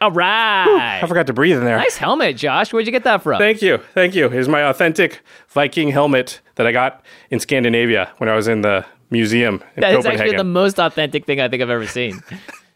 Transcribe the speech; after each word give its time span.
All 0.00 0.12
right. 0.12 1.00
I 1.02 1.06
forgot 1.06 1.26
to 1.26 1.32
breathe 1.32 1.56
in 1.58 1.64
there. 1.64 1.76
Nice 1.76 1.96
helmet, 1.96 2.36
Josh. 2.36 2.72
Where'd 2.72 2.86
you 2.86 2.92
get 2.92 3.04
that 3.04 3.22
from? 3.22 3.38
Thank 3.38 3.60
you. 3.62 3.78
Thank 3.94 4.14
you. 4.14 4.26
It's 4.28 4.48
my 4.48 4.62
authentic 4.62 5.22
Viking 5.48 5.88
helmet 5.90 6.40
that 6.54 6.66
I 6.66 6.72
got 6.72 7.04
in 7.30 7.40
Scandinavia 7.40 8.10
when 8.18 8.28
I 8.28 8.36
was 8.36 8.46
in 8.48 8.60
the 8.62 8.86
museum 9.10 9.62
in 9.74 9.80
That 9.80 9.90
is 9.90 9.96
Copenhagen. 9.96 10.20
actually 10.20 10.36
the 10.36 10.44
most 10.44 10.78
authentic 10.78 11.26
thing 11.26 11.40
I 11.40 11.48
think 11.48 11.62
I've 11.62 11.70
ever 11.70 11.86
seen. 11.86 12.20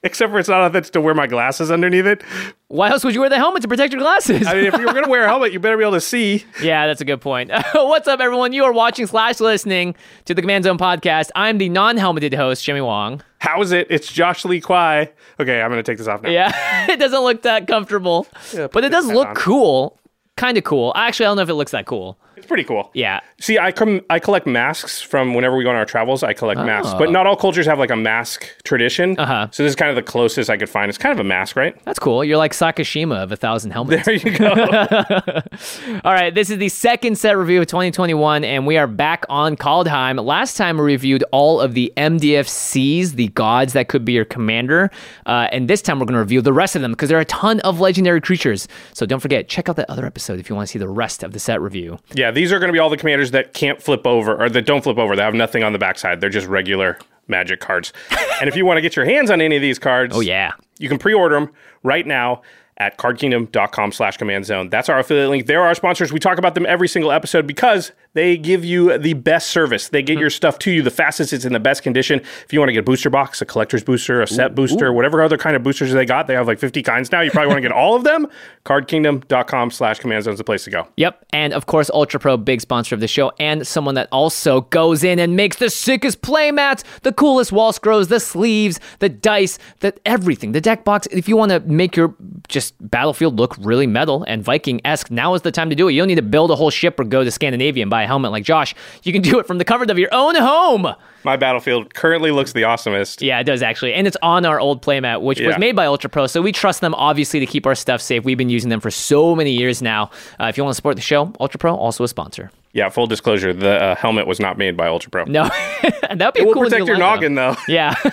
Except 0.04 0.32
for 0.32 0.38
it's 0.40 0.48
not 0.48 0.62
authentic 0.66 0.92
to 0.94 1.00
wear 1.00 1.14
my 1.14 1.28
glasses 1.28 1.70
underneath 1.70 2.06
it. 2.06 2.22
Why 2.66 2.90
else 2.90 3.04
would 3.04 3.14
you 3.14 3.20
wear 3.20 3.28
the 3.28 3.36
helmet 3.36 3.62
to 3.62 3.68
protect 3.68 3.92
your 3.92 4.02
glasses? 4.02 4.48
I 4.48 4.54
mean, 4.54 4.64
if 4.64 4.74
you're 4.74 4.92
going 4.92 5.04
to 5.04 5.10
wear 5.10 5.24
a 5.24 5.28
helmet, 5.28 5.52
you 5.52 5.60
better 5.60 5.76
be 5.76 5.84
able 5.84 5.92
to 5.92 6.00
see. 6.00 6.44
yeah, 6.60 6.88
that's 6.88 7.00
a 7.00 7.04
good 7.04 7.20
point. 7.20 7.52
What's 7.74 8.08
up, 8.08 8.18
everyone? 8.18 8.52
You 8.52 8.64
are 8.64 8.72
watching 8.72 9.06
slash 9.06 9.38
listening 9.38 9.94
to 10.24 10.34
the 10.34 10.40
Command 10.42 10.64
Zone 10.64 10.76
podcast. 10.76 11.30
I'm 11.36 11.58
the 11.58 11.68
non-helmeted 11.68 12.34
host, 12.34 12.64
Jimmy 12.64 12.80
Wong. 12.80 13.22
How 13.38 13.62
is 13.62 13.70
it? 13.70 13.86
It's 13.90 14.12
Josh 14.12 14.44
Lee 14.44 14.60
Kwai. 14.60 15.12
Okay, 15.38 15.62
I'm 15.62 15.70
going 15.70 15.78
to 15.78 15.88
take 15.88 15.98
this 15.98 16.08
off 16.08 16.22
now. 16.22 16.30
Yeah, 16.30 16.50
it 16.90 16.98
doesn't 16.98 17.20
look 17.20 17.42
that 17.42 17.68
comfortable, 17.68 18.26
Yeah, 18.52 18.66
but 18.72 18.82
it 18.82 18.88
does 18.88 19.06
look 19.06 19.28
on. 19.28 19.34
cool. 19.36 20.00
Kind 20.36 20.56
of 20.58 20.64
cool. 20.64 20.92
Actually, 20.96 21.26
I 21.26 21.28
don't 21.28 21.36
know 21.36 21.42
if 21.42 21.48
it 21.48 21.54
looks 21.54 21.72
that 21.72 21.86
cool. 21.86 22.18
It's 22.42 22.48
pretty 22.48 22.64
cool. 22.64 22.90
Yeah. 22.92 23.20
See, 23.40 23.56
I 23.56 23.70
come, 23.70 24.00
I 24.10 24.18
collect 24.18 24.48
masks 24.48 25.00
from 25.00 25.32
whenever 25.32 25.56
we 25.56 25.62
go 25.62 25.70
on 25.70 25.76
our 25.76 25.84
travels. 25.84 26.24
I 26.24 26.32
collect 26.32 26.58
masks, 26.58 26.92
but 26.94 27.12
not 27.12 27.24
all 27.24 27.36
cultures 27.36 27.66
have 27.66 27.78
like 27.78 27.90
a 27.92 27.96
mask 27.96 28.48
tradition. 28.64 29.14
Oh. 29.16 29.22
Uh-huh. 29.22 29.48
So 29.52 29.62
this 29.62 29.70
is 29.70 29.76
kind 29.76 29.90
of 29.90 29.94
the 29.94 30.02
closest 30.02 30.50
I 30.50 30.56
could 30.56 30.68
find. 30.68 30.88
It's 30.88 30.98
kind 30.98 31.12
of 31.12 31.20
a 31.24 31.28
mask, 31.28 31.54
right? 31.54 31.80
That's 31.84 32.00
cool. 32.00 32.24
You're 32.24 32.36
like 32.38 32.50
Sakashima 32.52 33.22
of 33.22 33.30
a 33.30 33.36
thousand 33.36 33.70
helmets. 33.70 34.04
There 34.04 34.14
you 34.16 34.36
go. 34.36 34.48
All 36.04 36.12
right, 36.12 36.34
this 36.34 36.50
is 36.50 36.58
the 36.58 36.68
second 36.68 37.16
set 37.16 37.36
review 37.38 37.60
of 37.60 37.68
2021, 37.68 38.42
and 38.42 38.66
we 38.66 38.76
are 38.76 38.88
back 38.88 39.24
on 39.28 39.56
Kaldheim. 39.56 40.20
Last 40.24 40.56
time 40.56 40.78
we 40.78 40.82
reviewed 40.84 41.22
all 41.30 41.60
of 41.60 41.74
the 41.74 41.92
MDFCs, 41.96 43.12
the 43.12 43.28
gods 43.28 43.72
that 43.74 43.86
could 43.86 44.04
be 44.04 44.12
your 44.14 44.24
commander, 44.24 44.90
uh, 45.26 45.46
and 45.52 45.68
this 45.68 45.80
time 45.80 46.00
we're 46.00 46.06
going 46.06 46.14
to 46.14 46.20
review 46.20 46.40
the 46.40 46.52
rest 46.52 46.74
of 46.74 46.82
them 46.82 46.90
because 46.90 47.08
there 47.08 47.18
are 47.18 47.22
a 47.22 47.26
ton 47.26 47.60
of 47.60 47.78
legendary 47.78 48.20
creatures. 48.20 48.66
So 48.94 49.06
don't 49.06 49.20
forget, 49.20 49.48
check 49.48 49.68
out 49.68 49.76
that 49.76 49.88
other 49.88 50.04
episode 50.06 50.40
if 50.40 50.48
you 50.50 50.56
want 50.56 50.66
to 50.66 50.72
see 50.72 50.78
the 50.80 50.88
rest 50.88 51.22
of 51.22 51.32
the 51.32 51.38
set 51.38 51.60
review. 51.60 51.98
yeah, 52.14 52.31
these 52.32 52.52
are 52.52 52.58
going 52.58 52.68
to 52.68 52.72
be 52.72 52.78
all 52.78 52.90
the 52.90 52.96
commanders 52.96 53.30
that 53.30 53.54
can't 53.54 53.80
flip 53.80 54.06
over 54.06 54.36
or 54.42 54.48
that 54.50 54.66
don't 54.66 54.82
flip 54.82 54.98
over. 54.98 55.14
They 55.14 55.22
have 55.22 55.34
nothing 55.34 55.62
on 55.62 55.72
the 55.72 55.78
backside. 55.78 56.20
They're 56.20 56.30
just 56.30 56.46
regular 56.48 56.98
magic 57.28 57.60
cards. 57.60 57.92
and 58.40 58.48
if 58.48 58.56
you 58.56 58.66
want 58.66 58.78
to 58.78 58.82
get 58.82 58.96
your 58.96 59.04
hands 59.04 59.30
on 59.30 59.40
any 59.40 59.56
of 59.56 59.62
these 59.62 59.78
cards, 59.78 60.14
Oh 60.16 60.20
yeah, 60.20 60.52
you 60.78 60.88
can 60.88 60.98
pre-order 60.98 61.34
them 61.38 61.50
right 61.82 62.06
now 62.06 62.42
at 62.78 62.98
cardkingdom.com 62.98 63.92
slash 63.92 64.16
command 64.16 64.44
zone. 64.44 64.68
That's 64.68 64.88
our 64.88 64.98
affiliate 64.98 65.30
link. 65.30 65.46
They're 65.46 65.62
our 65.62 65.74
sponsors. 65.74 66.12
We 66.12 66.18
talk 66.18 66.38
about 66.38 66.54
them 66.54 66.66
every 66.66 66.88
single 66.88 67.12
episode 67.12 67.46
because 67.46 67.92
they 68.14 68.36
give 68.36 68.64
you 68.64 68.98
the 68.98 69.14
best 69.14 69.48
service. 69.50 69.88
They 69.88 70.02
get 70.02 70.14
hmm. 70.14 70.20
your 70.20 70.30
stuff 70.30 70.58
to 70.60 70.70
you 70.70 70.82
the 70.82 70.90
fastest. 70.90 71.32
It's 71.32 71.44
in 71.44 71.52
the 71.52 71.60
best 71.60 71.82
condition. 71.82 72.20
If 72.44 72.52
you 72.52 72.58
want 72.58 72.68
to 72.68 72.72
get 72.72 72.80
a 72.80 72.84
booster 72.84 73.10
box, 73.10 73.40
a 73.40 73.46
collector's 73.46 73.82
booster, 73.82 74.20
a 74.20 74.26
set 74.26 74.54
booster, 74.54 74.92
whatever 74.92 75.22
other 75.22 75.38
kind 75.38 75.56
of 75.56 75.62
boosters 75.62 75.92
they 75.92 76.04
got, 76.04 76.26
they 76.26 76.34
have 76.34 76.46
like 76.46 76.58
50 76.58 76.82
kinds 76.82 77.10
now. 77.10 77.20
You 77.20 77.30
probably 77.30 77.48
want 77.48 77.58
to 77.58 77.62
get 77.62 77.72
all 77.72 77.96
of 77.96 78.04
them. 78.04 78.28
Cardkingdom.com 78.64 79.70
slash 79.70 79.98
command 79.98 80.24
zone 80.24 80.34
is 80.34 80.38
the 80.38 80.44
place 80.44 80.64
to 80.64 80.70
go. 80.70 80.88
Yep, 80.96 81.24
and 81.32 81.52
of 81.52 81.66
course, 81.66 81.90
Ultra 81.90 82.20
Pro, 82.20 82.36
big 82.36 82.60
sponsor 82.60 82.94
of 82.94 83.00
the 83.00 83.08
show, 83.08 83.32
and 83.40 83.66
someone 83.66 83.94
that 83.96 84.08
also 84.12 84.62
goes 84.62 85.02
in 85.02 85.18
and 85.18 85.34
makes 85.34 85.56
the 85.56 85.70
sickest 85.70 86.22
playmats, 86.22 86.84
the 87.02 87.12
coolest 87.12 87.50
wall 87.50 87.72
scrolls, 87.72 88.08
the 88.08 88.20
sleeves, 88.20 88.78
the 89.00 89.08
dice, 89.08 89.58
the 89.80 89.94
everything, 90.06 90.52
the 90.52 90.60
deck 90.60 90.84
box. 90.84 91.08
If 91.10 91.28
you 91.28 91.36
want 91.36 91.50
to 91.50 91.60
make 91.60 91.96
your 91.96 92.14
just 92.48 92.74
battlefield 92.90 93.38
look 93.38 93.56
really 93.58 93.86
metal 93.86 94.24
and 94.28 94.44
Viking 94.44 94.80
esque, 94.84 95.10
now 95.10 95.34
is 95.34 95.42
the 95.42 95.50
time 95.50 95.70
to 95.70 95.76
do 95.76 95.88
it. 95.88 95.92
You 95.92 96.00
don't 96.00 96.08
need 96.08 96.14
to 96.16 96.22
build 96.22 96.50
a 96.50 96.56
whole 96.56 96.70
ship 96.70 97.00
or 97.00 97.04
go 97.04 97.24
to 97.24 97.30
Scandinavia 97.30 97.82
and 97.82 97.90
buy 97.90 98.01
a 98.02 98.06
helmet 98.06 98.30
like 98.32 98.44
Josh. 98.44 98.74
You 99.02 99.12
can 99.12 99.22
do 99.22 99.38
it 99.38 99.46
from 99.46 99.58
the 99.58 99.64
comfort 99.64 99.90
of 99.90 99.98
your 99.98 100.12
own 100.12 100.34
home. 100.36 100.94
My 101.24 101.36
battlefield 101.36 101.94
currently 101.94 102.32
looks 102.32 102.52
the 102.52 102.62
awesomest. 102.62 103.24
Yeah, 103.24 103.38
it 103.38 103.44
does 103.44 103.62
actually. 103.62 103.94
And 103.94 104.06
it's 104.06 104.16
on 104.22 104.44
our 104.44 104.58
old 104.58 104.82
playmat, 104.82 105.22
which 105.22 105.40
was 105.40 105.56
made 105.58 105.76
by 105.76 105.86
Ultra 105.86 106.10
Pro. 106.10 106.26
So 106.26 106.42
we 106.42 106.50
trust 106.52 106.80
them, 106.80 106.94
obviously, 106.94 107.38
to 107.40 107.46
keep 107.46 107.64
our 107.66 107.74
stuff 107.76 108.00
safe. 108.02 108.24
We've 108.24 108.36
been 108.38 108.50
using 108.50 108.70
them 108.70 108.80
for 108.80 108.90
so 108.90 109.34
many 109.36 109.52
years 109.52 109.80
now. 109.82 110.10
Uh, 110.40 110.46
if 110.46 110.56
you 110.56 110.64
want 110.64 110.72
to 110.72 110.76
support 110.76 110.96
the 110.96 111.02
show, 111.02 111.32
Ultra 111.38 111.58
Pro, 111.58 111.74
also 111.76 112.02
a 112.02 112.08
sponsor. 112.08 112.50
Yeah, 112.72 112.88
full 112.88 113.06
disclosure, 113.06 113.52
the 113.52 113.82
uh, 113.82 113.94
helmet 113.96 114.26
was 114.26 114.40
not 114.40 114.56
made 114.58 114.76
by 114.76 114.88
Ultra 114.88 115.10
Pro. 115.10 115.24
No, 115.24 115.44
that'd 116.02 116.34
be 116.34 116.40
It 116.40 116.42
a 116.42 116.46
will 116.46 116.54
cool 116.54 116.62
protect 116.64 116.86
your 116.86 116.96
noggin, 116.98 117.34
though. 117.34 117.54
Yeah. 117.68 117.94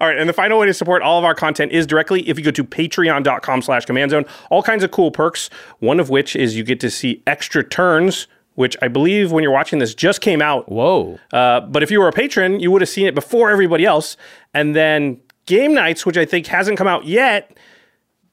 All 0.00 0.08
right, 0.08 0.16
and 0.16 0.28
the 0.28 0.32
final 0.32 0.58
way 0.58 0.66
to 0.66 0.74
support 0.74 1.02
all 1.02 1.18
of 1.18 1.24
our 1.24 1.34
content 1.34 1.72
is 1.72 1.86
directly 1.86 2.28
if 2.28 2.38
you 2.38 2.44
go 2.44 2.50
to 2.52 2.64
patreon.com 2.64 3.62
slash 3.62 3.84
command 3.84 4.10
zone. 4.12 4.24
All 4.50 4.62
kinds 4.62 4.84
of 4.84 4.90
cool 4.90 5.10
perks, 5.10 5.50
one 5.80 5.98
of 6.00 6.08
which 6.08 6.36
is 6.36 6.56
you 6.56 6.62
get 6.64 6.78
to 6.80 6.90
see 6.90 7.22
extra 7.26 7.64
turns, 7.64 8.26
which 8.54 8.76
I 8.82 8.88
believe 8.88 9.32
when 9.32 9.42
you're 9.42 9.52
watching 9.52 9.78
this 9.78 9.94
just 9.94 10.20
came 10.20 10.42
out. 10.42 10.68
Whoa. 10.70 11.18
Uh, 11.32 11.60
but 11.60 11.82
if 11.82 11.90
you 11.90 12.00
were 12.00 12.08
a 12.08 12.12
patron, 12.12 12.60
you 12.60 12.70
would 12.70 12.82
have 12.82 12.88
seen 12.88 13.06
it 13.06 13.14
before 13.14 13.50
everybody 13.50 13.84
else. 13.84 14.16
And 14.52 14.76
then 14.76 15.20
Game 15.46 15.74
Knights, 15.74 16.04
which 16.06 16.16
I 16.16 16.24
think 16.24 16.46
hasn't 16.46 16.78
come 16.78 16.86
out 16.86 17.04
yet. 17.04 17.56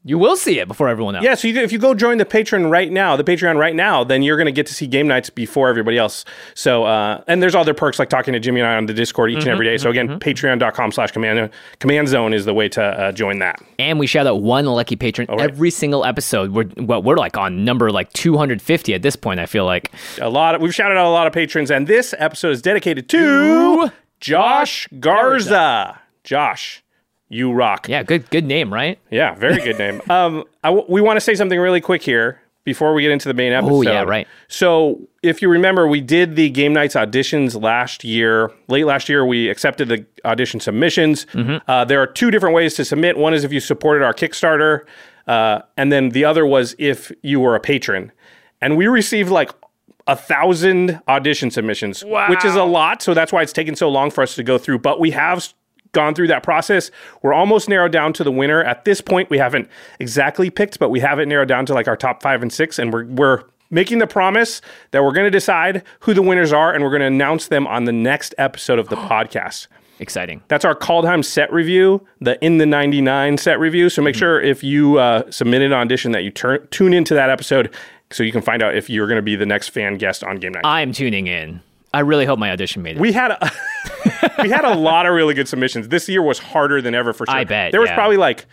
You 0.09 0.18
will 0.18 0.36
see 0.36 0.58
it 0.58 0.68
before 0.68 0.90
everyone 0.90 1.16
else. 1.16 1.24
Yeah, 1.24 1.36
so 1.36 1.47
you, 1.47 1.62
if 1.62 1.72
you 1.72 1.78
go 1.78 1.94
join 1.94 2.18
the 2.18 2.25
Patreon 2.25 2.72
right 2.72 2.92
now, 2.92 3.16
the 3.16 3.24
Patreon 3.24 3.58
right 3.58 3.75
now, 3.75 4.03
then 4.03 4.24
you're 4.24 4.38
going 4.38 4.47
to 4.47 4.51
get 4.51 4.66
to 4.66 4.74
see 4.74 4.88
Game 4.88 5.07
Knights 5.07 5.30
before 5.30 5.69
everybody 5.69 6.00
else. 6.00 6.25
So, 6.56 6.86
uh, 6.86 7.24
and 7.28 7.44
there's 7.44 7.54
other 7.54 7.75
perks 7.75 8.00
like 8.00 8.10
talking 8.10 8.34
to 8.34 8.39
Jimmy 8.39 8.60
and 8.62 8.68
I 8.68 8.75
on 8.75 8.88
the 8.88 8.94
Discord 8.95 9.30
each 9.30 9.42
and 9.42 9.50
every 9.50 9.68
day. 9.68 9.78
So 9.78 9.92
again, 9.92 10.19
patreon.com 10.19 10.94
slash 10.94 11.12
command 11.12 11.51
command 11.78 12.07
zone 12.07 12.34
is 12.34 12.45
the 12.45 12.56
way 12.56 12.68
to 12.69 12.81
uh, 12.81 13.12
join 13.12 13.38
that. 13.38 13.62
And 13.78 14.00
we 14.00 14.07
shout 14.07 14.25
out 14.25 14.42
one 14.42 14.66
lucky 14.66 14.95
patron 14.95 15.28
right. 15.30 15.42
every 15.42 15.69
single 15.69 16.04
episode. 16.04 16.54
We're 16.54 16.72
well, 16.78 17.04
we're 17.04 17.18
like 17.18 17.38
on 17.38 17.63
number 17.63 17.92
like 17.92 18.12
250 18.13 18.95
at 18.95 19.04
this 19.04 19.16
point. 19.16 19.39
I 19.39 19.45
feel 19.45 19.66
like. 19.66 19.92
A 20.19 20.28
lot 20.28 20.56
of, 20.56 20.62
we've 20.62 20.74
shouted 20.74 20.98
out 20.98 21.06
a 21.06 21.10
lot 21.10 21.28
of 21.28 21.34
patrons, 21.34 21.69
and 21.69 21.86
this 21.86 22.16
episode 22.18 22.50
is 22.50 22.63
dedicated 22.63 23.10
to 23.10 23.92
Josh 24.19 24.88
Garza. 25.00 26.00
Josh, 26.24 26.84
you 27.30 27.52
rock. 27.54 27.88
Yeah, 27.88 28.04
good 28.04 28.30
good 28.30 28.46
name, 28.46 28.74
right? 28.74 29.00
Yeah, 29.12 29.36
very 29.36 29.62
good 29.62 29.78
name. 29.78 30.02
um, 30.10 30.44
I 30.64 30.70
w- 30.70 30.86
we 30.90 31.00
want 31.02 31.18
to 31.18 31.22
say 31.22 31.36
something 31.36 31.60
really 31.60 31.81
quick 31.81 32.02
here 32.02 32.42
before 32.66 32.94
we 32.94 33.02
get 33.04 33.12
into 33.12 33.28
the 33.28 33.34
main 33.34 33.54
episode. 33.54 33.74
Oh, 33.74 33.81
yeah, 33.81 34.02
right. 34.04 34.28
So, 34.48 35.00
if 35.24 35.42
you 35.42 35.50
remember, 35.50 35.88
we 35.88 36.02
did 36.02 36.36
the 36.36 36.50
Game 36.50 36.74
Knights 36.74 36.96
auditions 36.96 37.60
last 37.60 38.04
year. 38.04 38.52
Late 38.68 38.86
last 38.86 39.10
year, 39.10 39.26
we 39.26 39.50
accepted 39.50 39.88
the 39.90 40.06
audition 40.26 40.60
submissions. 40.60 41.26
Mm-hmm. 41.34 41.70
Uh, 41.70 41.86
there 41.86 42.02
are 42.02 42.08
two 42.08 42.30
different 42.31 42.54
ways 42.56 42.74
to 42.76 42.86
submit. 42.86 43.18
One 43.18 43.34
is 43.34 43.44
if 43.44 43.54
you 43.54 43.60
supported 43.60 44.04
our 44.04 44.14
Kickstarter, 44.14 44.86
uh, 45.28 45.62
and 45.78 45.92
then 45.92 46.10
the 46.10 46.25
other 46.25 46.46
was 46.46 46.75
if 46.78 47.12
you 47.22 47.40
were 47.40 47.56
a 47.56 47.60
patron. 47.60 48.12
and 48.62 48.75
we 48.78 48.88
received 48.88 49.30
like 49.30 49.52
a 50.08 50.16
thousand 50.16 51.00
audition 51.08 51.52
submissions, 51.52 52.04
which 52.04 52.44
is 52.44 52.56
a 52.56 52.64
lot. 52.64 53.02
So 53.04 53.14
that's 53.14 53.32
why 53.32 53.44
it's 53.44 53.54
taken 53.54 53.75
so 53.75 53.90
long 53.90 54.10
for 54.10 54.22
us 54.24 54.34
to 54.36 54.44
go 54.44 54.58
through. 54.58 54.80
But 54.80 55.00
we 55.00 55.12
have 55.12 55.54
gone 55.91 56.13
through 56.15 56.27
that 56.27 56.44
process. 56.44 56.91
We're 57.21 57.33
almost 57.33 57.69
narrowed 57.69 57.91
down 57.91 58.13
to 58.13 58.24
the 58.24 58.31
winner. 58.31 58.63
At 58.63 58.86
this 58.86 59.01
point, 59.01 59.30
we 59.30 59.38
haven't 59.38 59.69
exactly 60.00 60.50
picked, 60.50 60.80
but 60.80 60.89
we 60.89 61.00
have 61.00 61.19
it 61.19 61.27
narrowed 61.27 61.47
down 61.47 61.65
to 61.68 61.74
like 61.74 61.88
our 61.88 61.97
top 61.97 62.21
five 62.21 62.41
and 62.41 62.51
six, 62.51 62.80
and 62.80 62.94
we're 62.94 63.06
we're 63.06 63.44
making 63.71 64.00
the 64.00 64.07
promise 64.07 64.62
that 64.91 65.03
we're 65.03 65.13
going 65.13 65.25
to 65.25 65.31
decide 65.31 65.83
who 66.01 66.13
the 66.13 66.21
winners 66.21 66.51
are, 66.51 66.74
and 66.74 66.83
we're 66.83 66.89
going 66.89 67.01
to 67.01 67.07
announce 67.07 67.47
them 67.47 67.68
on 67.68 67.86
the 67.86 67.91
next 67.91 68.33
episode 68.38 68.80
of 68.80 68.89
the 68.89 68.95
podcast. 69.09 69.68
Exciting. 70.00 70.41
That's 70.47 70.63
our 70.63 70.75
Kaldheim 70.75 71.24
set 71.25 71.51
review, 71.51 72.06
the 72.21 72.44
In 72.44 72.57
the 72.57 72.65
99 72.65 73.38
set 73.38 73.59
review. 73.59 73.89
So 73.89 74.01
make 74.01 74.15
sure 74.15 74.39
if 74.39 74.63
you 74.63 74.97
uh, 74.97 75.30
submitted 75.30 75.74
an 75.74 75.74
audition 75.74 76.13
that 76.13 76.24
you 76.24 76.31
turn, 76.31 76.65
tune 76.71 76.94
into 76.94 77.13
that 77.15 77.30
episode 77.30 77.74
so 78.09 78.24
you 78.24 78.31
can 78.31 78.41
find 78.41 78.63
out 78.63 78.75
if 78.75 78.89
you're 78.89 79.07
going 79.07 79.18
to 79.18 79.21
be 79.21 79.36
the 79.36 79.45
next 79.45 79.69
fan 79.69 79.97
guest 79.97 80.24
on 80.24 80.38
Game 80.38 80.53
Knight. 80.53 80.65
I'm 80.65 80.94
tuning 80.94 81.27
in. 81.27 81.62
I 81.94 82.01
really 82.01 82.25
hope 82.25 82.38
my 82.39 82.51
audition 82.51 82.83
made 82.83 82.97
it. 82.97 83.00
we 83.00 83.12
had 83.12 83.31
a, 83.31 83.51
we 84.44 84.50
had 84.50 84.65
a 84.65 84.75
lot 84.75 85.06
of 85.06 85.13
really 85.13 85.33
good 85.33 85.47
submissions. 85.47 85.88
This 85.88 86.07
year 86.07 86.21
was 86.21 86.39
harder 86.39 86.81
than 86.81 86.94
ever 86.94 87.13
for 87.13 87.25
sure. 87.25 87.36
I 87.36 87.44
bet, 87.44 87.71
There 87.71 87.81
was 87.81 87.89
yeah. 87.89 87.95
probably 87.95 88.18
like 88.18 88.45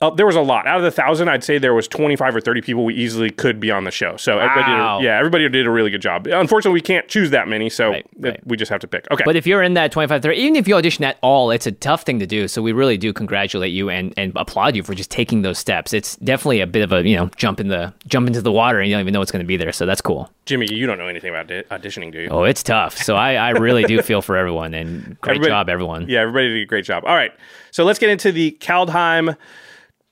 uh, 0.00 0.10
there 0.10 0.26
was 0.26 0.36
a 0.36 0.40
lot 0.40 0.66
out 0.66 0.76
of 0.78 0.82
the 0.82 0.90
thousand. 0.90 1.28
I'd 1.28 1.44
say 1.44 1.56
there 1.56 1.72
was 1.72 1.86
25 1.88 2.36
or 2.36 2.40
30 2.40 2.60
people 2.62 2.84
we 2.84 2.94
easily 2.94 3.30
could 3.30 3.58
be 3.60 3.70
on 3.70 3.84
the 3.84 3.90
show. 3.90 4.16
So 4.16 4.38
everybody, 4.38 4.72
Wow. 4.72 4.98
did 4.98 5.04
a, 5.04 5.08
yeah, 5.08 5.18
everybody 5.18 5.48
did 5.48 5.66
a 5.66 5.70
really 5.70 5.90
good 5.90 6.02
job. 6.02 6.26
Unfortunately, 6.26 6.74
we 6.74 6.80
can't 6.82 7.06
choose 7.08 7.30
that 7.30 7.46
many, 7.48 7.70
so 7.70 7.90
Right, 7.90 8.06
right. 8.18 8.40
we 8.46 8.56
just 8.56 8.70
have 8.70 8.80
to 8.80 8.88
pick. 8.88 9.06
Okay, 9.10 9.22
But 9.24 9.36
if 9.36 9.46
you're 9.46 9.62
in 9.62 9.74
that 9.74 9.92
25, 9.92 10.20
30, 10.20 10.36
even 10.36 10.56
if 10.56 10.66
you 10.68 10.74
audition 10.74 11.04
at 11.04 11.16
all, 11.22 11.50
it's 11.52 11.66
a 11.66 11.72
tough 11.72 12.02
thing 12.02 12.18
to 12.18 12.26
do. 12.26 12.48
So 12.48 12.60
we 12.60 12.72
really 12.72 12.98
do 12.98 13.12
congratulate 13.12 13.72
you 13.72 13.88
and, 13.88 14.12
and 14.16 14.32
applaud 14.36 14.74
you 14.76 14.82
for 14.82 14.94
just 14.94 15.10
taking 15.10 15.42
those 15.42 15.58
steps. 15.58 15.92
It's 15.94 16.16
definitely 16.16 16.60
a 16.60 16.66
bit 16.66 16.82
of 16.82 16.92
a, 16.92 17.06
you 17.08 17.16
know, 17.16 17.30
jump 17.36 17.60
in 17.60 17.68
the 17.68 17.94
jump 18.06 18.26
into 18.26 18.42
the 18.42 18.52
water 18.52 18.80
and 18.80 18.88
you 18.90 18.94
don't 18.94 19.00
even 19.00 19.12
know 19.14 19.20
what's 19.20 19.32
going 19.32 19.44
to 19.44 19.46
be 19.48 19.56
there. 19.56 19.72
So 19.72 19.86
that's 19.86 20.00
cool. 20.02 20.28
Jimmy, 20.44 20.66
you 20.70 20.86
don't 20.86 20.98
know 20.98 21.06
anything 21.08 21.30
about 21.30 21.46
di- 21.46 21.62
auditioning, 21.70 22.12
do 22.12 22.20
you? 22.20 22.28
Oh, 22.30 22.42
it's 22.42 22.62
tough. 22.62 22.98
So 22.98 23.14
I, 23.16 23.34
I 23.36 23.50
really 23.50 23.84
do 23.84 24.02
feel 24.02 24.20
for 24.20 24.36
everyone 24.36 24.74
and 24.74 25.18
great 25.20 25.36
Everybody- 25.36 25.50
job, 25.50 25.68
everyone. 25.70 26.06
Yeah, 26.08 26.20
everybody 26.20 26.48
did 26.48 26.62
a 26.62 26.66
great 26.66 26.84
job. 26.84 27.04
All 27.06 27.14
right. 27.14 27.32
So 27.70 27.84
let's 27.84 27.98
get 27.98 28.10
into 28.10 28.30
the 28.32 28.56
Kaldheim 28.60 29.36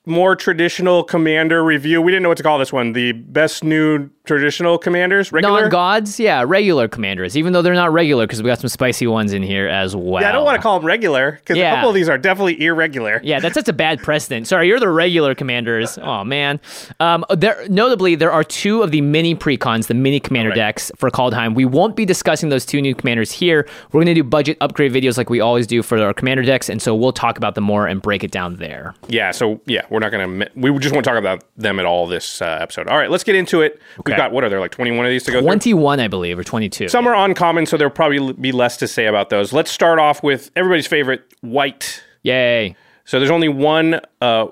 more 0.06 0.34
traditional 0.34 1.04
commander 1.04 1.62
review. 1.62 2.02
We 2.02 2.10
didn't 2.10 2.24
know 2.24 2.28
what 2.28 2.38
to 2.38 2.42
call 2.42 2.58
this 2.58 2.72
one. 2.72 2.92
The 2.92 3.12
best 3.12 3.62
new 3.62 4.10
traditional 4.24 4.78
commanders, 4.78 5.32
regular. 5.32 5.62
Non 5.62 5.70
gods, 5.70 6.20
yeah, 6.20 6.44
regular 6.46 6.88
commanders, 6.88 7.36
even 7.36 7.52
though 7.52 7.62
they're 7.62 7.74
not 7.74 7.92
regular 7.92 8.24
because 8.26 8.42
we 8.42 8.46
got 8.46 8.58
some 8.60 8.68
spicy 8.68 9.06
ones 9.06 9.32
in 9.32 9.42
here 9.42 9.66
as 9.68 9.96
well. 9.96 10.22
yeah, 10.22 10.28
I 10.28 10.32
don't 10.32 10.44
want 10.44 10.56
to 10.56 10.62
call 10.62 10.78
them 10.78 10.86
regular 10.86 11.32
because 11.32 11.56
Yeah. 11.56 11.72
a 11.72 11.74
couple 11.76 11.88
of 11.90 11.94
these 11.94 12.08
are 12.08 12.18
definitely 12.18 12.62
irregular. 12.64 13.20
Yeah, 13.24 13.40
that's 13.40 13.54
such 13.54 13.68
a 13.68 13.72
bad 13.72 14.00
precedent. 14.00 14.46
Sorry, 14.46 14.68
you're 14.68 14.78
the 14.80 14.88
regular 14.88 15.34
commanders. 15.34 15.98
Oh 15.98 16.22
man. 16.24 16.60
Um, 17.00 17.24
there, 17.36 17.66
notably, 17.68 18.14
there 18.14 18.30
are 18.32 18.44
two 18.44 18.82
of 18.82 18.90
the 18.90 19.00
mini 19.00 19.34
precons, 19.34 19.86
the 19.88 19.94
mini 19.94 20.20
commander 20.20 20.50
Right. 20.50 20.56
decks 20.56 20.90
for 20.96 21.10
Kaldheim. 21.10 21.54
We 21.54 21.64
won't 21.64 21.96
be 21.96 22.04
discussing 22.04 22.48
those 22.48 22.64
two 22.64 22.80
new 22.80 22.94
commanders 22.94 23.32
here. 23.32 23.66
We're 23.92 23.98
going 23.98 24.06
to 24.06 24.14
do 24.14 24.22
budget 24.24 24.56
upgrade 24.60 24.92
videos 24.92 25.16
like 25.18 25.30
we 25.30 25.40
always 25.40 25.66
do 25.66 25.82
for 25.82 25.98
our 25.98 26.14
commander 26.14 26.42
decks, 26.42 26.68
and 26.68 26.80
so 26.80 26.94
we'll 26.94 27.12
talk 27.12 27.36
about 27.38 27.54
them 27.54 27.64
more 27.64 27.86
and 27.86 28.00
break 28.00 28.22
it 28.24 28.30
down 28.30 28.56
there. 28.56 28.94
Yeah, 29.08 29.30
so 29.32 29.60
yeah, 29.66 29.82
we're 29.90 29.98
not 30.00 30.10
going 30.12 30.40
to. 30.40 30.48
We 30.54 30.76
just 30.78 30.94
won't 30.94 31.04
talk 31.04 31.16
about 31.18 31.44
them 31.56 31.78
at 31.80 31.86
all 31.86 32.06
this 32.06 32.40
uh, 32.40 32.58
episode. 32.60 32.88
All 32.88 32.96
right, 32.98 33.10
let's 33.10 33.24
get 33.24 33.34
into 33.34 33.62
it. 33.62 33.80
We've 34.12 34.18
got 34.18 34.32
what 34.32 34.44
are 34.44 34.48
there 34.48 34.60
like 34.60 34.70
twenty 34.70 34.90
one 34.90 35.06
of 35.06 35.10
these 35.10 35.24
to 35.24 35.30
go 35.32 35.38
through? 35.40 35.46
Twenty-one, 35.46 36.00
I 36.00 36.08
believe, 36.08 36.38
or 36.38 36.44
twenty-two. 36.44 36.88
Some 36.88 37.06
are 37.06 37.14
uncommon, 37.14 37.66
so 37.66 37.76
there'll 37.76 37.92
probably 37.92 38.32
be 38.34 38.52
less 38.52 38.76
to 38.78 38.88
say 38.88 39.06
about 39.06 39.30
those. 39.30 39.52
Let's 39.52 39.70
start 39.70 39.98
off 39.98 40.22
with 40.22 40.50
everybody's 40.56 40.86
favorite 40.86 41.22
white. 41.40 42.02
Yay! 42.22 42.76
So 43.04 43.18
there's 43.18 43.30
only 43.30 43.48
one 43.48 44.00
uh, 44.20 44.46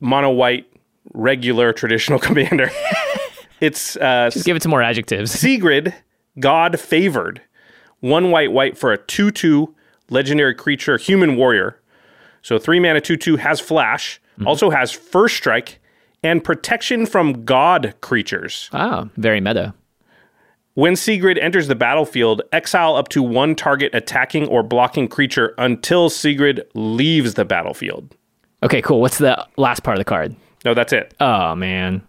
mono 0.00 0.30
white 0.30 0.66
regular 1.14 1.72
traditional 1.72 2.18
commander. 2.28 2.70
it's 3.60 3.96
uh, 3.96 4.30
Give 4.44 4.56
it 4.56 4.62
some 4.62 4.70
more 4.70 4.82
adjectives. 4.82 5.30
Sigrid, 5.38 5.94
God 6.38 6.78
favored. 6.80 7.40
One 8.00 8.30
white 8.30 8.52
white 8.52 8.78
for 8.78 8.92
a 8.92 8.98
2 8.98 9.30
2 9.30 9.74
legendary 10.10 10.54
creature, 10.54 10.96
human 10.98 11.36
warrior. 11.36 11.80
So 12.42 12.58
three 12.58 12.78
mana 12.80 13.00
2 13.00 13.16
2 13.16 13.36
has 13.36 13.60
flash, 13.60 14.20
also 14.46 14.70
has 14.70 14.92
first 14.92 15.36
strike, 15.36 15.80
and 16.22 16.42
protection 16.42 17.06
from 17.06 17.44
god 17.44 17.94
creatures. 18.00 18.68
Ah, 18.72 19.08
very 19.16 19.40
meta. 19.40 19.74
When 20.74 20.94
Sigrid 20.94 21.38
enters 21.38 21.66
the 21.66 21.74
battlefield, 21.74 22.42
exile 22.52 22.94
up 22.94 23.08
to 23.08 23.22
one 23.22 23.56
target 23.56 23.92
attacking 23.94 24.46
or 24.46 24.62
blocking 24.62 25.08
creature 25.08 25.52
until 25.58 26.08
Sigrid 26.08 26.64
leaves 26.74 27.34
the 27.34 27.44
battlefield. 27.44 28.14
Okay, 28.62 28.80
cool. 28.80 29.00
What's 29.00 29.18
the 29.18 29.44
last 29.56 29.82
part 29.82 29.96
of 29.96 30.00
the 30.00 30.04
card? 30.04 30.36
No, 30.64 30.74
that's 30.74 30.92
it. 30.92 31.14
Oh 31.20 31.54
man. 31.54 32.02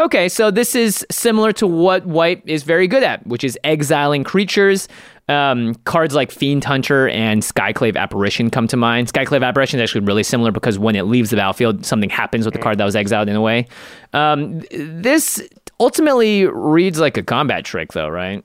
Okay, 0.00 0.28
so 0.28 0.50
this 0.50 0.74
is 0.74 1.06
similar 1.10 1.52
to 1.52 1.66
what 1.66 2.06
White 2.06 2.42
is 2.46 2.62
very 2.62 2.88
good 2.88 3.02
at, 3.02 3.26
which 3.26 3.44
is 3.44 3.58
exiling 3.62 4.24
creatures. 4.24 4.88
Um, 5.32 5.74
cards 5.84 6.14
like 6.14 6.30
Fiend 6.30 6.62
Hunter 6.64 7.08
and 7.08 7.42
Skyclave 7.42 7.96
Apparition 7.96 8.50
come 8.50 8.66
to 8.68 8.76
mind. 8.76 9.10
Skyclave 9.10 9.42
Apparition 9.42 9.80
is 9.80 9.84
actually 9.88 10.04
really 10.04 10.22
similar 10.22 10.52
because 10.52 10.78
when 10.78 10.94
it 10.94 11.04
leaves 11.04 11.30
the 11.30 11.36
battlefield, 11.36 11.86
something 11.86 12.10
happens 12.10 12.44
with 12.44 12.52
the 12.52 12.60
card 12.60 12.78
that 12.78 12.84
was 12.84 12.94
exiled 12.94 13.28
in 13.28 13.36
a 13.36 13.40
way. 13.40 13.66
Um, 14.12 14.60
this 14.70 15.42
ultimately 15.80 16.46
reads 16.46 17.00
like 17.00 17.16
a 17.16 17.22
combat 17.22 17.64
trick, 17.64 17.92
though, 17.92 18.08
right? 18.08 18.44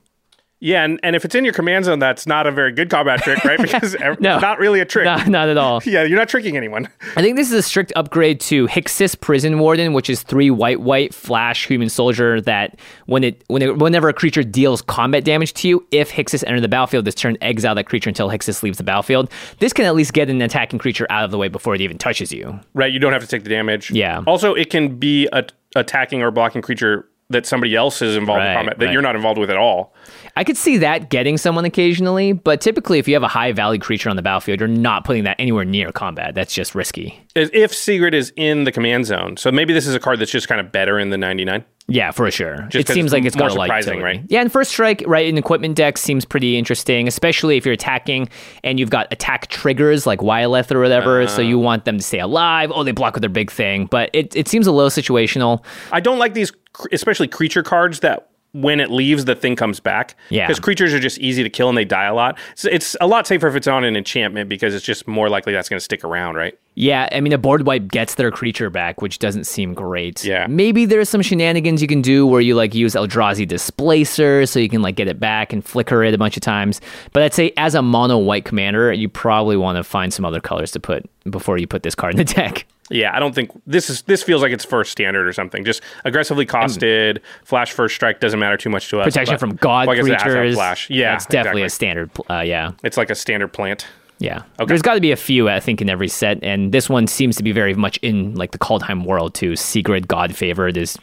Yeah, 0.60 0.82
and, 0.84 0.98
and 1.04 1.14
if 1.14 1.24
it's 1.24 1.36
in 1.36 1.44
your 1.44 1.54
command 1.54 1.84
zone, 1.84 2.00
that's 2.00 2.26
not 2.26 2.46
a 2.48 2.50
very 2.50 2.72
good 2.72 2.90
combat 2.90 3.22
trick, 3.22 3.44
right? 3.44 3.58
Because 3.68 3.94
No. 4.18 4.38
not 4.40 4.58
really 4.58 4.80
a 4.80 4.84
trick. 4.84 5.04
Not, 5.04 5.28
not 5.28 5.48
at 5.48 5.56
all. 5.56 5.80
Yeah, 5.86 6.02
you're 6.02 6.18
not 6.18 6.28
tricking 6.28 6.56
anyone. 6.56 6.88
I 7.16 7.22
think 7.22 7.36
this 7.36 7.46
is 7.48 7.52
a 7.54 7.62
strict 7.62 7.92
upgrade 7.94 8.40
to 8.42 8.66
Hixus 8.66 9.18
Prison 9.20 9.58
Warden, 9.60 9.92
which 9.92 10.10
is 10.10 10.22
three 10.22 10.50
white 10.50 10.80
white 10.80 11.14
flash 11.14 11.66
human 11.66 11.88
soldier 11.88 12.40
that 12.42 12.78
when 13.06 13.22
it 13.24 13.44
when 13.46 13.62
it, 13.62 13.78
whenever 13.78 14.08
a 14.08 14.12
creature 14.12 14.42
deals 14.42 14.82
combat 14.82 15.24
damage 15.24 15.54
to 15.54 15.68
you, 15.68 15.86
if 15.92 16.10
Hixus 16.10 16.42
enter 16.46 16.60
the 16.60 16.68
battlefield 16.68 17.04
this 17.04 17.14
turn, 17.14 17.38
exile 17.40 17.74
that 17.76 17.84
creature 17.84 18.10
until 18.10 18.28
Hixus 18.28 18.62
leaves 18.62 18.78
the 18.78 18.84
battlefield. 18.84 19.30
This 19.60 19.72
can 19.72 19.84
at 19.84 19.94
least 19.94 20.12
get 20.12 20.28
an 20.28 20.42
attacking 20.42 20.78
creature 20.80 21.06
out 21.10 21.24
of 21.24 21.30
the 21.30 21.38
way 21.38 21.48
before 21.48 21.74
it 21.74 21.80
even 21.80 21.98
touches 21.98 22.32
you. 22.32 22.58
Right, 22.74 22.92
you 22.92 22.98
don't 22.98 23.12
have 23.12 23.22
to 23.22 23.28
take 23.28 23.44
the 23.44 23.50
damage. 23.50 23.90
Yeah. 23.92 24.22
Also, 24.26 24.54
it 24.54 24.70
can 24.70 24.96
be 24.98 25.28
a 25.32 25.44
attacking 25.76 26.22
or 26.22 26.30
blocking 26.30 26.62
creature 26.62 27.08
that 27.30 27.44
somebody 27.44 27.76
else 27.76 28.00
is 28.00 28.16
involved 28.16 28.38
Right, 28.40 28.52
in 28.52 28.56
combat 28.56 28.78
that 28.78 28.86
right. 28.86 28.92
you're 28.92 29.02
not 29.02 29.14
involved 29.14 29.38
with 29.38 29.50
at 29.50 29.58
all. 29.58 29.92
I 30.38 30.44
could 30.44 30.56
see 30.56 30.78
that 30.78 31.10
getting 31.10 31.36
someone 31.36 31.64
occasionally, 31.64 32.32
but 32.32 32.60
typically 32.60 32.98
if 33.00 33.08
you 33.08 33.14
have 33.14 33.24
a 33.24 33.28
high 33.28 33.50
value 33.52 33.80
creature 33.80 34.08
on 34.08 34.14
the 34.16 34.22
battlefield, 34.22 34.60
you're 34.60 34.68
not 34.68 35.04
putting 35.04 35.24
that 35.24 35.34
anywhere 35.38 35.64
near 35.64 35.90
combat. 35.90 36.34
That's 36.36 36.54
just 36.54 36.74
risky. 36.76 37.20
If 37.34 37.74
Sigrid 37.74 38.14
is 38.14 38.32
in 38.36 38.62
the 38.64 38.70
command 38.72 39.06
zone, 39.06 39.36
so 39.36 39.50
maybe 39.50 39.72
this 39.74 39.86
is 39.86 39.94
a 39.96 40.00
card 40.00 40.20
that's 40.20 40.30
just 40.30 40.46
kind 40.48 40.60
of 40.60 40.70
better 40.70 40.98
in 40.98 41.10
the 41.10 41.18
99. 41.18 41.64
Yeah, 41.90 42.10
for 42.10 42.30
sure. 42.30 42.66
Just 42.70 42.88
it 42.90 42.92
seems 42.92 43.06
it's 43.06 43.12
like 43.14 43.24
it's 43.24 43.36
more 43.36 43.48
got 43.48 43.54
a 43.56 43.58
light 43.58 43.66
surprising, 43.82 44.00
right? 44.02 44.22
Yeah, 44.28 44.42
and 44.42 44.52
first 44.52 44.70
strike, 44.70 45.02
right, 45.06 45.26
in 45.26 45.38
equipment 45.38 45.74
decks 45.74 46.02
seems 46.02 46.24
pretty 46.24 46.56
interesting, 46.58 47.08
especially 47.08 47.56
if 47.56 47.64
you're 47.64 47.72
attacking 47.72 48.28
and 48.62 48.78
you've 48.78 48.90
got 48.90 49.10
attack 49.10 49.46
triggers 49.48 50.06
like 50.06 50.20
Wyleth 50.20 50.70
or 50.70 50.80
whatever. 50.80 51.26
so 51.26 51.34
Uh-huh. 51.34 51.42
you 51.42 51.58
want 51.58 51.84
them 51.86 51.96
to 51.96 52.02
stay 52.04 52.20
alive. 52.20 52.70
Oh, 52.74 52.84
they 52.84 52.92
block 52.92 53.14
with 53.14 53.22
their 53.22 53.30
big 53.30 53.50
thing, 53.50 53.86
but 53.86 54.10
it 54.12 54.36
it 54.36 54.48
seems 54.48 54.66
a 54.66 54.72
little 54.72 54.90
situational. 54.90 55.64
I 55.90 56.00
don't 56.00 56.18
like 56.18 56.34
these, 56.34 56.52
especially 56.92 57.26
creature 57.26 57.62
cards 57.62 58.00
that 58.00 58.27
when 58.52 58.80
it 58.80 58.90
leaves, 58.90 59.26
the 59.26 59.34
thing 59.34 59.56
comes 59.56 59.78
back. 59.78 60.16
Yeah. 60.30 60.46
Because 60.46 60.58
creatures 60.60 60.94
are 60.94 60.98
just 60.98 61.18
easy 61.18 61.42
to 61.42 61.50
kill 61.50 61.68
and 61.68 61.76
they 61.76 61.84
die 61.84 62.06
a 62.06 62.14
lot. 62.14 62.38
So 62.54 62.68
it's 62.72 62.96
a 63.00 63.06
lot 63.06 63.26
safer 63.26 63.46
if 63.46 63.54
it's 63.54 63.66
on 63.66 63.84
an 63.84 63.96
enchantment 63.96 64.48
because 64.48 64.74
it's 64.74 64.84
just 64.84 65.06
more 65.06 65.28
likely 65.28 65.52
that's 65.52 65.68
going 65.68 65.78
to 65.78 65.84
stick 65.84 66.02
around, 66.02 66.36
right? 66.36 66.58
Yeah, 66.74 67.08
I 67.10 67.20
mean 67.20 67.32
a 67.32 67.38
board 67.38 67.66
wipe 67.66 67.88
gets 67.88 68.14
their 68.14 68.30
creature 68.30 68.70
back, 68.70 69.02
which 69.02 69.18
doesn't 69.18 69.44
seem 69.44 69.74
great. 69.74 70.24
Yeah. 70.24 70.46
maybe 70.46 70.84
there's 70.86 71.08
some 71.08 71.22
shenanigans 71.22 71.82
you 71.82 71.88
can 71.88 72.00
do 72.02 72.26
where 72.26 72.40
you 72.40 72.54
like 72.54 72.74
use 72.74 72.94
Eldrazi 72.94 73.46
Displacer 73.46 74.46
so 74.46 74.58
you 74.60 74.68
can 74.68 74.80
like 74.80 74.94
get 74.96 75.08
it 75.08 75.18
back 75.20 75.52
and 75.52 75.64
flicker 75.64 76.02
it 76.04 76.14
a 76.14 76.18
bunch 76.18 76.36
of 76.36 76.42
times. 76.42 76.80
But 77.12 77.24
I'd 77.24 77.34
say 77.34 77.52
as 77.56 77.74
a 77.74 77.82
mono 77.82 78.16
white 78.18 78.44
commander, 78.44 78.92
you 78.92 79.08
probably 79.08 79.56
want 79.56 79.76
to 79.76 79.84
find 79.84 80.12
some 80.14 80.24
other 80.24 80.40
colors 80.40 80.70
to 80.72 80.80
put 80.80 81.04
before 81.30 81.58
you 81.58 81.66
put 81.66 81.82
this 81.82 81.94
card 81.94 82.14
in 82.14 82.18
the 82.18 82.24
deck. 82.34 82.64
Yeah, 82.90 83.14
I 83.14 83.20
don't 83.20 83.34
think 83.34 83.50
this 83.66 83.90
is 83.90 84.02
this 84.02 84.22
feels 84.22 84.40
like 84.42 84.52
it's 84.52 84.64
first 84.64 84.90
standard 84.92 85.26
or 85.28 85.32
something. 85.32 85.64
Just 85.64 85.82
aggressively 86.04 86.46
costed, 86.46 87.18
flash 87.44 87.72
first 87.72 87.94
strike 87.94 88.20
doesn't 88.20 88.38
matter 88.40 88.56
too 88.56 88.70
much 88.70 88.88
to 88.90 89.00
us. 89.00 89.04
protection 89.04 89.34
but- 89.34 89.40
from 89.40 89.56
god 89.56 89.86
Well, 89.86 89.94
I 89.94 89.96
guess 89.96 90.06
it 90.06 90.12
has 90.12 90.22
to 90.22 90.28
have 90.28 90.36
creatures. 90.38 90.54
Flash. 90.54 90.90
Yeah, 90.90 91.10
that's 91.12 91.26
definitely 91.26 91.62
exactly. 91.62 91.62
a 91.64 91.70
standard. 91.70 92.10
Uh, 92.30 92.40
yeah, 92.40 92.72
It's 92.82 92.96
like 92.96 93.10
a 93.10 93.14
standard 93.14 93.48
plant. 93.52 93.86
yeah. 94.18 94.42
okay. 94.58 94.66
There's 94.66 94.82
got 94.82 94.94
to 94.94 95.00
be 95.00 95.12
a 95.12 95.16
few, 95.16 95.48
I 95.48 95.60
think, 95.60 95.80
in 95.82 95.88
every 95.90 96.08
set, 96.08 96.42
and 96.42 96.72
this 96.72 96.88
one 96.88 97.06
seems 97.06 97.36
to 97.36 97.42
be 97.42 97.52
very 97.52 97.74
much 97.74 97.98
in 97.98 98.34
like 98.34 98.52
the 98.52 98.58
Kaldheim 98.58 99.04
world 99.04 99.34
too. 99.34 99.54
Sigrid, 99.54 100.08
God 100.08 100.34
favored, 100.34 100.76
is 100.76 100.96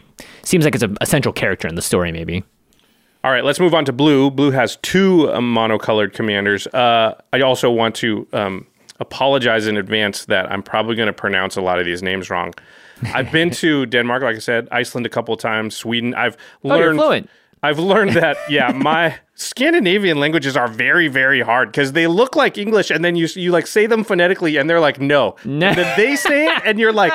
seems 0.43 0.65
like 0.65 0.73
it's 0.75 0.83
a, 0.83 0.93
a 1.01 1.05
central 1.05 1.33
character 1.33 1.67
in 1.67 1.75
the 1.75 1.81
story. 1.81 2.11
Maybe. 2.11 2.43
All 3.23 3.31
right, 3.31 3.43
let's 3.43 3.59
move 3.59 3.73
on 3.73 3.85
to 3.85 3.93
blue. 3.93 4.29
Blue 4.29 4.51
has 4.51 4.75
two 4.83 5.29
uh, 5.31 5.39
monocolored 5.39 6.13
commanders. 6.13 6.67
Uh, 6.67 7.15
I 7.33 7.41
also 7.41 7.71
want 7.71 7.95
to 7.95 8.27
um, 8.33 8.67
apologize 8.99 9.67
in 9.67 9.77
advance 9.77 10.25
that 10.25 10.51
I'm 10.51 10.63
probably 10.63 10.95
going 10.95 11.07
to 11.07 11.13
pronounce 11.13 11.55
a 11.55 11.61
lot 11.61 11.79
of 11.79 11.85
these 11.85 12.01
names 12.03 12.29
wrong. 12.29 12.53
I've 13.13 13.31
been 13.31 13.51
to 13.51 13.85
Denmark, 13.95 14.23
like 14.23 14.35
I 14.35 14.39
said, 14.39 14.67
Iceland 14.71 15.05
a 15.05 15.09
couple 15.09 15.33
of 15.33 15.39
times, 15.39 15.75
Sweden. 15.75 16.13
I've 16.15 16.37
Oh, 16.63 16.69
learned. 16.69 16.99
fluent. 16.99 17.29
I've 17.63 17.79
learned 17.79 18.11
that 18.21 18.37
yeah, 18.49 18.71
my 18.71 19.15
Scandinavian 19.35 20.19
languages 20.19 20.55
are 20.55 20.67
very 20.67 21.07
very 21.07 21.41
hard 21.41 21.71
because 21.71 21.91
they 21.93 22.07
look 22.07 22.35
like 22.35 22.57
English, 22.57 22.91
and 22.91 23.03
then 23.03 23.15
you 23.15 23.27
you 23.35 23.51
like 23.51 23.67
say 23.67 23.85
them 23.87 24.03
phonetically, 24.03 24.57
and 24.57 24.69
they're 24.69 24.79
like 24.79 24.99
no. 25.01 25.35
No. 25.45 25.67
And 25.69 25.77
then 25.77 25.97
they 25.97 26.15
say 26.15 26.45
it, 26.45 26.61
and 26.65 26.79
you're 26.79 26.93
like, 26.93 27.13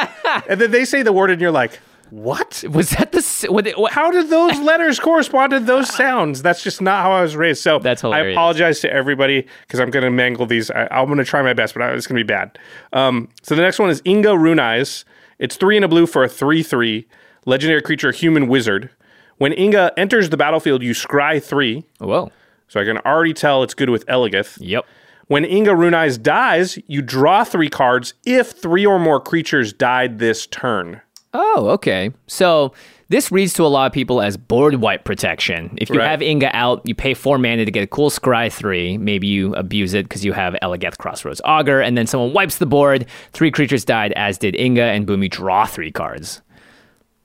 and 0.48 0.60
then 0.60 0.70
they 0.70 0.84
say 0.84 1.02
the 1.02 1.12
word, 1.12 1.30
and 1.30 1.40
you're 1.40 1.50
like. 1.62 1.78
What? 2.10 2.64
Was 2.70 2.90
that 2.90 3.12
the 3.12 3.18
s- 3.18 3.44
what, 3.48 3.68
what, 3.76 3.92
How 3.92 4.10
did 4.10 4.28
those 4.30 4.58
letters 4.60 4.98
correspond 5.00 5.50
to 5.52 5.60
those 5.60 5.88
sounds? 5.94 6.42
That's 6.42 6.62
just 6.62 6.80
not 6.82 7.02
how 7.02 7.12
I 7.12 7.22
was 7.22 7.36
raised. 7.36 7.62
So 7.62 7.78
That's 7.78 8.02
hilarious. 8.02 8.36
I 8.36 8.40
apologize 8.40 8.80
to 8.80 8.92
everybody 8.92 9.46
because 9.62 9.80
I'm 9.80 9.90
going 9.90 10.04
to 10.04 10.10
mangle 10.10 10.46
these. 10.46 10.70
I, 10.70 10.88
I'm 10.90 11.06
going 11.06 11.18
to 11.18 11.24
try 11.24 11.42
my 11.42 11.52
best, 11.54 11.74
but 11.74 11.82
I- 11.82 11.92
it's 11.92 12.06
going 12.06 12.18
to 12.18 12.24
be 12.24 12.28
bad. 12.28 12.58
Um, 12.92 13.28
so 13.42 13.54
the 13.54 13.62
next 13.62 13.78
one 13.78 13.90
is 13.90 14.02
Inga 14.06 14.36
Rune-Eyes. 14.36 15.04
It's 15.38 15.56
three 15.56 15.76
and 15.76 15.84
a 15.84 15.88
blue 15.88 16.06
for 16.06 16.22
a 16.24 16.28
three-three 16.28 17.06
legendary 17.46 17.80
creature, 17.82 18.12
human 18.12 18.46
wizard. 18.48 18.90
When 19.38 19.52
Inga 19.58 19.92
enters 19.96 20.28
the 20.28 20.36
battlefield, 20.36 20.82
you 20.82 20.92
scry 20.92 21.42
three. 21.42 21.84
Whoa. 21.98 22.30
So 22.68 22.80
I 22.80 22.84
can 22.84 22.98
already 22.98 23.32
tell 23.32 23.62
it's 23.62 23.72
good 23.74 23.88
with 23.90 24.04
Eligeth. 24.06 24.58
Yep. 24.60 24.84
When 25.28 25.44
Inga 25.44 25.74
Rune-Eyes 25.74 26.18
dies, 26.18 26.78
you 26.88 27.02
draw 27.02 27.44
three 27.44 27.70
cards 27.70 28.14
if 28.26 28.50
three 28.50 28.84
or 28.84 28.98
more 28.98 29.20
creatures 29.20 29.72
died 29.72 30.18
this 30.18 30.46
turn. 30.46 31.00
Oh, 31.32 31.68
okay. 31.70 32.10
So 32.26 32.72
this 33.08 33.30
reads 33.30 33.52
to 33.54 33.64
a 33.64 33.68
lot 33.68 33.86
of 33.86 33.92
people 33.92 34.20
as 34.20 34.36
board 34.36 34.76
wipe 34.76 35.04
protection. 35.04 35.76
If 35.80 35.88
you 35.90 35.98
Right. 36.00 36.08
have 36.08 36.22
Inga 36.22 36.54
out, 36.56 36.80
you 36.84 36.94
pay 36.94 37.14
four 37.14 37.38
mana 37.38 37.64
to 37.64 37.70
get 37.70 37.82
a 37.82 37.86
cool 37.86 38.10
Scry 38.10 38.52
3. 38.52 38.98
Maybe 38.98 39.26
you 39.26 39.54
abuse 39.54 39.94
it 39.94 40.04
because 40.04 40.24
you 40.24 40.32
have 40.32 40.56
Eligeth 40.62 40.98
Crossroads 40.98 41.40
Augur, 41.44 41.80
and 41.80 41.96
then 41.96 42.06
someone 42.06 42.32
wipes 42.32 42.58
the 42.58 42.66
board. 42.66 43.06
Three 43.32 43.50
creatures 43.50 43.84
died, 43.84 44.12
as 44.16 44.38
did 44.38 44.58
Inga, 44.58 44.82
and 44.82 45.06
boom, 45.06 45.22
you 45.22 45.28
draw 45.28 45.66
three 45.66 45.90
cards. 45.92 46.42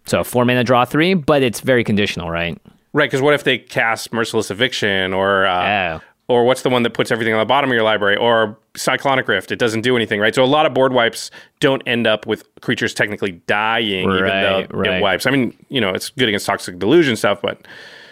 So 0.05 0.23
four 0.23 0.45
mana, 0.45 0.63
draw 0.63 0.85
three, 0.85 1.15
but 1.15 1.41
it's 1.41 1.61
very 1.61 1.83
conditional, 1.83 2.29
right? 2.29 2.57
Right, 2.93 3.09
because 3.09 3.21
what 3.21 3.33
if 3.33 3.43
they 3.43 3.57
cast 3.57 4.13
Merciless 4.13 4.51
Eviction 4.51 5.13
or 5.13 5.45
uh, 5.47 5.99
Oh. 5.99 6.01
Or 6.27 6.43
what's 6.43 6.63
the 6.63 6.69
one 6.69 6.81
that 6.83 6.95
puts 6.95 7.11
everything 7.11 7.33
on 7.33 7.39
the 7.39 7.45
bottom 7.45 7.69
of 7.69 7.75
your 7.75 7.83
library 7.83 8.17
or 8.17 8.57
Cyclonic 8.75 9.27
Rift? 9.27 9.51
It 9.51 9.59
doesn't 9.59 9.81
do 9.81 9.95
anything, 9.95 10.19
right? 10.19 10.33
So 10.33 10.43
a 10.43 10.45
lot 10.45 10.65
of 10.65 10.73
board 10.73 10.91
wipes 10.91 11.29
don't 11.59 11.83
end 11.85 12.07
up 12.07 12.25
with 12.25 12.43
creatures 12.61 12.95
technically 12.95 13.33
dying, 13.45 14.09
even 14.09 14.25
though 14.25 14.65
right. 14.71 14.93
it 14.93 15.01
wipes. 15.01 15.27
I 15.27 15.31
mean, 15.31 15.55
you 15.69 15.79
know, 15.79 15.91
it's 15.91 16.09
good 16.09 16.27
against 16.27 16.47
Toxic 16.47 16.79
Deluge 16.79 17.15
stuff, 17.17 17.41
but 17.43 17.59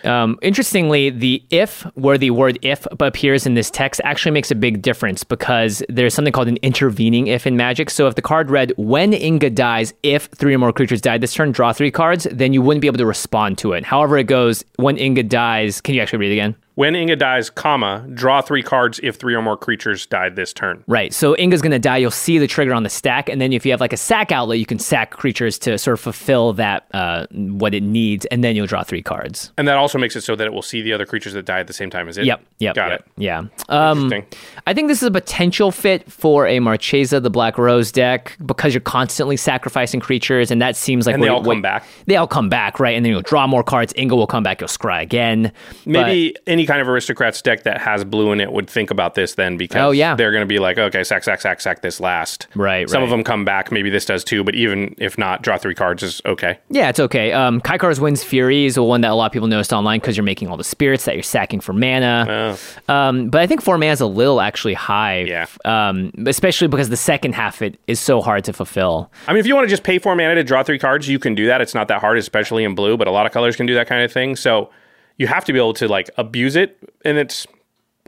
Um, 0.03 0.37
interestingly, 0.41 1.09
the 1.09 1.41
if, 1.49 1.81
where 1.95 2.17
the 2.17 2.31
word 2.31 2.59
if 2.61 2.85
appears 2.99 3.45
in 3.45 3.53
this 3.53 3.71
text, 3.71 4.01
actually 4.03 4.31
makes 4.31 4.51
a 4.51 4.55
big 4.55 4.81
difference 4.81 5.23
because 5.23 5.81
there's 5.89 6.13
something 6.13 6.33
called 6.33 6.49
an 6.49 6.57
intervening 6.57 7.27
if 7.27 7.47
in 7.47 7.55
Magic. 7.55 7.89
So 7.89 8.07
if 8.07 8.15
the 8.15 8.21
card 8.21 8.51
read, 8.51 8.73
when 8.77 9.13
Inga 9.13 9.51
dies, 9.51 9.93
if 10.03 10.25
three 10.25 10.53
or 10.53 10.59
more 10.59 10.73
creatures 10.73 11.01
die 11.01 11.17
this 11.17 11.33
turn, 11.33 11.51
draw 11.51 11.73
three 11.73 11.91
cards, 11.91 12.27
then 12.31 12.53
you 12.53 12.61
wouldn't 12.61 12.81
be 12.81 12.87
able 12.87 12.97
to 12.97 13.05
respond 13.05 13.57
to 13.59 13.71
it. 13.73 13.85
However, 13.85 14.17
it 14.17 14.25
goes, 14.25 14.63
when 14.75 14.97
Inga 14.97 15.23
dies, 15.23 15.79
can 15.79 15.95
you 15.95 16.01
actually 16.01 16.19
read 16.19 16.31
it 16.31 16.33
again? 16.33 16.55
When 16.75 16.95
Inga 16.95 17.17
dies, 17.17 17.49
comma, 17.49 18.05
draw 18.13 18.41
three 18.41 18.63
cards 18.63 18.99
if 19.03 19.15
three 19.15 19.35
or 19.35 19.41
more 19.41 19.55
creatures 19.55 20.05
died 20.05 20.35
this 20.35 20.53
turn. 20.53 20.83
Right. 20.87 21.13
So 21.13 21.35
Inga's 21.37 21.61
going 21.61 21.71
to 21.71 21.79
die. 21.79 21.97
You'll 21.97 22.11
see 22.11 22.39
the 22.39 22.47
trigger 22.47 22.73
on 22.73 22.83
the 22.83 22.89
stack. 22.89 23.29
And 23.29 23.39
then 23.39 23.53
if 23.53 23.65
you 23.65 23.71
have 23.71 23.81
like 23.81 23.93
a 23.93 23.97
sack 23.97 24.31
outlet, 24.31 24.57
you 24.57 24.65
can 24.65 24.79
sack 24.79 25.11
creatures 25.11 25.59
to 25.59 25.77
sort 25.77 25.93
of 25.93 25.99
fulfill 25.99 26.53
that, 26.53 26.87
uh, 26.93 27.27
what 27.31 27.73
it 27.73 27.83
needs. 27.83 28.25
And 28.27 28.43
then 28.43 28.55
you'll 28.55 28.67
draw 28.67 28.83
three 28.83 29.03
cards. 29.03 29.51
And 29.57 29.67
that 29.67 29.77
also 29.77 29.99
makes 29.99 30.15
it 30.15 30.21
so 30.21 30.35
that 30.35 30.47
it 30.47 30.53
will 30.53 30.61
see 30.61 30.81
the 30.81 30.93
other 30.93 31.05
creatures 31.05 31.33
that 31.33 31.45
die 31.45 31.59
at 31.59 31.67
the 31.67 31.73
same 31.73 31.89
time 31.89 32.07
as 32.09 32.17
it. 32.17 32.25
Yep. 32.25 32.43
Yep. 32.59 32.75
Got 32.75 32.91
yep, 32.91 32.99
it. 33.01 33.11
Yeah. 33.17 33.37
Um, 33.69 34.05
Interesting. 34.05 34.25
I 34.65 34.73
think 34.73 34.87
this 34.87 35.01
is 35.01 35.07
a 35.07 35.11
potential 35.11 35.71
fit 35.71 36.11
for 36.11 36.47
a 36.47 36.59
Marchesa, 36.59 37.19
the 37.19 37.29
Black 37.29 37.57
Rose 37.57 37.91
deck, 37.91 38.35
because 38.45 38.73
you're 38.73 38.81
constantly 38.81 39.37
sacrificing 39.37 39.99
creatures, 39.99 40.49
and 40.49 40.61
that 40.61 40.75
seems 40.75 41.05
like 41.05 41.15
And 41.15 41.23
they 41.23 41.27
all 41.27 41.43
come 41.43 41.61
back. 41.61 41.85
They 42.05 42.15
all 42.15 42.27
come 42.27 42.49
back, 42.49 42.79
right? 42.79 42.95
And 42.95 43.05
then 43.05 43.11
you'll 43.11 43.21
draw 43.21 43.45
more 43.45 43.63
cards. 43.63 43.93
Inga 43.97 44.15
will 44.15 44.27
come 44.27 44.43
back. 44.43 44.61
You'll 44.61 44.67
scry 44.69 45.01
again. 45.01 45.51
Maybe 45.85 46.35
any 46.47 46.62
kind 46.65 46.81
of 46.81 46.87
aristocrats 46.87 47.41
deck 47.41 47.63
that 47.63 47.79
has 47.81 48.03
blue 48.03 48.31
in 48.31 48.39
it 48.41 48.51
would 48.51 48.69
think 48.69 48.91
about 48.91 49.15
this 49.15 49.35
then 49.35 49.57
because 49.57 49.81
Oh, 49.81 49.91
yeah. 49.91 50.15
they're 50.15 50.31
going 50.31 50.41
to 50.43 50.47
be 50.47 50.59
like, 50.59 50.77
okay, 50.77 51.03
sack, 51.03 51.23
sack, 51.23 51.41
sack, 51.41 51.61
sack 51.61 51.81
this 51.81 51.99
last. 51.99 52.47
Right, 52.55 52.89
Some 52.89 53.03
of 53.03 53.09
them 53.09 53.23
come 53.23 53.45
back. 53.45 53.71
Maybe 53.71 53.89
this 53.89 54.05
does 54.05 54.23
too, 54.23 54.43
but 54.43 54.55
even 54.55 54.95
if 54.97 55.17
not, 55.17 55.41
draw 55.41 55.57
three 55.57 55.75
cards 55.75 56.03
is 56.03 56.21
okay. 56.25 56.59
Yeah, 56.69 56.89
it's 56.89 56.99
okay. 56.99 57.31
Um, 57.31 57.61
Kykar's 57.61 57.99
Wind's 57.99 58.23
Fury 58.23 58.65
is 58.65 58.75
the 58.75 58.83
one 58.83 59.01
that 59.01 59.11
a 59.11 59.15
lot 59.15 59.27
of 59.27 59.31
people 59.31 59.47
noticed 59.47 59.73
online 59.73 59.99
because 59.99 60.15
you're 60.17 60.23
making 60.23 60.47
all 60.49 60.57
the 60.57 60.63
spirits 60.63 61.05
that 61.05 61.15
you're 61.15 61.23
sacking 61.23 61.59
for 61.59 61.73
mana. 61.73 62.57
Um, 62.87 63.29
but 63.29 63.41
I 63.41 63.47
think 63.47 63.61
four 63.61 63.77
mana 63.77 63.91
is 63.91 64.01
a 64.01 64.05
little 64.05 64.41
actually 64.41 64.73
high. 64.73 65.21
Yeah. 65.21 65.45
Um, 65.65 66.11
especially 66.25 66.67
because 66.67 66.89
the 66.89 66.97
second 66.97 67.33
half 67.33 67.61
it 67.61 67.79
is 67.87 67.99
so 67.99 68.21
hard 68.21 68.43
to 68.45 68.53
fulfill. 68.53 69.11
I 69.27 69.33
mean, 69.33 69.39
if 69.39 69.47
you 69.47 69.55
want 69.55 69.65
to 69.65 69.69
just 69.69 69.83
pay 69.83 69.99
four 69.99 70.15
mana 70.15 70.35
to 70.35 70.43
draw 70.43 70.63
three 70.63 70.79
cards, 70.79 71.07
you 71.07 71.19
can 71.19 71.35
do 71.35 71.47
that. 71.47 71.61
It's 71.61 71.73
not 71.75 71.87
that 71.87 72.01
hard, 72.01 72.17
especially 72.17 72.63
in 72.63 72.75
blue, 72.75 72.97
but 72.97 73.07
a 73.07 73.11
lot 73.11 73.25
of 73.25 73.31
colors 73.31 73.55
can 73.55 73.65
do 73.65 73.73
that 73.75 73.87
kind 73.87 74.03
of 74.03 74.11
thing. 74.11 74.35
So 74.35 74.69
you 75.17 75.27
have 75.27 75.45
to 75.45 75.53
be 75.53 75.59
able 75.59 75.73
to 75.75 75.87
like 75.87 76.09
abuse 76.17 76.55
it. 76.55 76.77
And 77.05 77.17
it's 77.17 77.45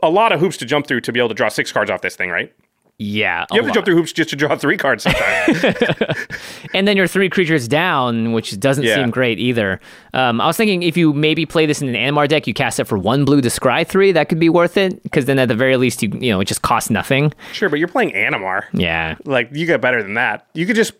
a 0.02 0.10
lot 0.10 0.32
of 0.32 0.40
hoops 0.40 0.56
to 0.58 0.64
jump 0.64 0.86
through 0.86 1.00
to 1.02 1.12
be 1.12 1.20
able 1.20 1.28
to 1.30 1.34
draw 1.34 1.48
six 1.48 1.72
cards 1.72 1.90
off 1.90 2.02
this 2.02 2.16
thing, 2.16 2.30
right? 2.30 2.52
Yeah. 2.98 3.44
You 3.52 3.58
have 3.60 3.66
to 3.66 3.74
jump 3.74 3.84
through 3.84 3.96
hoops 3.96 4.10
just 4.12 4.30
to 4.30 4.36
draw 4.36 4.56
three 4.56 4.78
cards 4.78 5.02
sometimes. 5.02 5.62
and 6.74 6.88
then 6.88 6.96
you're 6.96 7.06
three 7.06 7.28
creatures 7.28 7.68
down, 7.68 8.32
which 8.32 8.58
doesn't 8.58 8.84
Yeah. 8.84 8.94
seem 8.96 9.10
great 9.10 9.38
either. 9.38 9.80
Um, 10.14 10.40
I 10.40 10.46
was 10.46 10.56
thinking 10.56 10.82
if 10.82 10.96
you 10.96 11.12
maybe 11.12 11.44
play 11.44 11.66
this 11.66 11.82
in 11.82 11.88
an 11.88 11.94
Animar 11.94 12.26
deck, 12.26 12.46
you 12.46 12.54
cast 12.54 12.80
it 12.80 12.84
for 12.84 12.96
one 12.96 13.26
blue 13.26 13.42
to 13.42 13.48
scry 13.50 13.86
three, 13.86 14.12
that 14.12 14.30
could 14.30 14.40
be 14.40 14.48
worth 14.48 14.78
it. 14.78 15.02
Because 15.02 15.26
then 15.26 15.38
at 15.38 15.48
the 15.48 15.54
very 15.54 15.76
least, 15.76 16.02
you 16.02 16.08
you 16.18 16.30
know, 16.32 16.40
it 16.40 16.46
just 16.46 16.62
costs 16.62 16.88
nothing. 16.88 17.34
sure, 17.52 17.68
but 17.68 17.78
you're 17.78 17.88
playing 17.88 18.12
Animar. 18.12 18.64
Yeah. 18.72 19.16
Like, 19.26 19.50
you 19.52 19.66
get 19.66 19.82
better 19.82 20.02
than 20.02 20.14
that. 20.14 20.46
You 20.54 20.64
could 20.64 20.76
just 20.76 20.92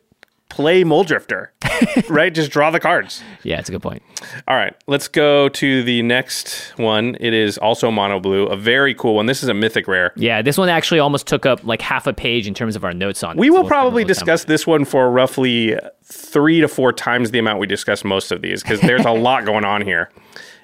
play 0.48 0.84
Mulldrifter, 0.84 1.48
right? 2.08 2.34
Just 2.34 2.50
draw 2.50 2.70
the 2.70 2.80
cards. 2.80 3.22
Yeah, 3.42 3.58
it's 3.58 3.68
a 3.68 3.72
good 3.72 3.82
point. 3.82 4.02
All 4.48 4.56
right, 4.56 4.74
let's 4.86 5.08
go 5.08 5.48
to 5.50 5.82
the 5.82 6.02
next 6.02 6.72
one. 6.76 7.16
It 7.20 7.34
is 7.34 7.58
also 7.58 7.90
mono 7.90 8.20
blue, 8.20 8.46
a 8.46 8.56
very 8.56 8.94
cool 8.94 9.16
one. 9.16 9.26
This 9.26 9.42
is 9.42 9.48
a 9.48 9.54
mythic 9.54 9.86
rare. 9.86 10.12
Yeah, 10.16 10.42
this 10.42 10.56
one 10.56 10.68
actually 10.68 11.00
almost 11.00 11.26
took 11.26 11.46
up 11.46 11.64
like 11.64 11.82
half 11.82 12.06
a 12.06 12.12
page 12.12 12.46
in 12.46 12.54
terms 12.54 12.76
of 12.76 12.84
our 12.84 12.94
notes 12.94 13.22
on 13.22 13.36
it. 13.36 13.40
We 13.40 13.48
so 13.48 13.54
will 13.54 13.60
we'll 13.62 13.68
probably 13.68 14.04
time 14.04 14.08
discuss 14.08 14.44
this 14.44 14.66
one 14.66 14.84
for 14.84 15.10
roughly 15.10 15.76
three 16.04 16.60
to 16.60 16.68
four 16.68 16.92
times 16.92 17.30
the 17.30 17.38
amount 17.38 17.58
we 17.58 17.66
discuss 17.66 18.04
most 18.04 18.32
of 18.32 18.42
these 18.42 18.62
because 18.62 18.80
there's 18.80 19.04
a 19.04 19.10
lot 19.12 19.44
going 19.44 19.64
on 19.64 19.82
here. 19.82 20.10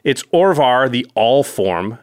It's 0.04 0.22
Orvar, 0.24 0.90
the 0.90 1.06
All 1.14 1.44
Form, 1.44 1.98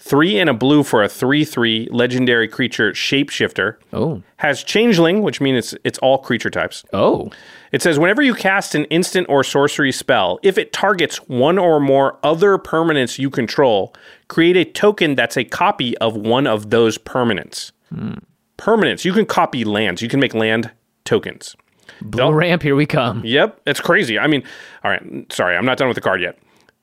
three 0.00 0.38
and 0.38 0.50
a 0.50 0.54
blue 0.54 0.82
for 0.82 1.02
a 1.02 1.08
three-three 1.08 1.88
legendary 1.92 2.48
creature 2.48 2.92
shapeshifter. 2.92 3.76
Oh. 3.92 4.22
Has 4.36 4.64
Changeling, 4.64 5.22
which 5.22 5.40
means 5.40 5.58
it's 5.58 5.82
it's 5.84 5.98
all 5.98 6.18
creature 6.18 6.50
types. 6.50 6.84
Oh. 6.92 7.30
It 7.70 7.82
says 7.82 7.98
whenever 7.98 8.22
you 8.22 8.34
cast 8.34 8.74
an 8.74 8.86
instant 8.86 9.28
or 9.28 9.44
sorcery 9.44 9.92
spell, 9.92 10.40
if 10.42 10.58
it 10.58 10.72
targets 10.72 11.18
one 11.28 11.58
or 11.58 11.78
more 11.78 12.18
other 12.22 12.58
permanents 12.58 13.18
you 13.18 13.30
control, 13.30 13.94
create 14.28 14.56
a 14.56 14.64
token 14.64 15.14
that's 15.14 15.36
a 15.36 15.44
copy 15.44 15.96
of 15.98 16.16
one 16.16 16.46
of 16.46 16.70
those 16.70 16.98
permanents. 16.98 17.70
Hmm. 17.90 18.14
Permanents. 18.58 19.04
You 19.04 19.12
can 19.12 19.26
copy 19.26 19.64
lands. 19.64 20.02
You 20.02 20.08
can 20.08 20.20
make 20.20 20.34
land 20.34 20.70
tokens. 21.04 21.56
Blue 22.02 22.32
ramp, 22.32 22.62
here 22.62 22.76
we 22.76 22.86
come. 22.86 23.22
Yep, 23.24 23.60
it's 23.66 23.80
crazy. 23.80 24.18
I 24.18 24.26
mean, 24.26 24.42
all 24.82 24.90
right, 24.90 25.30
sorry, 25.30 25.56
I'm 25.56 25.66
not 25.66 25.76
done 25.76 25.88
with 25.88 25.96
the 25.96 26.00
card 26.00 26.22
yet. 26.22 26.38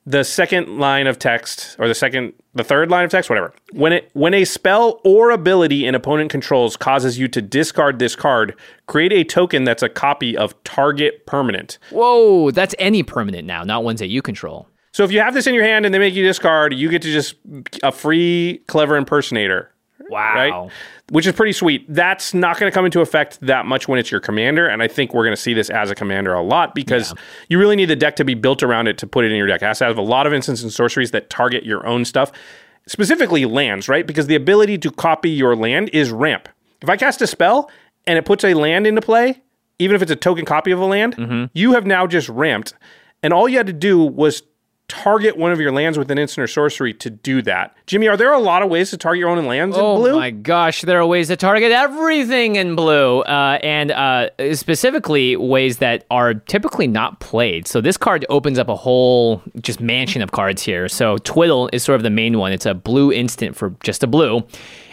The 0.10 0.24
second 0.24 0.80
line 0.80 1.06
of 1.06 1.20
text, 1.20 1.76
or 1.80 1.90
the 1.90 1.94
second, 1.94 2.32
the 2.56 2.64
third 2.64 2.90
line 2.90 3.04
of 3.04 3.12
text, 3.12 3.30
whatever. 3.30 3.54
When 3.74 3.92
it 3.92 4.10
when 4.14 4.34
a 4.34 4.46
spell 4.46 5.02
or 5.04 5.32
ability 5.32 5.86
an 5.86 5.96
opponent 5.96 6.32
controls 6.32 6.78
causes 6.78 7.20
you 7.20 7.28
to 7.28 7.42
discard 7.42 8.00
this 8.00 8.16
card, 8.16 8.56
create 8.86 9.12
a 9.12 9.26
token 9.26 9.66
that's 9.66 9.84
a 9.84 9.90
copy 9.90 10.38
of 10.38 10.56
target 10.64 11.26
permanent. 11.26 11.78
Whoa, 11.90 12.52
that's 12.52 12.74
any 12.80 13.04
permanent 13.04 13.46
now, 13.46 13.64
not 13.64 13.84
ones 13.84 14.00
that 14.00 14.08
you 14.08 14.22
control. 14.22 14.70
So 14.94 15.04
if 15.04 15.12
you 15.12 15.20
have 15.20 15.34
this 15.34 15.46
in 15.46 15.54
your 15.54 15.66
hand 15.66 15.86
and 15.86 15.94
they 15.94 16.00
make 16.00 16.14
you 16.14 16.24
discard, 16.24 16.74
you 16.74 16.90
get 16.90 17.02
to 17.02 17.12
just 17.12 17.36
a 17.84 17.92
free 17.92 18.64
clever 18.68 18.96
impersonator. 18.96 19.74
Wow. 20.10 20.34
Right? 20.36 20.72
Which 21.10 21.26
is 21.26 21.34
pretty 21.34 21.54
sweet. 21.54 21.86
That's 21.88 22.34
not 22.34 22.60
going 22.60 22.70
to 22.70 22.74
come 22.74 22.84
into 22.84 23.00
effect 23.00 23.40
that 23.42 23.66
much 23.66 23.88
when 23.88 23.98
it's 23.98 24.12
your 24.12 24.20
commander. 24.20 24.68
And 24.68 24.84
I 24.84 24.90
think 24.90 25.14
we're 25.14 25.24
going 25.24 25.36
to 25.36 25.42
see 25.42 25.54
this 25.54 25.70
as 25.70 25.90
a 25.90 25.96
commander 25.96 26.34
a 26.34 26.42
lot 26.42 26.76
because 26.76 27.14
you 27.48 27.58
really 27.58 27.78
need 27.78 27.86
the 27.86 27.96
deck 27.96 28.18
to 28.18 28.26
be 28.26 28.34
built 28.34 28.62
around 28.62 28.88
it 28.88 28.98
to 28.98 29.08
put 29.08 29.24
it 29.24 29.32
in 29.32 29.38
your 29.38 29.48
deck. 29.48 29.62
It 29.62 29.66
has 29.66 29.80
to 29.80 29.86
have 29.86 29.98
a 29.98 30.02
lot 30.02 30.28
of 30.28 30.34
instants 30.34 30.64
and 30.64 30.74
sorceries 30.74 31.12
that 31.12 31.30
target 31.30 31.66
your 31.66 31.88
own 31.88 32.04
stuff, 32.04 32.34
specifically 32.88 33.46
lands, 33.46 33.88
right? 33.88 34.06
Because 34.06 34.28
the 34.28 34.36
ability 34.36 34.78
to 34.80 34.92
copy 34.92 35.30
your 35.30 35.56
land 35.56 35.90
is 35.94 36.12
ramp. 36.12 36.50
If 36.82 36.90
I 36.90 36.98
cast 36.98 37.22
a 37.22 37.28
spell 37.28 37.72
and 38.06 38.18
it 38.18 38.26
puts 38.26 38.44
a 38.44 38.54
land 38.54 38.86
into 38.86 39.02
play, 39.02 39.42
even 39.80 39.96
if 39.96 40.02
it's 40.02 40.12
a 40.12 40.16
token 40.16 40.44
copy 40.44 40.72
of 40.72 40.80
a 40.80 40.86
land, 40.86 41.16
mm-hmm. 41.16 41.46
you 41.54 41.72
have 41.72 41.86
now 41.86 42.06
just 42.06 42.28
ramped. 42.28 42.74
And 43.24 43.32
all 43.32 43.48
you 43.48 43.58
had 43.58 43.68
to 43.68 43.74
do 43.74 44.04
was 44.04 44.44
target 44.88 45.36
one 45.36 45.52
of 45.52 45.60
your 45.60 45.72
lands 45.72 45.98
with 45.98 46.10
an 46.12 46.18
instant 46.18 46.44
or 46.44 46.48
sorcery 46.48 46.94
to 46.94 47.10
do 47.10 47.42
that. 47.42 47.76
Jimmy, 47.88 48.08
are 48.08 48.16
there 48.16 48.32
a 48.32 48.40
lot 48.40 48.62
of 48.62 48.70
ways 48.70 48.90
to 48.92 48.98
target 48.98 49.20
your 49.20 49.30
own 49.30 49.46
lands 49.46 49.76
Oh 49.78 49.96
in 49.96 50.02
blue? 50.02 50.12
Oh 50.12 50.18
my 50.18 50.32
gosh, 50.32 50.82
there 50.82 51.00
are 51.00 51.06
ways 51.06 51.28
to 51.28 51.36
target 51.36 51.72
everything 51.72 52.56
in 52.56 52.76
blue, 52.76 53.20
uh, 53.22 53.60
and 53.64 53.92
uh, 53.92 54.30
specifically 54.54 55.36
ways 55.36 55.80
that 55.80 56.06
are 56.10 56.34
typically 56.34 56.88
not 56.88 57.20
played. 57.20 57.68
So 57.68 57.82
this 57.82 57.98
card 57.98 58.26
opens 58.30 58.58
up 58.58 58.70
a 58.70 58.76
whole 58.76 59.42
just 59.62 59.82
mansion 59.82 60.22
of 60.22 60.32
cards 60.32 60.62
here. 60.62 60.88
So 60.88 61.18
Twiddle 61.18 61.70
is 61.74 61.84
sort 61.84 61.98
of 61.98 62.04
the 62.04 62.10
main 62.10 62.38
one. 62.38 62.54
It's 62.54 62.66
a 62.66 62.74
blue 62.74 63.12
instant 63.12 63.56
for 63.56 63.76
just 63.84 64.04
a 64.04 64.08
blue, 64.08 64.48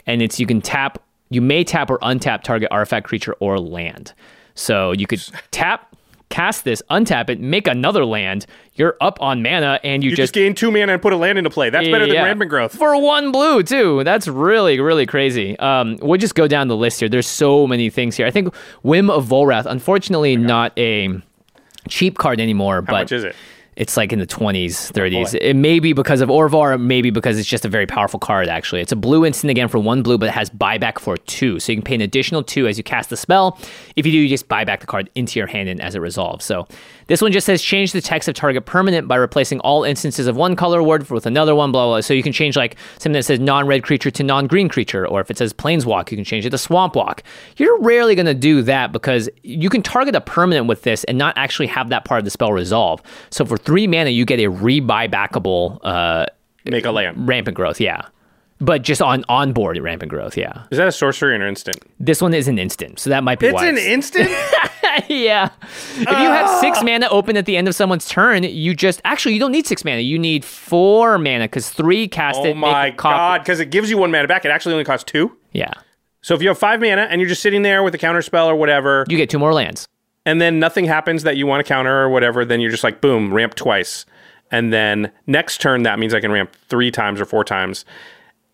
and 0.07 0.23
it's 0.23 0.41
you 0.41 0.47
can 0.47 0.61
tap, 0.61 0.99
you 1.31 1.41
may 1.41 1.63
tap 1.63 1.89
or 1.89 1.99
untap 2.01 2.43
target 2.43 2.69
artifact, 2.73 3.07
creature, 3.07 3.35
or 3.39 3.59
land. 3.61 4.13
So 4.57 4.91
you 4.93 5.07
could 5.07 5.23
tap. 5.53 5.94
Cast 6.35 6.65
this, 6.65 6.83
untap 6.91 7.31
it, 7.31 7.39
make 7.39 7.69
another 7.69 8.05
land. 8.05 8.47
You're 8.75 8.97
up 9.01 9.23
on 9.23 9.41
mana, 9.41 9.79
and 9.85 10.03
you, 10.03 10.11
You 10.11 10.17
just 10.17 10.33
gain 10.33 10.53
two 10.53 10.73
mana 10.73 10.95
and 10.95 11.01
put 11.01 11.13
a 11.13 11.17
land 11.17 11.39
into 11.39 11.49
play. 11.49 11.71
That's 11.71 11.87
better 11.87 12.07
than 12.07 12.17
yeah. 12.17 12.25
rampant 12.25 12.51
growth. 12.51 12.75
for 12.75 13.01
one 13.01 13.31
blue 13.31 13.63
too. 13.63 14.03
That's 14.03 14.27
really 14.27 14.81
really 14.81 15.07
crazy. 15.07 15.57
Um, 15.61 15.97
we'll 16.03 16.19
just 16.19 16.35
go 16.35 16.49
down 16.49 16.67
the 16.67 16.77
list 16.77 16.99
here. 16.99 17.09
There's 17.09 17.29
so 17.29 17.69
many 17.69 17.89
things 17.89 18.17
here. 18.17 18.27
I 18.27 18.33
think 18.33 18.53
Whim 18.83 19.11
of 19.11 19.27
Volrath, 19.27 19.65
unfortunately, 19.65 20.37
not 20.37 20.77
a 20.77 21.23
cheap 21.89 22.19
card 22.19 22.41
anymore. 22.41 22.81
How 22.81 22.81
but 22.81 22.93
much 22.93 23.13
is 23.13 23.23
it? 23.23 23.37
It's 23.77 23.97
like 23.97 24.13
in 24.13 24.19
the 24.19 24.27
20s, 24.27 24.93
30s. 24.93 25.33
boy. 25.33 25.39
it 25.41 25.55
may 25.55 25.81
be 25.81 25.93
because 25.93 26.21
of 26.21 26.29
Orvar, 26.29 26.81
maybe 26.81 27.11
because 27.11 27.39
it's 27.39 27.49
just 27.49 27.65
a 27.65 27.69
very 27.69 27.87
powerful 27.87 28.21
card, 28.21 28.49
actually. 28.49 28.81
It's 28.81 28.93
a 28.93 28.97
blue 28.97 29.25
instant 29.25 29.51
again 29.51 29.69
for 29.69 29.79
one 29.79 30.03
blue, 30.03 30.19
but 30.19 30.29
it 30.29 30.33
has 30.33 30.51
buyback 30.51 30.99
for 30.99 31.17
two. 31.17 31.59
So 31.61 31.73
you 31.73 31.77
can 31.77 31.85
pay 31.85 31.95
an 31.95 32.01
additional 32.01 32.43
two 32.43 32.67
as 32.67 32.79
you 32.79 32.85
cast 32.85 33.11
the 33.11 33.17
spell. 33.17 33.59
If 33.97 34.07
you 34.07 34.13
do, 34.13 34.19
you 34.19 34.29
just 34.29 34.49
buy 34.49 34.65
back 34.65 34.81
the 34.81 34.87
card 34.87 35.11
into 35.15 35.39
your 35.39 35.47
hand 35.47 35.69
and 35.69 35.81
as 35.81 35.95
it 35.95 36.01
resolves. 36.01 36.45
So 36.45 36.67
this 37.07 37.21
one 37.21 37.33
just 37.33 37.47
says 37.47 37.63
change 37.63 37.93
the 37.93 38.01
text 38.01 38.29
of 38.29 38.35
target 38.35 38.65
permanent 38.65 39.09
by 39.09 39.17
replacing 39.17 39.61
all 39.61 39.85
instances 39.85 40.27
of 40.27 40.37
one 40.37 40.57
color 40.57 40.83
word 40.83 41.09
with 41.11 41.27
another 41.27 41.55
one, 41.55 41.73
blah, 41.73 41.87
blah. 41.87 42.01
So 42.01 42.15
you 42.15 42.23
can 42.23 42.33
change 42.33 42.57
like 42.57 42.77
something 42.95 43.13
that 43.13 43.25
says 43.25 43.41
non 43.41 43.67
red 43.67 43.83
creature 43.83 44.11
to 44.11 44.23
non 44.23 44.47
green 44.47 44.69
creature, 44.69 45.07
or 45.07 45.21
if 45.21 45.31
it 45.31 45.39
says 45.39 45.53
planeswalk, 45.53 46.11
you 46.11 46.17
can 46.17 46.25
change 46.25 46.47
it 46.47 46.51
to 46.51 46.59
swamp 46.59 46.97
walk. 46.97 47.23
You're 47.57 47.79
rarely 47.81 48.15
going 48.15 48.27
to 48.27 48.35
do 48.35 48.63
that 48.63 48.93
because 48.93 49.29
you 49.43 49.69
can 49.69 49.83
target 49.83 50.15
a 50.15 50.21
permanent 50.21 50.67
with 50.67 50.83
this 50.83 51.05
and 51.05 51.19
not 51.19 51.37
actually 51.37 51.67
have 51.69 51.89
that 51.91 52.05
part 52.05 52.19
of 52.21 52.25
the 52.25 52.31
spell 52.31 52.53
resolve. 52.53 53.03
So 53.31 53.45
for 53.45 53.59
three 53.65 53.87
mana, 53.87 54.11
you 54.11 54.25
get 54.25 54.39
a 54.41 54.51
rebuy 54.51 55.11
backable 55.11 55.79
uh, 55.83 56.27
Make 56.65 56.85
a 56.85 56.91
land. 56.93 57.29
rampant 57.29 57.57
growth, 57.57 57.81
yeah. 57.81 58.03
But 58.61 58.83
just 58.83 59.03
on 59.03 59.25
on 59.29 59.53
board 59.53 59.77
rampant 59.79 60.11
growth, 60.11 60.37
yeah. 60.37 60.63
Is 60.71 60.79
that 60.79 60.87
a 60.89 60.93
sorcery 60.93 61.33
or 61.33 61.35
an 61.35 61.43
instant? 61.43 61.79
This 62.01 62.23
one 62.23 62.33
is 62.33 62.47
an 62.49 62.59
instant, 62.59 62.99
so 63.01 63.11
that 63.11 63.25
might 63.25 63.39
be 63.41 63.47
It's 63.49 63.55
why. 63.55 63.67
an 63.67 63.77
instant? 63.77 64.31
yeah. 65.09 65.51
If 65.97 65.99
you 65.99 66.07
have 66.07 66.61
six 66.61 66.83
mana 66.83 67.09
open 67.09 67.37
at 67.37 67.47
the 67.47 67.57
end 67.57 67.67
of 67.69 67.75
someone's 67.75 68.09
turn, 68.09 68.45
you 68.45 68.75
just 68.75 69.01
actually 69.05 69.35
you 69.35 69.41
don't 69.41 69.53
need 69.53 69.67
six 69.67 69.85
mana. 69.85 70.01
You 70.01 70.19
need 70.19 70.45
four 70.45 71.19
mana 71.19 71.45
because 71.45 71.69
three 71.69 72.07
cast 72.09 72.39
oh 72.41 72.45
it. 72.45 72.55
make 72.55 72.57
my 72.57 72.91
god, 72.91 73.41
because 73.43 73.59
it 73.61 73.71
gives 73.71 73.91
you 73.91 73.99
one 73.99 74.11
mana 74.13 74.29
back. 74.29 74.45
It 74.45 74.51
actually 74.51 74.75
only 74.75 74.85
costs 74.85 75.05
two. 75.05 75.37
Yeah, 75.53 75.73
So 76.23 76.35
if 76.35 76.41
you 76.43 76.49
have 76.49 76.59
five 76.59 76.81
mana 76.81 77.03
and 77.11 77.21
you're 77.21 77.29
just 77.29 77.43
sitting 77.43 77.63
there 77.63 77.83
with 77.83 77.95
a 77.95 77.99
counter 77.99 78.23
spell 78.23 78.49
or 78.49 78.55
whatever, 78.57 79.05
you 79.09 79.17
get 79.17 79.29
two 79.31 79.39
more 79.39 79.53
lands. 79.53 79.89
And 80.27 80.41
then 80.41 80.59
nothing 80.59 80.85
happens 80.85 81.23
that 81.23 81.37
you 81.37 81.47
want 81.47 81.65
to 81.65 81.69
counter 81.69 82.03
or 82.03 82.09
whatever, 82.09 82.45
then 82.45 82.61
you're 82.61 82.71
just 82.71 82.85
like 82.85 83.01
boom, 83.01 83.33
ramp 83.33 83.55
twice. 83.55 84.07
And 84.51 84.73
then 84.73 85.11
next 85.27 85.61
turn 85.61 85.83
that 85.83 85.99
means 85.99 86.15
I 86.15 86.21
can 86.21 86.33
ramp 86.33 86.55
three 86.69 86.91
times 86.91 87.21
or 87.21 87.25
four 87.25 87.45
times. 87.45 87.85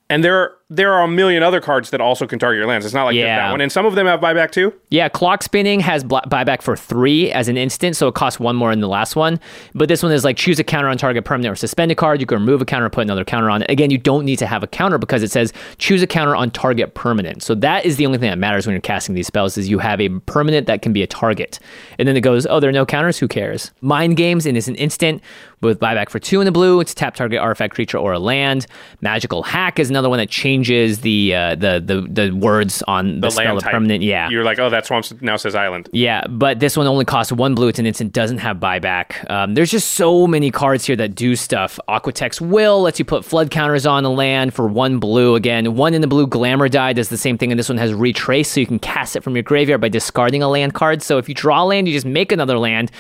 And 0.09 0.25
there 0.25 0.57
there 0.73 0.93
are 0.93 1.03
a 1.03 1.09
million 1.09 1.43
other 1.43 1.61
cards 1.61 1.91
that 1.91 2.01
also 2.01 2.29
can 2.29 2.39
target 2.39 2.59
your 2.59 2.67
lands. 2.69 2.87
It's 2.87 2.95
not 2.95 3.05
like 3.05 3.15
just 3.15 3.25
Yeah. 3.27 3.47
that 3.47 3.51
one. 3.51 3.61
And 3.61 3.73
some 3.73 3.87
of 3.87 3.97
them 3.97 4.07
have 4.07 4.21
buyback 4.21 4.53
too. 4.53 4.73
Yeah, 4.89 5.09
clock 5.09 5.43
spinning 5.43 5.81
has 5.81 6.05
buyback 6.05 6.63
for 6.63 6.77
three 6.77 7.33
as 7.33 7.49
an 7.49 7.57
instant, 7.57 7.97
so 7.97 8.07
it 8.07 8.15
costs 8.15 8.39
one 8.39 8.55
more 8.55 8.71
in 8.71 8.79
the 8.79 8.87
last 8.87 9.17
one. 9.17 9.41
But 9.75 9.89
this 9.89 10.01
one 10.01 10.13
is 10.13 10.23
like 10.25 10.37
choose 10.37 10.61
a 10.61 10.65
counter 10.65 10.89
on 10.89 10.97
target 10.97 11.25
permanent 11.25 11.53
or 11.53 11.57
suspend 11.57 11.91
a 11.91 11.97
card. 11.97 12.21
You 12.21 12.27
can 12.27 12.39
remove 12.39 12.63
a 12.63 12.65
counter, 12.65 12.89
put 12.89 13.03
another 13.03 13.25
counter 13.25 13.51
on. 13.51 13.65
Again, 13.69 13.91
you 13.91 13.99
don't 13.99 14.25
need 14.25 14.39
to 14.39 14.47
have 14.47 14.63
a 14.63 14.69
counter 14.69 14.97
because 14.97 15.25
it 15.25 15.33
says 15.33 15.53
choose 15.79 16.03
a 16.03 16.07
counter 16.07 16.37
on 16.37 16.53
target 16.53 16.95
permanent. 16.95 17.43
So 17.43 17.57
that 17.57 17.85
is 17.85 17.97
the 17.97 18.07
only 18.07 18.19
thing 18.19 18.31
that 18.31 18.39
matters 18.39 18.65
when 18.65 18.75
you're 18.75 18.81
casting 18.81 19.17
these 19.17 19.27
spells 19.27 19.59
is 19.59 19.69
you 19.69 19.81
have 19.81 20.01
a 20.01 20.09
permanent 20.21 20.69
that 20.69 20.83
can 20.83 20.93
be 20.93 21.03
a 21.03 21.07
target. 21.09 21.59
And 21.99 22.07
then 22.07 22.17
it 22.17 22.21
goes, 22.21 22.47
oh, 22.49 22.61
there 22.61 22.71
are 22.71 22.73
no 22.73 22.87
counters. 22.87 23.19
Who 23.19 23.27
cares? 23.27 23.73
Mind 23.81 24.17
games 24.17 24.47
and 24.47 24.57
is 24.57 24.69
an 24.69 24.77
instant 24.77 25.21
with 25.63 25.81
buyback 25.81 26.11
for 26.11 26.21
two 26.21 26.41
in 26.41 26.45
the 26.45 26.53
blue. 26.53 26.79
It's 26.81 26.95
tap 26.95 27.17
target 27.17 27.41
artifact 27.41 27.75
creature 27.75 27.99
or 27.99 28.13
a 28.13 28.19
land. 28.21 28.67
Magical 29.01 29.43
hack 29.43 29.81
is 29.81 29.91
another 29.91 30.09
one 30.09 30.19
that 30.19 30.31
changes 30.31 30.60
the 30.69 31.35
uh, 31.35 31.55
the, 31.55 31.83
the 31.85 32.07
the 32.27 32.31
words 32.37 32.83
on 32.87 33.17
the, 33.21 33.29
The 33.29 33.31
spell 33.31 33.57
of 33.57 33.63
type. 33.63 33.73
permanent. 33.73 34.03
Yeah, 34.03 34.29
You're 34.29 34.45
like, 34.45 34.59
oh, 34.59 34.71
that 34.71 34.87
swamp 34.87 35.07
now 35.23 35.37
says 35.37 35.55
island. 35.55 35.89
yeah, 35.93 36.27
but 36.29 36.61
this 36.61 36.77
one 36.77 36.87
only 36.87 37.05
costs 37.05 37.33
one 37.33 37.55
blue. 37.55 37.69
It's 37.69 37.79
an 37.79 37.87
instant, 37.87 38.13
doesn't 38.13 38.39
have 38.39 38.59
buyback. 38.59 39.29
Um, 39.31 39.55
there's 39.55 39.71
just 39.71 39.93
so 39.93 40.27
many 40.27 40.51
cards 40.51 40.85
here 40.85 40.97
that 40.97 41.15
do 41.15 41.37
stuff. 41.37 41.79
Aquitect's 41.89 42.41
Will 42.41 42.83
lets 42.83 42.99
you 42.99 43.05
put 43.05 43.25
flood 43.25 43.51
counters 43.51 43.87
on 43.87 44.03
the 44.03 44.11
land 44.11 44.55
for 44.55 44.67
one 44.69 44.99
blue. 44.99 45.35
Again, 45.35 45.75
one 45.75 45.95
in 45.95 46.01
the 46.01 46.07
blue 46.07 46.27
Glamerdye 46.27 46.95
does 46.95 47.09
the 47.09 47.17
same 47.19 47.39
thing, 47.39 47.51
and 47.53 47.59
this 47.59 47.69
one 47.69 47.79
has 47.79 47.93
retrace, 47.95 48.49
so 48.51 48.61
you 48.61 48.67
can 48.67 48.79
cast 48.79 49.17
it 49.17 49.23
from 49.23 49.35
your 49.37 49.43
graveyard 49.43 49.81
by 49.81 49.89
discarding 49.89 50.43
a 50.43 50.49
land 50.49 50.75
card. 50.75 51.03
So 51.03 51.19
if 51.19 51.29
you 51.29 51.35
draw 51.35 51.63
land, 51.65 51.89
you 51.89 51.95
just 51.95 52.07
make 52.07 52.33
another 52.33 52.59
land. 52.59 52.91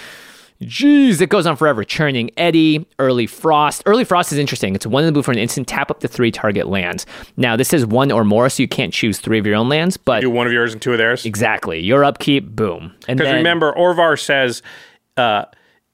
Jeez, 0.62 1.20
it 1.22 1.28
goes 1.30 1.46
on 1.46 1.56
forever. 1.56 1.84
Churning 1.84 2.30
Eddy, 2.36 2.86
Early 2.98 3.26
Frost. 3.26 3.82
Early 3.86 4.04
Frost 4.04 4.30
is 4.30 4.38
interesting. 4.38 4.74
It's 4.74 4.86
one 4.86 5.02
in 5.02 5.06
the 5.06 5.12
blue 5.12 5.22
for 5.22 5.32
an 5.32 5.38
instant, 5.38 5.66
tap 5.68 5.90
up 5.90 6.00
to 6.00 6.08
three 6.08 6.30
target 6.30 6.68
lands. 6.68 7.06
Now, 7.38 7.56
this 7.56 7.72
is 7.72 7.86
one 7.86 8.12
or 8.12 8.25
more, 8.25 8.49
so 8.50 8.62
you 8.62 8.68
can't 8.68 8.92
choose 8.92 9.18
three 9.18 9.38
of 9.38 9.46
your 9.46 9.54
own 9.56 9.68
lands, 9.70 9.96
but 9.96 10.20
Do 10.20 10.28
one 10.28 10.46
of 10.46 10.52
yours 10.52 10.73
and 10.75 10.82
two 10.82 10.92
of 10.92 10.99
theirs. 10.99 11.25
exactly. 11.25 11.80
Your 11.80 12.04
upkeep, 12.04 12.50
boom. 12.54 12.94
And 13.08 13.18
Because 13.18 13.32
remember, 13.32 13.73
Orvar 13.73 14.20
says 14.20 14.62
uh, 15.16 15.46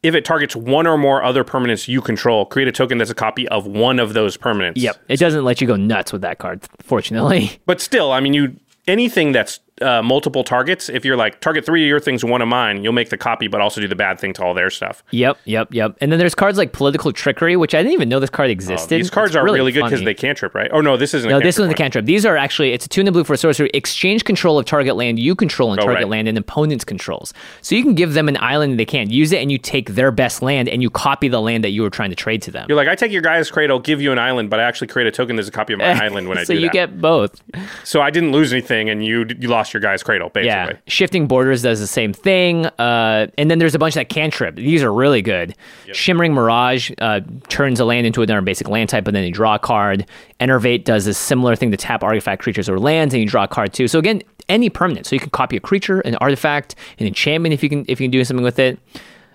if 0.03 0.15
it 0.17 0.25
targets 0.25 0.57
one 0.57 0.87
or 0.89 0.99
more 0.99 1.23
other 1.23 1.45
permanents 1.45 1.87
you 1.87 2.01
control, 2.01 2.45
create 2.45 2.67
a 2.67 2.73
token 2.73 2.99
that's 2.99 3.11
a 3.11 3.15
copy 3.15 3.47
of 3.49 3.67
one 3.67 4.01
of 4.01 4.15
those 4.15 4.37
permanents. 4.37 4.73
Yep. 4.77 4.97
It 5.09 5.19
doesn't 5.21 5.45
let 5.45 5.61
you 5.61 5.69
go 5.69 5.77
nuts 5.77 6.13
with 6.13 6.23
that 6.23 6.39
card, 6.39 6.67
fortunately. 6.83 7.61
But 7.67 7.81
still, 7.81 8.11
I 8.13 8.19
mean, 8.21 8.35
you 8.35 8.57
anything 8.89 9.31
that's 9.33 9.61
uh, 9.83 10.03
multiple 10.03 10.43
targets. 10.45 10.89
If 10.89 11.05
you're 11.05 11.17
like 11.17 11.41
target 11.41 11.67
three 11.67 11.83
of 11.85 11.89
your 11.89 12.01
things, 12.01 12.25
one 12.25 12.41
of 12.43 12.49
mine, 12.49 12.83
you'll 12.83 12.93
make 12.93 13.11
the 13.11 13.17
copy, 13.19 13.47
but 13.49 13.61
also 13.61 13.81
do 13.81 13.89
the 13.89 13.97
bad 13.97 14.19
thing 14.19 14.33
to 14.35 14.45
all 14.45 14.55
their 14.55 14.71
stuff. 14.71 15.03
Yep, 15.11 15.39
yep, 15.45 15.69
yep. 15.73 15.97
And 16.01 16.11
then 16.11 16.19
there's 16.19 16.35
cards 16.35 16.57
like 16.59 16.73
Political 16.73 17.13
Trickery, 17.13 17.57
which 17.57 17.75
I 17.75 17.79
didn't 17.79 17.93
even 17.93 18.09
know 18.09 18.21
this 18.21 18.31
card 18.31 18.51
existed. 18.51 18.95
Oh, 18.95 18.99
These 18.99 19.11
cards 19.11 19.31
It's 19.31 19.37
are 19.37 19.45
really, 19.45 19.73
good 19.73 19.85
because 19.85 20.03
they 20.03 20.15
cantrip, 20.15 20.55
right? 20.55 20.71
Oh 20.73 20.81
no, 20.81 20.97
this 20.97 21.13
isn't. 21.15 21.29
No, 21.31 21.39
a 21.39 21.41
this 21.41 21.59
one's 21.59 21.73
a 21.73 21.75
cantrip. 21.75 22.05
These 22.07 22.25
are 22.25 22.37
actually 22.37 22.73
it's 22.73 22.87
a 22.87 22.89
two 22.89 23.01
in 23.01 23.07
the 23.07 23.13
blue 23.13 23.25
for 23.25 23.35
a 23.35 23.37
sorcery. 23.37 23.71
Exchange 23.75 24.25
control 24.25 24.59
of 24.59 24.65
target 24.65 24.97
land 24.97 25.19
you 25.19 25.35
control 25.35 25.73
and 25.73 25.81
Oh, 25.81 25.85
target 25.85 26.05
right. 26.05 26.09
land 26.11 26.29
and 26.29 26.39
opponents 26.39 26.85
controls. 26.85 27.35
So 27.61 27.75
you 27.75 27.83
can 27.83 27.95
give 27.95 28.15
them 28.15 28.29
an 28.29 28.37
island 28.39 28.71
and 28.73 28.81
they 28.81 28.85
can't 28.87 29.11
use 29.11 29.33
it, 29.33 29.43
and 29.43 29.53
you 29.53 29.59
take 29.59 29.91
their 29.91 30.11
best 30.11 30.41
land 30.43 30.69
and 30.69 30.83
you 30.83 30.91
copy 30.91 31.29
the 31.29 31.41
land 31.41 31.65
that 31.65 31.71
you 31.71 31.83
were 31.83 31.91
trying 31.91 32.11
to 32.11 32.17
trade 32.17 32.43
to 32.43 32.51
them. 32.51 32.67
You're 32.69 32.77
like, 32.77 32.89
I 32.89 32.95
take 32.95 33.13
your 33.13 33.23
Gaea's 33.23 33.51
Cradle, 33.51 33.79
give 33.79 34.01
you 34.01 34.11
an 34.13 34.19
island, 34.19 34.49
but 34.51 34.59
I 34.61 34.63
actually 34.63 34.87
create 34.89 35.07
a 35.07 35.11
token 35.11 35.37
that's 35.37 35.49
a 35.49 35.53
copy 35.53 35.73
of 35.75 35.81
my 35.81 35.93
island 36.05 36.29
when 36.29 36.39
I 36.39 36.45
so 36.45 36.55
do 36.55 36.61
that. 36.61 36.61
So 36.61 36.65
you 36.65 36.71
get 36.71 37.01
both. 37.01 37.43
so 37.85 38.01
I 38.01 38.11
didn't 38.11 38.33
lose 38.33 38.53
anything, 38.53 38.89
and 38.89 39.05
you 39.05 39.27
you 39.39 39.49
lost 39.49 39.66
your 39.73 39.81
Gaea's 39.81 40.03
Cradle, 40.03 40.29
basically. 40.29 40.47
Yeah, 40.49 40.73
shifting 40.87 41.27
borders 41.27 41.63
does 41.63 41.81
the 41.81 41.87
same 41.87 42.13
thing. 42.13 42.67
Uh, 42.67 43.29
and 43.39 43.51
then 43.51 43.59
there's 43.59 43.75
a 43.75 43.79
bunch 43.79 43.95
that 43.95 44.09
cantrip. 44.09 44.57
These 44.57 44.83
are 44.83 44.93
really 44.93 45.23
good. 45.23 45.55
Shimmering 45.93 46.35
Mirage 46.35 46.91
uh, 46.99 47.21
turns 47.49 47.81
a 47.81 47.85
land 47.85 48.07
into 48.07 48.23
another 48.23 48.41
basic 48.43 48.69
land 48.69 48.89
type, 48.89 49.05
but 49.05 49.15
then 49.15 49.25
you 49.25 49.33
draw 49.33 49.55
a 49.55 49.59
card. 49.59 50.07
Enervate 50.41 50.85
does 50.85 51.07
a 51.07 51.15
similar 51.15 51.57
thing 51.57 51.71
to 51.71 51.77
tap 51.77 52.03
artifact 52.03 52.43
creatures 52.43 52.69
or 52.69 52.79
lands, 52.79 53.15
and 53.15 53.23
you 53.23 53.29
draw 53.29 53.45
a 53.45 53.49
card 53.49 53.73
too. 53.73 53.89
So 53.89 53.99
again, 53.99 54.23
any 54.49 54.71
permanent. 54.71 55.07
So 55.07 55.17
you 55.17 55.21
can 55.21 55.31
copy 55.31 55.57
a 55.57 55.61
creature, 55.61 56.01
an 56.01 56.17
artifact, 56.17 56.75
an 56.99 57.07
enchantment 57.07 57.53
if 57.53 57.63
you 57.63 57.69
can 57.69 57.85
if 57.89 58.01
you 58.01 58.07
can 58.07 58.11
do 58.13 58.23
something 58.25 58.45
with 58.45 58.59
it. 58.59 58.79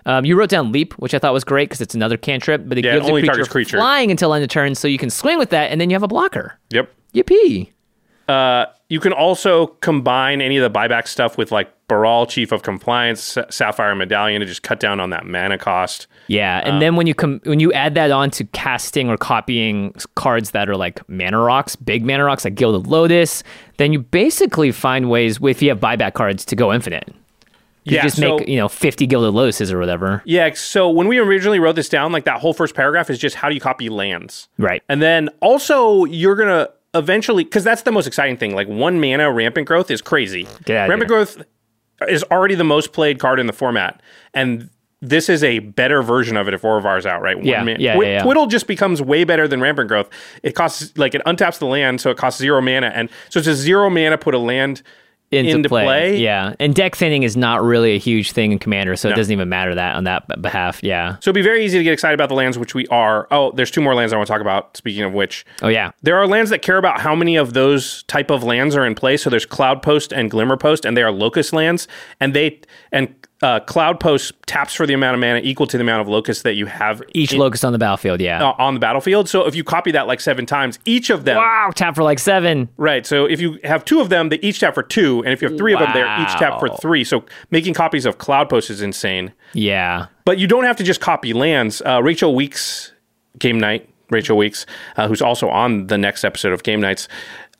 Um, 0.04 0.24
you 0.24 0.36
wrote 0.36 0.50
down 0.50 0.72
leap, 0.72 0.94
which 0.94 1.14
I 1.14 1.18
thought 1.18 1.32
was 1.32 1.44
great 1.44 1.68
because 1.68 1.80
it's 1.80 1.94
another 1.94 2.16
cantrip, 2.16 2.68
but 2.68 2.76
it 2.78 2.84
Yeah, 2.84 2.92
it 2.92 2.94
gives 2.96 3.08
only 3.08 3.22
a 3.22 3.26
creature, 3.26 3.44
creature. 3.50 3.76
flying 3.76 4.10
until 4.10 4.34
end 4.34 4.42
of 4.42 4.50
turn, 4.50 4.74
so 4.74 4.88
you 4.88 4.98
can 4.98 5.10
swing 5.10 5.38
with 5.38 5.50
that, 5.50 5.70
and 5.70 5.80
then 5.80 5.90
you 5.90 5.94
have 5.94 6.02
a 6.02 6.08
blocker. 6.08 6.58
Yep. 6.70 6.90
Yippee! 7.14 7.70
Uh, 8.28 8.66
you 8.88 9.00
can 9.00 9.12
also 9.12 9.68
combine 9.80 10.40
any 10.40 10.56
of 10.58 10.70
the 10.72 10.78
buyback 10.78 11.06
stuff 11.08 11.36
with 11.38 11.50
like 11.50 11.70
Baral, 11.88 12.26
Chief 12.26 12.52
of 12.52 12.62
Compliance, 12.62 13.22
Sa- 13.22 13.44
Sapphire 13.50 13.94
Medallion 13.94 14.40
to 14.40 14.46
just 14.46 14.62
cut 14.62 14.80
down 14.80 15.00
on 15.00 15.10
that 15.10 15.24
mana 15.26 15.58
cost. 15.58 16.06
Yeah, 16.28 16.58
Um, 16.64 16.72
and 16.74 16.82
then 16.82 16.96
when 16.96 17.06
you 17.06 17.14
com- 17.14 17.40
when 17.44 17.58
you 17.60 17.72
add 17.72 17.94
that 17.94 18.10
on 18.10 18.30
to 18.32 18.44
casting 18.44 19.08
or 19.08 19.16
copying 19.16 19.94
cards 20.14 20.52
that 20.52 20.68
are 20.70 20.76
like 20.76 21.06
mana 21.08 21.38
rocks, 21.40 21.74
big 21.74 22.04
mana 22.04 22.24
rocks 22.24 22.44
like 22.44 22.54
Gilded 22.54 22.86
Lotus, 22.86 23.42
then 23.78 23.92
you 23.92 23.98
basically 24.00 24.72
find 24.72 25.10
ways 25.10 25.38
if 25.42 25.60
you 25.62 25.68
have 25.70 25.80
buyback 25.80 26.12
cards 26.14 26.44
to 26.46 26.56
go 26.56 26.72
infinite. 26.72 27.08
You 27.84 27.96
yeah, 27.96 28.02
just 28.02 28.16
so, 28.18 28.36
make 28.38 28.48
you 28.48 28.56
know 28.58 28.68
fifty 28.68 29.06
Gilded 29.08 29.34
Lotuses 29.34 29.72
or 29.72 29.78
whatever. 29.80 30.22
yeah. 30.24 30.52
So 30.54 30.88
when 30.88 31.08
we 31.08 31.18
originally 31.18 31.58
wrote 31.58 31.74
this 31.76 31.88
down, 31.88 32.12
like 32.12 32.24
that 32.26 32.40
whole 32.40 32.52
first 32.54 32.76
paragraph 32.76 33.10
is 33.10 33.18
just 33.18 33.34
how 33.36 33.48
do 33.48 33.54
you 33.56 33.60
copy 33.60 33.88
lands, 33.88 34.48
Right. 34.56 34.82
and 34.88 35.02
then 35.02 35.28
also 35.40 36.04
you're 36.04 36.36
gonna 36.36 36.68
eventually 36.94 37.44
because 37.44 37.64
that's 37.64 37.82
the 37.82 37.92
most 37.92 38.06
exciting 38.06 38.36
thing. 38.36 38.54
Like 38.54 38.68
one 38.68 39.00
mana 39.00 39.30
rampant 39.30 39.66
growth 39.66 39.90
is 39.90 40.00
crazy. 40.02 40.46
Rampant 40.88 41.08
growth 41.08 41.42
is 42.08 42.24
already 42.24 42.54
the 42.54 42.64
most 42.64 42.92
played 42.92 43.18
card 43.18 43.38
in 43.40 43.46
the 43.46 43.52
format, 43.52 44.02
and 44.34 44.68
this 45.00 45.28
is 45.28 45.42
a 45.42 45.58
better 45.58 46.00
version 46.02 46.36
of 46.36 46.46
it 46.46 46.54
if 46.54 46.62
Orvar's 46.62 47.06
out, 47.06 47.22
right? 47.22 47.36
One 47.36 47.44
Yeah, 47.44 47.64
mana- 47.64 47.78
yeah, 47.80 47.94
yeah, 47.94 48.00
yeah. 48.18 48.22
Twiddle 48.22 48.46
just 48.46 48.66
becomes 48.68 49.02
way 49.02 49.24
better 49.24 49.48
than 49.48 49.60
rampant 49.60 49.88
growth. 49.88 50.08
It 50.44 50.52
costs 50.54 50.96
like 50.96 51.14
it 51.14 51.22
untaps 51.26 51.58
the 51.58 51.66
land, 51.66 52.00
so 52.00 52.10
it 52.10 52.16
costs 52.16 52.40
zero 52.40 52.60
mana, 52.60 52.92
and 52.94 53.08
so 53.28 53.38
it's 53.38 53.48
a 53.48 53.54
zero 53.54 53.90
mana 53.90 54.16
put 54.16 54.34
a 54.34 54.38
land 54.38 54.82
Into, 55.32 55.50
into 55.56 55.68
play. 55.68 55.84
play. 55.84 56.16
yeah. 56.18 56.54
And 56.60 56.74
deck 56.74 56.94
thinning 56.94 57.22
is 57.22 57.36
not 57.36 57.62
really 57.62 57.94
a 57.94 57.98
huge 57.98 58.32
thing 58.32 58.52
in 58.52 58.58
Commander, 58.58 58.94
so 58.96 59.08
it 59.08 59.16
doesn't 59.16 59.32
even 59.32 59.48
matter 59.48 59.74
that 59.74 59.94
on 59.96 60.04
that 60.04 60.28
b- 60.28 60.34
behalf. 60.40 60.80
Yeah. 60.82 61.14
So 61.20 61.30
it'd 61.30 61.34
be 61.34 61.42
very 61.42 61.64
easy 61.64 61.78
to 61.78 61.84
get 61.84 61.92
excited 61.92 62.14
about 62.14 62.28
the 62.28 62.34
lands, 62.34 62.58
which 62.58 62.74
we 62.74 62.86
are. 62.88 63.26
Oh, 63.30 63.50
there's 63.52 63.70
two 63.70 63.80
more 63.80 63.94
lands 63.94 64.12
I 64.12 64.16
want 64.16 64.26
to 64.26 64.32
talk 64.32 64.40
about. 64.42 64.76
Speaking 64.76 65.02
of 65.04 65.12
which, 65.14 65.44
Oh 65.62 65.68
yeah. 65.68 65.92
there 66.02 66.16
are 66.18 66.26
lands 66.26 66.50
that 66.50 66.60
care 66.60 66.76
about 66.76 67.00
how 67.00 67.14
many 67.14 67.36
of 67.36 67.54
those 67.54 68.02
type 68.04 68.30
of 68.30 68.42
lands 68.44 68.76
are 68.76 68.84
in 68.84 68.94
play. 68.94 69.16
So 69.16 69.30
there's 69.30 69.46
Cloud 69.46 69.82
Post 69.82 70.12
and 70.12 70.30
Glimmer 70.30 70.56
Post, 70.56 70.84
and 70.84 70.96
they 70.96 71.02
are 71.02 71.10
Locus 71.10 71.52
lands, 71.52 71.88
and 72.20 72.34
they 72.34 72.60
and 72.92 73.14
uh, 73.42 73.60
Cloud 73.60 73.98
Post 74.00 74.32
taps 74.46 74.72
for 74.74 74.86
the 74.86 74.94
amount 74.94 75.14
of 75.14 75.20
mana 75.20 75.40
equal 75.42 75.66
to 75.66 75.76
the 75.76 75.82
amount 75.82 76.00
of 76.00 76.08
locusts 76.08 76.42
that 76.44 76.54
you 76.54 76.66
have 76.66 77.02
Each 77.12 77.32
in- 77.32 77.38
Locus 77.40 77.64
on 77.64 77.72
the 77.72 77.78
battlefield. 77.78 78.20
Yeah. 78.20 78.42
uh, 78.42 78.54
on 78.58 78.74
the 78.74 78.80
battlefield. 78.80 79.28
So 79.28 79.46
if 79.46 79.54
you 79.54 79.64
copy 79.64 79.90
that 79.90 80.06
like 80.06 80.20
seven 80.20 80.46
times, 80.46 80.78
each 80.84 81.10
of 81.10 81.24
them, 81.24 81.36
Wow. 81.36 81.70
Tap 81.74 81.94
for 81.94 82.02
like 82.04 82.18
seven. 82.18 82.68
right? 82.76 83.04
So 83.04 83.24
if 83.26 83.40
you 83.40 83.58
have 83.64 83.84
two 83.84 84.00
of 84.00 84.08
them, 84.08 84.28
they 84.28 84.38
each 84.38 84.60
tap 84.60 84.74
for 84.74 84.82
two, 84.82 85.22
and 85.24 85.32
if 85.32 85.42
you 85.42 85.48
have 85.48 85.58
three 85.58 85.72
of 85.74 85.80
them, 85.80 85.90
they're 85.92 86.22
each 86.22 86.32
tap 86.38 86.60
for 86.60 86.68
three. 86.76 87.04
So 87.04 87.24
making 87.50 87.74
copies 87.74 88.06
of 88.06 88.18
Cloud 88.18 88.48
Post 88.48 88.70
is 88.70 88.80
insane. 88.80 89.32
Yeah. 89.52 90.06
But 90.24 90.38
you 90.38 90.46
don't 90.46 90.64
have 90.64 90.76
to 90.76 90.84
just 90.84 91.00
copy 91.00 91.32
lands. 91.32 91.82
Uh, 91.84 92.00
Rachel 92.02 92.34
Weeks, 92.34 92.92
Game 93.38 93.58
Knight, 93.58 93.88
Rachel 94.10 94.36
Weeks, 94.36 94.66
uh, 94.96 95.08
who's 95.08 95.20
also 95.22 95.48
on 95.48 95.88
the 95.88 95.98
next 95.98 96.22
episode 96.24 96.52
of 96.52 96.62
Game 96.62 96.80
Knights, 96.80 97.08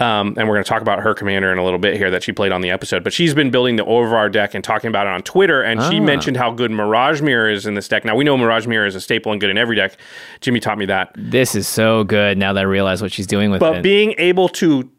Um, 0.03 0.29
and 0.37 0.49
we're 0.49 0.55
going 0.55 0.65
to 0.65 0.69
talk 0.69 0.83
about 0.83 1.01
her 1.01 1.15
commander 1.15 1.53
in 1.53 1.59
a 1.59 1.65
little 1.65 1.79
bit 1.79 1.97
here 1.97 2.11
that 2.11 2.23
she 2.23 2.33
played 2.33 2.51
on 2.53 2.61
the 2.61 2.71
episode. 2.71 3.05
But 3.05 3.13
she's 3.13 3.35
been 3.35 3.51
building 3.51 3.77
the 3.77 3.85
Orvar 3.85 4.31
deck 4.31 4.55
and 4.55 4.65
talking 4.65 4.89
about 4.89 5.07
it 5.07 5.11
on 5.11 5.23
Twitter. 5.23 5.63
And 5.63 5.83
she 5.85 6.01
mentioned 6.01 6.37
how 6.37 6.51
good 6.51 6.71
Mirage 6.71 7.21
Mirror 7.23 7.51
is 7.51 7.67
in 7.67 7.75
this 7.75 7.89
deck. 7.89 8.05
Now, 8.05 8.17
we 8.17 8.25
know 8.25 8.37
Mirage 8.37 8.67
Mirror 8.67 8.87
is 8.87 8.95
a 8.95 9.01
staple 9.01 9.33
and 9.33 9.41
good 9.41 9.51
in 9.51 9.57
every 9.59 9.77
deck. 9.77 9.97
Jimmy 10.41 10.61
taught 10.61 10.77
me 10.79 10.87
that. 10.87 11.13
This 11.17 11.55
is 11.55 11.69
so 11.69 12.05
good 12.05 12.37
now 12.37 12.53
that 12.53 12.61
I 12.61 12.65
realize 12.65 13.01
what 13.01 13.13
she's 13.13 13.27
doing 13.27 13.51
with 13.51 13.61
But 13.61 13.73
it. 13.73 13.77
But 13.77 13.83
being 13.83 14.15
able 14.19 14.49
to 14.51 14.91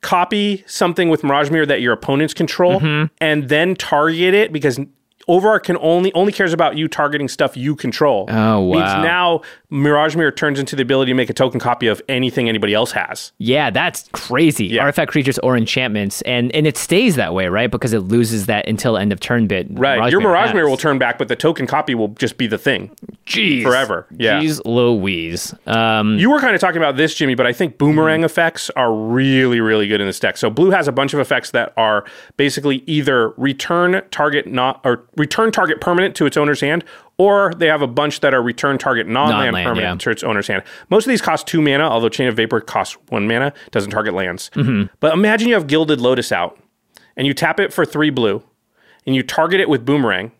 copy 0.00 0.62
something 0.66 1.08
with 1.08 1.24
Mirage 1.24 1.50
Mirror 1.50 1.66
that 1.66 1.80
your 1.80 1.92
opponents 1.92 2.32
control 2.34 2.80
Mm-hmm. 2.80 3.12
and 3.20 3.48
then 3.48 3.74
target 3.74 4.32
it 4.34 4.52
because 4.52 4.78
Overarch 5.28 5.64
can 5.64 5.76
only 5.80 6.12
only 6.14 6.32
cares 6.32 6.52
about 6.52 6.76
you 6.76 6.88
targeting 6.88 7.28
stuff 7.28 7.56
you 7.56 7.76
control. 7.76 8.26
Oh, 8.28 8.60
wow! 8.60 8.74
Means 8.78 9.04
now 9.04 9.40
Mirage 9.70 10.16
Mirror 10.16 10.32
turns 10.32 10.58
into 10.58 10.74
the 10.74 10.82
ability 10.82 11.10
to 11.12 11.14
make 11.16 11.30
a 11.30 11.34
token 11.34 11.60
copy 11.60 11.86
of 11.86 12.00
anything 12.08 12.48
anybody 12.48 12.74
else 12.74 12.92
has. 12.92 13.32
yeah, 13.38 13.70
that's 13.70 14.08
crazy. 14.12 14.66
Yeah. 14.66 14.82
Artifact 14.82 15.10
creatures 15.10 15.38
or 15.40 15.56
enchantments, 15.56 16.22
and 16.22 16.50
and 16.54 16.66
it 16.66 16.76
stays 16.76 17.16
that 17.16 17.34
way, 17.34 17.48
right? 17.48 17.70
Because 17.70 17.92
it 17.92 18.00
loses 18.00 18.46
that 18.46 18.66
until 18.66 18.96
end 18.96 19.12
of 19.12 19.20
turn 19.20 19.46
bit. 19.46 19.66
Right. 19.70 20.10
Your 20.10 20.20
Mirage 20.20 20.46
has. 20.48 20.54
Mirror 20.54 20.68
will 20.70 20.76
turn 20.76 20.98
back, 20.98 21.18
but 21.18 21.28
the 21.28 21.36
token 21.36 21.66
copy 21.66 21.94
will 21.94 22.08
just 22.08 22.38
be 22.38 22.46
the 22.46 22.58
thing. 22.58 22.90
Jeez. 23.26 23.62
forever. 23.62 24.06
Yeah. 24.16 24.40
Jeez 24.40 24.60
Louise. 24.64 25.54
Um, 25.66 26.18
You 26.18 26.30
were 26.30 26.40
kind 26.40 26.54
of 26.54 26.60
talking 26.60 26.78
about 26.78 26.96
this, 26.96 27.14
Jimmy, 27.14 27.34
but 27.34 27.46
I 27.46 27.52
think 27.52 27.76
boomerang 27.78 28.20
Mm-hmm. 28.20 28.24
effects 28.24 28.70
are 28.70 28.92
really, 28.92 29.60
really 29.60 29.86
good 29.86 30.00
in 30.00 30.06
this 30.06 30.18
deck. 30.18 30.38
So 30.38 30.48
blue 30.48 30.70
has 30.70 30.88
a 30.88 30.92
bunch 30.92 31.12
of 31.12 31.20
effects 31.20 31.50
that 31.50 31.74
are 31.76 32.04
basically 32.38 32.82
either 32.86 33.30
return 33.36 34.02
target 34.10 34.46
not 34.46 34.80
or 34.84 35.04
return 35.18 35.52
target 35.52 35.80
permanent 35.80 36.14
to 36.16 36.26
its 36.26 36.36
owner's 36.36 36.60
hand, 36.60 36.84
or 37.16 37.52
they 37.56 37.66
have 37.66 37.82
a 37.82 37.86
bunch 37.86 38.20
that 38.20 38.32
are 38.34 38.42
return 38.42 38.78
target 38.78 39.06
non-land, 39.06 39.52
Non-land, 39.52 39.66
permanent 39.66 40.00
yeah. 40.00 40.04
to 40.04 40.10
its 40.10 40.22
owner's 40.22 40.46
hand. 40.46 40.62
Most 40.90 41.04
of 41.06 41.10
these 41.10 41.20
cost 41.20 41.46
two 41.46 41.60
mana, 41.60 41.84
although 41.84 42.08
Chain 42.08 42.28
of 42.28 42.36
Vapor 42.36 42.60
costs 42.60 42.96
one 43.08 43.26
mana, 43.26 43.52
doesn't 43.70 43.90
target 43.90 44.14
lands. 44.14 44.50
Mm-hmm. 44.54 44.94
But 45.00 45.12
imagine 45.12 45.48
you 45.48 45.54
have 45.54 45.66
Gilded 45.66 46.00
Lotus 46.00 46.32
out, 46.32 46.58
and 47.16 47.26
you 47.26 47.34
tap 47.34 47.58
it 47.60 47.72
for 47.72 47.84
three 47.84 48.10
blue, 48.10 48.42
and 49.06 49.14
you 49.14 49.22
target 49.22 49.60
it 49.60 49.68
with 49.68 49.84
boomerang, 49.84 50.32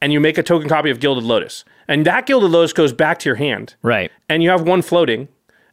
and 0.00 0.12
you 0.12 0.20
make 0.20 0.38
a 0.38 0.42
token 0.42 0.68
copy 0.68 0.90
of 0.90 1.00
Gilded 1.00 1.24
Lotus, 1.24 1.64
and 1.88 2.04
that 2.06 2.26
Gilded 2.26 2.50
Lotus 2.50 2.72
goes 2.72 2.92
back 2.92 3.18
to 3.20 3.28
your 3.28 3.36
hand 3.36 3.74
right. 3.82 4.10
and 4.28 4.42
you 4.42 4.50
have 4.50 4.62
one 4.62 4.82
floating, 4.82 5.28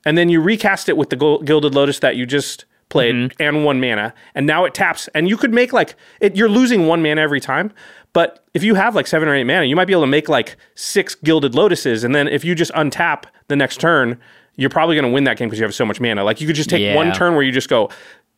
and 0.05 0.17
then 0.17 0.29
you 0.29 0.41
recast 0.41 0.89
it 0.89 0.97
with 0.97 1.09
the 1.09 1.15
Gilded 1.15 1.73
Lotus 1.73 1.99
that 1.99 2.15
you 2.15 2.25
just 2.25 2.65
played 2.93 3.15
mm-hmm. 3.15 3.41
and 3.41 3.65
one 3.65 3.81
mana, 3.81 4.13
and 4.35 4.47
now 4.47 4.63
it 4.63 4.73
taps, 4.73 5.09
and 5.09 5.27
you 5.27 5.35
could 5.35 5.53
make 5.53 5.73
like 5.73 5.95
it, 6.21 6.37
you're 6.37 6.47
losing 6.47 6.87
one 6.87 7.01
mana 7.01 7.19
every 7.19 7.41
time, 7.41 7.73
but 8.13 8.45
if 8.53 8.63
you 8.63 8.75
have 8.75 8.95
like 8.95 9.07
seven 9.07 9.27
or 9.27 9.35
eight 9.35 9.43
mana, 9.43 9.65
you 9.65 9.75
might 9.75 9.85
be 9.85 9.93
able 9.93 10.03
to 10.03 10.07
make 10.07 10.29
like 10.29 10.55
six 10.75 11.15
Gilded 11.15 11.53
Lotuses, 11.53 12.03
and 12.03 12.15
then 12.15 12.27
if 12.27 12.45
you 12.45 12.55
just 12.55 12.71
untap 12.73 13.25
the 13.47 13.55
next 13.55 13.81
turn, 13.81 14.19
you're 14.55 14.69
probably 14.69 14.95
going 14.95 15.05
to 15.05 15.11
win 15.11 15.23
that 15.23 15.37
game 15.37 15.49
because 15.49 15.59
you 15.59 15.65
have 15.65 15.73
so 15.75 15.85
much 15.85 15.99
mana. 15.99 16.23
Like 16.23 16.39
you 16.39 16.47
could 16.47 16.55
just 16.55 16.69
take 16.69 16.95
one 16.95 17.11
turn 17.11 17.33
where 17.33 17.43
you 17.43 17.51
just 17.51 17.69
go. 17.69 17.89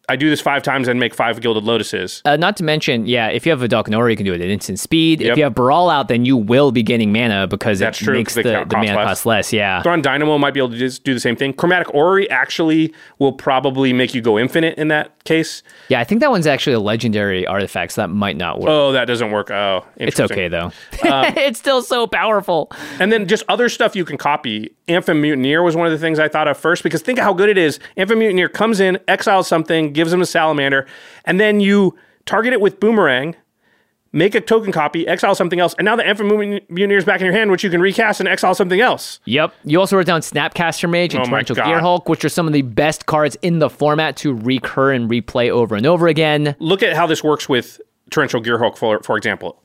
I 0.10 0.16
do 0.16 0.30
this 0.30 0.42
five 0.42 0.64
times 0.64 0.88
and 0.88 1.00
make 1.00 1.14
five 1.14 1.42
Gilded 1.42 1.64
Lotuses. 1.64 2.22
Uh, 2.26 2.36
not 2.38 2.58
to 2.58 2.64
mention, 2.64 3.06
yeah, 3.06 3.28
if 3.28 3.46
you 3.46 3.52
have 3.52 3.62
a 3.62 3.68
Dalkanora, 3.68 4.12
you 4.12 4.18
can 4.18 4.26
do 4.26 4.34
it 4.34 4.42
at 4.42 4.48
instant 4.50 4.80
speed. 4.80 5.22
Yep. 5.22 5.32
If 5.32 5.38
you 5.38 5.44
have 5.44 5.56
Baral 5.56 5.90
out, 5.90 6.08
then 6.08 6.26
you 6.26 6.38
will 6.38 6.72
be 6.72 6.84
getting 6.84 7.12
mana 7.12 7.48
because 7.48 7.80
That's 7.80 8.00
it 8.02 8.06
true, 8.06 8.14
makes 8.14 8.36
the, 8.36 8.44
they 8.44 8.52
the 8.64 8.66
mana 8.72 8.96
less. 8.96 9.08
cost 9.08 9.26
less. 9.26 9.54
Yeah. 9.54 9.82
Thran 9.84 10.02
Dynamo 10.02 10.38
might 10.38 10.54
be 10.54 10.60
able 10.60 10.72
to 10.72 10.78
just 10.78 11.04
do 11.04 11.14
the 11.14 11.20
same 11.20 11.36
thing. 11.36 11.54
Chromatic 11.54 11.94
Orrery 11.94 12.30
actually 12.30 12.94
will 13.20 13.34
probably 13.34 13.94
make 13.94 14.14
you 14.14 14.22
go 14.22 14.38
infinite 14.38 14.78
in 14.78 14.90
that 14.90 15.24
case. 15.26 15.64
Yeah, 15.90 16.00
I 16.00 16.04
think 16.04 16.22
that 16.22 16.30
one's 16.32 16.48
actually 16.48 16.74
a 16.74 16.80
legendary 16.80 17.46
artifact, 17.48 17.94
so 17.94 18.02
that 18.02 18.10
might 18.10 18.38
not 18.38 18.60
work. 18.60 18.70
Oh, 18.70 18.92
that 18.92 19.06
doesn't 19.06 19.32
work. 19.32 19.50
Oh, 19.52 19.86
it's 19.98 20.20
okay, 20.20 20.48
though. 20.48 20.72
Um, 21.06 21.26
it's 21.38 21.60
still 21.60 21.84
so 21.84 22.08
powerful. 22.08 22.72
And 23.00 23.12
then 23.12 23.28
just 23.28 23.44
other 23.48 23.70
stuff 23.70 23.96
you 23.96 24.06
can 24.06 24.18
copy. 24.18 24.76
Anthem 24.88 25.22
Mutineer 25.22 25.62
was 25.62 25.76
one 25.76 25.86
of 25.86 25.92
the 25.92 26.00
things 26.00 26.18
I 26.18 26.28
thought 26.28 26.48
of 26.48 26.58
first 26.58 26.82
because 26.82 27.04
think 27.04 27.20
of 27.20 27.24
how 27.26 27.34
good 27.34 27.48
it 27.48 27.60
is. 27.60 27.80
Anthem 27.96 28.18
Mutineer 28.20 28.50
comes 28.50 28.80
in, 28.80 28.98
exiles 29.08 29.48
something, 29.48 29.94
gives 29.96 30.14
him 30.14 30.22
a 30.22 30.26
salamander, 30.26 30.86
and 31.26 31.40
then 31.40 31.60
you 31.60 31.98
target 32.26 32.54
it 32.54 32.62
with 32.62 32.80
Boomerang, 32.80 33.36
make 34.12 34.34
a 34.34 34.42
token 34.42 34.72
copy, 34.72 35.08
exile 35.08 35.36
something 35.36 35.60
else, 35.60 35.76
and 35.78 35.86
now 35.86 35.96
the 35.96 36.06
Anthem 36.06 36.28
Mutineer 36.28 36.98
is 36.98 37.06
back 37.06 37.20
in 37.20 37.26
your 37.26 37.34
hand, 37.34 37.52
which 37.52 37.64
you 37.64 37.70
can 37.70 37.82
recast 37.82 38.20
and 38.20 38.30
exile 38.30 38.56
something 38.56 38.80
else. 38.80 39.20
Yep. 39.26 39.54
You 39.64 39.80
also 39.80 39.98
wrote 39.98 40.06
down 40.06 40.22
Snapcaster 40.22 40.90
Mage 40.90 41.14
and 41.14 41.24
Oh 41.24 41.30
Torrential 41.30 41.56
God. 41.56 41.66
Gearhulk, 41.66 42.08
which 42.08 42.24
are 42.24 42.30
some 42.30 42.48
of 42.48 42.54
the 42.54 42.62
best 42.62 43.08
cards 43.08 43.36
in 43.42 43.60
the 43.60 43.70
format 43.70 44.16
to 44.18 44.34
recur 44.34 44.94
and 44.94 45.10
replay 45.10 45.50
over 45.50 45.76
and 45.76 45.86
over 45.86 46.08
again. 46.08 46.56
Look 46.60 46.82
at 46.82 46.96
how 46.96 47.08
this 47.08 47.24
works 47.24 47.50
with 47.50 47.82
Torrential 48.10 48.42
Gearhulk, 48.42 48.78
for, 48.78 49.02
for 49.04 49.18
example. 49.18 49.62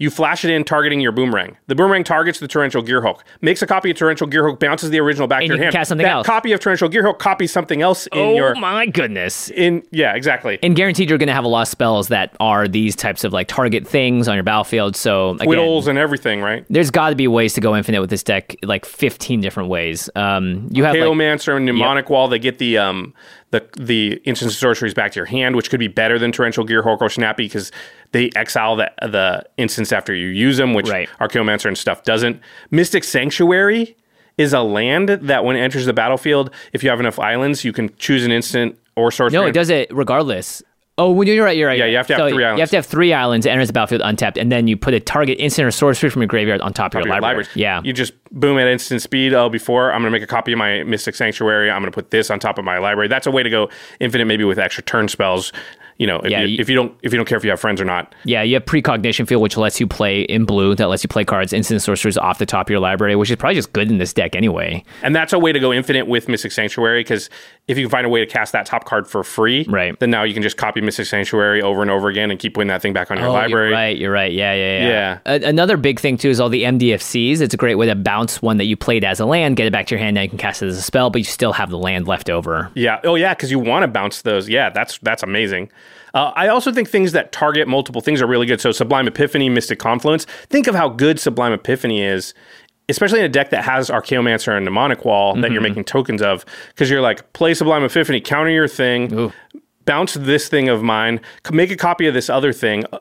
You 0.00 0.10
flash 0.10 0.44
it 0.44 0.50
in 0.50 0.64
targeting 0.64 1.00
your 1.00 1.12
boomerang. 1.12 1.56
The 1.68 1.74
boomerang 1.76 2.02
targets 2.04 2.40
the 2.40 2.48
torrential 2.48 2.82
gearhulk, 2.82 3.20
makes 3.42 3.60
a 3.62 3.66
copy 3.66 3.90
of 3.90 3.96
torrential 3.98 4.26
gearhulk, 4.26 4.58
bounces 4.58 4.90
the 4.90 4.98
original 4.98 5.28
back 5.28 5.42
And 5.42 5.50
to 5.50 5.54
your 5.56 5.62
hand. 5.62 5.72
cast 5.74 5.90
something 5.90 6.04
that 6.06 6.10
else. 6.12 6.26
copy 6.26 6.52
of 6.52 6.60
torrential 6.60 6.88
gearhulk 6.88 7.18
copies 7.18 7.52
something 7.52 7.82
else 7.82 8.06
in 8.08 8.18
oh 8.18 8.34
your 8.34 8.54
my 8.56 8.86
goodness. 8.86 9.50
in 9.50 9.82
yeah 9.92 10.14
exactly. 10.16 10.58
And 10.62 10.74
guaranteed 10.74 11.08
you're 11.10 11.18
going 11.18 11.26
to 11.28 11.34
have 11.34 11.44
a 11.44 11.48
lot 11.48 11.62
of 11.62 11.68
spells 11.68 12.08
that 12.08 12.34
are 12.40 12.66
these 12.66 12.96
types 12.96 13.24
of 13.24 13.32
like 13.34 13.46
target 13.46 13.86
things 13.86 14.26
on 14.26 14.34
your 14.36 14.42
battlefield. 14.42 14.96
So 14.96 15.32
again, 15.34 15.46
Whittles 15.48 15.86
and 15.86 15.98
everything, 15.98 16.40
right? 16.40 16.64
there's 16.70 16.90
got 16.90 17.10
to 17.10 17.14
be 17.14 17.28
ways 17.28 17.52
to 17.54 17.60
go 17.60 17.76
infinite 17.76 18.00
with 18.00 18.08
this 18.10 18.22
deck, 18.22 18.56
like 18.62 18.86
15 18.86 19.42
different 19.42 19.68
ways. 19.68 20.08
Um, 20.16 20.68
you 20.72 20.82
have 20.84 20.94
like, 20.94 21.02
Chaomancer 21.02 21.56
and 21.56 21.66
Mnemonic 21.66 22.08
Wall, 22.08 22.26
they 22.26 22.38
get 22.38 22.56
the 22.56 22.78
um 22.78 23.12
the 23.50 23.66
the 23.76 24.20
instant 24.24 24.52
sorceries 24.52 24.94
back 24.94 25.12
to 25.12 25.16
your 25.16 25.26
hand, 25.26 25.56
which 25.56 25.70
could 25.70 25.80
be 25.80 25.88
better 25.88 26.18
than 26.18 26.32
Torrential 26.32 26.64
gear 26.64 26.82
or 26.82 27.10
Snappy 27.10 27.44
because 27.44 27.72
they 28.12 28.30
exile 28.36 28.76
the 28.76 28.90
the 29.02 29.44
instants 29.56 29.92
after 29.92 30.14
you 30.14 30.28
use 30.28 30.56
them, 30.56 30.74
which 30.74 30.88
Right. 30.88 31.08
Archaeomancer 31.20 31.66
and 31.66 31.76
stuff 31.76 32.02
doesn't. 32.02 32.40
Mystic 32.70 33.04
Sanctuary 33.04 33.96
is 34.38 34.52
a 34.52 34.62
land 34.62 35.08
that 35.08 35.44
when 35.44 35.56
it 35.56 35.60
enters 35.60 35.84
the 35.84 35.92
battlefield, 35.92 36.50
if 36.72 36.82
you 36.82 36.90
have 36.90 37.00
enough 37.00 37.18
islands, 37.18 37.64
you 37.64 37.72
can 37.72 37.94
choose 37.96 38.24
an 38.24 38.32
instant 38.32 38.78
or 38.96 39.10
sorcery. 39.10 39.38
no, 39.38 39.46
it 39.46 39.52
does 39.52 39.70
it 39.70 39.94
regardless. 39.94 40.62
Oh, 40.98 41.12
well, 41.12 41.26
you're 41.26 41.42
right. 41.44 41.56
You're 41.56 41.68
right. 41.68 41.78
Yeah, 41.78 41.86
you 41.86 41.96
have 41.96 42.06
to 42.08 42.12
have 42.14 42.20
So 42.20 42.28
three 42.28 42.42
You 42.42 42.46
islands. 42.48 42.60
have 42.60 42.70
to 42.70 42.76
have 42.76 42.84
three 42.86 43.12
islands. 43.14 43.46
It 43.46 43.50
enters 43.50 43.68
the 43.68 43.72
battlefield 43.72 44.02
untapped, 44.04 44.36
and 44.36 44.52
then 44.52 44.66
you 44.66 44.76
put 44.76 44.92
a 44.92 45.00
target 45.00 45.38
instant 45.40 45.66
or 45.66 45.70
sorcery 45.70 46.10
from 46.10 46.20
your 46.20 46.26
graveyard 46.28 46.60
on 46.60 46.74
top, 46.74 46.92
of 46.94 47.00
of 47.00 47.06
your, 47.06 47.14
your 47.14 47.22
library. 47.22 47.44
libraries. 47.44 47.56
Yeah, 47.56 47.80
You 47.82 47.94
just 47.94 48.12
boom 48.32 48.58
at 48.58 48.66
instant 48.66 49.00
speed. 49.00 49.32
Oh, 49.32 49.48
before 49.48 49.92
I'm 49.92 50.02
going 50.02 50.12
to 50.12 50.18
make 50.18 50.22
a 50.22 50.26
copy 50.26 50.52
of 50.52 50.58
my 50.58 50.82
Mystic 50.82 51.14
Sanctuary. 51.14 51.70
I'm 51.70 51.80
going 51.80 51.90
to 51.90 51.94
put 51.94 52.10
this 52.10 52.30
on 52.30 52.38
top 52.38 52.58
of 52.58 52.66
my 52.66 52.76
library. 52.78 53.08
That's 53.08 53.26
a 53.26 53.30
way 53.30 53.42
to 53.42 53.48
go 53.48 53.70
infinite, 53.98 54.26
maybe 54.26 54.44
with 54.44 54.58
extra 54.58 54.82
turn 54.84 55.08
spells. 55.08 55.52
You 56.00 56.06
know, 56.06 56.18
if, 56.20 56.30
Yeah, 56.30 56.40
you, 56.44 56.56
if 56.58 56.70
you 56.70 56.74
don't 56.74 56.96
if 57.02 57.12
you 57.12 57.18
don't 57.18 57.26
care 57.26 57.36
if 57.36 57.44
you 57.44 57.50
have 57.50 57.60
friends 57.60 57.78
or 57.78 57.84
not. 57.84 58.14
yeah. 58.24 58.42
You 58.42 58.54
have 58.54 58.64
precognition 58.64 59.26
field, 59.26 59.42
which 59.42 59.56
lets 59.58 59.78
you 59.78 59.86
play 59.86 60.22
in 60.22 60.46
blue. 60.46 60.74
That 60.74 60.86
lets 60.88 61.02
you 61.04 61.08
play 61.08 61.26
cards, 61.26 61.52
instant 61.52 61.74
and 61.76 61.82
sorceries 61.82 62.16
off 62.16 62.38
the 62.38 62.46
top 62.46 62.66
of 62.68 62.70
your 62.70 62.80
library, 62.80 63.14
which 63.16 63.30
is 63.30 63.36
probably 63.36 63.56
just 63.56 63.72
good 63.74 63.90
in 63.90 63.98
this 63.98 64.14
deck 64.14 64.34
anyway. 64.34 64.82
And 65.02 65.14
that's 65.14 65.34
a 65.34 65.38
way 65.38 65.52
to 65.52 65.60
go 65.60 65.72
infinite 65.74 66.06
with 66.06 66.26
Mystic 66.26 66.52
Sanctuary 66.52 67.00
because 67.00 67.28
if 67.68 67.76
you 67.76 67.84
can 67.84 67.90
find 67.90 68.06
a 68.06 68.08
way 68.08 68.20
to 68.20 68.26
cast 68.26 68.52
that 68.52 68.64
top 68.64 68.84
card 68.86 69.06
for 69.06 69.22
free, 69.22 69.66
Right. 69.68 69.96
then 70.00 70.10
now 70.10 70.22
you 70.22 70.32
can 70.32 70.42
just 70.42 70.56
copy 70.56 70.80
Mystic 70.80 71.04
Sanctuary 71.06 71.60
over 71.60 71.82
and 71.82 71.90
over 71.90 72.08
again 72.08 72.30
and 72.30 72.40
keep 72.40 72.54
putting 72.54 72.68
that 72.68 72.80
thing 72.80 72.94
back 72.94 73.10
on 73.10 73.18
your 73.18 73.28
Oh, 73.28 73.32
library. 73.32 73.68
You're 73.68 73.76
right. 73.78 73.96
You're 73.98 74.10
right. 74.12 74.32
Yeah, 74.32 74.54
yeah, 74.54 74.78
yeah. 74.78 74.88
Yeah. 74.88 75.18
A- 75.26 75.48
another 75.48 75.76
big 75.76 76.00
thing 76.00 76.16
too 76.16 76.30
is 76.30 76.40
all 76.40 76.48
the 76.48 76.64
MDFCs. 76.64 77.42
It's 77.42 77.52
a 77.52 77.58
great 77.58 77.74
way 77.74 77.84
to 77.86 77.94
bounce 77.94 78.40
one 78.40 78.56
that 78.56 78.64
you 78.64 78.76
played 78.76 79.04
as 79.04 79.20
a 79.20 79.26
land, 79.26 79.56
get 79.56 79.66
it 79.66 79.72
back 79.72 79.86
to 79.88 79.94
your 79.94 80.00
hand. 80.02 80.14
Now 80.14 80.22
you 80.22 80.30
can 80.30 80.38
cast 80.38 80.62
it 80.62 80.66
as 80.68 80.78
a 80.78 80.82
spell, 80.82 81.10
but 81.10 81.18
you 81.18 81.24
still 81.24 81.52
have 81.52 81.68
the 81.68 81.78
land 81.78 82.08
left 82.08 82.30
over. 82.30 82.70
Yeah. 82.74 83.00
Oh, 83.04 83.16
yeah. 83.16 83.34
Because 83.34 83.50
you 83.50 83.58
want 83.58 83.82
to 83.82 83.88
bounce 83.88 84.22
those. 84.22 84.48
Yeah, 84.48 84.70
that's 84.70 84.98
that's 85.02 85.22
amazing. 85.22 85.70
Uh, 86.14 86.32
I 86.34 86.48
also 86.48 86.72
think 86.72 86.88
things 86.88 87.12
that 87.12 87.32
target 87.32 87.68
multiple 87.68 88.00
things 88.00 88.20
are 88.22 88.26
really 88.26 88.46
good. 88.46 88.60
So 88.60 88.72
Sublime 88.72 89.06
Epiphany, 89.06 89.48
Mystic 89.48 89.78
Confluence. 89.78 90.24
Think 90.48 90.66
of 90.66 90.74
how 90.74 90.88
good 90.88 91.20
Sublime 91.20 91.52
Epiphany 91.52 92.02
is, 92.02 92.34
especially 92.88 93.20
in 93.20 93.24
a 93.24 93.28
deck 93.28 93.50
that 93.50 93.64
has 93.64 93.90
Archaeomancer 93.90 94.54
and 94.56 94.64
Mnemonic 94.64 95.04
Wall 95.04 95.34
that 95.34 95.40
Mm-hmm. 95.42 95.52
you're 95.52 95.62
making 95.62 95.84
tokens 95.84 96.22
of. 96.22 96.44
Because 96.68 96.90
you're 96.90 97.00
like, 97.00 97.32
play 97.32 97.54
Sublime 97.54 97.84
Epiphany, 97.84 98.20
counter 98.20 98.50
your 98.50 98.68
thing, 98.68 99.32
bounce 99.84 100.14
this 100.14 100.48
thing 100.48 100.68
of 100.68 100.82
mine, 100.82 101.20
make 101.52 101.70
a 101.70 101.76
copy 101.76 102.06
of 102.06 102.14
this 102.14 102.28
other 102.30 102.52
thing, 102.52 102.84
uh, 102.92 102.98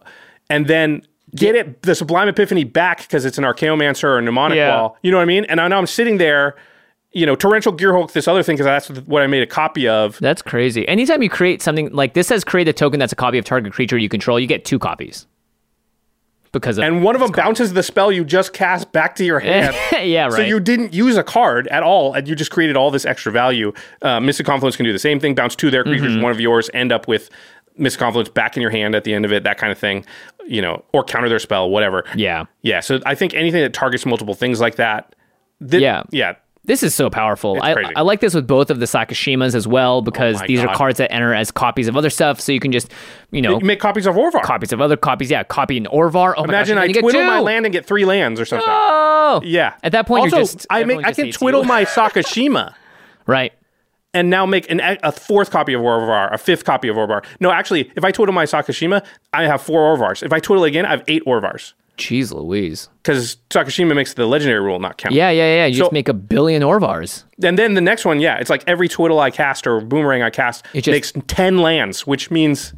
and 0.50 0.68
then. 0.68 1.04
Get 1.36 1.54
it 1.54 1.84
the 1.84 1.94
Sublime 1.94 2.28
Epiphany 2.28 2.64
back 2.64 3.02
because 3.02 3.24
it's 3.24 3.38
an 3.38 3.44
Archaeomancer 3.44 4.06
or 4.06 4.18
a 4.18 4.22
Mnemonic 4.24 4.56
Yeah. 4.56 4.76
Wall. 4.82 4.98
You 5.04 5.12
know 5.12 5.18
what 5.18 5.22
I 5.22 5.26
mean? 5.26 5.46
And 5.46 5.62
I 5.62 5.68
know 5.68 5.78
I'm 5.78 5.86
sitting 5.86 6.18
there, 6.18 6.56
you 7.12 7.26
know, 7.26 7.36
Torrential 7.36 7.74
Gearhulk, 7.74 8.12
this 8.12 8.28
other 8.28 8.44
thing, 8.44 8.56
because 8.58 8.66
that's 8.88 9.02
what 9.08 9.22
I 9.24 9.28
made 9.28 9.42
a 9.44 9.48
copy 9.48 9.88
of. 9.88 10.18
That's 10.20 10.42
crazy. 10.42 10.88
Anytime 10.88 11.24
you 11.24 11.30
create 11.30 11.62
something 11.62 11.92
like 11.92 12.14
this 12.14 12.28
says 12.28 12.44
create 12.44 12.68
a 12.68 12.74
token 12.74 13.00
that's 13.00 13.12
a 13.14 13.16
copy 13.16 13.38
of 13.38 13.46
target 13.46 13.74
creature 13.74 13.98
you 13.98 14.10
control, 14.10 14.40
you 14.40 14.48
get 14.48 14.64
two 14.66 14.78
copies. 14.80 15.26
Because 16.52 16.80
of 16.80 16.84
and 16.84 17.04
one 17.04 17.14
of 17.16 17.22
them 17.22 17.32
bounces 17.32 17.74
the 17.74 17.84
spell 17.84 18.12
you 18.12 18.26
just 18.26 18.54
cast 18.54 18.92
back 18.92 19.16
to 19.18 19.24
your 19.26 19.40
hand. 19.52 19.76
yeah, 20.04 20.24
right. 20.24 20.34
So 20.34 20.42
you 20.42 20.60
didn't 20.60 20.94
use 20.96 21.16
a 21.16 21.24
card 21.24 21.68
at 21.68 21.84
all, 21.84 22.14
and 22.16 22.28
you 22.28 22.34
just 22.36 22.50
created 22.50 22.76
all 22.76 22.90
this 22.90 23.06
extra 23.06 23.32
value. 23.32 23.72
Uh, 24.02 24.20
Mystic 24.20 24.48
Confluence 24.48 24.76
can 24.76 24.84
do 24.86 24.92
the 24.92 24.98
same 24.98 25.20
thing. 25.20 25.36
Bounce 25.36 25.56
two 25.56 25.70
their 25.70 25.84
creatures, 25.84 26.14
Mm-hmm. 26.14 26.24
one 26.24 26.32
of 26.32 26.40
yours, 26.40 26.68
end 26.74 26.92
up 26.92 27.08
with 27.08 27.30
Mystic 27.78 28.00
Confluence 28.00 28.30
back 28.30 28.58
in 28.58 28.62
your 28.62 28.72
hand 28.72 28.96
at 28.96 29.04
the 29.04 29.14
end 29.14 29.26
of 29.26 29.32
it, 29.32 29.44
that 29.44 29.60
kind 29.60 29.72
of 29.72 29.78
thing. 29.78 30.04
You 30.48 30.64
know, 30.64 30.84
or 30.92 31.04
counter 31.04 31.30
their 31.30 31.38
spell, 31.38 31.70
whatever. 31.70 32.04
yeah. 32.16 32.46
Yeah. 32.64 32.80
So 32.80 33.00
I 33.06 33.14
think 33.14 33.36
anything 33.36 33.62
that 33.62 33.74
targets 33.74 34.04
multiple 34.08 34.34
things 34.34 34.60
like 34.60 34.78
that. 34.78 35.16
thi- 35.64 35.78
Yeah. 35.78 36.02
Yeah. 36.10 36.34
This 36.70 36.84
is 36.84 36.94
so 36.94 37.10
powerful. 37.10 37.58
I. 37.64 37.74
I 37.96 38.02
like 38.02 38.20
this 38.20 38.36
with 38.36 38.46
both 38.46 38.70
of 38.70 38.80
the 38.80 38.86
Sakashimas 38.86 39.56
as 39.56 39.68
well 39.68 39.96
oh 39.96 40.02
because 40.02 40.40
Oh 40.40 40.46
these 40.46 40.60
are 40.60 40.76
cards 40.76 41.00
that 41.00 41.12
enter 41.12 41.34
as 41.34 41.50
copies 41.50 41.88
of 41.88 41.98
other 41.98 42.12
stuff. 42.12 42.40
So 42.40 42.52
you 42.52 42.60
can 42.60 42.72
just, 42.72 42.92
you 43.32 43.42
know, 43.42 43.58
You 43.60 43.66
make 43.66 43.80
copies 43.80 44.06
of 44.06 44.14
Orvar. 44.14 44.44
copies 44.44 44.72
of 44.72 44.80
other 44.80 44.96
copies. 44.96 45.32
Yeah, 45.32 45.42
copy 45.42 45.78
an 45.78 45.86
Orvar. 45.86 46.36
Oh 46.38 46.44
Imagine 46.44 46.76
my 46.76 46.84
I 46.84 46.88
gosh, 46.88 46.96
you 46.98 47.02
twiddle 47.02 47.24
my 47.24 47.40
land 47.40 47.66
and 47.66 47.74
get 47.74 47.88
three 47.88 48.06
lands 48.06 48.40
or 48.40 48.46
something. 48.46 48.68
Oh, 48.70 49.42
Yeah. 49.44 49.74
At 49.82 49.94
that 49.94 50.06
point, 50.06 50.26
also, 50.26 50.36
you're 50.38 50.46
just 50.46 50.68
I 50.70 50.84
make 50.84 51.04
I 51.04 51.12
can 51.12 51.32
twiddle 51.32 51.64
you. 51.64 51.68
my 51.68 51.86
Sakashima. 51.98 52.76
right. 53.26 53.52
and 54.14 54.30
now 54.30 54.46
make 54.46 54.70
an, 54.70 54.80
a 55.02 55.12
fourth 55.12 55.50
copy 55.50 55.74
of 55.74 55.82
Orvar, 55.82 56.32
a 56.32 56.38
fifth 56.38 56.66
copy 56.66 56.88
of 56.88 56.98
Orvar. 56.98 57.26
No, 57.40 57.50
actually, 57.50 57.92
if 57.96 58.04
I 58.04 58.12
total 58.12 58.34
my 58.34 58.46
Sakashima, 58.46 59.04
I 59.34 59.46
have 59.48 59.62
four 59.64 59.98
Orvars. 59.98 60.22
If 60.22 60.32
I 60.32 60.40
total 60.40 60.66
again, 60.66 60.86
I 60.86 60.92
have 60.92 61.04
eight 61.08 61.26
Orvars 61.26 61.74
Jeez 62.00 62.34
Louise. 62.34 62.90
because 63.04 63.38
Sakashima 63.50 63.94
makes 63.96 64.14
the 64.14 64.26
legendary 64.26 64.62
rule 64.62 64.80
not 64.80 64.98
count. 64.98 65.14
Yeah, 65.14 65.30
yeah, 65.30 65.56
yeah. 65.58 65.66
You 65.68 65.76
So- 65.76 65.80
just 65.86 65.92
make 65.92 66.08
a 66.10 66.14
billion 66.14 66.62
Orvars. 66.64 67.24
And 67.44 67.58
then 67.60 67.74
the 67.76 67.82
next 67.82 68.06
one, 68.06 68.20
yeah, 68.20 68.38
it's 68.38 68.50
like 68.50 68.64
every 68.68 68.88
twiddle 68.90 69.20
I 69.20 69.30
cast 69.32 69.68
or 69.68 69.80
boomerang 69.82 70.22
I 70.24 70.30
cast 70.30 70.66
It 70.74 70.82
just- 70.86 70.94
makes 70.96 71.14
10 71.28 71.60
lands, 71.60 72.08
which 72.08 72.32
means 72.32 72.74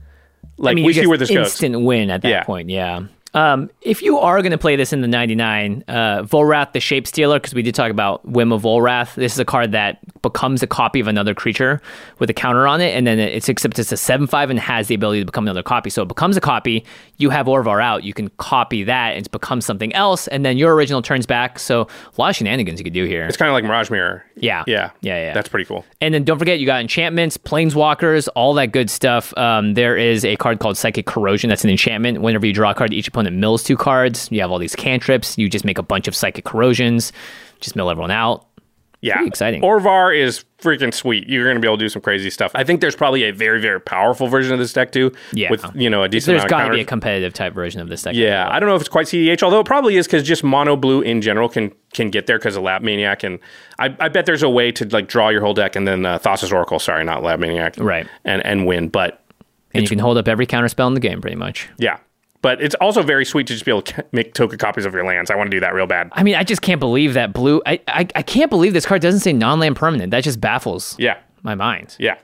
like 0.57 0.73
I 0.73 0.75
mean, 0.75 0.85
we 0.85 0.93
see 0.93 1.07
where 1.07 1.17
this 1.17 1.29
goes. 1.29 1.37
instant 1.47 1.81
win 1.81 2.09
at 2.09 2.21
that 2.23 2.27
Yeah. 2.29 2.43
point. 2.43 2.69
Yeah. 2.69 3.01
Um, 3.33 3.69
if 3.81 4.01
you 4.01 4.17
are 4.19 4.41
going 4.41 4.51
to 4.51 4.57
play 4.57 4.75
this 4.75 4.91
in 4.91 5.01
the 5.01 5.07
99, 5.07 5.83
uh, 5.87 5.93
Volrath 6.23 6.73
the 6.73 6.79
Shape 6.79 7.07
Stealer, 7.07 7.39
because 7.39 7.53
we 7.53 7.61
did 7.61 7.73
talk 7.73 7.89
about 7.89 8.25
Whim 8.27 8.51
of 8.51 8.63
Volrath, 8.63 9.15
this 9.15 9.33
is 9.33 9.39
a 9.39 9.45
card 9.45 9.71
that 9.71 9.99
becomes 10.21 10.61
a 10.61 10.67
copy 10.67 10.99
of 10.99 11.07
another 11.07 11.33
creature 11.33 11.81
with 12.19 12.29
a 12.29 12.33
counter 12.33 12.67
on 12.67 12.81
it, 12.81 12.95
and 12.95 13.07
then 13.07 13.19
it's 13.19 13.47
except 13.47 13.79
it's 13.79 13.91
a 13.91 13.97
7 13.97 14.27
5 14.27 14.49
and 14.49 14.59
has 14.59 14.87
the 14.87 14.95
ability 14.95 15.21
to 15.21 15.25
become 15.25 15.45
another 15.45 15.63
copy. 15.63 15.89
So 15.89 16.01
it 16.01 16.07
becomes 16.07 16.35
a 16.35 16.41
copy. 16.41 16.85
You 17.17 17.29
have 17.29 17.45
Orvar 17.45 17.81
out, 17.81 18.03
you 18.03 18.13
can 18.13 18.29
copy 18.37 18.83
that 18.83 19.15
and 19.15 19.25
it 19.25 19.31
becomes 19.31 19.65
something 19.65 19.93
else, 19.93 20.27
and 20.27 20.45
then 20.45 20.57
your 20.57 20.75
original 20.75 21.01
turns 21.01 21.25
back. 21.25 21.57
So 21.57 21.83
a 21.83 22.21
lot 22.21 22.29
of 22.31 22.35
shenanigans 22.35 22.79
you 22.79 22.83
could 22.83 22.93
do 22.93 23.05
here. 23.05 23.25
It's 23.25 23.37
kind 23.37 23.49
of 23.49 23.53
like 23.53 23.63
Mirage 23.63 23.89
Mirror. 23.89 24.25
Yeah. 24.35 24.63
Yeah. 24.67 24.91
Yeah, 25.01 25.17
yeah. 25.17 25.33
That's 25.33 25.47
pretty 25.49 25.65
cool. 25.65 25.85
And 26.01 26.13
then 26.13 26.23
don't 26.23 26.37
forget, 26.39 26.59
you 26.59 26.65
got 26.65 26.81
enchantments, 26.81 27.37
planeswalkers, 27.37 28.27
all 28.35 28.53
that 28.55 28.67
good 28.67 28.89
stuff. 28.89 29.35
Um, 29.37 29.75
there 29.75 29.95
is 29.95 30.25
a 30.25 30.35
card 30.35 30.59
called 30.59 30.77
Psychic 30.77 31.05
Corrosion. 31.05 31.49
That's 31.49 31.63
an 31.63 31.69
enchantment. 31.69 32.21
Whenever 32.21 32.45
you 32.45 32.53
draw 32.53 32.71
a 32.71 32.75
card, 32.75 32.91
each 32.93 33.07
opponent 33.07 33.20
mills 33.29 33.61
two 33.61 33.77
cards. 33.77 34.27
You 34.31 34.41
have 34.41 34.49
all 34.49 34.57
these 34.57 34.75
cantrips. 34.75 35.37
You 35.37 35.47
just 35.49 35.65
make 35.65 35.77
a 35.77 35.83
bunch 35.83 36.07
of 36.07 36.15
Psychic 36.15 36.45
Corrosions, 36.45 37.11
just 37.59 37.75
mill 37.75 37.89
everyone 37.91 38.09
out. 38.11 38.47
Yeah. 39.03 39.15
Pretty 39.15 39.29
exciting. 39.29 39.61
Orvar 39.63 40.15
is 40.15 40.45
freaking 40.59 40.93
sweet. 40.93 41.27
You're 41.27 41.43
going 41.45 41.55
to 41.55 41.59
be 41.59 41.67
able 41.67 41.77
to 41.79 41.83
do 41.85 41.89
some 41.89 42.03
crazy 42.03 42.29
stuff. 42.29 42.51
I 42.53 42.63
think 42.63 42.81
there's 42.81 42.95
probably 42.95 43.23
a 43.23 43.31
very, 43.31 43.59
very 43.59 43.81
powerful 43.81 44.27
version 44.27 44.53
of 44.53 44.59
this 44.59 44.73
deck 44.73 44.91
too. 44.91 45.11
Yeah. 45.33 45.49
With, 45.49 45.65
you 45.73 45.89
know, 45.89 46.03
a 46.03 46.07
decent. 46.07 46.37
There's 46.37 46.47
got 46.47 46.67
to 46.67 46.71
be 46.73 46.81
a 46.81 46.85
competitive 46.85 47.33
type 47.33 47.55
version 47.55 47.81
of 47.81 47.89
this 47.89 48.03
deck. 48.03 48.13
Yeah, 48.13 48.47
I 48.47 48.59
don't 48.59 48.69
know 48.69 48.75
if 48.75 48.81
it's 48.83 48.89
quite 48.89 49.07
CDH, 49.07 49.41
although 49.41 49.59
it 49.61 49.65
probably 49.65 49.97
is 49.97 50.05
because 50.05 50.21
just 50.21 50.43
mono 50.43 50.75
blue 50.75 51.01
in 51.01 51.19
general 51.21 51.49
can 51.49 51.71
can 51.93 52.11
get 52.11 52.27
there 52.27 52.37
because 52.37 52.55
of 52.55 52.61
Lab 52.61 52.83
Maniac, 52.83 53.23
and 53.23 53.39
I, 53.79 53.95
I 53.99 54.07
bet 54.07 54.27
there's 54.27 54.43
a 54.43 54.49
way 54.49 54.71
to 54.73 54.85
like 54.89 55.07
draw 55.07 55.29
your 55.29 55.41
whole 55.41 55.55
deck 55.55 55.75
and 55.75 55.87
then 55.87 56.05
uh, 56.05 56.19
Thassa's 56.19 56.53
Oracle, 56.53 56.77
sorry, 56.77 57.03
not 57.03 57.23
Lab 57.23 57.39
Maniac, 57.39 57.77
Right. 57.79 58.05
and 58.23 58.45
and 58.45 58.67
win. 58.67 58.89
But 58.89 59.23
And 59.73 59.81
you 59.81 59.89
can 59.89 59.97
hold 59.97 60.19
up 60.19 60.27
every 60.27 60.45
counter 60.45 60.67
spell 60.69 60.87
in 60.87 60.93
the 60.93 60.99
game, 60.99 61.21
pretty 61.21 61.37
much. 61.37 61.67
yeah, 61.79 61.97
but 62.41 62.61
it's 62.61 62.75
also 62.75 63.03
very 63.03 63.25
sweet 63.25 63.47
to 63.47 63.53
just 63.53 63.65
be 63.65 63.71
able 63.71 63.81
to 63.83 64.05
make 64.11 64.33
token 64.33 64.57
copies 64.57 64.85
of 64.85 64.93
your 64.93 65.05
lands. 65.05 65.29
I 65.31 65.35
want 65.35 65.51
to 65.51 65.55
do 65.55 65.59
that 65.61 65.73
real 65.73 65.87
bad. 65.87 66.09
I 66.13 66.23
mean, 66.23 66.35
I 66.35 66.43
just 66.43 66.61
can't 66.61 66.79
believe 66.79 67.13
that 67.13 67.33
blue. 67.33 67.61
I, 67.65 67.79
I, 67.87 68.07
I 68.15 68.21
can't 68.23 68.49
believe 68.49 68.73
this 68.73 68.85
card 68.85 69.01
doesn't 69.01 69.19
say 69.21 69.33
non 69.33 69.59
land 69.59 69.75
permanent. 69.75 70.11
That 70.11 70.23
just 70.23 70.41
baffles 70.41 70.95
Yeah, 70.99 71.17
my 71.43 71.55
mind. 71.55 71.95
yeah. 71.99 72.17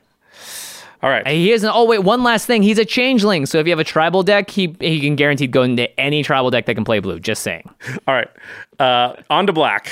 All 1.03 1.11
right. 1.11 1.21
And 1.27 1.35
He 1.35 1.51
isn't. 1.51 1.69
Oh 1.71 1.85
wait, 1.85 1.99
one 1.99 2.23
last 2.23 2.47
thing. 2.47 2.63
He's 2.63 2.79
a 2.79 2.85
changeling, 2.85 3.45
so 3.45 3.59
if 3.59 3.67
you 3.67 3.71
have 3.71 3.79
a 3.79 3.83
tribal 3.83 4.23
deck, 4.23 4.49
he 4.49 4.75
he 4.79 4.99
can 4.99 5.15
guaranteed 5.15 5.51
go 5.51 5.61
into 5.61 5.87
any 5.99 6.23
tribal 6.23 6.49
deck 6.49 6.65
that 6.65 6.73
can 6.73 6.83
play 6.85 6.99
blue. 6.99 7.19
Just 7.19 7.43
saying. 7.43 7.69
All 8.07 8.15
right. 8.15 8.29
Uh, 8.79 9.15
on 9.29 9.45
to 9.47 9.53
black. 9.53 9.91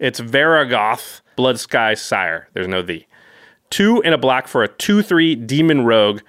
It's 0.00 0.18
Varragoth, 0.20 1.20
Blood 1.36 1.60
Sky 1.60 1.94
Sire. 1.94 2.48
There's 2.54 2.66
no 2.66 2.82
the. 2.82 3.06
Two 3.70 4.02
and 4.02 4.12
a 4.14 4.18
black 4.18 4.48
for 4.48 4.62
a 4.64 4.68
2 4.68 5.00
3 5.02 5.34
demon 5.36 5.84
rogue 5.84 6.20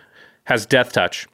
has 0.46 0.66
death 0.68 0.94
touch. 0.94 1.28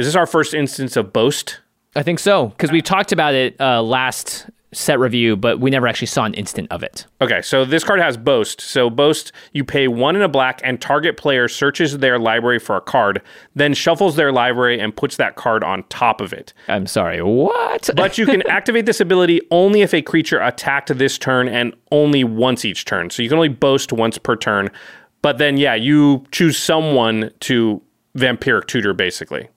Is 0.00 0.06
this 0.06 0.16
our 0.16 0.26
first 0.26 0.54
instance 0.54 0.96
of 0.96 1.12
boast? 1.12 1.60
I 1.94 2.02
think 2.02 2.20
so 2.20 2.46
because 2.46 2.72
we 2.72 2.80
talked 2.80 3.12
about 3.12 3.34
it 3.34 3.54
uh, 3.60 3.82
last 3.82 4.46
set 4.72 4.98
review, 4.98 5.36
but 5.36 5.60
we 5.60 5.68
never 5.68 5.86
actually 5.86 6.06
saw 6.06 6.24
an 6.24 6.32
instant 6.32 6.68
of 6.70 6.82
it. 6.82 7.04
Okay, 7.20 7.42
so 7.42 7.66
this 7.66 7.84
card 7.84 8.00
has 8.00 8.16
boast. 8.16 8.62
So 8.62 8.88
boast, 8.88 9.30
you 9.52 9.62
pay 9.62 9.88
one 9.88 10.16
in 10.16 10.22
a 10.22 10.28
black, 10.28 10.62
and 10.64 10.80
target 10.80 11.18
player 11.18 11.48
searches 11.48 11.98
their 11.98 12.18
library 12.18 12.58
for 12.58 12.76
a 12.76 12.80
card, 12.80 13.20
then 13.54 13.74
shuffles 13.74 14.16
their 14.16 14.32
library 14.32 14.80
and 14.80 14.96
puts 14.96 15.16
that 15.16 15.36
card 15.36 15.62
on 15.62 15.82
top 15.90 16.22
of 16.22 16.32
it. 16.32 16.54
I'm 16.68 16.86
sorry. 16.86 17.20
What? 17.20 17.90
But 17.96 18.16
you 18.16 18.24
can 18.24 18.40
activate 18.48 18.86
this 18.86 19.02
ability 19.02 19.42
only 19.50 19.82
if 19.82 19.92
a 19.92 20.00
creature 20.00 20.40
attacked 20.40 20.96
this 20.96 21.18
turn 21.18 21.46
and 21.46 21.74
only 21.92 22.24
once 22.24 22.64
each 22.64 22.86
turn. 22.86 23.10
So 23.10 23.22
you 23.22 23.28
can 23.28 23.36
only 23.36 23.48
boast 23.48 23.92
once 23.92 24.16
per 24.16 24.34
turn. 24.34 24.70
But 25.20 25.36
then, 25.36 25.58
yeah, 25.58 25.74
you 25.74 26.24
choose 26.32 26.56
someone 26.56 27.30
to 27.40 27.82
vampiric 28.16 28.66
tutor, 28.66 28.94
basically. 28.94 29.48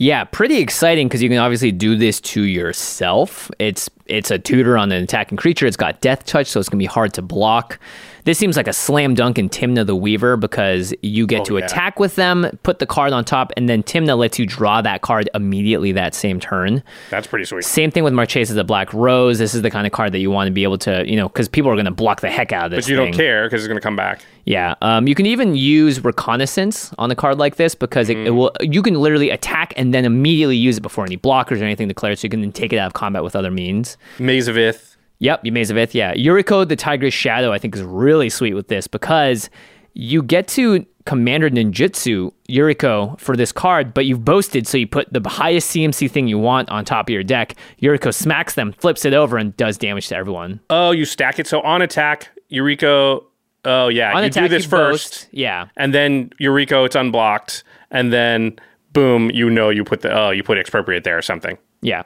Yeah, 0.00 0.24
pretty 0.24 0.56
exciting 0.56 1.08
because 1.08 1.22
you 1.22 1.28
can 1.28 1.36
obviously 1.36 1.72
do 1.72 1.94
this 1.94 2.22
to 2.22 2.40
yourself. 2.40 3.50
It's 3.58 3.90
it's 4.06 4.30
a 4.30 4.38
tutor 4.38 4.78
on 4.78 4.92
an 4.92 5.04
attacking 5.04 5.36
creature. 5.36 5.66
It's 5.66 5.76
got 5.76 6.00
death 6.00 6.24
touch, 6.24 6.46
so 6.46 6.58
it's 6.58 6.70
gonna 6.70 6.78
be 6.78 6.86
hard 6.86 7.12
to 7.14 7.22
block. 7.22 7.78
This 8.24 8.38
seems 8.38 8.56
like 8.56 8.68
a 8.68 8.72
slam 8.72 9.14
dunk 9.14 9.38
in 9.38 9.48
Tymna 9.48 9.86
the 9.86 9.96
Weaver 9.96 10.36
because 10.36 10.92
you 11.02 11.26
get 11.26 11.44
to 11.46 11.54
Oh, 11.54 11.58
yeah. 11.58 11.64
attack 11.66 11.98
with 11.98 12.16
them, 12.16 12.46
put 12.62 12.78
the 12.78 12.86
card 12.86 13.12
on 13.12 13.24
top, 13.24 13.52
and 13.56 13.68
then 13.68 13.82
Tymna 13.82 14.16
lets 14.18 14.38
you 14.38 14.46
draw 14.46 14.80
that 14.82 15.02
card 15.02 15.28
immediately 15.34 15.92
that 15.92 16.14
same 16.14 16.38
turn. 16.40 16.82
That's 17.10 17.26
pretty 17.26 17.44
sweet. 17.44 17.64
Same 17.64 17.90
thing 17.90 18.04
with 18.04 18.12
Marchesa 18.12 18.54
the 18.54 18.64
Black 18.64 18.92
Rose. 18.92 19.38
This 19.38 19.54
is 19.54 19.62
the 19.62 19.70
kind 19.70 19.86
of 19.86 19.92
card 19.92 20.12
that 20.12 20.18
you 20.18 20.30
want 20.30 20.48
to 20.48 20.52
be 20.52 20.62
able 20.64 20.78
to, 20.78 21.04
you 21.08 21.16
know, 21.16 21.28
because 21.28 21.48
people 21.48 21.70
are 21.70 21.74
going 21.76 21.84
to 21.86 21.90
block 21.90 22.20
the 22.20 22.30
heck 22.30 22.52
out 22.52 22.66
of 22.66 22.70
this. 22.72 22.84
But 22.86 22.90
you 22.90 22.96
don't 22.96 23.12
care 23.12 23.44
because 23.46 23.62
it's 23.62 23.68
going 23.68 23.78
to 23.78 23.82
come 23.82 23.96
back. 23.96 24.24
Yeah. 24.44 24.74
Um, 24.82 25.06
you 25.06 25.14
can 25.14 25.26
even 25.26 25.54
use 25.54 26.02
reconnaissance 26.04 26.92
on 26.98 27.10
a 27.10 27.14
card 27.14 27.38
like 27.38 27.56
this 27.56 27.74
because 27.74 28.08
it, 28.08 28.16
Mm. 28.16 28.26
it 28.26 28.30
will. 28.30 28.52
You 28.60 28.82
can 28.82 28.94
literally 28.94 29.30
attack 29.30 29.72
and 29.76 29.92
then 29.94 30.04
immediately 30.04 30.56
use 30.56 30.78
it 30.78 30.80
before 30.80 31.04
any 31.04 31.16
blockers 31.16 31.60
or 31.60 31.64
anything 31.64 31.88
declared, 31.88 32.18
so 32.18 32.24
you 32.26 32.30
can 32.30 32.40
then 32.40 32.52
take 32.52 32.72
it 32.72 32.78
out 32.78 32.86
of 32.88 32.92
combat 32.92 33.22
with 33.24 33.34
other 33.36 33.50
means. 33.50 33.96
Maze 34.18 34.48
of 34.48 34.56
Ith. 34.58 34.89
Yep, 35.20 35.44
you 35.44 35.52
Maze 35.52 35.70
of 35.70 35.76
Ith, 35.76 35.94
yeah. 35.94 36.14
Yuriko 36.14 36.66
the 36.66 36.76
Tiger's 36.76 37.14
Shadow, 37.14 37.52
I 37.52 37.58
think, 37.58 37.74
is 37.76 37.82
really 37.82 38.28
sweet 38.28 38.54
with 38.54 38.68
this 38.68 38.86
because 38.86 39.48
you 39.94 40.22
get 40.22 40.48
to 40.48 40.84
Commander 41.04 41.50
Ninjutsu 41.50 42.32
Yuriko 42.48 43.18
for 43.20 43.36
this 43.36 43.52
card, 43.52 43.92
but 43.92 44.06
you've 44.06 44.24
boasted, 44.24 44.66
so 44.66 44.78
you 44.78 44.86
put 44.86 45.12
the 45.12 45.26
highest 45.28 45.70
CMC 45.74 46.10
thing 46.10 46.26
you 46.28 46.38
want 46.38 46.68
on 46.70 46.84
top 46.84 47.08
of 47.08 47.12
your 47.12 47.22
deck. 47.22 47.54
Yuriko 47.82 48.12
smacks 48.14 48.54
them, 48.54 48.72
flips 48.72 49.04
it 49.04 49.12
over, 49.12 49.36
and 49.36 49.56
does 49.56 49.76
damage 49.78 50.08
to 50.08 50.16
everyone. 50.16 50.60
Oh, 50.70 50.90
you 50.90 51.04
stack 51.04 51.38
it. 51.38 51.46
So 51.46 51.60
on 51.62 51.82
attack, 51.82 52.28
Yuriko. 52.50 53.24
Oh, 53.64 53.88
yeah. 53.88 54.12
On 54.14 54.22
you 54.22 54.28
attack, 54.28 54.44
do 54.44 54.48
this 54.48 54.64
you 54.64 54.70
first. 54.70 55.10
boast. 55.22 55.28
Yeah. 55.32 55.66
and 55.76 55.92
then 55.92 56.30
Yuriko, 56.40 56.86
it's 56.86 56.96
unblocked, 56.96 57.62
and 57.90 58.12
then 58.12 58.58
boom, 58.92 59.30
you 59.30 59.50
know 59.50 59.68
you 59.70 59.84
put 59.84 60.00
the 60.00 60.12
oh 60.12 60.30
you 60.30 60.42
put 60.42 60.58
expropriate 60.58 61.04
there 61.04 61.18
or 61.18 61.22
something. 61.22 61.58
Yeah. 61.82 62.02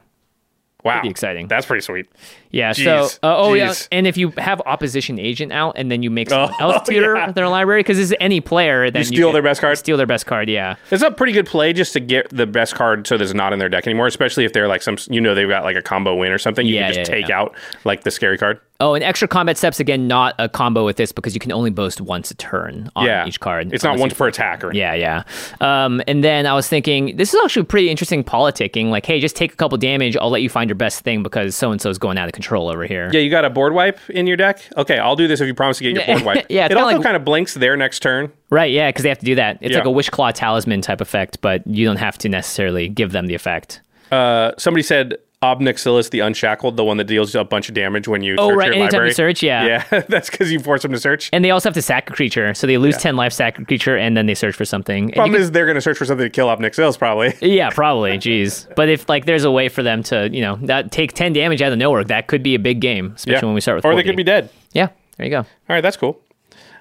Wow, 0.84 0.92
Pretty 1.00 1.08
exciting. 1.08 1.48
That's 1.48 1.64
pretty 1.64 1.80
sweet. 1.80 2.06
Yeah. 2.50 2.72
Jeez. 2.72 2.84
So, 2.84 3.18
uh, 3.22 3.36
oh 3.38 3.54
yeah, 3.54 3.72
and 3.90 4.06
if 4.06 4.18
you 4.18 4.32
have 4.36 4.60
opposition 4.66 5.18
agent 5.18 5.50
out, 5.50 5.78
and 5.78 5.90
then 5.90 6.02
you 6.02 6.10
make 6.10 6.28
someone 6.28 6.52
Oh, 6.60 6.72
else 6.74 6.86
tutor 6.86 7.16
yeah. 7.16 7.32
their 7.32 7.48
library, 7.48 7.80
because 7.80 7.98
it's 7.98 8.12
any 8.20 8.40
player, 8.42 8.90
then 8.90 9.00
you 9.00 9.06
steal 9.06 9.28
can 9.28 9.32
their 9.32 9.42
best 9.42 9.62
card? 9.62 9.78
Steal 9.78 9.96
their 9.96 10.06
best 10.06 10.26
card. 10.26 10.50
Yeah. 10.50 10.76
It's 10.90 11.02
a 11.02 11.10
pretty 11.10 11.32
good 11.32 11.46
play 11.46 11.72
just 11.72 11.94
to 11.94 12.00
get 12.00 12.28
the 12.28 12.46
best 12.46 12.74
card 12.74 13.06
so 13.06 13.16
that 13.16 13.24
it's 13.24 13.32
not 13.32 13.54
in 13.54 13.58
their 13.58 13.70
deck 13.70 13.86
anymore. 13.86 14.06
Especially 14.06 14.44
if 14.44 14.52
they're 14.52 14.68
like 14.68 14.82
some 14.82 14.98
you 15.08 15.20
know 15.22 15.34
they've 15.34 15.48
got 15.48 15.64
like 15.64 15.76
a 15.76 15.82
combo 15.82 16.14
win 16.14 16.30
or 16.32 16.38
something. 16.38 16.66
You 16.66 16.74
Yeah, 16.74 16.88
can 16.88 16.94
just 16.96 17.10
yeah, 17.10 17.16
take 17.22 17.30
out 17.30 17.56
like 17.84 18.04
the 18.04 18.10
scary 18.10 18.36
card. 18.36 18.60
Oh, 18.80 18.94
and 18.94 19.04
extra 19.04 19.28
combat 19.28 19.56
steps 19.56 19.78
again, 19.78 20.08
not 20.08 20.34
a 20.38 20.48
combo 20.48 20.84
with 20.84 20.96
this 20.96 21.12
because 21.12 21.32
you 21.32 21.38
can 21.40 21.52
only 21.52 21.70
boast 21.70 22.00
once 22.00 22.32
a 22.32 22.34
turn 22.34 22.90
on 22.96 23.06
yeah, 23.06 23.24
each 23.24 23.38
card. 23.38 23.72
It's 23.72 23.84
not 23.84 23.98
once 24.00 24.12
you- 24.12 24.16
per 24.16 24.26
attack 24.26 24.64
or 24.64 24.70
anything. 24.70 24.80
Yeah, 24.80 25.22
yeah. 25.60 25.84
Um, 25.84 26.02
and 26.08 26.24
then 26.24 26.44
I 26.44 26.54
was 26.54 26.68
thinking, 26.68 27.16
this 27.16 27.32
is 27.32 27.40
actually 27.44 27.66
pretty 27.66 27.88
interesting 27.88 28.24
politicking. 28.24 28.90
Like, 28.90 29.06
hey, 29.06 29.20
just 29.20 29.36
take 29.36 29.52
a 29.52 29.56
couple 29.56 29.78
damage. 29.78 30.16
I'll 30.16 30.28
let 30.28 30.42
you 30.42 30.48
find 30.48 30.68
your 30.68 30.74
best 30.74 31.00
thing 31.02 31.22
because 31.22 31.54
so 31.54 31.70
and 31.70 31.80
so 31.80 31.88
is 31.88 31.98
going 31.98 32.18
out 32.18 32.26
of 32.26 32.32
control 32.32 32.68
over 32.68 32.84
here. 32.84 33.10
Yeah, 33.12 33.20
you 33.20 33.30
got 33.30 33.44
a 33.44 33.50
board 33.50 33.74
wipe 33.74 34.00
in 34.10 34.26
your 34.26 34.36
deck. 34.36 34.60
Okay, 34.76 34.98
I'll 34.98 35.16
do 35.16 35.28
this 35.28 35.40
if 35.40 35.46
you 35.46 35.54
promise 35.54 35.78
to 35.78 35.84
get 35.84 35.94
your 35.94 36.16
board 36.16 36.26
wipe. 36.36 36.46
Yeah, 36.50 36.66
it 36.66 36.76
also 36.76 36.96
like- 36.96 37.02
kind 37.04 37.16
of 37.16 37.24
blinks 37.24 37.54
their 37.54 37.76
next 37.76 38.00
turn. 38.00 38.32
Right, 38.50 38.72
yeah, 38.72 38.88
because 38.88 39.04
they 39.04 39.08
have 39.08 39.18
to 39.20 39.24
do 39.24 39.36
that. 39.36 39.58
It's 39.60 39.70
Yeah. 39.72 39.78
like 39.78 39.86
a 39.86 39.90
wish 39.92 40.10
claw 40.10 40.32
talisman 40.32 40.80
type 40.80 41.00
effect, 41.00 41.40
but 41.40 41.64
you 41.66 41.86
don't 41.86 41.96
have 41.98 42.18
to 42.18 42.28
necessarily 42.28 42.88
give 42.88 43.12
them 43.12 43.28
the 43.28 43.34
effect. 43.34 43.80
Uh, 44.10 44.50
somebody 44.58 44.82
said 44.82 45.16
Ob 45.44 45.60
Nixilis 45.60 46.08
the 46.10 46.20
Unshackled, 46.20 46.76
the 46.76 46.84
one 46.84 46.96
that 46.96 47.04
deals 47.04 47.34
a 47.34 47.44
bunch 47.44 47.68
of 47.68 47.74
damage 47.74 48.08
when 48.08 48.22
you 48.22 48.36
Oh, 48.38 48.48
search 48.48 48.56
right, 48.56 48.66
your 48.72 48.82
anytime 48.82 49.06
you 49.06 49.12
search, 49.12 49.42
yeah. 49.42 49.84
Yeah, 49.92 50.00
that's 50.08 50.30
because 50.30 50.50
you 50.50 50.58
force 50.58 50.82
them 50.82 50.92
to 50.92 50.98
search. 50.98 51.28
And 51.32 51.44
they 51.44 51.50
also 51.50 51.68
have 51.68 51.74
to 51.74 51.82
sack 51.82 52.08
a 52.08 52.14
creature, 52.14 52.54
so 52.54 52.66
they 52.66 52.78
lose 52.78 52.96
10 52.96 53.14
life, 53.16 53.32
sack 53.32 53.58
a 53.58 53.64
creature, 53.64 53.96
and 53.96 54.16
then 54.16 54.24
they 54.26 54.34
search 54.34 54.54
for 54.56 54.64
something. 54.64 55.10
Problem 55.12 55.34
can- 55.34 55.42
is 55.42 55.50
they're 55.50 55.66
going 55.66 55.74
to 55.74 55.80
search 55.82 55.98
for 55.98 56.06
something 56.06 56.24
to 56.24 56.30
kill 56.30 56.48
Ob 56.48 56.60
Nixilis 56.60 56.98
probably. 56.98 57.34
yeah, 57.42 57.68
probably, 57.70 58.12
jeez. 58.18 58.66
But 58.74 58.88
if 58.88 59.08
like 59.08 59.26
there's 59.26 59.44
a 59.44 59.50
way 59.50 59.68
for 59.68 59.82
them 59.82 60.02
to, 60.04 60.30
you 60.32 60.40
know, 60.40 60.56
that 60.62 60.90
take 60.90 61.12
10 61.12 61.34
damage 61.34 61.60
out 61.60 61.72
of 61.72 61.78
nowhere, 61.78 62.04
that 62.04 62.26
could 62.26 62.42
be 62.42 62.54
a 62.54 62.58
big 62.58 62.80
game, 62.80 63.12
especially 63.14 63.40
Yeah. 63.40 63.44
when 63.46 63.54
we 63.54 63.60
start 63.60 63.76
with 63.76 63.84
or 63.84 63.94
they 63.94 64.02
could 64.02 64.16
be 64.16 64.24
dead. 64.24 64.48
Yeah, 64.72 64.88
there 65.18 65.26
you 65.26 65.30
go. 65.30 65.38
All 65.40 65.46
right, 65.68 65.82
that's 65.82 65.96
cool. 65.98 66.20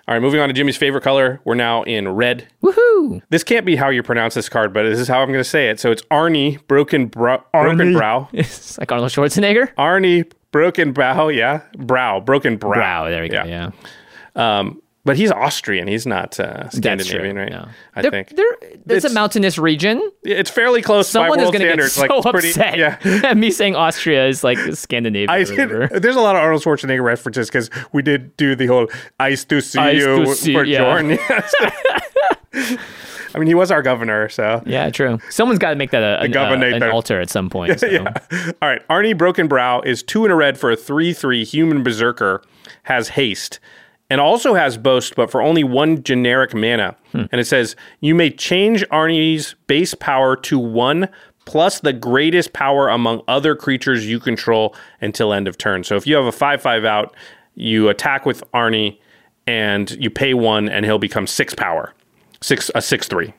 All 0.06 0.14
right, 0.14 0.22
moving 0.22 0.42
on 0.42 0.50
to 0.50 0.54
Jimmy's 0.54 0.76
favorite 0.76 1.02
color. 1.02 1.40
We're 1.46 1.56
now 1.56 1.84
in 1.84 2.10
red. 2.10 2.48
Woohoo! 2.62 3.22
This 3.30 3.42
can't 3.42 3.66
be 3.66 3.78
how 3.78 3.88
you 3.88 4.04
pronounce 4.04 4.34
this 4.34 4.50
card, 4.50 4.74
but 4.74 4.84
this 4.84 5.00
is 5.00 5.08
how 5.08 5.22
I'm 5.22 5.30
going 5.30 5.40
to 5.40 5.46
say 5.50 5.70
it. 5.70 5.80
So 5.80 5.92
it's 5.92 6.02
Arnie 6.04 6.60
Broken 6.68 7.06
Brow. 7.08 7.42
Broken 7.54 7.94
Brow. 7.98 8.28
It's 8.34 8.78
like 8.78 8.92
Arnold 8.92 9.12
Schwarzenegger. 9.12 9.74
Arnie 9.76 10.30
Broken 10.52 10.92
Brow. 10.92 11.30
Yeah, 11.30 11.62
Brow. 11.78 12.20
Broken 12.20 12.58
Brow. 12.58 12.74
Brow, 12.74 13.10
there 13.10 13.22
we 13.22 13.30
go. 13.30 13.44
Yeah. 13.46 13.72
Um, 14.36 14.82
But 15.06 15.18
he's 15.18 15.32
Austrian. 15.32 15.90
He's 15.90 16.06
not 16.06 16.40
uh, 16.40 16.46
That's 16.64 16.78
Scandinavian, 16.78 17.36
true, 17.36 17.44
right? 17.44 17.52
no. 17.52 17.68
I 17.94 18.02
They're- 18.04 18.12
think. 18.12 18.30
they're- 18.38 18.58
it's, 18.88 19.04
a 19.04 19.10
mountainous 19.10 19.58
region. 19.58 20.02
It's 20.24 20.50
fairly 20.50 20.82
close 20.82 21.10
Someone 21.10 21.40
by 21.40 21.44
is 21.44 21.52
going 21.52 21.60
to 21.60 21.66
get 21.68 21.72
standards. 21.74 21.94
so 21.94 22.02
like 22.04 22.12
it's 22.14 22.32
pretty, 22.32 22.50
upset. 22.50 22.78
Yeah. 23.24 23.34
Me 23.34 23.52
saying 23.52 23.76
Austria 23.76 24.28
is 24.28 24.46
like 24.46 24.58
Scandinavia. 24.76 25.28
I 25.30 25.40
or 25.40 25.88
did, 25.88 26.02
there's 26.04 26.16
a 26.16 26.22
lot 26.22 26.38
of 26.38 26.42
Arnold 26.42 26.64
Schwarzenegger 26.64 27.04
references 27.04 27.50
because 27.50 27.70
we 27.92 28.02
did 28.02 28.36
do 28.38 28.56
the 28.56 28.68
whole 28.68 28.88
"ice 29.20 29.44
to 29.46 29.60
see 29.62 29.78
Ice 29.80 29.98
you" 29.98 30.24
to 30.26 30.36
see- 30.36 30.54
for 30.54 30.64
yeah. 30.64 30.78
Jordan. 30.80 31.20
I 33.36 33.40
mean, 33.40 33.48
he 33.48 33.56
was 33.56 33.72
our 33.72 33.82
governor, 33.82 34.30
so 34.30 34.62
Yeah, 34.66 34.90
true. 34.92 35.18
Someone's 35.30 35.60
got 35.60 35.72
to 35.72 35.76
make 35.76 35.90
that 35.92 36.04
a, 36.04 36.22
an, 36.22 36.38
uh, 36.38 36.54
an 36.54 36.84
altar 36.84 37.20
at 37.20 37.30
some 37.32 37.50
point. 37.50 37.80
So. 37.80 37.88
yeah. 37.88 38.14
All 38.62 38.70
right, 38.70 38.88
Arnie 38.90 39.18
Broken 39.18 39.48
Brow 39.48 39.82
is 39.82 40.04
two 40.04 40.24
in 40.24 40.32
a 40.32 40.36
red 40.36 40.58
for 40.58 40.72
a 40.72 40.76
three-three 40.76 41.44
human 41.44 41.84
berserker. 41.84 42.44
Has 42.84 43.10
haste 43.10 43.60
and 44.14 44.22
also 44.22 44.54
has 44.54 44.78
boast, 44.78 45.16
but 45.16 45.32
for 45.32 45.42
only 45.42 45.64
one 45.64 46.04
generic 46.04 46.54
mana. 46.54 46.96
Hmm. 47.12 47.24
And 47.32 47.42
it 47.42 47.46
says 47.46 47.76
you 48.00 48.14
may 48.14 48.30
change 48.30 48.86
Arni's 48.92 49.56
base 49.66 49.96
power 49.96 50.36
to 50.38 50.60
one 50.60 51.10
plus 51.46 51.80
the 51.80 51.92
greatest 51.94 52.54
power 52.54 52.88
among 52.88 53.22
other 53.28 53.56
creatures 53.56 54.08
you 54.08 54.20
control 54.20 54.76
until 55.02 55.34
end 55.34 55.48
of 55.48 55.58
turn. 55.58 55.84
So 55.84 55.96
if 55.96 56.06
you 56.08 56.16
have 56.16 56.26
a 56.26 56.32
five-five 56.32 56.86
out, 56.86 57.16
you 57.56 57.90
attack 57.90 58.26
with 58.26 58.44
Arni, 58.54 59.02
and 59.46 59.92
you 59.92 60.10
pay 60.10 60.34
one, 60.34 60.70
and 60.70 60.86
he'll 60.86 61.00
become 61.00 61.28
six 61.28 61.54
power, 61.54 61.94
six 62.42 62.72
a 62.76 62.82
six-three. 62.82 63.34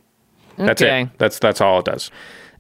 That's 0.59 0.83
Okay. 0.83 1.03
it. 1.03 1.09
That's 1.19 1.39
that's 1.39 1.61
all 1.61 1.79
it 1.79 1.87
does. 1.87 2.11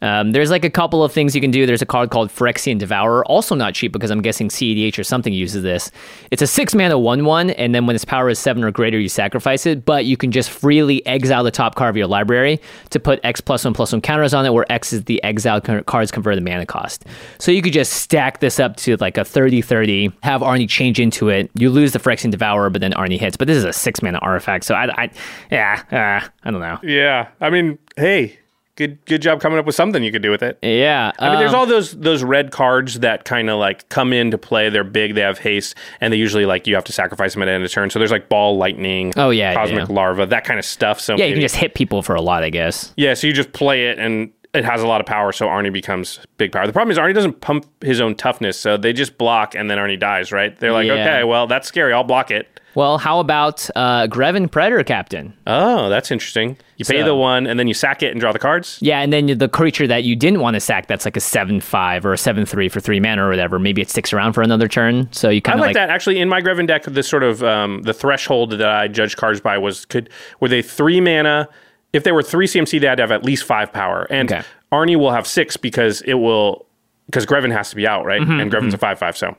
Um, 0.05 0.33
there's 0.33 0.51
like 0.51 0.67
a 0.67 0.71
couple 0.71 1.03
of 1.03 1.13
things 1.13 1.35
you 1.35 1.41
can 1.41 1.51
do. 1.51 1.65
There's 1.65 1.81
a 1.81 1.87
card 1.87 2.11
called 2.11 2.29
Phyrexian 2.29 2.79
Devourer, 2.79 3.25
also 3.25 3.55
not 3.55 3.73
cheap 3.73 3.91
because 3.91 4.11
I'm 4.11 4.21
guessing 4.21 4.51
CEDH 4.51 4.99
or 4.99 5.03
something 5.03 5.33
uses 5.33 5.63
this. 5.63 5.91
It's 6.31 6.43
a 6.43 6.47
six 6.47 6.75
mana 6.75 6.99
one 6.99 7.25
one, 7.25 7.49
and 7.49 7.75
then 7.75 7.87
when 7.87 7.97
its 7.97 8.05
power 8.05 8.29
is 8.29 8.39
seven 8.39 8.65
or 8.65 8.71
greater, 8.71 9.01
you 9.01 9.09
sacrifice 9.09 9.65
it. 9.65 9.87
But 9.87 10.05
you 10.05 10.19
can 10.19 10.31
just 10.31 10.51
freely 10.51 11.05
exile 11.07 11.43
the 11.43 11.51
top 11.51 11.75
card 11.75 11.89
of 11.89 11.97
your 11.97 12.07
library 12.07 12.61
to 12.91 13.01
put 13.01 13.19
X 13.25 13.41
plus 13.41 13.65
one 13.65 13.73
plus 13.73 13.93
one 13.93 14.03
counters 14.03 14.35
on 14.35 14.45
it, 14.45 14.53
where 14.53 14.71
X 14.71 14.93
is 14.93 15.05
the 15.05 15.23
exiled 15.25 15.65
cards 15.87 16.11
convert 16.11 16.35
the 16.35 16.43
mana 16.43 16.67
cost. 16.67 17.07
So 17.39 17.51
you 17.51 17.63
could 17.63 17.73
just 17.73 17.95
stack 17.95 18.41
this 18.41 18.61
up 18.61 18.77
to 18.77 18.99
like 18.99 19.17
a 19.17 19.23
30-30, 19.23 20.13
have 20.23 20.43
Arni 20.43 20.67
change 20.67 21.01
into 21.01 21.31
it. 21.31 21.51
You 21.55 21.71
lose 21.71 21.93
the 21.93 21.99
Phyrexian 21.99 22.31
Devourer, 22.31 22.69
but 22.69 22.83
then 22.83 22.93
Arni 22.93 23.17
hits. 23.17 23.39
But 23.39 23.49
this 23.49 23.57
is 23.57 23.65
a 23.65 23.73
six 23.73 24.03
mana 24.03 24.19
artifact, 24.19 24.65
so 24.65 24.75
I, 24.75 25.05
I 25.05 25.11
yeah, 25.51 25.83
uh, 25.91 26.29
I 26.43 26.51
don't 26.51 26.61
know. 26.61 26.79
Yeah, 26.83 27.29
I 27.41 27.49
mean, 27.49 27.79
hey, 27.97 28.39
good 28.77 29.05
good 29.07 29.23
job 29.23 29.41
coming 29.41 29.59
up 29.59 29.67
with 29.67 29.75
something 29.75 30.03
you 30.03 30.11
could 30.13 30.23
do 30.23 30.31
with 30.31 30.43
it. 30.43 30.59
Yeah, 30.63 31.13
I 31.19 31.31
mean, 31.31 31.39
there's 31.39 31.53
um, 31.53 31.61
all 31.61 31.67
those 31.67 31.93
those 31.93 32.23
red 32.23 32.51
cards 32.51 33.01
that 33.01 33.25
kind 33.25 33.49
of 33.51 33.59
like 33.59 33.89
come 33.89 34.13
into 34.13 34.39
play. 34.39 34.69
They're 34.71 34.85
big, 34.85 35.15
they 35.15 35.21
have 35.23 35.39
haste, 35.39 35.75
and 36.01 36.13
they 36.13 36.17
usually 36.17 36.47
like 36.47 36.67
you 36.67 36.75
have 36.75 36.85
to 36.85 36.93
sacrifice 36.93 37.35
them 37.35 37.43
at 37.43 37.47
the 37.47 37.53
end 37.53 37.65
of 37.65 37.71
turn. 37.71 37.91
So 37.91 37.99
there's 37.99 38.11
like 38.11 38.29
ball, 38.29 38.57
lightning, 38.57 39.13
Oh, 39.17 39.31
yeah, 39.31 39.55
cosmic 39.55 39.89
yeah. 39.89 39.95
larva, 39.95 40.27
that 40.27 40.45
kind 40.45 40.59
of 40.59 40.65
stuff. 40.65 41.01
So 41.01 41.17
yeah, 41.17 41.27
you 41.27 41.35
can 41.35 41.43
just 41.43 41.57
hit 41.57 41.75
people 41.75 42.03
for 42.03 42.15
a 42.15 42.23
lot, 42.23 42.43
I 42.45 42.51
guess. 42.51 42.93
yeah, 42.97 43.15
so 43.15 43.27
you 43.27 43.33
just 43.33 43.53
play 43.53 43.87
it 43.89 43.99
and. 43.99 44.33
It 44.53 44.65
has 44.65 44.83
a 44.83 44.87
lot 44.87 45.01
of 45.01 45.07
power, 45.09 45.33
so 45.33 45.49
Arni 45.49 45.71
becomes 45.71 46.21
big 46.37 46.53
power. 46.53 46.65
The 46.65 46.73
problem 46.73 46.93
is 46.93 46.97
Arni 46.97 47.13
doesn't 47.13 47.41
pump 47.41 47.67
his 47.83 48.01
own 48.01 48.15
toughness, 48.15 48.57
so 48.57 48.77
they 48.77 48.93
just 48.93 49.19
block 49.19 49.57
and 49.57 49.69
then 49.69 49.81
Arni 49.81 49.97
dies, 49.97 50.31
right? 50.31 50.57
They're 50.57 50.71
like, 50.71 50.87
Yeah. 50.87 50.93
okay, 50.93 51.25
well, 51.25 51.49
that's 51.49 51.67
scary. 51.67 51.93
I'll 51.93 52.05
block 52.05 52.31
it. 52.31 52.61
Well, 52.75 52.99
how 52.99 53.21
about 53.21 53.69
uh, 53.77 54.07
Greven 54.09 54.51
Predator 54.51 54.83
Captain? 54.85 55.33
Oh, 55.47 55.89
that's 55.89 56.11
interesting. 56.11 56.57
You 56.77 56.85
pay 56.85 57.01
So- 57.01 57.05
the 57.07 57.15
one 57.15 57.47
and 57.47 57.59
then 57.59 57.69
you 57.69 57.75
sack 57.75 58.03
it 58.03 58.11
and 58.11 58.21
draw 58.21 58.33
the 58.33 58.39
cards. 58.39 58.79
Yeah, 58.83 59.01
and 59.01 59.13
then 59.13 59.27
the 59.39 59.49
creature 59.49 59.87
that 59.87 60.03
you 60.05 60.17
didn't 60.17 60.41
want 60.41 60.55
to 60.55 60.61
sack, 60.61 60.87
that's 60.89 61.05
like 61.05 61.17
a 61.17 61.21
seven 61.21 61.61
five 61.61 62.05
or 62.05 62.13
a 62.13 62.19
seven 62.19 62.45
three 62.45 62.69
for 62.69 62.81
three 62.81 62.99
mana 63.01 63.25
or 63.27 63.29
whatever. 63.31 63.59
Maybe 63.59 63.81
it 63.81 63.91
sticks 63.91 64.13
around 64.13 64.33
for 64.33 64.43
another 64.43 64.67
turn. 64.69 65.09
So 65.13 65.29
you 65.29 65.41
kind 65.41 65.55
of 65.59 65.61
like, 65.61 65.69
like, 65.69 65.75
that 65.77 65.91
actually. 65.91 66.19
In 66.21 66.29
my 66.29 66.41
Greven 66.43 66.67
deck, 66.67 66.85
this 66.85 67.09
sort 67.09 67.23
of 67.23 67.43
um, 67.45 67.83
the 67.83 67.95
threshold 67.95 68.51
that 68.53 68.63
I 68.69 68.89
judge 68.89 69.17
cards 69.17 69.41
by 69.41 69.57
was 69.59 69.85
could 69.85 70.11
were 70.41 70.49
they 70.49 70.63
three 70.63 71.01
mana? 71.01 71.49
If 71.93 72.03
they 72.03 72.11
were 72.11 72.25
three 72.25 72.49
CMC, 72.49 72.81
they 72.81 72.89
had 72.89 72.97
to 72.97 73.03
have 73.05 73.13
at 73.13 73.25
least 73.25 73.45
five 73.45 73.73
power, 73.73 74.09
and 74.11 74.33
Okay. 74.33 74.43
Arni 74.73 74.97
will 74.97 75.13
have 75.13 75.29
six 75.29 75.57
because 75.57 76.01
it 76.03 76.15
will 76.15 76.67
because 77.07 77.25
Greven 77.25 77.53
has 77.53 77.71
to 77.71 77.77
be 77.77 77.87
out, 77.87 78.05
right? 78.05 78.21
Mm-hmm, 78.21 78.41
and 78.41 78.51
Greven's 78.53 78.75
a 78.75 78.79
five 78.79 78.99
five, 78.99 79.17
so 79.17 79.37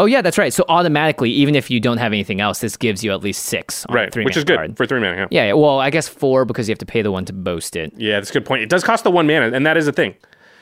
Oh 0.00 0.06
yeah, 0.06 0.22
that's 0.22 0.38
right. 0.38 0.52
So 0.52 0.64
automatically, 0.68 1.30
even 1.30 1.54
if 1.56 1.70
you 1.70 1.80
don't 1.80 1.98
have 1.98 2.12
anything 2.12 2.40
else, 2.40 2.60
this 2.60 2.76
gives 2.76 3.02
you 3.02 3.12
at 3.12 3.20
least 3.22 3.44
six. 3.46 3.84
On 3.86 3.94
right, 3.94 4.12
three 4.12 4.24
which 4.24 4.36
is 4.36 4.44
good 4.44 4.56
card. 4.56 4.76
for 4.76 4.86
three 4.86 5.00
mana. 5.00 5.16
Yeah. 5.16 5.26
Yeah, 5.30 5.44
yeah, 5.46 5.52
well, 5.54 5.80
I 5.80 5.90
guess 5.90 6.08
four 6.08 6.44
because 6.44 6.68
you 6.68 6.72
have 6.72 6.78
to 6.78 6.86
pay 6.86 7.02
the 7.02 7.10
one 7.10 7.24
to 7.24 7.32
boast 7.32 7.74
it. 7.76 7.92
yeah, 7.96 8.14
that's 8.14 8.30
a 8.30 8.32
good 8.32 8.44
point. 8.46 8.62
It 8.62 8.68
does 8.68 8.84
cost 8.84 9.02
the 9.04 9.10
one 9.10 9.26
mana, 9.26 9.50
and 9.52 9.66
that 9.66 9.76
is 9.76 9.88
a 9.88 9.92
thing. 9.92 10.14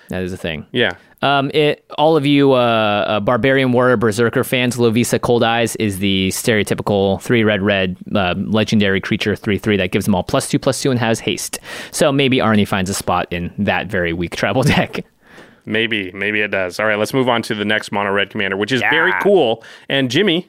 That 0.08 0.22
is 0.22 0.32
a 0.32 0.36
thing. 0.36 0.64
Yeah, 0.70 0.94
Um, 1.20 1.50
it, 1.52 1.84
all 1.98 2.16
of 2.16 2.24
you 2.24 2.52
uh, 2.52 2.56
uh, 2.56 3.20
barbarian 3.20 3.72
warrior 3.72 3.96
berserker 3.96 4.44
fans, 4.44 4.76
Lovisa 4.76 5.18
Coldeyes 5.18 5.74
is 5.80 5.98
the 5.98 6.28
stereotypical 6.28 7.20
three 7.20 7.42
red 7.42 7.60
red 7.60 7.96
uh, 8.14 8.34
legendary 8.38 9.00
creature 9.00 9.34
three 9.34 9.58
three 9.58 9.76
that 9.76 9.90
gives 9.90 10.04
them 10.04 10.14
all 10.14 10.22
plus 10.22 10.48
two 10.48 10.60
plus 10.60 10.80
two 10.80 10.92
and 10.92 11.00
has 11.00 11.18
haste. 11.18 11.58
So 11.90 12.12
maybe 12.12 12.40
Arni 12.40 12.64
finds 12.64 12.88
a 12.88 12.94
spot 12.94 13.26
in 13.32 13.52
that 13.58 13.88
very 13.88 14.12
weak 14.12 14.36
tribal 14.36 14.62
deck. 14.76 15.04
Maybe, 15.66 16.12
maybe 16.12 16.40
it 16.40 16.52
does. 16.52 16.78
All 16.78 16.86
right, 16.86 16.98
let's 16.98 17.12
move 17.12 17.28
on 17.28 17.42
to 17.42 17.54
the 17.54 17.64
next 17.64 17.90
mono 17.90 18.12
red 18.12 18.30
commander, 18.30 18.56
which 18.56 18.72
is 18.72 18.80
very 18.80 19.12
cool. 19.20 19.64
And 19.88 20.10
Jimmy, 20.10 20.48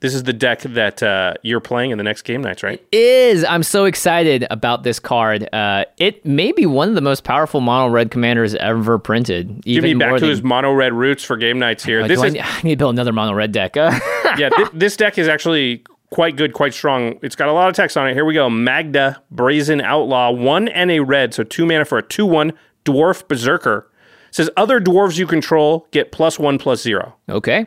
this 0.00 0.14
is 0.14 0.22
the 0.24 0.32
deck 0.32 0.60
that 0.60 1.02
uh, 1.02 1.34
you're 1.42 1.60
playing 1.60 1.90
in 1.90 1.98
the 1.98 2.04
next 2.04 2.22
Game 2.22 2.42
Knights, 2.42 2.62
right? 2.62 2.84
Is 2.92 3.44
I'm 3.44 3.62
so 3.62 3.84
excited 3.84 4.46
about 4.50 4.82
this 4.82 4.98
card. 4.98 5.48
Uh, 5.52 5.84
it 5.98 6.24
may 6.24 6.52
be 6.52 6.66
one 6.66 6.88
of 6.88 6.94
the 6.94 7.00
most 7.00 7.24
powerful 7.24 7.60
mono 7.60 7.92
red 7.92 8.10
commanders 8.10 8.54
ever 8.54 8.98
printed. 8.98 9.64
Me 9.66 9.94
back 9.94 10.14
to 10.14 10.20
than, 10.20 10.30
his 10.30 10.42
mono 10.42 10.72
red 10.72 10.92
roots 10.92 11.24
for 11.24 11.36
Game 11.36 11.58
Knights 11.58 11.84
here. 11.84 12.02
Uh, 12.02 12.08
this 12.08 12.18
do 12.18 12.24
I 12.24 12.26
is 12.28 12.32
need- 12.34 12.40
I, 12.44 12.62
need 12.62 12.74
to 12.74 12.76
build 12.76 12.94
another 12.94 13.12
mono 13.12 13.34
red 13.34 13.52
deck. 13.52 13.76
Uh, 13.76 13.98
yeah, 14.38 14.50
thi- 14.50 14.70
this 14.72 14.96
deck 14.96 15.18
is 15.18 15.28
actually 15.28 15.84
quite 16.10 16.36
good, 16.36 16.52
quite 16.52 16.74
strong. 16.74 17.18
It's 17.22 17.36
got 17.36 17.48
a 17.48 17.52
lot 17.52 17.68
of 17.68 17.74
text 17.74 17.96
on 17.96 18.08
it. 18.08 18.14
Here 18.14 18.24
we 18.24 18.34
go. 18.34 18.48
Magda, 18.48 19.22
Brazen 19.30 19.80
Outlaw, 19.80 20.30
one 20.30 20.68
and 20.68 20.90
a 20.90 21.00
red, 21.00 21.34
so 21.34 21.42
two 21.42 21.66
mana 21.66 21.84
for 21.84 21.98
a 21.98 22.02
2 22.02 22.24
1 22.26 22.52
Dwarf 22.84 23.26
Berserker. 23.28 23.90
Says 24.30 24.50
other 24.56 24.80
dwarves 24.80 25.16
you 25.16 25.26
control 25.28 25.86
get 25.92 26.10
plus 26.10 26.38
one, 26.38 26.58
plus 26.58 26.82
zero. 26.82 27.14
okay. 27.28 27.66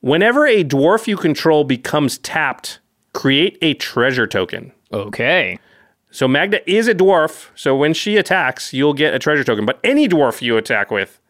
Whenever 0.00 0.46
a 0.46 0.62
dwarf 0.62 1.06
you 1.06 1.16
control 1.16 1.64
becomes 1.64 2.18
tapped, 2.18 2.80
create 3.12 3.56
a 3.62 3.74
treasure 3.74 4.26
token. 4.26 4.72
Okay. 4.92 5.58
So 6.10 6.28
Magda 6.28 6.68
is 6.70 6.86
a 6.86 6.94
dwarf, 6.94 7.48
so 7.54 7.74
when 7.76 7.92
she 7.94 8.16
attacks, 8.16 8.72
you'll 8.72 8.94
get 8.94 9.14
a 9.14 9.18
treasure 9.18 9.42
token. 9.44 9.64
But 9.66 9.80
any 9.82 10.08
dwarf 10.08 10.42
you 10.42 10.56
attack 10.56 10.90
with, 10.90 11.20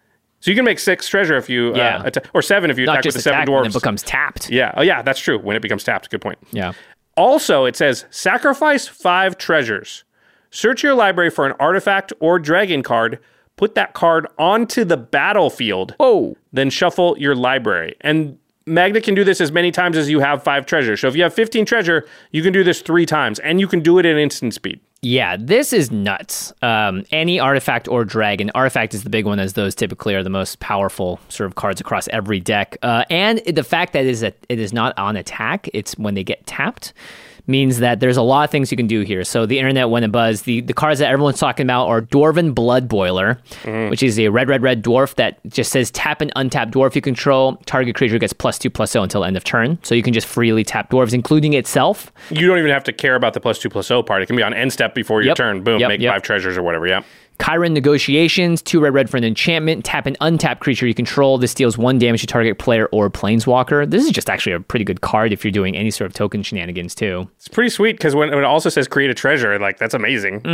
so 0.40 0.51
you 0.51 0.55
can 0.57 0.64
make 0.64 0.79
six 0.79 1.09
treasure 1.09 1.37
if 1.37 1.49
you, 1.49 1.75
Yeah. 1.75 1.99
uh, 1.99 2.07
atta- 2.07 2.23
or 2.35 2.42
seven 2.42 2.71
if 2.71 2.79
you 2.79 2.87
Not 2.87 2.95
attack 2.97 3.05
with 3.07 3.14
the 3.14 3.21
seven 3.23 3.40
attack 3.42 3.49
when 3.55 3.64
dwarves. 3.64 3.69
it 3.71 3.73
becomes 3.75 4.03
tapped. 4.03 4.51
yeah, 4.51 4.73
oh 4.77 4.83
yeah, 4.83 5.01
that's 5.03 5.21
true. 5.21 5.38
When 5.38 5.57
it 5.57 5.62
becomes 5.62 5.83
tapped, 5.85 6.11
good 6.11 6.21
point. 6.21 6.38
Yeah. 6.53 6.73
Also, 7.16 7.64
it 7.64 7.77
says 7.77 8.05
sacrifice 8.11 8.87
five 8.87 9.38
treasures. 9.38 10.05
Search 10.57 10.83
your 10.83 10.95
library 10.95 11.29
for 11.29 11.45
an 11.45 11.53
artifact 11.61 12.14
or 12.19 12.38
dragon 12.38 12.83
card. 12.83 13.19
Put 13.57 13.75
that 13.75 13.92
card 13.92 14.27
onto 14.38 14.87
the 14.87 14.97
battlefield. 14.97 15.95
Oh. 16.01 16.35
Then 16.51 16.71
shuffle 16.71 17.14
your 17.19 17.35
library. 17.35 17.95
And 18.01 18.38
Magda 18.64 19.03
can 19.03 19.14
do 19.14 19.23
this 19.23 19.42
as 19.42 19.53
many 19.53 19.71
times 19.71 19.99
as 19.99 20.09
you 20.09 20.21
have 20.21 20.42
five 20.42 20.64
treasure. 20.64 20.97
So 20.97 21.09
if 21.09 21.14
you 21.14 21.25
have 21.25 21.35
15 21.35 21.66
treasure, 21.66 22.09
you 22.31 22.42
can 22.42 22.55
do 22.55 22.64
this 22.64 22.81
three 22.81 23.05
times 23.05 23.38
and 23.40 23.61
you 23.61 23.69
can 23.69 23.81
do 23.81 23.99
it 23.99 24.07
at 24.07 24.16
instant 24.16 24.55
speed. 24.55 24.81
Yeah, 25.03 25.37
this 25.38 25.75
is 25.75 25.92
nuts. 25.92 26.55
Um, 26.62 27.05
any 27.11 27.38
artifact 27.38 27.87
or 27.87 28.07
dragon. 28.07 28.51
Artifact 28.55 28.95
is 28.95 29.05
the 29.05 29.11
big 29.11 29.27
one, 29.27 29.38
as 29.38 29.53
those 29.53 29.75
typically 29.75 30.14
are 30.14 30.23
the 30.23 30.31
most 30.31 30.59
powerful 30.61 31.21
sort 31.29 31.49
of 31.49 31.55
cards 31.55 31.83
across 31.83 32.09
every 32.09 32.40
deck. 32.40 32.79
Uh, 32.81 33.05
and 33.11 33.42
the 33.45 33.62
fact 33.62 33.92
that 33.92 34.07
it 34.07 34.09
is, 34.09 34.23
a, 34.23 34.33
it 34.49 34.59
is 34.59 34.73
not 34.73 34.97
on 34.99 35.16
attack, 35.16 35.69
it's 35.75 35.99
when 35.99 36.14
they 36.14 36.25
get 36.25 36.47
tapped, 36.47 36.95
means 37.47 37.79
that 37.79 38.01
there's 38.01 38.17
a 38.17 38.23
lot 38.23 38.45
of 38.45 38.51
things 38.51 38.71
you 38.71 38.77
can 38.77 38.87
do 38.87 39.03
here. 39.03 39.25
So 39.25 39.47
the 39.47 39.59
internet 39.59 39.91
went 39.91 40.05
a 40.05 40.09
buzz. 40.09 40.43
The, 40.43 40.61
the 40.61 40.73
cards 40.73 40.99
that 41.01 41.11
everyone's 41.11 41.39
talking 41.39 41.65
about 41.65 41.87
are 41.87 42.03
Dwarven 42.03 42.55
Bloodboiler, 42.55 43.39
mm. 43.63 43.91
which 43.91 44.03
is 44.03 44.19
a 44.19 44.29
red, 44.29 44.49
red, 44.49 44.63
red 44.63 44.83
dwarf 44.83 45.15
that 45.17 45.39
just 45.49 45.73
says 45.73 45.91
tap 45.91 46.21
an 46.21 46.31
untapped 46.37 46.73
dwarf 46.73 46.95
you 46.95 47.01
control. 47.01 47.57
Target 47.67 47.95
creature 47.95 48.19
gets 48.19 48.33
plus 48.33 48.59
two, 48.59 48.71
plus 48.71 48.91
zero 48.93 49.03
until 49.03 49.25
end 49.25 49.37
of 49.37 49.45
turn. 49.45 49.79
So 49.83 49.95
you 49.95 50.03
can 50.03 50.13
just 50.13 50.27
freely 50.27 50.65
tap 50.65 50.91
dwarves, 50.91 51.13
including 51.13 51.53
itself. 51.55 52.13
You 52.31 52.47
don't 52.47 52.59
even 52.59 52.71
have 52.71 52.85
to 52.85 52.93
care 52.93 53.15
about 53.15 53.35
the 53.35 53.41
plus 53.41 53.59
two 53.59 53.69
plus 53.69 53.91
O 53.91 54.03
part. 54.03 54.23
It 54.23 54.27
can 54.27 54.37
be 54.37 54.43
on 54.43 54.53
end 54.55 54.73
step 54.73 54.95
before 54.95 55.21
your 55.23 55.29
Yep. 55.29 55.37
turn. 55.37 55.63
Boom, 55.63 55.81
Yep, 55.81 55.89
make 55.89 56.01
yep. 56.01 56.15
five 56.15 56.23
treasures 56.23 56.57
or 56.57 56.63
whatever. 56.63 56.87
Yeah. 56.87 57.03
Kyren 57.38 57.72
Negotiations, 57.72 58.62
two 58.62 58.81
red 58.81 58.94
red 58.94 59.11
for 59.11 59.16
an 59.16 59.25
enchantment. 59.25 59.85
Tap 59.85 60.07
an 60.07 60.16
untapped 60.20 60.61
creature 60.61 60.87
you 60.87 60.94
control. 60.94 61.38
This 61.38 61.55
deals 61.55 61.79
one 61.79 61.99
damage 61.99 62.20
to 62.22 62.27
target 62.27 62.59
player 62.59 62.87
or 62.92 63.11
planeswalker. 63.11 63.88
This 63.88 64.05
is 64.05 64.11
just 64.11 64.29
actually 64.29 64.53
a 64.53 64.61
pretty 64.61 64.85
good 64.85 65.01
card 65.01 65.33
if 65.33 65.44
you're 65.44 65.53
doing 65.53 65.77
any 65.77 65.90
sort 65.90 66.11
of 66.11 66.14
token 66.14 66.42
shenanigans 66.42 66.94
too. 66.94 67.29
It's 67.37 67.49
pretty 67.49 67.70
sweet 67.70 67.92
because 67.92 68.14
when, 68.14 68.31
when 68.31 68.38
it 68.38 68.44
also 68.44 68.68
says 68.68 68.88
create 68.88 69.11
a 69.11 69.14
treasure, 69.14 69.59
like 69.59 69.79
that's 69.79 69.94
amazing. 69.94 70.44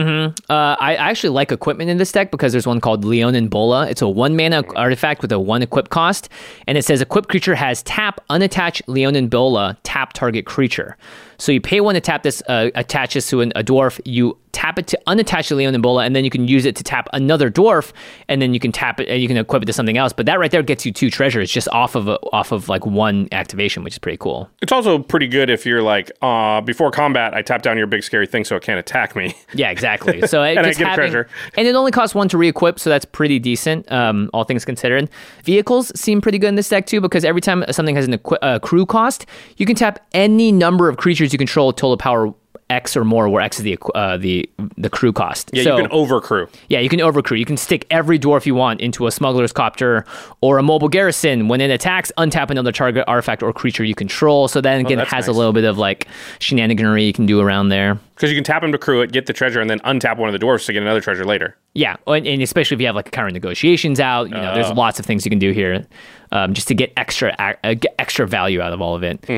Uh, 0.51 0.77
I 0.81 0.93
I 0.93 1.11
actually 1.11 1.31
like 1.31 1.51
equipment 1.53 1.91
in 1.91 1.97
this 1.97 2.13
deck 2.13 2.31
because 2.31 2.53
there's 2.53 2.67
one 2.67 2.81
called 2.81 3.05
Leonin 3.05 3.49
Bola. 3.49 3.89
It's 3.89 4.03
a 4.03 4.09
one 4.09 4.37
mana 4.37 4.63
artifact 4.77 5.23
with 5.23 5.33
a 5.33 5.39
one 5.39 5.63
equip 5.63 5.89
cost, 5.89 6.29
and 6.67 6.77
it 6.79 6.85
says 6.85 7.01
equip 7.01 7.29
creature 7.29 7.55
has 7.55 7.83
tap 7.83 8.21
unattach 8.31 8.83
Leonin 8.87 9.29
Bola 9.29 9.79
tap 9.83 10.13
target 10.13 10.47
creature. 10.47 10.97
So 11.43 11.51
you 11.51 11.61
pay 11.61 11.81
one 11.81 11.97
to 11.97 12.01
tap 12.01 12.23
this, 12.23 12.41
uh, 12.47 12.71
attaches 12.77 13.27
to 13.29 13.41
an, 13.41 13.53
a 13.57 13.65
dwarf. 13.65 14.01
You 14.05 14.39
tap 14.53 14.79
it 14.79 14.87
to 14.87 15.01
unattach 15.09 15.49
to 15.49 15.55
Leonin 15.57 15.81
Bola, 15.81 16.05
and 16.05 16.15
then 16.15 16.25
you 16.25 16.31
can 16.31 16.47
use 16.47 16.67
it 16.67 16.77
to 16.77 16.85
tap 16.85 17.09
another 17.15 17.51
dwarf, 17.51 17.91
and 18.29 18.41
then 18.41 18.53
you 18.55 18.61
can 18.61 18.71
tap 18.71 19.01
it 19.01 19.09
and 19.09 19.21
you 19.21 19.27
can 19.27 19.37
equip 19.39 19.63
it 19.63 19.67
to 19.67 19.73
something 19.73 19.97
else. 19.97 20.13
But 20.13 20.27
that 20.27 20.39
right 20.39 20.51
there 20.53 20.63
gets 20.63 20.87
you 20.87 20.93
two 20.93 21.11
treasures 21.11 21.51
just 21.51 21.69
off 21.71 21.97
of 21.97 22.07
a, 22.07 22.19
off 22.33 22.53
of 22.53 22.69
like 22.69 22.87
one 22.87 23.29
activation, 23.33 23.83
which 23.83 23.95
is 23.95 23.99
pretty 23.99 24.19
cool. 24.19 24.49
It's 24.61 24.71
also 24.71 24.99
pretty 25.01 25.27
good 25.27 25.51
if 25.51 25.67
you're 25.67 25.83
like, 25.83 26.13
uh, 26.21 26.61
before 26.61 26.93
combat, 26.93 27.35
I 27.35 27.43
tap 27.43 27.63
down 27.63 27.77
your 27.77 27.87
big 27.89 28.05
scary 28.05 28.27
thing 28.27 28.45
so 28.45 28.55
it 28.55 28.63
can't 28.63 28.79
attack 28.79 29.17
me. 29.17 29.35
Yeah, 29.55 29.71
exactly. 29.71 30.27
So 30.29 30.43
And 30.45 30.61
I 30.61 30.63
get 30.73 30.77
having- 30.79 30.95
treasure. 30.95 31.29
and 31.57 31.67
it 31.67 31.75
only 31.75 31.91
costs 31.91 32.15
one 32.15 32.29
to 32.29 32.39
re-equip, 32.39 32.79
so 32.79 32.89
that's 32.89 33.05
pretty 33.05 33.39
decent, 33.39 33.91
um, 33.93 34.31
all 34.33 34.45
things 34.45 34.65
considered. 34.65 35.11
Vehicles 35.45 35.93
seem 35.99 36.21
pretty 36.23 36.39
good 36.39 36.49
in 36.49 36.55
this 36.55 36.69
deck 36.71 36.87
too, 36.87 37.01
because 37.03 37.25
every 37.25 37.41
time 37.43 37.65
something 37.71 37.95
has 37.97 38.07
an 38.07 38.15
equi- 38.15 38.39
uh, 38.43 38.59
crew 38.61 38.87
cost, 38.87 39.27
you 39.57 39.67
can 39.67 39.75
tap 39.77 39.99
any 40.13 40.53
number 40.53 40.89
of 40.89 40.97
creatures 40.97 41.32
you 41.33 41.39
control 41.39 41.73
total 41.73 41.97
power 41.97 42.33
X 42.71 42.97
or 42.97 43.05
more, 43.05 43.29
where 43.29 43.43
X 43.43 43.59
is 43.59 43.65
the 43.65 43.79
uh, 43.95 44.17
the 44.17 44.49
the 44.79 44.89
crew 44.89 45.13
cost. 45.13 45.51
Yeah, 45.53 45.63
so, 45.63 45.77
you 45.77 45.83
can 45.83 45.93
overcrew. 45.93 46.49
yeah, 46.69 46.81
you 46.81 46.89
can 46.89 47.01
overcrew. 47.01 47.37
You 47.37 47.45
can 47.45 47.59
stick 47.59 47.87
every 47.91 48.19
dwarf 48.19 48.47
you 48.47 48.55
want 48.55 48.81
into 48.81 49.07
a 49.07 49.11
smuggler's 49.11 49.53
copter 49.53 50.07
or 50.41 50.59
a 50.59 50.63
mobile 50.63 50.89
garrison. 50.89 51.49
When 51.49 51.61
it 51.61 51.71
attacks, 51.71 52.11
untap 52.17 52.51
another 52.51 52.73
target 52.73 53.05
artifact 53.07 53.43
or 53.43 53.53
creature 53.53 53.85
you 53.85 53.95
control. 53.95 54.49
So 54.49 54.61
then 54.61 54.81
again, 54.81 54.99
it 54.99 55.03
Oh, 55.03 55.05
that's 55.05 55.13
has 55.13 55.29
a 55.29 55.33
little 55.33 55.53
bit 55.53 55.65
of 55.65 55.77
like 55.77 56.09
shenaniganery 56.39 57.07
you 57.07 57.13
can 57.13 57.27
do 57.27 57.41
around 57.41 57.69
there. 57.69 57.99
Because 58.23 58.31
you 58.31 58.37
can 58.37 58.45
tap 58.45 58.63
him 58.63 58.71
to 58.71 58.79
crew 58.79 59.01
it, 59.01 59.11
get 59.11 59.27
the 59.27 59.33
treasure, 59.33 59.61
and 59.61 59.69
then 59.69 59.81
untap 59.81 60.17
one 60.17 60.29
of 60.29 60.33
the 60.33 60.39
dwarfs 60.39 60.67
to 60.67 60.73
get 60.73 60.81
another 60.81 61.01
treasure 61.01 61.25
later. 61.25 61.57
Yeah, 61.75 61.97
and, 62.07 62.25
and 62.25 62.41
especially 62.41 62.77
if 62.77 62.81
you 62.81 62.87
have 62.87 62.95
like 62.95 63.11
Kyren 63.11 63.33
Negotiations 63.33 63.99
out, 63.99 64.29
you 64.29 64.37
know, 64.37 64.55
there's 64.55 64.71
Oh. 64.71 64.75
lots 64.75 65.01
of 65.01 65.05
things 65.07 65.25
you 65.27 65.31
can 65.31 65.41
do 65.41 65.51
here, 65.51 65.85
um, 66.31 66.55
just 66.55 66.69
to 66.69 66.75
get 66.75 66.93
extra 66.97 67.35
uh, 67.41 67.75
get 67.75 67.97
extra 67.99 68.25
value 68.29 68.61
out 68.61 68.73
of 68.73 68.81
all 68.81 68.95
of 68.95 69.03
it. 69.03 69.29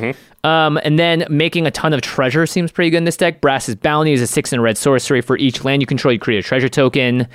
Um, 0.45 0.79
and 0.85 0.99
then 0.99 1.25
making 1.31 1.67
a 1.67 1.71
ton 1.71 1.95
of 1.95 2.03
treasure 2.03 2.45
seems 2.45 2.71
pretty 2.71 2.91
good 2.91 2.99
in 2.99 3.05
this 3.05 3.17
deck. 3.17 3.41
Brass's 3.41 3.75
Bounty 3.75 4.13
is 4.13 4.21
a 4.21 4.27
six 4.27 4.53
and 4.53 4.61
a 4.61 4.63
red 4.63 4.77
sorcery 4.77 5.23
for 5.23 5.39
each 5.39 5.65
land 5.65 5.81
you 5.81 5.87
control. 5.87 6.13
You 6.13 6.19
create 6.21 6.41
a 6.45 6.47
treasure 6.47 6.69
token. 6.69 7.27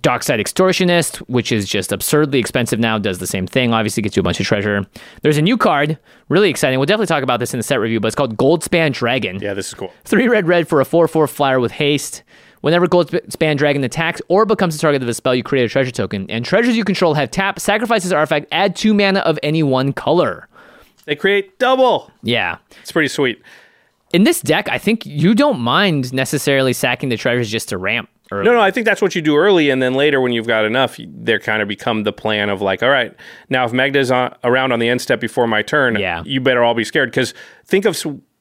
Dockside 0.00 0.40
Extortionist, 0.40 1.18
which 1.28 1.52
is 1.52 1.68
just 1.68 1.92
absurdly 1.92 2.38
expensive 2.38 2.80
now, 2.80 2.98
does 2.98 3.18
the 3.18 3.26
same 3.26 3.46
thing. 3.46 3.72
Obviously, 3.72 4.02
gets 4.02 4.16
you 4.16 4.20
a 4.20 4.24
bunch 4.24 4.40
of 4.40 4.46
treasure. 4.46 4.84
There's 5.22 5.38
a 5.38 5.42
new 5.42 5.56
card, 5.56 5.98
really 6.28 6.50
exciting. 6.50 6.78
We'll 6.78 6.86
definitely 6.86 7.06
talk 7.06 7.22
about 7.22 7.40
this 7.40 7.54
in 7.54 7.58
the 7.58 7.64
set 7.64 7.80
review, 7.80 8.00
but 8.00 8.08
it's 8.08 8.16
called 8.16 8.36
Goldspan 8.36 8.92
Dragon. 8.92 9.38
Yeah, 9.40 9.54
this 9.54 9.68
is 9.68 9.74
cool. 9.74 9.92
Three 10.04 10.28
red 10.28 10.48
red 10.48 10.68
for 10.68 10.80
a 10.80 10.84
4 10.84 11.06
4 11.06 11.26
flyer 11.28 11.60
with 11.60 11.72
haste. 11.72 12.22
Whenever 12.60 12.86
Goldspan 12.86 13.58
Dragon 13.58 13.84
attacks 13.84 14.22
or 14.28 14.46
becomes 14.46 14.74
the 14.74 14.80
target 14.80 15.02
of 15.02 15.08
a 15.08 15.14
spell, 15.14 15.34
you 15.34 15.42
create 15.42 15.64
a 15.64 15.68
treasure 15.68 15.90
token. 15.90 16.28
And 16.30 16.44
treasures 16.44 16.76
you 16.76 16.84
control 16.84 17.12
have 17.14 17.30
tap, 17.30 17.60
sacrifice 17.60 18.04
this 18.04 18.12
artifact, 18.12 18.46
add 18.52 18.74
two 18.74 18.94
mana 18.94 19.20
of 19.20 19.38
any 19.42 19.62
one 19.62 19.92
color. 19.92 20.48
They 21.04 21.14
create 21.14 21.58
double. 21.58 22.10
Yeah. 22.22 22.56
It's 22.80 22.90
pretty 22.90 23.08
sweet. 23.08 23.42
In 24.14 24.24
this 24.24 24.40
deck, 24.40 24.68
I 24.70 24.78
think 24.78 25.04
you 25.04 25.34
don't 25.34 25.60
mind 25.60 26.14
necessarily 26.14 26.72
sacking 26.72 27.10
the 27.10 27.16
treasures 27.16 27.50
just 27.50 27.68
to 27.68 27.76
ramp. 27.78 28.08
Early. 28.34 28.44
No, 28.44 28.52
no, 28.52 28.60
I 28.60 28.70
think 28.70 28.84
that's 28.86 29.00
what 29.02 29.14
you 29.14 29.22
do 29.22 29.36
early, 29.36 29.70
and 29.70 29.82
then 29.82 29.94
later 29.94 30.20
when 30.20 30.32
you've 30.32 30.46
got 30.46 30.64
enough, 30.64 30.98
they 30.98 31.38
kind 31.38 31.62
of 31.62 31.68
become 31.68 32.02
the 32.04 32.12
plan 32.12 32.48
of 32.50 32.60
like, 32.62 32.82
all 32.82 32.90
right, 32.90 33.14
now 33.48 33.64
if 33.64 33.72
Magda's 33.72 34.10
on, 34.10 34.34
around 34.44 34.72
on 34.72 34.78
the 34.78 34.88
end 34.88 35.00
step 35.00 35.20
before 35.20 35.46
my 35.46 35.62
turn, 35.62 35.96
Yeah. 35.96 36.22
you 36.24 36.40
better 36.40 36.62
all 36.62 36.74
be 36.74 36.84
scared 36.84 37.10
because 37.10 37.34
think 37.64 37.84
of 37.84 37.96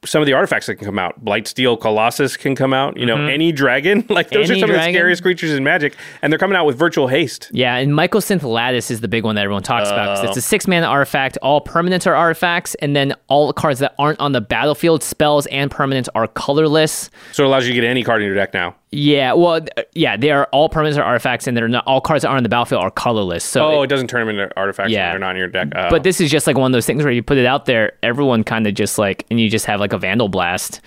some 0.06 0.22
of 0.22 0.26
the 0.26 0.34
artifacts 0.34 0.66
that 0.66 0.76
can 0.76 0.84
come 0.86 1.00
out. 1.00 1.24
Blightsteel 1.24 1.80
Colossus 1.80 2.36
can 2.36 2.56
come 2.58 2.74
out. 2.74 2.98
You 2.98 3.06
know, 3.06 3.26
any 3.26 3.54
dragon, 3.54 4.04
like 4.10 4.30
those 4.32 4.50
Mm-hmm. 4.50 4.52
Any 4.52 4.60
are 4.64 4.68
some 4.68 4.70
of 4.72 4.76
the 4.76 4.84
scariest 4.92 5.22
creatures 5.22 5.54
in 5.54 5.64
Magic, 5.64 5.96
and 6.22 6.30
they're 6.32 6.38
coming 6.38 6.58
out 6.58 6.66
with 6.66 6.78
virtual 6.78 7.08
haste. 7.08 7.50
Yeah, 7.54 7.78
and 7.78 7.94
Mycosynth 7.94 8.44
Lattice 8.44 8.92
is 8.92 9.00
the 9.00 9.08
big 9.08 9.24
one 9.24 9.36
that 9.36 9.44
everyone 9.46 9.64
talks 9.64 9.88
about. 9.90 10.26
it's 10.26 10.36
a 10.36 10.42
six 10.42 10.68
mana 10.68 10.88
artifact. 10.88 11.38
All 11.42 11.62
permanents 11.62 12.06
are 12.06 12.16
artifacts, 12.16 12.76
and 12.76 12.94
then 12.94 13.14
all 13.30 13.48
the 13.48 13.54
cards 13.54 13.80
that 13.80 13.96
aren't 13.98 14.20
on 14.20 14.34
the 14.34 14.42
battlefield, 14.42 15.04
spells 15.04 15.46
and 15.46 15.72
permanents, 15.72 16.10
are 16.16 16.28
colorless. 16.28 17.10
So 17.32 17.46
it 17.46 17.48
allows 17.48 17.66
you 17.66 17.74
to 17.74 17.80
get 17.80 17.88
any 17.88 18.04
card 18.04 18.22
in 18.22 18.26
your 18.26 18.36
deck 18.36 18.54
now. 18.54 18.76
Yeah, 18.96 19.34
well, 19.34 19.60
uh, 19.76 19.82
yeah, 19.94 20.18
they 20.18 20.30
are 20.30 20.48
all 20.52 20.70
permanents 20.70 20.98
are 20.98 21.04
artifacts, 21.04 21.48
and 21.48 21.58
they're 21.58 21.68
not 21.68 21.84
all 21.88 22.00
cards 22.00 22.22
that 22.22 22.28
aren't 22.28 22.38
on 22.38 22.44
the 22.44 22.50
battlefield 22.50 22.84
are 22.84 22.92
colorless. 22.92 23.44
So, 23.44 23.66
Oh, 23.66 23.82
it- 23.82 23.86
it 23.86 23.88
doesn't 23.88 24.08
turn 24.08 24.28
them 24.28 24.38
into 24.38 24.56
artifacts 24.56 24.92
Yeah. 24.92 25.06
when 25.06 25.12
they're 25.14 25.20
not 25.28 25.32
in 25.32 25.38
your 25.38 25.48
deck. 25.48 25.70
Oh. 25.76 25.90
but 25.90 26.04
this 26.04 26.22
is 26.22 26.30
just 26.30 26.46
like 26.46 26.58
one 26.58 26.72
of 26.72 26.74
those 26.74 26.86
things 26.86 27.04
where 27.04 27.12
you 27.12 27.24
put 27.24 27.38
it 27.38 27.46
out 27.48 27.66
there, 27.66 27.94
everyone 28.04 28.44
kind 28.44 28.68
of 28.68 28.76
just 28.76 29.00
like, 29.00 29.26
and 29.32 29.40
you 29.40 29.50
just 29.50 29.66
have 29.66 29.80
like 29.80 29.94
a 29.94 29.98
vandal 29.98 30.30
blast. 30.30 30.80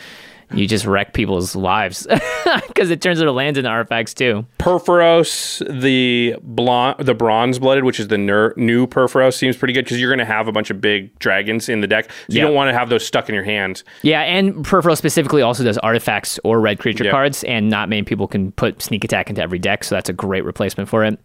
You 0.55 0.67
just 0.69 0.87
wreck 0.87 1.13
people's 1.13 1.57
lives 1.57 2.07
because 2.69 2.91
it 2.91 3.01
turns 3.01 3.19
their 3.19 3.31
lands 3.31 3.59
into 3.59 3.69
artifacts 3.69 4.15
too. 4.15 4.47
Purphoros, 4.59 5.59
the 5.81 6.37
blonde, 6.43 7.05
the 7.05 7.15
bronze 7.15 7.59
blooded, 7.59 7.85
which 7.85 7.99
is 7.99 8.09
the 8.09 8.19
ner- 8.19 8.55
new 8.57 8.87
Purphoros, 8.87 9.35
seems 9.35 9.57
pretty 9.57 9.75
good 9.75 9.85
because 9.85 10.01
you're 10.01 10.11
going 10.11 10.19
to 10.19 10.25
have 10.25 10.47
a 10.49 10.53
bunch 10.53 10.71
of 10.71 10.81
big 10.81 11.17
dragons 11.19 11.69
in 11.69 11.81
the 11.81 11.87
deck. 11.87 12.05
So 12.29 12.35
you 12.35 12.41
don't 12.41 12.55
want 12.55 12.69
to 12.71 12.79
have 12.79 12.89
those 12.89 13.05
stuck 13.07 13.29
in 13.29 13.35
your 13.35 13.45
hands. 13.45 13.85
Yeah, 14.03 14.23
and 14.23 14.65
Purphoros 14.65 14.99
specifically 14.99 15.43
also 15.43 15.65
does 15.65 15.79
artifacts 15.79 16.39
or 16.45 16.61
red 16.61 16.79
creature 16.79 17.05
Yeah. 17.05 17.11
cards, 17.11 17.43
and 17.45 17.69
not 17.69 17.89
many 17.89 18.03
people 18.03 18.29
can 18.29 18.53
put 18.53 18.81
sneak 18.83 19.03
attack 19.05 19.29
into 19.29 19.43
every 19.43 19.59
deck, 19.59 19.83
so 19.85 19.95
that's 19.97 20.09
a 20.09 20.13
great 20.15 20.45
replacement 20.45 20.89
for 20.89 21.05
it. 21.05 21.19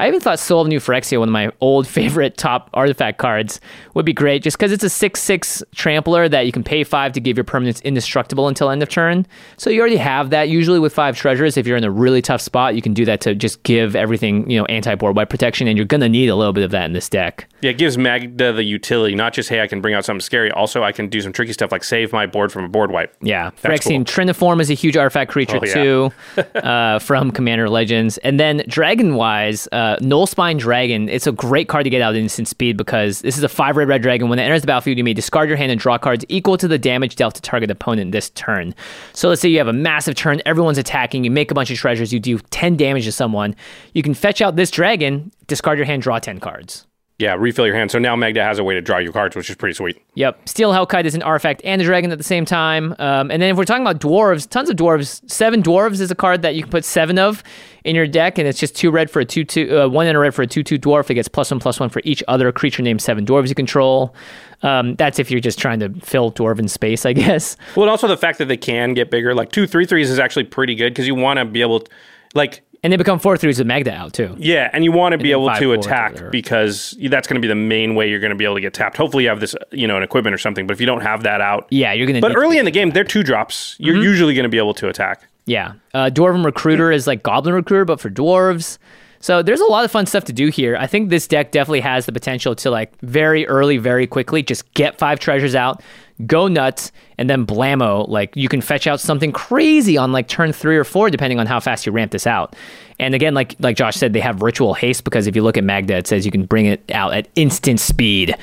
I 0.00 0.06
even 0.06 0.20
thought 0.20 0.38
Soul 0.38 0.62
of 0.62 0.68
New 0.68 0.78
Phyrexia, 0.78 1.18
one 1.18 1.28
of 1.28 1.32
my 1.32 1.50
old 1.60 1.86
favorite 1.98 2.36
top 2.36 2.70
artifact 2.72 3.18
cards, 3.18 3.60
would 3.94 4.04
be 4.04 4.12
great 4.12 4.42
just 4.42 4.56
because 4.56 4.70
it's 4.70 4.84
a 4.84 4.88
6 4.90 5.20
6 5.20 5.62
trampler 5.74 6.28
that 6.28 6.46
you 6.46 6.52
can 6.52 6.62
pay 6.62 6.84
5 6.84 7.12
to 7.12 7.20
give 7.20 7.36
your 7.36 7.44
permanents 7.44 7.82
indestructible 7.82 8.46
until 8.48 8.70
end 8.70 8.82
of 8.82 8.88
turn. 8.88 9.26
So 9.56 9.70
you 9.70 9.80
already 9.80 9.96
have 9.96 10.30
that 10.30 10.48
usually 10.48 10.78
with 10.78 10.94
5 10.94 11.16
treasures. 11.16 11.56
If 11.56 11.66
you're 11.66 11.76
in 11.76 11.84
a 11.84 11.90
really 11.90 12.22
tough 12.22 12.40
spot, 12.40 12.74
you 12.76 12.82
can 12.82 12.94
do 12.94 13.04
that 13.06 13.20
to 13.22 13.34
just 13.34 13.62
give 13.64 13.96
everything, 13.96 14.48
you 14.48 14.58
know, 14.58 14.64
anti 14.66 14.94
board 14.94 15.16
wipe 15.16 15.30
protection, 15.30 15.66
and 15.66 15.76
you're 15.76 15.86
going 15.86 16.00
to 16.00 16.08
need 16.08 16.28
a 16.28 16.36
little 16.36 16.52
bit 16.52 16.64
of 16.64 16.70
that 16.70 16.84
in 16.84 16.92
this 16.92 17.08
deck. 17.08 17.48
Yeah, 17.60 17.70
it 17.70 17.78
gives 17.78 17.98
Magda 17.98 18.52
the 18.52 18.62
utility, 18.62 19.16
not 19.16 19.32
just, 19.32 19.48
hey, 19.48 19.60
I 19.60 19.66
can 19.66 19.80
bring 19.80 19.94
out 19.94 20.04
something 20.04 20.20
scary. 20.20 20.50
Also, 20.52 20.84
I 20.84 20.92
can 20.92 21.08
do 21.08 21.20
some 21.20 21.32
tricky 21.32 21.52
stuff 21.52 21.72
like 21.72 21.82
save 21.82 22.12
my 22.12 22.24
board 22.26 22.52
from 22.52 22.64
a 22.64 22.68
board 22.68 22.92
wipe. 22.92 23.16
Yeah, 23.20 23.50
That's 23.62 23.84
Phyrexian 23.84 24.04
Triniform 24.04 24.60
is 24.60 24.70
a 24.70 24.74
huge 24.74 24.96
artifact 24.96 25.32
creature 25.32 25.58
Oh, 25.60 25.64
yeah. 25.66 25.74
too, 25.74 26.12
uh, 26.54 26.98
from 27.00 27.32
Commander 27.32 27.68
Legends. 27.68 28.18
And 28.18 28.38
then 28.38 28.62
Dragon 28.68 29.16
wise, 29.16 29.66
uh, 29.72 29.87
Uh, 29.88 29.96
Null 30.02 30.26
Spine 30.26 30.58
Dragon. 30.58 31.08
It's 31.08 31.26
a 31.26 31.32
great 31.32 31.66
card 31.66 31.84
to 31.84 31.90
get 31.90 32.02
out 32.02 32.14
at 32.14 32.20
instant 32.20 32.46
speed 32.46 32.76
because 32.76 33.22
this 33.22 33.38
is 33.38 33.42
a 33.42 33.48
five 33.48 33.74
red 33.74 33.88
red 33.88 34.02
dragon. 34.02 34.28
When 34.28 34.38
it 34.38 34.42
enters 34.42 34.60
the 34.60 34.66
battlefield, 34.66 34.98
you 34.98 35.04
may 35.04 35.14
discard 35.14 35.48
your 35.48 35.56
hand 35.56 35.72
and 35.72 35.80
draw 35.80 35.96
cards 35.96 36.26
equal 36.28 36.58
to 36.58 36.68
the 36.68 36.76
damage 36.78 37.16
dealt 37.16 37.36
to 37.36 37.40
target 37.40 37.70
opponent 37.70 38.12
this 38.12 38.28
turn. 38.30 38.74
So 39.14 39.30
let's 39.30 39.40
say 39.40 39.48
you 39.48 39.56
have 39.56 39.66
a 39.66 39.72
massive 39.72 40.14
turn, 40.14 40.42
everyone's 40.44 40.76
attacking, 40.76 41.24
you 41.24 41.30
make 41.30 41.50
a 41.50 41.54
bunch 41.54 41.70
of 41.70 41.78
treasures, 41.78 42.12
you 42.12 42.20
do 42.20 42.38
ten 42.50 42.76
damage 42.76 43.04
to 43.06 43.12
someone. 43.12 43.56
You 43.94 44.02
can 44.02 44.12
fetch 44.12 44.42
out 44.42 44.56
this 44.56 44.70
dragon, 44.70 45.32
discard 45.46 45.78
your 45.78 45.86
hand, 45.86 46.02
draw 46.02 46.18
ten 46.18 46.38
cards. 46.38 46.86
Yeah, 47.18 47.34
refill 47.36 47.66
your 47.66 47.74
hand. 47.74 47.90
So 47.90 47.98
now 47.98 48.14
Magda 48.14 48.44
has 48.44 48.60
a 48.60 48.64
way 48.64 48.74
to 48.74 48.80
draw 48.80 48.98
you 48.98 49.10
cards, 49.10 49.34
which 49.34 49.50
is 49.50 49.56
pretty 49.56 49.74
sweet. 49.74 50.00
Yep. 50.14 50.48
Steel 50.48 50.70
Hellkite 50.70 51.04
is 51.04 51.16
an 51.16 51.22
artifact 51.22 51.60
and 51.64 51.82
a 51.82 51.84
dragon 51.84 52.12
at 52.12 52.18
the 52.18 52.22
same 52.22 52.44
time. 52.44 52.94
Um, 53.00 53.32
and 53.32 53.42
then 53.42 53.50
if 53.50 53.56
we're 53.56 53.64
talking 53.64 53.82
about 53.82 54.00
dwarves, 54.00 54.48
tons 54.48 54.70
of 54.70 54.76
dwarves. 54.76 55.28
Seven 55.28 55.60
dwarves 55.60 56.00
is 56.00 56.12
a 56.12 56.14
card 56.14 56.42
that 56.42 56.54
you 56.54 56.62
can 56.62 56.70
put 56.70 56.84
seven 56.84 57.18
of 57.18 57.42
in 57.82 57.96
your 57.96 58.06
deck, 58.06 58.38
and 58.38 58.46
it's 58.46 58.60
just 58.60 58.76
two 58.76 58.92
red 58.92 59.10
for 59.10 59.18
a 59.18 59.24
two 59.24 59.42
two, 59.44 59.80
uh, 59.80 59.88
one 59.88 60.06
and 60.06 60.16
a 60.16 60.20
red 60.20 60.32
for 60.32 60.42
a 60.42 60.46
two 60.46 60.62
two 60.62 60.78
dwarf. 60.78 61.10
It 61.10 61.14
gets 61.14 61.26
plus 61.26 61.50
one 61.50 61.58
plus 61.58 61.80
one 61.80 61.88
for 61.88 62.02
each 62.04 62.22
other 62.28 62.52
creature 62.52 62.82
named 62.82 63.02
seven 63.02 63.26
dwarves 63.26 63.48
you 63.48 63.56
control. 63.56 64.14
Um, 64.62 64.94
that's 64.94 65.18
if 65.18 65.28
you're 65.28 65.40
just 65.40 65.58
trying 65.58 65.80
to 65.80 65.88
fill 66.00 66.30
dwarven 66.30 66.70
space, 66.70 67.04
I 67.04 67.12
guess. 67.14 67.56
Well, 67.74 67.82
and 67.82 67.90
also 67.90 68.06
the 68.06 68.16
fact 68.16 68.38
that 68.38 68.46
they 68.46 68.56
can 68.56 68.94
get 68.94 69.10
bigger. 69.10 69.34
Like 69.34 69.50
two 69.50 69.66
three 69.66 69.86
threes 69.86 70.08
is 70.08 70.20
actually 70.20 70.44
pretty 70.44 70.76
good 70.76 70.90
because 70.92 71.08
you 71.08 71.16
want 71.16 71.40
to 71.40 71.44
be 71.44 71.62
able 71.62 71.80
to, 71.80 71.90
like, 72.34 72.62
And 72.82 72.92
they 72.92 72.96
become 72.96 73.18
four 73.18 73.36
threes 73.36 73.58
with 73.58 73.66
Magda 73.66 73.92
out 73.92 74.12
too. 74.12 74.36
yeah, 74.38 74.70
and 74.72 74.84
you 74.84 74.92
want 74.92 75.12
to 75.12 75.18
be 75.18 75.32
able 75.32 75.48
five 75.48 75.58
to 75.58 75.72
attack 75.72 76.30
because 76.30 76.96
that's 77.08 77.26
going 77.26 77.34
to 77.34 77.40
be 77.40 77.48
the 77.48 77.54
main 77.56 77.96
way 77.96 78.08
you're 78.08 78.20
going 78.20 78.30
to 78.30 78.36
be 78.36 78.44
able 78.44 78.54
to 78.54 78.60
get 78.60 78.72
tapped. 78.72 78.96
Hopefully, 78.96 79.24
you 79.24 79.28
have 79.30 79.40
this, 79.40 79.56
you 79.72 79.88
know, 79.88 79.96
an 79.96 80.02
equipment 80.04 80.32
or 80.32 80.38
something. 80.38 80.66
But 80.66 80.74
if 80.74 80.80
you 80.80 80.86
don't 80.86 81.00
have 81.00 81.24
that 81.24 81.40
out, 81.40 81.66
Yeah, 81.70 81.92
you're 81.92 82.06
gonna. 82.06 82.20
but 82.20 82.28
need- 82.28 82.36
early 82.36 82.56
in 82.58 82.64
the 82.64 82.70
game, 82.70 82.90
they're 82.90 83.02
two 83.04 83.22
drops. 83.24 83.74
You're 83.78 83.94
Mm-hmm. 83.96 84.04
usually 84.04 84.34
going 84.34 84.44
to 84.44 84.48
be 84.48 84.58
able 84.58 84.74
to 84.74 84.88
attack. 84.88 85.26
Yeah. 85.46 85.72
Uh, 85.92 86.10
Dwarven 86.12 86.44
Recruiter 86.44 86.92
is 86.92 87.06
like 87.08 87.22
Goblin 87.24 87.54
Recruiter, 87.54 87.84
but 87.84 87.98
for 88.00 88.10
dwarves. 88.10 88.78
So 89.20 89.42
there's 89.42 89.60
a 89.60 89.64
lot 89.66 89.84
of 89.84 89.90
fun 89.90 90.06
stuff 90.06 90.24
to 90.26 90.32
do 90.32 90.46
here. 90.48 90.76
I 90.76 90.86
think 90.86 91.08
this 91.10 91.26
deck 91.26 91.50
definitely 91.50 91.80
has 91.80 92.06
the 92.06 92.12
potential 92.12 92.54
to 92.56 92.70
like 92.70 92.92
very 93.00 93.44
early, 93.48 93.76
very 93.78 94.06
quickly 94.06 94.44
just 94.44 94.72
get 94.74 94.96
five 94.98 95.18
treasures 95.18 95.56
out, 95.56 95.82
go 96.26 96.48
nuts, 96.48 96.92
and 97.18 97.28
then 97.28 97.46
blammo. 97.46 98.08
Like 98.08 98.34
you 98.36 98.48
can 98.48 98.60
fetch 98.60 98.86
out 98.86 99.00
something 99.00 99.32
crazy 99.32 99.96
on 99.96 100.12
like 100.12 100.28
turn 100.28 100.52
three 100.52 100.76
or 100.76 100.84
four, 100.84 101.10
depending 101.10 101.38
on 101.38 101.46
how 101.46 101.60
fast 101.60 101.86
you 101.86 101.92
ramp 101.92 102.12
this 102.12 102.26
out. 102.26 102.54
And 102.98 103.14
again, 103.14 103.34
like 103.34 103.54
like 103.60 103.76
Josh 103.76 103.96
said, 103.96 104.12
they 104.12 104.20
have 104.20 104.42
ritual 104.42 104.74
haste 104.74 105.04
because 105.04 105.26
if 105.26 105.36
you 105.36 105.42
look 105.42 105.56
at 105.56 105.64
Magda, 105.64 105.96
it 105.96 106.06
says 106.06 106.24
you 106.26 106.32
can 106.32 106.44
bring 106.46 106.66
it 106.66 106.82
out 106.92 107.14
at 107.14 107.28
instant 107.36 107.80
speed. 107.80 108.34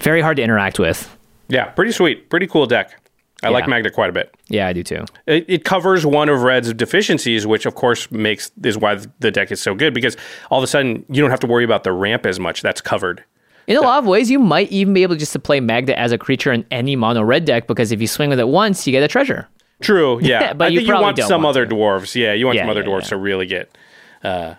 Very 0.00 0.20
hard 0.20 0.36
to 0.36 0.42
interact 0.42 0.78
with. 0.78 1.14
Yeah, 1.48 1.64
pretty 1.66 1.92
sweet, 1.92 2.30
pretty 2.30 2.46
cool 2.46 2.66
deck. 2.66 3.00
I 3.42 3.50
like 3.50 3.64
Yeah. 3.64 3.70
Magda 3.70 3.90
quite 3.90 4.08
a 4.08 4.12
bit. 4.12 4.34
Yeah, 4.48 4.66
I 4.68 4.72
do 4.72 4.82
too. 4.82 5.04
It, 5.26 5.44
it 5.48 5.64
covers 5.64 6.06
one 6.06 6.30
of 6.30 6.40
Red's 6.42 6.72
deficiencies, 6.72 7.46
which 7.46 7.66
of 7.66 7.74
course 7.74 8.10
makes 8.10 8.50
is 8.62 8.78
why 8.78 8.98
the 9.18 9.30
deck 9.30 9.52
is 9.52 9.60
so 9.60 9.74
good 9.74 9.92
because 9.92 10.16
all 10.50 10.58
of 10.58 10.64
a 10.64 10.66
sudden 10.66 11.04
you 11.10 11.20
don't 11.20 11.30
have 11.30 11.40
to 11.40 11.46
worry 11.46 11.64
about 11.64 11.84
the 11.84 11.92
ramp 11.92 12.24
as 12.24 12.40
much. 12.40 12.62
That's 12.62 12.80
covered. 12.80 13.22
In 13.66 13.76
a 13.76 13.80
lot 13.80 13.98
of 13.98 14.06
ways, 14.06 14.30
you 14.30 14.38
might 14.38 14.70
even 14.70 14.92
be 14.94 15.02
able 15.02 15.16
just 15.16 15.32
to 15.32 15.38
play 15.38 15.60
Magda 15.60 15.98
as 15.98 16.12
a 16.12 16.18
creature 16.18 16.52
in 16.52 16.66
any 16.70 16.96
mono 16.96 17.22
red 17.22 17.44
deck 17.44 17.66
because 17.66 17.92
if 17.92 18.00
you 18.00 18.06
swing 18.06 18.30
with 18.30 18.38
it 18.40 18.48
once, 18.48 18.86
you 18.86 18.90
get 18.92 19.02
a 19.02 19.08
treasure. 19.08 19.48
True, 19.80 20.18
yeah. 20.22 20.52
But 20.52 20.72
you 20.72 20.80
you 20.80 20.86
probably 20.86 21.04
want 21.04 21.18
some 21.18 21.42
want 21.42 21.56
other 21.56 21.66
dwarves. 21.66 22.14
Yeah, 22.14 22.32
you 22.32 22.46
want 22.46 22.56
Yeah, 22.56 22.62
some 22.62 22.70
other 22.70 22.82
yeah, 22.82 22.86
dwarves 22.88 23.02
yeah. 23.02 23.08
to 23.08 23.16
really 23.16 23.46
get 23.46 23.76
uh, 24.22 24.54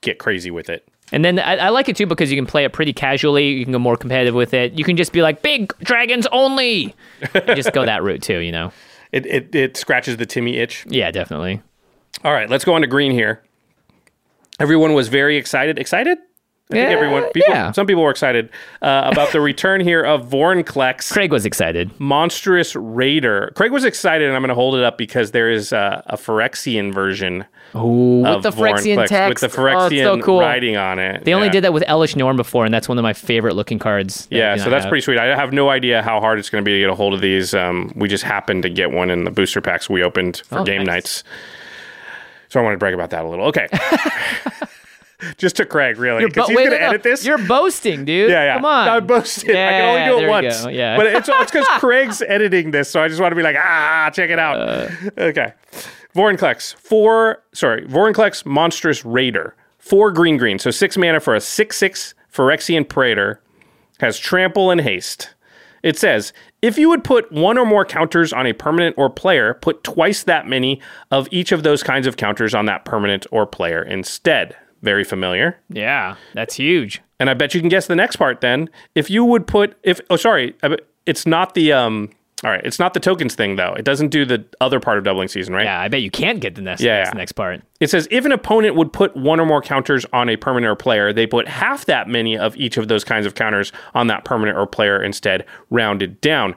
get 0.00 0.18
crazy 0.18 0.50
with 0.50 0.68
it. 0.68 0.86
And 1.10 1.24
then 1.24 1.38
I, 1.38 1.56
I 1.56 1.68
like 1.70 1.88
it 1.88 1.96
too 1.96 2.06
because 2.06 2.30
you 2.30 2.36
can 2.36 2.44
play 2.46 2.64
it 2.64 2.72
pretty 2.72 2.92
casually. 2.92 3.48
You 3.48 3.64
can 3.64 3.72
go 3.72 3.78
more 3.78 3.96
competitive 3.96 4.34
with 4.34 4.52
it. 4.52 4.74
You 4.74 4.84
can 4.84 4.96
just 4.96 5.12
be 5.12 5.22
like, 5.22 5.40
big 5.40 5.72
dragons 5.78 6.26
only. 6.32 6.94
and 7.32 7.46
just 7.56 7.72
go 7.72 7.86
that 7.86 8.02
route 8.02 8.22
too, 8.22 8.38
you 8.38 8.52
know? 8.52 8.72
It, 9.10 9.24
it 9.24 9.54
it 9.54 9.76
scratches 9.78 10.18
the 10.18 10.26
Timmy 10.26 10.58
itch. 10.58 10.84
Yeah, 10.86 11.10
definitely. 11.10 11.62
All 12.24 12.32
right, 12.32 12.50
let's 12.50 12.62
go 12.62 12.74
on 12.74 12.82
to 12.82 12.86
green 12.86 13.10
here. 13.10 13.42
Everyone 14.60 14.92
was 14.92 15.08
very 15.08 15.38
excited. 15.38 15.78
Excited? 15.78 16.18
I 16.70 16.74
think 16.74 16.90
Yeah, 16.90 16.94
everyone, 16.96 17.22
people, 17.32 17.54
yeah. 17.54 17.72
some 17.72 17.86
people 17.86 18.02
were 18.02 18.10
excited 18.10 18.50
uh, 18.82 19.08
about 19.10 19.32
the 19.32 19.40
return 19.40 19.80
here 19.80 20.02
of 20.04 20.28
Vorinclex. 20.28 21.10
Craig 21.12 21.32
was 21.32 21.46
excited. 21.46 21.90
Monstrous 21.98 22.76
Raider. 22.76 23.52
Craig 23.54 23.72
was 23.72 23.84
excited, 23.84 24.26
and 24.28 24.36
I'm 24.36 24.42
going 24.42 24.50
to 24.50 24.54
hold 24.54 24.74
it 24.74 24.84
up 24.84 24.98
because 24.98 25.30
there 25.30 25.50
is 25.50 25.72
uh, 25.72 26.02
a 26.06 26.18
Phyrexian 26.18 26.92
version 26.92 27.46
Ooh, 27.74 28.26
of 28.26 28.44
with 28.44 28.54
the 28.54 28.62
Phyrexian 28.62 28.96
Vorinclex 28.98 29.06
text. 29.08 29.42
with 29.42 29.52
the 29.54 29.58
Oh, 29.78 29.88
so 29.88 30.20
cool. 30.20 30.40
writing 30.40 30.76
on 30.76 30.98
it. 30.98 31.24
They 31.24 31.32
only 31.32 31.46
Yeah. 31.46 31.52
did 31.52 31.64
that 31.64 31.72
with 31.72 31.84
Elesh 31.84 32.16
Norn 32.16 32.36
before, 32.36 32.66
and 32.66 32.74
that's 32.74 32.86
one 32.88 32.98
of 32.98 33.02
my 33.02 33.14
favorite 33.14 33.54
looking 33.54 33.78
cards. 33.78 34.26
that 34.26 34.36
Yeah, 34.36 34.56
so 34.56 34.68
that's 34.68 34.84
have. 34.84 34.90
pretty 34.90 35.02
sweet. 35.02 35.18
I 35.18 35.34
have 35.34 35.54
no 35.54 35.70
idea 35.70 36.02
how 36.02 36.20
hard 36.20 36.38
it's 36.38 36.50
going 36.50 36.62
to 36.62 36.68
be 36.68 36.74
to 36.74 36.80
get 36.80 36.90
a 36.90 36.94
hold 36.94 37.14
of 37.14 37.22
these. 37.22 37.54
Um, 37.54 37.92
we 37.96 38.08
just 38.08 38.24
happened 38.24 38.62
to 38.64 38.68
get 38.70 38.90
one 38.90 39.08
in 39.08 39.24
the 39.24 39.30
booster 39.30 39.62
packs 39.62 39.88
we 39.88 40.02
opened 40.02 40.42
for 40.46 40.58
Oh, 40.58 40.64
game 40.64 40.84
nice. 40.84 40.86
nights. 40.86 41.24
So 42.50 42.60
I 42.60 42.62
want 42.62 42.74
to 42.74 42.78
brag 42.78 42.92
about 42.94 43.08
that 43.10 43.24
a 43.24 43.28
little. 43.28 43.46
Okay. 43.46 43.68
just 45.36 45.56
to 45.56 45.66
Craig, 45.66 45.98
really. 45.98 46.20
You're 46.20 46.28
Because 46.28 46.48
he's 46.48 46.56
going 46.56 46.70
to 46.70 46.82
edit 46.82 47.02
this. 47.02 47.24
You're 47.24 47.38
boasting, 47.38 48.04
dude. 48.04 48.30
Yeah, 48.30 48.44
yeah. 48.44 48.54
Come 48.56 48.64
on. 48.64 48.88
I 48.88 49.00
boasted. 49.00 49.50
I 49.50 49.70
can 49.70 49.84
only 49.84 50.20
do 50.20 50.26
it 50.26 50.28
once. 50.28 50.66
Yeah. 50.66 50.96
But 50.96 51.06
it's 51.06 51.28
it's 51.28 51.50
because 51.50 51.66
Craig's 51.78 52.22
editing 52.22 52.70
this, 52.70 52.90
so 52.90 53.02
I 53.02 53.08
just 53.08 53.20
want 53.20 53.32
to 53.32 53.36
be 53.36 53.42
like, 53.42 53.56
ah, 53.58 54.10
check 54.12 54.30
it 54.30 54.38
out. 54.38 54.60
Uh. 54.60 54.90
okay. 55.18 55.52
Vorinclex, 56.14 56.74
four, 56.74 57.42
sorry, 57.52 57.86
Vorinclex 57.86 58.44
Monstrous 58.46 59.04
Raider. 59.04 59.54
Four 59.78 60.10
green 60.10 60.36
green. 60.36 60.58
So 60.58 60.70
six 60.70 60.96
mana 60.96 61.20
for 61.20 61.34
a 61.34 61.40
6 61.40 61.76
6 61.76 62.14
Phyrexian 62.32 62.88
Praetor. 62.88 63.40
Has 64.00 64.18
trample 64.18 64.70
and 64.70 64.80
haste. 64.80 65.34
It 65.82 65.96
says, 65.96 66.32
if 66.60 66.76
you 66.76 66.88
would 66.88 67.04
put 67.04 67.30
one 67.30 67.56
or 67.56 67.64
more 67.64 67.84
counters 67.84 68.32
on 68.32 68.46
a 68.46 68.52
permanent 68.52 68.96
or 68.98 69.08
player, 69.10 69.54
put 69.54 69.84
twice 69.84 70.24
that 70.24 70.46
many 70.46 70.80
of 71.10 71.28
each 71.30 71.52
of 71.52 71.62
those 71.62 71.82
kinds 71.82 72.06
of 72.06 72.16
counters 72.16 72.54
on 72.54 72.66
that 72.66 72.84
permanent 72.84 73.26
or 73.30 73.46
player 73.46 73.82
instead. 73.82 74.56
Very 74.82 75.04
familiar. 75.04 75.58
yeah, 75.68 76.16
that's 76.34 76.54
huge. 76.54 77.00
And 77.20 77.28
I 77.28 77.34
bet 77.34 77.52
you 77.54 77.60
can 77.60 77.68
guess 77.68 77.86
the 77.88 77.96
next 77.96 78.16
part 78.16 78.40
then. 78.40 78.70
If 78.94 79.10
you 79.10 79.24
would 79.24 79.46
put 79.46 79.76
if 79.82 80.00
oh 80.10 80.16
sorry, 80.16 80.54
it's 81.06 81.26
not 81.26 81.54
the 81.54 81.72
um 81.72 82.10
all 82.44 82.50
right, 82.52 82.60
it's 82.64 82.78
not 82.78 82.94
the 82.94 83.00
tokens 83.00 83.34
thing 83.34 83.56
though. 83.56 83.74
It 83.74 83.84
doesn't 83.84 84.10
do 84.10 84.24
the 84.24 84.44
other 84.60 84.78
part 84.78 84.96
of 84.98 85.02
doubling 85.02 85.26
season, 85.26 85.52
right? 85.54 85.64
Yeah, 85.64 85.80
I 85.80 85.88
bet 85.88 86.02
you 86.02 86.10
can't 86.12 86.38
get 86.38 86.54
the 86.54 86.62
next, 86.62 86.80
Yeah, 86.80 86.98
next, 86.98 87.08
yeah. 87.08 87.18
next 87.18 87.32
part. 87.32 87.62
It 87.80 87.90
says 87.90 88.06
if 88.12 88.24
an 88.24 88.30
opponent 88.30 88.76
would 88.76 88.92
put 88.92 89.16
one 89.16 89.40
or 89.40 89.46
more 89.46 89.60
counters 89.60 90.06
on 90.12 90.28
a 90.28 90.36
permanent 90.36 90.70
or 90.70 90.76
player, 90.76 91.12
they 91.12 91.26
put 91.26 91.48
half 91.48 91.86
that 91.86 92.06
many 92.06 92.38
of 92.38 92.56
each 92.56 92.76
of 92.76 92.86
those 92.86 93.02
kinds 93.02 93.26
of 93.26 93.34
counters 93.34 93.72
on 93.96 94.06
that 94.06 94.24
permanent 94.24 94.56
or 94.56 94.68
player 94.68 95.02
instead, 95.02 95.44
rounded 95.70 96.20
down. 96.20 96.54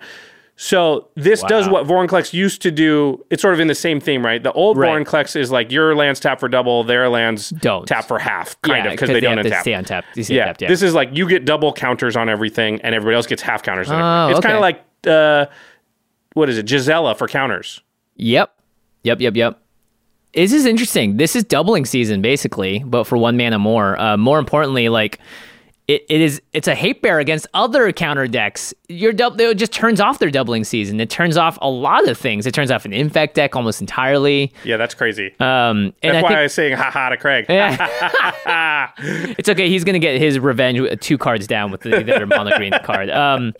So 0.56 1.08
this 1.16 1.42
does 1.44 1.68
what 1.68 1.88
Vorinclex 1.88 2.34
used 2.34 2.62
to 2.62 2.72
do. 2.72 3.26
It's 3.32 3.42
sort 3.42 3.54
of 3.56 3.60
in 3.60 3.68
the 3.68 3.74
same 3.76 4.00
theme, 4.00 4.24
right? 4.24 4.42
The 4.44 4.52
old 4.52 4.78
Right. 4.78 4.92
Vorinclex 5.06 5.36
is 5.36 5.50
like 5.50 5.72
your 5.72 5.96
lands 5.96 6.20
tap 6.20 6.40
for 6.40 6.48
double, 6.48 6.84
their 6.84 7.10
lands 7.10 7.50
Don't. 7.50 7.88
tap 7.88 8.06
for 8.06 8.20
half, 8.20 8.62
kind 8.62 8.86
yeah, 8.86 8.92
of, 8.92 8.92
because 8.92 9.10
they, 9.10 9.20
don't 9.22 9.38
have 9.38 9.46
to 9.48 9.52
untap. 9.52 9.62
stay 9.62 9.74
on 9.74 9.84
tap. 9.86 10.06
They 10.16 10.22
stay 10.24 10.36
Yeah. 10.36 10.46
tapped, 10.46 10.62
yeah. 10.62 10.68
This 10.68 10.84
is 10.84 10.94
like 10.94 11.10
you 11.14 11.28
get 11.28 11.46
double 11.46 11.74
counters 11.74 12.16
on 12.16 12.30
everything, 12.30 12.80
and 12.82 12.94
everybody 12.94 13.16
else 13.16 13.26
gets 13.26 13.42
half 13.42 13.64
counters 13.64 13.90
on 13.90 14.02
Oh. 14.02 14.32
It's 14.32 14.40
kind 14.46 14.56
of 14.56 14.62
like 14.62 14.84
uh, 15.08 15.48
what 16.34 16.48
is 16.48 16.60
it, 16.60 16.68
Gisela 16.68 17.16
for 17.16 17.28
counters? 17.28 17.82
Yep. 18.18 18.54
Yep, 19.04 19.20
yep, 19.22 19.36
yep. 19.36 19.60
This 20.36 20.54
is 20.54 20.66
interesting. 20.68 21.18
This 21.18 21.36
is 21.36 21.44
doubling 21.44 21.86
season 21.86 22.22
basically, 22.22 22.84
but 22.86 23.06
for 23.06 23.18
one 23.18 23.36
mana 23.36 23.58
more. 23.58 24.00
Uh, 24.00 24.16
more 24.16 24.38
importantly, 24.38 24.90
like 24.90 25.18
it, 25.96 26.06
it 26.10 26.22
is 26.22 26.42
it's 26.54 26.68
a 26.68 26.76
hate 26.76 27.02
bear 27.02 27.20
against 27.20 27.48
other 27.54 27.92
counter 27.92 28.28
decks. 28.28 28.74
Your 28.88 29.12
dub 29.14 29.40
it 29.40 29.56
just 29.58 29.72
turns 29.74 30.00
off 30.00 30.20
their 30.20 30.30
doubling 30.32 30.64
season. 30.64 31.00
It 31.00 31.10
turns 31.10 31.38
off 31.38 31.58
a 31.62 31.70
lot 31.70 32.08
of 32.08 32.18
things. 32.18 32.46
It 32.46 32.54
turns 32.54 32.72
off 32.72 32.86
an 32.86 32.94
infect 32.94 33.36
deck 33.36 33.56
almost 33.56 33.82
entirely. 33.82 34.54
Yeah, 34.64 34.78
that's 34.78 34.94
crazy. 34.94 35.28
Um 35.40 35.94
and 36.04 36.16
that's 36.16 36.18
I 36.18 36.22
why 36.22 36.28
think 36.30 36.40
I 36.40 36.44
was 36.44 36.54
saying 36.54 36.78
haha 36.78 37.10
to 37.10 37.18
Craig. 37.18 37.46
it's 39.38 39.50
okay. 39.50 39.70
He's 39.70 39.84
gonna 39.84 40.00
get 40.00 40.20
his 40.20 40.40
revenge 40.40 40.80
with 40.80 41.00
two 41.00 41.18
cards 41.18 41.48
down 41.48 41.72
with 41.72 41.82
the, 41.82 41.90
the 42.20 42.26
mono 42.26 42.56
green 42.58 42.74
card. 42.84 43.10
Um, 43.10 43.54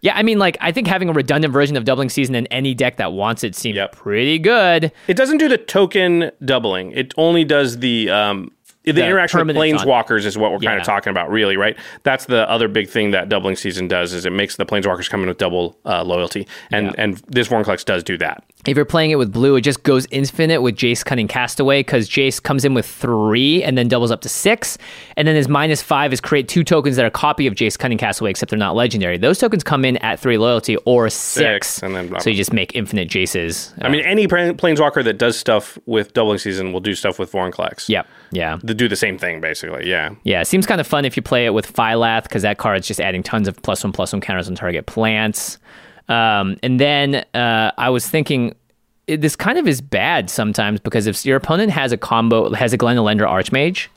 yeah, 0.00 0.16
I 0.16 0.22
mean, 0.22 0.38
like 0.38 0.56
I 0.60 0.72
think 0.72 0.86
having 0.86 1.08
a 1.08 1.12
redundant 1.12 1.52
version 1.52 1.76
of 1.76 1.84
doubling 1.84 2.08
season 2.08 2.34
in 2.34 2.46
any 2.48 2.74
deck 2.74 2.96
that 2.96 3.12
wants 3.12 3.44
it 3.44 3.54
seems 3.54 3.76
Yep. 3.76 3.92
pretty 3.92 4.38
good. 4.38 4.92
It 5.08 5.16
doesn't 5.16 5.38
do 5.38 5.48
the 5.48 5.58
token 5.58 6.30
doubling. 6.44 6.92
It 6.92 7.12
only 7.16 7.44
does 7.44 7.78
the 7.78 8.10
um 8.10 8.50
the, 8.92 9.04
interaction 9.04 9.44
with 9.46 9.56
planeswalkers 9.56 10.24
is 10.24 10.38
what 10.38 10.52
we're 10.52 10.58
kind 10.58 10.78
of 10.78 10.86
talking 10.86 11.10
about, 11.10 11.30
really, 11.30 11.56
right? 11.56 11.76
That's 12.04 12.26
the 12.26 12.48
other 12.48 12.68
big 12.68 12.88
thing 12.88 13.10
that 13.10 13.28
doubling 13.28 13.56
season 13.56 13.88
does 13.88 14.12
is 14.12 14.24
it 14.24 14.32
makes 14.32 14.56
the 14.56 14.66
planeswalkers 14.66 15.10
come 15.10 15.22
in 15.22 15.28
with 15.28 15.38
double 15.38 15.76
uh, 15.84 16.02
loyalty, 16.04 16.46
and 16.70 16.96
and 16.98 17.16
this 17.28 17.48
Vorinclex 17.48 17.84
does 17.84 18.02
do 18.04 18.16
that. 18.18 18.44
If 18.66 18.76
you're 18.76 18.84
playing 18.84 19.12
it 19.12 19.16
with 19.16 19.32
blue, 19.32 19.54
it 19.54 19.60
just 19.60 19.84
goes 19.84 20.08
infinite 20.10 20.60
with 20.60 20.74
Jace 20.74 21.04
Cunning 21.04 21.28
Castaway 21.28 21.80
because 21.80 22.08
Jace 22.08 22.42
comes 22.42 22.64
in 22.64 22.74
with 22.74 22.84
three 22.84 23.62
and 23.62 23.78
then 23.78 23.86
doubles 23.86 24.10
up 24.10 24.22
to 24.22 24.28
six. 24.28 24.76
And 25.16 25.28
then 25.28 25.36
his 25.36 25.48
minus 25.48 25.82
five 25.82 26.12
is 26.12 26.20
create 26.20 26.48
two 26.48 26.64
tokens 26.64 26.96
that 26.96 27.04
are 27.04 27.08
a 27.08 27.10
copy 27.12 27.46
of 27.46 27.54
Jace 27.54 27.78
Cunning 27.78 27.98
Castaway, 27.98 28.30
except 28.30 28.50
they're 28.50 28.58
not 28.58 28.74
legendary. 28.74 29.18
Those 29.18 29.38
tokens 29.38 29.62
come 29.62 29.84
in 29.84 29.98
at 29.98 30.18
three 30.18 30.36
loyalty 30.36 30.76
or 30.78 31.08
six. 31.10 31.68
Six, 31.68 31.82
and 31.84 31.94
then 31.94 32.08
blah, 32.08 32.18
so 32.18 32.30
you 32.30 32.36
just 32.36 32.52
make 32.52 32.74
infinite 32.74 33.08
Jaces. 33.08 33.72
I 33.82 33.88
mean, 33.88 34.04
any 34.04 34.26
pla- 34.26 34.52
planeswalker 34.52 35.04
that 35.04 35.18
does 35.18 35.38
stuff 35.38 35.78
with 35.86 36.12
doubling 36.12 36.38
season 36.38 36.72
will 36.72 36.80
do 36.80 36.96
stuff 36.96 37.20
with 37.20 37.30
Vorinclex. 37.30 37.88
Yep. 37.88 38.08
Yeah. 38.32 38.58
They 38.64 38.74
do 38.76 38.88
the 38.88 38.96
same 38.96 39.18
thing, 39.18 39.40
basically. 39.40 39.88
Yeah. 39.88 40.14
Yeah, 40.24 40.40
it 40.40 40.46
seems 40.46 40.66
kind 40.66 40.80
of 40.80 40.86
fun 40.86 41.04
if 41.04 41.16
you 41.16 41.22
play 41.22 41.46
it 41.46 41.54
with 41.54 41.72
Phylath 41.72 42.24
because 42.24 42.42
that 42.42 42.58
card's 42.58 42.86
just 42.86 43.00
adding 43.00 43.22
tons 43.22 43.48
of 43.48 43.60
plus 43.62 43.82
one 43.82 43.92
plus 43.92 44.12
one 44.12 44.20
counters 44.20 44.48
on 44.48 44.54
target 44.54 44.86
plants. 44.86 45.58
Um, 46.08 46.56
and 46.62 46.78
then 46.78 47.24
uh, 47.34 47.72
I 47.76 47.90
was 47.90 48.08
thinking 48.08 48.54
it, 49.06 49.20
this 49.20 49.36
kind 49.36 49.58
of 49.58 49.66
is 49.66 49.80
bad 49.80 50.30
sometimes 50.30 50.80
because 50.80 51.06
if 51.06 51.24
your 51.24 51.36
opponent 51.36 51.72
has 51.72 51.92
a 51.92 51.96
combo 51.96 52.52
has 52.54 52.72
a 52.72 52.76
Glen 52.76 52.96
Elendra 52.96 53.26
Archmage, 53.26 53.88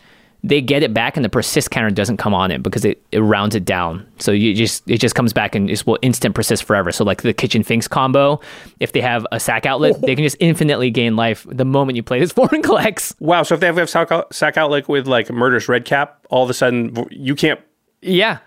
they 0.43 0.61
get 0.61 0.83
it 0.83 0.93
back 0.93 1.17
and 1.17 1.25
the 1.25 1.29
persist 1.29 1.69
counter 1.71 1.89
doesn't 1.89 2.17
come 2.17 2.33
on 2.33 2.49
it 2.51 2.63
because 2.63 2.85
it, 2.85 3.01
it 3.11 3.19
rounds 3.19 3.55
it 3.55 3.65
down. 3.65 4.07
So 4.19 4.31
you 4.31 4.53
just 4.53 4.89
it 4.89 4.99
just 4.99 5.15
comes 5.15 5.33
back 5.33 5.53
and 5.55 5.67
just 5.67 5.85
will 5.85 5.99
instant 6.01 6.35
persist 6.35 6.63
forever. 6.63 6.91
So 6.91 7.03
like 7.03 7.23
the 7.23 7.33
Kitchen 7.33 7.63
Finks 7.63 7.87
combo, 7.87 8.39
if 8.79 8.93
they 8.93 9.01
have 9.01 9.25
a 9.31 9.39
sack 9.39 9.65
outlet, 9.65 10.01
they 10.01 10.15
can 10.15 10.23
just 10.23 10.37
infinitely 10.41 10.91
gain 10.91 11.15
life 11.15 11.45
the 11.49 11.65
moment 11.65 11.97
you 11.97 12.03
play 12.03 12.19
this 12.19 12.33
Vorinclex. 12.39 13.15
Wow. 13.19 13.43
So 13.43 13.55
if 13.55 13.61
they 13.61 13.67
have, 13.67 13.77
have 13.77 13.89
sack, 13.89 14.11
out, 14.11 14.33
sack 14.33 14.57
outlet 14.57 14.87
with 14.87 15.07
like 15.07 15.29
murderous 15.29 15.67
red 15.67 15.85
cap, 15.85 16.25
all 16.29 16.43
of 16.43 16.49
a 16.49 16.53
sudden 16.53 17.07
you 17.11 17.35
can't. 17.35 17.59
Yeah, 18.01 18.39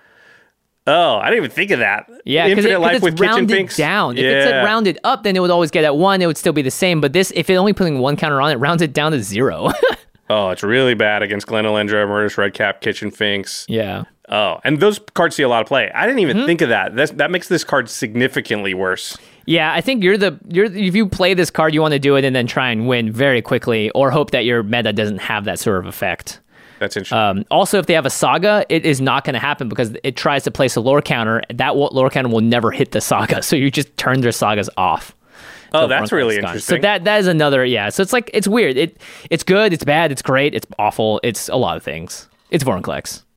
Oh, 0.87 1.17
I 1.17 1.27
didn't 1.31 1.45
even 1.45 1.51
think 1.51 1.71
of 1.71 1.79
that. 1.79 2.11
Yeah, 2.25 2.49
because 2.49 2.65
Infinite 2.65 2.77
it, 2.77 2.81
life 2.81 2.95
it's 2.97 3.05
with 3.05 3.17
kitchen 3.17 3.31
rounded 3.31 3.55
finks. 3.55 3.77
down. 3.77 4.19
If 4.19 4.25
yeah. 4.25 4.31
it's 4.31 4.51
like 4.51 4.65
rounded 4.65 4.99
up, 5.05 5.23
then 5.23 5.37
it 5.37 5.41
would 5.41 5.51
always 5.51 5.71
get 5.71 5.85
at 5.85 5.97
one. 5.97 6.21
It 6.21 6.27
would 6.27 6.37
still 6.37 6.53
be 6.53 6.63
the 6.63 6.73
same. 6.73 7.01
But 7.01 7.13
this, 7.13 7.33
if 7.37 7.49
it 7.49 7.55
only 7.55 7.73
putting 7.73 8.01
one 8.01 8.17
counter 8.17 8.41
on 8.41 8.51
it, 8.51 8.57
rounds 8.57 8.83
it 8.83 8.93
down 8.93 9.13
to 9.13 9.23
zero. 9.23 9.71
Oh, 10.33 10.51
it's 10.51 10.63
really 10.63 10.95
bad 10.95 11.23
against 11.23 11.47
Glen 11.47 11.65
Elendra, 11.65 12.07
Murderous 12.09 12.39
Redcap, 12.39 12.81
Kitchen 12.81 13.11
Finks. 13.11 13.67
yeah, 13.69 14.05
Oh, 14.29 14.61
and 14.65 14.81
those 14.81 14.99
cards 15.15 15.37
see 15.37 15.43
a 15.43 15.49
lot 15.49 15.61
of 15.61 15.67
play. 15.69 15.91
I 15.95 16.07
didn't 16.07 16.21
even 16.21 16.39
Mm-hmm. 16.39 16.47
think 16.47 16.61
of 16.63 16.71
that. 16.71 16.95
That's, 16.97 17.11
that 17.13 17.31
makes 17.31 17.49
this 17.49 17.65
card 17.65 17.91
significantly 17.91 18.73
worse. 18.73 19.19
yeah. 19.47 19.73
I 19.75 19.81
think 19.83 20.03
you're 20.03 20.17
the 20.17 20.39
you're 20.49 20.67
if 20.67 20.95
you 20.95 21.07
play 21.07 21.35
this 21.35 21.51
card, 21.51 21.75
you 21.75 21.83
want 21.83 21.93
to 21.93 21.99
do 21.99 22.17
it 22.17 22.25
and 22.25 22.35
then 22.35 22.47
try 22.47 22.71
and 22.71 22.89
win 22.89 23.13
very 23.13 23.43
quickly, 23.43 23.91
or 23.91 24.11
hope 24.11 24.31
that 24.31 24.45
your 24.45 24.63
meta 24.63 24.93
doesn't 24.93 25.19
have 25.19 25.45
that 25.45 25.59
sort 25.59 25.79
of 25.79 25.87
effect. 25.87 26.41
That's 26.79 26.97
interesting. 26.97 27.19
Um, 27.19 27.45
also, 27.51 27.79
if 27.79 27.87
they 27.87 27.95
have 27.95 28.07
a 28.07 28.11
saga, 28.11 28.65
it 28.69 28.85
is 28.87 29.01
not 29.01 29.25
going 29.25 29.35
to 29.35 29.39
happen 29.41 29.69
because 29.69 29.95
it 30.03 30.17
tries 30.17 30.45
to 30.45 30.51
place 30.51 30.75
a 30.77 30.81
lore 30.81 31.03
counter. 31.03 31.43
That 31.53 31.77
lore 31.77 32.09
counter 32.11 32.29
will 32.31 32.41
never 32.41 32.71
hit 32.71 32.93
the 32.93 33.01
saga, 33.01 33.43
so 33.49 33.55
you 33.57 33.71
just 33.71 33.95
turn 33.97 34.21
their 34.23 34.33
sagas 34.33 34.71
off. 34.77 35.15
Oh, 35.75 35.87
that's 35.87 36.13
really 36.13 36.37
gone. 36.37 36.45
interesting. 36.51 36.77
So 36.77 36.81
that 36.83 37.05
that 37.05 37.21
is 37.21 37.27
another 37.27 37.65
yeah. 37.65 37.89
So 37.89 38.03
it's 38.03 38.13
like 38.13 38.31
it's 38.33 38.49
weird. 38.49 38.77
It 38.77 39.01
it's 39.31 39.43
good, 39.43 39.73
it's 39.73 39.85
bad, 39.85 40.13
it's 40.13 40.23
great, 40.23 40.55
it's 40.55 40.67
awful, 40.79 41.21
it's 41.23 41.49
a 41.49 41.57
lot 41.57 41.77
of 41.77 41.83
things. 41.83 42.29
It's 42.51 42.65
Vorinclex. 42.65 43.23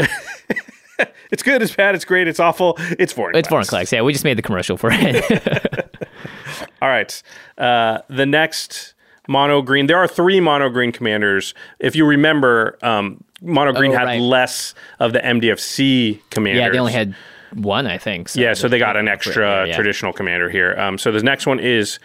it's 1.31 1.43
good, 1.43 1.61
it's 1.61 1.75
bad, 1.75 1.95
it's 1.95 2.05
great, 2.05 2.27
it's 2.27 2.39
awful, 2.39 2.75
it's 2.99 3.13
foreign. 3.13 3.35
It's 3.35 3.47
Vorinclex. 3.47 3.91
Yeah, 3.91 4.01
we 4.01 4.11
just 4.13 4.25
made 4.25 4.37
the 4.37 4.41
commercial 4.41 4.77
for 4.77 4.89
it. 4.91 5.95
All 6.81 6.89
right. 6.89 7.21
Uh, 7.57 7.99
the 8.09 8.25
next 8.25 8.93
mono 9.27 9.61
green. 9.61 9.87
There 9.87 9.97
are 9.97 10.07
three 10.07 10.39
mono 10.39 10.69
green 10.69 10.91
commanders. 10.91 11.53
If 11.79 11.95
you 11.95 12.05
remember, 12.05 12.77
um, 12.81 13.23
mono 13.41 13.73
green 13.73 13.91
Oh, 13.91 13.97
had 13.97 14.03
right. 14.05 14.21
less 14.21 14.73
of 14.99 15.13
the 15.13 15.19
MDFC 15.19 16.19
commanders. 16.29 16.61
yeah, 16.61 16.69
they 16.69 16.77
only 16.79 16.93
had 16.93 17.15
one, 17.53 17.87
I 17.87 17.97
think. 17.97 18.29
So 18.29 18.39
Yeah, 18.41 18.53
so 18.53 18.67
they 18.67 18.79
got 18.79 18.97
an 18.97 19.07
extra 19.07 19.67
yeah. 19.67 19.75
traditional 19.75 20.13
commander 20.13 20.49
here. 20.49 20.75
Um, 20.77 20.97
so 20.97 21.11
the 21.11 21.23
next 21.23 21.45
one 21.47 21.59
is 21.59 21.99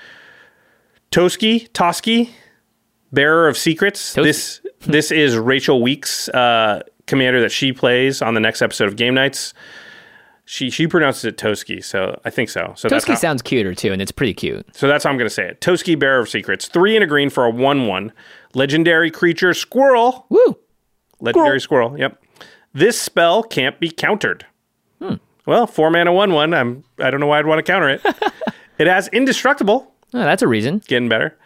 Toski, 1.10 1.68
Toski, 1.70 2.30
Bearer 3.12 3.48
of 3.48 3.58
Secrets. 3.58 4.14
Toski. 4.14 4.22
This 4.22 4.60
this 4.80 5.10
is 5.10 5.36
Rachel 5.36 5.82
Weeks' 5.82 6.28
uh, 6.28 6.82
commander 7.06 7.40
that 7.40 7.50
she 7.50 7.72
plays 7.72 8.22
on 8.22 8.34
the 8.34 8.40
next 8.40 8.62
episode 8.62 8.88
of 8.88 8.96
Game 8.96 9.14
Knights. 9.14 9.52
She 10.44 10.70
she 10.70 10.86
pronounces 10.86 11.24
it 11.24 11.36
Toski, 11.36 11.82
so 11.82 12.20
I 12.24 12.30
think 12.30 12.48
so. 12.48 12.74
So 12.76 12.88
Toski 12.88 13.08
how, 13.08 13.14
sounds 13.16 13.42
cuter 13.42 13.74
too, 13.74 13.92
and 13.92 14.00
it's 14.00 14.12
pretty 14.12 14.34
cute. 14.34 14.64
so 14.74 14.86
that's 14.86 15.04
how 15.04 15.10
I'm 15.10 15.16
going 15.16 15.28
to 15.28 15.34
say 15.34 15.48
it. 15.48 15.60
Toski, 15.60 15.98
Bearer 15.98 16.20
of 16.20 16.28
Secrets. 16.28 16.68
Three 16.68 16.96
and 16.96 17.02
a 17.04 17.06
green 17.06 17.30
for 17.30 17.44
a 17.44 17.50
one-one. 17.50 18.12
Legendary 18.54 19.10
creature, 19.10 19.54
squirrel. 19.54 20.26
Woo! 20.28 20.58
Legendary 21.20 21.60
squirrel. 21.60 21.98
Yep. 21.98 22.22
This 22.72 23.00
spell 23.00 23.42
can't 23.42 23.78
be 23.80 23.90
countered. 23.90 24.46
Hmm. 25.00 25.14
Well, 25.46 25.66
four 25.66 25.90
mana, 25.90 26.12
one 26.12 26.32
one. 26.32 26.54
I'm. 26.54 26.84
I 27.00 27.10
don't 27.10 27.18
know 27.18 27.26
why 27.26 27.40
I'd 27.40 27.46
want 27.46 27.64
to 27.64 27.72
counter 27.72 27.88
it. 27.88 28.00
it 28.78 28.86
has 28.86 29.08
indestructible. 29.08 29.89
Oh, 30.14 30.18
that's 30.20 30.42
a 30.42 30.48
reason. 30.48 30.82
Getting 30.86 31.08
better. 31.08 31.36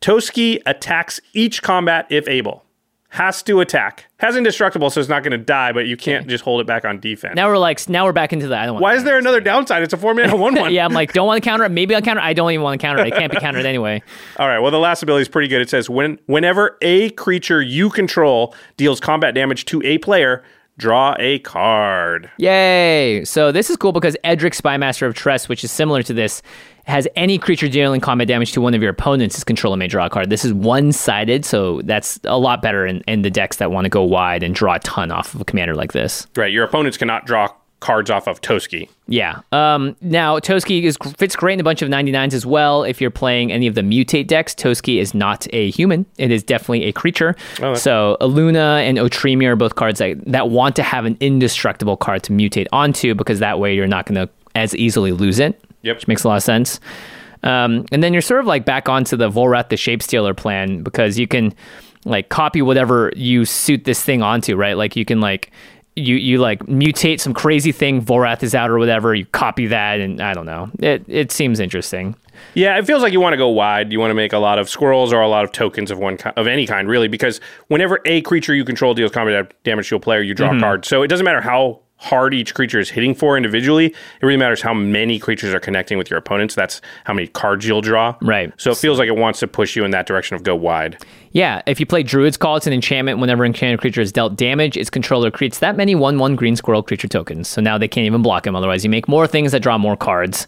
Toski 0.00 0.60
attacks 0.66 1.20
each 1.34 1.62
combat 1.62 2.06
if 2.10 2.28
able. 2.28 2.64
Has 3.12 3.42
to 3.44 3.60
attack. 3.60 4.04
Has 4.18 4.36
indestructible, 4.36 4.90
so 4.90 5.00
it's 5.00 5.08
not 5.08 5.22
going 5.22 5.30
to 5.32 5.38
die, 5.42 5.72
but 5.72 5.86
you 5.86 5.96
can't 5.96 6.28
just 6.28 6.44
hold 6.44 6.60
it 6.60 6.66
back 6.66 6.84
on 6.84 7.00
defense. 7.00 7.36
Now 7.36 7.48
we're 7.48 7.56
like, 7.56 7.88
now 7.88 8.04
we're 8.04 8.12
back 8.12 8.34
into 8.34 8.48
that. 8.48 8.60
I 8.62 8.66
don't 8.66 8.74
want 8.74 8.82
Why 8.82 8.94
is 8.96 9.04
there 9.04 9.16
another 9.16 9.40
downside? 9.40 9.82
It's 9.82 9.94
a 9.94 9.96
four 9.96 10.12
mana 10.12 10.36
one 10.36 10.54
one. 10.54 10.74
yeah, 10.74 10.84
I'm 10.84 10.92
like, 10.92 11.14
don't 11.14 11.26
want 11.26 11.42
to 11.42 11.48
counter 11.48 11.64
it. 11.64 11.70
Maybe 11.70 11.94
I'll 11.94 12.02
counter 12.02 12.20
it. 12.20 12.24
I 12.24 12.34
don't 12.34 12.50
even 12.50 12.62
want 12.62 12.78
to 12.78 12.86
counter 12.86 13.02
it. 13.02 13.08
It 13.08 13.14
can't 13.14 13.32
be 13.32 13.38
countered 13.40 13.64
anyway. 13.64 14.02
All 14.36 14.46
right. 14.46 14.58
Well, 14.58 14.70
the 14.70 14.78
last 14.78 15.02
ability 15.02 15.22
is 15.22 15.28
pretty 15.28 15.48
good. 15.48 15.62
It 15.62 15.70
says 15.70 15.88
when 15.88 16.18
whenever 16.26 16.76
a 16.82 17.08
creature 17.10 17.62
you 17.62 17.88
control 17.88 18.54
deals 18.76 19.00
combat 19.00 19.34
damage 19.34 19.64
to 19.66 19.80
a 19.84 19.96
player, 19.98 20.44
draw 20.78 21.14
a 21.18 21.40
card. 21.40 22.30
Yay! 22.38 23.24
So 23.24 23.52
this 23.52 23.68
is 23.68 23.76
cool 23.76 23.92
because 23.92 24.16
Edric 24.24 24.54
Spymaster 24.54 25.06
of 25.06 25.14
Trest, 25.14 25.48
which 25.48 25.64
is 25.64 25.70
similar 25.70 26.02
to 26.04 26.14
this, 26.14 26.40
has 26.84 27.06
any 27.16 27.36
creature 27.36 27.68
dealing 27.68 28.00
combat 28.00 28.28
damage 28.28 28.52
to 28.52 28.60
one 28.62 28.72
of 28.72 28.80
your 28.80 28.90
opponents, 28.90 29.36
is 29.36 29.44
controller 29.44 29.76
may 29.76 29.88
draw 29.88 30.06
a 30.06 30.10
card. 30.10 30.30
This 30.30 30.44
is 30.44 30.54
one 30.54 30.92
sided, 30.92 31.44
so 31.44 31.82
that's 31.82 32.18
a 32.24 32.38
lot 32.38 32.62
better 32.62 32.86
in, 32.86 33.02
in 33.02 33.22
the 33.22 33.30
decks 33.30 33.58
that 33.58 33.70
want 33.70 33.84
to 33.84 33.90
go 33.90 34.02
wide 34.02 34.42
and 34.42 34.54
draw 34.54 34.76
a 34.76 34.78
ton 34.78 35.10
off 35.10 35.34
of 35.34 35.42
a 35.42 35.44
commander 35.44 35.74
like 35.74 35.92
this. 35.92 36.26
Right. 36.34 36.50
Your 36.50 36.64
opponents 36.64 36.96
cannot 36.96 37.26
draw 37.26 37.52
cards 37.80 38.10
off 38.10 38.26
of 38.26 38.40
Toski. 38.40 38.88
Yeah. 39.06 39.40
Um, 39.52 39.96
now, 40.00 40.38
Toski 40.38 40.82
is, 40.82 40.96
fits 41.16 41.36
great 41.36 41.54
in 41.54 41.60
a 41.60 41.64
bunch 41.64 41.80
of 41.80 41.88
99s 41.88 42.32
as 42.32 42.44
well. 42.44 42.82
If 42.82 43.00
you're 43.00 43.10
playing 43.10 43.52
any 43.52 43.66
of 43.66 43.74
the 43.74 43.82
mutate 43.82 44.26
decks, 44.26 44.54
Toski 44.54 45.00
is 45.00 45.14
not 45.14 45.46
a 45.52 45.70
human. 45.70 46.04
It 46.18 46.30
is 46.30 46.42
definitely 46.42 46.84
a 46.84 46.92
creature. 46.92 47.36
Oh, 47.62 47.74
so, 47.74 48.16
Illuna 48.20 48.80
and 48.82 48.98
Otremia 48.98 49.48
are 49.48 49.56
both 49.56 49.76
cards 49.76 50.00
that, 50.00 50.16
that 50.26 50.50
want 50.50 50.76
to 50.76 50.82
have 50.82 51.04
an 51.04 51.16
indestructible 51.20 51.96
card 51.96 52.22
to 52.24 52.32
mutate 52.32 52.66
onto 52.72 53.14
because 53.14 53.38
that 53.38 53.60
way 53.60 53.74
you're 53.74 53.86
not 53.86 54.06
going 54.06 54.26
to 54.26 54.32
as 54.54 54.74
easily 54.74 55.12
lose 55.12 55.38
it. 55.38 55.62
Yep. 55.82 55.96
Which 55.96 56.08
makes 56.08 56.24
a 56.24 56.28
lot 56.28 56.36
of 56.36 56.42
sense. 56.42 56.80
Um, 57.44 57.86
and 57.92 58.02
then 58.02 58.12
you're 58.12 58.22
sort 58.22 58.40
of 58.40 58.46
like 58.46 58.64
back 58.64 58.88
onto 58.88 59.16
the 59.16 59.30
Volrath 59.30 59.68
the 59.68 59.76
Shapestealer 59.76 60.36
plan 60.36 60.82
because 60.82 61.18
you 61.18 61.28
can 61.28 61.54
like 62.04 62.28
copy 62.28 62.62
whatever 62.62 63.12
you 63.16 63.44
suit 63.44 63.84
this 63.84 64.02
thing 64.02 64.22
onto, 64.22 64.56
right? 64.56 64.76
Like 64.76 64.96
you 64.96 65.04
can 65.04 65.20
like 65.20 65.52
you 65.98 66.16
you 66.16 66.38
like 66.38 66.60
mutate 66.60 67.20
some 67.20 67.34
crazy 67.34 67.72
thing 67.72 68.02
Volrath 68.02 68.42
is 68.42 68.54
out 68.54 68.70
or 68.70 68.78
whatever, 68.78 69.14
you 69.14 69.26
copy 69.26 69.66
that 69.66 70.00
and 70.00 70.20
I 70.20 70.34
don't 70.34 70.46
know. 70.46 70.70
It 70.78 71.04
it 71.08 71.32
seems 71.32 71.60
interesting. 71.60 72.14
Yeah, 72.54 72.78
it 72.78 72.86
feels 72.86 73.02
like 73.02 73.12
you 73.12 73.20
want 73.20 73.32
to 73.32 73.36
go 73.36 73.48
wide. 73.48 73.92
You 73.92 74.00
want 74.00 74.10
to 74.10 74.14
make 74.14 74.32
a 74.32 74.38
lot 74.38 74.58
of 74.58 74.68
squirrels 74.68 75.12
or 75.12 75.20
a 75.20 75.28
lot 75.28 75.44
of 75.44 75.52
tokens 75.52 75.90
of 75.90 75.98
one 75.98 76.16
ki- 76.16 76.30
of 76.36 76.46
any 76.46 76.66
kind, 76.66 76.88
really, 76.88 77.08
because 77.08 77.40
whenever 77.66 78.00
a 78.04 78.20
creature 78.22 78.54
you 78.54 78.64
control 78.64 78.94
deals 78.94 79.10
combat 79.10 79.52
damage 79.64 79.88
to 79.88 79.96
a 79.96 80.00
player, 80.00 80.20
you 80.20 80.34
draw 80.34 80.48
mm-hmm. 80.48 80.58
a 80.58 80.60
card. 80.60 80.84
So 80.84 81.02
it 81.02 81.08
doesn't 81.08 81.24
matter 81.24 81.40
how 81.40 81.80
hard 81.98 82.32
each 82.32 82.54
creature 82.54 82.78
is 82.78 82.90
hitting 82.90 83.14
for 83.14 83.36
individually. 83.36 83.86
It 83.86 83.94
really 84.22 84.36
matters 84.36 84.62
how 84.62 84.72
many 84.72 85.18
creatures 85.18 85.52
are 85.52 85.60
connecting 85.60 85.98
with 85.98 86.10
your 86.10 86.18
opponents. 86.18 86.54
That's 86.54 86.80
how 87.04 87.12
many 87.12 87.26
cards 87.26 87.66
you'll 87.66 87.80
draw. 87.80 88.16
Right. 88.22 88.52
So 88.56 88.70
it 88.70 88.78
feels 88.78 88.98
like 88.98 89.08
it 89.08 89.16
wants 89.16 89.40
to 89.40 89.48
push 89.48 89.76
you 89.76 89.84
in 89.84 89.90
that 89.90 90.06
direction 90.06 90.36
of 90.36 90.42
go 90.42 90.54
wide. 90.54 91.04
Yeah, 91.32 91.60
if 91.66 91.78
you 91.78 91.86
play 91.86 92.02
Druid's 92.02 92.36
Call, 92.36 92.56
it's 92.56 92.66
an 92.66 92.72
enchantment. 92.72 93.18
Whenever 93.18 93.44
an 93.44 93.48
enchanted 93.48 93.80
creature 93.80 94.00
is 94.00 94.12
dealt 94.12 94.36
damage, 94.36 94.76
its 94.76 94.90
controller 94.90 95.30
creates 95.30 95.58
that 95.58 95.76
many 95.76 95.94
1 95.94 96.18
1 96.18 96.36
green 96.36 96.56
squirrel 96.56 96.82
creature 96.82 97.08
tokens. 97.08 97.48
So 97.48 97.60
now 97.60 97.76
they 97.76 97.88
can't 97.88 98.06
even 98.06 98.22
block 98.22 98.46
him. 98.46 98.56
Otherwise, 98.56 98.84
you 98.84 98.90
make 98.90 99.08
more 99.08 99.26
things 99.26 99.52
that 99.52 99.60
draw 99.60 99.76
more 99.76 99.96
cards 99.96 100.46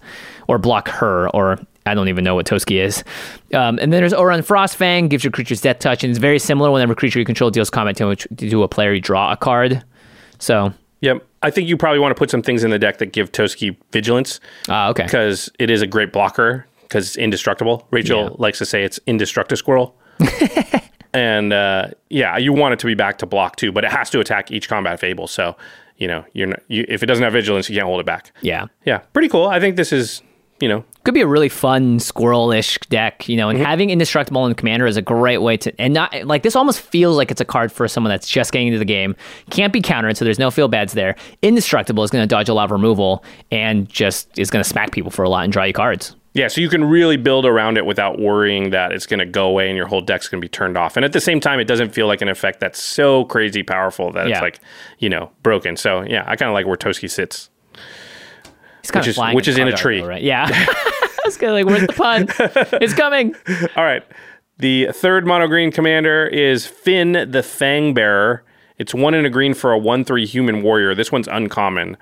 or 0.49 0.59
block 0.59 0.89
her, 0.89 1.29
or 1.31 1.59
I 1.87 1.95
don't 1.95 2.09
even 2.09 2.25
know 2.25 2.35
what 2.35 2.47
Toski 2.47 2.83
is. 2.83 3.05
Um, 3.53 3.79
and 3.79 3.93
then 3.93 4.01
there's 4.01 4.13
Ohran 4.13 4.47
Frostfang, 4.47 5.11
gives 5.11 5.25
your 5.25 5.33
creatures 5.33 5.61
death 5.61 5.81
touch, 5.81 6.05
and 6.05 6.11
it's 6.11 6.19
very 6.19 6.39
similar. 6.39 6.71
Whenever 6.71 6.95
creature 6.95 7.19
you 7.19 7.25
control 7.25 7.51
deals 7.51 7.71
combat 7.71 7.97
damage 7.97 8.27
to 8.37 8.63
a 8.63 8.69
player, 8.69 8.93
you 8.95 9.01
draw 9.01 9.33
a 9.33 9.37
card. 9.37 9.83
So, 10.39 10.73
Yep. 11.01 11.27
I 11.43 11.51
think 11.51 11.69
you 11.69 11.77
probably 11.77 11.99
want 11.99 12.15
to 12.15 12.19
put 12.19 12.31
some 12.31 12.43
things 12.43 12.65
in 12.65 12.71
the 12.71 12.79
deck 12.79 12.99
that 12.99 13.07
give 13.13 13.33
Toski 13.33 13.77
vigilance 13.93 14.41
ah, 14.69 14.89
okay. 14.91 15.05
because 15.05 15.49
it 15.59 15.71
is 15.71 15.81
a 15.83 15.87
great 15.87 16.13
blocker 16.13 16.67
because 16.83 17.07
it's 17.07 17.17
indestructible. 17.17 17.87
Rachel 17.91 18.25
Yeah. 18.25 18.31
likes 18.39 18.59
to 18.59 18.67
say 18.67 18.85
it's 18.85 19.01
indestructible 19.07 19.57
squirrel. 19.57 19.97
and 21.15 21.53
uh, 21.53 21.89
yeah, 22.11 22.37
you 22.37 22.53
want 22.53 22.75
it 22.75 22.79
to 22.81 22.87
be 22.87 22.95
back 22.95 23.19
to 23.19 23.27
block 23.27 23.57
too, 23.57 23.73
but 23.73 23.85
it 23.85 23.91
has 23.91 24.11
to 24.11 24.21
attack 24.21 24.51
each 24.51 24.69
combat 24.69 25.01
fable. 25.01 25.27
So 25.27 25.57
you 25.97 26.09
know, 26.09 26.25
you're 26.33 26.47
not, 26.49 26.61
you, 26.69 26.85
if 26.89 27.03
it 27.03 27.07
doesn't 27.07 27.23
have 27.23 27.35
vigilance, 27.35 27.69
you 27.69 27.77
can't 27.77 27.87
hold 27.87 28.01
it 28.01 28.07
back. 28.07 28.33
Yeah. 28.41 28.67
Yeah, 28.87 28.99
pretty 29.13 29.29
cool. 29.29 29.47
I 29.47 29.61
think 29.61 29.77
this 29.77 29.93
is 29.93 30.23
you 30.61 30.69
know 30.69 30.85
could 31.05 31.15
be 31.15 31.23
a 31.23 31.27
really 31.27 31.49
fun 31.49 31.99
squirrel-ish 31.99 32.79
deck, 32.91 33.27
you 33.27 33.37
know, 33.37 33.49
and 33.49 33.59
mm-hmm. 33.59 33.67
having 33.67 33.89
indestructible 33.89 34.47
in 34.47 34.55
commander 34.55 34.87
is 34.87 34.99
a 34.99 35.03
great 35.03 35.39
way 35.39 35.57
to 35.57 35.81
and 35.81 35.95
not 35.95 36.13
like 36.25 36.43
this 36.43 36.55
almost 36.55 36.81
feels 36.81 37.17
like 37.17 37.31
it's 37.31 37.41
a 37.41 37.45
card 37.45 37.73
for 37.73 37.89
someone 37.89 38.11
that's 38.11 38.29
just 38.29 38.53
getting 38.53 38.69
into 38.69 38.79
the 38.79 38.85
game. 38.85 39.17
Can't 39.51 39.73
be 39.73 39.81
countered, 39.81 40.17
so 40.17 40.25
there's 40.25 40.39
no 40.39 40.51
feel 40.51 40.69
bads 40.69 40.93
there. 40.93 41.17
Indestructible 41.43 42.05
is 42.05 42.11
gonna 42.11 42.27
dodge 42.27 42.49
a 42.49 42.55
lot 42.55 42.65
of 42.65 42.71
removal 42.71 43.25
and 43.51 43.89
just 43.89 44.39
is 44.39 44.51
gonna 44.51 44.65
smack 44.65 44.93
people 44.93 45.11
for 45.11 45.23
a 45.23 45.29
lot 45.29 45.45
and 45.45 45.53
draw 45.53 45.65
you 45.65 45.73
cards. 45.73 46.15
Yeah, 46.33 46.47
so 46.47 46.61
you 46.61 46.69
can 46.69 46.85
really 46.85 47.17
build 47.17 47.45
around 47.45 47.77
it 47.77 47.85
without 47.85 48.21
worrying 48.21 48.71
that 48.71 48.93
it's 48.93 49.07
going 49.07 49.19
to 49.19 49.27
go 49.27 49.49
away 49.49 49.67
and 49.69 49.77
your 49.77 49.89
whole 49.89 50.01
deck's 50.01 50.29
going 50.29 50.41
to 50.41 50.45
be 50.45 50.49
turned 50.49 50.79
off. 50.79 50.97
And 50.97 51.05
at 51.05 51.13
the 51.13 51.21
same 51.21 51.41
time, 51.41 51.59
it 51.59 51.65
doesn't 51.65 51.91
feel 51.91 52.07
like 52.07 52.23
an 52.23 52.29
effect 52.29 52.61
that's 52.61 52.81
so 52.81 53.25
crazy 53.25 53.65
powerful 53.65 54.13
that 54.13 54.29
Yeah. 54.29 54.37
it's 54.37 54.43
like, 54.43 54.61
you 55.01 55.09
know, 55.09 55.33
broken. 55.43 55.77
So 55.77 56.03
yeah, 56.03 56.23
I 56.29 56.37
kind 56.37 56.49
of 56.49 56.55
like 56.55 56.67
where 56.67 56.77
Toski 56.77 57.11
sits. 57.11 57.51
He's 58.91 58.93
kind 58.93 59.07
Which 59.07 59.17
of 59.19 59.29
is- 59.29 59.35
which 59.35 59.49
is 59.49 59.59
in 59.59 59.69
a 59.69 59.77
tree. 59.77 60.01
though, 60.01 60.09
right? 60.09 60.23
Yeah. 60.23 60.47
I 60.51 61.23
was 61.25 61.37
gonna 61.37 61.53
like, 61.53 61.67
where's 61.67 61.87
the 61.87 61.93
pun? 61.93 62.27
it's 62.81 62.95
coming. 62.95 63.35
All 63.77 63.85
right. 63.85 64.03
The 64.59 64.89
third 64.93 65.27
mono 65.27 65.47
green 65.47 65.71
commander 65.73 66.27
is 66.27 66.67
Finn 66.67 67.13
the 67.31 67.43
Fang 67.43 67.95
Bearer. 67.95 68.43
It's 68.79 68.95
one 68.95 69.15
in 69.15 69.25
a 69.27 69.31
green 69.31 69.55
for 69.55 69.73
a 69.73 69.79
1 69.79 70.05
3 70.05 70.27
human 70.27 70.63
warrior. 70.63 70.95
This 70.95 71.13
one's 71.13 71.29
uncommon. 71.29 71.97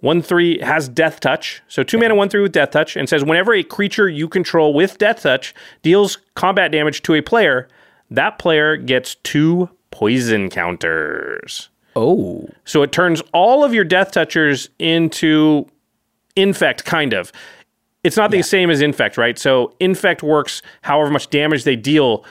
1 0.00 0.22
3 0.22 0.60
has 0.60 0.88
Death 0.88 1.18
Touch. 1.20 1.62
So 1.68 1.82
2 1.82 1.98
mana 1.98 2.14
1 2.14 2.28
3 2.28 2.40
with 2.42 2.52
Death 2.52 2.70
Touch 2.70 2.96
and 2.96 3.08
says 3.08 3.24
whenever 3.24 3.52
a 3.54 3.62
creature 3.64 4.08
you 4.08 4.28
control 4.28 4.74
with 4.74 4.98
Death 4.98 5.22
Touch 5.22 5.54
deals 5.82 6.18
combat 6.34 6.70
damage 6.70 7.02
to 7.02 7.14
a 7.14 7.20
player, 7.22 7.68
that 8.10 8.38
player 8.38 8.76
gets 8.76 9.16
two 9.16 9.68
poison 9.90 10.50
counters. 10.50 11.68
Oh. 11.96 12.48
So 12.64 12.82
it 12.82 12.92
turns 12.92 13.22
all 13.32 13.64
of 13.64 13.74
your 13.74 13.84
death 13.84 14.12
touchers 14.12 14.68
into 14.78 15.66
infect, 16.38 16.84
kind 16.84 17.12
of. 17.12 17.32
It's 18.04 18.16
not 18.16 18.30
the 18.30 18.42
same 18.42 18.70
as 18.70 18.80
infect, 18.80 19.18
right? 19.18 19.38
So 19.38 19.74
infect 19.80 20.22
works 20.22 20.62
however 20.82 21.10
much 21.10 21.30
damage 21.30 21.64
they 21.64 21.76
deal, 21.76 22.24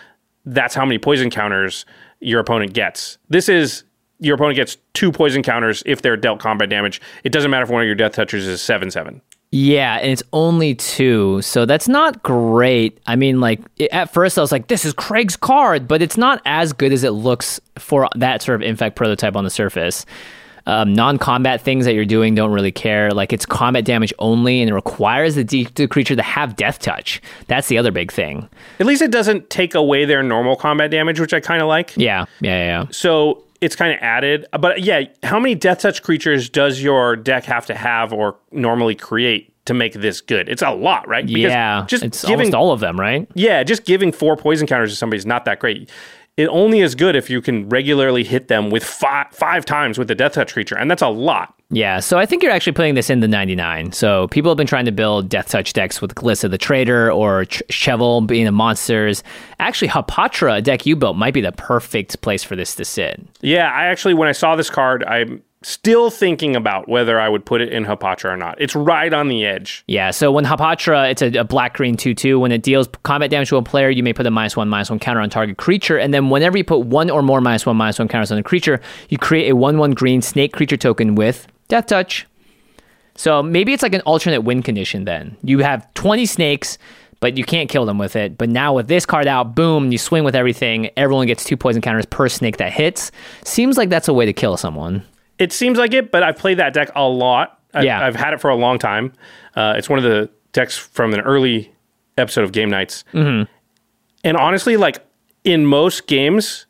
that's 0.45 0.73
how 0.73 0.85
many 0.85 0.97
poison 0.97 1.29
counters 1.29 1.85
your 2.19 2.39
opponent 2.39 2.73
gets. 2.73 3.17
This 3.29 3.49
is 3.49 3.83
your 4.19 4.35
opponent 4.35 4.55
gets 4.55 4.77
two 4.93 5.11
poison 5.11 5.43
counters 5.43 5.83
if 5.85 6.01
they're 6.01 6.17
dealt 6.17 6.39
combat 6.39 6.69
damage. 6.69 7.01
It 7.23 7.31
doesn't 7.31 7.51
matter 7.51 7.63
if 7.63 7.69
one 7.69 7.81
of 7.81 7.85
your 7.85 7.95
death 7.95 8.13
touchers 8.13 8.47
is 8.47 8.61
7 8.61 8.89
7. 8.89 9.21
Yeah, 9.51 9.97
and 9.97 10.11
it's 10.11 10.23
only 10.33 10.75
two, 10.75 11.41
so 11.41 11.65
that's 11.65 11.87
not 11.87 12.21
great. 12.21 12.99
I 13.07 13.15
mean, 13.15 13.39
like 13.39 13.61
at 13.91 14.11
first 14.11 14.37
I 14.37 14.41
was 14.41 14.51
like, 14.51 14.67
"This 14.67 14.83
is 14.83 14.91
Craig's 14.91 15.37
card," 15.37 15.87
but 15.87 16.01
it's 16.01 16.17
not 16.17 16.41
as 16.45 16.73
good 16.73 16.91
as 16.91 17.05
it 17.05 17.11
looks 17.11 17.61
for 17.77 18.09
that 18.15 18.41
sort 18.41 18.61
of 18.61 18.67
infect 18.67 18.97
prototype 18.97 19.37
on 19.37 19.45
the 19.45 19.49
surface. 19.49 20.05
Um, 20.67 20.93
non-combat 20.93 21.61
things 21.61 21.85
that 21.85 21.93
you're 21.93 22.03
doing 22.05 22.35
don't 22.35 22.51
really 22.51 22.73
care. 22.73 23.09
Like 23.11 23.31
it's 23.31 23.45
combat 23.45 23.85
damage 23.85 24.13
only, 24.19 24.59
and 24.61 24.69
it 24.69 24.73
requires 24.73 25.35
the, 25.35 25.45
de- 25.45 25.63
the 25.75 25.87
creature 25.87 26.15
to 26.15 26.21
have 26.21 26.57
death 26.57 26.79
touch. 26.79 27.21
That's 27.47 27.69
the 27.69 27.77
other 27.77 27.89
big 27.89 28.11
thing. 28.11 28.49
At 28.79 28.85
least 28.85 29.01
it 29.01 29.09
doesn't 29.09 29.49
take 29.49 29.75
away 29.75 30.03
their 30.03 30.21
normal 30.21 30.57
combat 30.57 30.91
damage, 30.91 31.21
which 31.21 31.33
I 31.33 31.39
kind 31.39 31.61
of 31.61 31.69
like. 31.69 31.93
Yeah, 31.95 32.25
yeah, 32.41 32.65
yeah. 32.81 32.85
So 32.91 33.45
it's 33.61 33.75
kind 33.77 33.93
of 33.93 33.99
added. 34.01 34.45
But 34.59 34.81
yeah, 34.81 35.05
how 35.23 35.39
many 35.39 35.55
death 35.55 35.79
touch 35.79 36.03
creatures 36.03 36.49
does 36.49 36.83
your 36.83 37.15
deck 37.15 37.45
have 37.45 37.65
to 37.67 37.75
have 37.75 38.11
or 38.11 38.35
normally 38.51 38.93
create 38.93 39.53
to 39.65 39.73
make 39.73 39.93
this 39.93 40.19
good? 40.21 40.49
It's 40.49 40.61
a 40.61 40.71
lot, 40.71 41.07
right? 41.07 41.25
Because 41.25 41.51
yeah, 41.51 41.85
just 41.87 42.03
it's 42.03 42.21
giving 42.23 42.39
almost 42.47 42.55
all 42.55 42.71
of 42.71 42.81
them, 42.81 42.99
right? 42.99 43.25
yeah, 43.35 43.63
just 43.63 43.85
giving 43.85 44.11
four 44.11 44.35
poison 44.35 44.67
counters 44.67 44.91
to 44.91 44.97
somebody 44.97 45.17
is 45.17 45.25
not 45.25 45.45
that 45.45 45.59
great. 45.59 45.89
It 46.37 46.47
only 46.49 46.81
is 46.81 46.93
good 46.93 47.15
if 47.15 47.29
you 47.31 47.41
can 47.41 47.67
regularly 47.67 48.23
hit 48.23 48.47
them 48.47 48.69
with 48.69 48.83
five 48.83 49.27
five 49.31 49.65
times 49.65 49.97
with 49.97 50.07
the 50.07 50.15
death 50.15 50.33
touch 50.33 50.53
creature, 50.53 50.77
and 50.77 50.89
that's 50.89 51.01
a 51.01 51.07
lot. 51.07 51.55
Yeah, 51.69 51.99
so 51.99 52.17
I 52.17 52.25
think 52.25 52.43
you're 52.43 52.51
actually 52.51 52.73
putting 52.73 52.95
this 52.95 53.09
in 53.09 53.19
the 53.19 53.27
99. 53.27 53.91
So 53.91 54.29
people 54.29 54.49
have 54.49 54.57
been 54.57 54.67
trying 54.67 54.85
to 54.85 54.91
build 54.93 55.27
Death 55.27 55.49
Touch 55.49 55.73
decks 55.73 56.01
with 56.01 56.15
Glissa 56.15 56.49
the 56.49 56.57
Traitor 56.57 57.11
or 57.11 57.43
Ch- 57.43 57.61
Chevill 57.69 58.25
being 58.25 58.45
the 58.45 58.53
monsters. 58.53 59.21
Actually, 59.59 59.89
Hapatra, 59.89 60.59
a 60.59 60.61
deck 60.61 60.85
you 60.85 60.95
built, 60.95 61.17
might 61.17 61.33
be 61.33 61.41
the 61.41 61.51
perfect 61.51 62.21
place 62.21 62.41
for 62.41 62.55
this 62.55 62.73
to 62.75 62.85
sit. 62.85 63.21
Yeah, 63.41 63.69
I 63.69 63.87
actually 63.87 64.13
when 64.13 64.29
I 64.29 64.31
saw 64.31 64.55
this 64.55 64.69
card, 64.69 65.03
I'm 65.03 65.43
still 65.63 66.09
thinking 66.09 66.55
about 66.55 66.87
whether 66.87 67.19
I 67.19 67.29
would 67.29 67.45
put 67.45 67.61
it 67.61 67.73
in 67.73 67.85
Hapatra 67.85 68.31
or 68.31 68.37
not. 68.37 68.59
It's 68.61 68.75
right 68.75 69.11
on 69.11 69.27
the 69.27 69.45
edge. 69.45 69.83
Yeah, 69.87 70.11
so 70.11 70.31
when 70.31 70.45
Hapatra, 70.45 71.11
it's 71.11 71.21
a, 71.21 71.39
a 71.39 71.43
black 71.43 71.75
green 71.75 71.97
2 71.97 72.13
2. 72.13 72.39
When 72.39 72.51
it 72.51 72.63
deals 72.63 72.87
combat 73.03 73.29
damage 73.29 73.49
to 73.49 73.57
a 73.57 73.63
player, 73.63 73.89
you 73.89 74.03
may 74.03 74.13
put 74.13 74.25
a 74.25 74.31
minus 74.31 74.55
one, 74.55 74.69
minus 74.69 74.89
one 74.89 74.99
counter 74.99 75.21
on 75.21 75.29
target 75.29 75.57
creature. 75.57 75.97
And 75.97 76.13
then 76.13 76.29
whenever 76.29 76.57
you 76.57 76.63
put 76.63 76.79
one 76.79 77.09
or 77.09 77.21
more 77.21 77.41
minus 77.41 77.65
one, 77.65 77.77
minus 77.77 77.99
one 77.99 78.07
counters 78.07 78.31
on 78.31 78.37
a 78.37 78.43
creature, 78.43 78.79
you 79.09 79.17
create 79.17 79.49
a 79.49 79.55
1 79.55 79.77
1 79.77 79.91
green 79.91 80.21
snake 80.21 80.53
creature 80.53 80.77
token 80.77 81.15
with 81.15 81.47
Death 81.67 81.87
Touch. 81.87 82.27
So 83.15 83.41
maybe 83.41 83.73
it's 83.73 83.81
like 83.81 83.95
an 83.95 84.01
alternate 84.01 84.41
win 84.41 84.61
condition 84.61 85.05
then. 85.05 85.37
You 85.43 85.59
have 85.59 85.91
20 85.95 86.27
snakes, 86.27 86.77
but 87.19 87.35
you 87.35 87.43
can't 87.43 87.67
kill 87.67 87.85
them 87.85 87.97
with 87.97 88.15
it. 88.15 88.37
But 88.37 88.49
now 88.49 88.73
with 88.73 88.87
this 88.87 89.07
card 89.07 89.27
out, 89.27 89.55
boom, 89.55 89.91
you 89.91 89.97
swing 89.97 90.23
with 90.23 90.35
everything. 90.35 90.91
Everyone 90.95 91.25
gets 91.25 91.43
two 91.43 91.57
poison 91.57 91.81
counters 91.81 92.05
per 92.05 92.29
snake 92.29 92.57
that 92.57 92.71
hits. 92.71 93.11
Seems 93.43 93.75
like 93.75 93.89
that's 93.89 94.07
a 94.07 94.13
way 94.13 94.27
to 94.27 94.33
kill 94.33 94.55
someone. 94.55 95.03
It 95.39 95.51
seems 95.53 95.77
like 95.77 95.93
it, 95.93 96.11
but 96.11 96.23
I've 96.23 96.37
played 96.37 96.57
that 96.59 96.73
deck 96.73 96.89
a 96.95 97.07
lot. 97.07 97.59
I've, 97.73 97.83
Yeah. 97.83 98.05
I've 98.05 98.15
had 98.15 98.33
it 98.33 98.41
for 98.41 98.49
a 98.49 98.55
long 98.55 98.79
time. 98.79 99.13
Uh, 99.55 99.73
it's 99.77 99.89
one 99.89 99.99
of 99.99 100.03
the 100.03 100.29
decks 100.53 100.77
from 100.77 101.13
an 101.13 101.19
early 101.21 101.71
episode 102.17 102.43
of 102.43 102.51
Game 102.51 102.69
Knights. 102.69 103.03
Mm-hmm. 103.13 103.43
And 104.23 104.37
honestly, 104.37 104.77
like 104.77 104.99
in 105.43 105.65
most 105.65 106.07
games, 106.07 106.65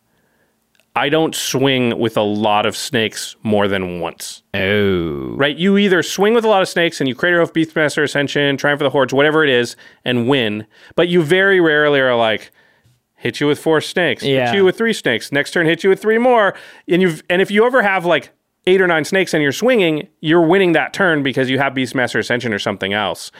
I 0.95 1.09
don't 1.09 1.36
swing 1.36 1.99
with 1.99 2.18
a 2.18 2.22
lot 2.24 2.65
of 2.65 2.76
snakes 2.76 3.36
more 3.43 3.68
than 3.68 3.99
once. 3.99 4.41
Oh. 4.53 5.36
Right? 5.36 5.55
You 5.55 5.78
either 5.78 6.01
swing 6.03 6.34
with 6.34 6.43
a 6.43 6.47
lot 6.47 6.61
of 6.61 6.68
snakes 6.68 6.99
and 6.99 7.07
you 7.07 7.15
Craterhoof 7.15 7.51
Beastmaster 7.53 8.03
Ascension, 8.03 8.57
Triumph 8.57 8.80
for 8.80 8.84
the 8.84 8.89
Hordes, 8.89 9.13
whatever 9.13 9.43
it 9.43 9.49
is, 9.49 9.76
and 10.03 10.28
win. 10.28 10.65
But 10.95 11.07
you 11.07 11.22
very 11.24 11.59
rarely 11.61 11.99
are 11.99 12.15
like, 12.15 12.51
hit 13.15 13.39
you 13.39 13.47
with 13.47 13.59
four 13.59 13.80
snakes, 13.80 14.24
Yeah. 14.24 14.47
hit 14.47 14.55
you 14.57 14.65
with 14.65 14.76
three 14.78 14.93
snakes, 14.93 15.32
next 15.32 15.51
turn 15.51 15.65
hit 15.68 15.84
you 15.84 15.89
with 15.89 16.01
three 16.01 16.18
more. 16.18 16.55
And 16.88 17.01
you've 17.01 17.24
and 17.30 17.41
if 17.41 17.49
you 17.51 17.65
ever 17.65 17.82
have 17.84 18.03
like 18.05 18.32
eight 18.68 18.82
or 18.82 18.88
nine 18.88 19.05
snakes 19.05 19.34
and 19.34 19.41
you're 19.41 19.51
swinging, 19.51 20.07
you're 20.20 20.45
winning 20.45 20.74
that 20.74 20.93
turn 20.93 21.24
because 21.24 21.49
you 21.49 21.57
have 21.57 21.74
Beastmaster 21.74 22.20
Ascension 22.20 22.53
or 22.53 22.59
something 22.59 22.93
else. 22.93 23.32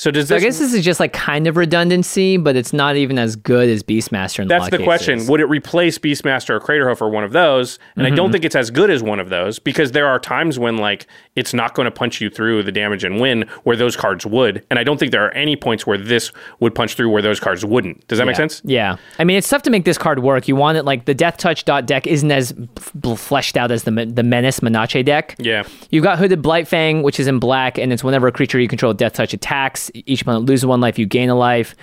So 0.00 0.12
does 0.12 0.28
So 0.28 0.36
I 0.36 0.38
guess 0.38 0.60
this 0.60 0.72
is 0.72 0.84
just 0.84 1.00
like 1.00 1.12
kind 1.12 1.48
of 1.48 1.56
redundancy, 1.56 2.36
but 2.36 2.54
it's 2.54 2.72
not 2.72 2.94
even 2.94 3.18
as 3.18 3.34
good 3.34 3.68
as 3.68 3.82
Beastmaster 3.82 4.46
That's 4.48 4.70
the 4.70 4.78
question. 4.78 5.26
Would 5.26 5.40
it 5.40 5.46
replace 5.46 5.98
Beastmaster 5.98 6.50
or 6.50 6.60
Craterhoof 6.60 7.00
or 7.00 7.08
one 7.10 7.24
of 7.24 7.32
those? 7.32 7.80
And 7.96 8.06
I 8.06 8.10
Mm-hmm. 8.10 8.16
don't 8.16 8.30
think 8.30 8.44
it's 8.44 8.54
as 8.54 8.70
good 8.70 8.90
as 8.90 9.02
one 9.02 9.18
of 9.18 9.28
those 9.28 9.58
because 9.58 9.90
there 9.90 10.06
are 10.06 10.20
times 10.20 10.56
when 10.56 10.76
like 10.76 11.08
it's 11.34 11.52
not 11.52 11.74
going 11.74 11.86
to 11.86 11.90
punch 11.90 12.20
you 12.20 12.30
through 12.30 12.62
the 12.62 12.70
damage 12.70 13.02
and 13.02 13.20
win 13.20 13.42
where 13.64 13.74
those 13.74 13.96
cards 13.96 14.24
would. 14.24 14.64
And 14.70 14.78
I 14.78 14.84
don't 14.84 14.98
think 14.98 15.10
there 15.10 15.24
are 15.26 15.32
any 15.32 15.56
points 15.56 15.84
where 15.84 15.98
this 15.98 16.30
would 16.60 16.76
punch 16.76 16.94
through 16.94 17.10
where 17.10 17.20
those 17.22 17.40
cards 17.40 17.64
wouldn't. 17.64 18.06
Does 18.06 18.18
that 18.18 18.26
make 18.26 18.36
sense? 18.36 18.62
Yeah. 18.64 18.98
I 19.18 19.24
mean, 19.24 19.36
it's 19.36 19.48
tough 19.48 19.62
to 19.62 19.70
make 19.70 19.84
this 19.84 19.98
card 19.98 20.20
work. 20.20 20.46
You 20.46 20.54
want 20.54 20.78
it 20.78 20.84
like 20.84 21.06
the 21.06 21.14
Death 21.14 21.38
Touch 21.38 21.64
dot 21.64 21.86
deck 21.86 22.06
isn't 22.06 22.30
as 22.30 22.54
f- 22.76 23.18
fleshed 23.18 23.56
out 23.56 23.72
as 23.72 23.82
the 23.82 23.90
the 23.90 24.22
Menace 24.22 24.62
Menace 24.62 25.04
deck. 25.04 25.34
Yeah. 25.40 25.64
You've 25.90 26.04
got 26.04 26.18
Hooded 26.20 26.40
Blightfang, 26.40 27.02
which 27.02 27.18
is 27.18 27.26
in 27.26 27.40
black, 27.40 27.78
and 27.78 27.92
it's 27.92 28.04
whenever 28.04 28.28
a 28.28 28.32
creature 28.32 28.60
you 28.60 28.68
control 28.68 28.94
Death 28.94 29.14
Touch 29.14 29.34
attacks, 29.34 29.87
each 29.94 30.22
opponent 30.22 30.46
loses 30.46 30.66
one 30.66 30.80
life, 30.80 30.98
you 30.98 31.06
gain 31.06 31.28
a 31.28 31.34
life. 31.34 31.74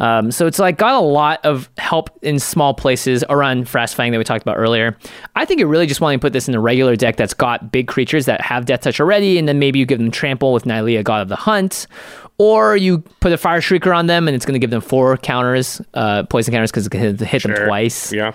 Um, 0.00 0.30
so 0.30 0.46
it's 0.46 0.60
like 0.60 0.78
got 0.78 0.94
a 0.94 1.04
lot 1.04 1.44
of 1.44 1.68
help 1.76 2.10
in 2.22 2.38
small 2.38 2.72
places 2.72 3.24
around 3.28 3.66
Frostfang 3.66 4.12
that 4.12 4.18
we 4.18 4.22
talked 4.22 4.42
about 4.42 4.56
earlier. 4.56 4.96
I 5.34 5.44
think 5.44 5.58
you're 5.58 5.68
really 5.68 5.86
just 5.86 6.00
wanting 6.00 6.20
to 6.20 6.22
put 6.24 6.32
this 6.32 6.46
in 6.48 6.54
a 6.54 6.60
regular 6.60 6.94
deck 6.94 7.16
that's 7.16 7.34
got 7.34 7.72
big 7.72 7.88
creatures 7.88 8.26
that 8.26 8.40
have 8.40 8.64
Death 8.64 8.82
Touch 8.82 9.00
already, 9.00 9.38
and 9.38 9.48
then 9.48 9.58
maybe 9.58 9.80
you 9.80 9.86
give 9.86 9.98
them 9.98 10.12
Trample 10.12 10.52
with 10.52 10.64
Nylea, 10.66 11.02
God 11.02 11.22
of 11.22 11.28
the 11.28 11.36
Hunt, 11.36 11.88
or 12.38 12.76
you 12.76 12.98
put 13.18 13.32
a 13.32 13.36
Fire 13.36 13.60
Shrieker 13.60 13.96
on 13.96 14.06
them, 14.06 14.28
and 14.28 14.36
it's 14.36 14.46
going 14.46 14.54
to 14.54 14.60
give 14.60 14.70
them 14.70 14.80
four 14.80 15.16
counters, 15.16 15.82
uh, 15.94 16.22
poison 16.22 16.52
counters, 16.52 16.70
because 16.70 16.86
it 16.86 16.90
can 16.90 17.00
hit, 17.00 17.20
hit 17.20 17.42
them 17.42 17.66
twice. 17.66 18.12
Yeah. 18.12 18.34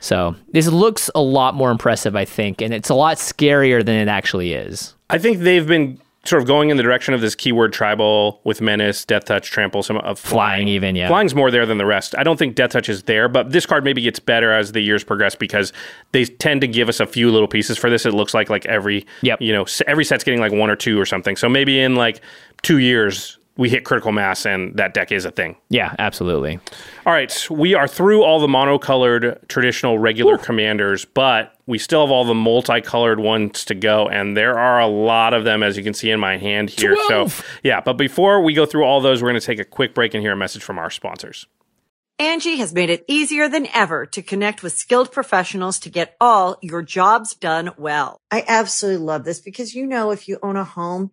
So 0.00 0.36
this 0.52 0.68
looks 0.68 1.10
a 1.14 1.22
lot 1.22 1.54
more 1.54 1.70
impressive, 1.70 2.16
I 2.16 2.26
think, 2.26 2.60
and 2.60 2.74
it's 2.74 2.90
a 2.90 2.94
lot 2.94 3.16
scarier 3.16 3.82
than 3.82 3.96
it 3.96 4.08
actually 4.08 4.52
is. 4.52 4.94
I 5.08 5.16
think 5.16 5.38
they've 5.38 5.66
been 5.66 5.98
sort 6.24 6.42
of 6.42 6.48
going 6.48 6.68
in 6.70 6.76
the 6.76 6.82
direction 6.82 7.14
of 7.14 7.20
this 7.20 7.34
keyword 7.34 7.72
tribal 7.72 8.40
with 8.44 8.60
menace, 8.60 9.04
death 9.04 9.24
touch, 9.24 9.50
trample, 9.50 9.82
some 9.82 9.98
of 9.98 10.18
Flying 10.18 10.68
even, 10.68 10.94
yeah. 10.96 11.08
Flying's 11.08 11.34
more 11.34 11.50
there 11.50 11.64
than 11.64 11.78
the 11.78 11.86
rest. 11.86 12.14
I 12.18 12.22
don't 12.22 12.36
think 12.36 12.54
death 12.54 12.70
touch 12.70 12.88
is 12.88 13.04
there, 13.04 13.28
but 13.28 13.50
this 13.52 13.66
card 13.66 13.84
maybe 13.84 14.02
gets 14.02 14.18
better 14.18 14.52
as 14.52 14.72
the 14.72 14.80
years 14.80 15.04
progress 15.04 15.34
because 15.34 15.72
they 16.12 16.24
tend 16.24 16.60
to 16.62 16.66
give 16.68 16.88
us 16.88 17.00
a 17.00 17.06
few 17.06 17.30
little 17.30 17.48
pieces 17.48 17.78
for 17.78 17.88
this. 17.88 18.04
It 18.04 18.14
looks 18.14 18.34
like 18.34 18.50
like 18.50 18.66
every 18.66 19.06
Yep. 19.22 19.40
you 19.40 19.52
know 19.52 19.64
every 19.86 20.04
set's 20.04 20.24
getting 20.24 20.40
like 20.40 20.52
one 20.52 20.70
or 20.70 20.76
two 20.76 21.00
or 21.00 21.06
something. 21.06 21.36
So 21.36 21.48
maybe 21.48 21.80
in 21.80 21.94
like 21.94 22.20
two 22.62 22.78
years 22.78 23.38
we 23.58 23.68
hit 23.68 23.84
critical 23.84 24.12
mass 24.12 24.46
and 24.46 24.74
that 24.76 24.94
deck 24.94 25.12
is 25.12 25.26
a 25.26 25.30
thing. 25.30 25.56
Yeah, 25.68 25.94
absolutely. 25.98 26.60
All 27.04 27.12
right, 27.12 27.46
we 27.50 27.74
are 27.74 27.88
through 27.88 28.22
all 28.22 28.40
the 28.40 28.46
monocolored 28.46 29.46
traditional 29.48 29.98
regular 29.98 30.38
commanders, 30.38 31.04
but 31.04 31.54
we 31.66 31.76
still 31.76 32.06
have 32.06 32.10
all 32.10 32.24
the 32.24 32.34
multicolored 32.34 33.20
ones 33.20 33.66
to 33.66 33.74
go, 33.74 34.08
and 34.08 34.34
there 34.34 34.58
are 34.58 34.80
a 34.80 34.86
lot 34.86 35.34
of 35.34 35.44
them, 35.44 35.62
as 35.62 35.76
you 35.76 35.82
can 35.82 35.92
see 35.92 36.10
in 36.10 36.20
my 36.20 36.38
hand 36.38 36.70
here. 36.70 36.94
Twelve! 37.08 37.34
So, 37.34 37.44
yeah, 37.62 37.82
but 37.82 37.94
before 37.94 38.40
we 38.40 38.54
go 38.54 38.64
through 38.64 38.84
all 38.84 39.02
those, 39.02 39.22
we're 39.22 39.30
going 39.30 39.40
to 39.40 39.46
take 39.46 39.58
a 39.58 39.64
quick 39.64 39.94
break 39.94 40.14
and 40.14 40.22
hear 40.22 40.32
a 40.32 40.36
message 40.36 40.62
from 40.62 40.78
our 40.78 40.88
sponsors. 40.88 41.46
Angie 42.20 42.56
has 42.56 42.72
made 42.72 42.90
it 42.90 43.04
easier 43.06 43.48
than 43.48 43.68
ever 43.72 44.06
to 44.06 44.22
connect 44.22 44.62
with 44.62 44.72
skilled 44.72 45.12
professionals 45.12 45.78
to 45.80 45.90
get 45.90 46.16
all 46.20 46.56
your 46.62 46.82
jobs 46.82 47.34
done 47.34 47.70
well. 47.76 48.20
I 48.30 48.44
absolutely 48.48 49.04
love 49.04 49.24
this 49.24 49.40
because, 49.40 49.74
you 49.74 49.86
know, 49.86 50.10
if 50.10 50.26
you 50.26 50.38
own 50.42 50.56
a 50.56 50.64
home, 50.64 51.12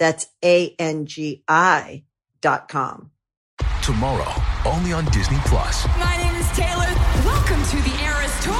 That's 0.00 0.26
A-N-G-I 0.42 2.04
dot 2.40 2.68
com. 2.68 3.10
Tomorrow, 3.82 4.32
only 4.64 4.94
on 4.94 5.04
Disney 5.12 5.36
Plus. 5.44 5.86
My 5.98 6.16
name 6.16 6.34
is 6.36 6.48
Taylor. 6.52 6.88
Welcome 7.22 7.62
to 7.62 7.76
the 7.76 7.94
Eras 8.02 8.32
Tour. 8.42 8.56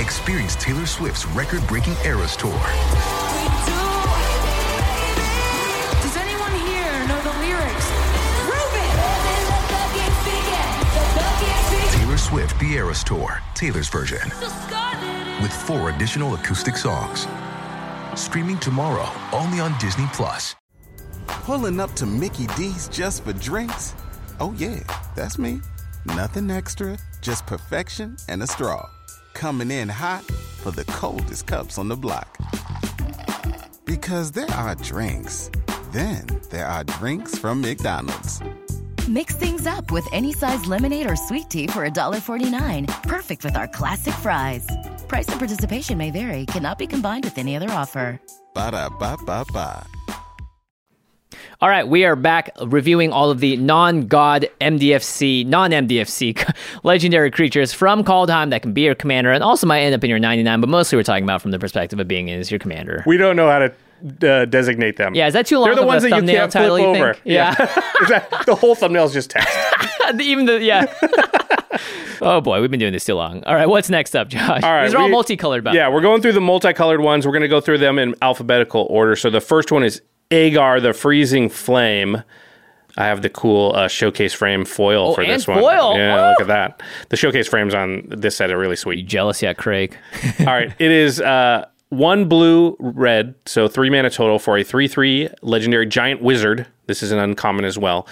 Experience 0.00 0.54
Taylor 0.56 0.86
Swift's 0.86 1.26
record-breaking 1.26 1.94
Eras 2.04 2.36
Tour. 2.36 2.52
Does 6.02 6.16
anyone 6.16 6.52
here 6.70 7.06
know 7.08 7.20
the 7.20 7.34
lyrics? 7.42 7.90
Taylor 11.92 12.16
Swift 12.18 12.60
The 12.60 12.74
Eras 12.74 13.02
Tour, 13.02 13.40
Taylor's 13.54 13.88
version, 13.88 14.30
with 15.42 15.52
four 15.52 15.90
additional 15.90 16.34
acoustic 16.34 16.76
songs. 16.76 17.26
Streaming 18.14 18.58
tomorrow, 18.58 19.08
only 19.32 19.58
on 19.58 19.76
Disney 19.78 20.06
Plus. 20.12 20.54
Pulling 21.26 21.80
up 21.80 21.92
to 21.94 22.06
Mickey 22.06 22.46
D's 22.56 22.88
just 22.88 23.24
for 23.24 23.32
drinks? 23.32 23.94
Oh, 24.38 24.54
yeah, 24.56 24.80
that's 25.16 25.38
me. 25.38 25.60
Nothing 26.06 26.50
extra, 26.50 26.96
just 27.20 27.44
perfection 27.46 28.16
and 28.28 28.42
a 28.42 28.46
straw. 28.46 28.88
Coming 29.34 29.70
in 29.70 29.88
hot 29.88 30.22
for 30.62 30.70
the 30.70 30.84
coldest 30.84 31.46
cups 31.46 31.78
on 31.78 31.88
the 31.88 31.96
block. 31.96 32.38
Because 33.84 34.30
there 34.30 34.50
are 34.50 34.76
drinks, 34.76 35.50
then 35.90 36.26
there 36.50 36.66
are 36.66 36.84
drinks 36.84 37.36
from 37.36 37.60
McDonald's. 37.60 38.40
Mix 39.08 39.34
things 39.34 39.66
up 39.66 39.90
with 39.90 40.06
any 40.12 40.32
size 40.32 40.64
lemonade 40.66 41.10
or 41.10 41.16
sweet 41.16 41.50
tea 41.50 41.66
for 41.66 41.88
$1.49. 41.88 43.02
Perfect 43.02 43.44
with 43.44 43.56
our 43.56 43.66
classic 43.66 44.14
fries. 44.14 44.66
Price 45.12 45.28
and 45.28 45.38
participation 45.38 45.98
may 45.98 46.10
vary, 46.10 46.46
cannot 46.46 46.78
be 46.78 46.86
combined 46.86 47.24
with 47.26 47.36
any 47.36 47.54
other 47.54 47.68
offer. 47.68 48.18
Ba 48.54 48.70
da 48.70 48.88
ba 48.88 49.18
ba 49.26 49.44
ba. 49.52 49.86
All 51.60 51.68
right, 51.68 51.86
we 51.86 52.06
are 52.06 52.16
back 52.16 52.48
reviewing 52.64 53.12
all 53.12 53.30
of 53.30 53.40
the 53.40 53.58
non-god 53.58 54.48
MDFC, 54.62 55.44
non-MDFC 55.44 56.54
legendary 56.82 57.30
creatures 57.30 57.74
from 57.74 58.02
Kaldheim 58.04 58.48
that 58.50 58.62
can 58.62 58.72
be 58.72 58.80
your 58.80 58.94
commander 58.94 59.30
and 59.32 59.44
also 59.44 59.66
might 59.66 59.80
end 59.82 59.94
up 59.94 60.02
in 60.02 60.08
your 60.08 60.18
99, 60.18 60.62
but 60.62 60.70
mostly 60.70 60.96
we're 60.96 61.02
talking 61.02 61.24
about 61.24 61.42
from 61.42 61.50
the 61.50 61.58
perspective 61.58 62.00
of 62.00 62.08
being 62.08 62.30
as 62.30 62.50
your 62.50 62.58
commander. 62.58 63.04
We 63.06 63.18
don't 63.18 63.36
know 63.36 63.50
how 63.50 63.58
to 63.58 64.32
uh, 64.42 64.44
designate 64.46 64.96
them. 64.96 65.14
Yeah, 65.14 65.26
is 65.26 65.34
that 65.34 65.44
too 65.44 65.58
long 65.58 65.66
They're 65.66 65.74
the 65.74 65.82
of 65.82 65.88
ones 65.88 66.04
a 66.04 66.08
that 66.08 66.22
you 66.22 66.28
can't 66.30 66.50
title, 66.50 66.76
flip 66.78 66.96
you 66.96 67.02
over. 67.02 67.14
think? 67.14 67.26
Yeah. 67.26 67.50
Is 68.02 68.08
that- 68.08 68.46
the 68.46 68.54
whole 68.54 68.74
thumbnail 68.74 69.04
is 69.04 69.12
just 69.12 69.28
text. 69.28 69.54
Even 70.20 70.46
the, 70.46 70.60
yeah. 70.62 70.86
oh 72.22 72.40
boy, 72.40 72.60
we've 72.60 72.70
been 72.70 72.80
doing 72.80 72.92
this 72.92 73.04
too 73.04 73.14
long. 73.14 73.42
All 73.44 73.54
right, 73.54 73.68
what's 73.68 73.88
next 73.90 74.14
up, 74.16 74.28
Josh? 74.28 74.62
All 74.62 74.70
right, 74.72 74.84
These 74.86 74.94
are 74.94 75.02
all 75.02 75.08
multicolored, 75.08 75.64
but 75.64 75.74
Yeah, 75.74 75.88
we're 75.88 76.00
going 76.00 76.22
through 76.22 76.32
the 76.32 76.40
multicolored 76.40 77.00
ones. 77.00 77.26
We're 77.26 77.32
going 77.32 77.42
to 77.42 77.48
go 77.48 77.60
through 77.60 77.78
them 77.78 77.98
in 77.98 78.14
alphabetical 78.22 78.86
order. 78.90 79.16
So 79.16 79.30
the 79.30 79.40
first 79.40 79.72
one 79.72 79.82
is 79.84 80.02
Aegar, 80.30 80.80
the 80.82 80.92
Freezing 80.92 81.48
Flame. 81.48 82.22
I 82.98 83.04
have 83.06 83.22
the 83.22 83.30
cool 83.30 83.72
uh, 83.74 83.88
showcase 83.88 84.34
frame 84.34 84.64
foil 84.66 85.08
Oh, 85.08 85.14
for 85.14 85.24
this 85.24 85.48
one. 85.48 85.58
foil. 85.58 85.96
Yeah, 85.96 86.14
Woo! 86.24 86.28
look 86.30 86.40
at 86.42 86.46
that. 86.48 86.82
The 87.08 87.16
showcase 87.16 87.48
frames 87.48 87.74
on 87.74 88.04
this 88.08 88.36
set 88.36 88.50
are 88.50 88.58
really 88.58 88.72
you 88.72 88.76
sweet. 88.76 89.06
jealous 89.06 89.40
yet, 89.42 89.56
Craig? 89.56 89.96
All 90.40 90.46
right, 90.46 90.74
it 90.78 90.90
is 90.90 91.18
uh, 91.18 91.64
one 91.88 92.26
blue, 92.28 92.76
red, 92.80 93.34
so 93.46 93.66
three 93.66 93.88
mana 93.88 94.10
total 94.10 94.38
for 94.38 94.58
a 94.58 94.62
3 94.62 94.88
3 94.88 95.28
legendary 95.40 95.86
giant 95.86 96.20
wizard. 96.20 96.66
This 96.86 97.02
is 97.02 97.12
an 97.12 97.18
uncommon 97.18 97.64
as 97.64 97.78
well. 97.78 98.06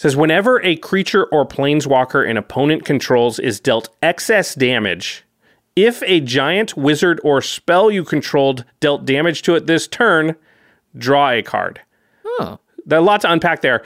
Says 0.00 0.16
whenever 0.16 0.62
a 0.62 0.76
creature 0.76 1.26
or 1.26 1.44
planeswalker 1.44 2.26
an 2.26 2.38
opponent 2.38 2.86
controls 2.86 3.38
is 3.38 3.60
dealt 3.60 3.90
excess 4.00 4.54
damage, 4.54 5.26
if 5.76 6.02
a 6.06 6.20
giant, 6.20 6.74
wizard, 6.74 7.20
or 7.22 7.42
spell 7.42 7.90
you 7.90 8.02
controlled 8.02 8.64
dealt 8.80 9.04
damage 9.04 9.42
to 9.42 9.54
it 9.56 9.66
this 9.66 9.86
turn, 9.86 10.36
draw 10.96 11.32
a 11.32 11.42
card. 11.42 11.82
Oh. 12.24 12.58
There's 12.86 12.98
a 12.98 13.02
lot 13.02 13.20
to 13.20 13.30
unpack 13.30 13.60
there. 13.60 13.82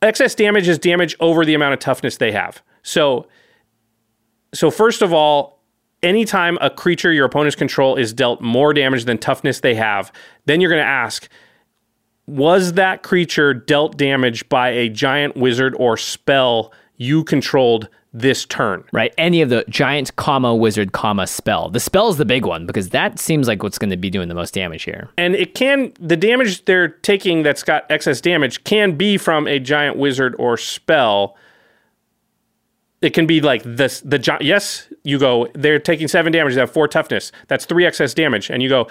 Excess 0.00 0.34
damage 0.34 0.68
is 0.68 0.78
damage 0.78 1.14
over 1.20 1.44
the 1.44 1.52
amount 1.52 1.74
of 1.74 1.80
toughness 1.80 2.16
they 2.16 2.32
have. 2.32 2.62
So, 2.82 3.28
so 4.54 4.70
first 4.70 5.02
of 5.02 5.12
all, 5.12 5.60
anytime 6.02 6.56
a 6.62 6.70
creature 6.70 7.12
your 7.12 7.26
opponent's 7.26 7.56
control 7.56 7.96
is 7.96 8.14
dealt 8.14 8.40
more 8.40 8.72
damage 8.72 9.04
than 9.04 9.18
toughness 9.18 9.60
they 9.60 9.74
have, 9.74 10.10
then 10.46 10.62
you're 10.62 10.70
going 10.70 10.82
to 10.82 10.88
ask, 10.88 11.28
was 12.26 12.74
that 12.74 13.02
creature 13.02 13.52
dealt 13.52 13.96
damage 13.96 14.48
by 14.48 14.70
a 14.70 14.88
giant 14.88 15.36
wizard 15.36 15.74
or 15.78 15.96
spell 15.96 16.72
you 16.96 17.24
controlled 17.24 17.88
this 18.12 18.46
turn? 18.46 18.84
Right. 18.92 19.12
Any 19.18 19.42
of 19.42 19.50
the 19.50 19.64
giant, 19.68 20.14
comma, 20.16 20.54
wizard, 20.54 20.92
comma, 20.92 21.26
spell. 21.26 21.68
The 21.68 21.80
spell 21.80 22.08
is 22.08 22.16
the 22.16 22.24
big 22.24 22.46
one 22.46 22.64
because 22.64 22.90
that 22.90 23.18
seems 23.18 23.48
like 23.48 23.62
what's 23.62 23.78
going 23.78 23.90
to 23.90 23.96
be 23.96 24.08
doing 24.08 24.28
the 24.28 24.34
most 24.34 24.54
damage 24.54 24.84
here. 24.84 25.10
And 25.18 25.34
it 25.34 25.54
can, 25.54 25.92
the 26.00 26.16
damage 26.16 26.64
they're 26.64 26.88
taking 26.88 27.42
that's 27.42 27.62
got 27.62 27.90
excess 27.90 28.20
damage 28.20 28.64
can 28.64 28.96
be 28.96 29.18
from 29.18 29.46
a 29.46 29.58
giant 29.58 29.96
wizard 29.96 30.34
or 30.38 30.56
spell. 30.56 31.36
It 33.02 33.10
can 33.10 33.26
be 33.26 33.42
like 33.42 33.62
this, 33.64 34.00
the 34.00 34.18
giant, 34.18 34.44
yes, 34.44 34.88
you 35.02 35.18
go, 35.18 35.48
they're 35.52 35.78
taking 35.78 36.08
seven 36.08 36.32
damage, 36.32 36.54
they 36.54 36.60
have 36.60 36.72
four 36.72 36.88
toughness. 36.88 37.32
That's 37.48 37.66
three 37.66 37.84
excess 37.84 38.14
damage. 38.14 38.48
And 38.48 38.62
you 38.62 38.70
go, 38.70 38.88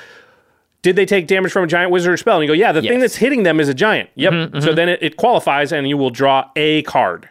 did 0.84 0.96
they 0.96 1.06
take 1.08 1.26
damage 1.26 1.52
from 1.52 1.64
a 1.64 1.68
giant 1.68 1.90
wizard 1.92 2.14
or 2.14 2.18
spell? 2.18 2.36
And 2.36 2.44
you 2.44 2.48
go, 2.48 2.54
yeah, 2.54 2.72
the 2.72 2.82
thing 2.84 3.00
that's 3.00 3.16
hitting 3.16 3.42
them 3.44 3.60
is 3.60 3.68
a 3.70 3.74
giant. 3.74 4.10
Yep. 4.16 4.62
So 4.62 4.74
then 4.74 4.88
it, 4.90 5.02
it 5.02 5.18
qualifies 5.18 5.72
and 5.72 5.88
you 5.90 5.98
will 5.98 6.12
draw 6.12 6.50
a 6.56 6.84
card. 6.84 7.28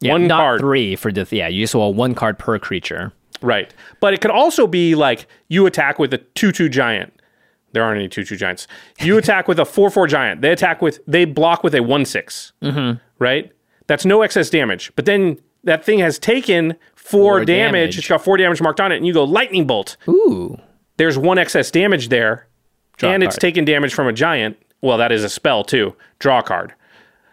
Yeah, 0.00 0.12
One 0.12 0.28
card. 0.28 0.60
three 0.60 0.96
for 0.96 1.12
the 1.12 1.26
yeah. 1.30 1.46
You 1.48 1.62
just 1.62 1.74
roll 1.74 1.92
one 1.94 2.14
card 2.14 2.38
per 2.38 2.58
creature. 2.58 3.12
Right. 3.40 3.72
But 4.00 4.14
it 4.14 4.20
could 4.20 4.30
also 4.30 4.66
be 4.66 4.94
like 4.94 5.26
you 5.48 5.66
attack 5.66 5.98
with 5.98 6.12
a 6.14 6.18
2 6.18 6.50
2 6.52 6.68
giant. 6.68 7.12
There 7.72 7.82
aren't 7.84 7.98
any 7.98 8.08
2 8.08 8.24
2 8.24 8.36
giants. 8.36 8.66
You 9.00 9.16
attack 9.22 9.46
with 9.48 9.58
a 9.58 9.64
4 9.64 9.90
4 9.90 10.06
giant. 10.06 10.40
They 10.40 10.50
attack 10.52 10.80
with, 10.82 11.00
they 11.06 11.24
block 11.24 11.62
with 11.62 11.74
a 11.74 11.82
1 11.82 12.04
6. 12.04 12.52
Mm-hmm. 12.62 12.98
Right? 13.18 13.52
That's 13.86 14.04
no 14.04 14.22
excess 14.22 14.50
damage. 14.50 14.92
But 14.96 15.04
then 15.06 15.38
that 15.64 15.84
thing 15.84 15.98
has 16.00 16.18
taken 16.18 16.76
four, 16.94 17.38
Four 17.38 17.44
damage. 17.44 17.72
damage. 17.72 17.98
It's 17.98 18.08
got 18.08 18.22
four 18.24 18.36
damage 18.36 18.60
marked 18.62 18.80
on 18.80 18.90
it. 18.92 18.96
And 18.96 19.06
you 19.06 19.12
go 19.12 19.24
lightning 19.24 19.66
bolt. 19.66 19.96
Ooh. 20.08 20.56
There's 20.98 21.16
one 21.18 21.38
excess 21.38 21.70
damage 21.70 22.08
there. 22.08 22.46
Draw 23.02 23.12
and 23.12 23.22
it's 23.22 23.36
taken 23.36 23.64
damage 23.64 23.94
from 23.94 24.06
a 24.06 24.12
giant. 24.12 24.56
Well, 24.80 24.98
that 24.98 25.12
is 25.12 25.24
a 25.24 25.28
spell 25.28 25.64
too. 25.64 25.94
Draw 26.18 26.38
a 26.38 26.42
card. 26.42 26.74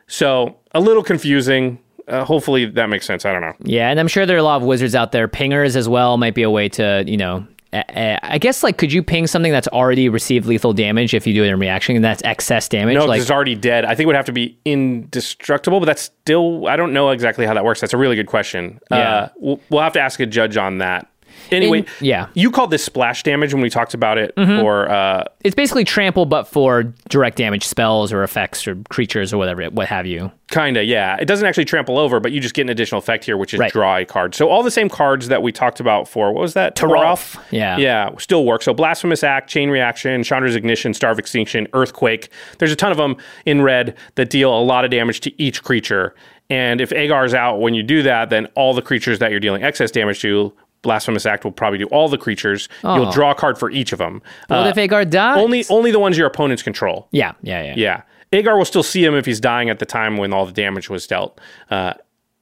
So 0.08 0.58
a 0.74 0.80
little 0.80 1.04
confusing. 1.04 1.80
Uh, 2.08 2.26
hopefully 2.26 2.66
that 2.66 2.90
makes 2.90 3.06
sense. 3.06 3.24
I 3.24 3.32
don't 3.32 3.42
know. 3.42 3.54
Yeah, 3.60 3.90
and 3.90 4.00
I'm 4.00 4.08
sure 4.08 4.26
there 4.26 4.36
are 4.36 4.40
a 4.40 4.44
lot 4.44 4.62
of 4.62 4.64
wizards 4.68 4.96
out 4.96 5.12
there. 5.12 5.28
Pingers 5.28 5.76
as 5.76 5.88
well 5.88 6.18
might 6.18 6.34
be 6.34 6.42
a 6.42 6.50
way 6.50 6.68
to, 6.70 7.04
you 7.06 7.18
know, 7.18 7.46
uh, 7.72 7.84
I 8.24 8.40
guess 8.40 8.64
like 8.64 8.80
could 8.80 8.92
you 8.92 9.04
ping 9.04 9.28
something 9.28 9.52
that's 9.52 9.68
already 9.68 10.10
received 10.10 10.48
lethal 10.48 10.74
damage 10.74 11.14
if 11.14 11.28
you 11.28 11.36
do 11.36 11.44
it 11.44 11.50
in 11.50 11.60
reaction 11.60 11.96
and 11.96 12.04
that's 12.04 12.24
excess 12.24 12.68
damage? 12.68 12.96
No, 12.96 13.06
like 13.06 13.22
it's 13.22 13.30
already 13.30 13.54
dead. 13.54 13.86
I 13.86 13.90
think 13.90 14.02
it 14.02 14.08
would 14.08 14.16
have 14.16 14.26
to 14.26 14.32
be 14.32 14.58
indestructible, 14.66 15.80
but 15.80 15.86
that's 15.86 16.02
still, 16.02 16.68
I 16.68 16.76
don't 16.76 16.94
know 16.94 17.12
exactly 17.12 17.46
how 17.46 17.54
that 17.54 17.64
works. 17.64 17.80
That's 17.80 17.94
a 17.94 17.98
really 17.98 18.16
good 18.16 18.26
question. 18.28 18.80
Yeah. 18.90 18.98
Uh, 18.98 19.30
we'll, 19.38 19.60
we'll 19.70 19.82
have 19.84 19.94
to 19.94 20.02
ask 20.02 20.20
a 20.20 20.26
judge 20.26 20.58
on 20.58 20.80
that. 20.80 21.08
Anyway, 21.52 21.80
In- 21.80 21.86
yeah. 22.02 22.24
Mm-hmm. 22.26 22.32
you 22.40 22.52
called 22.52 22.72
this 22.72 22.84
splash 22.84 23.24
damage 23.24 23.54
when 23.54 23.62
we 23.62 23.70
talked 23.70 23.94
about 23.94 24.18
it, 24.18 24.34
or 24.38 24.90
uh, 24.90 25.24
it's 25.44 25.56
basically 25.56 25.84
trample 25.84 26.26
but 26.26 26.48
for 26.48 26.84
direct 27.10 27.38
damage 27.38 27.64
spells 27.66 28.12
or 28.14 28.24
effects 28.24 28.68
or 28.68 28.76
creatures 28.90 29.34
or 29.34 29.38
whatever, 29.38 29.64
what 29.66 29.88
have 29.88 30.06
you. 30.06 30.32
Kinda, 30.52 30.84
yeah. 30.84 31.16
It 31.20 31.26
doesn't 31.26 31.46
actually 31.46 31.66
trample 31.66 32.00
over, 32.00 32.20
but 32.20 32.32
you 32.32 32.40
just 32.40 32.56
get 32.56 32.64
an 32.64 32.70
additional 32.70 32.98
effect 33.00 33.24
here, 33.24 33.38
which 33.38 33.54
is 33.54 33.60
Right. 33.60 33.72
draw 33.72 33.98
a 33.98 34.06
card. 34.06 34.34
So 34.34 34.50
all 34.50 34.64
the 34.64 34.72
same 34.72 34.90
cards 34.90 35.28
that 35.28 35.44
we 35.44 35.52
talked 35.52 35.80
about 35.80 36.08
for 36.08 36.32
what 36.34 36.42
was 36.42 36.54
that? 36.56 36.76
Toralf. 36.76 37.40
Yeah. 37.52 37.78
yeah, 37.78 38.10
still 38.18 38.46
work. 38.46 38.64
So 38.64 38.74
blasphemous 38.74 39.24
act, 39.24 39.50
chain 39.50 39.70
reaction, 39.70 40.24
Chandra's 40.24 40.56
ignition, 40.56 40.94
star 40.96 41.12
of 41.12 41.20
extinction, 41.20 41.68
earthquake. 41.74 42.30
There's 42.58 42.72
a 42.72 42.76
ton 42.76 42.92
of 42.92 42.98
them 42.98 43.18
in 43.46 43.62
red 43.62 43.96
that 44.16 44.30
deal 44.32 44.52
a 44.58 44.62
lot 44.64 44.86
of 44.86 44.92
damage 44.92 45.20
to 45.22 45.42
each 45.42 45.64
creature. 45.64 46.16
And 46.50 46.82
if 46.82 46.92
Aegar's 46.92 47.36
out 47.36 47.60
when 47.62 47.76
you 47.76 47.84
do 47.84 48.02
that, 48.02 48.32
then 48.32 48.48
all 48.56 48.74
the 48.74 48.82
creatures 48.82 49.20
that 49.20 49.30
you're 49.30 49.40
dealing 49.40 49.62
excess 49.64 49.92
damage 49.92 50.20
to. 50.22 50.52
Blasphemous 50.82 51.26
Act 51.26 51.44
will 51.44 51.52
probably 51.52 51.80
do 51.80 51.86
all 51.88 52.08
the 52.10 52.18
creatures. 52.18 52.70
You'll 52.84 53.08
Oh. 53.08 53.12
draw 53.12 53.32
a 53.32 53.36
card 53.36 53.58
for 53.58 53.70
each 53.72 53.92
of 53.92 54.00
them. 54.00 54.22
What 54.48 54.68
if 54.68 54.76
Aegar 54.76 55.10
dies? 55.10 55.38
only 55.38 55.66
only 55.70 55.92
the 55.92 56.00
ones 56.00 56.18
your 56.18 56.28
opponents 56.28 56.64
control. 56.64 57.08
Yeah, 57.12 57.34
yeah, 57.42 57.64
yeah. 57.64 57.74
Yeah. 57.76 58.02
Aegar 58.32 58.58
will 58.58 58.66
still 58.66 58.84
see 58.84 59.04
him 59.04 59.16
if 59.16 59.26
he's 59.26 59.40
dying 59.40 59.70
at 59.70 59.80
the 59.80 59.86
time 59.86 60.16
when 60.18 60.32
all 60.34 60.46
the 60.46 60.52
damage 60.52 60.90
was 60.90 61.08
dealt. 61.08 61.40
Uh, 61.72 61.94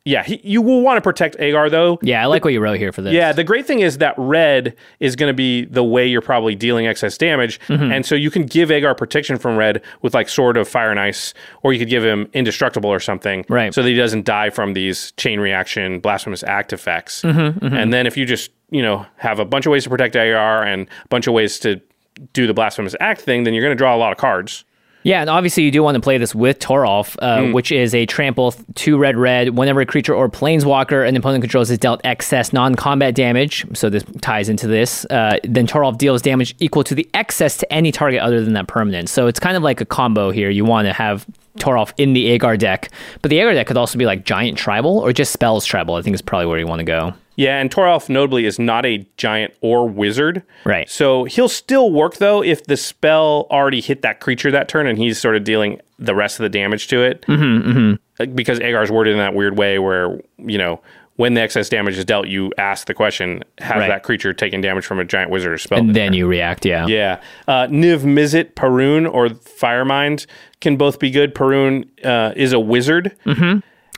yeah, 0.08 0.24
he, 0.24 0.40
you 0.42 0.62
will 0.62 0.82
want 0.82 0.98
to 0.98 1.02
protect 1.02 1.38
Aegar 1.38 1.70
though. 1.70 2.00
Yeah, 2.02 2.24
I 2.24 2.28
like 2.28 2.46
what 2.46 2.54
you 2.54 2.62
wrote 2.62 2.78
here 2.80 2.94
for 2.94 3.02
this. 3.02 3.14
Yeah, 3.14 3.34
the 3.34 3.44
great 3.44 3.68
thing 3.68 3.82
is 3.82 3.98
that 3.98 4.16
red 4.18 4.74
is 5.02 5.18
going 5.18 5.30
to 5.30 5.36
be 5.36 5.66
the 5.66 5.84
way 5.84 6.08
you're 6.08 6.22
probably 6.22 6.56
dealing 6.56 6.88
excess 6.88 7.18
damage. 7.18 7.60
Mm-hmm. 7.68 7.92
And 7.92 8.06
so 8.06 8.16
you 8.16 8.32
can 8.32 8.46
give 8.46 8.70
Aegar 8.70 8.96
protection 8.96 9.38
from 9.38 9.58
red 9.58 9.82
with 10.02 10.14
like 10.14 10.30
Sword 10.30 10.56
of 10.56 10.68
Fire 10.68 10.92
and 10.92 11.00
Ice, 11.00 11.34
or 11.62 11.74
you 11.74 11.80
could 11.80 11.90
give 11.90 12.06
him 12.06 12.30
indestructible 12.34 12.90
or 12.90 13.02
something. 13.02 13.46
Right. 13.50 13.74
So 13.74 13.84
that 13.84 13.90
he 13.90 13.96
doesn't 13.96 14.24
die 14.24 14.50
from 14.50 14.74
these 14.74 15.12
chain 15.18 15.42
reaction, 15.42 16.00
blasphemous 16.00 16.42
act 16.44 16.72
effects. 16.72 17.22
Mm-hmm, 17.24 17.76
And 17.76 17.92
then 17.92 18.08
if 18.08 18.16
you 18.16 18.26
just, 18.26 18.52
you 18.70 18.82
know, 18.82 19.06
have 19.18 19.40
a 19.40 19.46
bunch 19.46 19.66
of 19.66 19.72
ways 19.72 19.84
to 19.84 19.90
protect 19.90 20.16
Aegar 20.16 20.66
and 20.66 20.88
a 20.88 21.08
bunch 21.10 21.28
of 21.28 21.34
ways 21.34 21.60
to 21.60 21.82
do 22.32 22.48
the 22.48 22.54
blasphemous 22.54 22.96
act 23.02 23.22
thing, 23.22 23.44
then 23.44 23.54
you're 23.54 23.64
going 23.64 23.76
to 23.76 23.78
draw 23.78 23.94
a 23.94 23.98
lot 23.98 24.14
of 24.14 24.18
cards. 24.18 24.64
Yeah, 25.08 25.22
and 25.22 25.30
obviously 25.30 25.64
you 25.64 25.72
do 25.72 25.82
want 25.82 25.96
to 25.96 26.02
play 26.02 26.18
this 26.18 26.36
with 26.36 26.60
Toralf, 26.60 27.16
uh, 27.22 27.44
Hmm. 27.46 27.54
which 27.54 27.72
is 27.72 27.96
a 27.96 28.06
trample 28.06 28.54
two 28.76 28.98
red 28.98 29.16
red. 29.16 29.58
Whenever 29.58 29.80
a 29.80 29.86
creature 29.86 30.14
or 30.14 30.28
planeswalker 30.28 31.08
an 31.08 31.16
opponent 31.16 31.42
controls 31.44 31.72
is 31.72 31.78
dealt 31.78 32.02
excess 32.04 32.52
non-combat 32.52 33.16
damage, 33.16 33.66
so 33.74 33.90
this 33.90 34.04
ties 34.20 34.50
into 34.50 34.68
this. 34.68 35.06
Uh, 35.06 35.38
then 35.46 35.66
Toralf 35.66 35.98
deals 35.98 36.22
damage 36.22 36.56
equal 36.60 36.84
to 36.84 36.94
the 36.94 37.08
excess 37.14 37.56
to 37.56 37.74
any 37.74 37.94
target 37.94 38.20
other 38.20 38.44
than 38.44 38.52
that 38.54 38.68
permanent. 38.68 39.08
So 39.08 39.28
it's 39.28 39.40
kind 39.40 39.56
of 39.56 39.64
like 39.64 39.80
a 39.80 39.86
combo 39.86 40.30
here. 40.30 40.50
You 40.50 40.66
want 40.66 40.88
to 40.88 40.94
have 40.94 41.26
Toralf 41.58 41.94
in 41.98 42.12
the 42.12 42.38
Aegar 42.38 42.58
deck, 42.60 42.90
but 43.22 43.30
the 43.30 43.38
Aegar 43.38 43.54
deck 43.54 43.66
could 43.68 43.78
also 43.78 43.98
be 43.98 44.06
like 44.06 44.26
giant 44.26 44.58
tribal 44.58 45.00
or 45.00 45.14
just 45.14 45.32
spells 45.32 45.66
tribal. 45.66 45.96
I 45.96 46.02
think 46.02 46.16
is 46.16 46.22
probably 46.22 46.48
where 46.48 46.60
you 46.60 46.68
want 46.68 46.80
to 46.80 46.86
go. 46.86 47.14
Yeah, 47.38 47.60
and 47.60 47.72
Toralf 47.72 48.10
notably 48.10 48.46
is 48.46 48.60
not 48.60 48.86
a 48.86 49.08
giant 49.16 49.54
or 49.62 49.88
wizard. 49.88 50.44
Right. 50.66 50.90
So 50.90 51.24
he'll 51.24 51.48
still 51.48 51.92
work 51.92 52.18
though 52.18 52.44
if 52.44 52.66
the 52.66 52.76
spell 52.76 53.48
already 53.50 53.80
hit 53.80 54.02
that 54.02 54.20
creature 54.20 54.52
that 54.52 54.68
turn 54.68 54.88
and 54.88 54.98
he's 54.98 55.20
sort 55.20 55.36
of 55.38 55.44
dealing 55.46 55.80
the 56.00 56.14
rest 56.16 56.40
of 56.40 56.44
the 56.44 56.50
damage 56.50 56.88
to 56.88 57.02
it. 57.04 57.22
Mm-hmm, 57.22 57.72
mm-hmm. 57.72 58.34
Because 58.36 58.60
Aegar's 58.60 58.92
worded 58.92 59.14
in 59.14 59.20
that 59.20 59.34
weird 59.36 59.58
way 59.58 59.78
where, 59.80 60.20
you 60.38 60.58
know, 60.58 60.82
when 61.18 61.34
the 61.34 61.42
excess 61.42 61.68
damage 61.70 61.98
is 61.98 62.06
dealt, 62.06 62.28
you 62.28 62.52
ask 62.60 62.86
the 62.86 62.94
question, 62.94 63.44
has 63.58 63.78
Right. 63.80 63.88
that 63.88 64.04
creature 64.04 64.34
taken 64.34 64.62
damage 64.62 64.86
from 64.86 65.00
a 65.00 65.04
giant 65.06 65.32
wizard 65.32 65.52
or 65.52 65.58
spell? 65.58 65.80
And 65.80 65.96
then 65.96 66.14
you 66.14 66.28
react. 66.28 66.64
Yeah. 66.66 66.86
Yeah. 66.86 67.22
Uh, 67.48 67.66
Niv 67.68 68.00
Mizzet 68.02 68.54
Parun 68.54 69.12
or 69.12 69.30
Firemind 69.30 70.28
can 70.62 70.78
both 70.78 71.00
be 71.00 71.10
good. 71.10 71.34
Parun 71.34 71.86
uh, 72.06 72.34
is 72.36 72.54
a 72.54 72.60
wizard. 72.60 73.16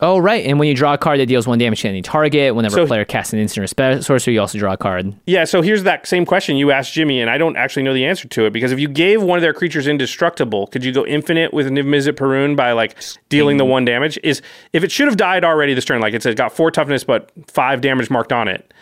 Oh, 0.02 0.18
right. 0.18 0.45
And 0.45 0.60
when 0.60 0.70
you 0.70 0.74
draw 0.76 0.93
a 0.93 0.97
card 0.97 1.20
that 1.20 1.26
deals 1.26 1.45
one 1.45 1.60
damage 1.60 1.82
to 1.82 1.89
any 1.89 2.02
target, 2.02 2.56
whenever 2.56 2.76
So- 2.76 2.84
a 2.84 2.88
player 2.88 3.04
casts 3.04 3.34
an 3.34 3.39
instant 3.39 3.74
or 3.78 4.02
sorcery, 4.02 4.34
you 4.34 4.39
also 4.39 4.58
draw 4.58 4.72
a 4.74 4.78
card. 4.78 5.14
Yeah, 5.26 5.43
so 5.43 5.62
here's 5.62 5.84
that 5.84 6.08
same 6.08 6.26
question 6.26 6.56
you 6.56 6.72
asked 6.72 6.93
Jimmy, 6.93 7.20
and 7.20 7.30
I 7.30 7.38
don't 7.38 7.58
actually 7.58 7.84
know 7.84 7.93
the 7.93 8.06
answer 8.06 8.28
to 8.30 8.45
it 8.45 8.54
because 8.54 8.72
if 8.72 8.80
you 8.80 8.88
gave 8.88 9.22
one 9.22 9.38
of 9.38 9.41
their 9.41 9.54
creatures 9.54 9.88
indestructible, 9.88 10.68
could 10.68 10.86
you 10.86 10.93
go 10.93 11.06
infinite 11.06 11.54
with 11.54 11.68
Niv 11.68 11.86
Mizzet 11.86 12.14
Parun 12.14 12.56
by 12.56 12.72
like 12.72 12.95
dealing 13.28 13.58
the 13.58 13.66
one 13.66 13.84
damage? 13.84 14.18
Is 14.24 14.41
if 14.72 14.84
it 14.86 14.91
should 14.91 15.08
have 15.08 15.18
died 15.18 15.43
already 15.43 15.74
this 15.74 15.84
turn, 15.86 16.00
like 16.00 16.14
it 16.14 16.24
says 16.24 16.34
got 16.36 16.54
four 16.54 16.72
toughness 16.72 17.04
but 17.04 17.30
five 17.47 17.82
damage 17.82 18.10
marked 18.10 18.32
on 18.32 18.47
it, 18.47 18.74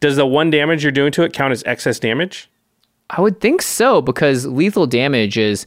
does 0.00 0.16
the 0.16 0.26
one 0.26 0.50
damage 0.50 0.82
you're 0.82 0.90
doing 0.92 1.12
to 1.12 1.22
it 1.22 1.32
count 1.32 1.52
as 1.52 1.62
excess 1.66 2.00
damage? 2.00 2.50
I 3.10 3.20
would 3.20 3.40
think 3.40 3.62
so 3.62 4.02
because 4.02 4.44
lethal 4.46 4.86
damage 4.88 5.38
is 5.38 5.66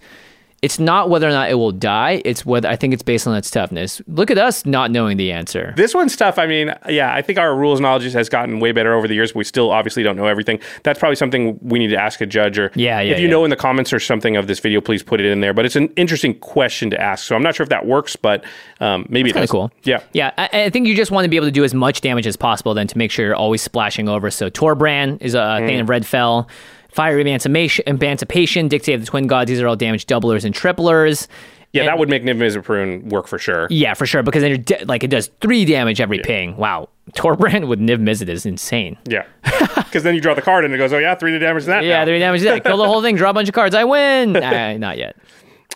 it's 0.64 0.80
not 0.80 1.10
whether 1.12 1.28
or 1.28 1.32
not 1.32 1.51
it 1.51 1.53
will 1.53 1.72
die, 1.72 2.20
it's 2.26 2.43
whether 2.43 2.68
I 2.68 2.76
think 2.76 2.91
it's 2.93 3.03
based 3.03 3.28
on 3.28 3.36
its 3.38 3.51
toughness. 3.51 4.01
Look 4.08 4.32
at 4.32 4.39
us 4.39 4.66
not 4.66 4.89
knowing 4.89 5.18
the 5.18 5.32
answer. 5.32 5.72
This 5.78 5.93
one's 5.93 6.16
tough. 6.16 6.39
I 6.39 6.47
mean, 6.47 6.74
yeah, 6.89 7.14
I 7.14 7.22
think 7.22 7.38
our 7.38 7.55
rules 7.55 7.80
knowledge 7.80 8.12
has 8.12 8.28
gotten 8.28 8.60
way 8.60 8.72
better 8.72 8.93
over 8.95 9.08
the 9.08 9.14
years, 9.14 9.34
but 9.34 9.38
we 9.38 9.43
still 9.43 9.70
obviously 9.70 10.01
don't 10.01 10.16
know 10.18 10.26
everything. 10.26 10.60
That's 10.82 10.97
probably 10.97 11.16
something 11.16 11.60
we 11.62 11.78
need 11.78 11.89
to 11.89 11.97
ask 11.97 12.22
a 12.22 12.26
judge 12.26 12.58
or 12.58 12.72
Yeah, 12.74 12.99
yeah, 13.01 13.14
if 13.14 13.20
you 13.20 13.26
yeah. 13.26 13.32
know 13.32 13.43
in 13.43 13.51
the 13.51 13.55
comments 13.55 13.93
or 13.93 13.99
something 13.99 14.36
of 14.36 14.47
this 14.47 14.60
video, 14.60 14.82
please 14.82 15.03
put 15.03 15.20
it 15.22 15.28
in 15.28 15.41
there. 15.41 15.53
But 15.53 15.66
it's 15.66 15.76
an 15.76 15.89
interesting 15.95 16.34
question 16.39 16.89
to 16.89 16.99
ask. 16.99 17.26
So 17.28 17.36
I'm 17.36 17.43
not 17.43 17.53
sure 17.53 17.64
if 17.64 17.70
that 17.70 17.86
works, 17.86 18.16
but 18.16 18.43
um, 18.80 19.05
maybe 19.10 19.30
it 19.30 19.34
Kind 19.34 19.43
does. 19.43 19.49
of 19.51 19.53
cool. 19.53 19.72
Yeah. 19.84 20.01
Yeah. 20.14 20.32
I, 20.39 20.64
I 20.64 20.70
think 20.72 20.88
you 20.88 20.95
just 20.95 21.12
want 21.12 21.26
to 21.26 21.30
be 21.30 21.36
able 21.36 21.47
to 21.47 21.51
do 21.51 21.64
as 21.66 21.76
much 21.76 22.01
damage 22.01 22.26
as 22.26 22.36
possible 22.36 22.74
then 22.74 22.88
to 22.88 22.97
make 22.97 23.12
sure 23.12 23.26
you're 23.28 23.36
always 23.36 23.62
splashing 23.62 24.10
over. 24.10 24.32
So 24.32 24.49
Torbran 24.49 25.22
is 25.22 25.36
a 25.36 25.38
Mm. 25.38 25.68
thing 25.68 25.80
of 25.82 25.89
Red 25.89 26.05
Fell. 26.05 26.47
Fiery 26.98 27.22
Emancipation, 27.22 27.84
Emancipation, 27.86 28.68
Dictate 28.68 28.95
of 28.95 29.02
the 29.02 29.06
Twin 29.08 29.28
Gods. 29.28 29.50
These 29.50 29.62
are 29.62 29.68
all 29.68 29.76
damage 29.76 30.08
doublers 30.08 30.43
and 30.43 30.56
triplers. 30.56 31.28
Yeah, 31.72 31.82
And- 31.84 31.89
that 31.89 32.00
would 32.00 32.10
make 32.10 32.24
Niv 32.24 32.38
Mizzet 32.38 32.64
Parun 32.64 33.04
work 33.12 33.28
for 33.28 33.38
sure. 33.38 33.68
Yeah, 33.70 33.93
for 33.93 34.08
sure. 34.08 34.24
Because 34.24 34.41
then 34.41 34.50
you're 34.50 34.58
de- 34.58 34.84
like 34.86 35.04
it 35.04 35.10
does 35.10 35.30
three 35.39 35.64
damage 35.64 36.02
every 36.02 36.18
ping. 36.18 36.58
Wow. 36.58 36.89
Torbran 37.14 37.68
with 37.68 37.80
Niv 37.80 38.00
Mizzet 38.02 38.30
is 38.30 38.48
insane. 38.48 38.98
Yeah. 39.08 39.26
Because 39.88 40.04
then 40.04 40.16
you 40.16 40.22
draw 40.22 40.34
the 40.34 40.41
card 40.41 40.66
and 40.66 40.74
it 40.74 40.78
goes, 40.78 40.91
oh, 40.91 40.98
yeah, 40.98 41.16
three 41.16 41.38
damage 41.39 41.64
to 41.64 41.68
that. 41.68 41.84
Yeah, 41.86 42.00
now. 42.00 42.06
three 42.06 42.20
damage 42.20 42.41
to 42.41 42.48
that. 42.50 42.64
Kill 42.66 42.76
the 42.76 42.86
whole 42.86 43.02
thing, 43.02 43.16
draw 43.16 43.30
a 43.30 43.34
bunch 43.34 43.48
of 43.48 43.56
cards. 43.56 43.74
I 43.74 43.86
win. 43.86 44.34
nah, 44.34 44.76
not 44.76 44.98
yet. 44.98 45.16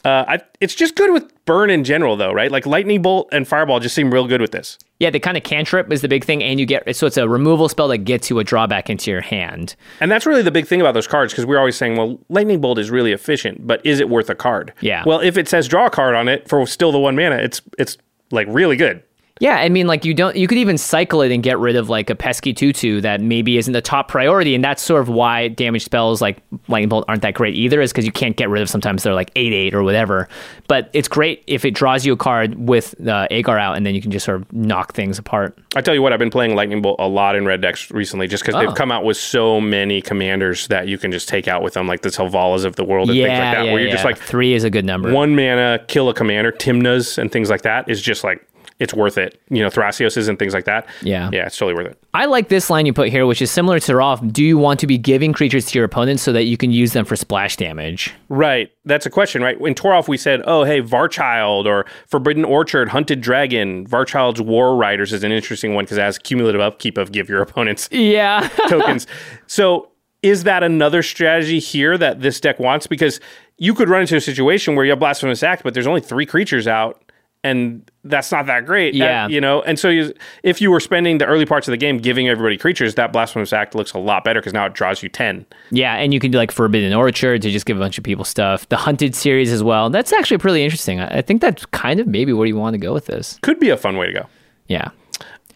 Uh, 0.03 0.25
I, 0.27 0.39
it's 0.59 0.73
just 0.73 0.95
good 0.95 1.11
with 1.11 1.31
burn 1.45 1.69
in 1.69 1.83
general, 1.83 2.15
though, 2.15 2.31
right? 2.31 2.51
Like 2.51 2.65
lightning 2.65 3.01
bolt 3.01 3.29
and 3.31 3.47
fireball 3.47 3.79
just 3.79 3.93
seem 3.93 4.11
real 4.11 4.27
good 4.27 4.41
with 4.41 4.51
this. 4.51 4.77
Yeah, 4.99 5.09
the 5.09 5.19
kind 5.19 5.35
of 5.37 5.43
cantrip 5.43 5.91
is 5.91 6.01
the 6.01 6.07
big 6.07 6.23
thing, 6.23 6.43
and 6.43 6.59
you 6.59 6.65
get 6.65 6.95
so 6.95 7.07
it's 7.07 7.17
a 7.17 7.27
removal 7.27 7.67
spell 7.69 7.87
that 7.89 7.99
gets 7.99 8.29
you 8.29 8.39
a 8.39 8.43
drawback 8.43 8.89
into 8.89 9.09
your 9.11 9.21
hand. 9.21 9.75
And 9.99 10.11
that's 10.11 10.25
really 10.25 10.43
the 10.43 10.51
big 10.51 10.67
thing 10.67 10.81
about 10.81 10.93
those 10.93 11.07
cards 11.07 11.33
because 11.33 11.45
we're 11.45 11.57
always 11.59 11.75
saying, 11.75 11.97
well, 11.97 12.19
lightning 12.29 12.61
bolt 12.61 12.77
is 12.77 12.91
really 12.91 13.11
efficient, 13.11 13.65
but 13.65 13.83
is 13.85 13.99
it 13.99 14.09
worth 14.09 14.29
a 14.29 14.35
card? 14.35 14.73
Yeah. 14.81 15.03
Well, 15.05 15.19
if 15.19 15.37
it 15.37 15.47
says 15.47 15.67
draw 15.67 15.87
a 15.87 15.89
card 15.89 16.15
on 16.15 16.27
it 16.27 16.47
for 16.47 16.65
still 16.67 16.91
the 16.91 16.99
one 16.99 17.15
mana, 17.15 17.37
it's 17.37 17.61
it's 17.77 17.97
like 18.31 18.47
really 18.49 18.77
good. 18.77 19.03
Yeah, 19.41 19.55
I 19.55 19.69
mean, 19.69 19.87
like 19.87 20.05
you 20.05 20.13
don't, 20.13 20.35
you 20.35 20.47
could 20.47 20.59
even 20.59 20.77
cycle 20.77 21.23
it 21.23 21.31
and 21.31 21.41
get 21.41 21.57
rid 21.57 21.75
of 21.75 21.89
like 21.89 22.11
a 22.11 22.15
pesky 22.15 22.53
tutu 22.53 23.01
that 23.01 23.21
maybe 23.21 23.57
isn't 23.57 23.73
the 23.73 23.81
top 23.81 24.07
priority, 24.07 24.53
and 24.53 24.63
that's 24.63 24.83
sort 24.83 25.01
of 25.01 25.09
why 25.09 25.47
damage 25.47 25.83
spells 25.83 26.21
like 26.21 26.37
lightning 26.67 26.89
bolt 26.89 27.05
aren't 27.07 27.23
that 27.23 27.33
great 27.33 27.55
either, 27.55 27.81
is 27.81 27.91
because 27.91 28.05
you 28.05 28.11
can't 28.11 28.37
get 28.37 28.49
rid 28.49 28.61
of. 28.61 28.69
Sometimes 28.69 29.01
they're 29.01 29.15
like 29.15 29.31
eight 29.35 29.51
eight 29.51 29.73
or 29.73 29.81
whatever, 29.81 30.29
but 30.67 30.91
it's 30.93 31.07
great 31.07 31.43
if 31.47 31.65
it 31.65 31.71
draws 31.71 32.05
you 32.05 32.13
a 32.13 32.17
card 32.17 32.69
with 32.69 32.93
uh, 33.01 33.27
Aegar 33.31 33.59
out, 33.59 33.77
and 33.77 33.83
then 33.83 33.95
you 33.95 34.01
can 34.01 34.11
just 34.11 34.25
sort 34.27 34.39
of 34.41 34.53
knock 34.53 34.93
things 34.93 35.17
apart. 35.17 35.57
I 35.75 35.81
tell 35.81 35.95
you 35.95 36.03
what, 36.03 36.13
I've 36.13 36.19
been 36.19 36.29
playing 36.29 36.53
lightning 36.55 36.83
bolt 36.83 36.97
a 36.99 37.07
lot 37.07 37.35
in 37.35 37.45
red 37.47 37.61
decks 37.61 37.89
recently, 37.89 38.27
just 38.27 38.43
because 38.43 38.53
Oh. 38.53 38.59
they've 38.67 38.75
come 38.75 38.91
out 38.91 39.03
with 39.03 39.17
so 39.17 39.59
many 39.59 40.03
commanders 40.03 40.67
that 40.67 40.87
you 40.87 40.99
can 40.99 41.11
just 41.11 41.27
take 41.27 41.47
out 41.47 41.63
with 41.63 41.73
them, 41.73 41.87
like 41.87 42.01
the 42.01 42.09
Selvalas 42.09 42.63
of 42.63 42.75
the 42.75 42.83
world 42.83 43.09
and 43.09 43.17
yeah, 43.17 43.25
things 43.25 43.39
like 43.39 43.55
that, 43.55 43.65
yeah, 43.65 43.71
where 43.71 43.79
you're 43.81 43.87
yeah. 43.89 43.95
just 43.95 44.05
like 44.05 44.19
three 44.19 44.53
is 44.53 44.63
a 44.63 44.69
good 44.69 44.85
number. 44.85 45.11
one 45.11 45.35
mana 45.35 45.83
kill 45.87 46.09
a 46.09 46.13
commander, 46.13 46.51
Tymnas 46.51 47.17
and 47.17 47.31
things 47.31 47.49
like 47.49 47.63
that 47.63 47.89
is 47.89 48.03
just 48.03 48.23
like 48.23 48.45
it's 48.81 48.93
worth 48.93 49.17
it. 49.17 49.39
You 49.49 49.61
know, 49.61 49.69
Thrasioses 49.69 50.27
and 50.27 50.37
things 50.37 50.53
like 50.53 50.65
that. 50.65 50.87
Yeah. 51.01 51.29
yeah, 51.31 51.45
it's 51.45 51.55
totally 51.57 51.75
worth 51.81 51.91
it. 51.93 52.03
I 52.13 52.25
like 52.25 52.49
this 52.49 52.69
line 52.69 52.85
you 52.85 52.91
put 52.93 53.07
here, 53.09 53.25
which 53.25 53.41
is 53.41 53.49
similar 53.51 53.79
to 53.79 53.95
Rolf. 53.95 54.19
Do 54.33 54.43
you 54.43 54.57
want 54.57 54.79
to 54.81 54.87
be 54.87 54.97
giving 54.97 55.31
creatures 55.31 55.65
to 55.67 55.77
your 55.79 55.85
opponents 55.85 56.23
so 56.23 56.33
that 56.33 56.43
you 56.43 56.57
can 56.57 56.71
use 56.71 56.91
them 56.93 57.05
for 57.05 57.15
splash 57.15 57.55
damage? 57.55 58.13
Right. 58.27 58.71
That's 58.83 59.05
a 59.05 59.09
question, 59.09 59.41
right? 59.41 59.55
In 59.61 59.75
Toralf, 59.75 60.07
we 60.07 60.17
said, 60.17 60.41
oh, 60.45 60.63
hey, 60.65 60.81
Varchild 60.81 61.65
or 61.65 61.85
Forbidden 62.07 62.43
Orchard, 62.43 62.89
Hunted 62.89 63.21
Dragon. 63.21 63.85
Varchild's 63.87 64.41
War 64.41 64.75
Riders 64.75 65.13
is 65.13 65.23
an 65.23 65.31
interesting 65.31 65.73
one 65.75 65.85
because 65.85 65.97
it 65.97 66.01
has 66.01 66.17
cumulative 66.17 66.59
upkeep 66.59 66.97
of 66.97 67.11
give 67.11 67.29
your 67.29 67.41
opponents 67.43 67.87
Yeah. 67.91 68.49
tokens. 68.67 69.07
So 69.47 69.89
is 70.21 70.43
that 70.43 70.63
another 70.63 71.01
strategy 71.01 71.59
here 71.59 71.97
that 71.97 72.21
this 72.21 72.39
deck 72.39 72.59
wants? 72.59 72.85
Because 72.87 73.19
you 73.57 73.73
could 73.73 73.89
run 73.89 74.01
into 74.01 74.15
a 74.15 74.21
situation 74.21 74.75
where 74.75 74.83
you 74.85 74.91
have 74.91 74.99
Blasphemous 74.99 75.43
Act, 75.43 75.63
but 75.63 75.73
there's 75.73 75.87
only 75.87 76.01
three 76.01 76.25
creatures 76.25 76.67
out. 76.67 77.00
And 77.43 77.89
that's 78.03 78.31
not 78.31 78.45
that 78.45 78.67
great, 78.67 78.93
Yeah. 78.93 79.25
Uh, 79.25 79.27
you 79.27 79.41
know. 79.41 79.63
And 79.63 79.79
so, 79.79 79.89
you, 79.89 80.13
if 80.43 80.61
you 80.61 80.69
were 80.69 80.79
spending 80.79 81.17
the 81.17 81.25
early 81.25 81.45
parts 81.45 81.67
of 81.67 81.71
the 81.71 81.77
game 81.77 81.97
giving 81.97 82.29
everybody 82.29 82.55
creatures, 82.55 82.93
that 82.95 83.11
Blasphemous 83.11 83.51
Act 83.51 83.73
looks 83.73 83.93
a 83.93 83.97
lot 83.97 84.23
better 84.23 84.39
because 84.39 84.53
now 84.53 84.65
it 84.67 84.73
draws 84.73 85.01
you 85.01 85.09
ten. 85.09 85.45
Yeah, 85.71 85.95
and 85.95 86.13
you 86.13 86.19
can 86.19 86.29
do 86.29 86.37
like 86.37 86.51
Forbidden 86.51 86.93
Orchard 86.93 87.41
to 87.41 87.49
just 87.49 87.65
give 87.65 87.77
a 87.77 87.79
bunch 87.79 87.97
of 87.97 88.03
people 88.03 88.25
stuff. 88.25 88.69
The 88.69 88.77
Hunted 88.77 89.15
series 89.15 89.51
as 89.51 89.63
well. 89.63 89.89
That's 89.89 90.13
actually 90.13 90.37
pretty 90.37 90.63
interesting. 90.63 90.99
I 90.99 91.17
I 91.17 91.21
think 91.23 91.41
that's 91.41 91.65
kind 91.67 91.99
of 91.99 92.05
maybe 92.07 92.31
where 92.31 92.45
you 92.45 92.57
want 92.57 92.75
to 92.75 92.77
go 92.77 92.93
with 92.93 93.07
this. 93.07 93.39
Could 93.41 93.59
be 93.59 93.69
a 93.69 93.77
fun 93.77 93.97
way 93.97 94.05
to 94.07 94.13
go. 94.13 94.25
Yeah. 94.67 94.89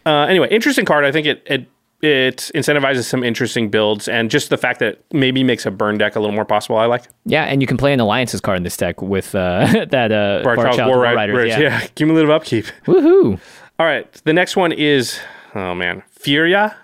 Uh, 0.04 0.26
anyway, 0.26 0.48
interesting 0.50 0.84
card. 0.84 1.04
I 1.04 1.12
think 1.12 1.26
it 1.26 1.42
it 1.46 1.68
it 2.06 2.50
incentivizes 2.54 3.04
some 3.04 3.22
interesting 3.24 3.68
builds, 3.68 4.08
and 4.08 4.30
just 4.30 4.50
the 4.50 4.56
fact 4.56 4.78
that 4.80 4.88
it 4.94 5.04
maybe 5.12 5.42
makes 5.42 5.66
a 5.66 5.70
burn 5.70 5.98
deck 5.98 6.16
a 6.16 6.20
little 6.20 6.34
more 6.34 6.44
possible. 6.44 6.76
I 6.76 6.86
like. 6.86 7.04
Yeah, 7.24 7.44
and 7.44 7.60
you 7.60 7.66
can 7.66 7.76
play 7.76 7.92
an 7.92 8.00
alliances 8.00 8.40
card 8.40 8.56
in 8.58 8.62
this 8.62 8.76
deck 8.76 9.02
with 9.02 9.34
uh, 9.34 9.84
that 9.90 10.12
uh, 10.12 10.42
Bar 10.44 10.56
Charles 10.56 10.76
Barchild 10.76 10.86
War 10.88 11.00
Riders, 11.00 11.36
Riders. 11.36 11.58
yeah. 11.58 11.80
cumulative 11.94 12.30
upkeep. 12.30 12.66
Woohoo! 12.86 13.38
All 13.78 13.86
right, 13.86 14.10
the 14.24 14.32
next 14.32 14.56
one 14.56 14.72
is 14.72 15.20
oh 15.54 15.74
man, 15.74 16.02
Firja, 16.18 16.74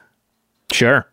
Sure. 0.73 1.07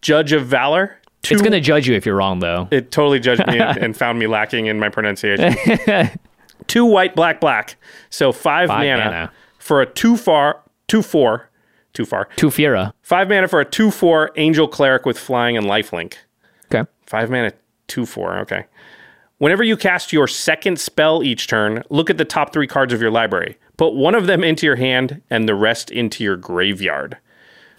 Judge 0.00 0.32
of 0.32 0.46
Valor. 0.46 0.98
Two, 1.22 1.34
It's 1.34 1.42
going 1.42 1.52
to 1.52 1.60
judge 1.60 1.86
you 1.86 1.94
if 1.94 2.04
you're 2.04 2.16
wrong, 2.16 2.40
though. 2.40 2.66
It 2.72 2.90
totally 2.90 3.20
judged 3.20 3.46
me 3.46 3.60
and, 3.60 3.76
and 3.80 3.96
found 3.96 4.18
me 4.18 4.26
lacking 4.26 4.66
in 4.66 4.80
my 4.80 4.88
pronunciation. 4.88 5.54
two 6.66 6.84
white, 6.84 7.14
black, 7.14 7.40
black. 7.40 7.76
So 8.10 8.32
five, 8.32 8.68
Five 8.68 8.78
mana, 8.84 9.04
mana. 9.04 9.32
for 9.58 9.80
a 9.80 9.86
two 9.86 10.16
far, 10.16 10.60
two 10.88 11.00
four, 11.02 11.48
too 11.92 12.04
far. 12.04 12.28
Tufira. 12.36 12.92
Five 13.02 13.28
mana 13.28 13.48
for 13.48 13.60
a 13.60 13.64
two 13.64 13.90
four 13.90 14.30
Angel 14.36 14.66
Cleric 14.68 15.04
with 15.06 15.18
flying 15.18 15.56
and 15.56 15.66
lifelink. 15.66 16.14
Okay. 16.72 16.88
Five 17.06 17.30
mana, 17.30 17.52
two 17.88 18.06
four. 18.06 18.38
Okay. 18.40 18.64
Whenever 19.38 19.64
you 19.64 19.76
cast 19.76 20.12
your 20.12 20.28
second 20.28 20.78
spell 20.78 21.22
each 21.22 21.48
turn, 21.48 21.82
look 21.90 22.08
at 22.10 22.16
the 22.16 22.24
top 22.24 22.52
three 22.52 22.66
cards 22.66 22.92
of 22.92 23.00
your 23.00 23.10
library. 23.10 23.58
Put 23.76 23.94
one 23.94 24.14
of 24.14 24.26
them 24.26 24.44
into 24.44 24.66
your 24.66 24.76
hand 24.76 25.20
and 25.30 25.48
the 25.48 25.54
rest 25.54 25.90
into 25.90 26.22
your 26.22 26.36
graveyard. 26.36 27.16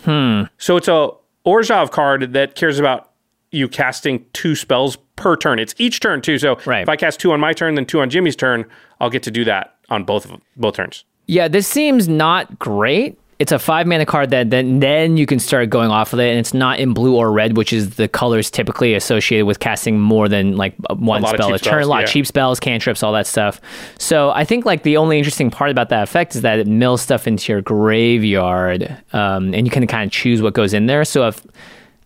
Hmm. 0.03 0.43
So 0.57 0.75
it's 0.75 0.89
a 0.89 1.09
Orzhov 1.45 1.91
card 1.91 2.33
that 2.33 2.55
cares 2.55 2.79
about 2.79 3.11
you 3.51 3.69
casting 3.69 4.25
two 4.33 4.55
spells 4.55 4.97
per 5.15 5.35
turn. 5.37 5.59
It's 5.59 5.73
each 5.77 5.99
turn 6.01 6.21
too. 6.21 6.37
So 6.37 6.57
Right. 6.65 6.81
if 6.81 6.89
I 6.89 6.95
cast 6.97 7.19
two 7.19 7.31
on 7.31 7.39
my 7.39 7.53
turn, 7.53 7.75
then 7.75 7.85
two 7.85 8.01
on 8.01 8.09
Jimmy's 8.09 8.35
turn, 8.35 8.65
I'll 8.99 9.09
get 9.09 9.23
to 9.23 9.31
do 9.31 9.45
that 9.45 9.75
on 9.89 10.03
both 10.03 10.25
of 10.29 10.41
both 10.57 10.75
turns. 10.75 11.05
Yeah, 11.27 11.47
this 11.47 11.67
seems 11.67 12.09
not 12.09 12.59
great. 12.59 13.17
It's 13.43 13.51
a 13.51 13.59
five 13.59 13.87
mana 13.87 14.05
card 14.05 14.29
that 14.29 14.51
then 14.51 14.79
then 14.79 15.17
you 15.17 15.25
can 15.25 15.37
start 15.37 15.69
going 15.69 15.91
off 15.91 16.13
of 16.13 16.19
it, 16.19 16.29
and 16.29 16.39
it's 16.39 16.53
not 16.53 16.79
in 16.79 16.93
blue 16.93 17.17
or 17.17 17.29
red, 17.29 17.57
which 17.57 17.73
is 17.73 17.97
the 17.97 18.07
colors 18.07 18.49
typically 18.49 18.93
associated 18.93 19.45
with 19.45 19.59
casting 19.59 19.99
more 19.99 20.29
than 20.29 20.55
like 20.55 20.75
one 20.95 21.21
lot 21.21 21.35
spell 21.35 21.49
a 21.49 21.59
turn, 21.59 21.59
spells, 21.59 21.85
a 21.85 21.89
lot 21.89 21.97
yeah. 21.97 22.03
of 22.05 22.09
cheap 22.09 22.25
spells, 22.25 22.61
cantrips, 22.61 23.03
all 23.03 23.11
that 23.11 23.27
stuff. 23.27 23.59
So 23.99 24.29
I 24.29 24.45
think 24.45 24.63
like 24.63 24.83
the 24.83 24.95
only 24.95 25.17
interesting 25.17 25.51
part 25.51 25.71
about 25.71 25.89
that 25.89 26.03
effect 26.03 26.35
is 26.35 26.41
that 26.43 26.57
it 26.57 26.67
mills 26.67 27.01
stuff 27.01 27.27
into 27.27 27.51
your 27.51 27.61
graveyard, 27.61 28.95
um, 29.11 29.53
and 29.53 29.67
you 29.67 29.71
can 29.71 29.85
kind 29.87 30.05
of 30.07 30.11
choose 30.13 30.41
what 30.41 30.53
goes 30.53 30.73
in 30.73 30.85
there. 30.85 31.03
So 31.03 31.27
if 31.27 31.45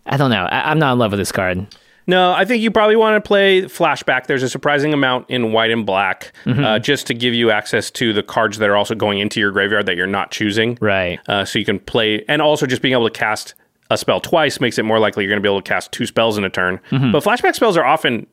I 0.06 0.16
don't 0.16 0.30
know, 0.30 0.44
I, 0.44 0.72
I'm 0.72 0.80
not 0.80 0.94
in 0.94 0.98
love 0.98 1.12
with 1.12 1.20
this 1.20 1.30
card. 1.30 1.68
No, 2.08 2.32
I 2.32 2.44
think 2.44 2.62
you 2.62 2.70
probably 2.72 2.96
want 2.96 3.22
to 3.22 3.26
play 3.26 3.62
flashback. 3.62 4.26
There's 4.26 4.42
a 4.42 4.48
surprising 4.48 4.92
amount 4.92 5.28
in 5.30 5.52
white 5.52 5.70
and 5.70 5.86
black, 5.86 6.32
Mm-hmm. 6.44 6.64
uh, 6.64 6.78
just 6.80 7.06
to 7.08 7.14
give 7.14 7.34
you 7.34 7.50
access 7.52 7.90
to 7.92 8.12
the 8.12 8.22
cards 8.22 8.58
that 8.58 8.68
are 8.70 8.76
also 8.76 8.94
going 8.96 9.18
into 9.20 9.38
your 9.38 9.50
graveyard 9.52 9.86
that 9.86 9.96
you're 9.96 10.06
not 10.06 10.30
choosing. 10.30 10.76
Right. 10.80 11.20
Uh, 11.28 11.44
so 11.44 11.58
you 11.58 11.64
can 11.64 11.78
play, 11.78 12.24
and 12.28 12.42
also 12.42 12.66
just 12.66 12.82
being 12.82 12.94
able 12.94 13.08
to 13.08 13.16
cast 13.16 13.54
a 13.90 13.96
spell 13.98 14.20
twice 14.20 14.60
makes 14.60 14.78
it 14.78 14.82
more 14.84 14.98
likely 14.98 15.24
you're 15.24 15.30
going 15.30 15.40
to 15.40 15.46
be 15.46 15.48
able 15.52 15.62
to 15.62 15.68
cast 15.68 15.92
two 15.92 16.06
spells 16.06 16.36
in 16.38 16.44
a 16.44 16.50
turn. 16.50 16.80
Mm-hmm. 16.90 17.12
But 17.12 17.22
flashback 17.22 17.54
spells 17.54 17.76
are 17.76 17.84
often 17.84 18.26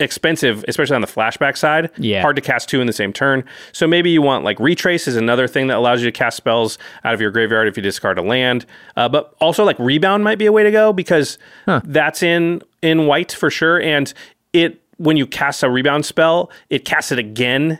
expensive, 0.00 0.64
especially 0.66 0.94
on 0.96 1.00
the 1.00 1.06
flashback 1.06 1.56
side. 1.56 1.90
Yeah. 1.98 2.20
Hard 2.20 2.36
to 2.36 2.42
cast 2.42 2.68
two 2.68 2.80
in 2.80 2.86
the 2.86 2.92
same 2.92 3.12
turn. 3.12 3.44
So 3.72 3.86
maybe 3.86 4.10
you 4.10 4.22
want 4.22 4.44
like 4.44 4.58
retrace 4.58 5.06
is 5.06 5.16
another 5.16 5.46
thing 5.46 5.68
that 5.68 5.76
allows 5.76 6.02
you 6.02 6.10
to 6.10 6.12
cast 6.12 6.36
spells 6.36 6.78
out 7.04 7.14
of 7.14 7.20
your 7.20 7.30
graveyard 7.30 7.68
if 7.68 7.76
you 7.76 7.82
discard 7.82 8.18
a 8.18 8.22
land. 8.22 8.66
Uh, 8.96 9.08
but 9.08 9.34
also 9.40 9.64
like 9.64 9.78
rebound 9.78 10.24
might 10.24 10.38
be 10.38 10.46
a 10.46 10.52
way 10.52 10.64
to 10.64 10.70
go 10.70 10.92
because 10.92 11.38
that's 11.84 12.22
in 12.22 12.60
in 12.82 13.06
white 13.06 13.32
for 13.32 13.50
sure. 13.50 13.80
And 13.80 14.12
it 14.52 14.80
when 14.96 15.16
you 15.16 15.26
cast 15.26 15.62
a 15.62 15.70
rebound 15.70 16.06
spell, 16.06 16.50
it 16.70 16.84
casts 16.84 17.12
it 17.12 17.18
again 17.18 17.78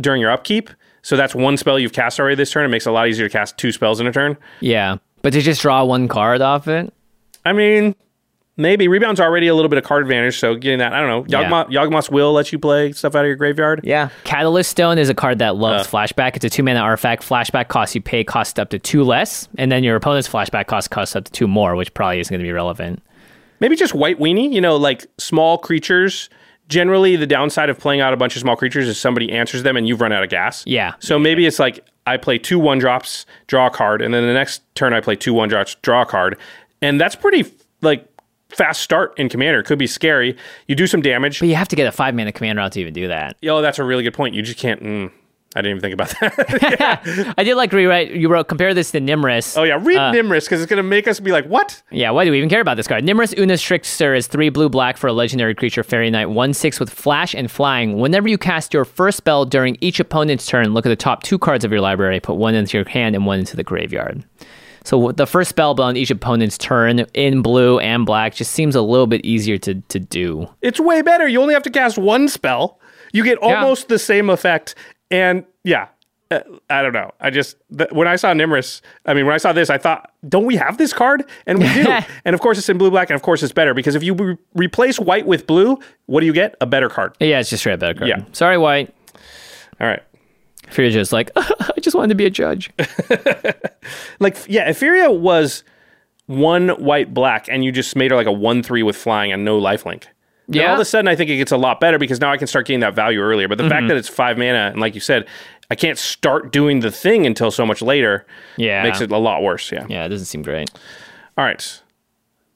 during 0.00 0.20
your 0.20 0.30
upkeep. 0.30 0.70
So 1.02 1.16
that's 1.16 1.34
one 1.34 1.56
spell 1.56 1.78
you've 1.78 1.92
cast 1.92 2.20
already 2.20 2.36
this 2.36 2.50
turn. 2.50 2.64
It 2.64 2.68
makes 2.68 2.86
it 2.86 2.90
a 2.90 2.92
lot 2.92 3.08
easier 3.08 3.26
to 3.28 3.32
cast 3.32 3.56
two 3.56 3.72
spells 3.72 4.00
in 4.00 4.06
a 4.06 4.12
turn. 4.12 4.36
Yeah, 4.60 4.98
but 5.22 5.32
to 5.32 5.40
just 5.40 5.62
draw 5.62 5.84
one 5.84 6.08
card 6.08 6.42
off 6.42 6.68
it. 6.68 6.92
I 7.44 7.52
mean, 7.54 7.94
maybe 8.60 8.88
rebound's 8.88 9.20
already 9.20 9.46
a 9.48 9.54
little 9.54 9.68
bit 9.68 9.78
of 9.78 9.84
card 9.84 10.02
advantage. 10.02 10.38
So 10.38 10.54
getting 10.54 10.78
that, 10.78 10.92
I 10.92 11.00
don't 11.00 11.08
know. 11.08 11.24
Yeah. 11.40 11.64
Yawgmoth, 11.64 12.10
will 12.10 12.32
let 12.32 12.52
you 12.52 12.58
play 12.58 12.92
stuff 12.92 13.14
out 13.14 13.20
of 13.24 13.26
your 13.26 13.36
graveyard. 13.36 13.80
Yeah. 13.84 14.10
Catalyst 14.24 14.70
Stone 14.70 14.98
is 14.98 15.08
a 15.08 15.14
card 15.14 15.38
that 15.38 15.56
loves 15.56 15.86
Uh. 15.86 15.90
flashback. 15.90 16.36
It's 16.36 16.44
a 16.44 16.50
two 16.50 16.62
mana 16.62 16.80
artifact. 16.80 17.22
Flashback 17.28 17.68
costs 17.68 17.94
you 17.94 18.00
pay 18.00 18.24
costs 18.24 18.58
up 18.58 18.70
to 18.70 18.78
two 18.78 19.02
less, 19.04 19.48
and 19.58 19.70
then 19.72 19.82
your 19.84 19.96
opponent's 19.96 20.28
flashback 20.28 20.66
cost 20.66 20.90
costs 20.90 21.16
up 21.16 21.24
to 21.24 21.32
two 21.32 21.46
more, 21.48 21.74
which 21.76 21.92
probably 21.94 22.20
isn't 22.20 22.32
going 22.32 22.40
to 22.40 22.46
be 22.46 22.52
relevant. 22.52 23.02
Maybe 23.60 23.76
just 23.76 23.94
white 23.94 24.18
weenie, 24.18 24.52
you 24.52 24.60
know, 24.60 24.76
like 24.76 25.06
small 25.18 25.58
creatures. 25.58 26.30
Generally, 26.68 27.16
the 27.16 27.26
downside 27.26 27.68
of 27.68 27.78
playing 27.78 28.00
out 28.00 28.12
a 28.12 28.16
bunch 28.16 28.36
of 28.36 28.40
small 28.40 28.54
creatures 28.56 28.86
is 28.88 28.98
somebody 28.98 29.32
answers 29.32 29.64
them 29.64 29.76
and 29.76 29.88
you've 29.88 30.00
run 30.00 30.12
out 30.12 30.22
of 30.22 30.30
gas. 30.30 30.62
Yeah. 30.66 30.94
So 31.00 31.18
maybe 31.18 31.44
it's 31.46 31.58
like 31.58 31.84
I 32.06 32.16
play 32.16 32.38
two 32.38 32.58
one 32.60 32.78
drops, 32.78 33.26
draw 33.48 33.66
a 33.66 33.70
card, 33.70 34.00
and 34.00 34.14
then 34.14 34.24
the 34.26 34.32
next 34.32 34.62
turn 34.76 34.94
I 34.94 35.00
play 35.00 35.16
two 35.16 35.34
one 35.34 35.48
drops, 35.48 35.74
draw 35.82 36.02
a 36.02 36.06
card. 36.06 36.38
And 36.80 37.00
that's 37.00 37.16
pretty 37.16 37.44
like 37.82 38.09
fast 38.50 38.82
start 38.82 39.18
in 39.18 39.28
Commander. 39.28 39.62
Could 39.62 39.78
be 39.78 39.86
scary. 39.86 40.36
You 40.66 40.74
do 40.74 40.86
some 40.86 41.00
damage. 41.02 41.40
But 41.40 41.48
you 41.48 41.54
have 41.54 41.68
to 41.68 41.76
get 41.76 41.86
a 41.86 41.92
five 41.92 42.14
mana 42.14 42.32
commander 42.32 42.60
out 42.62 42.72
to 42.72 42.80
even 42.80 42.92
do 42.94 43.08
that. 43.08 43.36
Oh, 43.48 43.62
that's 43.62 43.78
a 43.78 43.84
really 43.84 44.02
good 44.02 44.14
point. 44.14 44.34
You 44.34 44.42
just 44.42 44.58
can't. 44.58 44.82
Mm, 44.82 45.10
I 45.56 45.62
didn't 45.62 45.78
even 45.78 45.80
think 45.80 45.94
about 45.94 46.10
that. 46.20 47.34
I 47.38 47.42
did 47.42 47.56
like 47.56 47.72
rewrite. 47.72 48.12
You 48.12 48.28
wrote 48.28 48.46
compare 48.46 48.72
this 48.72 48.92
to 48.92 49.00
Nymris. 49.00 49.58
oh, 49.58 49.64
yeah. 49.64 49.78
Read 49.82 49.96
Uh, 49.96 50.12
Nymris 50.12 50.44
because 50.44 50.60
it's 50.62 50.70
going 50.70 50.76
to 50.76 50.82
make 50.84 51.08
us 51.08 51.18
be 51.18 51.32
like, 51.32 51.44
what? 51.46 51.82
Yeah, 51.90 52.10
why 52.12 52.24
do 52.24 52.30
we 52.30 52.38
even 52.38 52.48
care 52.48 52.60
about 52.60 52.76
this 52.76 52.86
card? 52.86 53.04
Nymris 53.04 53.36
Oona's 53.36 53.60
Trickster 53.60 54.14
is 54.14 54.28
three 54.28 54.48
blue 54.48 54.68
black 54.68 54.96
for 54.96 55.08
a 55.08 55.12
legendary 55.12 55.54
creature, 55.56 55.82
Fairy 55.82 56.08
Knight, 56.10 56.26
one 56.26 56.54
six 56.54 56.78
with 56.78 56.88
flash 56.90 57.34
and 57.34 57.50
flying. 57.50 57.98
Whenever 57.98 58.28
you 58.28 58.38
cast 58.38 58.72
your 58.72 58.84
first 58.84 59.16
spell 59.16 59.44
during 59.44 59.76
each 59.80 59.98
opponent's 59.98 60.46
turn, 60.46 60.72
look 60.72 60.86
at 60.86 60.90
the 60.90 60.94
top 60.96 61.24
two 61.24 61.38
cards 61.38 61.64
of 61.64 61.72
your 61.72 61.80
library, 61.80 62.20
put 62.20 62.34
one 62.34 62.54
into 62.54 62.78
your 62.78 62.88
hand 62.88 63.16
and 63.16 63.26
one 63.26 63.40
into 63.40 63.56
the 63.56 63.64
graveyard. 63.64 64.22
So 64.84 65.12
the 65.12 65.26
first 65.26 65.50
spell 65.50 65.80
on 65.80 65.96
each 65.96 66.10
opponent's 66.10 66.58
turn 66.58 67.00
in 67.14 67.42
blue 67.42 67.78
and 67.78 68.06
black 68.06 68.34
just 68.34 68.52
seems 68.52 68.74
a 68.74 68.82
little 68.82 69.06
bit 69.06 69.24
easier 69.24 69.58
to, 69.58 69.74
to 69.74 69.98
do. 69.98 70.48
It's 70.62 70.80
way 70.80 71.02
better. 71.02 71.28
You 71.28 71.40
only 71.42 71.54
have 71.54 71.62
to 71.64 71.70
cast 71.70 71.98
one 71.98 72.28
spell. 72.28 72.80
You 73.12 73.24
get 73.24 73.38
almost 73.38 73.88
the 73.88 73.98
same 73.98 74.30
effect. 74.30 74.74
And 75.10 75.44
yeah, 75.64 75.88
uh, 76.30 76.40
I 76.68 76.82
don't 76.82 76.92
know. 76.92 77.12
I 77.20 77.30
just 77.30 77.56
th- 77.76 77.90
when 77.90 78.06
I 78.06 78.16
saw 78.16 78.32
Nymris, 78.32 78.80
I 79.04 79.14
mean, 79.14 79.26
when 79.26 79.34
I 79.34 79.38
saw 79.38 79.52
this, 79.52 79.68
I 79.68 79.78
thought, 79.78 80.12
don't 80.28 80.46
we 80.46 80.56
have 80.56 80.78
this 80.78 80.92
card? 80.92 81.24
And 81.46 81.58
we 81.58 81.72
do. 81.74 81.90
and 82.24 82.34
of 82.34 82.40
course, 82.40 82.56
it's 82.56 82.68
in 82.68 82.78
blue 82.78 82.90
black, 82.90 83.10
and 83.10 83.16
of 83.16 83.22
course, 83.22 83.42
it's 83.42 83.52
better 83.52 83.74
because 83.74 83.96
if 83.96 84.02
you 84.04 84.14
re- 84.14 84.36
replace 84.54 85.00
white 85.00 85.26
with 85.26 85.46
blue, 85.46 85.78
what 86.06 86.20
do 86.20 86.26
you 86.26 86.32
get? 86.32 86.54
A 86.60 86.66
better 86.66 86.88
card. 86.88 87.16
Yeah, 87.18 87.40
it's 87.40 87.50
just 87.50 87.62
straight 87.62 87.74
up 87.74 87.80
better 87.80 87.98
card. 87.98 88.08
Yeah. 88.08 88.22
Sorry, 88.32 88.58
White. 88.58 88.94
All 89.80 89.86
right. 89.88 90.02
Fury 90.70 90.90
just 90.90 91.12
like, 91.12 91.30
I 91.36 91.80
just 91.80 91.94
wanted 91.96 92.08
to 92.08 92.14
be 92.14 92.26
a 92.26 92.30
judge. 92.30 92.70
Like, 94.20 94.36
yeah, 94.46 94.70
Etheria 94.70 95.18
was 95.18 95.64
one 96.26 96.68
white 96.68 97.12
black, 97.12 97.48
and 97.48 97.64
you 97.64 97.72
just 97.72 97.96
made 97.96 98.10
her 98.10 98.16
like 98.16 98.26
a 98.26 98.32
one 98.32 98.62
three 98.62 98.82
with 98.82 98.94
flying 98.94 99.32
and 99.32 99.44
no 99.44 99.58
lifelink. 99.60 100.04
Then 100.46 100.62
Yeah. 100.62 100.68
all 100.68 100.74
of 100.74 100.80
a 100.80 100.84
sudden, 100.84 101.08
I 101.08 101.16
think 101.16 101.30
it 101.30 101.36
gets 101.36 101.52
a 101.52 101.56
lot 101.56 101.80
better 101.80 101.98
because 101.98 102.20
now 102.20 102.30
I 102.30 102.36
can 102.36 102.46
start 102.46 102.66
getting 102.66 102.80
that 102.80 102.94
value 102.94 103.20
earlier. 103.20 103.48
But 103.48 103.58
the 103.58 103.68
fact 103.68 103.80
mm-hmm. 103.80 103.88
that 103.88 103.96
it's 103.96 104.08
five 104.08 104.36
mana, 104.36 104.70
and 104.72 104.80
like 104.80 104.94
you 104.94 105.00
said, 105.00 105.26
I 105.70 105.74
can't 105.74 105.98
start 105.98 106.52
doing 106.52 106.80
the 106.80 106.90
thing 106.90 107.26
until 107.26 107.50
so 107.50 107.64
much 107.64 107.80
later. 107.80 108.26
Yeah. 108.56 108.82
makes 108.82 109.00
it 109.00 109.10
a 109.10 109.18
lot 109.18 109.42
worse. 109.42 109.72
Yeah. 109.72 109.86
Yeah, 109.88 110.04
it 110.04 110.10
doesn't 110.10 110.26
seem 110.26 110.42
great. 110.42 110.70
All 111.38 111.44
right. 111.44 111.82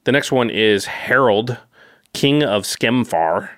The 0.05 0.13
next 0.13 0.31
one 0.31 0.51
is 0.51 0.85
Harald, 0.85 1.57
King 2.13 2.43
of 2.43 2.65
Skemfar. 2.65 3.49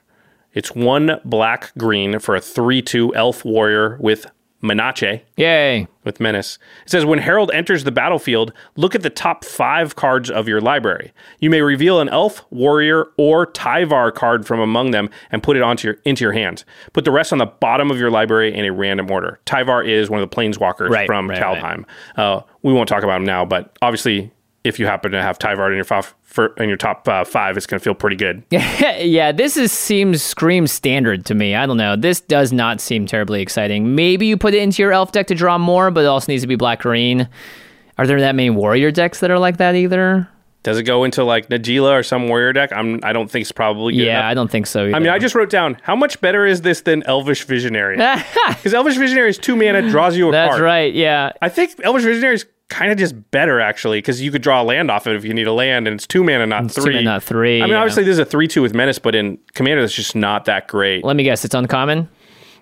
It's 0.55 0.75
one 0.75 1.21
black 1.25 1.73
green 1.77 2.19
for 2.21 2.37
a 2.37 2.41
3 2.41 2.81
2 2.81 3.15
elf 3.15 3.45
warrior 3.45 3.99
with 4.01 4.27
Menache, 4.67 5.23
Yay. 5.37 5.87
with 6.05 6.21
Menace. 6.21 6.59
It 6.85 6.91
says 6.91 7.05
when 7.05 7.19
Harald 7.21 7.51
enters 7.53 7.85
the 7.85 7.93
battlefield, 7.93 8.53
look 8.77 8.95
at 8.95 9.03
the 9.03 9.11
top 9.11 9.45
five 9.45 9.97
cards 9.97 10.31
of 10.31 10.49
your 10.49 10.61
library. 10.61 11.13
You 11.41 11.51
may 11.51 11.61
reveal 11.63 12.01
an 12.01 12.09
elf, 12.09 12.45
warrior, 12.51 13.07
or 13.17 13.47
Tyvar 13.47 14.15
card 14.15 14.47
from 14.47 14.61
among 14.61 14.91
them 14.91 15.11
and 15.31 15.43
put 15.43 15.57
it 15.57 15.63
onto 15.63 15.89
your 15.89 15.99
into 16.05 16.25
your 16.25 16.33
hand. 16.33 16.65
Put 16.93 17.05
the 17.05 17.11
rest 17.11 17.33
on 17.33 17.39
the 17.39 17.47
bottom 17.47 17.91
of 17.91 17.99
your 17.99 18.11
library 18.11 18.55
in 18.55 18.65
a 18.65 18.73
random 18.73 19.11
order. 19.11 19.41
Tyvar 19.47 19.87
is 19.87 20.11
one 20.11 20.21
of 20.23 20.29
the 20.29 20.37
planeswalkers 20.37 20.91
Right, 20.91 21.07
from 21.07 21.29
right, 21.31 21.41
right. 21.41 21.85
Uh, 22.17 22.43
we 22.63 22.73
won't 22.73 22.89
talk 22.89 23.03
about 23.03 23.17
him 23.17 23.25
now, 23.27 23.45
but 23.45 23.77
obviously, 23.83 24.33
if 24.67 24.79
you 24.79 24.87
happen 24.87 25.13
to 25.13 25.23
have 25.23 25.39
Tyvar 25.39 25.69
in 25.69 25.77
your 25.77 25.85
five, 25.85 26.15
for, 26.23 26.55
in 26.57 26.69
your 26.69 26.77
top 26.77 27.07
uh, 27.09 27.25
five, 27.25 27.57
it's 27.57 27.67
going 27.67 27.79
to 27.79 27.85
feel 27.85 27.95
pretty 27.95 28.17
good. 28.17 28.43
yeah, 28.51 29.33
this 29.33 29.57
is 29.57 29.73
seems 29.73 30.23
scream 30.23 30.67
standard 30.67 31.25
to 31.27 31.35
me. 31.35 31.55
I 31.55 31.67
don't 31.67 31.77
know. 31.77 31.97
This 31.97 32.21
does 32.21 32.53
not 32.53 32.81
seem 32.81 33.07
terribly 33.07 33.41
exciting. 33.41 33.95
Maybe 33.95 34.27
you 34.27 34.37
put 34.37 34.55
it 34.55 34.63
into 34.63 34.83
your 34.83 34.93
elf 34.93 35.13
deck 35.13 35.29
to 35.29 35.35
draw 35.35 35.57
more, 35.59 35.91
but 35.91 36.05
it 36.05 36.09
also 36.09 36.31
needs 36.31 36.43
to 36.43 36.49
be 36.49 36.57
black 36.57 36.81
green. 36.81 37.29
Are 37.99 38.07
there 38.07 38.21
that 38.21 38.35
many 38.35 38.51
warrior 38.51 38.91
decks 38.91 39.21
that 39.21 39.31
are 39.31 39.39
like 39.39 39.57
that 39.59 39.75
either? 39.75 40.29
Does 40.67 40.79
it 40.79 40.83
go 40.83 41.05
into 41.05 41.23
like 41.23 41.49
Najeela 41.49 41.93
or 41.93 42.03
some 42.03 42.27
warrior 42.27 42.53
deck? 42.53 42.73
I'm. 42.73 42.99
I 43.05 43.13
don't 43.13 43.31
think 43.31 43.43
it's 43.43 43.53
probably. 43.53 43.95
Good 43.95 44.07
yeah, 44.07 44.19
enough. 44.19 44.31
I 44.31 44.35
don't 44.35 44.51
think 44.51 44.67
so. 44.67 44.87
Either. 44.87 44.97
I 44.97 44.99
mean, 44.99 45.11
I 45.11 45.21
just 45.21 45.37
wrote 45.37 45.49
down 45.49 45.79
how 45.83 45.95
much 45.95 46.21
better 46.21 46.45
is 46.45 46.63
this 46.63 46.81
than 46.81 47.05
Elvish 47.05 47.45
Visionary? 47.45 47.97
Because 48.49 48.75
Elvish 48.75 48.97
Visionary 48.97 49.31
is 49.31 49.39
two 49.39 49.55
mana, 49.55 49.89
draws 49.89 50.17
you 50.17 50.29
a 50.29 50.33
That's 50.33 50.51
card. 50.51 50.63
right. 50.63 50.93
Yeah. 50.93 51.31
I 51.41 51.49
think 51.49 51.79
Elvish 51.85 52.03
Visionary 52.03 52.35
is 52.35 52.47
kind 52.69 52.91
of 52.91 52.99
just 52.99 53.31
better 53.31 53.61
actually, 53.61 53.99
because 53.99 54.21
you 54.21 54.31
could 54.31 54.43
draw 54.43 54.63
a 54.63 54.65
land 54.65 54.91
off 54.91 55.07
it 55.07 55.15
if 55.15 55.25
you 55.25 55.33
need 55.33 55.47
a 55.47 55.53
land, 55.53 55.87
and 55.87 55.95
it's 55.95 56.07
two 56.07 56.25
mana, 56.25 56.47
not 56.47 56.71
two 56.71 56.83
three. 56.83 56.95
mana, 56.95 57.05
not 57.05 57.23
three, 57.23 57.63
I 57.63 57.67
mean, 57.67 57.75
obviously 57.75 58.05
this 58.05 58.13
is 58.13 58.19
a 58.19 58.25
three-two 58.25 58.63
with 58.63 58.75
Menace, 58.75 58.99
but 58.99 59.15
in 59.15 59.39
Commander, 59.55 59.83
that's 59.83 59.95
just 59.95 60.17
not 60.17 60.45
that 60.47 60.69
great. 60.69 61.05
Let 61.05 61.17
me 61.17 61.25
guess. 61.25 61.45
It's 61.45 61.55
uncommon. 61.55 62.09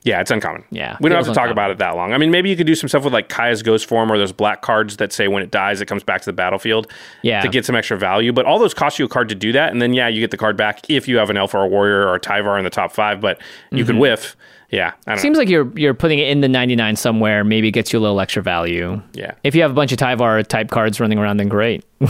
Yeah, 0.02 0.20
it's 0.20 0.30
uncommon. 0.30 0.64
Yeah, 0.70 0.98
we 1.00 1.09
don't 1.09 1.16
have 1.16 1.26
to 1.28 1.32
talk 1.32 1.48
about 1.48 1.70
it 1.70 1.78
that 1.78 1.96
long. 1.96 2.12
I 2.12 2.18
mean, 2.18 2.30
maybe 2.30 2.50
you 2.50 2.57
could 2.57 2.66
do 2.66 2.74
some 2.74 2.88
stuff 2.90 3.05
with 3.05 3.14
like 3.14 3.30
Kaya's 3.30 3.62
Ghost 3.62 3.86
Form 3.86 4.12
or 4.12 4.18
those 4.18 4.32
black 4.32 4.61
cards 4.61 4.98
that 4.98 5.14
say 5.14 5.28
when 5.28 5.42
it 5.42 5.50
dies, 5.50 5.80
it 5.80 5.86
comes 5.86 6.05
back 6.05 6.20
to 6.20 6.26
the 6.26 6.34
battlefield. 6.34 6.92
Yeah. 7.22 7.40
to 7.40 7.48
get 7.48 7.64
some 7.64 7.74
extra 7.74 7.96
value. 7.96 8.30
But 8.30 8.44
all 8.44 8.59
those 8.59 8.74
cost 8.74 8.98
you 8.98 9.07
a 9.07 9.09
card 9.09 9.30
to 9.30 9.34
do 9.34 9.52
that, 9.52 9.72
and 9.72 9.80
then 9.80 9.94
yeah, 9.94 10.09
you 10.09 10.20
get 10.20 10.30
the 10.30 10.36
card 10.36 10.59
back 10.59 10.90
if 10.90 11.09
you 11.09 11.16
have 11.16 11.30
an 11.30 11.38
Elf 11.38 11.55
or 11.55 11.64
a 11.64 11.66
Warrior 11.66 12.07
or 12.07 12.14
a 12.16 12.20
Tyvar 12.20 12.59
in 12.59 12.64
the 12.64 12.70
top 12.70 12.92
five. 12.92 13.22
But 13.22 13.40
you 13.70 13.86
could 13.86 13.94
mm-hmm. 13.94 14.00
whiff. 14.00 14.36
Yeah, 14.74 14.92
I 15.06 15.12
don't 15.12 15.20
Seems 15.20 15.38
like 15.38 15.48
you're 15.48 15.70
you're 15.78 15.94
putting 15.94 16.18
it 16.18 16.28
in 16.28 16.40
the 16.40 16.48
99 16.48 16.96
somewhere. 16.96 17.44
Maybe 17.44 17.68
it 17.68 17.70
gets 17.70 17.92
you 17.92 17.98
a 17.98 18.02
little 18.02 18.20
extra 18.20 18.42
value. 18.42 19.00
Yeah. 19.12 19.34
If 19.44 19.54
you 19.54 19.62
have 19.62 19.70
a 19.70 19.74
bunch 19.74 19.92
of 19.92 19.98
Tyvar 19.98 20.44
type 20.44 20.70
cards 20.70 20.98
running 20.98 21.18
around, 21.18 21.36
then 21.36 21.48
great. 21.48 21.84
or 22.00 22.08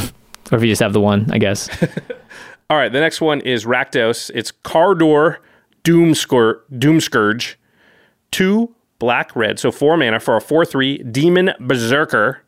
if 0.52 0.62
you 0.62 0.68
just 0.68 0.80
have 0.80 0.94
the 0.94 1.00
one, 1.00 1.30
I 1.30 1.36
guess. 1.36 1.68
All 2.70 2.78
right, 2.78 2.90
the 2.90 3.00
next 3.00 3.20
one 3.20 3.42
is 3.42 3.66
Rakdos. 3.66 4.30
It's 4.34 4.50
Kardur 4.50 5.36
Doom, 5.82 6.14
Scour- 6.14 6.62
Doom 6.78 7.00
Scourge. 7.00 7.58
Two 8.30 8.74
black 8.98 9.36
red, 9.36 9.58
so 9.58 9.70
four 9.70 9.98
mana 9.98 10.18
for 10.18 10.34
a 10.34 10.40
4 10.40 10.64
3 10.64 10.98
Demon 10.98 11.50
Berserker. 11.60 12.40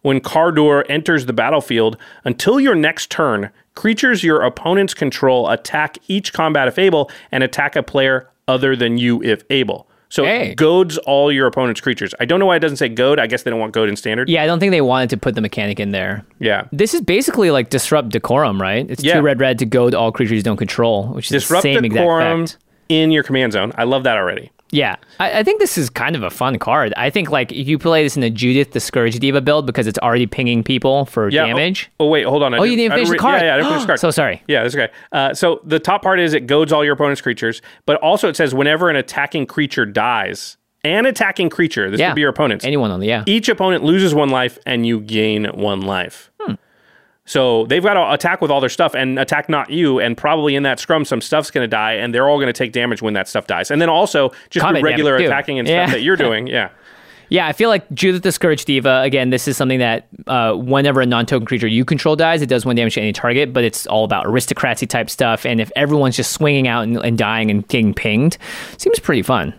When 0.00 0.20
Kardur 0.20 0.84
enters 0.88 1.26
the 1.26 1.32
battlefield, 1.34 1.98
until 2.24 2.58
your 2.58 2.74
next 2.74 3.10
turn, 3.10 3.50
creatures 3.74 4.24
your 4.24 4.40
opponents 4.40 4.94
control 4.94 5.50
attack 5.50 5.98
each 6.06 6.32
combat 6.32 6.68
if 6.68 6.78
able 6.78 7.10
and 7.30 7.44
attack 7.44 7.76
a 7.76 7.82
player 7.82 8.30
other 8.48 8.74
than 8.74 8.98
you 8.98 9.22
if 9.22 9.42
able. 9.50 9.86
So 10.10 10.24
Hey. 10.24 10.54
goads 10.54 10.96
all 10.98 11.30
your 11.30 11.46
opponent's 11.46 11.82
creatures. 11.82 12.14
I 12.18 12.24
don't 12.24 12.40
know 12.40 12.46
why 12.46 12.56
it 12.56 12.60
doesn't 12.60 12.78
say 12.78 12.88
goad. 12.88 13.18
I 13.20 13.26
guess 13.26 13.42
they 13.42 13.50
don't 13.50 13.60
want 13.60 13.74
goad 13.74 13.90
in 13.90 13.96
standard. 13.96 14.30
yeah, 14.30 14.42
I 14.42 14.46
don't 14.46 14.58
think 14.58 14.70
they 14.70 14.80
wanted 14.80 15.10
to 15.10 15.18
put 15.18 15.34
the 15.34 15.42
mechanic 15.42 15.78
in 15.78 15.90
there. 15.90 16.24
Yeah. 16.38 16.64
This 16.72 16.94
is 16.94 17.02
basically 17.02 17.50
like 17.50 17.68
disrupt 17.68 18.08
decorum, 18.08 18.60
right? 18.60 18.86
It's 18.88 19.04
Yeah. 19.04 19.16
two 19.16 19.20
red 19.20 19.38
red 19.38 19.58
to 19.58 19.66
goad 19.66 19.94
all 19.94 20.10
creatures 20.10 20.36
you 20.38 20.42
don't 20.42 20.56
control, 20.56 21.08
which 21.08 21.26
is 21.26 21.42
Disrupt 21.42 21.62
the 21.62 21.74
same 21.74 21.84
exact 21.84 21.94
decorum 22.00 22.42
effect. 22.44 22.56
in 22.88 23.10
your 23.10 23.22
command 23.22 23.52
zone. 23.52 23.72
I 23.76 23.84
love 23.84 24.04
that 24.04 24.16
already. 24.16 24.50
Yeah, 24.70 24.96
I, 25.18 25.38
I 25.38 25.42
think 25.42 25.60
this 25.60 25.78
is 25.78 25.88
kind 25.88 26.14
of 26.14 26.22
a 26.22 26.28
fun 26.30 26.58
card. 26.58 26.92
I 26.96 27.08
think 27.10 27.30
like 27.30 27.52
if 27.52 27.66
you 27.68 27.78
play 27.78 28.02
this 28.02 28.16
in 28.16 28.22
a 28.22 28.28
Judith 28.30 28.72
the 28.72 28.80
Scourge 28.80 29.18
Diva 29.18 29.40
build 29.40 29.66
because 29.66 29.86
it's 29.86 29.98
already 30.00 30.26
pinging 30.26 30.62
people 30.62 31.06
for 31.06 31.30
Yeah. 31.30 31.46
damage. 31.46 31.90
Oh, 31.98 32.04
oh, 32.06 32.08
wait, 32.10 32.24
hold 32.26 32.42
on. 32.42 32.52
I 32.52 32.58
Oh, 32.58 32.62
you 32.64 32.76
didn't 32.76 32.92
I 32.92 32.96
finish 32.96 33.08
the 33.10 33.16
card. 33.16 33.40
Yeah, 33.40 33.46
yeah, 33.48 33.54
I 33.54 33.56
didn't 33.58 33.68
finish 33.70 33.82
the 33.84 33.86
card. 33.92 34.00
So 34.00 34.10
sorry. 34.10 34.42
Yeah, 34.46 34.62
that's 34.62 34.74
okay. 34.74 34.88
Uh, 35.10 35.32
so 35.32 35.60
the 35.64 35.78
top 35.78 36.02
part 36.02 36.20
is 36.20 36.34
it 36.34 36.46
goads 36.46 36.72
all 36.72 36.84
your 36.84 36.92
opponent's 36.94 37.20
creatures, 37.22 37.62
but 37.86 37.96
also 38.02 38.28
it 38.28 38.36
says 38.36 38.54
whenever 38.54 38.90
an 38.90 38.96
attacking 38.96 39.46
creature 39.46 39.86
dies, 39.86 40.58
an 40.84 41.06
attacking 41.06 41.48
creature, 41.48 41.90
this 41.90 41.98
Yeah. 41.98 42.10
could 42.10 42.16
be 42.16 42.20
your 42.20 42.30
opponent's, 42.30 42.64
Anyone 42.64 42.90
on 42.90 43.00
the 43.00 43.06
yeah. 43.06 43.24
each 43.26 43.48
opponent 43.48 43.84
loses 43.84 44.14
one 44.14 44.28
life 44.28 44.58
and 44.66 44.84
you 44.86 45.00
gain 45.00 45.46
one 45.46 45.80
life. 45.80 46.30
Hmm. 46.40 46.54
So 47.28 47.66
they've 47.66 47.82
got 47.82 47.94
to 47.94 48.12
attack 48.12 48.40
with 48.40 48.50
all 48.50 48.60
their 48.60 48.70
stuff 48.70 48.94
and 48.94 49.18
attack 49.18 49.48
not 49.50 49.68
you, 49.70 50.00
and 50.00 50.16
probably 50.16 50.54
in 50.54 50.62
that 50.62 50.80
scrum 50.80 51.04
some 51.04 51.20
stuff's 51.20 51.50
going 51.50 51.62
to 51.62 51.68
die, 51.68 51.92
and 51.92 52.14
they're 52.14 52.26
all 52.28 52.38
going 52.38 52.46
to 52.46 52.52
take 52.54 52.72
damage 52.72 53.02
when 53.02 53.12
that 53.14 53.28
stuff 53.28 53.46
dies. 53.46 53.70
And 53.70 53.82
then 53.82 53.90
also 53.90 54.30
just 54.48 54.64
Combat 54.64 54.82
regular 54.82 55.16
attacking 55.16 55.58
and 55.58 55.68
Yeah. 55.68 55.84
stuff 55.86 55.96
that 55.96 56.00
you're 56.02 56.16
doing. 56.28 56.46
Yeah. 56.46 56.70
Yeah, 57.30 57.46
I 57.46 57.52
feel 57.52 57.68
like 57.68 57.84
Judith 57.92 58.22
the 58.22 58.32
Scourge 58.32 58.64
Diva, 58.64 59.02
again, 59.02 59.28
this 59.28 59.46
is 59.46 59.58
something 59.58 59.80
that 59.80 60.08
uh, 60.26 60.54
whenever 60.54 61.02
a 61.02 61.06
non 61.06 61.26
token 61.26 61.44
creature 61.46 61.66
you 61.66 61.84
control 61.84 62.16
dies, 62.16 62.40
it 62.40 62.48
does 62.48 62.64
one 62.64 62.74
damage 62.74 62.94
to 62.94 63.02
any 63.02 63.12
target, 63.12 63.52
but 63.52 63.64
it's 63.64 63.86
all 63.86 64.04
about 64.04 64.24
aristocracy 64.24 64.86
type 64.86 65.10
stuff. 65.10 65.44
And 65.44 65.60
if 65.60 65.70
everyone's 65.76 66.16
just 66.16 66.32
swinging 66.32 66.66
out 66.66 66.84
and, 66.84 66.96
and 66.96 67.18
dying 67.18 67.50
and 67.50 67.68
getting 67.68 67.92
pinged, 67.92 68.38
seems 68.78 68.98
pretty 68.98 69.20
fun. 69.20 69.52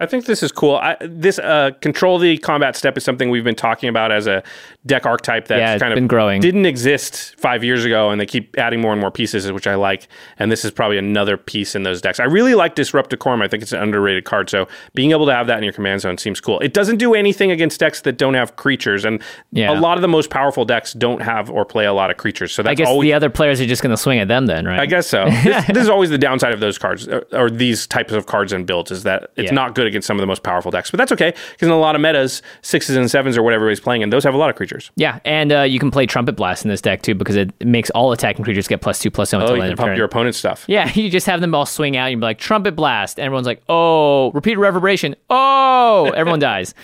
I 0.00 0.06
think 0.06 0.24
this 0.26 0.42
is 0.42 0.50
cool. 0.50 0.74
I, 0.74 0.96
this 1.00 1.38
uh, 1.38 1.70
control 1.80 2.18
the 2.18 2.36
combat 2.38 2.74
step 2.74 2.96
is 2.98 3.04
something 3.04 3.30
we've 3.30 3.44
been 3.44 3.54
talking 3.54 3.88
about 3.88 4.10
as 4.10 4.26
a 4.26 4.42
deck 4.86 5.06
archetype 5.06 5.48
that's 5.48 5.58
Yeah, 5.58 5.78
kind 5.78 5.92
of 5.92 5.96
been 5.96 6.06
growing. 6.06 6.40
Didn't 6.40 6.66
exist 6.66 7.34
five 7.38 7.64
years 7.64 7.84
ago, 7.84 8.10
and 8.10 8.20
they 8.20 8.26
keep 8.26 8.54
adding 8.58 8.80
more 8.80 8.92
and 8.92 9.00
more 9.00 9.10
pieces, 9.10 9.50
which 9.50 9.66
I 9.66 9.74
like. 9.76 10.08
And 10.38 10.52
this 10.52 10.64
is 10.64 10.70
probably 10.70 10.98
another 10.98 11.36
piece 11.36 11.74
in 11.74 11.84
those 11.84 12.00
decks. 12.02 12.20
I 12.20 12.24
really 12.24 12.54
like 12.54 12.74
Disrupt 12.74 13.10
Decorum. 13.10 13.40
I 13.40 13.48
think 13.48 13.62
it's 13.62 13.72
an 13.72 13.80
underrated 13.82 14.24
card. 14.24 14.50
So 14.50 14.68
being 14.94 15.12
able 15.12 15.24
to 15.26 15.32
have 15.34 15.46
that 15.46 15.56
in 15.58 15.64
your 15.64 15.72
command 15.72 16.02
zone 16.02 16.18
seems 16.18 16.40
cool. 16.40 16.60
It 16.60 16.74
doesn't 16.74 16.98
do 16.98 17.14
anything 17.14 17.50
against 17.50 17.80
decks 17.80 18.02
that 18.02 18.18
don't 18.18 18.34
have 18.34 18.56
creatures, 18.56 19.04
and 19.04 19.22
Yeah. 19.52 19.72
a 19.72 19.80
lot 19.80 19.96
of 19.96 20.02
the 20.02 20.08
most 20.08 20.28
powerful 20.30 20.64
decks 20.64 20.92
don't 20.92 21.22
have 21.22 21.50
or 21.50 21.64
play 21.64 21.86
a 21.86 21.92
lot 21.94 22.10
of 22.10 22.16
creatures. 22.18 22.52
So 22.52 22.62
that's 22.62 22.72
I 22.72 22.74
guess 22.74 22.88
always 22.88 23.06
the 23.06 23.14
other 23.14 23.30
players 23.30 23.60
are 23.60 23.66
just 23.66 23.82
going 23.82 23.90
to 23.90 23.96
swing 23.96 24.18
at 24.18 24.28
them 24.28 24.46
then, 24.46 24.66
right? 24.66 24.80
I 24.80 24.86
guess 24.86 25.06
so. 25.06 25.24
this, 25.44 25.66
this 25.68 25.78
is 25.84 25.88
always 25.88 26.10
the 26.10 26.18
downside 26.18 26.52
of 26.52 26.60
those 26.60 26.76
cards, 26.76 27.08
or, 27.08 27.24
or 27.32 27.48
these 27.48 27.86
types 27.86 28.12
of 28.12 28.26
cards 28.26 28.52
and 28.52 28.66
builds, 28.66 28.90
is 28.90 29.02
that 29.04 29.30
it's 29.36 29.46
Yeah. 29.50 29.54
not 29.54 29.74
good 29.74 29.86
against 29.86 30.06
some 30.06 30.16
of 30.18 30.20
the 30.20 30.26
most 30.26 30.42
powerful 30.42 30.70
decks. 30.70 30.90
But 30.90 30.98
that's 30.98 31.12
okay, 31.12 31.32
because 31.52 31.68
in 31.68 31.72
a 31.72 31.78
lot 31.78 31.94
of 31.94 32.02
metas, 32.02 32.42
sixes 32.60 32.96
and 32.96 33.10
sevens 33.10 33.38
or 33.38 33.42
whatever 33.42 33.64
everybody's 33.64 33.80
playing, 33.80 34.02
and 34.02 34.12
those 34.12 34.24
have 34.24 34.34
a 34.34 34.36
lot 34.36 34.50
of 34.50 34.56
creatures. 34.56 34.73
Yeah, 34.96 35.20
and 35.24 35.52
uh, 35.52 35.62
you 35.62 35.78
can 35.78 35.90
play 35.90 36.06
Trumpet 36.06 36.36
Blast 36.36 36.64
in 36.64 36.70
this 36.70 36.80
deck 36.80 37.02
too 37.02 37.14
because 37.14 37.36
it 37.36 37.52
makes 37.64 37.90
all 37.90 38.12
attacking 38.12 38.44
creatures 38.44 38.68
get 38.68 38.80
plus 38.80 38.98
two, 38.98 39.10
plus 39.10 39.32
one 39.32 39.42
Oh, 39.42 39.54
you 39.54 39.60
can 39.62 39.76
pump 39.76 39.88
turn. 39.88 39.96
your 39.96 40.06
opponent's 40.06 40.38
stuff. 40.38 40.64
Yeah, 40.68 40.90
you 40.94 41.10
just 41.10 41.26
have 41.26 41.40
them 41.40 41.54
all 41.54 41.66
swing 41.66 41.96
out. 41.96 42.04
and 42.06 42.12
You're 42.12 42.20
like 42.20 42.38
trumpet 42.38 42.76
blast, 42.76 43.18
and 43.18 43.26
everyone's 43.26 43.46
like, 43.46 43.62
"Oh!" 43.68 44.30
Repeated 44.32 44.58
reverberation. 44.58 45.14
Oh! 45.30 46.12
Everyone 46.16 46.40
dies. 46.40 46.74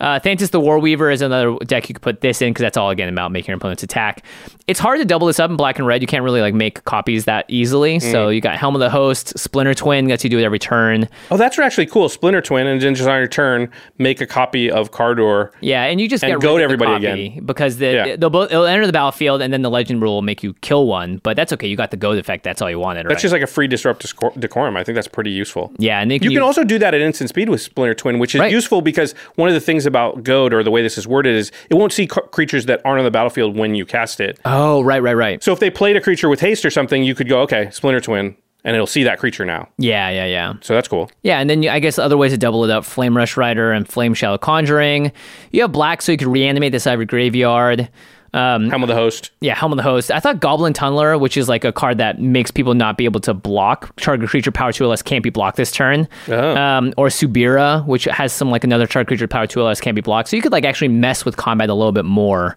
Uh, 0.00 0.20
Thantis 0.20 0.50
the 0.50 0.60
Warweaver 0.60 1.12
is 1.12 1.22
another 1.22 1.56
deck 1.64 1.88
you 1.88 1.94
could 1.94 2.02
put 2.02 2.20
this 2.20 2.40
in 2.40 2.50
because 2.52 2.62
that's 2.62 2.76
all 2.76 2.90
again 2.90 3.08
about 3.08 3.32
making 3.32 3.48
your 3.48 3.56
opponents 3.56 3.82
attack. 3.82 4.24
It's 4.68 4.78
hard 4.78 5.00
to 5.00 5.04
double 5.04 5.26
this 5.26 5.40
up 5.40 5.50
in 5.50 5.56
black 5.56 5.78
and 5.78 5.86
red. 5.86 6.02
You 6.02 6.06
can't 6.06 6.22
really 6.22 6.40
like 6.40 6.54
make 6.54 6.84
copies 6.84 7.24
that 7.24 7.46
easily. 7.48 7.98
Mm. 7.98 8.12
So 8.12 8.28
you 8.28 8.40
got 8.40 8.56
Helm 8.58 8.74
of 8.76 8.80
the 8.80 8.90
Host, 8.90 9.36
Splinter 9.38 9.74
Twin 9.74 10.06
lets 10.08 10.22
you 10.22 10.30
do 10.30 10.38
it 10.38 10.44
every 10.44 10.58
turn. 10.58 11.08
Oh, 11.30 11.36
that's 11.36 11.58
actually 11.58 11.86
cool. 11.86 12.08
Splinter 12.08 12.40
Twin, 12.40 12.66
and 12.66 12.80
then 12.80 12.94
just 12.94 13.08
on 13.08 13.18
your 13.18 13.26
turn, 13.28 13.70
make 13.98 14.20
a 14.20 14.26
copy 14.26 14.70
of 14.70 14.92
Kardur. 14.92 15.50
Yeah, 15.60 15.84
and 15.84 16.00
you 16.00 16.08
just 16.08 16.22
And 16.22 16.34
get 16.34 16.40
goad 16.40 16.56
rid 16.60 16.70
of 16.70 16.78
the 16.78 16.84
everybody 16.84 17.26
again. 17.30 17.44
because 17.46 17.78
the, 17.78 17.92
Yeah. 17.92 18.16
they'll 18.16 18.30
both 18.30 18.50
it'll 18.52 18.66
enter 18.66 18.86
the 18.86 18.92
battlefield 18.92 19.42
and 19.42 19.52
then 19.52 19.62
the 19.62 19.70
legend 19.70 20.00
rule 20.00 20.14
will 20.14 20.22
make 20.22 20.42
you 20.44 20.54
kill 20.60 20.86
one. 20.86 21.18
But 21.24 21.36
that's 21.36 21.52
okay. 21.54 21.66
You 21.66 21.76
got 21.76 21.90
the 21.90 21.96
goad 21.96 22.18
effect. 22.18 22.44
That's 22.44 22.62
all 22.62 22.70
you 22.70 22.78
wanted. 22.78 23.06
Right? 23.06 23.08
That's 23.10 23.22
just 23.22 23.32
like 23.32 23.42
a 23.42 23.46
free 23.48 23.66
disrupt 23.66 24.06
decorum. 24.38 24.76
I 24.76 24.84
think 24.84 24.94
that's 24.94 25.08
pretty 25.08 25.30
useful. 25.30 25.72
yeah, 25.78 26.00
and 26.00 26.12
You 26.12 26.20
can 26.20 26.38
also 26.42 26.62
do 26.62 26.78
that 26.78 26.94
at 26.94 27.00
instant 27.00 27.30
speed 27.30 27.48
with 27.48 27.60
Splinter 27.62 27.94
Twin, 27.94 28.18
which 28.20 28.34
is 28.36 28.40
Right. 28.40 28.52
useful 28.52 28.80
because 28.80 29.14
one 29.34 29.48
of 29.48 29.54
the 29.54 29.60
things 29.60 29.86
about 29.88 30.22
Goad 30.22 30.54
or 30.54 30.62
the 30.62 30.70
way 30.70 30.82
this 30.82 30.96
is 30.96 31.06
worded 31.08 31.34
is 31.34 31.50
it 31.68 31.74
won't 31.74 31.92
see 31.92 32.04
c- 32.04 32.20
creatures 32.30 32.66
that 32.66 32.80
aren't 32.84 32.98
on 33.00 33.04
the 33.04 33.10
battlefield 33.10 33.56
when 33.56 33.74
you 33.74 33.84
cast 33.84 34.20
it. 34.20 34.38
Oh, 34.44 34.82
right, 34.82 35.02
right, 35.02 35.16
right. 35.16 35.42
So 35.42 35.52
if 35.52 35.58
they 35.58 35.70
played 35.70 35.96
a 35.96 36.00
creature 36.00 36.28
with 36.28 36.38
haste 36.40 36.64
or 36.64 36.70
something, 36.70 37.02
you 37.02 37.14
could 37.16 37.28
go, 37.28 37.40
okay, 37.40 37.68
Splinter 37.70 38.00
Twin, 38.00 38.36
and 38.64 38.74
it'll 38.74 38.86
see 38.86 39.02
that 39.04 39.18
creature 39.18 39.44
now. 39.44 39.68
Yeah, 39.78 40.10
yeah, 40.10 40.26
yeah. 40.26 40.54
So 40.60 40.74
that's 40.74 40.88
cool. 40.88 41.10
Yeah, 41.22 41.40
and 41.40 41.48
then 41.50 41.62
you, 41.62 41.70
I 41.70 41.78
guess 41.80 41.98
other 41.98 42.16
ways 42.16 42.32
to 42.32 42.38
double 42.38 42.64
it 42.64 42.70
up: 42.70 42.84
Flame 42.84 43.16
Rush 43.16 43.36
Rider 43.36 43.72
and 43.72 43.88
Flame 43.88 44.14
Shadow 44.14 44.38
Conjuring. 44.38 45.10
You 45.52 45.62
have 45.62 45.72
black, 45.72 46.02
so 46.02 46.12
you 46.12 46.18
could 46.18 46.28
reanimate 46.28 46.72
this 46.72 46.86
out 46.86 46.92
Ivory 46.92 47.06
Graveyard. 47.06 47.88
Um, 48.34 48.68
Helm 48.68 48.82
of 48.82 48.88
the 48.88 48.94
Host. 48.94 49.30
yeah, 49.40 49.54
Helm 49.54 49.72
of 49.72 49.76
the 49.76 49.82
Host. 49.82 50.10
I 50.10 50.20
thought 50.20 50.40
Goblin 50.40 50.72
Tunneler, 50.74 51.18
which 51.18 51.36
is 51.36 51.48
like 51.48 51.64
a 51.64 51.72
card 51.72 51.98
that 51.98 52.20
makes 52.20 52.50
people 52.50 52.74
not 52.74 52.96
be 52.98 53.04
able 53.04 53.20
to 53.20 53.32
block 53.34 53.94
target 53.96 54.28
creature 54.28 54.52
power 54.52 54.72
two 54.72 54.84
or 54.84 54.88
less 54.88 55.02
can't 55.02 55.24
be 55.24 55.30
blocked 55.30 55.56
this 55.56 55.70
turn. 55.72 56.06
Oh. 56.28 56.56
Um, 56.56 56.92
or 56.96 57.08
Subira, 57.08 57.84
which 57.86 58.04
has 58.04 58.32
some 58.32 58.50
like 58.50 58.64
another 58.64 58.86
target 58.86 59.08
creature 59.08 59.28
power 59.28 59.46
two 59.46 59.60
or 59.60 59.64
less 59.64 59.80
can't 59.80 59.94
be 59.94 60.02
blocked. 60.02 60.28
So 60.28 60.36
you 60.36 60.42
could 60.42 60.52
like 60.52 60.64
actually 60.64 60.88
mess 60.88 61.24
with 61.24 61.36
combat 61.36 61.70
a 61.70 61.74
little 61.74 61.92
bit 61.92 62.04
more. 62.04 62.56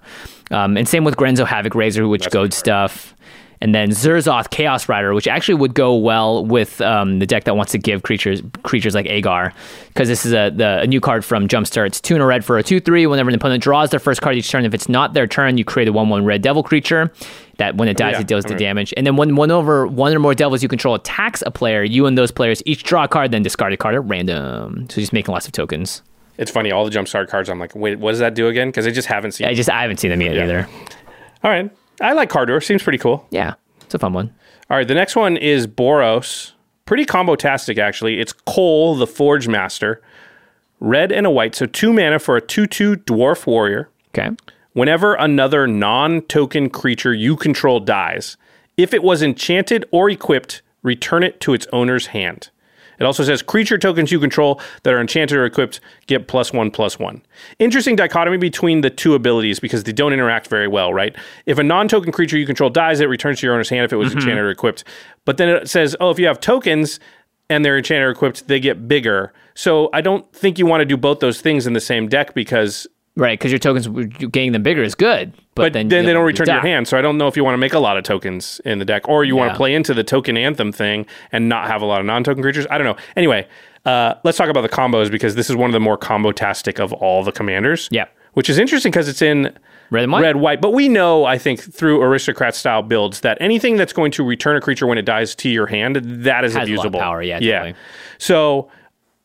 Um, 0.51 0.75
and 0.75 0.87
same 0.87 1.05
with 1.05 1.15
Grenzo 1.15 1.45
Havoc 1.45 1.73
Raiser, 1.75 2.07
which 2.07 2.29
goad 2.29 2.53
stuff. 2.53 3.15
And 3.63 3.75
then 3.75 3.91
Zurzoth 3.91 4.49
Chaos 4.49 4.89
Rider, 4.89 5.13
which 5.13 5.27
actually 5.27 5.53
would 5.53 5.75
go 5.75 5.95
well 5.95 6.43
with 6.43 6.81
um, 6.81 7.19
the 7.19 7.27
deck 7.27 7.43
that 7.43 7.55
wants 7.55 7.71
to 7.73 7.77
give 7.77 8.01
creatures 8.01 8.41
creatures 8.63 8.95
like 8.95 9.05
Aegar, 9.05 9.53
because 9.89 10.07
this 10.07 10.25
is 10.25 10.33
a 10.33 10.49
the, 10.49 10.79
a 10.79 10.87
new 10.87 10.99
card 10.99 11.23
from 11.23 11.47
Jumpstart. 11.47 11.85
It's 11.87 12.01
two 12.01 12.15
and 12.15 12.23
a 12.23 12.25
red 12.25 12.43
for 12.43 12.57
a 12.57 12.63
two 12.63 12.79
three. 12.79 13.05
Whenever 13.05 13.29
an 13.29 13.35
opponent 13.35 13.61
draws 13.61 13.91
their 13.91 13.99
first 13.99 14.21
card 14.21 14.35
each 14.35 14.49
turn, 14.49 14.65
if 14.65 14.73
it's 14.73 14.89
not 14.89 15.13
their 15.13 15.27
turn, 15.27 15.59
you 15.59 15.63
create 15.63 15.87
a 15.87 15.93
one 15.93 16.09
one 16.09 16.25
red 16.25 16.41
devil 16.41 16.63
creature. 16.63 17.11
That 17.57 17.75
when 17.75 17.87
it 17.87 17.97
dies, 17.97 18.13
yeah, 18.13 18.21
it 18.21 18.27
deals 18.27 18.45
I 18.45 18.49
the 18.49 18.55
damage. 18.55 18.95
And 18.97 19.05
then 19.05 19.15
when 19.15 19.35
one 19.35 19.51
over 19.51 19.85
one 19.85 20.11
or 20.15 20.17
more 20.19 20.33
devils 20.33 20.63
you 20.63 20.69
control 20.69 20.95
attacks 20.95 21.43
a 21.45 21.51
player, 21.51 21.83
you 21.83 22.07
and 22.07 22.17
those 22.17 22.31
players 22.31 22.63
each 22.65 22.83
draw 22.83 23.03
a 23.03 23.07
card, 23.07 23.29
then 23.29 23.43
discard 23.43 23.73
a 23.73 23.77
card 23.77 23.93
at 23.93 24.03
random. 24.05 24.87
So 24.89 24.95
just 24.99 25.13
making 25.13 25.31
lots 25.31 25.45
of 25.45 25.51
tokens. 25.51 26.01
It's 26.39 26.49
funny, 26.49 26.71
all 26.71 26.83
the 26.83 26.89
Jumpstart 26.89 27.27
cards, 27.27 27.47
I'm 27.49 27.59
like, 27.59 27.75
wait, 27.75 27.99
what 27.99 28.11
does 28.11 28.19
that 28.19 28.33
do 28.33 28.47
again? 28.47 28.69
Because 28.69 28.87
I 28.87 28.89
just 28.89 29.07
haven't 29.07 29.33
seen 29.33 29.45
I 29.45 29.53
just 29.53 29.69
I 29.69 29.83
haven't 29.83 29.99
seen 29.99 30.09
them 30.09 30.21
yet 30.21 30.33
Yeah. 30.33 30.43
either. 30.45 30.67
All 31.43 31.51
right. 31.51 31.69
I 32.01 32.13
like 32.13 32.29
Kardur. 32.29 32.63
Seems 32.63 32.83
pretty 32.83 32.97
cool. 32.97 33.25
Yeah, 33.29 33.53
it's 33.81 33.93
a 33.93 33.99
fun 33.99 34.13
one. 34.13 34.33
All 34.69 34.77
right. 34.77 34.87
The 34.87 34.95
next 34.95 35.15
one 35.15 35.37
is 35.37 35.67
Boros. 35.67 36.53
Pretty 36.85 37.05
combo-tastic, 37.05 37.77
actually. 37.77 38.19
It's 38.19 38.33
Koll, 38.33 38.95
the 38.95 39.07
Forge 39.07 39.47
Master. 39.47 40.01
Red 40.79 41.11
and 41.11 41.25
a 41.25 41.29
white. 41.29 41.55
So 41.55 41.65
two 41.65 41.93
mana 41.93 42.19
for 42.19 42.35
a 42.35 42.41
2 42.41 42.67
2 42.67 42.95
Dwarf 42.97 43.45
Warrior. 43.45 43.89
Okay. 44.09 44.35
Whenever 44.73 45.13
another 45.15 45.67
non 45.67 46.21
token 46.21 46.69
creature 46.69 47.13
you 47.13 47.35
control 47.35 47.79
dies, 47.79 48.37
if 48.77 48.93
it 48.93 49.03
was 49.03 49.21
enchanted 49.21 49.85
or 49.91 50.09
equipped, 50.09 50.61
return 50.81 51.23
it 51.23 51.39
to 51.41 51.53
its 51.53 51.67
owner's 51.71 52.07
hand. 52.07 52.49
It 53.01 53.05
also 53.05 53.23
says 53.23 53.41
creature 53.41 53.79
tokens 53.79 54.11
you 54.11 54.19
control 54.19 54.61
that 54.83 54.93
are 54.93 55.01
enchanted 55.01 55.35
or 55.35 55.45
equipped 55.45 55.79
get 56.05 56.27
plus 56.27 56.53
one 56.53 56.69
plus 56.69 56.99
one. 56.99 57.23
Interesting 57.57 57.95
dichotomy 57.95 58.37
between 58.37 58.81
the 58.81 58.91
two 58.91 59.15
abilities 59.15 59.59
because 59.59 59.83
they 59.83 59.91
don't 59.91 60.13
interact 60.13 60.47
very 60.47 60.67
well, 60.67 60.93
right? 60.93 61.15
If 61.47 61.57
a 61.57 61.63
non 61.63 61.87
token 61.87 62.11
creature 62.11 62.37
you 62.37 62.45
control 62.45 62.69
dies, 62.69 62.99
it 62.99 63.05
returns 63.05 63.39
to 63.39 63.47
your 63.47 63.55
owner's 63.55 63.69
hand 63.69 63.85
if 63.85 63.91
it 63.91 63.95
was 63.95 64.09
mm-hmm. 64.09 64.19
enchanted 64.19 64.45
or 64.45 64.51
equipped. 64.51 64.83
But 65.25 65.37
then 65.37 65.49
it 65.49 65.67
says, 65.67 65.95
oh, 65.99 66.11
if 66.11 66.19
you 66.19 66.27
have 66.27 66.39
tokens 66.39 66.99
and 67.49 67.65
they're 67.65 67.77
enchanted 67.77 68.05
or 68.05 68.11
equipped, 68.11 68.47
they 68.47 68.59
get 68.59 68.87
bigger. 68.87 69.33
So 69.55 69.89
I 69.93 70.01
don't 70.01 70.31
think 70.31 70.59
you 70.59 70.67
want 70.67 70.81
to 70.81 70.85
do 70.85 70.95
both 70.95 71.21
those 71.21 71.41
things 71.41 71.65
in 71.65 71.73
the 71.73 71.81
same 71.81 72.07
deck 72.07 72.35
because 72.35 72.85
Right, 73.17 73.37
because 73.37 73.51
your 73.51 73.59
tokens 73.59 73.87
getting 73.87 74.53
them 74.53 74.63
bigger 74.63 74.81
is 74.81 74.95
good, 74.95 75.33
but, 75.33 75.63
but, 75.63 75.73
then, 75.73 75.89
then, 75.89 76.05
they 76.05 76.13
don't 76.13 76.25
return 76.25 76.45
to 76.45 76.53
your 76.53 76.61
hand. 76.61 76.87
So 76.87 76.97
I 76.97 77.01
don't 77.01 77.17
know 77.17 77.27
if 77.27 77.35
you 77.35 77.43
want 77.43 77.55
to 77.55 77.57
make 77.57 77.73
a 77.73 77.79
lot 77.79 77.97
of 77.97 78.05
tokens 78.05 78.61
in 78.63 78.79
the 78.79 78.85
deck, 78.85 79.07
or 79.09 79.25
you 79.25 79.35
want 79.35 79.51
to 79.51 79.57
play 79.57 79.75
into 79.75 79.93
the 79.93 80.03
token 80.03 80.37
anthem 80.37 80.71
thing 80.71 81.05
and 81.33 81.49
not 81.49 81.67
have 81.67 81.81
a 81.81 81.85
lot 81.85 81.99
of 81.99 82.05
non-token 82.05 82.41
creatures. 82.41 82.65
I 82.71 82.77
don't 82.77 82.85
know. 82.87 82.95
Anyway, 83.17 83.47
uh, 83.85 84.13
let's 84.23 84.37
talk 84.37 84.47
about 84.49 84.61
the 84.61 84.69
combos 84.69 85.11
because 85.11 85.35
this 85.35 85.49
is 85.49 85.57
one 85.57 85.69
of 85.69 85.73
the 85.73 85.79
more 85.81 85.97
combo-tastic 85.97 86.79
of 86.79 86.93
all 86.93 87.21
the 87.23 87.33
commanders. 87.33 87.89
Yeah. 87.91 88.05
which 88.33 88.49
is 88.49 88.57
interesting 88.57 88.91
because 88.91 89.09
it's 89.09 89.21
in 89.21 89.57
Red 89.89 90.03
and 90.03 90.11
white. 90.13 90.21
red 90.21 90.35
white. 90.37 90.61
But 90.61 90.71
we 90.71 90.87
know, 90.87 91.25
I 91.25 91.37
think, 91.37 91.59
through 91.59 92.01
aristocrat 92.01 92.55
style 92.55 92.81
builds 92.81 93.19
that 93.21 93.37
anything 93.41 93.75
that's 93.75 93.91
going 93.91 94.11
to 94.13 94.23
return 94.23 94.55
a 94.55 94.61
creature 94.61 94.87
when 94.87 94.97
it 94.97 95.03
dies 95.03 95.35
to 95.35 95.49
your 95.49 95.67
hand, 95.67 95.97
that 95.97 96.45
is 96.45 96.53
Has 96.55 96.69
a 96.69 96.75
lot 96.75 96.85
of 96.85 96.93
abusable. 96.93 96.99
power, 96.99 97.21
yeah, 97.21 97.39
yeah. 97.41 97.73
So 98.19 98.71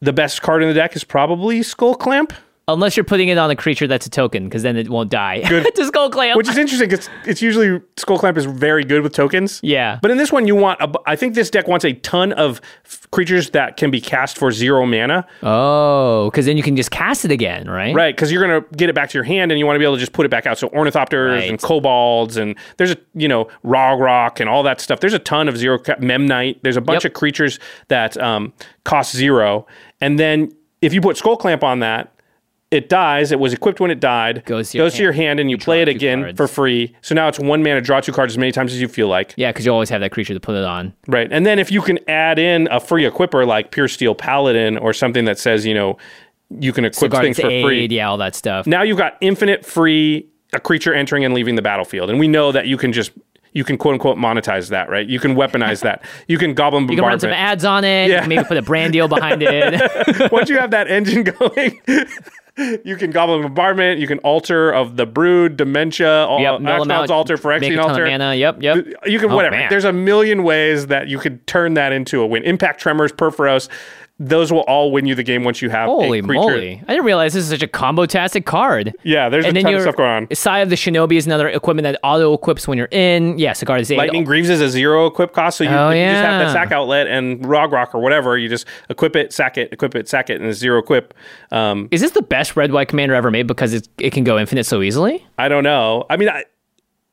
the 0.01 0.13
best 0.13 0.43
card 0.43 0.63
in 0.63 0.69
the 0.69 0.75
deck 0.75 0.97
is 0.97 1.05
probably 1.05 1.63
Skull 1.63 1.95
Clamp. 1.95 2.33
Unless 2.69 2.97
you're 2.97 3.05
putting 3.05 3.29
it 3.29 3.39
on 3.39 3.49
a 3.49 3.55
creature 3.55 3.87
that's 3.87 4.07
a 4.07 4.11
token, 4.11 4.45
because 4.49 4.65
then 4.65 4.77
it 4.77 4.89
won't 4.89 5.09
die. 5.09 5.41
Good. 5.49 5.73
to 5.77 5.85
skull 5.85 6.11
clamp. 6.11 6.37
which 6.37 6.49
is 6.49 6.59
interesting 6.59 6.89
because 6.89 7.09
it's 7.25 7.41
usually 7.41 7.81
Skull 7.97 8.19
Clamp 8.19 8.37
is 8.37 8.45
very 8.45 8.83
good 8.83 9.03
with 9.03 9.13
tokens. 9.13 9.61
Yeah. 9.63 10.01
But 10.03 10.11
in 10.11 10.17
this 10.17 10.33
one, 10.33 10.49
you 10.49 10.57
want, 10.57 10.81
a, 10.81 10.91
I 11.07 11.15
think 11.15 11.35
this 11.35 11.49
deck 11.49 11.69
wants 11.69 11.85
a 11.85 11.93
ton 11.93 12.33
of 12.33 12.61
f- 12.85 13.07
creatures 13.13 13.51
that 13.51 13.77
can 13.77 13.93
be 13.93 14.01
cast 14.01 14.37
for 14.37 14.51
zero 14.51 14.85
mana. 14.85 15.25
oh, 15.45 16.29
because 16.29 16.47
then 16.47 16.57
you 16.57 16.63
can 16.65 16.75
just 16.75 16.91
cast 16.91 17.25
it 17.25 17.31
again, 17.31 17.71
right? 17.71 17.95
Right. 17.95 18.17
Because 18.17 18.33
you're 18.33 18.45
going 18.45 18.61
to 18.61 18.69
get 18.77 18.89
it 18.91 18.97
back 18.97 19.11
to 19.11 19.15
your 19.15 19.23
hand 19.25 19.53
and 19.53 19.61
you 19.61 19.65
want 19.65 19.77
to 19.77 19.79
be 19.79 19.85
able 19.85 19.95
to 19.95 20.01
just 20.01 20.13
put 20.13 20.27
it 20.27 20.31
back 20.31 20.45
out. 20.47 20.59
So 20.59 20.69
Ornithopters 20.71 21.37
Right. 21.39 21.49
and 21.49 21.61
Kobolds 21.61 22.37
and 22.37 22.57
there's 22.79 22.91
a, 22.91 22.97
you 23.15 23.29
know, 23.29 23.49
Rograkh 23.65 24.41
and 24.41 24.49
all 24.49 24.65
that 24.65 24.81
stuff. 24.81 24.99
There's 24.99 25.15
a 25.15 25.21
ton 25.21 25.49
of 25.49 25.57
zero, 25.57 25.79
ca- 25.79 25.95
Memnite. 25.97 26.63
There's 26.63 26.77
a 26.77 26.81
bunch 26.81 27.05
Yep. 27.05 27.13
of 27.13 27.15
creatures 27.17 27.61
that 27.87 28.17
um, 28.17 28.53
cost 28.85 29.15
zero. 29.15 29.69
And 30.01 30.19
then 30.19 30.53
if 30.83 30.93
you 30.93 31.01
put 31.01 31.17
Skull 31.17 31.37
Clamp 31.37 31.63
on 31.63 31.79
that, 31.79 32.13
it 32.77 32.89
dies. 32.89 33.33
It 33.33 33.41
was 33.41 33.53
equipped 33.53 33.81
when 33.81 33.91
it 33.91 34.01
died. 34.01 34.45
Goes 34.45 34.71
to 34.71 34.79
your 34.79 34.89
your 34.89 35.13
hand, 35.13 35.41
and 35.41 35.51
you, 35.51 35.59
play 35.59 35.83
it 35.83 35.89
again 35.89 36.23
cards. 36.23 36.37
for 36.37 36.47
free. 36.47 36.95
So 37.03 37.15
now 37.15 37.29
it's 37.29 37.39
one 37.39 37.63
mana, 37.63 37.81
draw 37.81 38.01
two 38.01 38.13
cards 38.13 38.35
as 38.35 38.39
many 38.39 38.53
times 38.53 38.73
as 38.73 38.81
you 38.81 38.89
feel 38.89 39.09
like. 39.09 39.35
Yeah, 39.37 39.51
because 39.51 39.67
you 39.67 39.73
always 39.73 39.91
have 39.91 40.01
that 40.01 40.13
creature 40.13 40.35
to 40.35 40.41
put 40.41 40.55
it 40.55 40.65
on. 40.65 40.95
Right. 41.07 41.29
And 41.31 41.45
then 41.45 41.59
if 41.59 41.71
you 41.71 41.83
can 41.83 41.99
add 42.09 42.39
in 42.39 42.69
a 42.71 42.81
free 42.81 43.07
equipper 43.07 43.45
like 43.45 43.71
Pure 43.71 43.89
Steel 43.89 44.15
Paladin 44.15 44.79
or 44.79 44.93
something 44.93 45.25
that 45.25 45.39
says, 45.39 45.67
you 45.67 45.75
know, 45.75 45.97
you 46.51 46.73
can 46.73 46.85
equip 46.85 47.13
things 47.13 47.41
for 47.41 47.49
Aid, 47.49 47.65
free. 47.65 47.87
yeah, 47.87 48.09
all 48.09 48.19
that 48.19 48.35
stuff. 48.35 48.67
Now 48.67 48.83
you've 48.83 48.99
got 48.99 49.17
infinite 49.21 49.65
free 49.65 50.29
a 50.53 50.61
creature 50.61 50.95
entering 50.95 51.25
and 51.25 51.35
leaving 51.35 51.57
the 51.57 51.63
battlefield. 51.63 52.11
And 52.11 52.19
we 52.19 52.29
know 52.29 52.53
that 52.53 52.67
you 52.67 52.77
can 52.77 52.93
just 52.93 53.13
you 53.53 53.65
can 53.65 53.79
quote 53.79 53.95
unquote 53.95 54.19
monetize 54.19 54.69
that, 54.69 54.91
right? 54.91 55.07
You 55.09 55.19
can 55.19 55.35
weaponize 55.35 55.83
that. 55.83 56.05
You 56.29 56.39
can 56.39 56.55
goblin 56.55 56.89
You 56.89 56.97
can 56.97 57.05
run 57.05 57.21
some 57.21 57.31
ads 57.31 57.65
on 57.65 57.85
it. 57.85 58.11
Yeah. 58.11 58.27
Maybe 58.27 58.45
put 58.45 58.57
a 58.57 58.63
brand 58.63 58.93
deal 58.93 59.09
behind 59.09 59.43
it. 59.43 60.31
Once 60.33 60.51
you 60.51 60.59
have 60.59 60.73
that 60.73 60.89
engine 60.89 61.23
going, 61.39 61.81
you 62.85 62.97
can 62.97 63.11
goblin 63.11 63.43
bombardment, 63.43 64.01
you 64.01 64.07
can 64.07 64.19
altar 64.21 64.71
of 64.71 64.97
the 64.97 65.05
brood, 65.07 65.57
dementia, 65.57 66.25
all 66.25 66.41
yep, 66.41 66.61
mill 66.61 66.73
'em 66.83 66.89
Axemounts 66.89 67.03
out, 67.05 67.11
alter, 67.11 67.37
Phyrexian 67.37 67.79
altar. 67.83 68.07
mana. 68.07 68.35
Yep, 68.35 68.63
yep. 68.63 68.87
You 69.07 69.19
can 69.19 69.31
Oh, 69.31 69.37
whatever. 69.37 69.57
man. 69.57 69.67
There's 69.71 69.85
a 69.85 69.93
million 69.93 70.43
ways 70.43 70.87
that 70.87 71.09
you 71.09 71.19
could 71.19 71.47
turn 71.47 71.75
that 71.75 71.93
into 71.93 72.23
a 72.23 72.27
win. 72.27 72.43
Impact 72.45 72.81
tremors, 72.81 73.13
Purphoros, 73.13 73.69
those 74.19 74.51
will 74.51 74.61
all 74.61 74.93
win 74.93 75.05
you 75.05 75.15
the 75.15 75.23
game 75.23 75.45
once 75.45 75.61
you 75.61 75.69
have 75.69 75.87
Holy 75.87 76.21
a 76.21 76.23
creature. 76.23 76.41
moly! 76.41 76.83
I 76.89 76.93
didn't 76.95 77.05
realize 77.05 77.35
this 77.35 77.45
is 77.45 77.51
such 77.51 77.63
a 77.63 77.69
combo-tastic 77.69 78.47
card. 78.47 78.95
Yeah, 79.03 79.29
there's 79.29 79.45
a 79.45 79.53
ton 79.53 79.75
of 79.75 79.83
stuff 79.83 79.97
going 79.97 80.11
on. 80.11 80.29
Sai 80.35 80.61
of 80.61 80.71
the 80.71 80.77
Shinobi 80.77 81.17
is 81.17 81.27
another 81.27 81.49
equipment 81.49 81.85
that 81.85 82.01
auto 82.03 82.33
equips 82.33 82.67
when 82.67 82.79
you're 82.79 82.89
in. 82.91 83.39
Yeah, 83.39 83.53
Sigarda's 83.53 83.91
Aid. 83.91 83.99
Lightning 83.99 84.25
Greaves 84.25 84.49
is 84.49 84.63
a 84.63 84.71
zero 84.71 85.07
equip 85.07 85.35
cost, 85.35 85.59
so 85.59 85.65
you, 85.65 85.71
Oh, 85.71 85.91
you 85.91 86.03
just 86.03 86.25
have 86.25 86.47
that 86.47 86.53
sack 86.53 86.73
outlet 86.73 87.09
and 87.09 87.45
Rograkh 87.45 87.95
or 87.95 88.01
whatever. 88.01 88.39
You 88.39 88.49
just 88.49 88.67
equip 88.89 89.17
it, 89.17 89.35
sack 89.35 89.59
it, 89.59 89.71
equip 89.73 89.95
it, 89.95 90.09
sack 90.09 90.31
it, 90.31 90.41
and 90.41 90.49
it's 90.49 90.59
zero 90.59 90.79
equip. 90.79 91.13
Um, 91.51 91.89
Is 91.91 92.01
this 92.01 92.13
the 92.13 92.23
best 92.23 92.57
red 92.57 92.73
white 92.73 92.89
commander 92.89 93.15
ever 93.15 93.31
made 93.31 93.47
because 93.47 93.75
it, 93.75 93.87
it 93.99 94.15
can 94.15 94.25
go 94.25 94.39
infinite 94.39 94.65
so 94.65 94.81
easily? 94.81 95.27
I 95.37 95.49
don't 95.49 95.65
know. 95.65 96.07
I 96.09 96.17
mean, 96.17 96.31
I, 96.31 96.45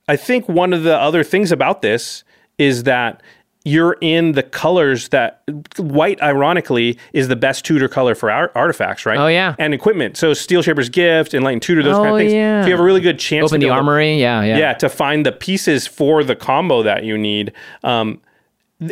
I 0.07 0.15
think 0.15 0.47
one 0.47 0.71
of 0.71 0.83
the 0.83 0.97
other 0.97 1.23
things 1.23 1.51
about 1.51 1.81
this 1.81 2.23
is 2.57 2.83
that 2.83 3.21
you're 3.65 3.95
in 4.01 4.33
the 4.33 4.43
colors 4.43 5.07
that 5.09 5.41
white, 5.77 6.21
ironically, 6.21 6.97
is 7.13 7.29
the 7.29 7.35
best 7.35 7.63
tutor 7.63 7.87
color 7.87 8.13
for 8.13 8.29
ar- 8.29 8.51
artifacts, 8.55 9.05
right? 9.05 9.17
Oh, 9.17 9.27
yeah. 9.27 9.55
and 9.57 9.73
equipment. 9.73 10.17
So 10.17 10.33
Steel 10.33 10.61
Shaper's 10.61 10.89
Gift, 10.89 11.33
Enlightened 11.33 11.61
Tutor, 11.61 11.81
those 11.81 11.95
kind 11.95 12.09
Oh, 12.09 12.15
of 12.15 12.19
things. 12.19 12.33
yeah. 12.33 12.61
So 12.61 12.67
you 12.67 12.73
have 12.73 12.81
a 12.81 12.83
really 12.83 12.99
good 13.01 13.19
chance 13.19 13.51
Open 13.51 13.61
the 13.61 13.67
to- 13.67 13.73
armory. 13.73 14.19
Yeah, 14.19 14.41
yeah. 14.43 14.57
yeah, 14.57 14.73
to 14.73 14.89
find 14.89 15.25
the 15.25 15.31
pieces 15.31 15.87
for 15.87 16.23
the 16.23 16.35
combo 16.35 16.83
that 16.83 17.03
you 17.05 17.17
need. 17.17 17.53
Um, 17.83 18.19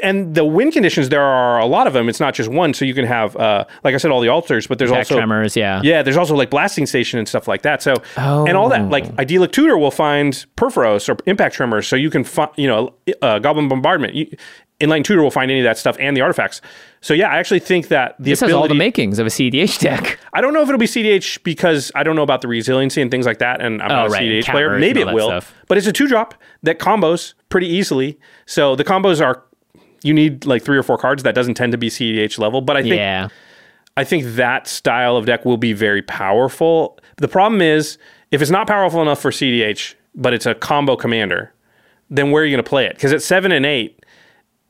and 0.01 0.35
the 0.35 0.45
wind 0.45 0.73
conditions, 0.73 1.09
there 1.09 1.21
are 1.23 1.59
a 1.59 1.65
lot 1.65 1.85
of 1.87 1.93
them. 1.93 2.07
It's 2.07 2.19
not 2.19 2.33
just 2.33 2.49
one. 2.49 2.73
So 2.73 2.85
you 2.85 2.93
can 2.93 3.05
have, 3.05 3.35
uh, 3.35 3.65
like 3.83 3.93
I 3.93 3.97
said, 3.97 4.11
all 4.11 4.21
the 4.21 4.29
altars, 4.29 4.67
but 4.67 4.77
there's 4.77 4.91
Attack 4.91 4.99
also 4.99 5.15
tremors. 5.15 5.55
Yeah. 5.57 5.81
yeah, 5.83 6.01
there's 6.01 6.17
also 6.17 6.35
like 6.35 6.49
blasting 6.49 6.85
station 6.85 7.19
and 7.19 7.27
stuff 7.27 7.47
like 7.47 7.63
that. 7.63 7.81
So 7.81 7.95
and 8.15 8.55
all 8.55 8.69
that, 8.69 8.89
like 8.89 9.05
Idyllic 9.19 9.51
Tutor 9.51 9.77
will 9.77 9.91
find 9.91 10.33
Purphoros 10.55 11.09
or 11.09 11.17
Impact 11.25 11.55
Tremors, 11.55 11.87
so 11.87 11.95
you 11.95 12.09
can 12.09 12.23
find, 12.23 12.51
you 12.55 12.67
know, 12.67 12.93
uh, 13.21 13.39
Goblin 13.39 13.67
Bombardment. 13.67 14.13
You, 14.13 14.27
Enlightened 14.79 15.05
Tutor 15.05 15.21
will 15.21 15.29
find 15.29 15.51
any 15.51 15.59
of 15.59 15.63
that 15.65 15.77
stuff 15.77 15.95
and 15.99 16.17
the 16.17 16.21
artifacts. 16.21 16.59
So 17.01 17.13
yeah, 17.13 17.27
I 17.29 17.37
actually 17.37 17.59
think 17.59 17.89
that 17.89 18.15
the 18.17 18.31
This 18.31 18.39
has 18.39 18.51
all 18.51 18.67
the 18.67 18.73
makings 18.73 19.19
of 19.19 19.27
a 19.27 19.29
CDH 19.29 19.79
deck. 19.79 20.17
I 20.33 20.41
don't 20.41 20.53
know 20.55 20.61
if 20.63 20.69
it'll 20.69 20.79
be 20.79 20.87
CDH 20.87 21.43
because 21.43 21.91
I 21.93 22.01
don't 22.01 22.15
know 22.15 22.23
about 22.23 22.41
the 22.41 22.47
resiliency 22.47 22.99
and 22.99 23.11
things 23.11 23.27
like 23.27 23.37
that, 23.39 23.61
and 23.61 23.79
I'm 23.81 23.89
not 23.89 24.03
Oh, 24.05 24.07
a 24.07 24.09
right, 24.09 24.21
CDH 24.23 24.49
player. 24.49 24.79
Maybe 24.79 25.01
it 25.01 25.13
will, 25.13 25.27
stuff. 25.27 25.53
but 25.67 25.77
it's 25.77 25.85
a 25.85 25.91
two 25.93 26.07
drop 26.07 26.33
that 26.63 26.79
combos 26.79 27.35
pretty 27.49 27.67
easily. 27.67 28.17
So 28.47 28.75
the 28.75 28.83
combos 28.83 29.23
are 29.23 29.43
you 30.03 30.13
need 30.13 30.45
like 30.45 30.63
three 30.63 30.77
or 30.77 30.83
four 30.83 30.97
cards. 30.97 31.23
That 31.23 31.35
doesn't 31.35 31.55
tend 31.55 31.71
to 31.71 31.77
be 31.77 31.89
CDH 31.89 32.39
level, 32.39 32.61
but 32.61 32.77
I 32.77 32.81
think 32.81 32.95
Yeah. 32.95 33.29
I 33.97 34.03
think 34.03 34.23
that 34.35 34.67
style 34.67 35.17
of 35.17 35.25
deck 35.25 35.43
will 35.45 35.57
be 35.57 35.73
very 35.73 36.01
powerful. 36.01 36.97
The 37.17 37.27
problem 37.27 37.61
is 37.61 37.97
if 38.31 38.41
it's 38.41 38.51
not 38.51 38.65
powerful 38.67 39.01
enough 39.01 39.19
for 39.19 39.31
CDH, 39.31 39.95
but 40.15 40.33
it's 40.33 40.45
a 40.45 40.55
combo 40.55 40.95
commander, 40.95 41.53
then 42.09 42.31
where 42.31 42.43
are 42.43 42.45
you 42.45 42.55
going 42.55 42.63
to 42.63 42.69
play 42.69 42.85
it? 42.85 42.95
Because 42.95 43.11
at 43.13 43.21
seven 43.21 43.51
and 43.51 43.65
eight, 43.65 44.00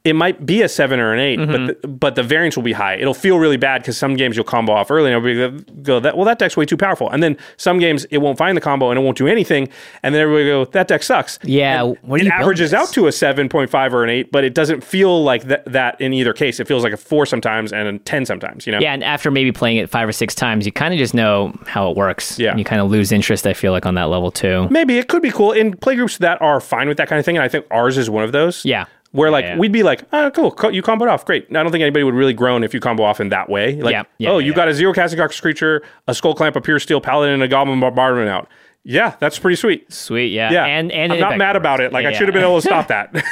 it 0.04 0.14
might 0.16 0.46
be 0.46 0.62
a 0.64 0.70
seven 0.70 1.00
or 1.00 1.14
an 1.14 1.20
8 1.20 1.40
Mm-hmm. 1.40 1.52
but 1.68 1.82
the, 1.82 1.88
but 1.88 2.16
the 2.16 2.24
variance 2.24 2.56
will 2.56 2.64
be 2.64 2.74
high. 2.74 2.96
It'll 2.96 3.14
feel 3.14 3.38
really 3.40 3.58
bad 3.58 3.82
because 3.82 3.98
some 3.98 4.16
games 4.16 4.36
you'll 4.36 4.44
combo 4.46 4.74
off 4.74 4.90
early 4.92 5.12
and 5.12 5.16
everybody 5.16 5.64
go 5.84 6.00
that 6.00 6.16
well 6.18 6.26
that 6.26 6.40
deck's 6.40 6.58
way 6.58 6.66
too 6.66 6.78
powerful, 6.78 7.10
and 7.10 7.22
then 7.22 7.38
some 7.58 7.80
games 7.80 8.06
it 8.06 8.18
won't 8.18 8.38
find 8.38 8.58
the 8.58 8.62
combo 8.62 8.90
and 8.90 9.00
it 9.00 9.04
won't 9.04 9.18
do 9.18 9.28
anything, 9.28 9.70
and 10.04 10.14
then 10.16 10.22
everybody 10.22 10.46
go 10.46 10.66
that 10.66 10.88
deck 10.88 11.04
sucks. 11.04 11.40
Yeah, 11.44 11.84
what 12.02 12.22
it 12.22 12.28
averages 12.28 12.74
out 12.74 12.92
to 12.94 13.08
a 13.08 13.12
seven 13.12 13.48
point 13.50 13.70
five 13.70 13.94
or 13.94 14.04
an 14.04 14.10
eight, 14.10 14.32
but 14.32 14.44
it 14.44 14.54
doesn't 14.54 14.84
feel 14.84 15.24
like 15.24 15.44
that 15.44 15.66
that 15.66 16.00
in 16.02 16.14
either 16.14 16.34
case. 16.34 16.60
It 16.60 16.68
feels 16.68 16.84
like 16.84 16.94
a 16.94 16.98
four 16.98 17.26
sometimes 17.26 17.72
and 17.72 17.88
a 17.88 18.00
ten 18.00 18.26
sometimes. 18.26 18.66
You 18.66 18.72
know. 18.74 18.80
Yeah, 18.80 18.94
and 18.94 19.04
after 19.04 19.30
maybe 19.32 19.52
playing 19.52 19.78
it 19.78 19.90
five 19.90 20.08
or 20.08 20.12
six 20.14 20.34
times, 20.36 20.66
you 20.66 20.72
kind 20.72 20.94
of 20.94 20.98
just 20.98 21.14
know 21.14 21.54
how 21.68 21.90
it 21.92 21.96
works. 21.98 22.40
Yeah. 22.40 22.50
And 22.52 22.60
you 22.60 22.66
kind 22.66 22.82
of 22.82 22.90
lose 22.90 23.12
interest, 23.12 23.46
I 23.46 23.54
feel 23.54 23.72
like, 23.72 23.86
on 23.86 23.96
that 23.96 24.06
level 24.06 24.32
too. 24.32 24.68
Maybe 24.70 24.98
it 24.98 25.08
could 25.08 25.22
be 25.22 25.32
cool 25.32 25.52
in 25.52 25.74
playgroups 25.76 26.18
that 26.20 26.42
are 26.42 26.60
fine 26.60 26.88
with 26.88 26.98
that 26.98 27.08
kind 27.08 27.20
of 27.20 27.26
thing, 27.26 27.38
and 27.38 27.44
I 27.44 27.48
think 27.48 27.66
ours 27.72 27.98
is 27.98 28.10
one 28.10 28.24
of 28.24 28.32
those. 28.32 28.66
Yeah. 28.66 28.86
Where 29.12 29.30
like 29.30 29.44
Yeah. 29.46 29.58
we'd 29.58 29.72
be 29.74 29.84
like, 29.84 30.04
oh, 30.14 30.32
cool, 30.34 30.52
co- 30.52 30.70
you 30.70 30.82
comboed 30.82 31.10
off, 31.10 31.26
great. 31.26 31.48
I 31.50 31.62
don't 31.64 31.72
think 31.72 31.82
anybody 31.82 32.04
would 32.04 32.14
really 32.14 32.34
groan 32.34 32.64
if 32.64 32.74
you 32.74 32.80
combo 32.80 33.04
off 33.04 33.20
in 33.20 33.28
that 33.30 33.50
way. 33.50 33.76
Like, 33.82 33.92
Yeah, 33.92 34.04
yeah, 34.20 34.30
oh, 34.30 34.38
you 34.38 34.54
got 34.54 34.70
a 34.70 34.74
zero 34.74 34.94
casting 34.94 35.20
Cox 35.20 35.38
creature, 35.40 35.84
a 36.08 36.14
skull 36.16 36.34
clamp, 36.34 36.56
a 36.56 36.62
pure 36.62 36.80
steel 36.80 37.02
paladin, 37.02 37.34
and 37.34 37.44
a 37.44 37.48
goblin 37.50 37.80
bombardment 37.82 38.30
out. 38.30 38.48
Yeah, 38.84 39.16
that's 39.20 39.38
pretty 39.38 39.58
sweet. 39.58 39.92
Sweet, 39.94 40.28
yeah. 40.32 40.50
Yeah, 40.52 40.66
And 40.66 40.92
and 40.92 41.12
I'm 41.14 41.20
not 41.20 41.38
mad 41.38 41.56
about 41.56 41.82
it. 41.82 41.92
Like 41.94 42.04
Yeah, 42.04 42.10
I 42.10 42.14
should 42.14 42.28
have 42.30 42.34
been 42.34 42.42
able 42.44 42.62
to 42.62 42.68
stop 42.68 42.88
that. 42.88 43.14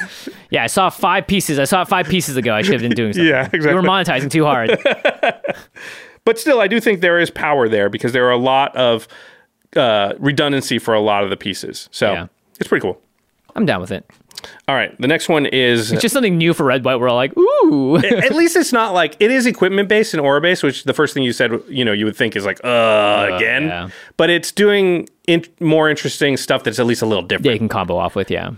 Yeah, 0.52 0.64
I 0.64 0.68
saw 0.68 0.90
five 0.90 1.26
pieces. 1.28 1.58
I 1.60 1.64
saw 1.64 1.82
it 1.84 1.88
five 1.88 2.08
pieces 2.08 2.36
ago. 2.36 2.54
I 2.54 2.62
should 2.62 2.74
have 2.74 2.82
been 2.82 2.92
doing 2.92 3.14
something. 3.14 3.28
Yeah, 3.30 3.44
exactly. 3.52 3.70
You 3.70 3.76
were 3.76 3.82
monetizing 3.82 4.30
too 4.32 4.44
hard. 4.46 4.78
but 6.26 6.38
still, 6.40 6.60
I 6.60 6.68
do 6.68 6.80
think 6.80 7.02
there 7.02 7.20
is 7.20 7.30
power 7.30 7.68
there 7.70 7.90
because 7.90 8.12
there 8.12 8.26
are 8.28 8.32
a 8.32 8.38
lot 8.38 8.76
of 8.76 9.08
uh, 9.76 10.14
redundancy 10.20 10.78
for 10.80 10.94
a 10.94 11.00
lot 11.00 11.24
of 11.24 11.30
the 11.30 11.38
pieces. 11.38 11.88
So 11.92 12.12
Yeah. 12.12 12.28
it's 12.60 12.68
pretty 12.68 12.82
cool. 12.82 13.00
I'm 13.56 13.66
down 13.66 13.82
with 13.82 13.92
it. 13.92 14.06
All 14.68 14.76
right, 14.76 14.96
the 15.00 15.08
next 15.08 15.28
one 15.30 15.46
is 15.46 15.92
It's 15.92 16.02
just 16.02 16.14
something 16.14 16.38
new 16.38 16.54
for 16.54 16.64
Red 16.64 16.86
White. 16.86 17.00
We're 17.00 17.10
all 17.10 17.16
like, 17.16 17.36
ooh. 17.38 17.98
at 17.98 18.34
least 18.34 18.56
it's 18.56 18.72
not 18.72 18.94
like 18.94 19.16
it 19.20 19.32
is 19.32 19.46
equipment 19.46 19.90
based 19.90 20.14
and 20.14 20.22
aura 20.22 20.40
based, 20.42 20.64
which 20.64 20.84
the 20.86 20.94
first 20.94 21.14
thing 21.14 21.24
you 21.24 21.34
said, 21.34 21.52
you 21.68 21.84
know, 21.84 21.92
you 21.92 22.06
would 22.06 22.16
think 22.16 22.36
is 22.36 22.46
like, 22.46 22.60
uh, 22.64 23.30
again. 23.34 23.66
yeah. 23.66 23.90
But 24.18 24.30
it's 24.30 24.52
doing 24.52 25.10
in- 25.28 25.46
more 25.60 25.90
interesting 25.90 26.38
stuff 26.38 26.64
that's 26.64 26.80
at 26.80 26.86
least 26.86 27.02
a 27.02 27.06
little 27.06 27.24
different. 27.24 27.48
yeah, 27.48 27.52
you 27.54 27.58
can 27.58 27.70
combo 27.70 27.98
off 27.98 28.16
with, 28.16 28.30
yeah. 28.32 28.52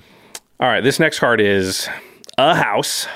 All 0.59 0.67
right, 0.67 0.81
this 0.81 0.99
next 0.99 1.19
card 1.19 1.41
is 1.41 1.89
a 2.37 2.53
house. 2.55 3.07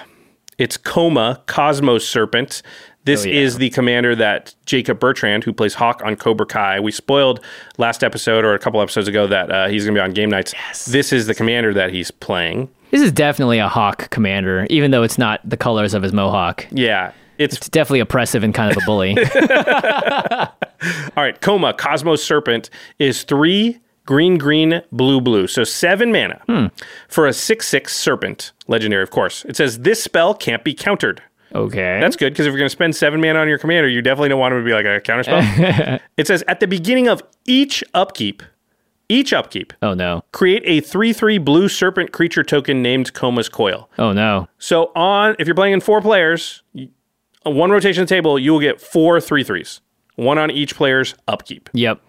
It's 0.57 0.77
Koma 0.77 1.43
Cosmos 1.47 2.07
Serpent. 2.07 2.61
This 3.05 3.25
Oh, 3.25 3.29
yeah. 3.29 3.39
is 3.41 3.57
the 3.59 3.69
commander 3.69 4.15
that 4.15 4.53
Jacob 4.65 4.99
Bertrand, 4.99 5.43
who 5.43 5.53
plays 5.53 5.75
Hawk 5.75 6.01
on 6.03 6.15
Cobra 6.15 6.45
Kai, 6.45 6.79
we 6.79 6.91
spoiled 6.91 7.39
last 7.77 8.03
episode 8.03 8.43
or 8.43 8.53
a 8.53 8.59
couple 8.59 8.81
episodes 8.81 9.07
ago 9.07 9.27
that 9.27 9.51
uh, 9.51 9.67
he's 9.67 9.85
going 9.85 9.95
to 9.95 9.99
be 9.99 10.03
on 10.03 10.11
Game 10.11 10.29
Knights. 10.29 10.53
Yes. 10.53 10.85
This 10.85 11.13
is 11.13 11.27
the 11.27 11.35
commander 11.35 11.73
that 11.73 11.91
he's 11.91 12.11
playing. 12.11 12.67
This 12.91 13.01
is 13.01 13.11
definitely 13.11 13.59
a 13.59 13.67
Hawk 13.67 14.09
commander, 14.09 14.65
even 14.69 14.91
though 14.91 15.03
it's 15.03 15.17
not 15.17 15.39
the 15.47 15.57
colors 15.57 15.93
of 15.93 16.01
his 16.03 16.13
mohawk. 16.13 16.65
Yeah, 16.71 17.11
it's 17.37 17.57
It's 17.57 17.69
definitely 17.69 17.99
oppressive 17.99 18.43
and 18.43 18.53
kind 18.53 18.71
of 18.75 18.81
a 18.81 18.85
bully. 18.85 19.15
All 21.17 21.23
right, 21.23 21.39
Koma, 21.41 21.73
Cosmos 21.73 22.23
Serpent 22.23 22.69
is 22.99 23.23
three 23.23 23.79
green, 24.05 24.37
green, 24.37 24.81
blue, 24.91 25.19
blue. 25.21 25.47
So 25.47 25.63
seven 25.63 26.11
mana 26.11 26.41
Hmm. 26.47 26.67
for 27.07 27.25
a 27.27 27.33
6 27.33 27.67
6 27.67 27.95
Serpent. 27.95 28.51
Legendary, 28.67 29.03
of 29.03 29.09
course. 29.11 29.45
It 29.45 29.55
says 29.55 29.79
this 29.79 30.01
spell 30.03 30.33
can't 30.33 30.63
be 30.63 30.73
countered. 30.73 31.21
Okay. 31.55 31.99
That's 32.01 32.15
good 32.15 32.33
because 32.33 32.45
if 32.45 32.51
you're 32.51 32.59
going 32.59 32.67
to 32.67 32.69
spend 32.69 32.95
seven 32.95 33.21
mana 33.21 33.39
on 33.39 33.47
your 33.47 33.57
commander, 33.57 33.87
you 33.87 34.01
definitely 34.01 34.29
don't 34.29 34.39
want 34.39 34.53
him 34.53 34.59
to 34.61 34.65
be 34.65 34.73
like 34.73 34.85
a 34.85 34.99
counterspell. 34.99 35.99
it 36.17 36.27
says 36.27 36.43
at 36.47 36.59
the 36.59 36.67
beginning 36.67 37.07
of 37.07 37.23
each 37.45 37.83
upkeep, 37.93 38.43
each 39.07 39.31
upkeep, 39.33 39.71
oh 39.81 39.93
no. 39.93 40.23
create 40.31 40.63
a 40.65 40.81
3 40.81 41.13
3 41.13 41.37
blue 41.37 41.69
serpent 41.69 42.11
creature 42.11 42.43
token 42.43 42.81
named 42.81 43.13
Koma's 43.13 43.47
Coil. 43.47 43.89
Oh 43.97 44.11
no. 44.11 44.47
So 44.57 44.91
on, 44.95 45.35
if 45.39 45.47
you're 45.47 45.55
playing 45.55 45.73
in 45.73 45.81
four 45.81 46.01
players, 46.01 46.63
on 47.45 47.55
one 47.55 47.71
rotation 47.71 48.03
of 48.03 48.09
the 48.09 48.15
table, 48.15 48.37
you 48.37 48.51
will 48.51 48.59
get 48.59 48.81
four 48.81 49.21
three 49.21 49.43
threes, 49.43 49.79
one 50.15 50.37
on 50.37 50.51
each 50.51 50.75
player's 50.75 51.15
upkeep. 51.27 51.69
Yep. 51.73 52.01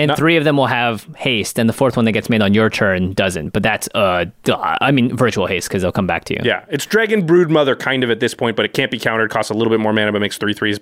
And 0.00 0.16
three 0.16 0.36
of 0.36 0.44
them 0.44 0.56
will 0.56 0.66
have 0.66 1.06
haste, 1.16 1.58
and 1.58 1.68
the 1.68 1.72
fourth 1.72 1.96
one 1.96 2.04
that 2.06 2.12
gets 2.12 2.28
made 2.28 2.42
on 2.42 2.54
your 2.54 2.70
turn 2.70 3.12
doesn't. 3.12 3.50
But 3.50 3.62
that's 3.62 3.88
uh, 3.94 4.26
duh. 4.44 4.76
I 4.80 4.90
mean, 4.90 5.16
virtual 5.16 5.46
haste 5.46 5.68
because 5.68 5.82
they'll 5.82 5.92
come 5.92 6.06
back 6.06 6.24
to 6.24 6.34
you. 6.34 6.40
Yeah, 6.42 6.64
it's 6.68 6.86
Dragon 6.86 7.26
Brood 7.26 7.50
Mother 7.50 7.76
kind 7.76 8.02
of 8.02 8.10
at 8.10 8.20
this 8.20 8.34
point, 8.34 8.56
but 8.56 8.64
it 8.64 8.72
can't 8.72 8.90
be 8.90 8.98
countered. 8.98 9.30
Costs 9.30 9.50
a 9.50 9.54
little 9.54 9.70
bit 9.70 9.80
more 9.80 9.92
mana, 9.92 10.12
but 10.12 10.20
makes 10.20 10.38
three 10.38 10.54
threes. 10.54 10.80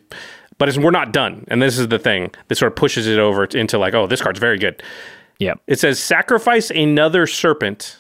But 0.59 0.69
it's, 0.69 0.79
we're 0.79 0.91
not 0.91 1.13
done, 1.13 1.45
and 1.49 1.61
this 1.61 1.79
is 1.79 1.89
the 1.89 1.99
thing 1.99 2.33
that 2.49 2.57
sort 2.57 2.73
of 2.73 2.77
pushes 2.77 3.07
it 3.07 3.19
over 3.19 3.45
into 3.45 3.79
like, 3.79 3.95
oh, 3.95 4.07
this 4.07 4.23
card's 4.23 4.41
very 4.41 4.59
good. 4.59 4.83
Yep. 5.39 5.61
It 5.67 5.79
says 5.79 6.01
sacrifice 6.01 6.71
another 6.71 7.27
serpent, 7.27 7.97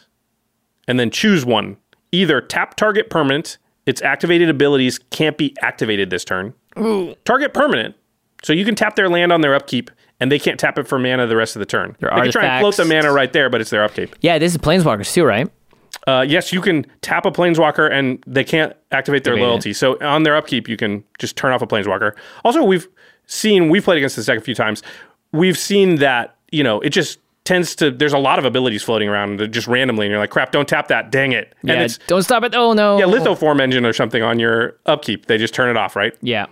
and 0.87 0.99
then 0.99 1.11
choose 1.11 1.45
one. 1.45 1.77
Either 2.13 2.41
tap 2.41 2.77
target 2.77 3.11
permanent. 3.11 3.59
Its 3.87 4.03
activated 4.03 4.51
abilities 4.51 4.99
can't 5.11 5.39
be 5.39 5.57
activated 5.63 6.11
this 6.11 6.23
turn. 6.23 6.53
Target 7.25 7.55
permanent, 7.55 7.97
so 8.43 8.53
you 8.53 8.65
can 8.65 8.75
tap 8.75 8.97
their 8.97 9.09
land 9.09 9.33
on 9.33 9.41
their 9.41 9.55
upkeep, 9.55 9.91
and 10.21 10.33
they 10.33 10.39
can't 10.39 10.59
tap 10.59 10.79
it 10.79 10.89
for 10.89 10.99
mana 10.99 11.27
the 11.27 11.37
rest 11.37 11.57
of 11.57 11.61
the 11.61 11.67
turn. 11.67 11.97
Their 12.01 12.11
they 12.11 12.23
can 12.23 12.33
try 12.33 12.45
and 12.47 12.61
float 12.61 12.77
the 12.77 12.85
mana 12.85 13.13
right 13.13 13.33
there, 13.33 13.49
but 13.51 13.61
it's 13.61 13.71
their 13.71 13.85
upkeep. 13.85 14.15
Yeah, 14.21 14.39
this 14.39 14.53
is 14.53 14.59
Planeswalkers 14.59 15.13
too, 15.13 15.25
right? 15.25 15.51
Uh, 16.07 16.25
yes, 16.27 16.53
you 16.53 16.61
can 16.61 16.87
tap 17.03 17.27
a 17.27 17.31
planeswalker 17.31 17.91
and 17.91 18.23
they 18.27 18.45
can't 18.45 18.75
activate 18.93 19.25
their 19.25 19.37
it. 19.37 19.41
loyalty. 19.41 19.73
So 19.73 19.99
on 20.01 20.23
their 20.23 20.37
upkeep, 20.37 20.69
you 20.69 20.77
can 20.77 21.05
just 21.19 21.37
turn 21.37 21.53
off 21.53 21.61
a 21.61 21.67
planeswalker. 21.67 22.13
Also, 22.45 22.65
we've 22.65 22.89
seen 23.27 23.69
we've 23.69 23.85
played 23.85 23.99
against 23.99 24.17
this 24.17 24.27
deck 24.27 24.39
a 24.39 24.41
few 24.41 24.55
times. 24.55 24.83
We've 25.33 25.59
seen 25.59 25.97
that 25.97 26.37
you 26.51 26.65
know 26.65 26.81
it 26.81 26.91
just 26.91 27.19
tends 27.45 27.75
to. 27.77 27.91
There's 27.91 28.13
a 28.13 28.19
lot 28.19 28.39
of 28.39 28.45
abilities 28.45 28.83
floating 28.83 29.09
around 29.09 29.53
just 29.53 29.67
randomly, 29.67 30.07
and 30.07 30.11
you're 30.11 30.21
like, 30.21 30.31
crap, 30.31 30.51
don't 30.53 30.69
tap 30.69 30.89
that. 30.89 31.11
Dang 31.11 31.33
it! 31.33 31.55
Yeah. 31.63 31.75
And 31.75 31.83
it's 31.83 31.99
don't 32.07 32.23
stop 32.23 32.43
it. 32.43 32.55
Oh 32.55 32.73
no. 32.73 32.99
yeah, 32.99 33.05
lithoform 33.05 33.61
engine 33.61 33.85
or 33.85 33.93
something 33.93 34.23
on 34.23 34.39
your 34.39 34.79
upkeep. 34.87 35.27
They 35.27 35.37
just 35.37 35.53
turn 35.53 35.69
it 35.69 35.77
off, 35.77 35.95
right? 35.95 36.15
Yeah. 36.23 36.47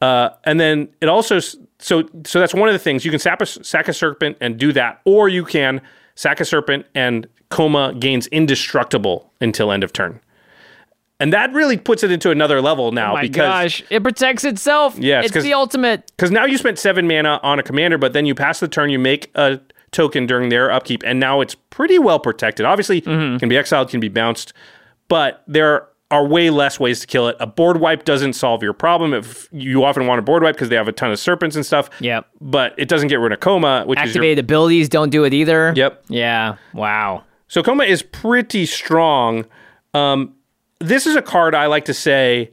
Uh, 0.00 0.30
and 0.44 0.58
then 0.58 0.88
it 1.00 1.08
also 1.08 1.38
so 1.86 2.08
so 2.24 2.40
that's 2.40 2.52
one 2.54 2.68
of 2.68 2.72
the 2.72 2.78
things 2.78 3.04
you 3.04 3.10
can 3.12 3.20
sap 3.20 3.40
a, 3.40 3.46
sack 3.46 3.86
a 3.88 3.92
serpent 3.92 4.36
and 4.40 4.58
do 4.58 4.72
that, 4.72 5.00
or 5.04 5.28
you 5.28 5.44
can 5.44 5.80
sack 6.16 6.40
a 6.40 6.44
serpent 6.44 6.84
and 6.94 7.26
Koma 7.48 7.94
gains 7.94 8.26
indestructible 8.28 9.32
until 9.40 9.70
end 9.70 9.84
of 9.84 9.92
turn. 9.92 10.20
And 11.20 11.32
that 11.32 11.52
really 11.52 11.76
puts 11.78 12.02
it 12.02 12.10
into 12.10 12.30
another 12.30 12.60
level 12.60 12.92
now 12.92 13.12
Oh 13.12 13.14
my 13.14 13.22
because 13.22 13.36
gosh, 13.36 13.82
it 13.88 14.02
protects 14.02 14.44
itself. 14.44 14.98
Yeah, 14.98 15.22
it's 15.22 15.32
the 15.32 15.54
ultimate. 15.54 16.06
because 16.16 16.30
now 16.30 16.44
you 16.44 16.58
spent 16.58 16.78
seven 16.78 17.06
mana 17.06 17.38
on 17.42 17.58
a 17.58 17.62
commander, 17.62 17.98
but 17.98 18.12
then 18.12 18.26
you 18.26 18.34
pass 18.34 18.60
the 18.60 18.68
turn, 18.68 18.90
you 18.90 18.98
make 18.98 19.30
a 19.34 19.60
token 19.92 20.26
during 20.26 20.48
their 20.50 20.70
upkeep, 20.70 21.02
and 21.06 21.18
now 21.20 21.40
it's 21.40 21.54
pretty 21.70 21.98
well 21.98 22.18
protected. 22.18 22.66
Obviously, 22.66 23.00
Mm-hmm. 23.00 23.38
can 23.38 23.48
be 23.48 23.56
exiled, 23.56 23.88
can 23.90 24.00
be 24.00 24.08
bounced, 24.08 24.52
but 25.08 25.42
there 25.46 25.86
are 26.10 26.24
way 26.24 26.50
less 26.50 26.78
ways 26.78 27.00
to 27.00 27.06
kill 27.06 27.26
it. 27.28 27.36
A 27.40 27.46
board 27.46 27.78
wipe 27.78 28.04
doesn't 28.04 28.34
solve 28.34 28.62
your 28.62 28.72
problem. 28.72 29.12
If 29.12 29.48
you 29.50 29.84
often 29.84 30.06
want 30.06 30.18
a 30.20 30.22
board 30.22 30.42
wipe 30.42 30.54
because 30.54 30.68
they 30.68 30.76
have 30.76 30.86
a 30.88 30.92
ton 30.92 31.10
of 31.10 31.18
serpents 31.18 31.56
and 31.56 31.66
stuff. 31.66 31.90
Yep. 32.00 32.26
But 32.40 32.74
it 32.78 32.88
doesn't 32.88 33.08
get 33.08 33.16
rid 33.16 33.32
of 33.32 33.40
Koma, 33.40 33.84
which 33.86 33.98
is 33.98 34.10
Activated 34.10 34.38
your, 34.38 34.44
abilities 34.44 34.88
don't 34.88 35.10
do 35.10 35.24
it 35.24 35.34
either. 35.34 35.72
Yep. 35.74 36.04
Yeah. 36.08 36.56
Wow. 36.74 37.24
so 37.48 37.62
Koma 37.62 37.84
is 37.84 38.02
pretty 38.02 38.66
strong. 38.66 39.46
Um, 39.94 40.34
this 40.78 41.06
is 41.06 41.16
a 41.16 41.22
card 41.22 41.54
I 41.54 41.66
like 41.66 41.86
to 41.86 41.94
say. 41.94 42.52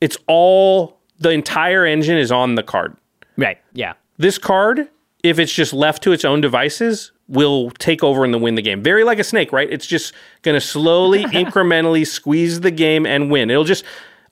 It's 0.00 0.16
all 0.26 0.98
the 1.18 1.30
entire 1.30 1.84
engine 1.84 2.16
is 2.16 2.32
on 2.32 2.54
the 2.56 2.62
card. 2.62 2.96
Right. 3.36 3.58
Yeah. 3.72 3.92
this 4.18 4.36
card, 4.38 4.88
if 5.22 5.38
it's 5.38 5.52
just 5.52 5.72
left 5.72 6.02
to 6.02 6.12
its 6.12 6.24
own 6.24 6.40
devices, 6.40 7.12
will 7.30 7.70
take 7.70 8.02
over 8.02 8.24
and 8.24 8.42
win 8.42 8.56
the 8.56 8.62
game. 8.62 8.82
Very 8.82 9.04
like 9.04 9.18
a 9.18 9.24
snake, 9.24 9.52
right? 9.52 9.70
It's 9.70 9.86
just 9.86 10.12
going 10.42 10.56
to 10.56 10.60
slowly, 10.60 11.24
incrementally 11.26 12.06
squeeze 12.06 12.60
the 12.60 12.70
game 12.70 13.06
and 13.06 13.30
win. 13.30 13.50
It'll 13.50 13.64
just 13.64 13.84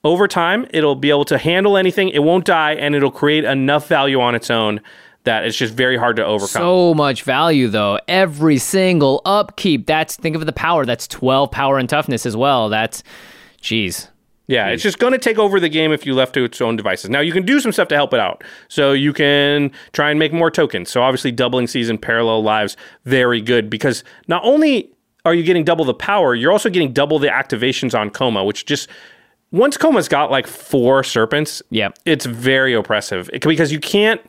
over 0.03 0.27
time, 0.27 0.65
it'll 0.69 0.95
be 0.95 1.09
able 1.09 1.25
to 1.25 1.37
handle 1.37 1.77
anything. 1.77 2.09
It 2.09 2.19
won't 2.19 2.45
die, 2.45 2.73
and 2.73 2.95
it'll 2.95 3.11
create 3.11 3.43
enough 3.43 3.87
value 3.87 4.21
on 4.21 4.35
its 4.35 4.49
own 4.49 4.81
that 5.23 5.45
it's 5.45 5.57
just 5.57 5.73
very 5.73 5.97
hard 5.97 6.15
to 6.15 6.25
overcome. 6.25 6.61
So 6.61 6.93
much 6.93 7.23
value 7.23 7.67
though. 7.67 7.99
Every 8.07 8.57
single 8.57 9.21
upkeep. 9.25 9.85
That's 9.85 10.15
think 10.15 10.35
of 10.35 10.45
the 10.45 10.53
power. 10.53 10.85
That's 10.85 11.07
twelve 11.07 11.51
power 11.51 11.77
and 11.77 11.89
toughness 11.89 12.25
as 12.25 12.35
well. 12.35 12.69
That's, 12.69 13.03
jeez. 13.61 14.07
Yeah, 14.49 14.69
it's 14.69 14.81
just 14.81 14.97
going 14.97 15.13
to 15.13 15.19
take 15.19 15.37
over 15.37 15.59
the 15.59 15.69
game 15.69 15.91
if 15.91 16.07
you 16.07 16.15
left 16.15 16.33
to 16.33 16.43
its 16.43 16.59
own 16.59 16.75
devices. 16.75 17.11
Now, 17.11 17.19
you 17.19 17.31
can 17.31 17.45
do 17.45 17.59
some 17.59 17.71
stuff 17.71 17.87
to 17.89 17.95
help 17.95 18.15
it 18.15 18.19
out. 18.19 18.43
So 18.67 18.93
you 18.93 19.13
can 19.13 19.71
try 19.93 20.09
and 20.09 20.17
make 20.17 20.33
more 20.33 20.49
tokens. 20.49 20.89
So 20.89 21.03
obviously, 21.03 21.31
doubling 21.31 21.67
season 21.67 21.99
parallel 21.99 22.41
lives, 22.41 22.75
very 23.05 23.41
good 23.41 23.69
because 23.69 24.03
not 24.27 24.43
only 24.43 24.89
are 25.23 25.35
you 25.35 25.43
getting 25.43 25.63
double 25.63 25.85
the 25.85 25.93
power, 25.93 26.33
you're 26.33 26.51
also 26.51 26.69
getting 26.71 26.93
double 26.93 27.19
the 27.19 27.27
activations 27.27 27.97
on 27.97 28.09
Koma, 28.09 28.43
which 28.43 28.65
just 28.65 28.89
once 29.51 29.77
Koma's 29.77 30.07
got 30.07 30.31
like 30.31 30.47
four 30.47 31.03
serpents, 31.03 31.61
Yep. 31.69 31.99
it's 32.05 32.25
very 32.25 32.73
oppressive 32.73 33.29
because 33.43 33.71
you 33.71 33.79
can't 33.79 34.19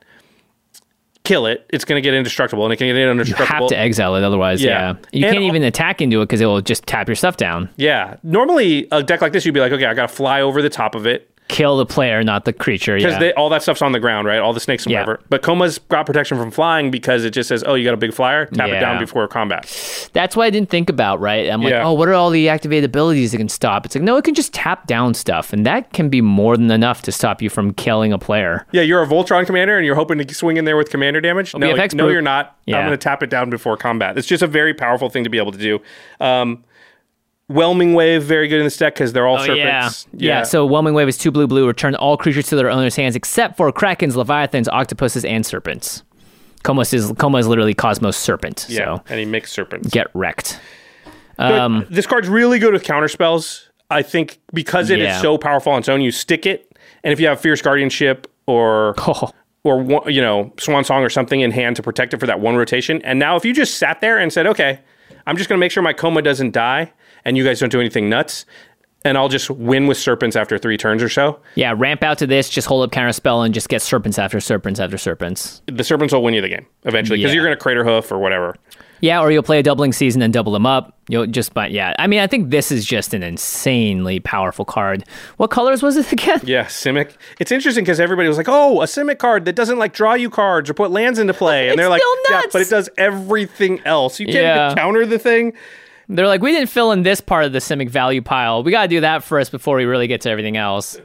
kill 1.30 1.46
it. 1.46 1.64
It's 1.70 1.84
going 1.84 1.96
to 1.96 2.00
get 2.02 2.12
indestructible, 2.14 2.64
and 2.64 2.72
it 2.72 2.76
can 2.76 2.88
get 2.88 2.96
indestructible. 2.96 3.46
You 3.54 3.60
have 3.60 3.68
to 3.68 3.78
exile 3.78 4.16
it, 4.16 4.24
otherwise, 4.24 4.60
Yeah. 4.62 4.70
yeah. 4.70 4.94
You 5.12 5.26
And 5.26 5.34
can't 5.34 5.44
even 5.44 5.62
attack 5.62 6.00
into 6.02 6.20
it 6.22 6.24
because 6.26 6.40
it 6.40 6.46
will 6.46 6.60
just 6.60 6.86
tap 6.86 7.08
your 7.08 7.14
stuff 7.14 7.36
down. 7.36 7.68
Yeah. 7.76 8.16
Normally, 8.24 8.88
a 8.90 9.02
deck 9.02 9.20
like 9.20 9.32
this, 9.32 9.46
you'd 9.46 9.52
be 9.54 9.60
like, 9.60 9.70
okay, 9.72 9.86
I 9.86 9.94
got 9.94 10.08
to 10.08 10.14
fly 10.14 10.40
over 10.40 10.60
the 10.60 10.68
top 10.70 10.94
of 10.96 11.06
it. 11.06 11.30
Kill 11.50 11.76
the 11.78 11.84
player, 11.86 12.22
not 12.22 12.44
the 12.44 12.52
creature. 12.52 12.96
because 12.96 13.20
Yeah. 13.20 13.30
all 13.36 13.48
that 13.48 13.62
stuff's 13.62 13.82
on 13.82 13.90
the 13.90 13.98
ground, 13.98 14.28
right? 14.28 14.38
All 14.38 14.52
the 14.52 14.60
snakes 14.60 14.84
and 14.84 14.92
Yeah. 14.92 15.00
whatever. 15.00 15.20
But 15.30 15.42
Koma's 15.42 15.78
got 15.78 16.06
protection 16.06 16.38
from 16.38 16.52
flying 16.52 16.92
because 16.92 17.24
it 17.24 17.30
just 17.30 17.48
says, 17.48 17.64
"Oh, 17.66 17.74
you 17.74 17.84
got 17.84 17.92
a 17.94 17.96
big 17.96 18.14
flyer, 18.14 18.46
tap 18.46 18.68
it 18.68 18.78
down 18.78 19.00
before 19.00 19.26
combat." 19.26 19.64
That's 20.12 20.36
what 20.36 20.44
I 20.44 20.50
didn't 20.50 20.70
think 20.70 20.88
about, 20.88 21.20
right? 21.20 21.50
I'm 21.50 21.60
like, 21.62 21.72
Yeah. 21.72 21.84
oh, 21.84 21.92
what 21.92 22.08
are 22.08 22.14
all 22.14 22.30
the 22.30 22.48
activated 22.48 22.84
abilities 22.84 23.32
that 23.32 23.38
can 23.38 23.48
stop? 23.48 23.84
It's 23.84 23.96
like, 23.96 24.04
no, 24.04 24.16
it 24.16 24.22
can 24.24 24.34
just 24.34 24.54
tap 24.54 24.86
down 24.86 25.12
stuff, 25.14 25.52
and 25.52 25.66
that 25.66 25.92
can 25.92 26.08
be 26.08 26.20
more 26.20 26.56
than 26.56 26.70
enough 26.70 27.02
to 27.02 27.12
stop 27.12 27.42
you 27.42 27.50
from 27.50 27.72
killing 27.74 28.12
a 28.12 28.18
player. 28.18 28.64
Yeah, 28.70 28.82
you're 28.82 29.02
a 29.02 29.06
Voltron 29.06 29.44
commander 29.44 29.76
and 29.76 29.84
you're 29.84 29.96
hoping 29.96 30.18
to 30.18 30.34
swing 30.34 30.56
in 30.56 30.64
there 30.66 30.76
with 30.76 30.88
commander 30.90 31.20
damage. 31.20 31.52
No, 31.54 31.72
no, 31.94 32.08
you're 32.08 32.22
not. 32.22 32.54
Yeah. 32.66 32.78
I'm 32.78 32.86
going 32.86 32.96
to 32.96 33.02
tap 33.02 33.22
it 33.24 33.30
down 33.30 33.50
before 33.50 33.76
combat. 33.76 34.16
It's 34.16 34.26
just 34.28 34.42
a 34.42 34.46
very 34.46 34.72
powerful 34.72 35.08
thing 35.08 35.24
to 35.24 35.30
be 35.30 35.38
able 35.38 35.50
to 35.52 35.58
do. 35.58 35.80
Um, 36.20 36.62
Whelming 37.50 37.94
Wave, 37.94 38.22
very 38.22 38.46
good 38.48 38.58
in 38.60 38.64
this 38.64 38.76
deck 38.76 38.94
because 38.94 39.12
they're 39.12 39.26
all 39.26 39.38
Oh, 39.40 39.44
serpents. 39.44 40.06
yeah. 40.12 40.38
yeah. 40.38 40.42
So 40.44 40.64
Whelming 40.64 40.94
Wave 40.94 41.08
is 41.08 41.18
two 41.18 41.30
blue 41.30 41.46
blue. 41.46 41.66
Return 41.66 41.94
all 41.96 42.16
creatures 42.16 42.46
to 42.48 42.56
their 42.56 42.70
owner's 42.70 42.96
hands 42.96 43.16
except 43.16 43.56
for 43.56 43.70
krakens, 43.72 44.14
leviathans, 44.14 44.68
octopuses, 44.68 45.24
and 45.24 45.44
serpents. 45.44 46.02
Komos 46.64 46.92
is 46.94 47.12
Koma 47.18 47.38
is 47.38 47.46
literally 47.46 47.74
Cosmos 47.74 48.16
Serpent. 48.16 48.66
yeah, 48.68 48.78
So 48.96 49.02
and 49.08 49.18
he 49.18 49.24
makes 49.24 49.50
serpents. 49.50 49.88
get 49.90 50.08
wrecked. 50.14 50.60
Um, 51.38 51.86
this 51.90 52.06
card's 52.06 52.28
really 52.28 52.58
good 52.58 52.72
with 52.72 52.84
counter 52.84 53.08
spells. 53.08 53.70
I 53.90 54.02
think 54.02 54.38
because 54.52 54.90
it 54.90 55.00
is 55.00 55.06
Yeah. 55.06 55.20
so 55.20 55.38
powerful 55.38 55.72
on 55.72 55.78
its 55.80 55.88
own, 55.88 56.00
you 56.00 56.12
stick 56.12 56.46
it, 56.46 56.70
and 57.02 57.12
if 57.12 57.18
you 57.18 57.26
have 57.26 57.40
Fierce 57.40 57.62
Guardianship 57.62 58.26
or 58.46 58.94
Oh, 58.98 59.30
or 59.64 60.08
you 60.10 60.20
know 60.22 60.52
Swan 60.58 60.84
Song 60.84 61.02
or 61.02 61.08
something 61.08 61.40
in 61.40 61.50
hand 61.50 61.76
to 61.76 61.82
protect 61.82 62.14
it 62.14 62.20
for 62.20 62.26
that 62.26 62.40
one 62.40 62.56
rotation, 62.56 63.00
and 63.02 63.18
now 63.18 63.36
if 63.36 63.44
you 63.44 63.52
just 63.52 63.78
sat 63.78 64.00
there 64.00 64.18
and 64.18 64.32
said, 64.32 64.46
"Okay, 64.46 64.78
I'm 65.26 65.36
just 65.36 65.48
going 65.48 65.58
to 65.58 65.60
make 65.60 65.72
sure 65.72 65.82
my 65.82 65.92
Koma 65.92 66.22
doesn't 66.22 66.52
die, 66.52 66.92
and 67.24 67.36
you 67.36 67.44
guys 67.44 67.60
don't 67.60 67.70
do 67.72 67.80
anything 67.80 68.08
nuts," 68.08 68.44
and 69.04 69.16
I'll 69.16 69.28
just 69.28 69.50
win 69.50 69.86
with 69.86 69.96
serpents 69.96 70.36
after 70.36 70.58
three 70.58 70.76
turns 70.76 71.02
or 71.02 71.08
so, 71.08 71.40
yeah. 71.54 71.72
Ramp 71.76 72.02
out 72.02 72.18
to 72.18 72.26
this. 72.26 72.48
Just 72.50 72.66
hold 72.68 72.84
up 72.84 72.92
counter 72.92 73.12
spell 73.12 73.42
and 73.42 73.54
just 73.54 73.68
get 73.68 73.82
serpents 73.82 74.18
after 74.18 74.40
serpents 74.40 74.78
after 74.80 74.98
serpents. 74.98 75.62
the 75.66 75.84
serpents 75.84 76.12
will 76.12 76.22
win 76.22 76.34
you 76.34 76.40
the 76.42 76.48
game 76.48 76.66
eventually 76.84 77.18
because 77.18 77.30
Yeah. 77.30 77.36
you're 77.36 77.44
going 77.44 77.56
to 77.56 77.62
Craterhoof 77.62 78.10
or 78.12 78.18
whatever. 78.18 78.56
Yeah, 79.02 79.20
or 79.22 79.30
you'll 79.32 79.42
play 79.42 79.58
a 79.58 79.62
doubling 79.62 79.94
season 79.94 80.20
and 80.20 80.30
double 80.30 80.52
them 80.52 80.66
up. 80.66 80.94
You'll 81.08 81.26
just, 81.26 81.54
but 81.54 81.70
yeah. 81.70 81.94
I 81.98 82.06
mean, 82.06 82.20
I 82.20 82.26
think 82.26 82.50
this 82.50 82.70
is 82.70 82.84
just 82.84 83.14
an 83.14 83.22
insanely 83.22 84.20
powerful 84.20 84.66
card. 84.66 85.04
What 85.38 85.48
colors 85.50 85.82
was 85.82 85.96
it 85.96 86.12
again? 86.12 86.40
Yeah, 86.44 86.66
Simic. 86.66 87.12
It's 87.38 87.50
interesting 87.50 87.82
because 87.82 87.98
everybody 87.98 88.28
was 88.28 88.36
like, 88.36 88.48
"Oh, 88.50 88.82
a 88.82 88.84
Simic 88.84 89.16
card 89.16 89.46
that 89.46 89.54
doesn't 89.56 89.78
like 89.78 89.94
draw 89.94 90.12
you 90.12 90.28
cards 90.28 90.68
or 90.68 90.74
put 90.74 90.90
lands 90.90 91.18
into 91.18 91.32
play," 91.32 91.70
and 91.70 91.78
they're 91.78 91.88
like, 91.88 92.02
"Yeah, 92.28 92.42
but 92.52 92.60
it 92.60 92.68
does 92.68 92.90
everything 92.98 93.80
else. 93.86 94.20
You 94.20 94.26
can't 94.26 94.36
Yeah. 94.38 94.66
even 94.66 94.76
counter 94.76 95.06
the 95.06 95.18
thing." 95.18 95.54
They're 96.12 96.26
like, 96.26 96.42
we 96.42 96.50
didn't 96.50 96.68
fill 96.70 96.90
in 96.92 97.02
this 97.04 97.20
part 97.20 97.44
of 97.44 97.52
the 97.52 97.60
Simic 97.60 97.88
value 97.88 98.20
pile. 98.20 98.62
We 98.64 98.72
got 98.72 98.82
to 98.82 98.88
do 98.88 99.00
that 99.02 99.22
first 99.22 99.52
before 99.52 99.76
we 99.76 99.84
really 99.84 100.08
get 100.08 100.20
to 100.22 100.30
everything 100.30 100.56
else. 100.56 100.98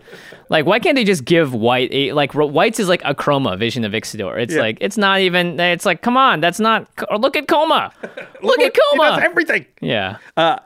Like, 0.50 0.66
why 0.66 0.80
can't 0.80 0.96
they 0.96 1.04
just 1.04 1.26
give 1.26 1.54
white, 1.54 1.90
a, 1.92 2.12
like, 2.14 2.34
white's 2.34 2.80
is 2.80 2.90
like 2.90 3.02
a 3.06 3.14
chroma 3.14 3.58
vision 3.58 3.84
of 3.86 3.92
Ixidor. 3.92 4.40
It's 4.42 4.54
Yeah. 4.56 4.62
like, 4.62 4.78
it's 4.82 4.98
not 4.98 5.20
even, 5.20 5.60
it's 5.60 5.86
like, 5.86 6.02
come 6.02 6.18
on, 6.18 6.40
that's 6.42 6.60
not, 6.60 6.88
look 7.20 7.36
at 7.36 7.48
Koma. 7.48 7.92
look 8.42 8.60
at 8.60 8.64
He 8.64 8.70
does 8.70 8.80
Koma. 8.98 9.20
everything. 9.24 9.66
Yeah. 9.80 10.18
Uh, 10.36 10.58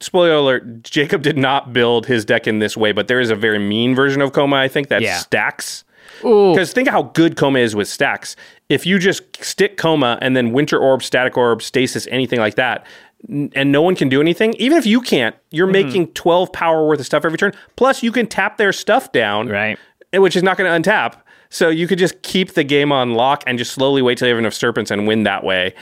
Spoiler 0.00 0.34
alert: 0.34 0.84
Jacob 0.84 1.22
did 1.22 1.36
not 1.36 1.72
build 1.72 2.06
his 2.06 2.24
deck 2.24 2.46
in 2.46 2.60
this 2.60 2.76
way, 2.76 2.92
but 2.92 3.08
there 3.08 3.18
is 3.18 3.30
a 3.30 3.34
very 3.34 3.58
mean 3.58 3.96
version 3.96 4.22
of 4.22 4.32
Koma. 4.32 4.54
I 4.54 4.68
think 4.68 4.88
that 4.88 5.02
Yeah. 5.02 5.16
stacks. 5.16 5.82
Because 6.22 6.72
think 6.72 6.88
how 6.88 7.02
good 7.02 7.36
Koma 7.36 7.58
is 7.58 7.74
with 7.74 7.88
stacks. 7.88 8.36
If 8.68 8.86
you 8.86 8.98
just 9.00 9.22
stick 9.44 9.76
Koma 9.76 10.16
and 10.22 10.36
then 10.36 10.52
Winter 10.52 10.78
Orb, 10.78 11.02
Static 11.02 11.36
Orb, 11.36 11.62
Stasis, 11.62 12.06
anything 12.12 12.38
like 12.38 12.54
that, 12.54 12.86
and 13.28 13.72
no 13.72 13.82
one 13.82 13.94
can 13.96 14.08
do 14.08 14.20
anything, 14.20 14.54
even 14.54 14.78
if 14.78 14.86
you 14.86 15.00
can't, 15.00 15.34
you're 15.50 15.66
Mm-hmm. 15.66 15.86
making 15.86 16.06
12 16.08 16.52
power 16.52 16.86
worth 16.86 17.00
of 17.00 17.06
stuff 17.06 17.24
every 17.24 17.38
turn. 17.38 17.52
Plus, 17.76 18.02
you 18.02 18.12
can 18.12 18.26
tap 18.26 18.56
their 18.58 18.72
stuff 18.72 19.10
down, 19.12 19.48
Right. 19.48 19.78
eh, 20.12 20.18
which 20.18 20.36
is 20.36 20.42
not 20.42 20.56
going 20.56 20.82
to 20.82 20.90
untap. 20.90 21.14
So 21.50 21.68
you 21.70 21.86
could 21.88 21.98
just 21.98 22.22
keep 22.22 22.52
the 22.54 22.62
game 22.64 22.92
on 22.92 23.14
lock 23.14 23.42
and 23.46 23.58
just 23.58 23.72
slowly 23.72 24.02
wait 24.02 24.18
till 24.18 24.28
you 24.28 24.34
have 24.34 24.38
enough 24.38 24.54
Serpents 24.54 24.90
and 24.90 25.06
win 25.06 25.22
that 25.24 25.42
way. 25.44 25.74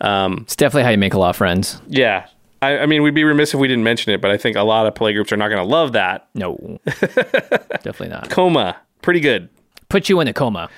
Um, 0.00 0.38
It's 0.42 0.56
definitely 0.56 0.84
how 0.84 0.90
you 0.90 0.98
make 0.98 1.14
a 1.14 1.18
lot 1.18 1.30
of 1.30 1.36
friends. 1.36 1.80
yeah. 1.86 2.26
I, 2.62 2.80
I 2.80 2.86
mean, 2.86 3.02
we'd 3.02 3.14
be 3.14 3.24
remiss 3.24 3.54
if 3.54 3.60
we 3.60 3.68
didn't 3.68 3.84
mention 3.84 4.12
it, 4.12 4.20
but 4.20 4.30
I 4.30 4.36
think 4.36 4.54
a 4.56 4.62
lot 4.62 4.86
of 4.86 4.94
play 4.94 5.14
groups 5.14 5.32
are 5.32 5.36
not 5.38 5.48
going 5.48 5.58
to 5.60 5.64
love 5.64 5.92
that. 5.92 6.28
No. 6.34 6.78
definitely 6.84 8.08
not. 8.08 8.28
Koma, 8.28 8.76
pretty 9.00 9.20
good. 9.20 9.48
Put 9.88 10.08
you 10.10 10.20
in 10.20 10.28
a 10.28 10.32
coma. 10.34 10.68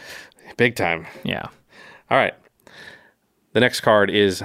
Big 0.56 0.76
time. 0.76 1.06
Yeah. 1.24 1.47
All 2.10 2.16
right. 2.18 2.34
The 3.52 3.59
next 3.60 3.80
card 3.80 4.10
is 4.10 4.43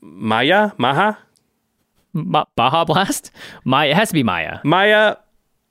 Maya, 0.00 0.72
Maha, 0.78 1.18
Ma- 2.12 2.44
Baja 2.56 2.84
Blast? 2.84 3.30
Maya. 3.64 3.90
It 3.90 3.96
has 3.96 4.08
to 4.08 4.14
be 4.14 4.22
Maya. 4.22 4.58
Maja 4.64 5.18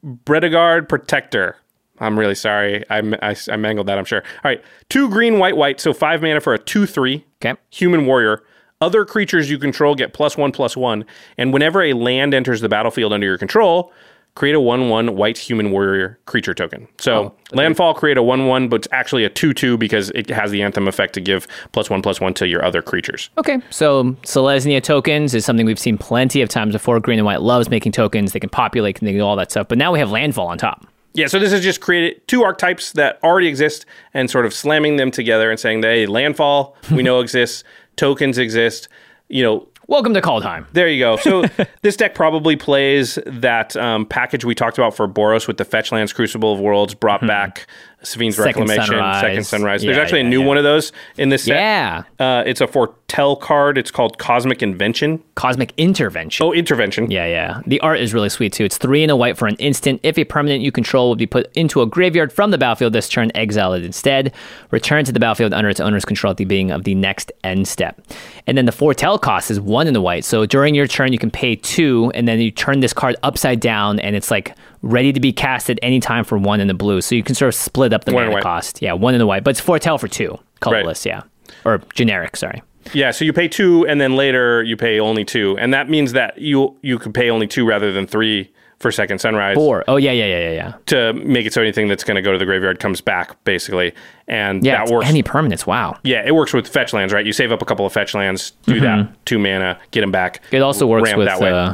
Bretagard 0.05 0.87
Protector. 0.89 1.57
I'm 1.99 2.17
really 2.17 2.35
sorry. 2.35 2.83
I, 2.89 2.99
I, 3.21 3.35
I 3.51 3.55
mangled 3.57 3.87
that, 3.87 3.97
I'm 3.97 4.05
sure. 4.05 4.21
All 4.21 4.41
right. 4.51 4.63
Two 4.89 5.09
green, 5.09 5.39
white, 5.39 5.57
white. 5.57 5.79
So 5.79 5.93
five 5.93 6.21
mana 6.21 6.39
for 6.39 6.53
a 6.53 6.59
2 6.59 6.85
3 6.85 7.25
Okay. 7.43 7.59
human 7.71 8.05
warrior. 8.05 8.43
Other 8.81 9.03
creatures 9.05 9.49
you 9.49 9.57
control 9.57 9.95
get 9.95 10.13
plus 10.13 10.37
one, 10.37 10.51
plus 10.51 10.77
one. 10.77 11.05
And 11.39 11.51
whenever 11.51 11.81
a 11.81 11.93
land 11.93 12.35
enters 12.35 12.61
the 12.61 12.69
battlefield 12.69 13.11
under 13.13 13.25
your 13.25 13.37
control, 13.39 13.91
create 14.38 14.53
a 14.53 14.59
1 14.59 14.89
1 14.89 15.15
white 15.15 15.35
human 15.35 15.72
warrior 15.72 16.19
creature 16.27 16.53
token. 16.53 16.88
So 16.99 17.14
oh, 17.14 17.35
landfall, 17.53 17.95
create 17.95 18.18
a 18.18 18.23
1 18.23 18.45
1, 18.45 18.69
but 18.69 18.76
it's 18.77 18.88
actually 18.91 19.26
a 19.26 19.30
2 19.30 19.51
2 19.51 19.77
because 19.77 20.11
it 20.11 20.30
has 20.30 20.51
the 20.51 20.61
anthem 20.61 20.88
effect 20.88 21.15
to 21.15 21.22
give 21.22 21.47
plus 21.72 21.89
one, 21.89 22.03
plus 22.03 22.22
one 22.22 22.35
to 22.35 22.47
your 22.47 22.64
other 22.64 22.84
creatures. 22.84 23.31
Okay, 23.39 23.59
so 23.72 24.03
Selesnya 24.22 24.81
tokens 24.81 25.34
is 25.34 25.43
something 25.43 25.65
we've 25.65 25.80
seen 25.80 25.97
plenty 25.97 26.43
of 26.43 26.49
times 26.49 26.73
before. 26.73 26.99
Green 26.99 27.18
and 27.18 27.26
white 27.26 27.41
loves 27.41 27.68
making 27.68 27.93
tokens. 27.93 28.34
They 28.34 28.39
can 28.39 28.51
populate, 28.51 28.99
and 28.99 29.07
they 29.07 29.14
can 29.14 29.19
do 29.19 29.26
all 29.26 29.35
that 29.38 29.49
stuff. 29.49 29.68
But 29.68 29.80
now 29.80 29.91
we 29.91 29.97
have 29.97 30.11
landfall 30.11 30.47
on 30.47 30.59
top. 30.59 30.85
Yeah, 31.15 31.26
so 31.26 31.39
this 31.39 31.51
is 31.51 31.64
just 31.64 31.81
created 31.81 32.27
two 32.27 32.43
archetypes 32.43 32.91
that 32.91 33.18
already 33.23 33.47
exist 33.47 33.88
and 34.14 34.30
sort 34.30 34.45
of 34.45 34.53
slamming 34.53 34.97
them 34.97 35.09
together 35.09 35.49
and 35.49 35.59
saying, 35.59 35.81
hey, 35.81 36.05
landfall 36.05 36.77
we 36.91 37.01
know 37.01 37.19
exists, 37.22 37.64
tokens 37.95 38.38
exist. 38.38 38.88
You 39.30 39.43
know, 39.43 39.68
Welcome 39.89 40.14
to 40.15 40.22
call 40.22 40.41
time. 40.41 40.68
there 40.73 40.89
you 40.89 40.99
go. 40.99 41.15
So 41.15 41.45
this 41.81 41.95
deck 41.95 42.14
probably 42.14 42.57
plays 42.57 43.18
that 43.26 43.76
um, 43.77 44.05
package 44.05 44.43
we 44.43 44.53
talked 44.53 44.77
about 44.77 44.93
for 44.93 45.07
Boros 45.07 45.47
with 45.47 45.55
the 45.55 45.64
Fetch 45.64 45.93
Lands, 45.93 46.11
Crucible 46.11 46.53
of 46.53 46.59
Worlds, 46.59 46.93
brought 46.93 47.26
back 47.26 47.68
Safine's 48.03 48.36
Hmm. 48.36 48.44
Second 48.44 48.61
Reclamation, 48.61 48.86
Sunrise. 48.86 49.22
Second 49.22 49.44
Sunrise. 49.44 49.82
There's 49.82 49.98
actually 49.98 50.22
yeah, 50.22 50.28
a 50.28 50.30
new 50.30 50.41
yeah. 50.41 50.48
one 50.48 50.57
of 50.57 50.64
those 50.64 50.91
in 51.18 51.30
this 51.30 51.44
set. 51.44 51.56
Yeah. 51.56 52.03
Uh, 52.19 52.44
it's 52.45 52.61
a 52.61 52.68
Foretell 52.68 53.36
card. 53.36 53.78
It's 53.78 53.90
called 53.90 54.18
Cosmic 54.19 54.61
Invention. 54.61 55.24
Cosmic 55.36 55.74
Intervention. 55.78 56.45
Oh, 56.45 56.53
Intervention. 56.53 57.10
Yeah, 57.10 57.26
yeah. 57.26 57.61
The 57.65 57.80
art 57.82 57.99
is 57.99 58.14
really 58.14 58.30
sweet 58.30 58.53
too. 58.53 58.65
It's 58.65 58.78
three 58.78 59.03
and 59.03 59.11
a 59.11 59.15
white 59.15 59.38
for 59.38 59.48
an 59.48 59.56
instant. 59.56 59.99
If 60.03 60.18
a 60.18 60.26
permanent 60.26 60.61
you 60.61 60.72
control 60.72 61.10
will 61.10 61.15
be 61.15 61.26
put 61.26 61.52
into 61.56 61.82
a 61.82 61.88
graveyard 61.88 62.32
from 62.32 62.52
the 62.52 62.57
battlefield 62.57 62.94
this 62.94 63.10
turn, 63.10 63.32
exile 63.34 63.74
it 63.74 63.84
instead. 63.84 64.32
Return 64.72 65.03
to 65.06 65.11
the 65.11 65.19
battlefield 65.19 65.53
under 65.53 65.69
its 65.69 65.80
owner's 65.80 66.06
control 66.06 66.32
at 66.32 66.38
the 66.38 66.45
beginning 66.45 66.72
of 66.72 66.84
the 66.84 66.95
next 66.95 67.32
end 67.44 67.68
step. 67.68 67.99
And 68.45 68.57
then 68.57 68.65
the 68.65 68.72
foretell 68.72 69.18
cost 69.18 69.49
is 69.49 69.60
one 69.60 69.88
in 69.88 69.94
the 69.94 70.02
white. 70.02 70.24
So 70.24 70.45
during 70.45 70.76
your 70.76 70.88
turn, 70.88 71.14
you 71.14 71.19
can 71.19 71.32
pay 71.32 71.56
two, 71.56 72.11
and 72.14 72.28
then 72.28 72.40
you 72.40 72.52
turn 72.52 72.80
this 72.80 72.94
card 72.94 73.15
upside 73.24 73.60
down, 73.60 73.99
and 73.99 74.15
it's 74.15 74.30
like 74.32 74.56
ready 74.81 75.11
to 75.13 75.19
be 75.19 75.33
cast 75.33 75.69
at 75.69 75.79
any 75.81 75.99
time 75.99 76.23
for 76.23 76.37
one 76.37 76.59
in 76.59 76.67
the 76.67 76.73
blue. 76.73 77.01
So 77.01 77.15
you 77.15 77.23
can 77.23 77.35
sort 77.35 77.49
of 77.49 77.55
split 77.55 77.93
up 77.93 78.05
the 78.05 78.13
One 78.13 78.27
mana 78.29 78.41
cost. 78.41 78.81
Yeah, 78.81 78.93
one 78.93 79.13
in 79.13 79.19
the 79.19 79.27
white, 79.27 79.43
but 79.43 79.51
it's 79.51 79.59
foretell 79.59 79.97
for 79.97 80.07
two, 80.07 80.37
colorless. 80.59 81.05
Yeah, 81.05 81.23
or 81.65 81.79
generic. 81.93 82.35
Sorry. 82.37 82.61
Yeah, 82.93 83.11
so 83.11 83.25
you 83.25 83.33
pay 83.33 83.47
two, 83.49 83.85
and 83.87 83.99
then 83.99 84.15
later 84.15 84.63
you 84.63 84.77
pay 84.77 84.99
only 84.99 85.25
two, 85.25 85.57
and 85.59 85.73
that 85.73 85.89
means 85.89 86.13
that 86.13 86.37
you 86.37 86.77
you 86.81 86.97
could 86.99 87.13
pay 87.13 87.29
only 87.29 87.45
two 87.47 87.67
rather 87.67 87.91
than 87.91 88.07
three 88.07 88.51
for 88.79 88.91
Second 88.91 89.19
Sunrise 89.19 89.55
Four. 89.55 89.83
Oh 89.87 89.97
yeah, 89.97 90.11
yeah, 90.11 90.25
yeah, 90.25 90.39
yeah, 90.39 90.51
yeah. 90.51 90.73
to 90.85 91.13
make 91.13 91.45
it 91.47 91.51
so 91.53 91.61
anything 91.61 91.87
that's 91.87 92.03
going 92.03 92.15
to 92.15 92.21
go 92.21 92.31
to 92.31 92.37
the 92.37 92.45
graveyard 92.45 92.79
comes 92.79 93.01
back, 93.01 93.43
basically, 93.43 93.93
and 94.27 94.63
Yeah, 94.63 94.85
that 94.85 94.93
works. 94.93 95.07
any 95.07 95.23
permanents. 95.23 95.65
Wow. 95.65 95.97
yeah, 96.03 96.21
it 96.25 96.33
works 96.35 96.53
with 96.53 96.67
fetch 96.67 96.93
lands, 96.93 97.11
right? 97.11 97.25
You 97.25 97.33
save 97.33 97.51
up 97.51 97.61
a 97.61 97.65
couple 97.65 97.85
of 97.87 97.91
fetch 97.91 98.13
lands, 98.13 98.51
do 98.67 98.79
that 98.81 99.09
two 99.25 99.39
mana, 99.39 99.79
get 99.91 100.01
them 100.01 100.11
back. 100.11 100.43
Mm-hmm. 100.43 100.55
It 100.57 100.61
also 100.61 100.85
works 100.87 101.05
ramp 101.09 101.17
with 101.17 101.27
that 101.27 101.39
way. 101.41 101.49
uh, 101.51 101.73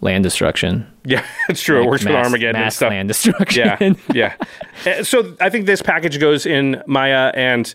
land 0.00 0.24
destruction. 0.24 0.86
yeah, 1.04 1.24
it's 1.48 1.62
true. 1.62 1.82
it 1.82 1.86
works 1.86 2.04
with 2.04 2.12
mass, 2.12 2.26
Armageddon 2.26 2.62
and 2.62 2.72
stuff. 2.72 2.90
land 2.90 3.08
destruction. 3.08 3.96
Yeah, 4.14 4.34
yeah. 4.84 4.98
Uh, 4.98 5.02
So 5.04 5.36
I 5.40 5.50
think 5.50 5.66
this 5.66 5.82
package 5.82 6.18
goes 6.20 6.46
in 6.46 6.82
Maja, 6.86 7.32
and 7.34 7.72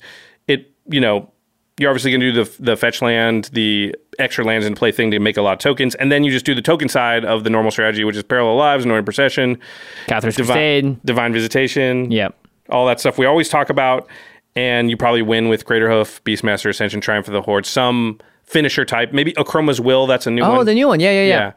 it, 0.47 0.71
you 0.89 0.99
know, 1.01 1.31
you're 1.77 1.89
obviously 1.89 2.11
going 2.11 2.21
to 2.21 2.31
do 2.31 2.43
the 2.43 2.51
the 2.63 2.75
fetch 2.77 3.01
land, 3.01 3.49
the 3.53 3.93
extra 4.17 4.45
lands 4.45 4.65
in 4.65 4.75
play 4.75 4.91
thing 4.91 5.11
to 5.11 5.19
make 5.19 5.35
a 5.37 5.41
lot 5.41 5.53
of 5.53 5.59
tokens, 5.59 5.93
and 5.95 6.11
then 6.11 6.23
you 6.23 6.31
just 6.31 6.45
do 6.45 6.55
the 6.55 6.61
token 6.61 6.87
side 6.89 7.25
of 7.25 7.43
the 7.43 7.49
normal 7.49 7.69
strategy, 7.71 8.03
which 8.05 8.15
is 8.15 8.23
parallel 8.23 8.55
lives, 8.55 8.85
Northern 8.85 9.03
Procession, 9.05 9.59
Catherine's 10.07 10.35
divine, 10.37 10.55
Crusade. 10.55 11.03
divine 11.05 11.33
visitation, 11.33 12.09
Yep. 12.11 12.33
all 12.69 12.85
that 12.87 12.99
stuff 13.01 13.17
we 13.17 13.25
always 13.25 13.49
talk 13.49 13.69
about, 13.69 14.07
and 14.55 14.89
you 14.89 14.95
probably 14.95 15.21
win 15.21 15.49
with 15.49 15.65
Craterhoof, 15.65 16.21
Beastmaster 16.23 16.69
Ascension, 16.69 17.01
Triumph 17.01 17.27
of 17.27 17.33
the 17.33 17.41
Horde, 17.41 17.65
some 17.65 18.19
finisher 18.45 18.85
type, 18.85 19.11
maybe 19.11 19.33
Akroma's 19.33 19.81
Will. 19.81 20.07
That's 20.07 20.27
a 20.27 20.31
new 20.31 20.43
one. 20.43 20.51
Oh, 20.59 20.63
the 20.63 20.73
new 20.75 20.87
one. 20.87 21.01
Yeah, 21.01 21.11
yeah, 21.11 21.21
yeah. 21.23 21.27
Yeah. 21.27 21.51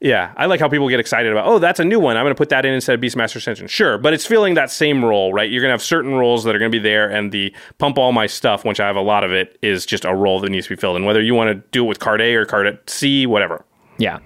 Yeah, 0.00 0.32
I 0.36 0.46
like 0.46 0.60
how 0.60 0.68
people 0.68 0.88
get 0.88 1.00
excited 1.00 1.32
about, 1.32 1.46
oh, 1.46 1.58
that's 1.58 1.80
a 1.80 1.84
new 1.84 1.98
one. 1.98 2.16
I'm 2.16 2.22
going 2.22 2.34
to 2.34 2.38
put 2.38 2.50
that 2.50 2.64
in 2.64 2.72
instead 2.72 2.94
of 2.94 3.00
Beastmaster 3.00 3.36
Ascension. 3.36 3.66
Sure, 3.66 3.98
but 3.98 4.14
it's 4.14 4.24
filling 4.24 4.54
that 4.54 4.70
same 4.70 5.04
role, 5.04 5.32
right? 5.32 5.50
You're 5.50 5.60
going 5.60 5.70
to 5.70 5.72
have 5.72 5.82
certain 5.82 6.14
roles 6.14 6.44
that 6.44 6.54
are 6.54 6.58
going 6.60 6.70
to 6.70 6.78
be 6.78 6.82
there, 6.82 7.10
and 7.10 7.32
the 7.32 7.52
pump 7.78 7.98
all 7.98 8.12
my 8.12 8.26
stuff, 8.26 8.64
which 8.64 8.78
I 8.78 8.86
have 8.86 8.94
a 8.94 9.00
lot 9.00 9.24
of 9.24 9.32
it, 9.32 9.58
is 9.60 9.84
just 9.84 10.04
a 10.04 10.14
role 10.14 10.38
that 10.40 10.50
needs 10.50 10.68
to 10.68 10.76
be 10.76 10.80
filled 10.80 10.96
in. 10.96 11.04
Whether 11.04 11.20
you 11.20 11.34
want 11.34 11.48
to 11.48 11.68
do 11.72 11.84
it 11.84 11.88
with 11.88 11.98
card 11.98 12.20
A 12.20 12.34
or 12.36 12.44
card 12.44 12.78
C, 12.86 13.26
whatever. 13.26 13.64
Yeah. 13.98 14.20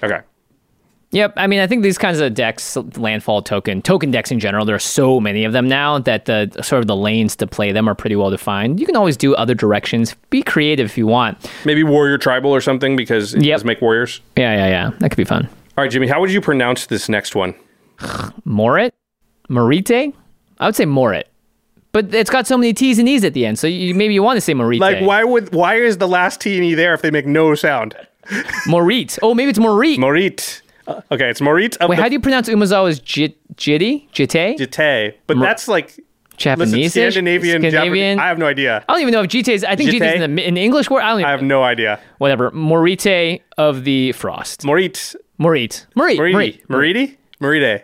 Okay. 0.00 0.20
Yep. 1.12 1.34
I 1.36 1.48
mean, 1.48 1.58
I 1.58 1.66
think 1.66 1.82
these 1.82 1.98
kinds 1.98 2.20
of 2.20 2.34
decks, 2.34 2.76
landfall 2.96 3.42
token, 3.42 3.82
token 3.82 4.12
decks 4.12 4.30
in 4.30 4.38
general, 4.38 4.64
there 4.64 4.76
are 4.76 4.78
so 4.78 5.18
many 5.18 5.44
of 5.44 5.52
them 5.52 5.66
now 5.68 5.98
that 5.98 6.26
the 6.26 6.48
sort 6.62 6.80
of 6.80 6.86
the 6.86 6.94
lanes 6.94 7.34
to 7.36 7.46
play 7.48 7.72
them 7.72 7.88
are 7.88 7.96
pretty 7.96 8.14
well 8.14 8.30
defined. 8.30 8.78
You 8.78 8.86
can 8.86 8.94
always 8.94 9.16
do 9.16 9.34
other 9.34 9.54
directions. 9.54 10.14
Be 10.30 10.42
creative 10.42 10.86
if 10.86 10.96
you 10.96 11.08
want. 11.08 11.50
Maybe 11.64 11.82
warrior 11.82 12.16
tribal 12.16 12.52
or 12.52 12.60
something 12.60 12.94
because 12.94 13.34
it 13.34 13.42
Yep. 13.42 13.56
does 13.56 13.64
make 13.64 13.82
warriors. 13.82 14.20
Yeah, 14.36 14.54
yeah, 14.54 14.68
yeah. 14.68 14.90
That 15.00 15.10
could 15.10 15.16
be 15.16 15.24
fun. 15.24 15.46
All 15.76 15.82
right, 15.84 15.90
Jimmy, 15.90 16.06
how 16.06 16.20
would 16.20 16.30
you 16.32 16.40
pronounce 16.40 16.86
this 16.86 17.08
next 17.08 17.34
one? 17.34 17.54
Morit? 18.46 18.92
Morite? 19.48 20.12
I 20.60 20.66
would 20.66 20.76
say 20.76 20.84
Morit. 20.84 21.24
But 21.92 22.14
it's 22.14 22.30
got 22.30 22.46
so 22.46 22.56
many 22.56 22.72
T's 22.72 23.00
and 23.00 23.08
E's 23.08 23.24
at 23.24 23.34
the 23.34 23.44
end, 23.44 23.58
so 23.58 23.66
you, 23.66 23.96
maybe 23.96 24.14
you 24.14 24.22
want 24.22 24.36
to 24.36 24.40
say 24.40 24.54
Morite. 24.54 24.78
Like, 24.78 25.00
why 25.04 25.24
would 25.24 25.52
why 25.52 25.74
is 25.74 25.98
the 25.98 26.06
last 26.06 26.40
T 26.40 26.54
and 26.54 26.64
E 26.64 26.74
there 26.74 26.94
if 26.94 27.02
they 27.02 27.10
make 27.10 27.26
no 27.26 27.56
sound? 27.56 27.96
Morit. 28.68 29.18
Oh, 29.22 29.34
maybe 29.34 29.50
it's 29.50 29.58
Morit. 29.58 29.96
Morit. 29.98 30.60
Okay, 31.12 31.28
it's 31.30 31.40
Morit 31.40 31.76
of 31.78 31.88
Wait, 31.88 31.96
the 31.96 32.02
how 32.02 32.08
do 32.08 32.14
you 32.14 32.20
pronounce 32.20 32.48
Umezawa's 32.48 32.98
jit, 33.00 33.36
jitty? 33.56 34.08
Jite? 34.12 34.56
Jite, 34.58 35.14
but 35.26 35.38
that's 35.38 35.68
like 35.68 35.98
Japanese? 36.36 36.92
Scandinavian, 36.92 37.60
Scandinavian? 37.62 38.18
I 38.18 38.28
have 38.28 38.38
no 38.38 38.46
idea. 38.46 38.84
I 38.88 38.92
don't 38.94 39.02
even 39.02 39.12
know 39.12 39.22
if 39.22 39.28
Jite 39.30 39.48
is. 39.48 39.64
I 39.64 39.76
think 39.76 39.90
Jite 39.90 39.94
is 39.96 40.00
Jite? 40.00 40.20
in 40.22 40.34
the 40.36 40.46
in 40.48 40.56
English 40.56 40.88
word. 40.90 41.02
I 41.02 41.10
don't 41.10 41.20
even 41.20 41.28
I 41.28 41.30
have 41.32 41.42
no 41.42 41.62
idea. 41.62 42.00
Whatever. 42.18 42.50
Morite 42.52 43.42
of 43.58 43.84
the 43.84 44.12
frost. 44.12 44.62
Morit, 44.62 45.14
Morit. 45.38 45.86
Morit. 45.96 46.18
Moriti, 46.18 46.64
Morit. 46.66 46.66
Moriti, 46.68 47.16
Morite, 47.40 47.82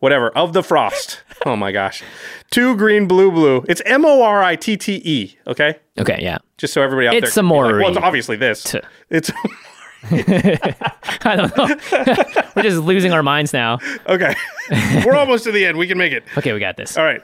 whatever 0.00 0.30
of 0.36 0.52
the 0.52 0.62
frost. 0.62 1.22
oh 1.46 1.56
my 1.56 1.70
gosh, 1.72 2.02
two 2.50 2.76
green, 2.76 3.06
blue, 3.06 3.30
blue. 3.30 3.64
It's 3.68 3.82
M 3.86 4.04
O 4.04 4.22
R 4.22 4.42
I 4.42 4.56
T 4.56 4.76
T 4.76 5.00
E. 5.04 5.36
Okay, 5.46 5.76
Okay, 5.98 6.18
yeah. 6.20 6.38
just 6.58 6.72
so 6.72 6.82
everybody 6.82 7.06
out 7.08 7.14
It's 7.14 7.34
there. 7.34 7.44
a 7.44 7.48
can 7.48 7.56
be 7.56 7.72
like, 7.72 7.82
well, 7.82 7.88
it's 7.90 7.98
obviously 7.98 8.36
this. 8.36 8.62
T. 8.64 8.80
It's 9.10 9.30
I 11.24 11.36
don't 11.36 11.56
know. 11.56 11.66
We're 12.56 12.62
just 12.62 12.78
losing 12.78 13.12
our 13.12 13.22
minds 13.22 13.52
now. 13.52 13.78
okay. 14.08 14.34
We're 15.04 15.16
almost 15.16 15.44
to 15.44 15.52
the 15.52 15.64
end. 15.64 15.78
We 15.78 15.86
can 15.86 15.98
make 15.98 16.12
it. 16.12 16.24
Okay, 16.36 16.52
we 16.52 16.60
got 16.60 16.76
this. 16.76 16.96
All 16.96 17.04
right. 17.04 17.22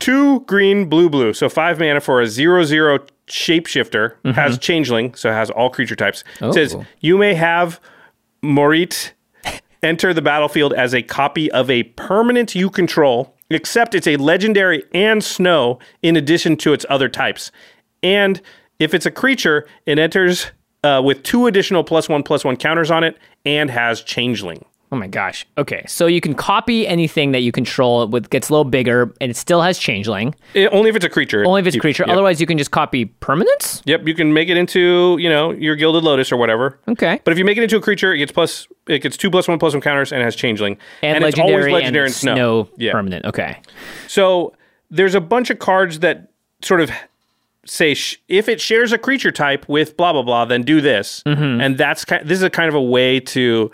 Two 0.00 0.40
green, 0.40 0.88
blue, 0.88 1.08
blue. 1.10 1.32
So 1.32 1.48
five 1.48 1.78
mana 1.78 2.00
for 2.00 2.20
a 2.20 2.26
zero 2.26 2.64
zero 2.64 3.00
shapeshifter. 3.26 4.14
Mm-hmm. 4.24 4.30
Has 4.30 4.58
changeling, 4.58 5.14
so 5.14 5.30
it 5.30 5.34
has 5.34 5.50
all 5.50 5.70
creature 5.70 5.96
types. 5.96 6.24
It 6.40 6.44
oh, 6.44 6.52
says 6.52 6.74
Oh. 6.74 6.84
you 7.00 7.16
may 7.18 7.34
have 7.34 7.80
Morit 8.42 9.12
enter 9.82 10.12
the 10.12 10.22
battlefield 10.22 10.72
as 10.74 10.94
a 10.94 11.02
copy 11.02 11.50
of 11.52 11.70
a 11.70 11.84
permanent 11.84 12.54
you 12.54 12.70
control, 12.70 13.34
except 13.50 13.94
it's 13.94 14.06
a 14.06 14.16
legendary 14.16 14.82
and 14.92 15.22
snow 15.22 15.78
in 16.02 16.16
addition 16.16 16.56
to 16.58 16.72
its 16.72 16.84
other 16.88 17.08
types. 17.08 17.50
And 18.02 18.40
if 18.78 18.94
it's 18.94 19.06
a 19.06 19.10
creature, 19.10 19.66
it 19.86 19.98
enters 19.98 20.46
uh, 20.84 21.00
with 21.04 21.22
two 21.22 21.46
additional 21.46 21.84
plus 21.84 22.08
one 22.08 22.22
plus 22.22 22.44
one 22.44 22.56
counters 22.56 22.90
on 22.90 23.04
it 23.04 23.16
and 23.44 23.70
has 23.70 24.02
changeling. 24.02 24.64
Oh 24.92 24.96
my 24.96 25.06
gosh. 25.06 25.46
Okay, 25.56 25.84
so 25.86 26.06
you 26.08 26.20
can 26.20 26.34
copy 26.34 26.84
anything 26.84 27.30
that 27.30 27.42
you 27.42 27.52
control. 27.52 28.02
It 28.02 28.10
with 28.10 28.28
gets 28.28 28.48
a 28.48 28.52
little 28.52 28.64
bigger, 28.64 29.14
and 29.20 29.30
it 29.30 29.36
still 29.36 29.62
has 29.62 29.78
changeling. 29.78 30.34
It- 30.52 30.68
only 30.72 30.90
if 30.90 30.96
it's 30.96 31.04
a 31.04 31.08
creature. 31.08 31.44
Only 31.46 31.60
if 31.60 31.66
it's 31.68 31.76
a 31.76 31.78
creature. 31.78 32.02
yep. 32.08 32.12
Otherwise, 32.12 32.40
you 32.40 32.46
can 32.48 32.58
just 32.58 32.72
copy 32.72 33.06
permanents. 33.06 33.82
Yep, 33.84 34.08
you 34.08 34.14
can 34.14 34.32
make 34.32 34.48
it 34.48 34.56
into 34.56 35.16
you 35.20 35.28
know 35.28 35.52
your 35.52 35.76
gilded 35.76 36.02
lotus 36.02 36.32
or 36.32 36.36
whatever. 36.38 36.80
Okay. 36.88 37.20
But 37.22 37.30
if 37.30 37.38
you 37.38 37.44
make 37.44 37.56
it 37.56 37.62
into 37.62 37.76
a 37.76 37.80
creature, 37.80 38.12
it 38.12 38.18
gets 38.18 38.32
plus 38.32 38.66
it 38.88 38.98
gets 39.00 39.16
two 39.16 39.30
plus 39.30 39.46
one 39.46 39.60
plus 39.60 39.74
one 39.74 39.80
counters 39.80 40.10
and 40.10 40.20
it 40.22 40.24
has 40.24 40.34
changeling 40.34 40.76
And, 41.04 41.18
it's 41.18 41.36
legendary, 41.36 41.52
always 41.52 41.72
legendary 41.72 42.06
and 42.06 42.10
and 42.10 42.14
snow. 42.16 42.68
Yeah. 42.76 42.90
permanent. 42.90 43.26
Okay. 43.26 43.60
So 44.08 44.54
there's 44.90 45.14
a 45.14 45.20
bunch 45.20 45.50
of 45.50 45.60
cards 45.60 46.00
that 46.00 46.32
sort 46.62 46.80
of 46.80 46.90
say 47.66 47.94
sh- 47.94 48.16
if 48.28 48.48
it 48.48 48.60
shares 48.60 48.92
a 48.92 48.98
creature 48.98 49.30
type 49.32 49.68
with 49.68 49.96
blah 49.96 50.12
blah 50.12 50.22
blah, 50.22 50.44
then 50.44 50.62
do 50.62 50.80
this, 50.80 51.22
Mm-hmm. 51.26 51.60
and 51.60 51.78
that's 51.78 52.04
kind. 52.04 52.26
This 52.28 52.38
is 52.38 52.42
a 52.44 52.50
kind 52.50 52.68
of 52.68 52.74
a 52.74 52.82
way 52.82 53.20
to 53.20 53.70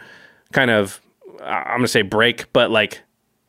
kind 0.53 0.71
of 0.71 1.01
I'm 1.43 1.79
gonna 1.79 1.89
say 1.89 2.03
break, 2.03 2.53
but 2.53 2.71
like 2.71 3.03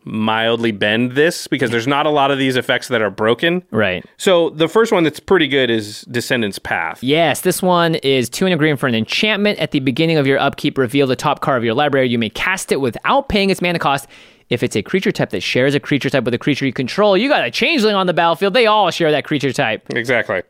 mildly 0.03 0.71
bend 0.71 1.11
this 1.13 1.47
because 1.47 1.69
there's 1.69 1.87
not 1.87 2.05
a 2.05 2.09
lot 2.09 2.31
of 2.31 2.37
these 2.37 2.55
effects 2.55 2.87
that 2.87 3.01
are 3.01 3.09
broken. 3.09 3.61
Right. 3.71 4.05
So 4.15 4.51
the 4.51 4.69
first 4.69 4.93
one 4.93 5.03
that's 5.03 5.19
pretty 5.19 5.49
good 5.49 5.69
is 5.69 6.03
Descendant's 6.03 6.59
Path. 6.59 7.03
Yes, 7.03 7.41
this 7.41 7.61
one 7.61 7.95
is 7.95 8.29
two 8.29 8.45
and 8.45 8.53
a 8.53 8.57
green 8.57 8.77
for 8.77 8.87
an 8.87 8.95
enchantment. 8.95 9.59
At 9.59 9.71
the 9.71 9.81
beginning 9.81 10.15
of 10.17 10.25
your 10.25 10.39
upkeep, 10.39 10.77
reveal 10.77 11.07
the 11.07 11.17
top 11.17 11.41
card 11.41 11.57
of 11.57 11.65
your 11.65 11.73
library. 11.73 12.07
You 12.07 12.17
may 12.19 12.29
cast 12.29 12.71
it 12.71 12.79
without 12.79 13.27
paying 13.27 13.49
its 13.49 13.61
mana 13.61 13.79
cost. 13.79 14.07
If 14.49 14.63
it's 14.63 14.75
a 14.75 14.81
creature 14.81 15.11
type 15.11 15.31
that 15.31 15.41
shares 15.41 15.75
a 15.75 15.79
creature 15.79 16.09
type 16.09 16.23
with 16.23 16.33
a 16.33 16.37
creature 16.37 16.65
you 16.65 16.73
control, 16.73 17.17
you 17.17 17.27
got 17.29 17.43
a 17.45 17.51
changeling 17.51 17.95
on 17.95 18.07
the 18.07 18.13
battlefield. 18.13 18.53
They 18.53 18.65
all 18.65 18.89
share 18.91 19.11
that 19.11 19.25
creature 19.25 19.51
type. 19.51 19.83
Exactly. 19.93 20.41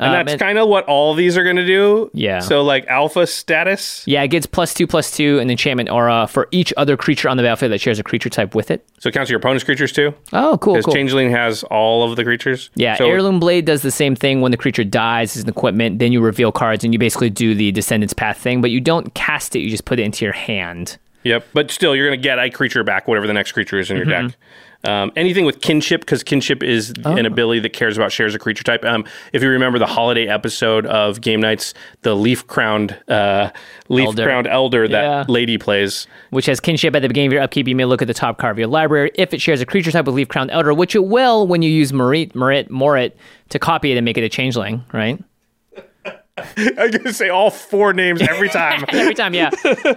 And 0.00 0.16
Um, 0.16 0.26
that's 0.26 0.40
kind 0.42 0.58
of 0.58 0.66
what 0.68 0.84
all 0.86 1.14
these 1.14 1.36
are 1.36 1.44
going 1.44 1.54
to 1.56 1.66
do. 1.66 2.10
Yeah. 2.12 2.40
So 2.40 2.62
like 2.62 2.84
alpha 2.88 3.24
status. 3.28 4.02
Yeah, 4.08 4.22
it 4.24 4.28
gets 4.28 4.46
plus 4.46 4.74
two, 4.74 4.88
plus 4.88 5.12
two, 5.16 5.38
an 5.38 5.48
enchantment 5.48 5.90
aura 5.90 6.26
for 6.26 6.48
each 6.50 6.72
other 6.76 6.96
creature 6.96 7.28
on 7.28 7.36
the 7.36 7.44
battlefield 7.44 7.70
that 7.70 7.80
shares 7.80 8.00
a 8.00 8.02
creature 8.02 8.28
type 8.28 8.56
with 8.56 8.72
it. 8.72 8.84
So 8.98 9.10
it 9.10 9.12
counts 9.12 9.30
your 9.30 9.38
opponent's 9.38 9.62
creatures 9.62 9.92
too. 9.92 10.12
Oh, 10.32 10.58
cool, 10.60 10.74
Because 10.74 10.86
cool. 10.86 10.94
Changeling 10.94 11.30
has 11.30 11.62
all 11.64 12.08
of 12.10 12.16
the 12.16 12.24
creatures. 12.24 12.70
Yeah, 12.74 12.96
So, 12.96 13.06
Heirloom 13.06 13.38
Blade 13.38 13.64
does 13.64 13.82
the 13.82 13.92
same 13.92 14.16
thing 14.16 14.40
when 14.40 14.50
the 14.50 14.56
creature 14.58 14.82
dies 14.82 15.36
as 15.36 15.44
an 15.44 15.48
equipment. 15.48 16.00
Then 16.00 16.10
you 16.10 16.20
reveal 16.20 16.50
cards 16.50 16.82
and 16.82 16.92
you 16.92 16.98
basically 16.98 17.30
do 17.30 17.54
the 17.54 17.70
Descendants 17.70 18.14
Path 18.14 18.38
thing, 18.38 18.60
but 18.60 18.72
you 18.72 18.80
don't 18.80 19.14
cast 19.14 19.54
it, 19.54 19.60
you 19.60 19.70
just 19.70 19.84
put 19.84 20.00
it 20.00 20.02
into 20.02 20.24
your 20.24 20.34
hand. 20.34 20.98
Yep. 21.24 21.46
But 21.52 21.70
still, 21.70 21.94
you're 21.94 22.08
going 22.08 22.18
to 22.18 22.22
get 22.22 22.38
a 22.38 22.50
creature 22.50 22.82
back, 22.84 23.06
whatever 23.08 23.26
the 23.26 23.32
next 23.32 23.52
creature 23.52 23.78
is 23.78 23.90
in 23.90 23.96
your 23.96 24.06
Mm-hmm. 24.06 24.28
deck. 24.28 24.36
Um, 24.84 25.12
anything 25.14 25.44
with 25.44 25.60
kinship, 25.60 26.00
because 26.00 26.24
kinship 26.24 26.60
is 26.60 26.92
Oh. 27.04 27.14
an 27.16 27.24
ability 27.24 27.60
that 27.60 27.72
cares 27.72 27.96
about 27.96 28.10
shares 28.10 28.34
a 28.34 28.38
creature 28.40 28.64
type. 28.64 28.84
Um, 28.84 29.04
if 29.32 29.40
you 29.40 29.48
remember 29.48 29.78
the 29.78 29.86
holiday 29.86 30.26
episode 30.26 30.86
of 30.86 31.20
Game 31.20 31.40
Knights, 31.40 31.72
the 32.00 32.16
leaf 32.16 32.48
crowned, 32.48 32.98
uh, 33.06 33.50
leaf 33.88 34.06
Elder. 34.06 34.24
crowned 34.24 34.48
elder 34.48 34.88
that 34.88 35.04
Yeah. 35.04 35.24
lady 35.28 35.56
plays. 35.56 36.08
which 36.30 36.46
has 36.46 36.58
kinship 36.58 36.96
at 36.96 37.02
the 37.02 37.06
beginning 37.06 37.28
of 37.28 37.32
your 37.32 37.42
upkeep. 37.42 37.68
You 37.68 37.76
may 37.76 37.84
look 37.84 38.02
at 38.02 38.08
the 38.08 38.14
top 38.14 38.38
card 38.38 38.56
of 38.56 38.58
your 38.58 38.66
library. 38.66 39.12
If 39.14 39.32
it 39.32 39.40
shares 39.40 39.60
a 39.60 39.66
creature 39.66 39.92
type 39.92 40.06
with 40.06 40.16
leaf 40.16 40.26
crowned 40.26 40.50
Elder, 40.50 40.74
which 40.74 40.96
it 40.96 41.04
will 41.04 41.46
when 41.46 41.62
you 41.62 41.70
use 41.70 41.92
Marit, 41.92 42.34
Marit, 42.34 42.68
Morit 42.68 43.12
to 43.50 43.60
copy 43.60 43.92
it 43.92 43.96
and 43.98 44.04
make 44.04 44.18
it 44.18 44.24
a 44.24 44.28
changeling, 44.28 44.82
right? 44.92 45.16
I'm 46.38 46.90
going 46.90 47.04
to 47.04 47.12
say 47.12 47.28
all 47.28 47.50
four 47.50 47.92
names 47.92 48.22
every 48.22 48.48
time. 48.50 48.84
Every 48.88 49.14
time, 49.14 49.34
yeah. 49.34 49.50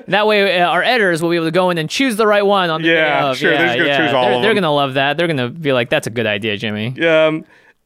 that 0.08 0.28
way, 0.28 0.60
uh, 0.60 0.68
our 0.68 0.84
editors 0.84 1.22
will 1.22 1.30
be 1.30 1.38
able 1.38 1.48
to 1.48 1.52
go 1.52 1.70
in 1.70 1.78
and 1.78 1.90
choose 1.90 2.18
the 2.18 2.28
right 2.28 2.46
one 2.46 2.70
on 2.70 2.82
the 2.82 2.90
Yeah, 2.90 3.22
day 3.22 3.28
of. 3.30 3.38
sure, 3.38 3.52
they're 3.52 3.68
just 3.68 3.78
gonna 3.78 3.98
choose 3.98 4.14
all 4.14 4.26
they're, 4.26 4.36
of 4.36 4.42
They're 4.42 4.54
gonna 4.54 4.74
love 4.74 4.96
that. 4.96 5.18
They're 5.18 5.28
gonna 5.28 5.50
be 5.50 5.72
like, 5.72 5.90
"That's 5.90 6.08
a 6.08 6.10
good 6.10 6.26
idea, 6.28 6.58
Jimmy." 6.58 7.00
Um, 7.08 7.46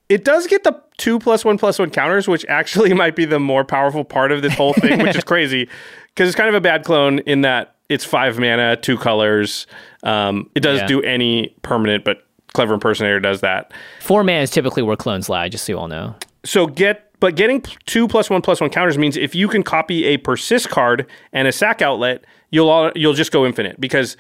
it 0.09 0.23
does 0.25 0.47
get 0.47 0.63
the 0.63 0.73
two 0.97 1.19
plus 1.19 1.45
one 1.45 1.59
plus 1.59 1.77
one 1.77 1.91
counters, 1.91 2.27
which 2.27 2.43
actually 2.49 2.93
might 2.95 3.15
be 3.15 3.25
the 3.25 3.39
more 3.39 3.63
powerful 3.63 4.03
part 4.03 4.31
of 4.31 4.41
this 4.41 4.53
whole 4.55 4.73
thing, 4.73 5.01
which 5.03 5.15
is 5.15 5.23
crazy 5.25 5.69
because 6.15 6.27
it's 6.27 6.35
kind 6.35 6.49
of 6.49 6.55
a 6.55 6.61
bad 6.61 6.83
clone 6.83 7.19
in 7.19 7.41
that 7.41 7.75
it's 7.87 8.03
five 8.03 8.39
mana, 8.39 8.75
two 8.77 8.97
colors. 8.97 9.67
Um, 10.01 10.49
it 10.55 10.61
does 10.61 10.79
Yeah. 10.79 10.87
do 10.87 11.01
any 11.03 11.55
permanent, 11.61 12.03
but 12.03 12.25
Clever 12.53 12.73
Impersonator 12.73 13.19
does 13.19 13.41
that. 13.41 13.71
Four 13.99 14.23
mana 14.23 14.39
is 14.41 14.49
typically 14.49 14.81
where 14.81 14.95
clones 14.95 15.29
lie, 15.29 15.49
just 15.49 15.65
so 15.65 15.73
you 15.73 15.77
all 15.79 15.87
know. 15.87 16.15
So 16.45 16.65
get, 16.65 17.08
but 17.19 17.35
getting 17.35 17.61
two 17.85 18.07
plus 18.07 18.29
one 18.29 18.41
plus 18.41 18.61
one 18.61 18.69
counters 18.69 18.97
means 18.97 19.17
if 19.17 19.35
you 19.35 19.47
can 19.47 19.63
copy 19.63 20.05
a 20.05 20.17
persist 20.17 20.69
card 20.69 21.05
and 21.33 21.47
a 21.47 21.51
sack 21.51 21.81
outlet, 21.81 22.23
you'll 22.51 22.69
all, 22.69 22.91
you'll 22.95 23.13
just 23.13 23.31
go 23.31 23.45
infinite 23.45 23.79
because 23.79 24.15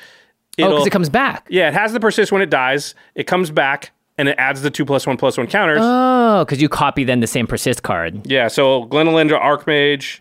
Oh, 0.57 0.63
it'll, 0.63 0.71
because 0.77 0.87
it 0.87 0.91
comes 0.91 1.09
back. 1.09 1.47
yeah, 1.49 1.69
it 1.69 1.73
has 1.73 1.93
the 1.93 1.99
persist 2.01 2.31
when 2.33 2.41
it 2.41 2.49
dies. 2.49 2.93
It 3.15 3.25
comes 3.27 3.49
back 3.49 3.91
and 4.17 4.27
it 4.27 4.35
adds 4.37 4.61
the 4.61 4.69
two 4.69 4.83
plus 4.83 5.07
one 5.07 5.15
plus 5.15 5.37
one 5.37 5.47
counters. 5.47 5.79
Oh, 5.81 6.43
because 6.43 6.61
you 6.61 6.67
copy 6.67 7.05
then 7.05 7.21
the 7.21 7.27
same 7.27 7.47
persist 7.47 7.81
card. 7.83 8.25
Yeah, 8.27 8.49
so 8.49 8.83
Glen 8.85 9.07
Elendra 9.07 9.39
Archmage. 9.41 10.19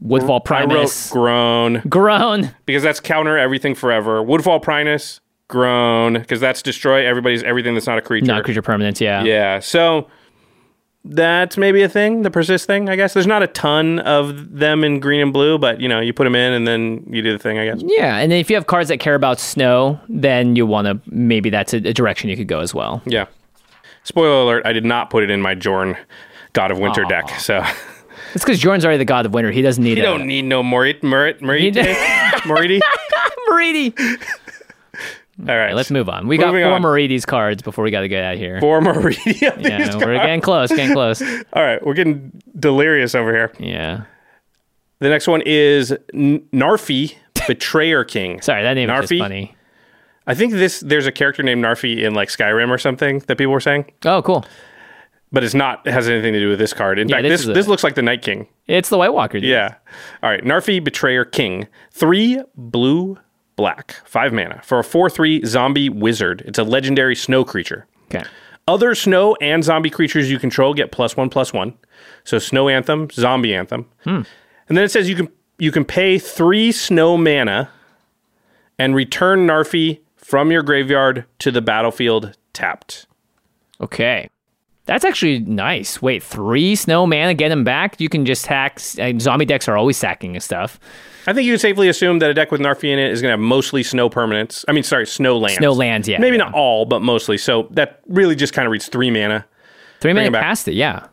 Woodfall 0.00 0.42
I 0.50 0.60
wrote 0.60 0.68
Primus. 0.68 1.10
Groan 1.10 1.82
Groan. 1.88 2.54
because 2.66 2.82
that's 2.82 2.98
counter 3.00 3.38
everything 3.38 3.74
forever. 3.74 4.20
Woodfall 4.22 4.60
Primus, 4.60 5.20
Groan 5.48 6.14
because 6.14 6.40
that's 6.40 6.60
destroy 6.60 7.06
everybody's 7.06 7.42
everything 7.44 7.74
that's 7.74 7.86
not 7.86 7.98
a 7.98 8.02
creature. 8.02 8.26
Not 8.26 8.44
creature 8.44 8.62
permanents, 8.62 9.00
yeah. 9.00 9.22
Yeah, 9.22 9.60
so 9.60 10.08
that's 11.04 11.56
maybe 11.56 11.82
a 11.82 11.88
thing, 11.88 12.22
the 12.22 12.30
persist 12.30 12.66
thing. 12.66 12.88
I 12.88 12.96
guess 12.96 13.12
there's 13.14 13.26
not 13.26 13.42
a 13.42 13.46
ton 13.48 13.98
of 14.00 14.56
them 14.58 14.84
in 14.84 15.00
green 15.00 15.20
and 15.20 15.32
blue, 15.32 15.58
but 15.58 15.80
you 15.80 15.88
know, 15.88 16.00
you 16.00 16.12
put 16.12 16.24
them 16.24 16.34
in 16.34 16.52
and 16.52 16.66
then 16.66 17.04
you 17.10 17.22
do 17.22 17.32
the 17.32 17.38
thing. 17.38 17.58
I 17.58 17.64
guess. 17.64 17.80
Yeah, 17.84 18.18
and 18.18 18.32
if 18.32 18.48
you 18.50 18.56
have 18.56 18.66
cards 18.66 18.88
that 18.88 18.98
care 18.98 19.14
about 19.14 19.40
snow, 19.40 19.98
then 20.08 20.54
you 20.56 20.64
want 20.66 20.86
to 20.86 21.00
maybe 21.12 21.50
that's 21.50 21.72
a, 21.74 21.78
a 21.78 21.92
direction 21.92 22.30
you 22.30 22.36
could 22.36 22.48
go 22.48 22.60
as 22.60 22.72
well. 22.74 23.02
Yeah. 23.06 23.26
Spoiler 24.04 24.42
alert: 24.42 24.66
I 24.66 24.72
did 24.72 24.84
not 24.84 25.10
put 25.10 25.22
it 25.22 25.30
in 25.30 25.40
my 25.42 25.54
Jorn 25.54 25.96
God 26.52 26.70
of 26.70 26.78
Winter 26.78 27.04
deck, 27.04 27.28
so 27.40 27.62
It's 28.34 28.44
because 28.44 28.58
Jordan's 28.58 28.84
already 28.84 28.98
the 28.98 29.04
god 29.04 29.26
of 29.26 29.34
winter. 29.34 29.50
He 29.50 29.60
doesn't 29.62 29.82
need 29.84 29.98
it. 29.98 30.02
you 30.02 30.06
a 30.06 30.18
don't 30.18 30.26
need 30.26 30.42
no 30.42 30.62
Morit, 30.62 31.00
Morit, 31.02 31.40
Morite, 31.40 31.74
He- 31.84 32.48
Moriti. 32.48 32.80
All 35.40 35.56
right, 35.56 35.74
Let's 35.74 35.90
move 35.90 36.08
on. 36.08 36.28
We 36.28 36.36
got 36.36 36.48
Moving 36.52 36.64
four 36.64 36.72
on. 36.74 36.82
Maridi's 36.82 37.24
cards 37.24 37.62
before 37.62 37.82
we 37.84 37.90
got 37.90 38.02
to 38.02 38.08
get 38.08 38.22
out 38.22 38.34
of 38.34 38.38
here. 38.38 38.60
Four 38.60 38.80
Moriti. 38.80 39.40
yeah, 39.40 39.96
we're 39.96 40.14
getting 40.18 40.40
close, 40.42 40.68
getting 40.68 40.92
close. 40.92 41.22
All 41.22 41.62
right, 41.62 41.84
we're 41.84 41.94
getting 41.94 42.30
delirious 42.58 43.14
over 43.14 43.32
here. 43.32 43.52
Yeah. 43.58 44.02
The 45.00 45.08
next 45.08 45.26
one 45.26 45.42
is 45.44 45.90
N- 46.14 46.46
Narfi, 46.52 47.14
Betrayer 47.48 48.04
King. 48.04 48.40
Sorry, 48.42 48.62
that 48.62 48.74
name 48.74 48.88
is 48.90 49.00
just 49.00 49.12
Narfi? 49.12 49.18
funny. 49.18 49.56
I 50.26 50.34
think 50.34 50.52
this 50.52 50.80
there's 50.80 51.06
a 51.06 51.12
character 51.12 51.42
named 51.42 51.64
Narfi 51.64 52.02
in 52.04 52.14
like 52.14 52.28
Skyrim 52.28 52.68
or 52.68 52.78
something 52.78 53.18
that 53.20 53.36
people 53.38 53.52
were 53.52 53.58
saying, 53.60 53.90
Oh, 54.04 54.22
cool. 54.22 54.44
but 55.32 55.42
it's 55.42 55.54
not 55.54 55.84
it 55.86 55.92
has 55.92 56.08
anything 56.08 56.34
to 56.34 56.38
do 56.40 56.50
with 56.50 56.58
this 56.60 56.72
card. 56.72 56.98
In 57.00 57.08
Yeah, 57.08 57.16
fact, 57.16 57.22
this 57.24 57.40
this 57.40 57.48
a- 57.48 57.52
this 57.54 57.66
looks 57.68 57.82
like 57.82 57.94
the 57.96 58.02
Night 58.02 58.22
King. 58.22 58.46
It's 58.68 58.90
the 58.90 58.98
White 58.98 59.12
Walker. 59.14 59.40
Dude. 59.40 59.48
Yeah. 59.48 59.74
All 60.22 60.30
right, 60.30 60.44
Narfi 60.44 60.84
Betrayer 60.84 61.24
King. 61.24 61.66
3 61.90 62.42
blue 62.54 63.18
black, 63.62 63.94
five 64.04 64.32
mana 64.32 64.60
for 64.64 64.80
a 64.80 64.84
four-three 64.84 65.44
zombie 65.44 65.88
wizard. 65.88 66.42
It's 66.46 66.58
a 66.58 66.64
legendary 66.64 67.14
snow 67.14 67.44
creature. 67.44 67.86
Okay. 68.06 68.24
Other 68.66 68.96
snow 68.96 69.36
and 69.40 69.62
zombie 69.62 69.88
creatures 69.88 70.28
you 70.28 70.40
control 70.40 70.74
get 70.74 70.90
plus 70.90 71.16
one 71.16 71.30
plus 71.30 71.52
one. 71.52 71.74
So 72.24 72.40
snow 72.40 72.68
anthem, 72.68 73.08
zombie 73.12 73.54
anthem, 73.54 73.86
and 74.68 74.76
then 74.76 74.84
it 74.84 74.90
says 74.90 75.08
you 75.08 75.14
can 75.14 75.28
you 75.58 75.70
can 75.70 75.84
pay 75.84 76.18
three 76.18 76.72
snow 76.72 77.16
mana 77.16 77.70
and 78.80 78.96
return 78.96 79.46
Narfi 79.46 80.00
from 80.16 80.50
your 80.50 80.64
graveyard 80.64 81.24
to 81.38 81.52
the 81.52 81.62
battlefield 81.62 82.36
tapped. 82.52 83.06
Okay. 83.80 84.28
That's 84.86 85.04
actually 85.04 85.38
nice. 85.38 86.02
Wait, 86.02 86.20
three 86.20 86.74
snow 86.74 87.06
mana, 87.06 87.34
get 87.34 87.52
him 87.52 87.62
back? 87.62 88.00
You 88.00 88.08
can 88.08 88.26
just 88.26 88.46
hack. 88.46 88.80
Uh, 88.98 89.12
zombie 89.20 89.44
decks 89.44 89.68
are 89.68 89.76
always 89.76 89.96
sacking 89.96 90.34
and 90.34 90.42
stuff. 90.42 90.80
I 91.26 91.32
think 91.32 91.46
you 91.46 91.52
can 91.52 91.58
safely 91.58 91.88
assume 91.88 92.18
that 92.18 92.30
a 92.30 92.34
deck 92.34 92.50
with 92.50 92.60
Narfi 92.60 92.90
in 92.92 92.98
it 92.98 93.10
is 93.10 93.20
going 93.22 93.30
to 93.30 93.34
have 93.34 93.40
mostly 93.40 93.82
snow 93.82 94.10
permanents. 94.10 94.64
I 94.66 94.72
mean, 94.72 94.82
sorry, 94.82 95.06
snow 95.06 95.38
lands. 95.38 95.58
Snow 95.58 95.72
lands, 95.72 96.08
yeah. 96.08 96.18
Maybe 96.18 96.36
yeah. 96.36 96.44
not 96.44 96.54
all, 96.54 96.84
but 96.84 97.00
mostly. 97.00 97.38
So 97.38 97.68
that 97.72 98.00
really 98.08 98.34
just 98.34 98.52
kind 98.52 98.66
of 98.66 98.72
reads 98.72 98.88
three 98.88 99.10
mana. 99.10 99.46
Three 100.00 100.12
mana 100.12 100.32
past 100.32 100.66
it, 100.68 100.74
yeah. 100.74 101.06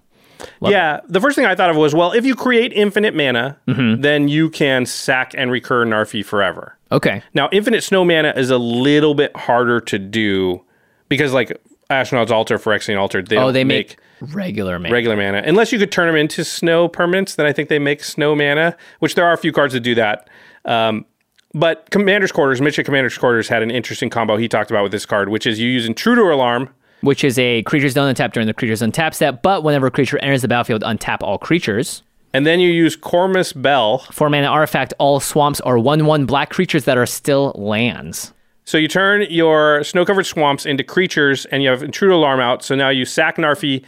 Love 0.61 0.71
yeah, 0.71 1.01
the 1.07 1.19
first 1.19 1.35
thing 1.35 1.45
I 1.45 1.53
thought 1.53 1.69
of 1.69 1.75
was, 1.75 1.93
well, 1.93 2.13
if 2.13 2.25
you 2.25 2.33
create 2.33 2.71
infinite 2.73 3.13
mana, 3.13 3.57
Mm-hmm. 3.67 4.01
then 4.01 4.27
you 4.29 4.49
can 4.49 4.85
sack 4.85 5.33
and 5.37 5.51
recur 5.51 5.85
Narfi 5.85 6.23
forever. 6.23 6.77
Okay. 6.91 7.21
Now, 7.33 7.49
infinite 7.51 7.83
snow 7.83 8.03
mana 8.05 8.33
is 8.35 8.49
a 8.49 8.57
little 8.57 9.13
bit 9.13 9.35
harder 9.35 9.79
to 9.81 9.99
do 9.99 10.63
because, 11.09 11.33
like, 11.33 11.61
Ashnod's 11.89 12.31
Altar, 12.31 12.57
Phyrexian 12.57 12.97
Altar, 12.97 13.21
they 13.21 13.37
Oh, 13.37 13.51
they 13.51 13.63
make, 13.63 13.89
make, 13.89 13.97
regular 14.21 14.79
mana. 14.79 14.93
regular 14.93 15.15
mana. 15.15 15.41
Unless 15.45 15.71
you 15.71 15.79
could 15.79 15.91
turn 15.91 16.07
them 16.07 16.15
into 16.15 16.43
snow 16.43 16.87
permanents, 16.89 17.35
then 17.35 17.45
I 17.45 17.53
think 17.53 17.69
they 17.69 17.79
make 17.79 18.03
snow 18.03 18.35
mana, 18.35 18.75
which 18.99 19.15
there 19.15 19.25
are 19.25 19.33
a 19.33 19.37
few 19.37 19.51
cards 19.51 19.73
that 19.73 19.81
do 19.81 19.95
that. 19.95 20.29
Um, 20.65 21.05
but 21.53 21.89
Commander's 21.89 22.31
Quarters, 22.31 22.61
Mitch 22.61 22.77
at 22.77 22.85
Commander's 22.85 23.17
Quarters 23.17 23.47
had 23.47 23.63
an 23.63 23.71
interesting 23.71 24.09
combo 24.09 24.37
he 24.37 24.47
talked 24.47 24.69
about 24.69 24.83
with 24.83 24.91
this 24.91 25.05
card, 25.05 25.29
which 25.29 25.47
is 25.47 25.59
you 25.59 25.69
use 25.69 25.85
Intruder 25.87 26.29
Alarm. 26.29 26.69
which 27.01 27.23
is 27.23 27.39
a 27.39 27.63
creatures 27.63 27.93
don't 27.93 28.13
untap 28.13 28.33
during 28.33 28.45
the 28.45 28.53
creature's 28.53 28.81
untap 28.81 29.13
step, 29.13 29.41
but 29.41 29.63
whenever 29.63 29.87
a 29.87 29.91
creature 29.91 30.19
enters 30.19 30.41
the 30.41 30.47
battlefield, 30.47 30.83
untap 30.83 31.17
all 31.21 31.37
creatures. 31.37 32.03
And 32.33 32.45
then 32.45 32.59
you 32.59 32.69
use 32.69 32.95
Kormus 32.95 33.59
Bell. 33.59 33.99
For 34.11 34.29
mana 34.29 34.47
artifact, 34.47 34.93
all 34.99 35.19
swamps 35.19 35.59
are 35.61 35.79
1 35.79 36.05
1 36.05 36.25
black 36.25 36.49
creatures 36.51 36.83
that 36.83 36.97
are 36.97 37.07
still 37.07 37.53
lands. 37.55 38.33
So 38.65 38.77
you 38.77 38.87
turn 38.87 39.25
your 39.31 39.83
snow 39.83 40.05
covered 40.05 40.27
swamps 40.27 40.67
into 40.67 40.83
creatures 40.83 41.45
and 41.47 41.63
you 41.63 41.69
have 41.69 41.81
Intruder 41.81 42.13
Alarm 42.13 42.39
out. 42.39 42.63
So 42.63 42.75
now 42.75 42.89
you 42.89 43.03
sack 43.03 43.37
Narfi, 43.37 43.83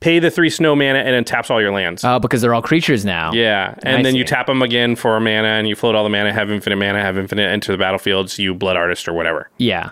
pay 0.00 0.18
the 0.18 0.30
three 0.30 0.50
snow 0.50 0.76
mana, 0.76 0.98
and 1.00 1.08
then 1.14 1.24
taps 1.24 1.50
all 1.50 1.60
your 1.60 1.72
lands. 1.72 2.04
Oh, 2.04 2.18
because 2.18 2.40
they're 2.40 2.54
all 2.54 2.62
creatures 2.62 3.04
now. 3.04 3.32
yeah. 3.32 3.74
And 3.82 3.98
I 3.98 4.02
then 4.02 4.14
you 4.14 4.24
tap 4.24 4.46
them 4.46 4.62
again 4.62 4.94
for 4.96 5.18
mana 5.20 5.48
and 5.48 5.68
you 5.68 5.74
float 5.74 5.94
all 5.94 6.04
the 6.04 6.10
mana, 6.10 6.32
have 6.32 6.50
infinite 6.50 6.76
mana, 6.76 7.00
have 7.02 7.18
infinite, 7.18 7.48
enter 7.50 7.72
the 7.72 7.78
battlefield, 7.78 8.30
so 8.30 8.42
you 8.42 8.54
Blood 8.54 8.76
Artist 8.76 9.08
or 9.08 9.12
whatever. 9.12 9.50
Yeah. 9.58 9.90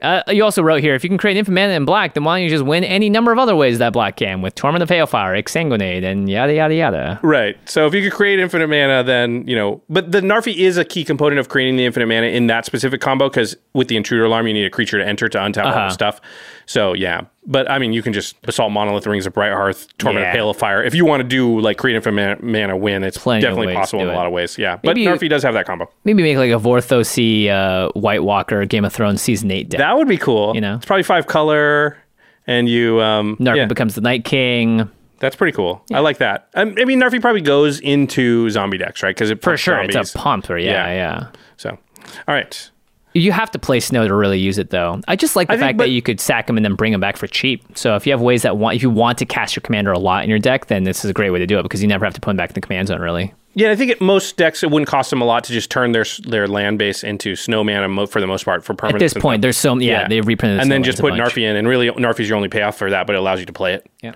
Uh, 0.00 0.20
you 0.30 0.42
also 0.42 0.64
wrote 0.64 0.80
here 0.82 0.96
if 0.96 1.04
you 1.04 1.08
can 1.08 1.16
create 1.16 1.36
infinite 1.36 1.54
mana 1.54 1.74
in 1.74 1.84
black, 1.84 2.14
then 2.14 2.24
why 2.24 2.36
don't 2.36 2.42
you 2.42 2.50
just 2.50 2.64
win 2.64 2.82
any 2.82 3.08
number 3.08 3.30
of 3.30 3.38
other 3.38 3.54
ways 3.54 3.78
that 3.78 3.92
black 3.92 4.16
can 4.16 4.42
with 4.42 4.52
Torment 4.56 4.82
of 4.82 4.88
Hailfire, 4.88 5.40
Exsanguinate, 5.40 6.02
and 6.02 6.28
yada 6.28 6.52
yada 6.52 6.74
yada. 6.74 7.20
Right. 7.22 7.56
So 7.70 7.86
if 7.86 7.94
you 7.94 8.02
could 8.02 8.12
create 8.12 8.40
infinite 8.40 8.66
mana, 8.66 9.04
then, 9.04 9.46
you 9.46 9.54
know, 9.54 9.80
but 9.88 10.10
the 10.10 10.20
Narfi 10.20 10.56
is 10.56 10.76
a 10.76 10.84
key 10.84 11.04
component 11.04 11.38
of 11.38 11.48
creating 11.48 11.76
the 11.76 11.84
infinite 11.84 12.06
mana 12.08 12.26
in 12.26 12.48
that 12.48 12.64
specific 12.64 13.00
combo 13.00 13.28
because 13.28 13.56
with 13.74 13.86
the 13.86 13.96
intruder 13.96 14.24
alarm, 14.24 14.48
you 14.48 14.54
need 14.54 14.64
a 14.64 14.70
creature 14.70 14.98
to 14.98 15.06
enter 15.06 15.28
to 15.28 15.38
untap 15.38 15.66
all 15.66 15.70
Uh-huh. 15.70 15.86
the 15.86 15.90
stuff. 15.90 16.20
So 16.66 16.92
yeah. 16.94 17.22
But 17.44 17.68
I 17.68 17.78
mean, 17.78 17.92
you 17.92 18.02
can 18.02 18.12
just 18.12 18.40
Basalt 18.42 18.70
Monolith, 18.70 19.04
Rings 19.06 19.26
of 19.26 19.32
Brighthearth, 19.34 19.88
Torment 19.98 20.22
Yeah. 20.22 20.28
of 20.30 20.34
Hail 20.36 20.50
of 20.50 20.56
Fire. 20.56 20.82
If 20.82 20.94
you 20.94 21.04
want 21.04 21.22
to 21.22 21.28
do 21.28 21.58
like 21.58 21.76
create 21.76 21.96
infinite 21.96 22.40
mana, 22.42 22.68
mana 22.70 22.76
win, 22.76 23.02
it's 23.02 23.18
Plenty 23.18 23.42
definitely 23.42 23.74
possible 23.74 24.02
in 24.04 24.10
a 24.10 24.14
lot 24.14 24.26
of 24.26 24.32
ways. 24.32 24.56
Yeah. 24.58 24.78
But 24.82 24.96
Narfi 24.96 25.28
does 25.28 25.42
have 25.42 25.54
that 25.54 25.66
combo. 25.66 25.90
Maybe 26.04 26.22
make 26.22 26.36
like 26.36 26.50
a 26.52 26.58
Vorthosy 26.62 27.48
uh, 27.48 27.88
White 27.98 28.22
Walker 28.22 28.64
Game 28.64 28.84
of 28.84 28.92
Thrones 28.92 29.20
season 29.22 29.50
eight 29.50 29.68
deck. 29.70 29.78
That 29.78 29.96
would 29.96 30.06
be 30.08 30.18
cool. 30.18 30.54
You 30.54 30.60
know? 30.60 30.76
it's 30.76 30.86
probably 30.86 31.02
five 31.02 31.26
color 31.26 31.98
and 32.46 32.68
you, 32.68 33.00
um, 33.00 33.36
Narc 33.38 33.56
yeah, 33.56 33.66
becomes 33.66 33.94
the 33.96 34.00
Night 34.00 34.24
King. 34.24 34.88
that's 35.18 35.36
pretty 35.36 35.54
cool. 35.54 35.84
I 35.92 35.98
like 36.00 36.18
that. 36.18 36.48
Um, 36.54 36.74
I 36.78 36.84
mean, 36.84 37.00
Narfi 37.00 37.20
probably 37.20 37.40
goes 37.40 37.78
into 37.80 38.50
zombie 38.50 38.78
decks, 38.78 39.02
right? 39.02 39.14
Because 39.14 39.30
it 39.30 39.42
For 39.42 39.56
sure, 39.56 39.78
zombies. 39.78 39.96
it's 39.96 40.14
a 40.14 40.18
pumper. 40.18 40.58
Yeah, 40.58 40.86
Yeah. 40.86 40.92
yeah. 40.94 41.26
So, 41.56 41.70
all 41.70 42.34
right. 42.34 42.70
You 43.14 43.30
have 43.32 43.50
to 43.50 43.58
play 43.58 43.78
snow 43.80 44.06
to 44.08 44.14
really 44.14 44.38
use 44.38 44.56
it, 44.58 44.70
though. 44.70 45.00
I 45.06 45.16
just 45.16 45.36
like 45.36 45.48
the 45.48 45.54
I 45.54 45.56
think- 45.56 45.66
fact 45.66 45.78
but- 45.78 45.84
that 45.84 45.90
you 45.90 46.00
could 46.02 46.20
sack 46.20 46.46
them 46.46 46.56
and 46.56 46.64
then 46.64 46.74
bring 46.74 46.92
them 46.92 47.00
back 47.00 47.16
for 47.16 47.26
cheap. 47.26 47.62
So 47.76 47.94
if 47.96 48.06
you 48.06 48.12
have 48.12 48.20
ways 48.20 48.42
that 48.42 48.56
want, 48.56 48.76
if 48.76 48.82
you 48.82 48.90
want 48.90 49.18
to 49.18 49.26
cast 49.26 49.54
your 49.54 49.60
commander 49.60 49.92
a 49.92 49.98
lot 49.98 50.24
in 50.24 50.30
your 50.30 50.38
deck, 50.38 50.66
then 50.66 50.84
this 50.84 51.04
is 51.04 51.10
a 51.10 51.14
great 51.14 51.30
way 51.30 51.38
to 51.38 51.46
do 51.46 51.58
it 51.58 51.62
because 51.62 51.82
you 51.82 51.88
never 51.88 52.04
have 52.06 52.14
to 52.14 52.20
put 52.20 52.30
them 52.30 52.36
back 52.38 52.50
in 52.50 52.54
the 52.54 52.60
command 52.62 52.88
zone. 52.88 53.00
Really, 53.00 53.34
Yeah, 53.54 53.70
I 53.70 53.76
think 53.76 53.90
at 53.90 54.00
most 54.00 54.36
decks 54.38 54.62
it 54.62 54.70
wouldn't 54.70 54.88
cost 54.88 55.10
them 55.10 55.20
a 55.20 55.24
lot 55.26 55.44
to 55.44 55.52
just 55.52 55.70
turn 55.70 55.92
their 55.92 56.06
their 56.26 56.48
land 56.48 56.78
base 56.78 57.04
into 57.04 57.36
snow 57.36 57.62
mana 57.62 57.88
mo- 57.88 58.06
for 58.06 58.20
the 58.20 58.26
most 58.26 58.44
part 58.44 58.64
for 58.64 58.72
permanent. 58.74 59.02
at 59.02 59.04
this 59.04 59.14
point, 59.22 59.42
there's 59.42 59.58
so 59.58 59.76
yeah, 59.78 60.08
they've 60.08 60.26
reprinted, 60.26 60.58
the 60.58 60.62
and 60.62 60.72
then 60.72 60.82
just 60.82 60.98
put. 61.00 61.12
Narfi 61.12 61.42
in, 61.42 61.56
and 61.56 61.68
really 61.68 61.90
Narfi's 61.90 62.28
your 62.28 62.36
only 62.36 62.48
payoff 62.48 62.78
for 62.78 62.88
that, 62.90 63.06
but 63.06 63.14
it 63.14 63.18
allows 63.18 63.40
you 63.40 63.46
to 63.46 63.52
play 63.52 63.74
it. 63.74 63.86
Yeah. 64.02 64.14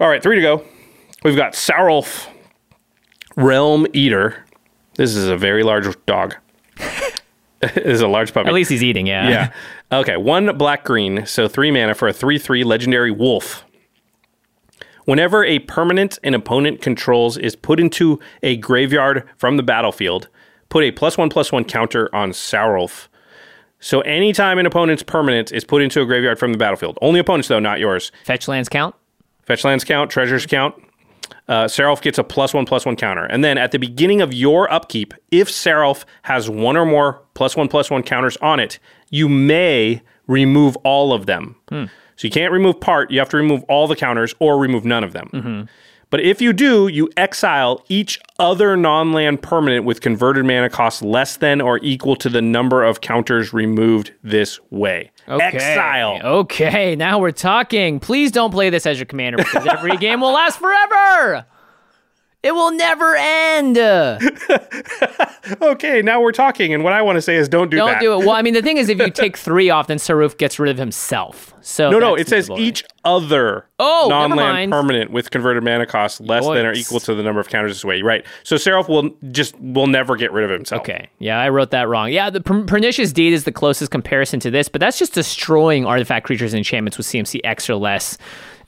All 0.00 0.08
right, 0.08 0.22
three 0.22 0.36
to 0.36 0.42
go. 0.42 0.64
We've 1.22 1.36
got 1.36 1.52
Sarulf, 1.52 2.28
Realm 3.36 3.86
Eater. 3.92 4.42
This 4.96 5.14
is 5.14 5.28
a 5.28 5.36
very 5.36 5.62
large 5.62 5.86
dog. 6.06 6.34
is 7.76 8.00
a 8.00 8.08
large 8.08 8.32
puppy. 8.32 8.48
At 8.48 8.54
least 8.54 8.70
he's 8.70 8.82
eating. 8.82 9.06
Yeah. 9.06 9.28
Yeah. 9.28 9.52
Okay. 10.00 10.16
One 10.16 10.56
black 10.56 10.84
green, 10.84 11.26
so 11.26 11.48
three 11.48 11.70
mana 11.70 11.94
for 11.94 12.08
a 12.08 12.12
3 12.12 12.38
3 12.38 12.64
legendary 12.64 13.10
wolf. 13.10 13.64
Whenever 15.04 15.44
a 15.44 15.58
permanent 15.60 16.18
an 16.22 16.34
opponent 16.34 16.80
controls 16.80 17.36
is 17.36 17.54
put 17.54 17.78
into 17.78 18.18
a 18.42 18.56
graveyard 18.56 19.28
from 19.36 19.56
the 19.56 19.62
battlefield, 19.62 20.28
put 20.70 20.82
a 20.82 20.90
plus 20.90 21.18
one 21.18 21.28
plus 21.28 21.52
one 21.52 21.64
counter 21.64 22.12
on 22.14 22.30
Sarulf. 22.30 23.08
So 23.80 24.00
anytime 24.00 24.58
an 24.58 24.64
opponent's 24.64 25.02
permanent 25.02 25.52
is 25.52 25.62
put 25.62 25.82
into 25.82 26.00
a 26.00 26.06
graveyard 26.06 26.38
from 26.38 26.52
the 26.52 26.58
battlefield, 26.58 26.98
only 27.02 27.20
opponents 27.20 27.48
though, 27.48 27.60
not 27.60 27.80
yours. 27.80 28.12
Fetch 28.24 28.48
lands 28.48 28.70
count. 28.70 28.94
Fetch 29.42 29.62
lands 29.62 29.84
count, 29.84 30.10
treasures 30.10 30.46
count. 30.46 30.74
Uh, 31.48 31.66
Sarulf 31.68 32.00
gets 32.00 32.18
a 32.18 32.24
plus 32.24 32.54
one 32.54 32.64
plus 32.66 32.86
one 32.86 32.96
counter. 32.96 33.24
And 33.24 33.44
then 33.44 33.58
at 33.58 33.70
the 33.72 33.78
beginning 33.78 34.20
of 34.22 34.32
your 34.32 34.70
upkeep, 34.72 35.12
if 35.30 35.48
Sarulf 35.48 36.04
has 36.22 36.48
one 36.48 36.76
or 36.76 36.86
more 36.86 37.22
plus 37.34 37.56
one 37.56 37.68
plus 37.68 37.90
one 37.90 38.02
counters 38.02 38.36
on 38.38 38.60
it, 38.60 38.78
you 39.10 39.28
may 39.28 40.02
remove 40.26 40.76
all 40.84 41.12
of 41.12 41.26
them. 41.26 41.56
So 42.16 42.26
you 42.26 42.30
can't 42.30 42.52
remove 42.52 42.80
part, 42.80 43.10
you 43.10 43.18
have 43.18 43.28
to 43.30 43.36
remove 43.36 43.62
all 43.64 43.86
the 43.88 43.96
counters 43.96 44.34
or 44.38 44.58
remove 44.58 44.84
none 44.84 45.02
of 45.04 45.12
them. 45.12 45.68
But 46.14 46.20
if 46.20 46.40
you 46.40 46.52
do, 46.52 46.86
you 46.86 47.10
exile 47.16 47.84
each 47.88 48.20
other 48.38 48.76
non 48.76 49.12
land 49.12 49.42
permanent 49.42 49.84
with 49.84 50.00
converted 50.00 50.44
mana 50.44 50.70
cost 50.70 51.02
less 51.02 51.38
than 51.38 51.60
or 51.60 51.80
equal 51.82 52.14
to 52.14 52.28
the 52.28 52.40
number 52.40 52.84
of 52.84 53.00
counters 53.00 53.52
removed 53.52 54.12
this 54.22 54.60
way. 54.70 55.10
Okay. 55.26 55.44
Exile. 55.44 56.20
Okay, 56.22 56.94
now 56.94 57.18
we're 57.18 57.32
talking. 57.32 57.98
Please 57.98 58.30
don't 58.30 58.52
play 58.52 58.70
this 58.70 58.86
as 58.86 58.96
your 58.96 59.06
commander 59.06 59.38
because 59.38 59.66
every 59.66 59.96
game 59.96 60.20
will 60.20 60.30
last 60.30 60.60
forever. 60.60 61.46
It 62.44 62.52
will 62.54 62.70
never 62.72 63.16
end. 63.16 63.78
Okay, 65.60 66.00
now 66.00 66.20
we're 66.22 66.32
talking. 66.32 66.72
And 66.72 66.82
what 66.84 66.92
I 66.94 67.02
want 67.02 67.16
to 67.16 67.22
say 67.22 67.36
is 67.36 67.48
don't 67.48 67.70
do 67.70 67.76
that. 67.76 67.84
Don't 67.84 68.00
do 68.00 68.12
it. 68.14 68.18
Well, 68.24 68.30
I 68.34 68.40
mean, 68.40 68.54
the 68.54 68.62
thing 68.62 68.78
is, 68.78 68.88
if 68.88 68.98
you 68.98 69.10
take 69.10 69.36
three 69.36 69.68
off, 69.68 69.88
then 69.88 69.98
Sarulf 69.98 70.38
gets 70.38 70.58
rid 70.58 70.70
of 70.70 70.78
himself. 70.78 71.52
So 71.60 71.90
No, 71.90 71.98
no, 71.98 72.14
it 72.14 72.28
says 72.28 72.46
the 72.46 72.56
each 72.56 72.82
other 73.04 73.66
Oh, 73.78 74.06
non-land 74.08 74.72
permanent 74.72 75.10
with 75.10 75.30
converted 75.30 75.62
mana 75.62 75.84
cost 75.86 76.20
less 76.20 76.46
than 76.46 76.64
or 76.64 76.72
equal 76.72 77.00
to 77.00 77.14
the 77.14 77.22
number 77.22 77.40
of 77.40 77.48
counters 77.48 77.72
this 77.72 77.84
way. 77.84 78.00
Right. 78.02 78.24
So 78.42 78.56
Sarulf 78.56 78.88
will 78.88 79.10
just 79.32 79.58
will 79.60 79.86
never 79.86 80.16
get 80.16 80.32
rid 80.32 80.44
of 80.44 80.50
himself. 80.50 80.80
Okay. 80.80 81.08
Yeah, 81.18 81.38
I 81.38 81.50
wrote 81.50 81.70
that 81.72 81.88
wrong. 81.88 82.10
Yeah, 82.10 82.30
the 82.30 82.40
per- 82.40 82.64
pernicious 82.64 83.12
deed 83.12 83.32
is 83.34 83.44
the 83.44 83.52
closest 83.52 83.90
comparison 83.90 84.40
to 84.40 84.50
this, 84.50 84.68
but 84.68 84.80
that's 84.80 84.98
just 84.98 85.12
destroying 85.14 85.84
artifact 85.84 86.24
creatures 86.26 86.54
and 86.54 86.58
enchantments 86.58 86.96
with 86.96 87.06
CMC 87.06 87.40
X 87.44 87.68
or 87.68 87.76
less. 87.76 88.16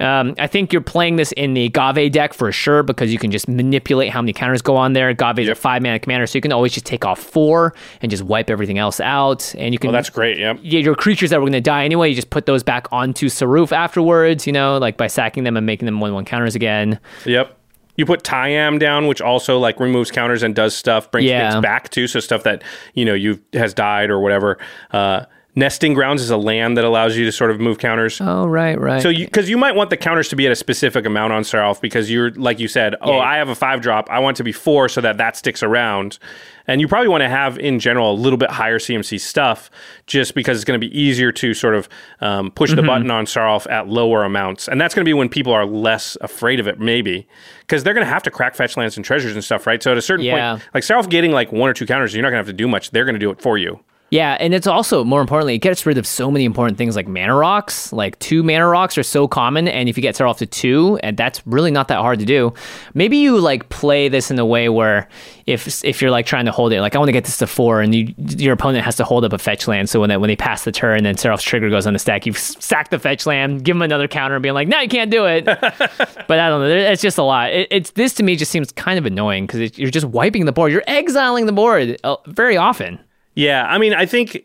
Um, 0.01 0.35
I 0.39 0.47
think 0.47 0.73
you're 0.73 0.83
playing 0.83 1.17
this 1.17 1.33
in 1.33 1.55
the 1.55 1.69
Ghave 1.71 2.11
deck 2.13 2.35
for 2.35 2.51
sure 2.53 2.83
because 2.83 3.13
you 3.13 3.19
can 3.19 3.31
just 3.31 3.49
manipulate 3.49 4.11
how 4.11 4.21
many 4.21 4.33
counters 4.33 4.63
go 4.63 4.77
on 4.77 4.93
there. 4.93 5.15
Ghave 5.15 5.39
is 5.39 5.49
a 5.49 5.55
five 5.55 5.83
mana 5.83 5.99
commander, 5.99 6.27
so 6.27 6.37
you 6.37 6.43
can 6.43 6.53
always 6.53 6.73
just 6.73 6.87
take 6.87 7.05
off 7.05 7.19
four 7.21 7.75
and 8.03 8.11
just 8.11 8.23
wipe 8.23 8.51
everything 8.51 8.79
else 8.79 9.01
out. 9.01 9.55
And 9.57 9.73
you 9.73 9.79
can 9.79 9.89
Well, 9.89 9.93
that's 9.95 10.11
great. 10.11 10.39
Yeah. 10.39 10.55
yeah, 10.63 10.81
your 10.81 10.95
creatures 10.95 11.31
that 11.31 11.37
were 11.39 11.45
going 11.45 11.53
to 11.53 11.61
die 11.61 11.85
anyway, 11.85 12.09
you 12.11 12.15
just 12.15 12.31
put 12.31 12.47
those 12.47 12.63
back 12.63 12.87
onto 12.93 13.29
Sarulf 13.29 13.73
afterwards, 13.73 14.47
you 14.47 14.53
know, 14.53 14.79
like 14.79 14.97
by 14.97 15.07
sacking 15.07 15.45
them 15.45 15.57
and 15.57 15.65
making 15.67 15.87
them 15.87 16.01
1 16.01 16.13
1 16.13 16.25
counters 16.25 16.55
again. 16.55 16.99
Yep. 17.25 17.57
You 17.99 18.05
put 18.05 18.23
Tayam 18.23 18.79
down, 18.79 19.07
which 19.07 19.23
also 19.23 19.59
like 19.59 19.81
removes 19.81 20.11
counters 20.11 20.43
and 20.43 20.55
does 20.55 20.77
stuff, 20.77 21.11
brings 21.11 21.31
Yeah. 21.31 21.51
things 21.53 21.63
back 21.63 21.89
too. 21.89 22.07
So 22.07 22.21
stuff 22.21 22.43
that 22.43 22.63
you 22.93 23.07
know 23.07 23.15
you 23.15 23.41
has 23.55 23.73
died 23.73 24.11
or 24.11 24.21
whatever. 24.21 24.59
Uh, 24.93 25.25
Nesting 25.59 25.95
Grounds 25.95 26.21
is 26.21 26.29
a 26.29 26.37
land 26.37 26.77
that 26.77 26.85
allows 26.85 27.17
you 27.17 27.25
to 27.25 27.33
sort 27.33 27.51
of 27.51 27.59
move 27.59 27.79
counters. 27.79 28.21
Oh, 28.21 28.47
right, 28.47 28.79
right. 28.79 29.01
So, 29.03 29.11
because 29.11 29.49
you, 29.49 29.57
might 29.57 29.75
want 29.75 29.89
the 29.89 29.97
counters 29.97 30.29
to 30.29 30.37
be 30.37 30.45
at 30.45 30.53
a 30.53 30.57
specific 30.57 31.07
amount 31.07 31.33
on 31.33 31.45
Sarulf 31.45 31.81
because 31.81 32.11
you're, 32.11 32.31
like 32.33 32.61
you 32.61 32.69
said, 32.69 32.95
oh, 33.01 33.13
Yeah. 33.15 33.19
I 33.21 33.37
have 33.39 33.49
a 33.49 33.55
five 33.55 33.81
drop. 33.81 34.11
I 34.11 34.19
want 34.19 34.37
it 34.37 34.39
to 34.39 34.45
be 34.45 34.53
four 34.53 34.91
so 34.91 35.01
that 35.01 35.17
that 35.17 35.35
sticks 35.35 35.63
around. 35.63 36.19
And 36.67 36.81
you 36.83 36.89
probably 36.89 37.09
want 37.09 37.23
to 37.23 37.29
have, 37.31 37.59
in 37.59 37.79
general, 37.79 38.13
a 38.13 38.15
little 38.15 38.37
bit 38.37 38.51
higher 38.51 38.79
CMC 38.79 39.19
stuff 39.19 39.71
just 40.07 40.35
because 40.35 40.59
it's 40.59 40.65
going 40.67 40.79
to 40.79 40.87
be 40.87 40.95
easier 41.01 41.33
to 41.33 41.55
sort 41.55 41.75
of 41.75 41.89
um, 42.21 42.51
push 42.51 42.71
Mm-hmm. 42.71 42.77
the 42.77 42.87
button 42.87 43.11
on 43.11 43.25
Sarulf 43.25 43.67
at 43.71 43.89
lower 43.89 44.25
amounts. 44.25 44.69
And 44.69 44.79
that's 44.79 44.95
going 44.95 45.05
to 45.07 45.09
be 45.09 45.15
when 45.15 45.31
people 45.31 45.55
are 45.55 45.65
less 45.65 46.19
afraid 46.21 46.61
of 46.61 46.67
it, 46.67 46.79
maybe. 46.81 47.27
Because 47.61 47.83
they're 47.83 47.95
going 47.95 48.05
to 48.07 48.13
have 48.13 48.23
to 48.25 48.31
crack 48.31 48.57
fetch 48.57 48.77
lands 48.77 48.97
and 48.97 49.07
treasures 49.07 49.33
and 49.33 49.43
stuff, 49.43 49.67
right? 49.67 49.83
So, 49.83 49.91
at 49.93 49.97
a 49.97 50.03
certain 50.03 50.27
Yeah. 50.27 50.57
point, 50.57 50.69
like 50.75 50.83
Sarulf 50.85 51.09
getting 51.09 51.31
like 51.33 51.51
one 51.51 51.71
or 51.71 51.73
two 51.73 51.87
counters, 51.87 52.13
you're 52.13 52.23
not 52.23 52.29
going 52.29 52.43
to 52.45 52.47
have 52.47 52.55
to 52.55 52.63
do 52.63 52.69
much. 52.69 52.91
They're 52.91 53.07
going 53.07 53.15
to 53.15 53.19
do 53.21 53.31
it 53.31 53.41
for 53.41 53.57
you. 53.57 53.81
Yeah, 54.11 54.37
and 54.39 54.55
it's 54.55 54.69
also 54.69 55.03
more 55.03 55.21
importantly, 55.21 55.57
it 55.57 55.59
gets 55.59 55.85
rid 55.85 55.99
of 55.99 56.07
so 56.07 56.31
many 56.31 56.45
important 56.45 56.79
things 56.79 56.95
like 56.95 57.09
mana 57.09 57.35
rocks. 57.35 57.93
Like 57.93 58.17
two 58.21 58.45
mana 58.45 58.67
rocks 58.69 58.97
are 58.97 59.03
so 59.03 59.27
common, 59.27 59.67
and 59.67 59.89
if 59.89 59.97
you 59.97 60.03
get 60.03 60.15
set 60.15 60.29
off 60.29 60.39
to 60.39 60.47
two, 60.47 61.01
and 61.03 61.17
that's 61.17 61.45
really 61.45 61.73
not 61.73 61.89
that 61.89 61.99
hard 61.99 62.21
to 62.21 62.25
do. 62.25 62.55
Maybe 62.95 63.17
you 63.17 63.41
like 63.41 63.69
play 63.69 64.09
this 64.09 64.31
in 64.31 64.39
a 64.39 64.47
way 64.47 64.69
where 64.69 65.09
if 65.47 65.85
if 65.85 66.01
you're 66.01 66.13
like 66.13 66.25
trying 66.25 66.45
to 66.45 66.53
hold 66.53 66.73
it, 66.73 66.81
like 66.81 66.95
I 66.95 66.99
want 66.99 67.09
to 67.09 67.13
get 67.13 67.25
this 67.25 67.39
to 67.39 67.49
four, 67.49 67.81
and 67.81 67.93
you, 67.93 68.15
your 68.17 68.53
opponent 68.53 68.85
has 68.85 68.95
to 68.97 69.05
hold 69.05 69.25
up 69.25 69.33
a 69.33 69.39
fetch 69.39 69.67
land, 69.67 69.89
so 69.89 69.99
when 69.99 70.09
they, 70.09 70.17
when 70.17 70.29
they 70.29 70.37
pass 70.37 70.63
the 70.63 70.73
turn, 70.73 71.05
and 71.05 71.19
Sarulf's 71.19 71.43
trigger 71.43 71.69
goes 71.69 71.85
on 71.85 71.93
the 71.93 71.99
stack, 71.99 72.27
you 72.27 72.33
sack 72.33 72.91
the 72.91 73.01
fetch 73.01 73.27
land, 73.27 73.65
give 73.65 73.75
them 73.75 73.83
another 73.83 74.07
counter, 74.07 74.37
and 74.37 74.43
being 74.43 74.55
like, 74.55 74.69
no, 74.69 74.79
you 74.79 74.89
can't 74.89 75.11
do 75.11 75.25
it. 75.27 75.45
but 75.45 76.39
I 76.39 76.49
don't 76.49 76.61
know, 76.61 76.69
it's 76.69 77.03
just 77.03 77.19
a 77.19 77.25
lot. 77.25 77.53
It, 77.53 77.67
it's 77.73 77.91
this 77.91 78.15
to 78.15 78.23
me 78.23 78.37
just 78.37 78.53
seems 78.53 78.71
kind 78.71 79.01
of 79.01 79.07
annoying 79.07 79.47
because 79.49 79.77
you're 79.77 79.91
just 79.91 80.07
wiping 80.07 80.45
the 80.45 80.53
board, 80.53 80.71
you're 80.71 80.85
exiling 80.87 81.47
the 81.47 81.53
board 81.53 81.99
uh, 82.05 82.17
very 82.27 82.57
often. 82.57 83.01
Yeah, 83.37 83.65
I 83.67 83.79
mean, 83.79 83.95
I 83.95 84.07
think 84.07 84.45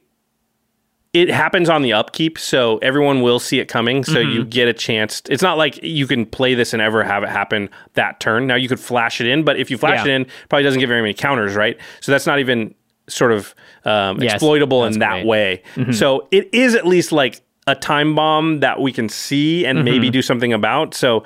it 1.13 1.29
happens 1.29 1.69
on 1.69 1.81
the 1.81 1.91
upkeep, 1.93 2.37
so 2.37 2.77
everyone 2.77 3.21
will 3.21 3.39
see 3.39 3.59
it 3.59 3.65
coming. 3.67 4.03
So 4.03 4.13
Mm-hmm. 4.15 4.31
you 4.31 4.45
get 4.45 4.67
a 4.69 4.73
chance. 4.73 5.21
It's 5.29 5.41
not 5.41 5.57
like 5.57 5.81
you 5.83 6.07
can 6.07 6.25
play 6.25 6.53
this 6.53 6.71
and 6.73 6.81
ever 6.81 7.03
have 7.03 7.23
it 7.23 7.29
happen 7.29 7.69
that 7.95 8.19
turn. 8.19 8.47
Now 8.47 8.55
you 8.55 8.69
could 8.69 8.79
flash 8.79 9.19
it 9.19 9.27
in, 9.27 9.43
but 9.43 9.57
if 9.57 9.69
you 9.71 9.77
flash 9.77 10.05
Yeah. 10.05 10.11
it 10.13 10.15
in, 10.15 10.25
probably 10.47 10.63
doesn't 10.63 10.79
get 10.79 10.87
very 10.87 11.01
many 11.01 11.13
counters, 11.13 11.55
right? 11.55 11.77
So 11.99 12.11
that's 12.13 12.25
not 12.27 12.39
even 12.39 12.75
sort 13.07 13.31
of 13.33 13.53
um, 13.83 14.21
Yes, 14.21 14.35
exploitable 14.35 14.85
in 14.85 14.99
that 14.99 15.23
great. 15.25 15.63
Mm-hmm. 15.75 15.83
way. 15.89 15.91
So 15.91 16.27
it 16.31 16.49
is 16.53 16.75
at 16.75 16.87
least 16.87 17.11
like 17.11 17.41
a 17.67 17.75
time 17.75 18.15
bomb 18.15 18.61
that 18.61 18.79
we 18.79 18.93
can 18.93 19.09
see 19.09 19.65
and 19.65 19.83
maybe 19.83 20.07
Mm-hmm. 20.07 20.11
do 20.13 20.21
something 20.21 20.53
about. 20.53 20.93
So. 20.93 21.23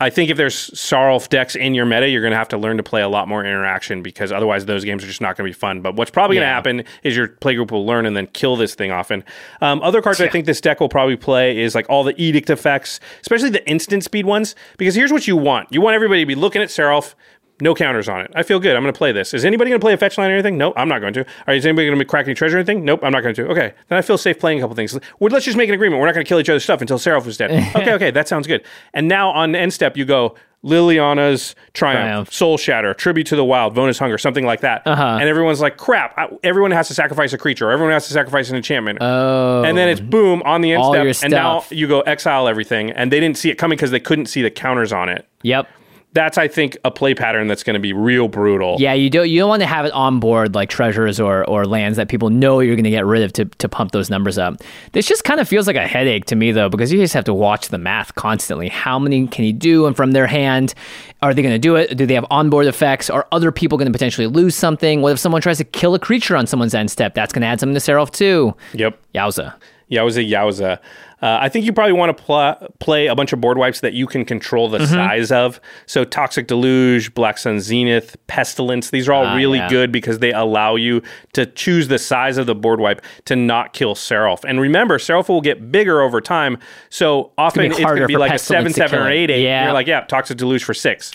I 0.00 0.10
think 0.10 0.30
if 0.30 0.36
there's 0.36 0.70
Sarulf 0.70 1.28
decks 1.28 1.56
in 1.56 1.74
your 1.74 1.84
meta, 1.84 2.08
you're 2.08 2.22
going 2.22 2.30
to 2.30 2.36
have 2.36 2.48
to 2.50 2.56
learn 2.56 2.76
to 2.76 2.84
play 2.84 3.02
a 3.02 3.08
lot 3.08 3.26
more 3.26 3.44
interaction 3.44 4.00
because 4.00 4.30
otherwise 4.30 4.64
those 4.64 4.84
games 4.84 5.02
are 5.02 5.08
just 5.08 5.20
not 5.20 5.36
going 5.36 5.44
to 5.44 5.52
be 5.52 5.58
fun. 5.58 5.80
But 5.80 5.96
what's 5.96 6.12
probably 6.12 6.36
going 6.36 6.46
to 6.46 6.54
happen 6.54 6.84
is 7.02 7.16
your 7.16 7.26
playgroup 7.26 7.72
will 7.72 7.84
learn 7.84 8.06
and 8.06 8.16
then 8.16 8.28
kill 8.28 8.54
this 8.54 8.76
thing 8.76 8.92
often. 8.92 9.24
Um, 9.60 9.82
other 9.82 10.00
cards 10.00 10.20
I 10.20 10.28
think 10.28 10.46
this 10.46 10.60
deck 10.60 10.78
will 10.78 10.88
probably 10.88 11.16
play 11.16 11.58
is 11.58 11.74
like 11.74 11.90
all 11.90 12.04
the 12.04 12.14
edict 12.22 12.48
effects, 12.48 13.00
especially 13.22 13.50
the 13.50 13.68
instant 13.68 14.04
speed 14.04 14.24
ones. 14.24 14.54
Because 14.76 14.94
here's 14.94 15.12
what 15.12 15.26
you 15.26 15.36
want: 15.36 15.72
you 15.72 15.80
want 15.80 15.96
everybody 15.96 16.22
to 16.22 16.26
be 16.26 16.36
looking 16.36 16.62
at 16.62 16.68
Sarulf. 16.68 17.16
No 17.60 17.74
counters 17.74 18.08
on 18.08 18.20
it. 18.20 18.30
I 18.34 18.42
feel 18.42 18.60
good. 18.60 18.76
I'm 18.76 18.82
going 18.82 18.92
to 18.92 18.98
play 18.98 19.12
this. 19.12 19.34
Is 19.34 19.44
anybody 19.44 19.70
going 19.70 19.80
to 19.80 19.84
play 19.84 19.92
a 19.92 19.96
fetch 19.96 20.16
line 20.16 20.30
or 20.30 20.34
anything? 20.34 20.56
Nope, 20.56 20.74
I'm 20.76 20.88
not 20.88 21.00
going 21.00 21.12
to. 21.14 21.20
All 21.20 21.44
right, 21.48 21.56
is 21.56 21.66
anybody 21.66 21.88
going 21.88 21.98
to 21.98 22.04
crack 22.04 22.26
any 22.26 22.34
treasure 22.34 22.56
or 22.56 22.60
anything? 22.60 22.84
Nope, 22.84 23.00
I'm 23.02 23.12
not 23.12 23.22
going 23.22 23.34
to. 23.34 23.48
Okay, 23.48 23.74
then 23.88 23.98
I 23.98 24.02
feel 24.02 24.18
safe 24.18 24.38
playing 24.38 24.58
a 24.58 24.60
couple 24.62 24.76
things. 24.76 24.96
Well, 25.18 25.30
let's 25.30 25.44
just 25.44 25.56
make 25.56 25.68
an 25.68 25.74
agreement. 25.74 26.00
We're 26.00 26.06
not 26.06 26.14
going 26.14 26.24
to 26.24 26.28
kill 26.28 26.40
each 26.40 26.48
other's 26.48 26.64
stuff 26.64 26.80
until 26.80 26.98
Sarulf 26.98 27.26
is 27.26 27.36
dead. 27.36 27.50
okay, 27.76 27.92
okay, 27.94 28.10
that 28.12 28.28
sounds 28.28 28.46
good. 28.46 28.64
And 28.94 29.08
now 29.08 29.30
on 29.30 29.54
end 29.54 29.72
step, 29.72 29.96
you 29.96 30.04
go 30.04 30.36
Liliana's 30.64 31.54
Triumph, 31.72 32.00
Triumph. 32.00 32.32
Soul 32.32 32.58
Shatter, 32.58 32.92
Tribute 32.94 33.28
to 33.28 33.36
the 33.36 33.44
Wild, 33.44 33.74
Bonus 33.74 33.98
Hunger, 33.98 34.18
something 34.18 34.44
like 34.44 34.60
that. 34.60 34.82
Uh-huh. 34.86 35.18
And 35.20 35.28
everyone's 35.28 35.60
like, 35.60 35.76
crap, 35.76 36.18
I, 36.18 36.28
everyone 36.42 36.72
has 36.72 36.88
to 36.88 36.94
sacrifice 36.94 37.32
a 37.32 37.38
creature, 37.38 37.70
everyone 37.70 37.92
has 37.92 38.06
to 38.08 38.12
sacrifice 38.12 38.50
an 38.50 38.56
enchantment. 38.56 38.98
Oh. 39.00 39.62
and 39.62 39.78
then 39.78 39.88
it's 39.88 40.00
boom 40.00 40.42
on 40.44 40.60
the 40.60 40.72
end 40.72 40.82
All 40.82 40.92
step, 40.92 41.24
and 41.24 41.30
now 41.30 41.64
you 41.70 41.86
go 41.86 42.00
exile 42.00 42.48
everything. 42.48 42.90
And 42.90 43.12
they 43.12 43.20
didn't 43.20 43.38
see 43.38 43.50
it 43.50 43.56
coming 43.56 43.76
because 43.76 43.92
they 43.92 44.00
couldn't 44.00 44.26
see 44.26 44.42
the 44.42 44.50
counters 44.50 44.92
on 44.92 45.08
it. 45.08 45.26
Yep. 45.42 45.68
That's, 46.14 46.38
I 46.38 46.48
think, 46.48 46.76
a 46.84 46.90
play 46.90 47.14
pattern 47.14 47.48
that's 47.48 47.62
going 47.62 47.74
to 47.74 47.80
be 47.80 47.92
real 47.92 48.28
brutal. 48.28 48.76
Yeah, 48.78 48.94
you 48.94 49.10
don't 49.10 49.28
you 49.28 49.38
don't 49.38 49.48
want 49.48 49.60
to 49.60 49.66
have 49.66 49.84
it 49.84 49.92
on 49.92 50.20
board 50.20 50.54
like 50.54 50.70
treasures 50.70 51.20
or 51.20 51.44
or 51.48 51.66
lands 51.66 51.96
that 51.98 52.08
people 52.08 52.30
know 52.30 52.60
you're 52.60 52.76
going 52.76 52.84
to 52.84 52.90
get 52.90 53.04
rid 53.04 53.22
of 53.22 53.32
to 53.34 53.44
to 53.44 53.68
pump 53.68 53.92
those 53.92 54.08
numbers 54.08 54.38
up. 54.38 54.56
This 54.92 55.06
just 55.06 55.24
kind 55.24 55.38
of 55.38 55.46
feels 55.46 55.66
like 55.66 55.76
a 55.76 55.86
headache 55.86 56.24
to 56.26 56.36
me 56.36 56.50
though 56.50 56.70
because 56.70 56.90
you 56.90 56.98
just 56.98 57.14
have 57.14 57.24
to 57.24 57.34
watch 57.34 57.68
the 57.68 57.78
math 57.78 58.14
constantly. 58.14 58.68
How 58.68 58.98
many 58.98 59.26
can 59.26 59.44
you 59.44 59.52
do 59.52 59.86
and 59.86 59.94
from 59.94 60.12
their 60.12 60.26
hand 60.26 60.74
are 61.20 61.34
they 61.34 61.42
going 61.42 61.54
to 61.54 61.58
do 61.58 61.76
it? 61.76 61.96
Do 61.96 62.06
they 62.06 62.14
have 62.14 62.26
onboard 62.30 62.66
effects? 62.66 63.10
Are 63.10 63.26
other 63.30 63.52
people 63.52 63.76
going 63.76 63.86
to 63.86 63.92
potentially 63.92 64.26
lose 64.26 64.54
something? 64.54 65.02
What 65.02 65.12
if 65.12 65.18
someone 65.18 65.42
tries 65.42 65.58
to 65.58 65.64
kill 65.64 65.94
a 65.94 65.98
creature 65.98 66.36
on 66.36 66.46
someone's 66.46 66.74
end 66.74 66.90
step? 66.90 67.14
That's 67.14 67.32
going 67.32 67.42
to 67.42 67.48
add 67.48 67.60
something 67.60 67.74
to 67.74 67.80
Sarulf 67.80 68.10
too. 68.12 68.54
Yep. 68.72 68.98
Yowza. 69.14 69.54
Yowza, 69.90 70.28
yowza. 70.28 70.78
Uh, 71.20 71.38
I 71.40 71.48
think 71.48 71.64
you 71.66 71.72
probably 71.72 71.94
want 71.94 72.16
to 72.16 72.22
pl- 72.22 72.68
play 72.78 73.06
a 73.08 73.14
bunch 73.16 73.32
of 73.32 73.40
board 73.40 73.58
wipes 73.58 73.80
that 73.80 73.92
you 73.92 74.06
can 74.06 74.24
control 74.24 74.68
Mm-hmm. 74.68 74.78
the 74.82 74.86
size 74.86 75.32
of. 75.32 75.60
So, 75.86 76.04
Toxic 76.04 76.46
Deluge, 76.46 77.12
Black 77.14 77.38
Sun 77.38 77.60
Zenith, 77.60 78.16
Pestilence, 78.28 78.90
these 78.90 79.08
are 79.08 79.12
all 79.12 79.24
Ah, 79.26 79.34
really 79.36 79.58
yeah. 79.58 79.68
good 79.68 79.90
because 79.90 80.18
they 80.20 80.32
allow 80.32 80.76
you 80.76 81.02
to 81.32 81.46
choose 81.46 81.88
the 81.88 81.98
size 81.98 82.38
of 82.38 82.46
the 82.46 82.54
board 82.54 82.80
wipe 82.80 83.02
to 83.24 83.34
not 83.36 83.72
kill 83.72 83.94
Sarulf. 83.94 84.44
And 84.44 84.60
remember, 84.60 84.98
Sarulf 84.98 85.28
will 85.28 85.40
get 85.40 85.72
bigger 85.72 86.00
over 86.02 86.20
time. 86.20 86.58
So, 86.90 87.32
often 87.38 87.64
it's 87.66 87.78
going 87.80 88.00
to 88.00 88.06
be 88.06 88.16
like 88.16 88.32
a 88.32 88.38
seven 88.38 88.72
seven 88.72 88.98
or 89.00 89.10
8 89.10 89.30
8. 89.30 89.42
Yeah. 89.42 89.64
You're 89.64 89.72
like, 89.72 89.86
yeah, 89.86 90.00
Toxic 90.02 90.36
Deluge 90.38 90.62
for 90.64 90.74
6. 90.74 91.12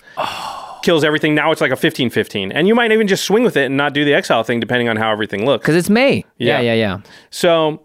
Kills 0.83 1.03
everything. 1.05 1.33
Now 1.33 1.51
it's 1.51 1.61
like 1.61 1.71
a 1.71 1.77
15 1.77 2.09
15. 2.09 2.51
And 2.51 2.67
you 2.67 2.75
might 2.75 2.91
even 2.91 3.07
just 3.07 3.23
swing 3.23 3.43
with 3.43 3.55
it 3.55 3.67
and 3.67 3.77
not 3.77 3.93
do 3.93 4.03
the 4.03 4.13
exile 4.13 4.43
thing 4.43 4.59
depending 4.59 4.89
on 4.89 4.97
how 4.97 5.11
everything 5.11 5.45
looks. 5.45 5.61
Because 5.63 5.75
it's 5.77 5.89
May. 5.89 6.25
Yeah. 6.37 6.59
Yeah, 6.59 6.73
yeah, 6.73 6.73
yeah. 6.73 6.97
So, 7.29 7.83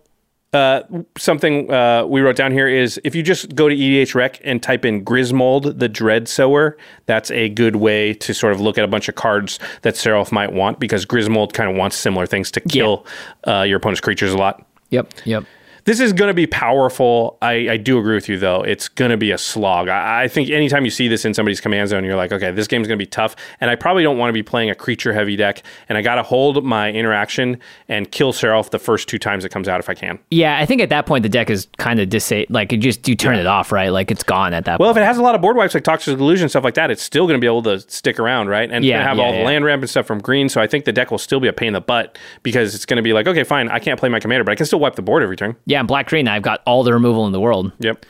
uh, 0.52 0.82
something 1.18 1.70
uh, 1.70 2.04
we 2.06 2.20
wrote 2.20 2.36
down 2.36 2.52
here 2.52 2.68
is 2.68 2.98
if 3.04 3.14
you 3.14 3.22
just 3.22 3.54
go 3.54 3.68
to 3.68 3.74
EDH 3.74 4.14
Rec 4.14 4.40
and 4.44 4.62
type 4.62 4.84
in 4.84 5.04
Grismold, 5.04 5.78
the 5.78 5.88
Dread 5.88 6.26
Sower, 6.26 6.78
that's 7.06 7.30
a 7.30 7.50
good 7.50 7.76
way 7.76 8.14
to 8.14 8.32
sort 8.32 8.54
of 8.54 8.60
look 8.60 8.78
at 8.78 8.84
a 8.84 8.88
bunch 8.88 9.08
of 9.08 9.14
cards 9.14 9.58
that 9.82 9.94
Sarulf 9.94 10.32
might 10.32 10.52
want 10.52 10.80
because 10.80 11.04
Grismold 11.04 11.52
kind 11.52 11.70
of 11.70 11.76
wants 11.76 11.96
similar 11.96 12.26
things 12.26 12.50
to 12.52 12.60
kill 12.60 13.06
uh, 13.46 13.62
your 13.62 13.76
opponent's 13.76 14.00
creatures 14.00 14.32
a 14.32 14.38
lot. 14.38 14.64
Yep, 14.90 15.12
yep. 15.26 15.44
This 15.88 16.00
is 16.00 16.12
going 16.12 16.28
to 16.28 16.34
be 16.34 16.46
powerful. 16.46 17.38
I, 17.40 17.52
I 17.70 17.76
do 17.78 17.98
agree 17.98 18.14
with 18.14 18.28
you, 18.28 18.38
though. 18.38 18.60
It's 18.60 18.88
going 18.88 19.10
to 19.10 19.16
be 19.16 19.30
a 19.30 19.38
slog. 19.38 19.88
I, 19.88 20.24
I 20.24 20.28
think 20.28 20.50
anytime 20.50 20.84
you 20.84 20.90
see 20.90 21.08
this 21.08 21.24
in 21.24 21.32
somebody's 21.32 21.62
command 21.62 21.88
zone, 21.88 22.04
you're 22.04 22.14
like, 22.14 22.30
okay, 22.30 22.50
this 22.50 22.66
game's 22.66 22.86
going 22.86 22.98
to 22.98 23.02
be 23.02 23.08
tough. 23.08 23.34
And 23.58 23.70
I 23.70 23.74
probably 23.74 24.02
don't 24.02 24.18
want 24.18 24.28
to 24.28 24.34
be 24.34 24.42
playing 24.42 24.68
a 24.68 24.74
creature 24.74 25.14
heavy 25.14 25.34
deck. 25.34 25.62
And 25.88 25.96
I 25.96 26.02
got 26.02 26.16
to 26.16 26.22
hold 26.22 26.62
my 26.62 26.92
interaction 26.92 27.58
and 27.88 28.10
kill 28.10 28.34
Sarulf 28.34 28.68
the 28.68 28.78
first 28.78 29.08
two 29.08 29.18
times 29.18 29.46
it 29.46 29.48
comes 29.48 29.66
out 29.66 29.80
if 29.80 29.88
I 29.88 29.94
can. 29.94 30.18
Yeah, 30.30 30.58
I 30.58 30.66
think 30.66 30.82
at 30.82 30.90
that 30.90 31.06
point 31.06 31.22
the 31.22 31.30
deck 31.30 31.48
is 31.48 31.66
kind 31.78 32.00
of 32.00 32.12
like 32.50 32.70
you 32.70 32.76
just 32.76 33.08
you 33.08 33.16
turn 33.16 33.36
it 33.36 33.46
off, 33.46 33.72
right? 33.72 33.88
Like 33.88 34.10
it's 34.10 34.22
gone 34.22 34.52
at 34.52 34.66
that 34.66 34.78
Well, 34.78 34.90
point. 34.90 34.98
if 34.98 35.02
it 35.04 35.06
has 35.06 35.16
a 35.16 35.22
lot 35.22 35.34
of 35.34 35.40
board 35.40 35.56
wipes 35.56 35.72
like 35.72 35.84
Toxic 35.84 36.18
Deluge 36.18 36.46
stuff 36.50 36.64
like 36.64 36.74
that, 36.74 36.90
it's 36.90 37.02
still 37.02 37.26
going 37.26 37.38
to 37.38 37.40
be 37.40 37.46
able 37.46 37.62
to 37.62 37.80
stick 37.80 38.18
around, 38.20 38.48
right? 38.48 38.70
And 38.70 38.84
Yeah, 38.84 39.02
have 39.02 39.16
yeah, 39.16 39.22
all 39.24 39.32
the 39.32 39.38
yeah. 39.38 39.44
land 39.46 39.64
ramp 39.64 39.80
and 39.82 39.88
stuff 39.88 40.06
from 40.06 40.18
green. 40.20 40.50
So 40.50 40.60
I 40.60 40.66
think 40.66 40.84
the 40.84 40.92
deck 40.92 41.10
will 41.10 41.16
still 41.16 41.40
be 41.40 41.48
a 41.48 41.52
pain 41.54 41.68
in 41.68 41.72
the 41.72 41.80
butt 41.80 42.18
because 42.42 42.74
it's 42.74 42.84
going 42.84 42.98
to 42.98 43.02
be 43.02 43.14
like, 43.14 43.26
okay, 43.26 43.42
fine, 43.42 43.70
I 43.70 43.78
can't 43.78 43.98
play 43.98 44.10
my 44.10 44.20
commander, 44.20 44.44
but 44.44 44.52
I 44.52 44.54
can 44.54 44.66
still 44.66 44.80
wipe 44.80 44.94
the 44.96 45.00
board 45.02 45.22
every 45.22 45.36
turn. 45.36 45.56
yeah, 45.64 45.77
in 45.80 45.86
black 45.86 46.08
green, 46.08 46.28
I've 46.28 46.42
got 46.42 46.60
all 46.66 46.82
the 46.84 46.92
removal 46.92 47.26
in 47.26 47.32
the 47.32 47.40
world. 47.40 47.72
Yep. 47.80 48.04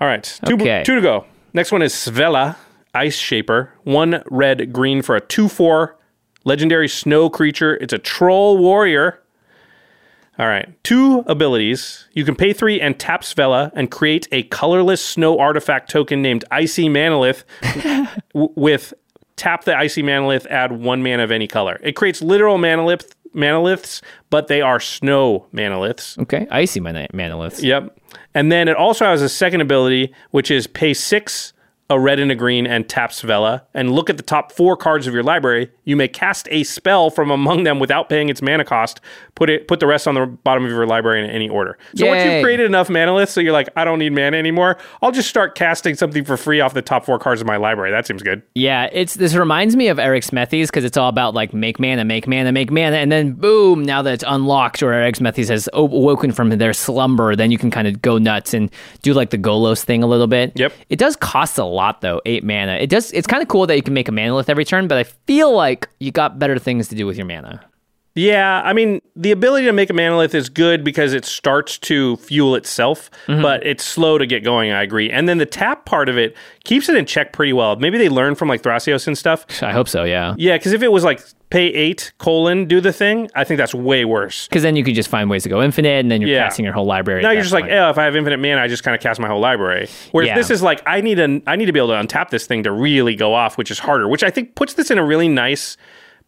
All 0.00 0.08
right, 0.08 0.22
two, 0.46 0.54
Okay. 0.54 0.82
two 0.84 0.94
to 0.94 1.00
go. 1.00 1.26
Next 1.52 1.72
one 1.72 1.82
is 1.82 1.92
Svella, 1.92 2.56
Ice 2.94 3.16
Shaper, 3.16 3.72
one 3.84 4.22
red 4.30 4.72
green 4.72 5.02
for 5.02 5.14
a 5.16 5.20
two 5.20 5.48
four 5.48 5.96
legendary 6.44 6.88
snow 6.88 7.28
creature. 7.28 7.76
It's 7.80 7.92
a 7.92 7.98
troll 7.98 8.56
warrior. 8.58 9.20
All 10.38 10.46
right, 10.46 10.68
two 10.84 11.22
abilities. 11.26 12.08
You 12.14 12.24
can 12.24 12.34
pay 12.34 12.54
three 12.54 12.80
and 12.80 12.98
tap 12.98 13.22
Svella 13.22 13.70
and 13.74 13.90
create 13.90 14.26
a 14.32 14.44
colorless 14.44 15.04
snow 15.04 15.38
artifact 15.38 15.90
token 15.90 16.22
named 16.22 16.46
Icy 16.50 16.88
Manalith 16.88 17.44
w- 18.32 18.50
with 18.56 18.94
tap 19.36 19.64
the 19.64 19.76
Icy 19.76 20.02
Manalith, 20.02 20.46
add 20.46 20.72
one 20.72 21.02
mana 21.02 21.24
of 21.24 21.30
any 21.30 21.46
color. 21.46 21.78
It 21.82 21.92
creates 21.92 22.22
literal 22.22 22.56
manalith, 22.56 23.12
manaliths, 23.34 24.02
but 24.30 24.48
they 24.48 24.60
are 24.60 24.80
snow 24.80 25.46
manaliths. 25.52 26.18
Okay, 26.18 26.46
icy 26.50 26.80
mana 26.80 27.06
manaliths. 27.12 27.62
Yep. 27.62 27.98
And 28.34 28.50
then 28.50 28.68
it 28.68 28.76
also 28.76 29.04
has 29.04 29.22
a 29.22 29.28
second 29.28 29.60
ability, 29.60 30.12
which 30.30 30.50
is 30.50 30.66
pay 30.66 30.94
six, 30.94 31.52
a 31.88 31.98
red 31.98 32.20
and 32.20 32.30
a 32.30 32.34
green, 32.34 32.66
and 32.66 32.88
tap 32.88 33.10
Svella. 33.10 33.62
And 33.74 33.92
look 33.92 34.08
at 34.10 34.16
the 34.16 34.22
top 34.22 34.52
four 34.52 34.76
cards 34.76 35.06
of 35.06 35.14
your 35.14 35.22
library. 35.22 35.70
You 35.84 35.96
may 35.96 36.08
cast 36.08 36.48
a 36.50 36.62
spell 36.64 37.10
from 37.10 37.30
among 37.30 37.64
them 37.64 37.78
without 37.80 38.08
paying 38.08 38.28
its 38.28 38.42
mana 38.42 38.64
cost. 38.64 39.00
Put 39.40 39.48
it 39.48 39.66
put 39.66 39.80
the 39.80 39.86
rest 39.86 40.06
on 40.06 40.14
the 40.14 40.26
bottom 40.26 40.66
of 40.66 40.70
your 40.70 40.86
library 40.86 41.24
in 41.24 41.30
any 41.30 41.48
order. 41.48 41.78
So 41.94 42.06
once 42.06 42.22
you've 42.22 42.42
created 42.44 42.66
enough 42.66 42.88
manaliths, 42.88 43.30
so 43.30 43.40
you're 43.40 43.54
like, 43.54 43.70
I 43.74 43.86
don't 43.86 43.98
need 43.98 44.12
mana 44.12 44.36
anymore, 44.36 44.76
I'll 45.00 45.12
just 45.12 45.30
start 45.30 45.54
casting 45.54 45.94
something 45.94 46.26
for 46.26 46.36
free 46.36 46.60
off 46.60 46.74
the 46.74 46.82
top 46.82 47.06
four 47.06 47.18
cards 47.18 47.40
of 47.40 47.46
my 47.46 47.56
library. 47.56 47.90
That 47.90 48.06
seems 48.06 48.22
good. 48.22 48.42
Yeah, 48.54 48.90
it's 48.92 49.14
this 49.14 49.34
reminds 49.34 49.76
me 49.76 49.88
of 49.88 49.96
Arixmethes 49.96 50.66
because 50.66 50.84
it's 50.84 50.98
all 50.98 51.08
about 51.08 51.32
like 51.32 51.54
make 51.54 51.80
mana, 51.80 52.04
make 52.04 52.28
mana, 52.28 52.52
make 52.52 52.70
mana, 52.70 52.96
and 52.96 53.10
then 53.10 53.32
boom, 53.32 53.82
now 53.82 54.02
that 54.02 54.12
it's 54.12 54.24
unlocked 54.26 54.82
or 54.82 54.90
Arixmethes 54.92 55.48
has 55.48 55.70
awoken 55.72 56.32
from 56.32 56.50
their 56.50 56.74
slumber, 56.74 57.34
then 57.34 57.50
you 57.50 57.56
can 57.56 57.70
kind 57.70 57.88
of 57.88 58.02
go 58.02 58.18
nuts 58.18 58.52
and 58.52 58.70
do 59.00 59.14
like 59.14 59.30
the 59.30 59.38
Golos 59.38 59.82
thing 59.82 60.02
a 60.02 60.06
little 60.06 60.26
bit. 60.26 60.52
Yep. 60.56 60.74
It 60.90 60.98
does 60.98 61.16
cost 61.16 61.56
a 61.56 61.64
lot 61.64 62.02
though, 62.02 62.20
eight 62.26 62.44
mana. 62.44 62.72
It 62.72 62.90
does. 62.90 63.10
It's 63.12 63.26
kind 63.26 63.40
of 63.40 63.48
cool 63.48 63.66
that 63.68 63.76
you 63.76 63.82
can 63.82 63.94
make 63.94 64.08
a 64.10 64.12
manalith 64.12 64.50
every 64.50 64.66
turn, 64.66 64.86
but 64.86 64.98
I 64.98 65.04
feel 65.04 65.50
like 65.56 65.88
you 65.98 66.12
got 66.12 66.38
better 66.38 66.58
things 66.58 66.88
to 66.88 66.94
do 66.94 67.06
with 67.06 67.16
your 67.16 67.26
mana. 67.26 67.64
Yeah, 68.16 68.60
I 68.64 68.72
mean, 68.72 69.00
the 69.14 69.30
ability 69.30 69.66
to 69.66 69.72
make 69.72 69.88
a 69.88 69.92
manalith 69.92 70.34
is 70.34 70.48
good 70.48 70.82
because 70.82 71.12
it 71.12 71.24
starts 71.24 71.78
to 71.78 72.16
fuel 72.16 72.56
itself, 72.56 73.08
Mm-hmm. 73.26 73.42
but 73.42 73.64
it's 73.64 73.84
slow 73.84 74.18
to 74.18 74.26
get 74.26 74.42
going, 74.42 74.72
I 74.72 74.82
agree. 74.82 75.10
And 75.10 75.28
then 75.28 75.38
the 75.38 75.46
tap 75.46 75.84
part 75.84 76.08
of 76.08 76.18
it 76.18 76.36
keeps 76.64 76.88
it 76.88 76.96
in 76.96 77.06
check 77.06 77.32
pretty 77.32 77.52
well. 77.52 77.76
Maybe 77.76 77.98
they 77.98 78.08
learn 78.08 78.34
from 78.34 78.48
like 78.48 78.62
Thrasios 78.62 79.06
and 79.06 79.16
stuff. 79.16 79.46
I 79.62 79.72
hope 79.72 79.88
so, 79.88 80.02
yeah. 80.04 80.34
Yeah, 80.38 80.56
because 80.58 80.72
if 80.72 80.82
it 80.82 80.88
was 80.90 81.04
like 81.04 81.22
pay 81.50 81.66
eight 81.66 82.12
colon 82.18 82.66
do 82.66 82.80
the 82.80 82.92
thing, 82.92 83.28
I 83.34 83.44
think 83.44 83.58
that's 83.58 83.74
way 83.74 84.04
worse. 84.04 84.46
Because 84.48 84.62
then 84.64 84.74
you 84.76 84.82
could 84.84 84.94
just 84.94 85.08
find 85.08 85.30
ways 85.30 85.44
to 85.44 85.48
go 85.48 85.62
infinite, 85.62 86.00
and 86.00 86.10
then 86.10 86.20
you're 86.20 86.30
Yeah. 86.30 86.44
casting 86.44 86.64
your 86.64 86.74
whole 86.74 86.86
library. 86.86 87.22
Now 87.22 87.30
you're 87.30 87.42
just 87.42 87.52
like, 87.54 87.70
oh, 87.70 87.90
if 87.90 87.98
I 87.98 88.04
have 88.04 88.16
infinite 88.16 88.38
mana, 88.38 88.60
I 88.60 88.66
just 88.68 88.82
kind 88.82 88.94
of 88.96 89.00
cast 89.00 89.20
my 89.20 89.28
whole 89.28 89.40
library. 89.40 89.88
Whereas 90.12 90.28
Yeah. 90.28 90.34
this 90.36 90.50
is 90.50 90.62
like, 90.62 90.82
I 90.86 91.00
need 91.00 91.18
a, 91.20 91.40
I 91.46 91.54
need 91.56 91.66
to 91.66 91.72
be 91.72 91.78
able 91.78 91.88
to 91.88 91.94
untap 91.94 92.30
this 92.30 92.46
thing 92.46 92.64
to 92.64 92.72
really 92.72 93.14
go 93.14 93.34
off, 93.34 93.56
which 93.56 93.70
is 93.70 93.78
harder. 93.78 94.08
Which 94.08 94.22
I 94.24 94.30
think 94.30 94.54
puts 94.56 94.74
this 94.74 94.90
in 94.90 94.98
a 94.98 95.04
really 95.04 95.28
nice 95.28 95.76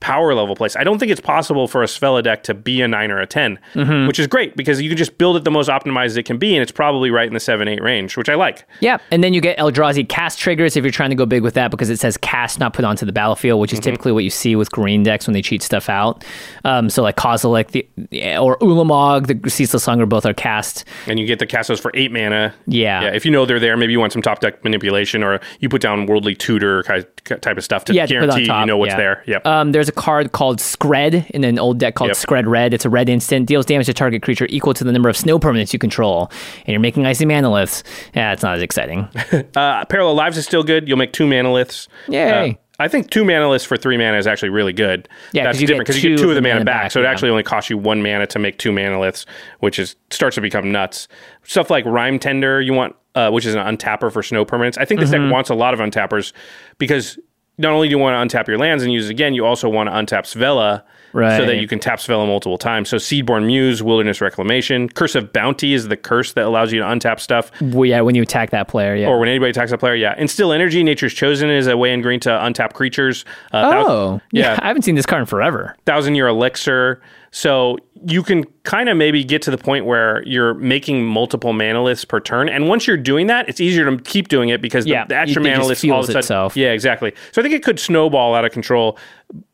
power 0.03 0.35
level 0.35 0.55
place. 0.55 0.77
I 0.77 0.85
don't 0.85 0.99
think 0.99 1.11
it's 1.13 1.21
possible 1.21 1.67
for 1.69 1.83
a 1.83 1.87
Svella 1.87 2.23
deck 2.23 2.43
to 2.43 2.55
be 2.55 2.83
a 2.83 2.89
nine 2.89 3.11
or 3.11 3.19
a 3.21 3.27
10 3.27 3.59
Mm-hmm. 3.75 4.07
which 4.07 4.19
is 4.19 4.27
great 4.27 4.57
because 4.57 4.83
you 4.83 4.89
can 4.91 4.99
just 4.99 5.17
build 5.17 5.37
it 5.37 5.45
the 5.45 5.51
most 5.51 5.69
optimized 5.71 6.17
it 6.17 6.25
can 6.25 6.37
be, 6.39 6.55
and 6.55 6.63
it's 6.63 6.73
probably 6.73 7.11
right 7.11 7.27
in 7.27 7.33
the 7.35 7.41
seven 7.41 7.69
eight 7.69 7.81
range, 7.83 8.17
which 8.17 8.29
I 8.29 8.35
like. 8.35 8.67
Yeah, 8.81 8.99
and 9.11 9.23
then 9.25 9.33
you 9.33 9.41
get 9.41 9.57
Eldrazi 9.59 10.07
cast 10.09 10.39
triggers 10.39 10.77
if 10.77 10.85
you're 10.85 10.91
trying 10.91 11.11
to 11.11 11.17
go 11.17 11.25
big 11.25 11.43
with 11.43 11.55
that 11.55 11.71
because 11.71 11.89
it 11.89 11.99
says 12.01 12.17
cast, 12.19 12.59
not 12.59 12.75
put 12.75 12.85
onto 12.85 13.07
the 13.07 13.13
battlefield, 13.13 13.61
which 13.61 13.73
is 13.73 13.79
Mm-hmm. 13.79 13.91
typically 13.91 14.13
what 14.13 14.25
you 14.25 14.31
see 14.31 14.57
with 14.57 14.71
green 14.71 15.03
decks 15.03 15.27
when 15.27 15.35
they 15.35 15.43
cheat 15.43 15.63
stuff 15.63 15.89
out. 15.89 16.25
Um, 16.65 16.91
so 16.91 17.03
like 17.03 17.17
Kozilek 17.17 17.69
the, 17.71 18.37
or 18.39 18.59
Ulamog, 18.59 19.27
the 19.43 19.51
Ceaseless 19.51 19.87
Hunger, 19.87 20.07
both 20.07 20.27
are 20.27 20.35
cast. 20.35 20.85
And 21.07 21.19
you 21.19 21.27
get 21.27 21.39
the 21.39 21.47
cast 21.47 21.69
those 21.69 21.81
for 21.81 21.91
eight 21.95 22.11
mana. 22.13 22.55
Yeah. 22.67 23.03
yeah. 23.03 23.09
If 23.15 23.25
you 23.25 23.31
know 23.31 23.47
they're 23.47 23.61
there, 23.61 23.77
maybe 23.77 23.93
you 23.93 24.01
want 24.01 24.13
some 24.13 24.23
top 24.23 24.41
deck 24.41 24.63
manipulation, 24.65 25.23
or 25.23 25.41
you 25.61 25.69
put 25.69 25.81
down 25.83 26.07
Worldly 26.07 26.35
Tutor 26.35 26.83
type 27.25 27.57
of 27.57 27.65
stuff 27.65 27.85
to 27.87 27.95
Yeah, 27.95 28.07
to 28.07 28.13
guarantee 28.13 28.43
you 28.43 28.67
know 28.67 28.77
what's 28.77 28.91
yeah. 28.91 28.97
there. 28.97 29.25
Yep. 29.27 29.47
Um, 29.47 29.73
there's 29.73 29.89
a 29.89 29.93
card 29.93 30.33
called 30.33 30.59
Skred 30.59 31.29
in 31.31 31.45
an 31.45 31.59
old 31.59 31.79
deck 31.79 31.95
called 31.95 32.09
Yep. 32.09 32.17
Skred 32.17 32.47
Red. 32.47 32.75
It's 32.75 32.85
a 32.85 32.91
red 32.91 33.09
instant, 33.09 33.47
deals 33.47 33.67
damage 33.67 33.87
to 33.87 33.95
target 33.95 34.23
creature 34.23 34.47
equal 34.51 34.75
to 34.75 34.85
the 34.85 34.93
number 34.93 35.09
of 35.09 35.17
snow 35.17 35.39
permanents 35.39 35.73
you 35.73 35.79
control, 35.79 36.31
and 36.59 36.69
you're 36.69 36.81
making 36.81 37.07
icy 37.07 37.25
manaliths. 37.25 37.83
Yeah, 38.15 38.33
it's 38.33 38.43
not 38.43 38.57
as 38.57 38.63
exciting. 38.63 39.09
Uh, 39.57 39.85
Parallel 39.87 40.15
Lives 40.15 40.39
is 40.39 40.47
still 40.47 40.63
good. 40.63 40.89
You'll 40.89 40.99
make 40.99 41.13
two 41.13 41.27
manaliths. 41.27 41.89
Yay. 42.09 42.51
Uh, 42.51 42.55
I 42.79 42.89
think 42.89 43.11
two 43.11 43.23
manaliths 43.23 43.67
for 43.67 43.77
three 43.77 43.97
mana 43.97 44.17
is 44.17 44.27
actually 44.27 44.49
really 44.49 44.73
good. 44.73 45.09
Yeah, 45.33 45.45
that's 45.45 45.59
different 45.59 45.81
because 45.81 46.03
you 46.03 46.17
get 46.17 46.23
two 46.23 46.31
of 46.31 46.35
the 46.35 46.41
the 46.41 46.43
mana 46.43 46.55
mana 46.55 46.65
back, 46.65 46.83
back, 46.85 46.93
so 46.93 47.01
it 47.01 47.05
yeah. 47.05 47.11
actually 47.11 47.31
only 47.31 47.43
costs 47.43 47.71
you 47.71 47.79
one 47.79 48.03
mana 48.03 48.27
to 48.27 48.39
make 48.39 48.59
two 48.59 48.73
manaliths, 48.73 49.25
which 49.61 49.79
is 49.79 49.95
starts 50.11 50.35
to 50.35 50.41
become 50.41 50.73
nuts. 50.73 51.07
Stuff 51.45 51.71
like 51.71 51.85
Rime 51.85 52.19
Tender, 52.19 52.61
you 52.61 52.73
want, 52.73 52.97
uh, 53.15 53.31
which 53.31 53.47
is 53.47 53.55
an 53.55 53.61
untapper 53.61 54.11
for 54.13 54.23
snow 54.23 54.45
permanents. 54.45 54.79
I 54.79 54.85
think 54.85 55.01
this 55.01 55.11
Mm-hmm. 55.11 55.25
deck 55.27 55.33
wants 55.33 55.51
a 55.51 55.55
lot 55.55 55.75
of 55.75 55.81
untappers 55.81 56.33
because 56.79 57.19
not 57.59 57.73
only 57.73 57.87
do 57.89 57.93
you 57.93 57.99
want 57.99 58.31
to 58.31 58.37
untap 58.39 58.47
your 58.49 58.57
lands 58.59 58.83
and 58.83 58.93
use 58.93 59.09
it 59.09 59.11
again, 59.11 59.35
you 59.35 59.45
also 59.45 59.69
want 59.69 59.89
to 59.89 59.93
untap 59.93 60.23
Svella. 60.25 60.83
So 61.15 61.45
that 61.45 61.57
you 61.57 61.69
can 61.69 61.79
tap 61.79 61.99
Svella 61.99 62.27
multiple 62.27 62.57
times. 62.57 62.89
So 62.89 62.97
Seedborn 62.97 63.45
Muse, 63.45 63.83
Wilderness 63.83 64.23
Reclamation, 64.23 64.89
Curse 64.89 65.15
of 65.15 65.31
Bounty 65.31 65.75
is 65.75 65.89
the 65.89 65.97
curse 65.99 66.33
that 66.33 66.47
allows 66.47 66.73
you 66.73 66.81
to 66.81 66.87
untap 66.87 67.21
stuff. 67.21 67.51
well, 67.61 67.85
yeah, 67.85 68.01
when 68.01 68.15
you 68.15 68.23
attack 68.23 68.49
that 68.49 68.67
player, 68.67 68.97
yeah. 68.97 69.09
or 69.09 69.19
when 69.21 69.29
anybody 69.29 69.51
attacks 69.51 69.73
a 69.73 69.77
player, 69.77 69.95
yeah. 69.95 70.15
Instill 70.17 70.53
energy, 70.55 70.83
nature's 70.83 71.13
chosen 71.13 71.51
is 71.51 71.67
a 71.67 71.77
way 71.77 71.93
in 71.93 72.01
green 72.01 72.19
to 72.21 72.31
untap 72.31 72.73
creatures. 72.73 73.27
Uh, 73.53 73.69
thou- 73.69 73.87
oh, 73.87 74.21
yeah, 74.31 74.59
I 74.63 74.69
haven't 74.69 74.83
seen 74.85 74.95
this 74.95 75.05
card 75.05 75.21
in 75.21 75.27
forever. 75.27 75.77
thousand 75.85 76.15
year 76.15 76.29
elixir. 76.29 77.03
So 77.35 77.79
you 78.05 78.23
can 78.23 78.45
kind 78.65 78.91
of 78.91 78.97
maybe 78.99 79.25
get 79.25 79.41
to 79.43 79.51
the 79.51 79.57
point 79.57 79.87
where 79.87 80.23
you're 80.27 80.53
making 80.55 81.03
multiple 81.05 81.55
manaliths 81.55 82.07
per 82.07 82.21
turn, 82.21 82.49
and 82.51 82.69
once 82.69 82.87
you're 82.87 82.97
doing 82.99 83.27
that, 83.29 83.49
it's 83.49 83.59
easier 83.61 83.91
to 83.91 83.97
keep 84.03 84.29
doing 84.29 84.51
it 84.51 84.61
because 84.61 84.87
Yeah, 84.87 85.05
the, 85.05 85.09
the 85.15 85.17
extra 85.17 85.43
just 85.43 85.59
manaliths 85.61 85.91
all 85.93 85.99
of 86.01 86.05
a 86.05 86.07
sudden, 86.09 86.19
itself. 86.19 86.57
yeah, 86.59 86.73
exactly. 86.73 87.13
So 87.33 87.41
I 87.41 87.43
think 87.43 87.55
it 87.55 87.63
could 87.65 87.81
snowball 87.81 88.35
out 88.35 88.45
of 88.45 88.53
control, 88.53 88.99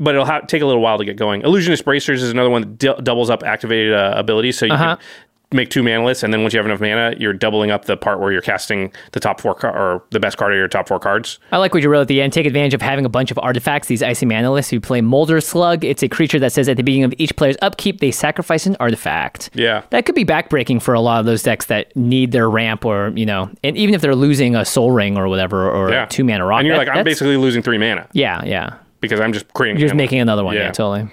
but 0.00 0.14
it'll 0.16 0.26
ha- 0.26 0.40
take 0.40 0.60
a 0.60 0.66
little 0.66 0.82
while 0.82 0.98
to 0.98 1.04
get 1.04 1.16
going. 1.16 1.42
Illusionist 1.42 1.84
bracers 1.84 2.20
is 2.22 2.30
another 2.32 2.50
one 2.50 2.62
that 2.62 2.78
d- 2.78 2.94
doubles 3.04 3.30
up 3.30 3.44
activated 3.44 3.94
uh, 3.94 4.12
abilities, 4.16 4.58
so 4.58 4.66
you 4.66 4.72
Uh-huh. 4.72 4.96
can 4.96 5.04
make 5.50 5.70
two 5.70 5.82
mana 5.82 6.04
lists, 6.04 6.22
and 6.22 6.32
then 6.32 6.42
once 6.42 6.52
you 6.52 6.58
have 6.58 6.66
enough 6.66 6.80
mana, 6.80 7.14
you're 7.18 7.32
doubling 7.32 7.70
up 7.70 7.86
the 7.86 7.96
part 7.96 8.20
where 8.20 8.30
you're 8.30 8.42
casting 8.42 8.92
the 9.12 9.20
top 9.20 9.40
four 9.40 9.54
car- 9.54 9.74
or 9.74 10.02
the 10.10 10.20
best 10.20 10.36
card 10.36 10.52
of 10.52 10.58
your 10.58 10.68
top 10.68 10.86
four 10.86 10.98
cards. 10.98 11.38
I 11.52 11.56
like 11.56 11.72
what 11.72 11.82
you 11.82 11.88
wrote 11.88 12.02
at 12.02 12.08
the 12.08 12.20
end. 12.20 12.34
Take 12.34 12.44
advantage 12.44 12.74
of 12.74 12.82
having 12.82 13.06
a 13.06 13.08
bunch 13.08 13.30
of 13.30 13.38
artifacts, 13.38 13.88
these 13.88 14.02
icy 14.02 14.26
manaliths. 14.26 14.70
You 14.72 14.80
play 14.80 15.00
Molder 15.00 15.40
Slug. 15.40 15.84
It's 15.84 16.02
a 16.02 16.08
creature 16.08 16.38
that 16.40 16.52
says 16.52 16.68
at 16.68 16.76
the 16.76 16.82
beginning 16.82 17.04
of 17.04 17.14
each 17.16 17.34
player's 17.36 17.56
upkeep, 17.62 18.00
they 18.00 18.10
sacrifice 18.10 18.66
an 18.66 18.76
artifact. 18.78 19.48
Yeah. 19.54 19.84
That 19.90 20.04
could 20.04 20.14
be 20.14 20.24
backbreaking 20.24 20.82
for 20.82 20.92
a 20.92 21.00
lot 21.00 21.20
of 21.20 21.24
those 21.26 21.42
decks 21.42 21.66
that 21.66 21.96
need 21.96 22.32
their 22.32 22.50
ramp 22.50 22.84
or, 22.84 23.12
you 23.16 23.24
know, 23.24 23.50
and 23.64 23.76
even 23.78 23.94
if 23.94 24.02
they're 24.02 24.14
losing 24.14 24.54
a 24.54 24.66
Sol 24.66 24.90
Ring 24.90 25.16
or 25.16 25.28
whatever 25.28 25.70
or 25.70 25.90
Yeah. 25.90 26.04
two 26.06 26.24
mana 26.24 26.44
rock. 26.44 26.58
And 26.60 26.66
you're 26.66 26.76
that- 26.76 26.88
like, 26.88 26.96
I'm 26.96 27.04
basically 27.04 27.38
losing 27.38 27.62
three 27.62 27.78
mana 27.78 28.06
Yeah, 28.12 28.42
yeah. 28.44 28.74
because 29.00 29.18
I'm 29.18 29.32
just 29.32 29.50
creating. 29.54 29.78
You're 29.78 29.86
just 29.88 29.94
mana. 29.94 30.02
making 30.02 30.20
another 30.20 30.44
one. 30.44 30.56
Yeah, 30.56 30.64
Yeah. 30.64 30.70
totally. 30.72 31.08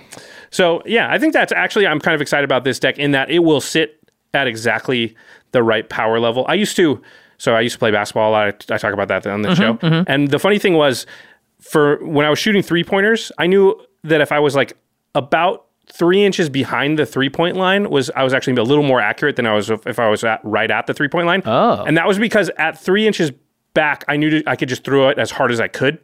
So 0.51 0.81
yeah, 0.85 1.11
I 1.11 1.17
think 1.19 1.33
that's 1.33 1.51
actually 1.53 1.87
I'm 1.87 1.99
kind 1.99 2.15
of 2.15 2.21
excited 2.21 2.43
about 2.45 2.63
this 2.65 2.79
deck 2.79 2.97
in 2.97 3.11
that 3.11 3.29
it 3.29 3.39
will 3.39 3.61
sit 3.61 3.99
at 4.35 4.47
exactly 4.47 5.15
the 5.51 5.63
right 5.63 5.87
power 5.89 6.19
level. 6.19 6.45
I 6.47 6.53
used 6.55 6.75
to, 6.75 7.01
so 7.37 7.55
I 7.55 7.61
used 7.61 7.73
to 7.73 7.79
play 7.79 7.91
basketball 7.91 8.29
a 8.29 8.33
lot. 8.33 8.65
I, 8.69 8.75
I 8.75 8.77
talk 8.77 8.93
about 8.93 9.07
that 9.07 9.25
on 9.25 9.41
the 9.41 9.49
Mm-hmm, 9.49 9.85
show. 9.87 10.03
And 10.07 10.29
the 10.29 10.37
funny 10.39 10.59
thing 10.59 10.73
was, 10.75 11.05
for 11.61 12.05
when 12.05 12.25
I 12.25 12.29
was 12.29 12.37
shooting 12.37 12.61
three 12.61 12.83
pointers, 12.83 13.31
I 13.39 13.47
knew 13.47 13.79
that 14.03 14.21
if 14.21 14.31
I 14.31 14.39
was 14.39 14.55
like 14.55 14.77
about 15.15 15.65
three 15.91 16.23
inches 16.23 16.49
behind 16.49 16.99
the 16.99 17.05
three 17.05 17.29
point 17.29 17.55
line, 17.55 17.89
was 17.89 18.11
I 18.15 18.23
was 18.23 18.33
actually 18.33 18.55
a 18.57 18.63
little 18.63 18.83
more 18.83 18.99
accurate 19.01 19.35
than 19.35 19.45
I 19.47 19.53
was 19.53 19.69
if, 19.69 19.87
if 19.87 19.97
I 19.99 20.09
was 20.09 20.23
at, 20.23 20.41
right 20.43 20.69
at 20.69 20.85
the 20.87 20.93
three 20.93 21.07
point 21.07 21.25
line. 21.27 21.41
Oh. 21.45 21.83
and 21.85 21.97
that 21.97 22.07
was 22.07 22.19
because 22.19 22.51
at 22.57 22.77
three 22.79 23.07
inches 23.07 23.31
back, 23.73 24.03
I 24.07 24.17
knew 24.17 24.29
to, 24.29 24.43
I 24.49 24.55
could 24.55 24.69
just 24.69 24.83
throw 24.83 25.09
it 25.09 25.17
as 25.17 25.31
hard 25.31 25.51
as 25.51 25.59
I 25.59 25.67
could. 25.67 25.99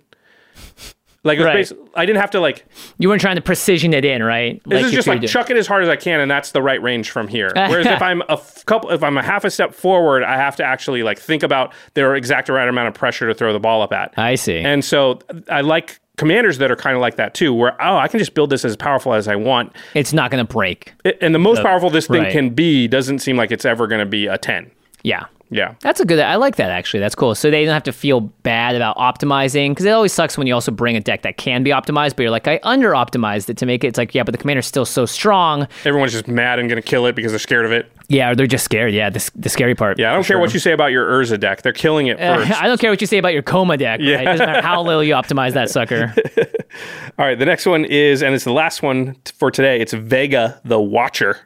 Like 1.24 1.40
Right. 1.40 1.72
I 1.96 2.06
didn't 2.06 2.20
have 2.20 2.32
to 2.32 2.40
like 2.40 2.66
You 2.98 3.10
weren't 3.10 3.22
trying 3.22 3.36
to 3.36 3.42
precision 3.42 3.94
it 3.94 4.06
in, 4.06 4.24
right? 4.24 4.62
this 4.66 4.86
is 4.86 4.92
just 4.92 5.08
like 5.08 5.22
chuck 5.24 5.50
it 5.50 5.58
as 5.58 5.68
hard 5.68 5.84
as 5.84 5.90
I 5.90 5.96
can, 5.96 6.20
and 6.20 6.30
that's 6.30 6.52
the 6.52 6.62
right 6.62 6.82
range 6.82 7.12
from 7.12 7.28
here. 7.28 7.52
Whereas 7.56 7.86
if 7.86 8.02
I'm 8.02 8.22
a 8.24 8.34
f- 8.34 8.66
couple, 8.66 8.90
if 8.92 9.04
I'm 9.04 9.18
a 9.18 9.24
half 9.24 9.44
a 9.44 9.52
step 9.52 9.74
forward, 9.74 10.24
I 10.24 10.38
have 10.38 10.56
to 10.58 10.64
actually 10.64 11.04
like 11.04 11.20
think 11.20 11.44
about 11.44 11.74
their 11.94 12.16
exact 12.16 12.50
right 12.50 12.68
amount 12.68 12.88
of 12.88 12.94
pressure 12.96 13.28
to 13.28 13.34
throw 13.34 13.54
the 13.54 13.60
ball 13.60 13.82
up 13.82 13.94
at. 13.94 14.14
I 14.18 14.36
see. 14.36 14.58
And 14.58 14.84
so 14.84 15.20
I 15.50 15.62
like 15.62 16.00
commanders 16.18 16.58
that 16.60 16.72
are 16.72 16.76
kind 16.76 16.96
of 16.96 17.02
like 17.02 17.16
that 17.18 17.34
too, 17.34 17.54
where 17.54 17.74
oh, 17.82 17.98
I 17.98 18.08
can 18.08 18.20
just 18.20 18.34
build 18.34 18.50
this 18.50 18.66
as 18.66 18.76
powerful 18.76 19.14
as 19.14 19.28
I 19.28 19.36
want, 19.36 19.76
it's 19.94 20.14
not 20.14 20.32
going 20.32 20.46
to 20.46 20.52
break. 20.52 20.94
It- 21.04 21.18
and 21.22 21.36
the 21.36 21.40
most 21.40 21.62
powerful 21.62 21.90
this 21.90 22.08
thing 22.08 22.24
right. 22.24 22.32
can 22.32 22.50
be 22.52 22.88
doesn't 22.88 23.20
seem 23.20 23.38
like 23.38 23.52
it's 23.52 23.66
ever 23.66 23.88
going 23.88 24.00
to 24.00 24.06
be 24.06 24.28
a 24.28 24.38
ten. 24.38 24.72
Yeah. 25.04 25.26
Yeah. 25.54 25.76
That's 25.82 26.00
a 26.00 26.06
good. 26.06 26.18
I 26.20 26.38
like 26.38 26.56
that 26.56 26.72
actually. 26.72 27.02
That's 27.02 27.14
cool. 27.14 27.36
So 27.36 27.52
they 27.52 27.66
don't 27.66 27.74
have 27.74 27.84
to 27.84 27.92
feel 27.92 28.22
bad 28.22 28.74
about 28.74 28.96
optimizing 28.96 29.72
because 29.72 29.86
it 29.86 29.90
always 29.90 30.14
sucks 30.14 30.38
when 30.38 30.48
you 30.48 30.54
also 30.54 30.72
bring 30.72 30.96
a 30.96 31.02
deck 31.02 31.24
that 31.24 31.36
can 31.36 31.62
be 31.62 31.72
optimized, 31.72 32.16
but 32.16 32.20
you're 32.20 32.32
like, 32.32 32.48
I 32.48 32.62
under 32.64 32.92
optimized 32.92 33.50
it 33.50 33.58
to 33.58 33.66
make 33.66 33.84
it. 33.84 33.88
It's 33.88 33.98
like, 33.98 34.16
yeah, 34.16 34.24
but 34.24 34.32
the 34.32 34.38
commander's 34.38 34.66
still 34.66 34.86
so 34.86 35.06
strong. 35.06 35.68
Everyone's 35.84 36.14
just 36.14 36.30
mad 36.30 36.60
and 36.60 36.70
going 36.70 36.82
to 36.82 36.88
kill 36.88 37.06
it 37.06 37.16
because 37.16 37.34
they're 37.34 37.40
scared 37.40 37.66
of 37.66 37.74
it. 37.74 37.92
Yeah, 38.08 38.32
or 38.32 38.36
they're 38.36 38.48
just 38.48 38.64
scared. 38.64 38.94
Yeah, 38.94 39.10
the, 39.10 39.30
the 39.36 39.50
scary 39.50 39.76
part. 39.76 40.00
Yeah, 40.00 40.12
I 40.12 40.16
don't 40.16 40.26
care 40.26 40.40
what 40.40 40.54
you 40.54 40.60
say 40.60 40.72
about 40.72 40.92
your 40.92 41.06
Urza 41.06 41.40
deck; 41.40 41.62
they're 41.64 41.74
killing 41.74 42.08
it 42.08 42.18
first. 42.20 42.52
I 42.52 42.68
don't 42.68 42.80
care 42.80 42.90
what 42.90 43.02
you 43.02 43.08
say 43.08 43.18
about 43.18 43.34
your 43.34 43.42
Koma 43.42 43.78
deck. 43.78 44.00
Yeah. 44.02 44.16
Right? 44.16 44.22
It 44.22 44.32
doesn't 44.32 44.46
matter 44.46 44.62
how 44.62 44.82
little 44.82 45.04
you 45.04 45.14
optimize 45.14 45.54
that 45.54 45.70
sucker. 45.70 46.14
All 47.20 47.26
right, 47.26 47.38
the 47.38 47.46
next 47.46 47.66
one 47.66 47.84
is, 47.86 48.24
and 48.24 48.34
it's 48.34 48.46
the 48.46 48.54
last 48.54 48.82
one 48.82 49.18
for 49.38 49.52
today. 49.52 49.80
It's 49.82 49.94
Vega 49.94 50.62
the 50.64 50.80
Watcher. 50.80 51.40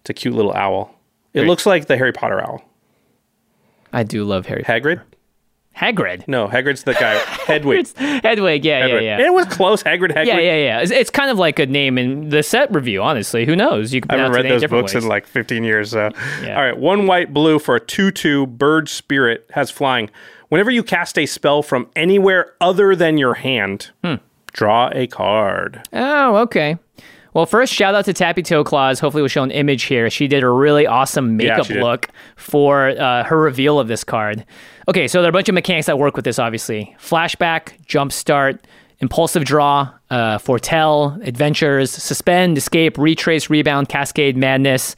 It's 0.00 0.10
a 0.10 0.14
cute 0.14 0.34
little 0.34 0.52
owl. 0.52 0.94
It 1.34 1.46
looks 1.46 1.66
like 1.66 1.86
the 1.86 1.96
Harry 1.96 2.12
Potter 2.12 2.40
owl. 2.40 2.62
I 3.92 4.02
do 4.02 4.24
love 4.24 4.46
Harry. 4.46 4.62
Hagrid? 4.64 5.02
Hagrid. 5.76 6.28
No, 6.28 6.48
Hagrid's 6.48 6.84
the 6.84 6.92
guy. 6.92 7.14
Hedwig. 7.46 7.88
Hedwig. 7.96 8.64
Yeah, 8.64 8.78
yeah, 8.78 8.84
Hedwig. 8.86 9.02
yeah. 9.04 9.18
It 9.26 9.32
was 9.32 9.46
close. 9.46 9.82
Hagrid. 9.82 10.10
Hagrid. 10.14 10.26
Yeah, 10.26 10.38
yeah, 10.38 10.56
yeah. 10.56 10.80
It's, 10.80 10.90
it's 10.90 11.08
kind 11.10 11.30
of 11.30 11.38
like 11.38 11.58
a 11.58 11.64
name 11.66 11.96
in 11.96 12.28
the 12.28 12.42
set 12.42 12.72
review. 12.74 13.02
Honestly, 13.02 13.46
who 13.46 13.56
knows? 13.56 13.94
You 13.94 14.02
can 14.02 14.10
I 14.10 14.16
haven't 14.18 14.32
read 14.32 14.50
those 14.50 14.66
books 14.68 14.94
ways. 14.94 15.04
in 15.04 15.08
like 15.08 15.26
15 15.26 15.64
years. 15.64 15.90
So. 15.92 16.10
Yeah. 16.42 16.56
All 16.56 16.62
right, 16.62 16.76
one 16.76 17.06
white 17.06 17.32
blue 17.32 17.58
for 17.58 17.74
a 17.76 17.80
2 17.80 18.10
2 18.10 18.46
bird 18.48 18.88
spirit 18.90 19.48
has 19.54 19.70
flying. 19.70 20.10
Whenever 20.50 20.70
you 20.70 20.82
cast 20.82 21.18
a 21.18 21.24
spell 21.24 21.62
from 21.62 21.88
anywhere 21.96 22.52
other 22.60 22.94
than 22.94 23.16
your 23.16 23.34
hand, 23.34 23.90
Hmm. 24.04 24.16
draw 24.52 24.90
a 24.92 25.06
card. 25.06 25.88
Oh, 25.94 26.36
okay. 26.36 26.76
Well, 27.34 27.46
first, 27.46 27.72
shout 27.72 27.94
out 27.94 28.04
to 28.04 28.12
Tappy 28.12 28.42
Toe 28.42 28.62
Claws. 28.62 29.00
Hopefully, 29.00 29.22
we'll 29.22 29.28
show 29.28 29.42
an 29.42 29.50
image 29.50 29.84
here. 29.84 30.10
She 30.10 30.28
did 30.28 30.42
a 30.42 30.48
really 30.50 30.86
awesome 30.86 31.36
makeup 31.36 31.66
did. 31.66 31.82
look 31.82 32.08
for 32.36 32.90
uh, 32.90 33.24
her 33.24 33.40
reveal 33.40 33.80
of 33.80 33.88
this 33.88 34.04
card. 34.04 34.44
Okay, 34.86 35.08
so 35.08 35.22
there 35.22 35.28
are 35.28 35.30
a 35.30 35.32
bunch 35.32 35.48
of 35.48 35.54
mechanics 35.54 35.86
that 35.86 35.98
work 35.98 36.14
with 36.14 36.24
this, 36.24 36.38
obviously 36.38 36.94
flashback, 36.98 37.82
jumpstart, 37.86 38.58
impulsive 38.98 39.44
draw, 39.44 39.90
uh, 40.10 40.38
foretell, 40.38 41.18
adventures, 41.22 41.90
suspend, 41.90 42.58
escape, 42.58 42.98
retrace, 42.98 43.48
rebound, 43.48 43.88
cascade, 43.88 44.36
madness. 44.36 44.94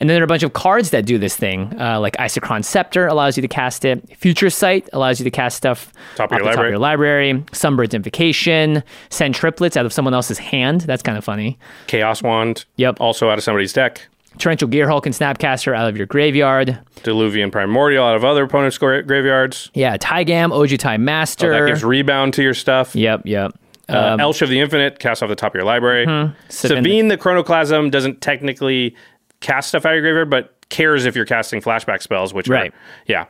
And 0.00 0.08
then 0.08 0.14
there 0.14 0.22
are 0.22 0.24
a 0.24 0.28
bunch 0.28 0.42
of 0.42 0.54
cards 0.54 0.90
that 0.90 1.04
do 1.04 1.18
this 1.18 1.36
thing, 1.36 1.78
uh, 1.78 2.00
like 2.00 2.16
Isochron 2.16 2.64
Scepter 2.64 3.06
allows 3.06 3.36
you 3.36 3.42
to 3.42 3.48
cast 3.48 3.84
it. 3.84 4.16
Future 4.16 4.48
Sight 4.48 4.88
allows 4.94 5.20
you 5.20 5.24
to 5.24 5.30
cast 5.30 5.58
stuff 5.58 5.92
Top 6.16 6.30
of 6.32 6.36
off 6.36 6.38
your 6.38 6.44
top 6.46 6.52
of 6.52 6.56
library. 6.56 6.70
your 6.70 6.78
library. 6.78 7.44
Sunbird's 7.52 7.92
Invocation, 7.94 8.82
send 9.10 9.34
triplets 9.34 9.76
out 9.76 9.84
of 9.84 9.92
someone 9.92 10.14
else's 10.14 10.38
hand. 10.38 10.80
That's 10.82 11.02
kind 11.02 11.18
of 11.18 11.24
funny. 11.24 11.58
Chaos 11.86 12.22
Wand. 12.22 12.64
Yep. 12.76 12.96
Also 13.00 13.28
out 13.28 13.36
of 13.38 13.44
somebody's 13.44 13.72
deck. 13.74 14.06
Torrential 14.38 14.68
Gearhulk 14.68 15.04
and 15.06 15.14
Snapcaster 15.14 15.76
out 15.76 15.88
of 15.88 15.96
your 15.98 16.06
graveyard. 16.06 16.78
Diluvian 17.02 17.50
Primordial 17.52 18.04
out 18.04 18.16
of 18.16 18.24
other 18.24 18.44
opponents' 18.44 18.78
gra- 18.78 19.02
graveyards. 19.02 19.70
Yeah, 19.74 19.96
Taigam, 19.98 20.50
Ojutai 20.50 20.98
Master. 21.00 21.48
Oh, 21.48 21.50
Master. 21.50 21.52
that 21.52 21.66
gives 21.66 21.84
rebound 21.84 22.32
to 22.34 22.42
your 22.42 22.54
stuff. 22.54 22.94
Yep, 22.94 23.22
yep. 23.24 23.52
Uh, 23.88 24.16
Elsha 24.20 24.44
of 24.44 24.50
the 24.50 24.60
Infinite, 24.60 25.00
cast 25.00 25.20
off 25.22 25.28
the 25.28 25.34
top 25.34 25.52
of 25.52 25.56
your 25.56 25.64
library. 25.64 26.06
Savine- 26.06 26.84
Sevinne 26.84 27.08
the 27.08 27.18
Chronoclasm 27.18 27.90
doesn't 27.90 28.20
technically 28.20 28.94
cast 29.40 29.68
stuff 29.68 29.84
out 29.86 29.92
of 29.92 29.96
your 29.96 30.02
graveyard, 30.02 30.30
but 30.30 30.54
cares 30.68 31.04
if 31.06 31.16
you're 31.16 31.24
casting 31.24 31.60
flashback 31.60 32.02
spells, 32.02 32.32
which 32.32 32.48
Right. 32.48 32.72
are, 32.72 32.76
yeah. 33.06 33.24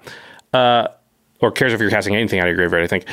Uh, 0.52 0.88
or 1.40 1.50
cares 1.52 1.72
if 1.72 1.80
you're 1.80 1.90
casting 1.90 2.14
anything 2.14 2.38
out 2.40 2.46
of 2.46 2.50
your 2.50 2.56
graveyard, 2.56 2.84
I 2.84 2.86
think. 2.86 3.04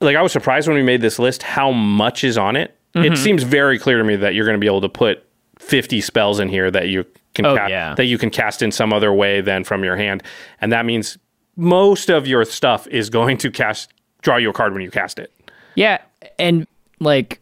Like, 0.00 0.16
I 0.16 0.22
was 0.22 0.32
surprised 0.32 0.66
when 0.68 0.76
we 0.76 0.82
made 0.82 1.00
this 1.00 1.18
list 1.18 1.42
how 1.42 1.70
much 1.72 2.24
is 2.24 2.36
on 2.38 2.56
it. 2.56 2.76
Mm-hmm. 2.94 3.12
It 3.12 3.16
seems 3.18 3.42
very 3.42 3.78
clear 3.78 3.98
to 3.98 4.04
me 4.04 4.16
that 4.16 4.34
you're 4.34 4.44
going 4.46 4.56
to 4.56 4.60
be 4.60 4.66
able 4.66 4.80
to 4.80 4.88
put 4.88 5.24
50 5.58 6.00
spells 6.00 6.40
in 6.40 6.48
here 6.48 6.70
that 6.70 6.88
you 6.88 7.04
can 7.34 7.46
Oh, 7.46 7.56
ca- 7.56 7.66
yeah. 7.66 7.94
that 7.94 8.06
you 8.06 8.16
can 8.18 8.30
cast 8.30 8.62
in 8.62 8.72
some 8.72 8.92
other 8.92 9.12
way 9.12 9.40
than 9.40 9.62
from 9.64 9.84
your 9.84 9.96
hand. 9.96 10.22
And 10.60 10.72
that 10.72 10.86
means 10.86 11.18
most 11.56 12.08
of 12.10 12.26
your 12.26 12.44
stuff 12.44 12.86
is 12.88 13.10
going 13.10 13.36
to 13.38 13.50
cast 13.50 13.92
draw 14.22 14.36
you 14.36 14.50
a 14.50 14.52
card 14.52 14.72
when 14.72 14.82
you 14.82 14.90
cast 14.90 15.18
it. 15.18 15.32
Yeah, 15.74 15.98
and 16.38 16.66
like 17.00 17.38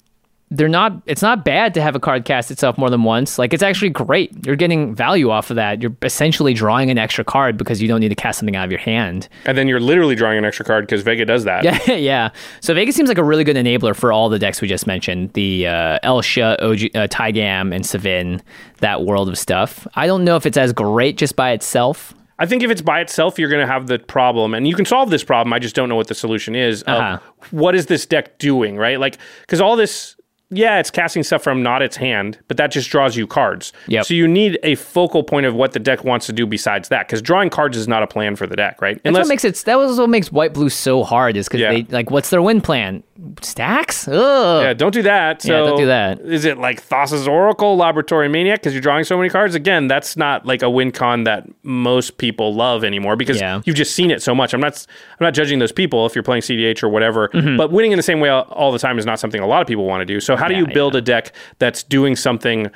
they're 0.50 0.68
not 0.68 1.02
it's 1.06 1.22
not 1.22 1.44
bad 1.44 1.74
to 1.74 1.82
have 1.82 1.96
a 1.96 2.00
card 2.00 2.24
cast 2.24 2.50
itself 2.50 2.78
more 2.78 2.88
than 2.88 3.02
once. 3.02 3.38
Like 3.38 3.52
it's 3.52 3.62
actually 3.62 3.90
great. 3.90 4.46
You're 4.46 4.56
getting 4.56 4.94
value 4.94 5.30
off 5.30 5.50
of 5.50 5.56
that. 5.56 5.82
You're 5.82 5.96
essentially 6.02 6.54
drawing 6.54 6.90
an 6.90 6.98
extra 6.98 7.24
card 7.24 7.56
because 7.56 7.82
you 7.82 7.88
don't 7.88 8.00
need 8.00 8.10
to 8.10 8.14
cast 8.14 8.38
something 8.38 8.54
out 8.54 8.64
of 8.64 8.70
your 8.70 8.80
hand. 8.80 9.28
And 9.44 9.58
then 9.58 9.66
you're 9.66 9.80
literally 9.80 10.14
drawing 10.14 10.38
an 10.38 10.44
extra 10.44 10.64
card 10.64 10.86
because 10.86 11.02
Vega 11.02 11.24
does 11.24 11.44
that. 11.44 11.64
Yeah, 11.64 11.92
yeah. 11.94 12.30
So 12.60 12.74
Vega 12.74 12.92
seems 12.92 13.08
like 13.08 13.18
a 13.18 13.24
really 13.24 13.44
good 13.44 13.56
enabler 13.56 13.96
for 13.96 14.12
all 14.12 14.28
the 14.28 14.38
decks 14.38 14.60
we 14.60 14.68
just 14.68 14.86
mentioned. 14.86 15.32
The 15.32 15.66
uh, 15.66 15.98
Elsha, 16.04 16.62
OG, 16.64 16.80
uh, 16.94 17.08
Taigam, 17.08 17.74
and 17.74 17.84
Sevinne, 17.84 18.40
that 18.78 19.04
world 19.04 19.28
of 19.28 19.38
stuff. 19.38 19.86
I 19.94 20.06
don't 20.06 20.24
know 20.24 20.36
if 20.36 20.46
it's 20.46 20.56
as 20.56 20.72
great 20.72 21.16
just 21.16 21.34
by 21.34 21.50
itself. 21.50 22.14
I 22.38 22.46
think 22.46 22.62
if 22.62 22.70
it's 22.70 22.82
by 22.82 23.00
itself, 23.00 23.38
you're 23.38 23.48
going 23.48 23.66
to 23.66 23.72
have 23.72 23.86
the 23.86 23.98
problem, 23.98 24.52
and 24.52 24.68
you 24.68 24.74
can 24.74 24.84
solve 24.84 25.08
this 25.08 25.24
problem. 25.24 25.52
I 25.52 25.58
just 25.58 25.74
don't 25.74 25.88
know 25.88 25.96
what 25.96 26.08
the 26.08 26.14
solution 26.14 26.54
is. 26.54 26.84
Uh-huh. 26.86 27.18
what 27.50 27.74
is 27.74 27.86
this 27.86 28.04
deck 28.04 28.38
doing, 28.38 28.76
right? 28.76 29.00
Like, 29.00 29.16
because 29.40 29.60
all 29.60 29.74
this, 29.74 30.15
yeah, 30.50 30.78
it's 30.78 30.90
casting 30.90 31.22
stuff 31.22 31.42
from 31.42 31.62
not 31.62 31.82
its 31.82 31.96
hand, 31.96 32.38
but 32.48 32.56
that 32.56 32.70
just 32.70 32.88
draws 32.90 33.16
you 33.16 33.26
cards. 33.26 33.72
Yep. 33.88 34.04
So 34.06 34.14
you 34.14 34.28
need 34.28 34.58
a 34.62 34.76
focal 34.76 35.22
point 35.24 35.46
of 35.46 35.54
what 35.54 35.72
the 35.72 35.78
deck 35.80 36.04
wants 36.04 36.26
to 36.26 36.32
do 36.32 36.46
besides 36.46 36.88
that, 36.90 37.06
because 37.08 37.20
drawing 37.20 37.50
cards 37.50 37.76
is 37.76 37.88
not 37.88 38.02
a 38.02 38.06
plan 38.06 38.36
for 38.36 38.46
the 38.46 38.56
deck, 38.56 38.80
right? 38.80 39.00
That's 39.02 39.16
what 39.16 39.26
makes 39.28 39.44
it. 39.44 39.56
That 39.66 39.76
was 39.78 39.98
what 39.98 40.08
makes 40.08 40.30
white 40.30 40.54
blue 40.54 40.68
so 40.68 41.02
hard. 41.02 41.36
Is 41.36 41.48
because 41.48 41.60
Yeah. 41.60 41.72
they 41.72 41.82
like, 41.84 42.10
what's 42.10 42.30
their 42.30 42.42
win 42.42 42.60
plan? 42.60 43.02
Stacks? 43.40 44.06
Ugh. 44.08 44.62
Yeah, 44.62 44.72
don't 44.74 44.92
do 44.92 45.02
that. 45.02 45.42
So 45.42 45.52
Yeah, 45.52 45.58
don't 45.68 45.78
do 45.78 45.86
that. 45.86 46.20
Is 46.20 46.44
it 46.44 46.58
like 46.58 46.86
Thassa's 46.86 47.26
Oracle, 47.26 47.76
Laboratory 47.76 48.28
Maniac, 48.28 48.60
because 48.60 48.72
you're 48.74 48.82
drawing 48.82 49.04
so 49.04 49.16
many 49.16 49.28
cards? 49.30 49.54
Again, 49.54 49.88
that's 49.88 50.16
not 50.16 50.44
like 50.46 50.62
a 50.62 50.70
win 50.70 50.92
con 50.92 51.24
that 51.24 51.46
most 51.62 52.18
people 52.18 52.54
love 52.54 52.84
anymore 52.84 53.16
because 53.16 53.40
Yeah. 53.40 53.60
you've 53.64 53.76
just 53.76 53.94
seen 53.94 54.10
it 54.10 54.22
so 54.22 54.34
much. 54.34 54.52
I'm 54.54 54.60
not 54.60 54.86
I'm 55.18 55.24
not 55.24 55.34
judging 55.34 55.58
those 55.58 55.72
people 55.72 56.06
if 56.06 56.14
you're 56.14 56.22
playing 56.24 56.42
CDH 56.42 56.82
or 56.82 56.88
whatever, 56.88 57.28
Mm-hmm. 57.28 57.56
but 57.56 57.70
winning 57.72 57.92
in 57.92 57.96
the 57.96 58.02
same 58.02 58.20
way 58.20 58.28
all, 58.28 58.42
all 58.50 58.72
the 58.72 58.78
time 58.78 58.98
is 58.98 59.06
not 59.06 59.18
something 59.18 59.40
a 59.40 59.46
lot 59.46 59.60
of 59.62 59.66
people 59.68 59.86
want 59.86 60.00
to 60.02 60.06
do. 60.06 60.20
So 60.20 60.36
how 60.36 60.48
do 60.48 60.54
Yeah, 60.54 60.60
you 60.60 60.66
build 60.66 60.94
a 60.96 61.00
deck 61.00 61.32
that's 61.58 61.82
doing 61.82 62.16
something 62.16 62.70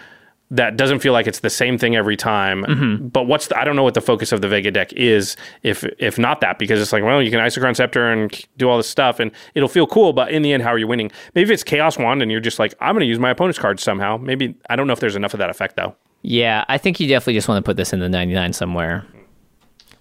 that 0.53 0.77
doesn't 0.77 0.99
feel 0.99 1.13
like 1.13 1.27
it's 1.29 1.41
the 1.41 1.51
same 1.51 1.79
thing 1.79 1.95
every 1.95 2.17
time. 2.17 2.65
Mm-hmm. 2.65 3.07
But 3.09 3.29
what's 3.29 3.47
the, 3.47 3.59
I 3.59 3.65
don't 3.65 3.77
know 3.77 3.85
what 3.85 3.95
the 3.95 4.01
focus 4.01 4.33
of 4.33 4.41
the 4.41 4.49
Vega 4.49 4.71
deck 4.71 4.93
is 4.95 5.37
if 5.63 5.85
if 5.99 6.19
not 6.19 6.41
that 6.41 6.59
because 6.59 6.81
it's 6.81 6.93
like 6.93 7.05
well 7.05 7.23
you 7.23 7.31
can 7.31 7.39
Isochron 7.41 7.77
Scepter 7.77 8.11
and 8.11 8.45
do 8.57 8.69
all 8.69 8.77
this 8.77 8.89
stuff 8.89 9.21
and 9.21 9.31
it'll 9.55 9.69
feel 9.69 9.87
cool 9.87 10.13
but 10.13 10.33
in 10.33 10.43
the 10.43 10.53
end 10.53 10.63
how 10.65 10.71
are 10.71 10.79
you 10.79 10.89
winning? 10.89 11.11
Maybe 11.35 11.53
it's 11.55 11.63
Chaos 11.63 11.99
Wand 11.99 12.21
and 12.23 12.31
you're 12.33 12.41
just 12.41 12.59
like 12.59 12.75
I'm 12.81 12.95
going 12.95 13.01
to 13.03 13.07
use 13.07 13.19
my 13.21 13.31
opponent's 13.31 13.59
cards 13.61 13.83
somehow. 13.83 14.17
Maybe 14.17 14.57
I 14.69 14.75
don't 14.77 14.87
know 14.89 14.93
if 14.93 15.01
there's 15.01 15.17
enough 15.17 15.35
of 15.35 15.39
that 15.39 15.51
effect 15.51 15.77
though. 15.77 15.95
Yeah, 16.23 16.65
I 16.69 16.79
think 16.79 16.99
you 17.01 17.07
definitely 17.09 17.35
just 17.35 17.49
want 17.49 17.65
to 17.65 17.69
put 17.69 17.77
this 17.77 17.93
in 17.93 18.01
the 18.01 18.09
99 18.09 18.53
somewhere. 18.53 19.07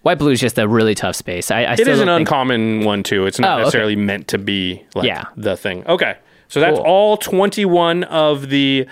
White 0.01 0.17
blue 0.17 0.31
is 0.31 0.39
just 0.39 0.57
a 0.57 0.67
really 0.67 0.95
tough 0.95 1.15
space. 1.15 1.51
I, 1.51 1.63
I 1.63 1.73
It 1.73 1.81
is 1.81 1.99
an 1.99 2.07
think- 2.07 2.21
uncommon 2.21 2.85
one 2.85 3.03
too. 3.03 3.25
It's 3.25 3.39
not 3.39 3.49
Oh, 3.49 3.53
okay. 3.55 3.61
necessarily 3.63 3.95
meant 3.95 4.27
to 4.29 4.37
be 4.37 4.83
like 4.95 5.05
Yeah. 5.05 5.25
the 5.37 5.55
thing. 5.57 5.85
Okay. 5.87 6.17
So 6.47 6.59
that's 6.59 6.77
Cool. 6.77 6.85
all 6.87 7.17
21 7.17 8.03
of 8.05 8.49
the 8.49 8.87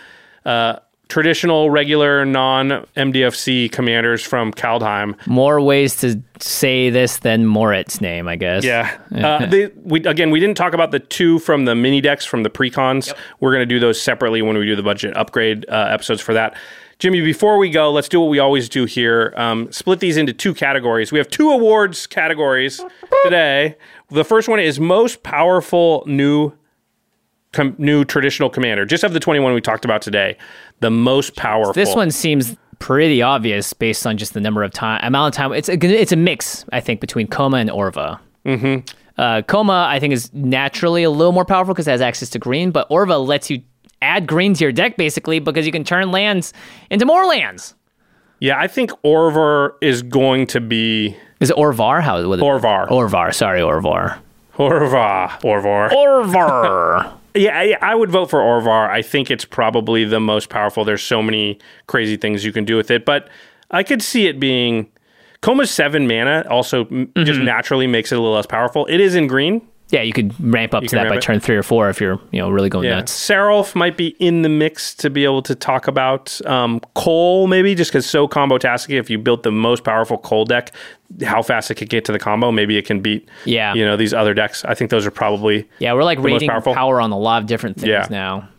uh, 0.45 0.77
traditional 1.07 1.69
regular 1.69 2.25
non 2.25 2.85
MDFC 2.95 3.71
commanders 3.71 4.21
from 4.23 4.51
Kaldheim. 4.53 5.15
more 5.27 5.61
ways 5.61 5.95
to 5.97 6.21
say 6.39 6.89
this 6.89 7.17
than 7.17 7.45
Moritte's 7.45 8.01
name, 8.01 8.27
I 8.27 8.35
guess. 8.35 8.63
Yeah. 8.63 8.97
Uh, 9.13 9.45
they, 9.45 9.67
we, 9.83 10.03
again, 10.05 10.31
we 10.31 10.39
didn't 10.39 10.57
talk 10.57 10.73
about 10.73 10.91
the 10.91 10.99
two 10.99 11.39
from 11.39 11.65
the 11.65 11.75
mini 11.75 12.01
decks 12.01 12.25
from 12.25 12.43
the 12.43 12.49
precons. 12.49 13.13
We're 13.39 13.51
going 13.51 13.61
to 13.61 13.65
do 13.65 13.79
those 13.79 14.01
separately 14.01 14.41
when 14.41 14.57
we 14.57 14.65
do 14.65 14.75
the 14.75 14.83
budget 14.83 15.15
upgrade 15.17 15.65
uh, 15.69 15.87
episodes 15.91 16.21
for 16.21 16.33
that. 16.33 16.55
Jimmy, 16.99 17.21
before 17.21 17.57
we 17.59 17.69
go, 17.69 17.91
let's 17.91 18.09
do 18.09 18.19
what 18.19 18.29
we 18.29 18.39
always 18.39 18.67
do 18.67 18.85
here. 18.85 19.31
Um, 19.37 19.71
split 19.71 19.99
these 19.99 20.17
into 20.17 20.33
two 20.33 20.53
categories. 20.55 21.11
We 21.11 21.19
have 21.19 21.29
two 21.29 21.51
awards 21.51 22.07
categories 22.07 22.83
today. 23.23 23.75
The 24.09 24.23
first 24.23 24.47
one 24.47 24.59
is 24.59 24.79
most 24.79 25.21
powerful 25.21 26.03
new 26.07 26.53
com- 27.51 27.75
new 27.77 28.03
traditional 28.03 28.49
commander. 28.49 28.85
Just 28.85 29.03
of 29.03 29.13
the 29.13 29.19
21 29.19 29.53
we 29.53 29.61
talked 29.61 29.85
about 29.85 30.01
today, 30.01 30.37
the 30.79 30.91
most 30.91 31.35
powerful. 31.35 31.73
This 31.73 31.95
one 31.95 32.11
seems 32.11 32.55
pretty 32.79 33.21
obvious 33.21 33.73
based 33.73 34.05
on 34.05 34.17
just 34.17 34.33
the 34.33 34.39
number 34.39 34.63
of 34.63 34.71
time, 34.71 34.99
amount 35.03 35.33
of 35.33 35.37
time. 35.37 35.53
It's 35.53 35.69
a, 35.69 35.73
it's 35.73 36.11
a 36.11 36.15
mix, 36.15 36.65
I 36.71 36.79
think, 36.79 37.01
between 37.01 37.27
Koma 37.27 37.57
and 37.57 37.69
Orva. 37.69 38.19
Mm-hmm. 38.45 38.85
Uh, 39.19 39.41
Koma, 39.41 39.87
I 39.89 39.99
think, 39.99 40.13
is 40.13 40.31
naturally 40.33 41.03
a 41.03 41.09
little 41.09 41.33
more 41.33 41.45
powerful 41.45 41.73
because 41.73 41.87
it 41.87 41.91
has 41.91 42.01
access 42.01 42.29
to 42.29 42.39
green, 42.39 42.71
but 42.71 42.87
Orva 42.89 43.25
lets 43.25 43.49
you 43.49 43.61
add 44.01 44.27
green 44.27 44.53
to 44.53 44.63
your 44.63 44.71
deck 44.71 44.95
basically 44.95 45.39
because 45.39 45.65
you 45.65 45.71
can 45.71 45.83
turn 45.83 46.11
lands 46.11 46.53
into 46.91 47.05
more 47.05 47.25
lands. 47.25 47.73
Yeah, 48.39 48.59
I 48.59 48.67
think 48.67 48.91
Orvar 49.03 49.71
is 49.81 50.03
going 50.03 50.45
to 50.47 50.61
be 50.61 51.17
Is 51.39 51.49
it 51.49 51.55
Orvar? 51.55 52.01
How 52.01 52.27
would 52.27 52.39
it? 52.39 52.43
Orvar. 52.43 52.87
Orvar. 52.89 53.33
Sorry, 53.33 53.61
Orvar. 53.61 54.19
Orvar. 54.57 55.29
Orvar. 55.41 55.89
Orvar. 55.89 57.16
Yeah, 57.37 57.57
I, 57.57 57.77
I 57.81 57.95
would 57.95 58.09
vote 58.09 58.29
for 58.29 58.39
Orvar. 58.39 58.89
I 58.89 59.01
think 59.01 59.29
it's 59.29 59.45
probably 59.45 60.03
the 60.03 60.19
most 60.19 60.49
powerful. 60.49 60.83
There's 60.83 61.03
so 61.03 61.21
many 61.21 61.59
crazy 61.87 62.17
things 62.17 62.43
you 62.43 62.51
can 62.51 62.65
do 62.65 62.75
with 62.75 62.91
it, 62.91 63.05
but 63.05 63.29
I 63.71 63.83
could 63.83 64.01
see 64.01 64.27
it 64.27 64.39
being 64.39 64.89
Koma's 65.41 65.71
seven 65.71 66.07
mana. 66.07 66.45
Also, 66.49 66.85
m 66.87 67.11
just 67.15 67.31
mm-hmm. 67.31 67.45
naturally 67.45 67.87
makes 67.87 68.11
it 68.11 68.15
a 68.15 68.19
little 68.19 68.35
less 68.35 68.47
powerful. 68.47 68.85
It 68.87 68.99
is 68.99 69.15
in 69.15 69.27
green. 69.27 69.67
Yeah, 69.89 70.01
you 70.01 70.11
could 70.11 70.33
ramp 70.43 70.73
up 70.73 70.83
to 70.83 70.95
that 70.97 71.07
by 71.07 71.15
it. 71.15 71.21
turn 71.21 71.39
three 71.39 71.55
or 71.55 71.63
four 71.63 71.89
if 71.89 72.01
you're 72.01 72.19
you 72.31 72.39
know 72.41 72.49
really 72.49 72.67
going 72.69 72.85
Yeah, 72.85 72.95
nuts. 72.97 73.13
Sarulf 73.13 73.73
might 73.73 73.95
be 73.95 74.07
in 74.19 74.41
the 74.41 74.49
mix 74.49 74.93
to 74.95 75.09
be 75.09 75.23
able 75.23 75.41
to 75.43 75.55
talk 75.55 75.87
about 75.87 76.39
um, 76.45 76.81
Koll, 76.93 77.47
maybe 77.47 77.73
just 77.73 77.91
because 77.91 78.05
so 78.05 78.27
combo 78.27 78.57
tasky. 78.57 78.99
If 78.99 79.09
you 79.09 79.17
built 79.17 79.43
the 79.43 79.51
most 79.51 79.83
powerful 79.85 80.17
Koll 80.17 80.43
deck, 80.43 80.73
how 81.23 81.41
fast 81.41 81.71
it 81.71 81.75
could 81.75 81.89
get 81.89 82.03
to 82.05 82.11
the 82.11 82.19
combo, 82.19 82.51
maybe 82.51 82.77
it 82.77 82.85
can 82.85 82.99
beat. 82.99 83.29
Yeah. 83.45 83.73
you 83.75 83.85
know 83.85 83.95
these 83.95 84.13
other 84.13 84.33
decks. 84.33 84.65
I 84.65 84.73
think 84.73 84.91
those 84.91 85.05
are 85.05 85.11
probably. 85.11 85.69
Yeah, 85.79 85.93
we're 85.93 86.03
like 86.03 86.19
rating 86.19 86.49
power 86.49 86.99
on 86.99 87.11
a 87.11 87.17
lot 87.17 87.41
of 87.41 87.47
different 87.47 87.77
things 87.77 87.87
Yeah. 87.89 88.07
now. 88.09 88.49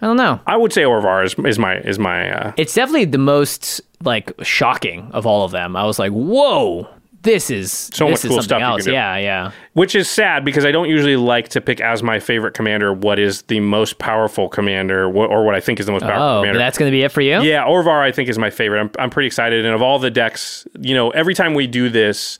I 0.00 0.06
don't 0.06 0.16
know. 0.16 0.38
I 0.46 0.56
would 0.56 0.72
say 0.72 0.82
Orvar 0.82 1.24
is, 1.24 1.34
is 1.46 1.58
my 1.58 1.78
is 1.78 1.98
my. 1.98 2.30
Uh, 2.30 2.52
It's 2.58 2.74
definitely 2.74 3.06
the 3.06 3.18
most 3.18 3.80
like 4.04 4.30
shocking 4.42 5.08
of 5.12 5.26
all 5.26 5.44
of 5.44 5.50
them. 5.50 5.74
I 5.76 5.84
was 5.86 5.98
like, 5.98 6.12
whoa, 6.12 6.86
this 7.22 7.50
is 7.50 7.72
So 7.72 8.06
this 8.06 8.22
much 8.22 8.24
is 8.24 8.30
cool 8.30 8.42
stuff 8.42 8.60
you 8.60 8.64
else. 8.66 8.82
can 8.84 8.90
do. 8.90 8.92
Yeah, 8.92 9.16
yeah. 9.16 9.50
Which 9.72 9.94
is 9.94 10.08
sad 10.08 10.44
because 10.44 10.64
I 10.64 10.70
don't 10.70 10.88
usually 10.88 11.16
like 11.16 11.48
to 11.50 11.60
pick 11.60 11.80
as 11.80 12.02
my 12.02 12.20
favorite 12.20 12.54
commander 12.54 12.92
what 12.92 13.18
is 13.18 13.42
the 13.42 13.60
most 13.60 13.98
powerful 13.98 14.48
commander 14.48 15.04
or 15.06 15.44
what 15.44 15.54
I 15.54 15.60
think 15.60 15.80
is 15.80 15.86
the 15.86 15.92
most 15.92 16.02
powerful 16.02 16.22
Oh, 16.22 16.40
commander. 16.40 16.58
that's 16.58 16.78
gonna 16.78 16.90
be 16.92 17.02
it 17.02 17.10
for 17.12 17.20
you. 17.20 17.42
yeah, 17.42 17.64
Orvar 17.64 18.00
I 18.02 18.12
think 18.12 18.28
is 18.28 18.38
my 18.38 18.50
favorite. 18.50 18.80
I'm, 18.80 18.90
I'm 18.98 19.10
pretty 19.10 19.26
excited. 19.26 19.64
And 19.64 19.74
of 19.74 19.82
all 19.82 19.98
the 19.98 20.10
decks, 20.10 20.66
you 20.80 20.94
know, 20.94 21.10
every 21.10 21.34
time 21.34 21.54
we 21.54 21.66
do 21.66 21.88
this 21.88 22.38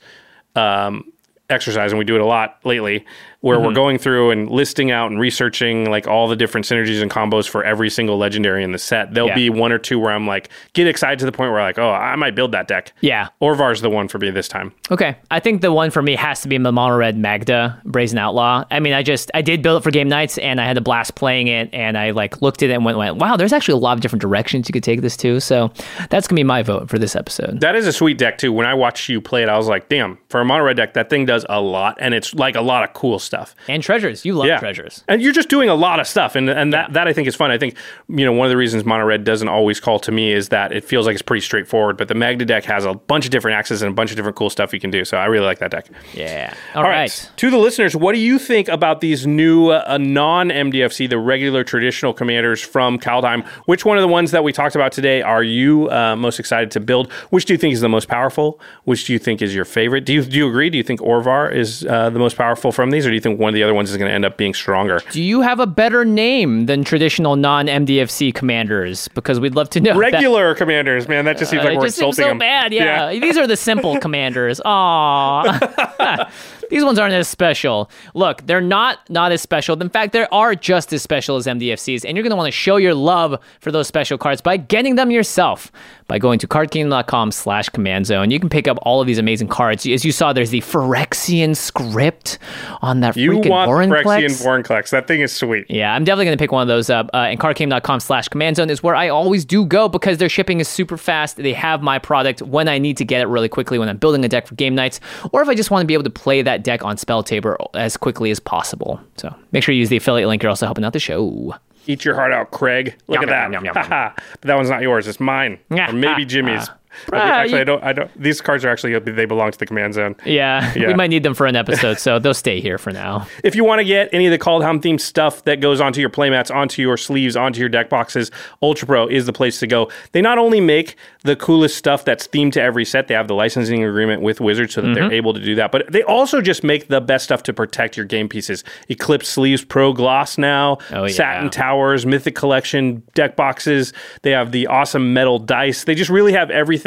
um, 0.55 1.11
exercise, 1.49 1.91
and 1.91 1.99
we 1.99 2.05
do 2.05 2.15
it 2.15 2.21
a 2.21 2.25
lot 2.25 2.59
lately, 2.63 3.05
where 3.41 3.57
Mm-hmm. 3.57 3.67
we're 3.67 3.73
going 3.73 3.97
through 3.97 4.31
and 4.31 4.49
listing 4.49 4.91
out 4.91 5.09
and 5.11 5.19
researching 5.19 5.89
like 5.89 6.07
all 6.07 6.27
the 6.27 6.35
different 6.35 6.65
synergies 6.67 7.01
and 7.01 7.09
combos 7.09 7.47
for 7.47 7.63
every 7.63 7.89
single 7.89 8.17
legendary 8.17 8.63
in 8.63 8.71
the 8.73 8.77
set, 8.77 9.13
there'll 9.13 9.29
Yeah. 9.29 9.35
be 9.35 9.49
one 9.49 9.71
or 9.71 9.77
two 9.77 9.97
where 9.99 10.11
I'm 10.11 10.27
like, 10.27 10.49
get 10.73 10.87
excited 10.87 11.19
to 11.19 11.25
the 11.25 11.31
point 11.31 11.51
where 11.51 11.61
like, 11.61 11.79
oh, 11.79 11.89
I 11.91 12.15
might 12.17 12.35
build 12.35 12.51
that 12.51 12.67
deck. 12.67 12.91
Yeah. 13.01 13.29
Orvar's 13.41 13.81
the 13.81 13.89
one 13.89 14.07
for 14.09 14.19
me 14.19 14.29
this 14.29 14.47
time. 14.49 14.73
Okay, 14.91 15.15
I 15.31 15.39
think 15.39 15.61
the 15.61 15.71
one 15.71 15.89
for 15.89 16.01
me 16.01 16.15
has 16.15 16.41
to 16.41 16.47
be 16.49 16.57
the 16.57 16.71
mono 16.71 16.95
red 16.97 17.17
Magda 17.17 17.81
Brazen 17.85 18.17
Outlaw. 18.17 18.65
I 18.69 18.79
mean, 18.81 18.93
I 18.93 19.03
just 19.03 19.31
I 19.33 19.41
did 19.41 19.61
build 19.61 19.79
it 19.81 19.83
for 19.83 19.91
Game 19.91 20.09
Knights, 20.09 20.37
and 20.37 20.59
I 20.59 20.65
had 20.65 20.77
a 20.77 20.81
blast 20.81 21.15
playing 21.15 21.47
it, 21.47 21.69
and 21.73 21.97
I 21.97 22.11
like 22.11 22.41
looked 22.41 22.61
at 22.63 22.69
it 22.69 22.73
and 22.73 22.83
went, 22.83 22.97
went 22.97 23.15
wow, 23.17 23.37
there's 23.37 23.53
actually 23.53 23.75
a 23.75 23.77
lot 23.77 23.93
of 23.93 24.01
different 24.01 24.21
directions 24.21 24.67
you 24.67 24.73
could 24.73 24.83
take 24.83 25.01
this 25.01 25.15
to. 25.17 25.39
So 25.39 25.71
that's 26.09 26.27
gonna 26.27 26.39
be 26.39 26.43
my 26.43 26.61
vote 26.61 26.89
for 26.89 26.99
this 26.99 27.15
episode. 27.15 27.61
That 27.61 27.75
is 27.75 27.87
a 27.87 27.93
sweet 27.93 28.17
deck 28.17 28.37
too. 28.37 28.51
When 28.51 28.65
I 28.65 28.73
watched 28.73 29.07
you 29.07 29.21
play 29.21 29.43
it, 29.43 29.49
I 29.49 29.55
was 29.57 29.67
like, 29.67 29.87
damn, 29.87 30.17
for 30.29 30.41
a 30.41 30.45
mono 30.45 30.63
red 30.65 30.75
deck, 30.77 30.93
that 30.95 31.09
thing 31.09 31.25
does 31.25 31.45
a 31.49 31.61
lot, 31.61 31.97
and 32.01 32.13
it's 32.13 32.33
like 32.33 32.55
a 32.55 32.61
lot 32.61 32.83
of 32.83 32.93
cool 32.93 33.17
stuff. 33.19 33.28
Stuff 33.29 33.53
and 33.67 33.83
treasures, 33.83 34.25
you 34.25 34.33
love 34.33 34.47
Yeah, 34.47 34.57
treasures. 34.57 35.03
and 35.07 35.21
you're 35.21 35.31
just 35.33 35.49
doing 35.49 35.69
a 35.69 35.75
lot 35.75 35.99
of 35.99 36.07
stuff, 36.07 36.35
and 36.35 36.49
and 36.49 36.73
that 36.73 36.93
that 36.93 37.07
I 37.07 37.13
think 37.13 37.27
is 37.27 37.35
fun. 37.35 37.51
I 37.51 37.59
think 37.59 37.75
you 38.07 38.25
know 38.25 38.31
one 38.33 38.47
of 38.47 38.49
the 38.49 38.57
reasons 38.57 38.83
mono 38.85 39.05
red 39.05 39.23
doesn't 39.23 39.47
always 39.47 39.79
call 39.79 39.99
to 39.99 40.11
me 40.11 40.33
is 40.33 40.49
that 40.49 40.71
it 40.71 40.83
feels 40.83 41.05
like 41.05 41.13
it's 41.13 41.21
pretty 41.21 41.41
straightforward, 41.41 41.95
but 41.95 42.07
the 42.07 42.15
Magda 42.15 42.43
deck 42.43 42.63
has 42.65 42.85
a 42.85 42.95
bunch 42.95 43.25
of 43.25 43.31
different 43.31 43.55
axes 43.55 43.83
and 43.83 43.91
a 43.91 43.93
bunch 43.93 44.09
of 44.09 44.15
different 44.17 44.35
cool 44.35 44.49
stuff 44.49 44.73
you 44.73 44.79
can 44.79 44.89
do. 44.89 45.05
So 45.05 45.15
I 45.17 45.25
really 45.25 45.45
like 45.45 45.59
that 45.59 45.69
deck. 45.69 45.85
Yeah. 46.15 46.55
All 46.73 46.81
right. 46.81 47.29
To 47.37 47.51
the 47.51 47.57
listeners, 47.59 47.95
what 47.95 48.13
do 48.15 48.19
you 48.19 48.39
think 48.39 48.67
about 48.67 48.99
these 48.99 49.27
new 49.27 49.69
uh, 49.69 49.99
non 50.01 50.49
MDFC, 50.49 51.07
the 51.07 51.19
regular 51.19 51.63
traditional 51.63 52.13
commanders 52.13 52.61
from 52.61 52.97
Kaldheim? 52.97 53.45
Which 53.67 53.85
one 53.85 53.97
of 53.99 54.01
the 54.01 54.07
ones 54.07 54.31
that 54.31 54.43
we 54.43 54.51
talked 54.51 54.73
about 54.73 54.91
today 54.91 55.21
are 55.21 55.43
you 55.43 55.87
uh, 55.91 56.15
most 56.15 56.39
excited 56.39 56.71
to 56.71 56.79
build? 56.79 57.11
Which 57.29 57.45
do 57.45 57.53
you 57.53 57.59
think 57.59 57.75
is 57.75 57.81
the 57.81 57.89
most 57.89 58.07
powerful? 58.07 58.59
Which 58.85 59.05
do 59.05 59.13
you 59.13 59.19
think 59.19 59.43
is 59.43 59.53
your 59.53 59.65
favorite? 59.65 60.05
Do 60.05 60.13
you 60.13 60.23
do 60.23 60.35
you 60.35 60.47
agree? 60.49 60.71
Do 60.71 60.77
you 60.77 60.83
think 60.83 60.99
Orvar 61.01 61.53
is 61.53 61.85
uh, 61.85 62.09
the 62.09 62.17
most 62.19 62.37
powerful 62.37 62.71
from 62.71 62.89
these, 62.91 63.05
or 63.05 63.09
do 63.09 63.15
you 63.15 63.18
think 63.19 63.39
one 63.39 63.49
of 63.49 63.53
the 63.55 63.63
other 63.63 63.73
ones 63.73 63.89
is 63.91 63.97
going 63.97 64.09
to 64.09 64.13
end 64.13 64.25
up 64.25 64.37
being 64.37 64.53
stronger? 64.53 65.01
Do 65.11 65.21
you 65.21 65.41
have 65.41 65.59
a 65.59 65.67
better 65.67 66.05
name 66.05 66.65
than 66.65 66.83
traditional 66.83 67.35
non 67.35 67.67
MDFC 67.67 68.33
commanders? 68.33 69.07
Because 69.09 69.39
we'd 69.39 69.55
love 69.55 69.69
to 69.71 69.79
know. 69.79 69.93
that. 69.93 69.99
Regular 69.99 70.55
commanders, 70.55 71.07
man, 71.07 71.25
that 71.25 71.37
just 71.37 71.51
seems 71.51 71.61
Uh, 71.61 71.65
like 71.65 71.73
it 71.75 71.79
we're 71.79 71.85
just 71.87 71.97
seems 71.97 72.15
so 72.17 72.25
them. 72.29 72.37
bad. 72.37 72.73
Yeah. 72.73 73.11
these 73.11 73.37
are 73.37 73.47
the 73.47 73.57
simple 73.57 73.97
commanders. 74.01 74.59
Aww. 74.65 76.31
these 76.69 76.83
ones 76.83 76.99
aren't 76.99 77.13
as 77.13 77.27
special. 77.27 77.89
Look, 78.13 78.45
they're 78.45 78.61
not 78.61 78.99
not 79.09 79.31
as 79.31 79.41
special. 79.41 79.79
In 79.81 79.89
fact, 79.89 80.13
they 80.13 80.25
are 80.31 80.55
just 80.55 80.93
as 80.93 81.01
special 81.01 81.35
as 81.35 81.45
MDFCs, 81.45 82.05
and 82.05 82.15
you're 82.15 82.23
going 82.23 82.31
to 82.31 82.35
want 82.37 82.47
to 82.47 82.51
show 82.51 82.77
your 82.77 82.93
love 82.93 83.39
for 83.59 83.71
those 83.71 83.87
special 83.87 84.17
cards 84.17 84.41
by 84.41 84.57
getting 84.57 84.95
them 84.95 85.11
yourself 85.11 85.71
by 86.09 86.17
going 86.17 86.39
to 86.39 86.47
cardkingdom.com 86.47 87.31
slash 87.31 87.69
command 87.69 88.07
zone. 88.07 88.31
You 88.31 88.39
can 88.39 88.49
pick 88.49 88.67
up 88.67 88.77
all 88.81 88.99
of 88.99 89.07
these 89.07 89.19
amazing 89.19 89.47
cards. 89.47 89.85
As 89.85 90.03
you 90.03 90.11
saw, 90.11 90.33
there's 90.33 90.49
the 90.49 90.61
Phyrexian 90.61 91.55
script 91.55 92.39
on 92.81 92.99
that 93.01 93.15
You 93.15 93.33
freaking 93.33 93.49
want 93.49 93.69
Vorinclex. 93.69 94.03
Phyrexian 94.03 94.43
Vorinclex. 94.43 94.89
That 94.89 95.07
thing 95.07 95.21
is 95.21 95.31
sweet. 95.31 95.67
Yeah, 95.69 95.93
I'm 95.93 96.03
definitely 96.03 96.25
going 96.25 96.37
to 96.37 96.41
pick 96.41 96.51
one 96.51 96.63
of 96.63 96.67
those 96.67 96.89
up. 96.89 97.09
Uh, 97.13 97.17
and 97.17 97.39
cardcame.com 97.39 97.99
slash 97.99 98.27
command 98.27 98.55
zone 98.55 98.69
is 98.69 98.81
where 98.81 98.95
I 98.95 99.09
always 99.09 99.45
do 99.45 99.65
go 99.65 99.87
because 99.87 100.17
their 100.17 100.29
shipping 100.29 100.59
is 100.59 100.67
super 100.67 100.97
fast. 100.97 101.37
They 101.37 101.53
have 101.53 101.83
my 101.83 101.99
product 101.99 102.41
when 102.41 102.67
I 102.67 102.79
need 102.79 102.97
to 102.97 103.05
get 103.05 103.21
it 103.21 103.27
really 103.27 103.49
quickly 103.49 103.77
when 103.77 103.87
I'm 103.87 103.97
building 103.97 104.25
a 104.25 104.27
deck 104.27 104.47
for 104.47 104.55
Game 104.55 104.73
Knights 104.75 104.99
or 105.31 105.41
if 105.43 105.47
I 105.47 105.53
just 105.53 105.69
want 105.69 105.83
to 105.83 105.87
be 105.87 105.93
able 105.93 106.03
to 106.05 106.09
play 106.09 106.41
that 106.41 106.58
deck 106.63 106.83
on 106.83 106.97
Spell 106.97 107.23
Taper 107.23 107.57
as 107.73 107.97
quickly 107.97 108.31
as 108.31 108.39
possible. 108.39 108.99
So 109.17 109.33
make 109.51 109.63
sure 109.63 109.73
you 109.73 109.79
use 109.79 109.89
the 109.89 109.97
affiliate 109.97 110.27
link. 110.27 110.43
You're 110.43 110.49
also 110.49 110.65
helping 110.65 110.83
out 110.85 110.93
the 110.93 110.99
show. 110.99 111.55
Eat 111.87 112.05
your 112.05 112.13
heart 112.15 112.31
out, 112.31 112.51
Craig. 112.51 112.95
Look 113.07 113.21
Yum, 113.21 113.29
at 113.29 113.29
that. 113.29 113.51
yum, 113.51 113.65
yum, 113.65 113.75
yum, 113.75 113.85
but 113.89 114.41
that 114.41 114.55
one's 114.55 114.69
not 114.69 114.81
yours. 114.81 115.07
It's 115.07 115.19
mine. 115.19 115.59
or 115.71 115.91
maybe 115.93 116.25
Jimmy's. 116.25 116.69
Ah, 117.13 117.17
actually, 117.41 117.55
you- 117.55 117.61
I 117.61 117.63
don't. 117.63 117.83
I 117.83 117.93
don't. 117.93 118.21
These 118.21 118.41
cards 118.41 118.65
are 118.65 118.69
actually 118.69 118.97
they 118.99 119.25
belong 119.25 119.51
to 119.51 119.57
the 119.59 119.65
command 119.65 119.93
zone. 119.93 120.15
Yeah, 120.25 120.73
Yeah. 120.75 120.87
we 120.87 120.93
might 120.93 121.09
need 121.09 121.23
them 121.23 121.33
for 121.33 121.45
an 121.45 121.55
episode, 121.55 121.99
so 121.99 122.19
they'll 122.19 122.33
stay 122.33 122.59
here 122.59 122.77
for 122.77 122.91
now. 122.91 123.27
If 123.43 123.55
you 123.55 123.63
want 123.63 123.79
to 123.79 123.85
get 123.85 124.09
any 124.13 124.25
of 124.25 124.31
the 124.31 124.39
Kaldheim 124.39 124.81
themed 124.81 124.99
stuff 125.01 125.43
that 125.45 125.61
goes 125.61 125.79
onto 125.81 126.01
your 126.01 126.09
playmats, 126.09 126.53
onto 126.53 126.81
your 126.81 126.97
sleeves, 126.97 127.35
onto 127.35 127.59
your 127.59 127.69
deck 127.69 127.89
boxes, 127.89 128.31
Ultra 128.61 128.87
Pro 128.87 129.07
is 129.07 129.25
the 129.25 129.33
place 129.33 129.59
to 129.59 129.67
go. 129.67 129.89
They 130.13 130.21
not 130.21 130.37
only 130.37 130.61
make 130.61 130.95
the 131.23 131.35
coolest 131.35 131.77
stuff 131.77 132.05
that's 132.05 132.27
themed 132.27 132.53
to 132.53 132.61
every 132.61 132.85
set, 132.85 133.07
they 133.07 133.13
have 133.13 133.27
the 133.27 133.35
licensing 133.35 133.83
agreement 133.83 134.21
with 134.21 134.41
Wizards 134.41 134.73
so 134.73 134.81
that 134.81 134.87
Mm-hmm. 134.87 134.93
they're 134.95 135.13
able 135.13 135.33
to 135.33 135.39
do 135.39 135.55
that, 135.55 135.71
but 135.71 135.91
they 135.91 136.01
also 136.03 136.41
just 136.41 136.63
make 136.63 136.87
the 136.87 136.99
best 137.01 137.25
stuff 137.25 137.43
to 137.43 137.53
protect 137.53 137.95
your 137.97 138.05
game 138.05 138.27
pieces. 138.27 138.63
Eclipse 138.89 139.27
sleeves, 139.29 139.63
Pro 139.63 139.93
Gloss 139.93 140.37
now, 140.37 140.77
Oh, 140.91 141.03
yeah. 141.03 141.13
Satin 141.13 141.49
Towers, 141.49 142.05
Mythic 142.05 142.35
Collection 142.35 143.03
deck 143.13 143.35
boxes. 143.35 143.93
They 144.23 144.31
have 144.31 144.51
the 144.51 144.65
awesome 144.67 145.13
metal 145.13 145.37
dice. 145.37 145.83
They 145.83 145.93
just 145.95 146.09
really 146.09 146.33
have 146.33 146.49
everything 146.49 146.78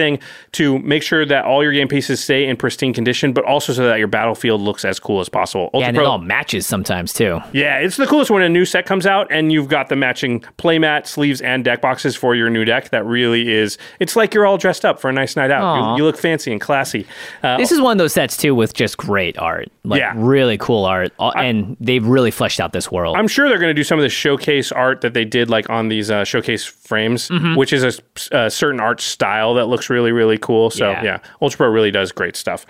to 0.52 0.78
make 0.81 1.02
sure 1.02 1.24
that 1.27 1.44
all 1.44 1.62
your 1.62 1.73
game 1.73 1.89
pieces 1.89 2.23
stay 2.23 2.47
in 2.47 2.56
pristine 2.56 2.93
condition, 2.93 3.32
but 3.32 3.44
also 3.44 3.73
so 3.73 3.86
that 3.86 3.98
your 3.98 4.09
battlefield 4.09 4.60
looks 4.60 4.85
as 4.85 4.98
cool 4.98 5.20
as 5.20 5.28
possible. 5.28 5.64
Ultra 5.74 5.81
Yeah, 5.81 5.89
and 5.89 5.97
Pro- 5.97 6.05
it 6.05 6.09
all 6.09 6.19
matches 6.19 6.66
sometimes 6.66 7.12
too. 7.12 7.40
yeah, 7.52 7.78
it's 7.78 7.97
the 7.97 8.06
coolest 8.06 8.31
when 8.31 8.43
a 8.43 8.48
new 8.48 8.64
set 8.64 8.86
comes 8.86 9.06
out 9.06 9.27
and 9.31 9.52
you've 9.52 9.69
got 9.69 9.89
the 9.89 9.97
matching 9.97 10.40
playmat, 10.59 11.06
sleeves, 11.06 11.40
and 11.40 11.64
deck 11.64 11.81
boxes 11.81 12.16
for 12.16 12.35
your 12.35 12.51
new 12.51 12.64
deck. 12.64 12.90
That 12.90 13.05
really 13.06 13.52
is. 13.52 13.78
It's 14.01 14.16
like 14.16 14.35
you're 14.35 14.47
all 14.47 14.59
dressed 14.59 14.85
up 14.85 15.01
for 15.01 15.09
a 15.10 15.12
nice 15.12 15.36
night 15.36 15.51
out. 15.51 15.93
You, 15.93 15.98
you 15.98 16.05
look 16.05 16.16
fancy 16.19 16.52
and 16.52 16.60
classy. 16.60 17.06
Uh, 17.43 17.56
This 17.56 17.73
is 17.73 17.81
one 17.81 17.93
of 17.93 17.98
those 17.98 18.12
sets 18.12 18.36
too 18.36 18.55
with 18.55 18.74
just 18.74 18.97
great 18.97 19.39
art, 19.39 19.69
like 19.85 20.01
Yeah. 20.01 20.12
really 20.16 20.59
cool 20.59 20.85
art, 20.85 21.12
Uh, 21.19 21.31
and 21.36 21.77
they've 21.81 22.05
really 22.06 22.31
fleshed 22.31 22.60
out 22.60 22.73
this 22.73 22.90
world. 22.90 23.16
I'm 23.16 23.28
sure 23.28 23.48
they're 23.48 23.59
going 23.59 23.70
to 23.70 23.74
do 23.74 23.85
some 23.85 23.98
of 23.98 24.02
the 24.02 24.09
showcase 24.09 24.73
art 24.73 25.01
that 25.02 25.14
they 25.14 25.24
did, 25.24 25.51
like 25.51 25.69
on 25.70 25.89
these 25.89 26.10
uh, 26.10 26.24
showcase 26.24 26.64
frames, 26.64 27.28
Mm-hmm. 27.28 27.56
which 27.56 27.73
is 27.73 28.01
a 28.32 28.51
certain 28.51 28.81
art 28.81 29.01
style 29.01 29.55
that 29.55 29.66
looks 29.66 29.81
really, 29.90 30.12
really 30.12 30.38
cool. 30.38 30.70
So 30.70 30.90
Yeah. 30.90 31.02
yeah, 31.02 31.18
Ultra 31.40 31.59
Pro 31.59 31.68
really 31.68 31.90
does 31.90 32.12
great 32.12 32.36
stuff. 32.36 32.66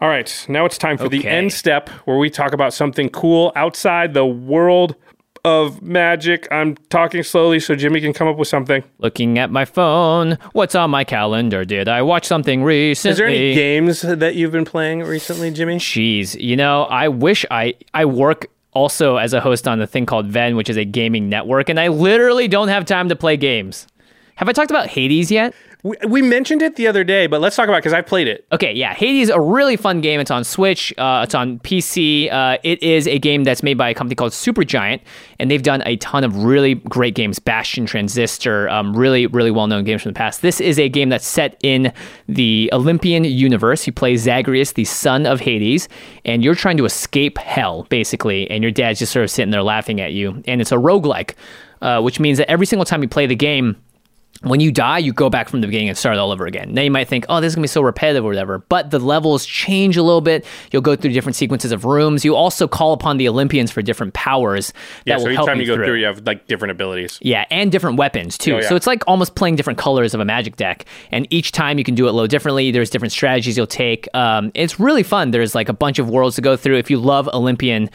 All 0.00 0.08
right, 0.08 0.44
now 0.48 0.64
it's 0.64 0.76
time 0.76 0.98
for 0.98 1.08
the 1.08 1.26
end 1.26 1.52
step 1.52 1.88
where 2.04 2.18
we 2.18 2.28
talk 2.28 2.52
about 2.52 2.74
something 2.74 3.08
cool 3.08 3.52
outside 3.56 4.12
the 4.12 4.26
world 4.26 4.96
of 5.44 5.82
magic. 5.82 6.48
I'm 6.50 6.76
talking 6.88 7.22
slowly 7.22 7.60
so 7.60 7.74
Jimmy 7.74 8.00
can 8.00 8.12
come 8.12 8.26
up 8.26 8.36
with 8.36 8.48
something. 8.48 8.82
Looking 8.98 9.38
at 9.38 9.50
my 9.50 9.64
phone, 9.64 10.36
what's 10.52 10.74
on 10.74 10.90
my 10.90 11.04
calendar? 11.04 11.64
Did 11.64 11.88
I 11.88 12.02
watch 12.02 12.24
something 12.24 12.62
recently? 12.64 13.12
Is 13.12 13.18
there 13.18 13.26
any 13.26 13.54
games 13.54 14.00
that 14.02 14.34
you've 14.34 14.52
been 14.52 14.64
playing 14.64 15.00
recently, 15.04 15.50
Jimmy? 15.50 15.76
Jeez, 15.76 16.38
you 16.40 16.56
know, 16.56 16.84
I 16.84 17.08
wish 17.08 17.44
I 17.50 17.74
I 17.92 18.04
work 18.06 18.46
also 18.72 19.16
as 19.16 19.32
a 19.32 19.40
host 19.40 19.68
on 19.68 19.80
a 19.80 19.86
thing 19.86 20.06
called 20.06 20.28
VENN, 20.28 20.56
which 20.56 20.68
is 20.68 20.76
a 20.76 20.84
gaming 20.84 21.28
network, 21.28 21.68
and 21.68 21.78
I 21.78 21.88
literally 21.88 22.48
don't 22.48 22.68
have 22.68 22.84
time 22.84 23.08
to 23.10 23.16
play 23.16 23.36
games. 23.36 23.86
Have 24.36 24.48
I 24.48 24.52
talked 24.52 24.70
about 24.70 24.88
Hades 24.88 25.30
yet? 25.30 25.54
We, 25.84 25.96
we 26.08 26.22
mentioned 26.22 26.62
it 26.62 26.76
the 26.76 26.86
other 26.86 27.04
day, 27.04 27.26
but 27.26 27.42
let's 27.42 27.56
talk 27.56 27.68
about 27.68 27.76
it 27.76 27.80
because 27.80 27.92
I 27.92 28.00
played 28.00 28.26
it. 28.26 28.46
Okay, 28.50 28.72
yeah, 28.72 28.94
Hades 28.94 29.28
is 29.28 29.28
a 29.28 29.38
really 29.38 29.76
fun 29.76 30.00
game. 30.00 30.18
It's 30.18 30.30
on 30.30 30.42
Switch. 30.42 30.94
Uh, 30.96 31.20
it's 31.24 31.34
on 31.34 31.58
PC. 31.58 32.32
Uh, 32.32 32.56
it 32.64 32.82
is 32.82 33.06
a 33.06 33.18
game 33.18 33.44
that's 33.44 33.62
made 33.62 33.76
by 33.76 33.90
a 33.90 33.94
company 33.94 34.14
called 34.14 34.32
Supergiant, 34.32 35.02
and 35.38 35.50
they've 35.50 35.62
done 35.62 35.82
a 35.84 35.96
ton 35.96 36.24
of 36.24 36.42
really 36.42 36.76
great 36.76 37.14
games. 37.14 37.38
Bastion, 37.38 37.84
Transistor, 37.84 38.66
um, 38.70 38.96
really, 38.96 39.26
really 39.26 39.50
well-known 39.50 39.84
games 39.84 40.02
from 40.02 40.14
the 40.14 40.16
past. 40.16 40.40
This 40.40 40.58
is 40.58 40.78
a 40.78 40.88
game 40.88 41.10
that's 41.10 41.26
set 41.26 41.60
in 41.62 41.92
the 42.28 42.70
Olympian 42.72 43.24
universe. 43.24 43.86
You 43.86 43.92
play 43.92 44.16
Zagreus, 44.16 44.72
the 44.72 44.86
son 44.86 45.26
of 45.26 45.40
Hades, 45.40 45.90
and 46.24 46.42
you're 46.42 46.54
trying 46.54 46.78
to 46.78 46.86
escape 46.86 47.36
hell, 47.36 47.82
basically. 47.90 48.50
And 48.50 48.62
your 48.64 48.72
dad's 48.72 49.00
just 49.00 49.12
sort 49.12 49.24
of 49.24 49.30
sitting 49.30 49.50
there 49.50 49.62
laughing 49.62 50.00
at 50.00 50.14
you. 50.14 50.42
And 50.46 50.62
it's 50.62 50.72
a 50.72 50.76
roguelike, 50.76 51.34
uh, 51.82 52.00
which 52.00 52.18
means 52.18 52.38
that 52.38 52.50
every 52.50 52.64
single 52.64 52.86
time 52.86 53.02
you 53.02 53.08
play 53.08 53.26
the 53.26 53.36
game 53.36 53.76
when 54.44 54.60
you 54.60 54.70
die, 54.72 54.98
you 54.98 55.12
go 55.12 55.28
back 55.30 55.48
from 55.48 55.60
the 55.60 55.66
beginning 55.66 55.88
and 55.88 55.98
start 55.98 56.18
all 56.18 56.30
over 56.30 56.46
again. 56.46 56.72
Now 56.74 56.82
you 56.82 56.90
might 56.90 57.08
think, 57.08 57.26
oh, 57.28 57.40
this 57.40 57.52
is 57.52 57.54
gonna 57.56 57.64
be 57.64 57.68
so 57.68 57.82
repetitive 57.82 58.24
or 58.24 58.28
whatever, 58.28 58.58
but 58.68 58.90
the 58.90 58.98
levels 58.98 59.44
change 59.46 59.96
a 59.96 60.02
little 60.02 60.20
bit. 60.20 60.44
You'll 60.72 60.82
go 60.82 60.96
through 60.96 61.12
different 61.12 61.36
sequences 61.36 61.72
of 61.72 61.84
rooms. 61.84 62.24
You 62.24 62.36
also 62.36 62.68
call 62.68 62.92
upon 62.92 63.16
the 63.16 63.28
Olympians 63.28 63.70
for 63.70 63.82
different 63.82 64.14
powers 64.14 64.72
that 64.72 64.74
Yeah, 65.06 65.16
will 65.16 65.22
so 65.24 65.28
each 65.30 65.36
help 65.36 65.48
time 65.48 65.56
you 65.58 65.62
you 65.62 65.66
go 65.68 65.74
through. 65.76 65.86
through, 65.86 65.98
you 66.00 66.06
have 66.06 66.26
like 66.26 66.46
different 66.46 66.72
abilities. 66.72 67.18
Yeah, 67.22 67.44
and 67.50 67.70
different 67.72 67.96
weapons 67.96 68.36
too. 68.38 68.54
Oh, 68.56 68.58
yeah. 68.60 68.68
So 68.68 68.76
it's 68.76 68.86
like 68.86 69.02
almost 69.06 69.34
playing 69.34 69.56
different 69.56 69.78
colors 69.78 70.14
of 70.14 70.20
a 70.20 70.24
magic 70.24 70.56
deck. 70.56 70.84
And 71.10 71.26
each 71.30 71.52
time 71.52 71.78
you 71.78 71.84
can 71.84 71.94
do 71.94 72.06
it 72.06 72.10
a 72.10 72.12
little 72.12 72.28
differently. 72.28 72.70
There's 72.70 72.90
different 72.90 73.12
strategies 73.12 73.56
you'll 73.56 73.66
take. 73.66 74.08
Um, 74.14 74.50
it's 74.54 74.78
really 74.78 75.02
fun. 75.02 75.30
There's 75.30 75.54
like 75.54 75.68
a 75.68 75.72
bunch 75.72 75.98
of 75.98 76.08
worlds 76.10 76.36
to 76.36 76.42
go 76.42 76.56
through. 76.56 76.76
If 76.78 76.90
you 76.90 76.98
love 76.98 77.28
Olympian 77.28 77.88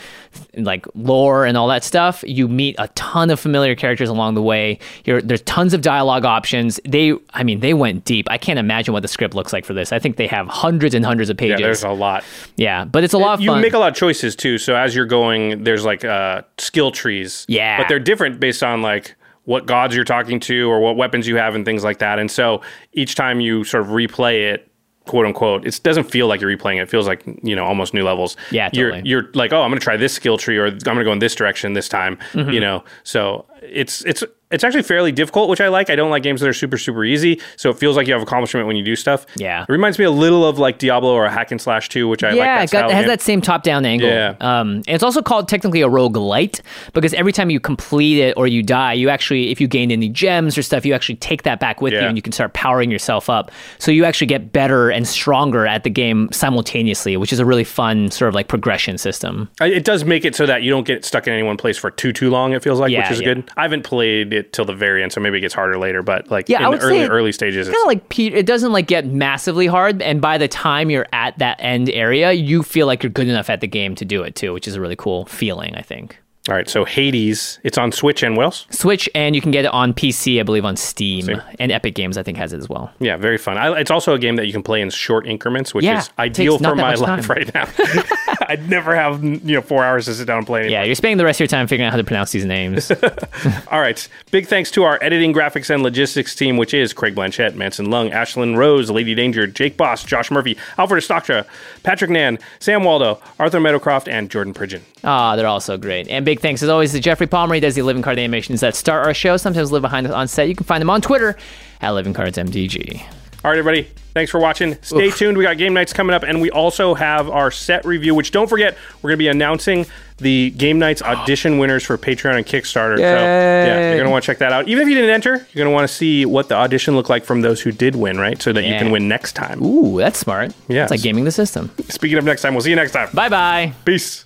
like 0.64 0.86
lore 0.96 1.46
and 1.46 1.58
all 1.58 1.68
that 1.68 1.84
stuff, 1.84 2.24
you 2.28 2.48
meet 2.48 2.76
a 2.80 2.88
ton 2.90 3.30
of 3.30 3.40
familiar 3.40 3.76
characters 3.76 4.10
along 4.10 4.36
the 4.36 4.42
way. 4.42 4.80
There's 5.06 5.42
tons 5.42 5.74
of 5.74 5.82
dialogue 5.82 6.26
options. 6.26 6.80
They, 6.86 7.14
I 7.34 7.44
mean, 7.44 7.60
they 7.60 7.74
went 7.74 8.06
deep. 8.06 8.28
I 8.30 8.38
can't 8.38 8.60
imagine 8.60 8.94
what 8.94 9.02
the 9.02 9.08
script 9.08 9.34
looks 9.34 9.54
like 9.54 9.66
for 9.66 9.74
this. 9.74 9.92
I 9.92 10.00
think 10.00 10.18
they 10.18 10.28
have 10.28 10.48
hundreds 10.48 10.96
and 10.96 11.06
hundreds 11.06 11.30
of 11.30 11.38
pages. 11.38 11.60
Yeah, 11.60 11.66
there's 11.66 11.84
a 11.84 11.90
lot. 11.90 12.24
Yeah, 12.56 12.86
but 12.86 13.04
it's 13.04 13.14
a 13.14 13.18
lot 13.18 13.36
of 13.36 13.42
You 13.42 13.56
make 13.56 13.74
a 13.74 13.80
lot 13.80 13.92
of 13.92 13.96
choices 13.96 14.36
too. 14.36 14.58
So 14.58 14.76
as 14.76 14.96
you're 14.96 15.06
going, 15.06 15.64
there's 15.64 15.86
like 15.86 16.06
uh, 16.06 16.44
skill 16.58 16.92
trees. 16.92 17.46
Yeah. 17.48 17.78
but 17.78 17.88
they're 17.88 18.00
different 18.00 18.40
based 18.40 18.64
on 18.64 18.82
like 18.82 19.16
what 19.50 19.66
gods 19.66 19.96
you're 19.96 20.06
talking 20.06 20.40
to 20.40 20.70
or 20.70 20.80
what 20.80 20.96
weapons 20.96 21.28
you 21.28 21.36
have 21.38 21.56
and 21.56 21.66
things 21.66 21.84
like 21.84 21.98
that. 21.98 22.20
And 22.20 22.30
so 22.30 22.62
each 22.94 23.16
time 23.16 23.40
you 23.40 23.64
sort 23.64 23.84
of 23.84 23.90
replay 23.90 24.54
it, 24.54 24.69
quote 25.10 25.26
unquote, 25.26 25.66
it 25.66 25.80
doesn't 25.82 26.04
feel 26.04 26.28
like 26.28 26.40
you're 26.40 26.56
replaying 26.56 26.78
it. 26.78 26.84
It 26.84 26.90
feels 26.90 27.08
like 27.08 27.24
you 27.42 27.56
know 27.56 27.66
almost 27.66 27.96
new 27.96 28.04
levels. 28.04 28.38
Yeah, 28.52 28.70
you're 28.72 28.92
totally. 28.92 29.10
you're 29.10 29.32
like, 29.34 29.52
oh, 29.52 29.64
I'm 29.64 29.72
going 29.72 29.80
to 29.80 29.84
try 29.84 29.98
this 29.98 30.14
skill 30.14 30.38
tree 30.38 30.58
or 30.58 30.68
I'm 30.68 30.78
going 30.78 30.98
to 31.00 31.04
go 31.04 31.12
in 31.12 31.20
this 31.20 31.34
direction 31.34 31.74
this 31.74 31.90
time. 31.90 32.18
Mm-hmm. 32.34 32.52
You 32.52 32.60
know, 32.60 32.84
so 33.04 33.48
it's 33.64 34.06
it's 34.06 34.24
it's 34.52 34.64
actually 34.64 34.84
fairly 34.84 35.12
difficult, 35.12 35.50
which 35.50 35.62
I 35.62 35.68
like. 35.68 35.90
I 35.90 35.96
don't 35.96 36.10
like 36.10 36.24
games 36.24 36.42
that 36.42 36.48
are 36.48 36.54
super 36.54 36.78
super 36.78 37.04
easy. 37.06 37.40
So 37.56 37.70
it 37.70 37.78
feels 37.78 37.96
like 37.96 38.08
you 38.08 38.14
have 38.14 38.22
accomplishment 38.22 38.68
when 38.68 38.76
you 38.76 38.84
do 38.84 38.96
stuff. 38.96 39.26
Yeah. 39.36 39.64
it 39.64 39.70
reminds 39.72 40.00
me 40.00 40.06
a 40.06 40.12
little 40.12 40.46
of 40.46 40.58
like 40.60 40.80
Diablo 40.80 41.14
or 41.14 41.26
a 41.26 41.32
hack 41.32 41.52
and 41.52 41.62
slash 41.62 41.90
two, 41.90 42.08
which 42.08 42.24
I 42.24 42.30
like. 42.30 42.38
yeah, 42.38 42.56
that 42.58 42.64
it, 42.64 42.72
got, 42.72 42.80
style 42.80 42.90
it 42.90 42.92
of 42.92 42.96
has 42.96 43.02
game. 43.04 43.08
that 43.10 43.22
same 43.22 43.42
top-down 43.42 43.86
angle. 43.86 44.10
Yeah. 44.10 44.36
Um, 44.40 44.70
and 44.70 44.90
it's 44.90 45.04
also 45.04 45.22
called 45.22 45.48
technically 45.48 45.82
a 45.82 45.88
roguelite 45.88 46.62
because 46.94 47.14
every 47.14 47.32
time 47.32 47.50
you 47.50 47.60
complete 47.60 48.20
it 48.20 48.34
or 48.38 48.48
you 48.48 48.64
die, 48.64 48.94
you 48.94 49.10
actually, 49.10 49.52
if 49.52 49.62
you 49.62 49.68
gain 49.68 49.92
any 49.92 50.10
gems 50.10 50.58
or 50.58 50.64
stuff, 50.64 50.86
you 50.86 50.94
actually 50.94 51.16
take 51.18 51.44
that 51.44 51.60
back 51.60 51.82
with 51.82 51.94
you 51.94 52.00
and 52.00 52.18
you 52.18 52.22
can 52.22 52.32
start 52.34 52.54
powering 52.54 52.90
yourself 52.92 53.30
up. 53.30 53.52
So 53.78 53.92
you 53.92 54.06
actually 54.06 54.28
get 54.28 54.52
better 54.52 54.90
and 54.90 55.08
stronger 55.08 55.68
at 55.68 55.84
the 55.84 55.90
game 55.90 56.30
simultaneously, 56.32 57.18
which 57.18 57.32
is 57.32 57.40
a 57.40 57.46
really 57.46 57.64
fun 57.64 58.10
sort 58.12 58.30
of 58.30 58.36
like 58.36 58.48
progression 58.48 58.98
system. 58.98 59.50
It 59.62 59.86
does 59.86 60.04
make 60.06 60.26
it 60.26 60.36
so 60.36 60.46
that 60.46 60.64
you 60.64 60.70
don't 60.72 60.88
get 60.88 61.06
stuck 61.06 61.28
in 61.28 61.34
any 61.34 61.44
one 61.44 61.58
place 61.58 61.78
for 61.78 61.92
too 61.92 62.12
too 62.14 62.30
long. 62.30 62.54
It 62.54 62.64
feels 62.64 62.80
like, 62.80 62.92
Yeah, 62.92 63.02
which 63.02 63.12
is 63.12 63.22
yeah. 63.22 63.34
good. 63.36 63.52
I 63.58 63.62
haven't 63.64 63.84
played 63.84 64.34
it 64.40 64.54
till 64.54 64.66
the 64.66 64.74
very 64.74 65.04
end, 65.04 65.12
so 65.12 65.22
maybe 65.22 65.38
it 65.38 65.42
gets 65.42 65.54
harder 65.54 65.78
later. 65.78 66.02
But 66.02 66.30
like 66.32 66.50
Yeah, 66.50 66.60
in 66.60 66.66
I 66.66 66.70
would 66.70 66.82
the 66.82 66.86
early 66.86 67.00
say 67.00 67.08
early 67.08 67.32
stages, 67.32 67.68
Kind 67.68 67.78
of 67.82 67.88
like 67.88 68.10
Pete, 68.10 68.34
it 68.34 68.46
doesn't 68.46 68.72
like 68.72 68.88
get 68.88 69.06
massively 69.06 69.68
hard, 69.68 70.02
and 70.02 70.22
by 70.22 70.38
the 70.38 70.48
time 70.48 70.90
you're 70.90 71.08
at 71.14 71.38
that 71.40 71.58
end 71.60 71.90
area, 71.90 72.32
you 72.32 72.64
feel 72.64 72.88
like 72.88 73.04
you're 73.04 73.12
good 73.12 73.28
enough 73.28 73.50
at 73.50 73.62
the 73.62 73.68
game 73.68 73.96
to 73.96 74.06
do 74.06 74.24
it 74.24 74.36
too, 74.36 74.54
which 74.54 74.68
is 74.68 74.76
a 74.76 74.82
really 74.82 74.96
cool 74.96 75.26
feeling. 75.26 75.76
I 75.76 75.82
think. 75.82 76.18
All 76.50 76.56
right, 76.56 76.68
so 76.68 76.84
Hades, 76.84 77.60
it's 77.64 77.78
on 77.78 77.92
Switch 77.92 78.24
and 78.24 78.36
Wells. 78.36 78.66
Switch, 78.72 79.08
and 79.14 79.36
you 79.36 79.42
can 79.42 79.52
get 79.52 79.66
it 79.66 79.72
on 79.72 79.94
PC, 79.94 80.40
I 80.40 80.44
believe, 80.44 80.66
on 80.66 80.76
Steam. 80.76 81.22
See. 81.22 81.36
And 81.60 81.72
Epic 81.72 81.94
Games, 81.94 82.18
I 82.18 82.24
think, 82.24 82.40
has 82.40 82.54
it 82.54 82.58
as 82.58 82.68
well. 82.68 82.92
Yeah, 83.00 83.18
very 83.18 83.38
fun. 83.38 83.60
I, 83.60 83.80
it's 83.80 83.92
also 83.92 84.16
a 84.16 84.18
game 84.20 84.36
that 84.38 84.48
you 84.48 84.52
can 84.52 84.64
play 84.64 84.82
in 84.82 84.90
short 84.90 85.28
increments, 85.28 85.76
which 85.76 85.86
Yeah, 85.86 86.00
is 86.00 86.10
ideal 86.18 86.58
for 86.58 86.74
my 86.76 86.96
life 86.96 87.28
time. 87.28 87.36
right 87.38 87.54
now. 87.54 87.68
I'd 88.50 88.68
never 88.68 88.96
have 88.96 89.24
you 89.24 89.40
know 89.56 89.62
four 89.62 89.86
hours 89.86 90.06
to 90.06 90.16
sit 90.16 90.26
down 90.26 90.40
and 90.40 90.48
play. 90.48 90.66
It. 90.66 90.72
Yeah, 90.72 90.84
you're 90.84 90.96
spending 90.96 91.18
the 91.20 91.26
rest 91.26 91.38
of 91.38 91.42
your 91.42 91.48
time 91.50 91.68
figuring 91.68 91.86
out 91.86 91.92
how 91.92 91.98
to 91.98 92.04
pronounce 92.04 92.32
these 92.32 92.46
names. 92.46 92.92
All 93.72 93.80
right. 93.80 94.08
Big 94.32 94.48
thanks 94.48 94.72
to 94.72 94.84
our 94.86 94.98
editing, 95.04 95.34
graphics, 95.36 95.70
and 95.70 95.84
logistics 95.84 96.34
team, 96.34 96.58
which 96.58 96.74
is 96.74 96.92
Craig 96.92 97.14
Blanchett, 97.14 97.54
Manson 97.54 97.92
Lung, 97.92 98.10
Ashlyn 98.10 98.58
Rose, 98.58 98.90
Lady 98.90 99.14
Danger, 99.14 99.46
Jake 99.46 99.78
Boss, 99.78 100.04
Josh 100.04 100.32
Murphy, 100.32 100.58
Alfred 100.80 101.04
Stocktra, 101.04 101.46
Patrick 101.84 102.10
Nan, 102.10 102.40
Sam 102.58 102.84
Waldo, 102.84 103.22
Arthur 103.38 103.60
Meadowcroft, 103.60 104.08
and 104.12 104.32
Jordan 104.32 104.56
Pridgeon. 104.56 104.82
Ah, 105.04 105.36
they're 105.36 105.46
all 105.48 105.62
so 105.62 105.78
great. 105.78 106.08
And 106.08 106.26
big 106.26 106.39
thanks 106.42 106.64
as 106.64 106.70
always 106.70 106.92
to 106.94 107.00
Jeffrey 107.00 107.28
Palmer. 107.28 107.56
He 107.56 107.60
does 107.62 107.76
the 107.76 107.82
living 107.82 108.02
card 108.02 108.18
animations 108.20 108.62
that 108.62 108.76
start 108.76 109.06
our 109.06 109.14
show. 109.14 109.38
Sometimes 109.38 109.72
live 109.72 109.82
behind 109.82 110.08
us 110.08 110.14
on 110.14 110.28
set. 110.28 110.48
You 110.48 110.56
can 110.56 110.66
find 110.66 110.82
him 110.82 110.90
on 110.90 111.02
Twitter 111.02 111.38
at 111.82 111.92
Living 111.92 112.14
Cards 112.14 112.38
MDG. 112.38 113.02
All 113.44 113.52
right, 113.52 113.58
everybody. 113.58 113.90
Thanks 114.14 114.32
for 114.32 114.40
watching. 114.40 114.76
Stay 114.82 115.12
tuned. 115.12 115.38
We 115.38 115.44
got 115.44 115.58
Game 115.58 115.74
Knights 115.74 115.94
coming 115.94 116.14
up, 116.14 116.24
and 116.24 116.42
we 116.42 116.50
also 116.52 116.94
have 116.96 117.30
our 117.30 117.52
set 117.52 117.86
review, 117.86 118.16
which 118.16 118.32
don't 118.32 118.50
forget, 118.50 118.76
we're 119.02 119.10
going 119.12 119.18
to 119.18 119.24
be 119.24 119.28
announcing 119.28 119.86
the 120.18 120.50
Game 120.50 120.80
Knights 120.80 121.02
audition 121.02 121.58
winners 121.58 121.86
for 121.86 121.98
Patreon 121.98 122.36
and 122.36 122.46
Kickstarter. 122.46 122.98
So, 122.98 123.02
yeah, 123.02 123.90
you're 123.90 123.98
going 123.98 124.06
to 124.06 124.10
want 124.10 124.24
to 124.24 124.26
check 124.26 124.40
that 124.40 124.52
out. 124.52 124.68
Even 124.68 124.82
if 124.82 124.90
you 124.90 124.96
didn't 124.96 125.12
enter, 125.12 125.36
you're 125.36 125.64
going 125.64 125.68
to 125.68 125.74
want 125.74 125.88
to 125.88 125.94
see 125.94 126.26
what 126.26 126.50
the 126.50 126.56
audition 126.56 126.96
looked 126.96 127.10
like 127.10 127.24
from 127.24 127.42
those 127.42 127.62
who 127.62 127.72
did 127.72 127.96
win, 127.96 128.18
right? 128.20 128.42
So 128.42 128.52
that 128.52 128.64
you 128.64 128.74
can 128.74 128.92
win 128.92 129.08
next 129.08 129.34
time. 129.34 129.64
Ooh, 129.64 130.00
that's 130.00 130.20
smart. 130.20 130.54
Yeah. 130.68 130.84
It's 130.84 130.92
like 130.92 131.02
gaming 131.02 131.24
the 131.24 131.32
system. 131.32 131.72
Speaking 131.88 132.18
of 132.18 132.26
next 132.26 132.42
time, 132.42 132.56
we'll 132.56 132.64
see 132.64 132.72
you 132.72 132.76
next 132.76 132.92
time. 132.92 133.10
Bye 133.14 133.30
bye. 133.30 133.74
Peace. 133.86 134.26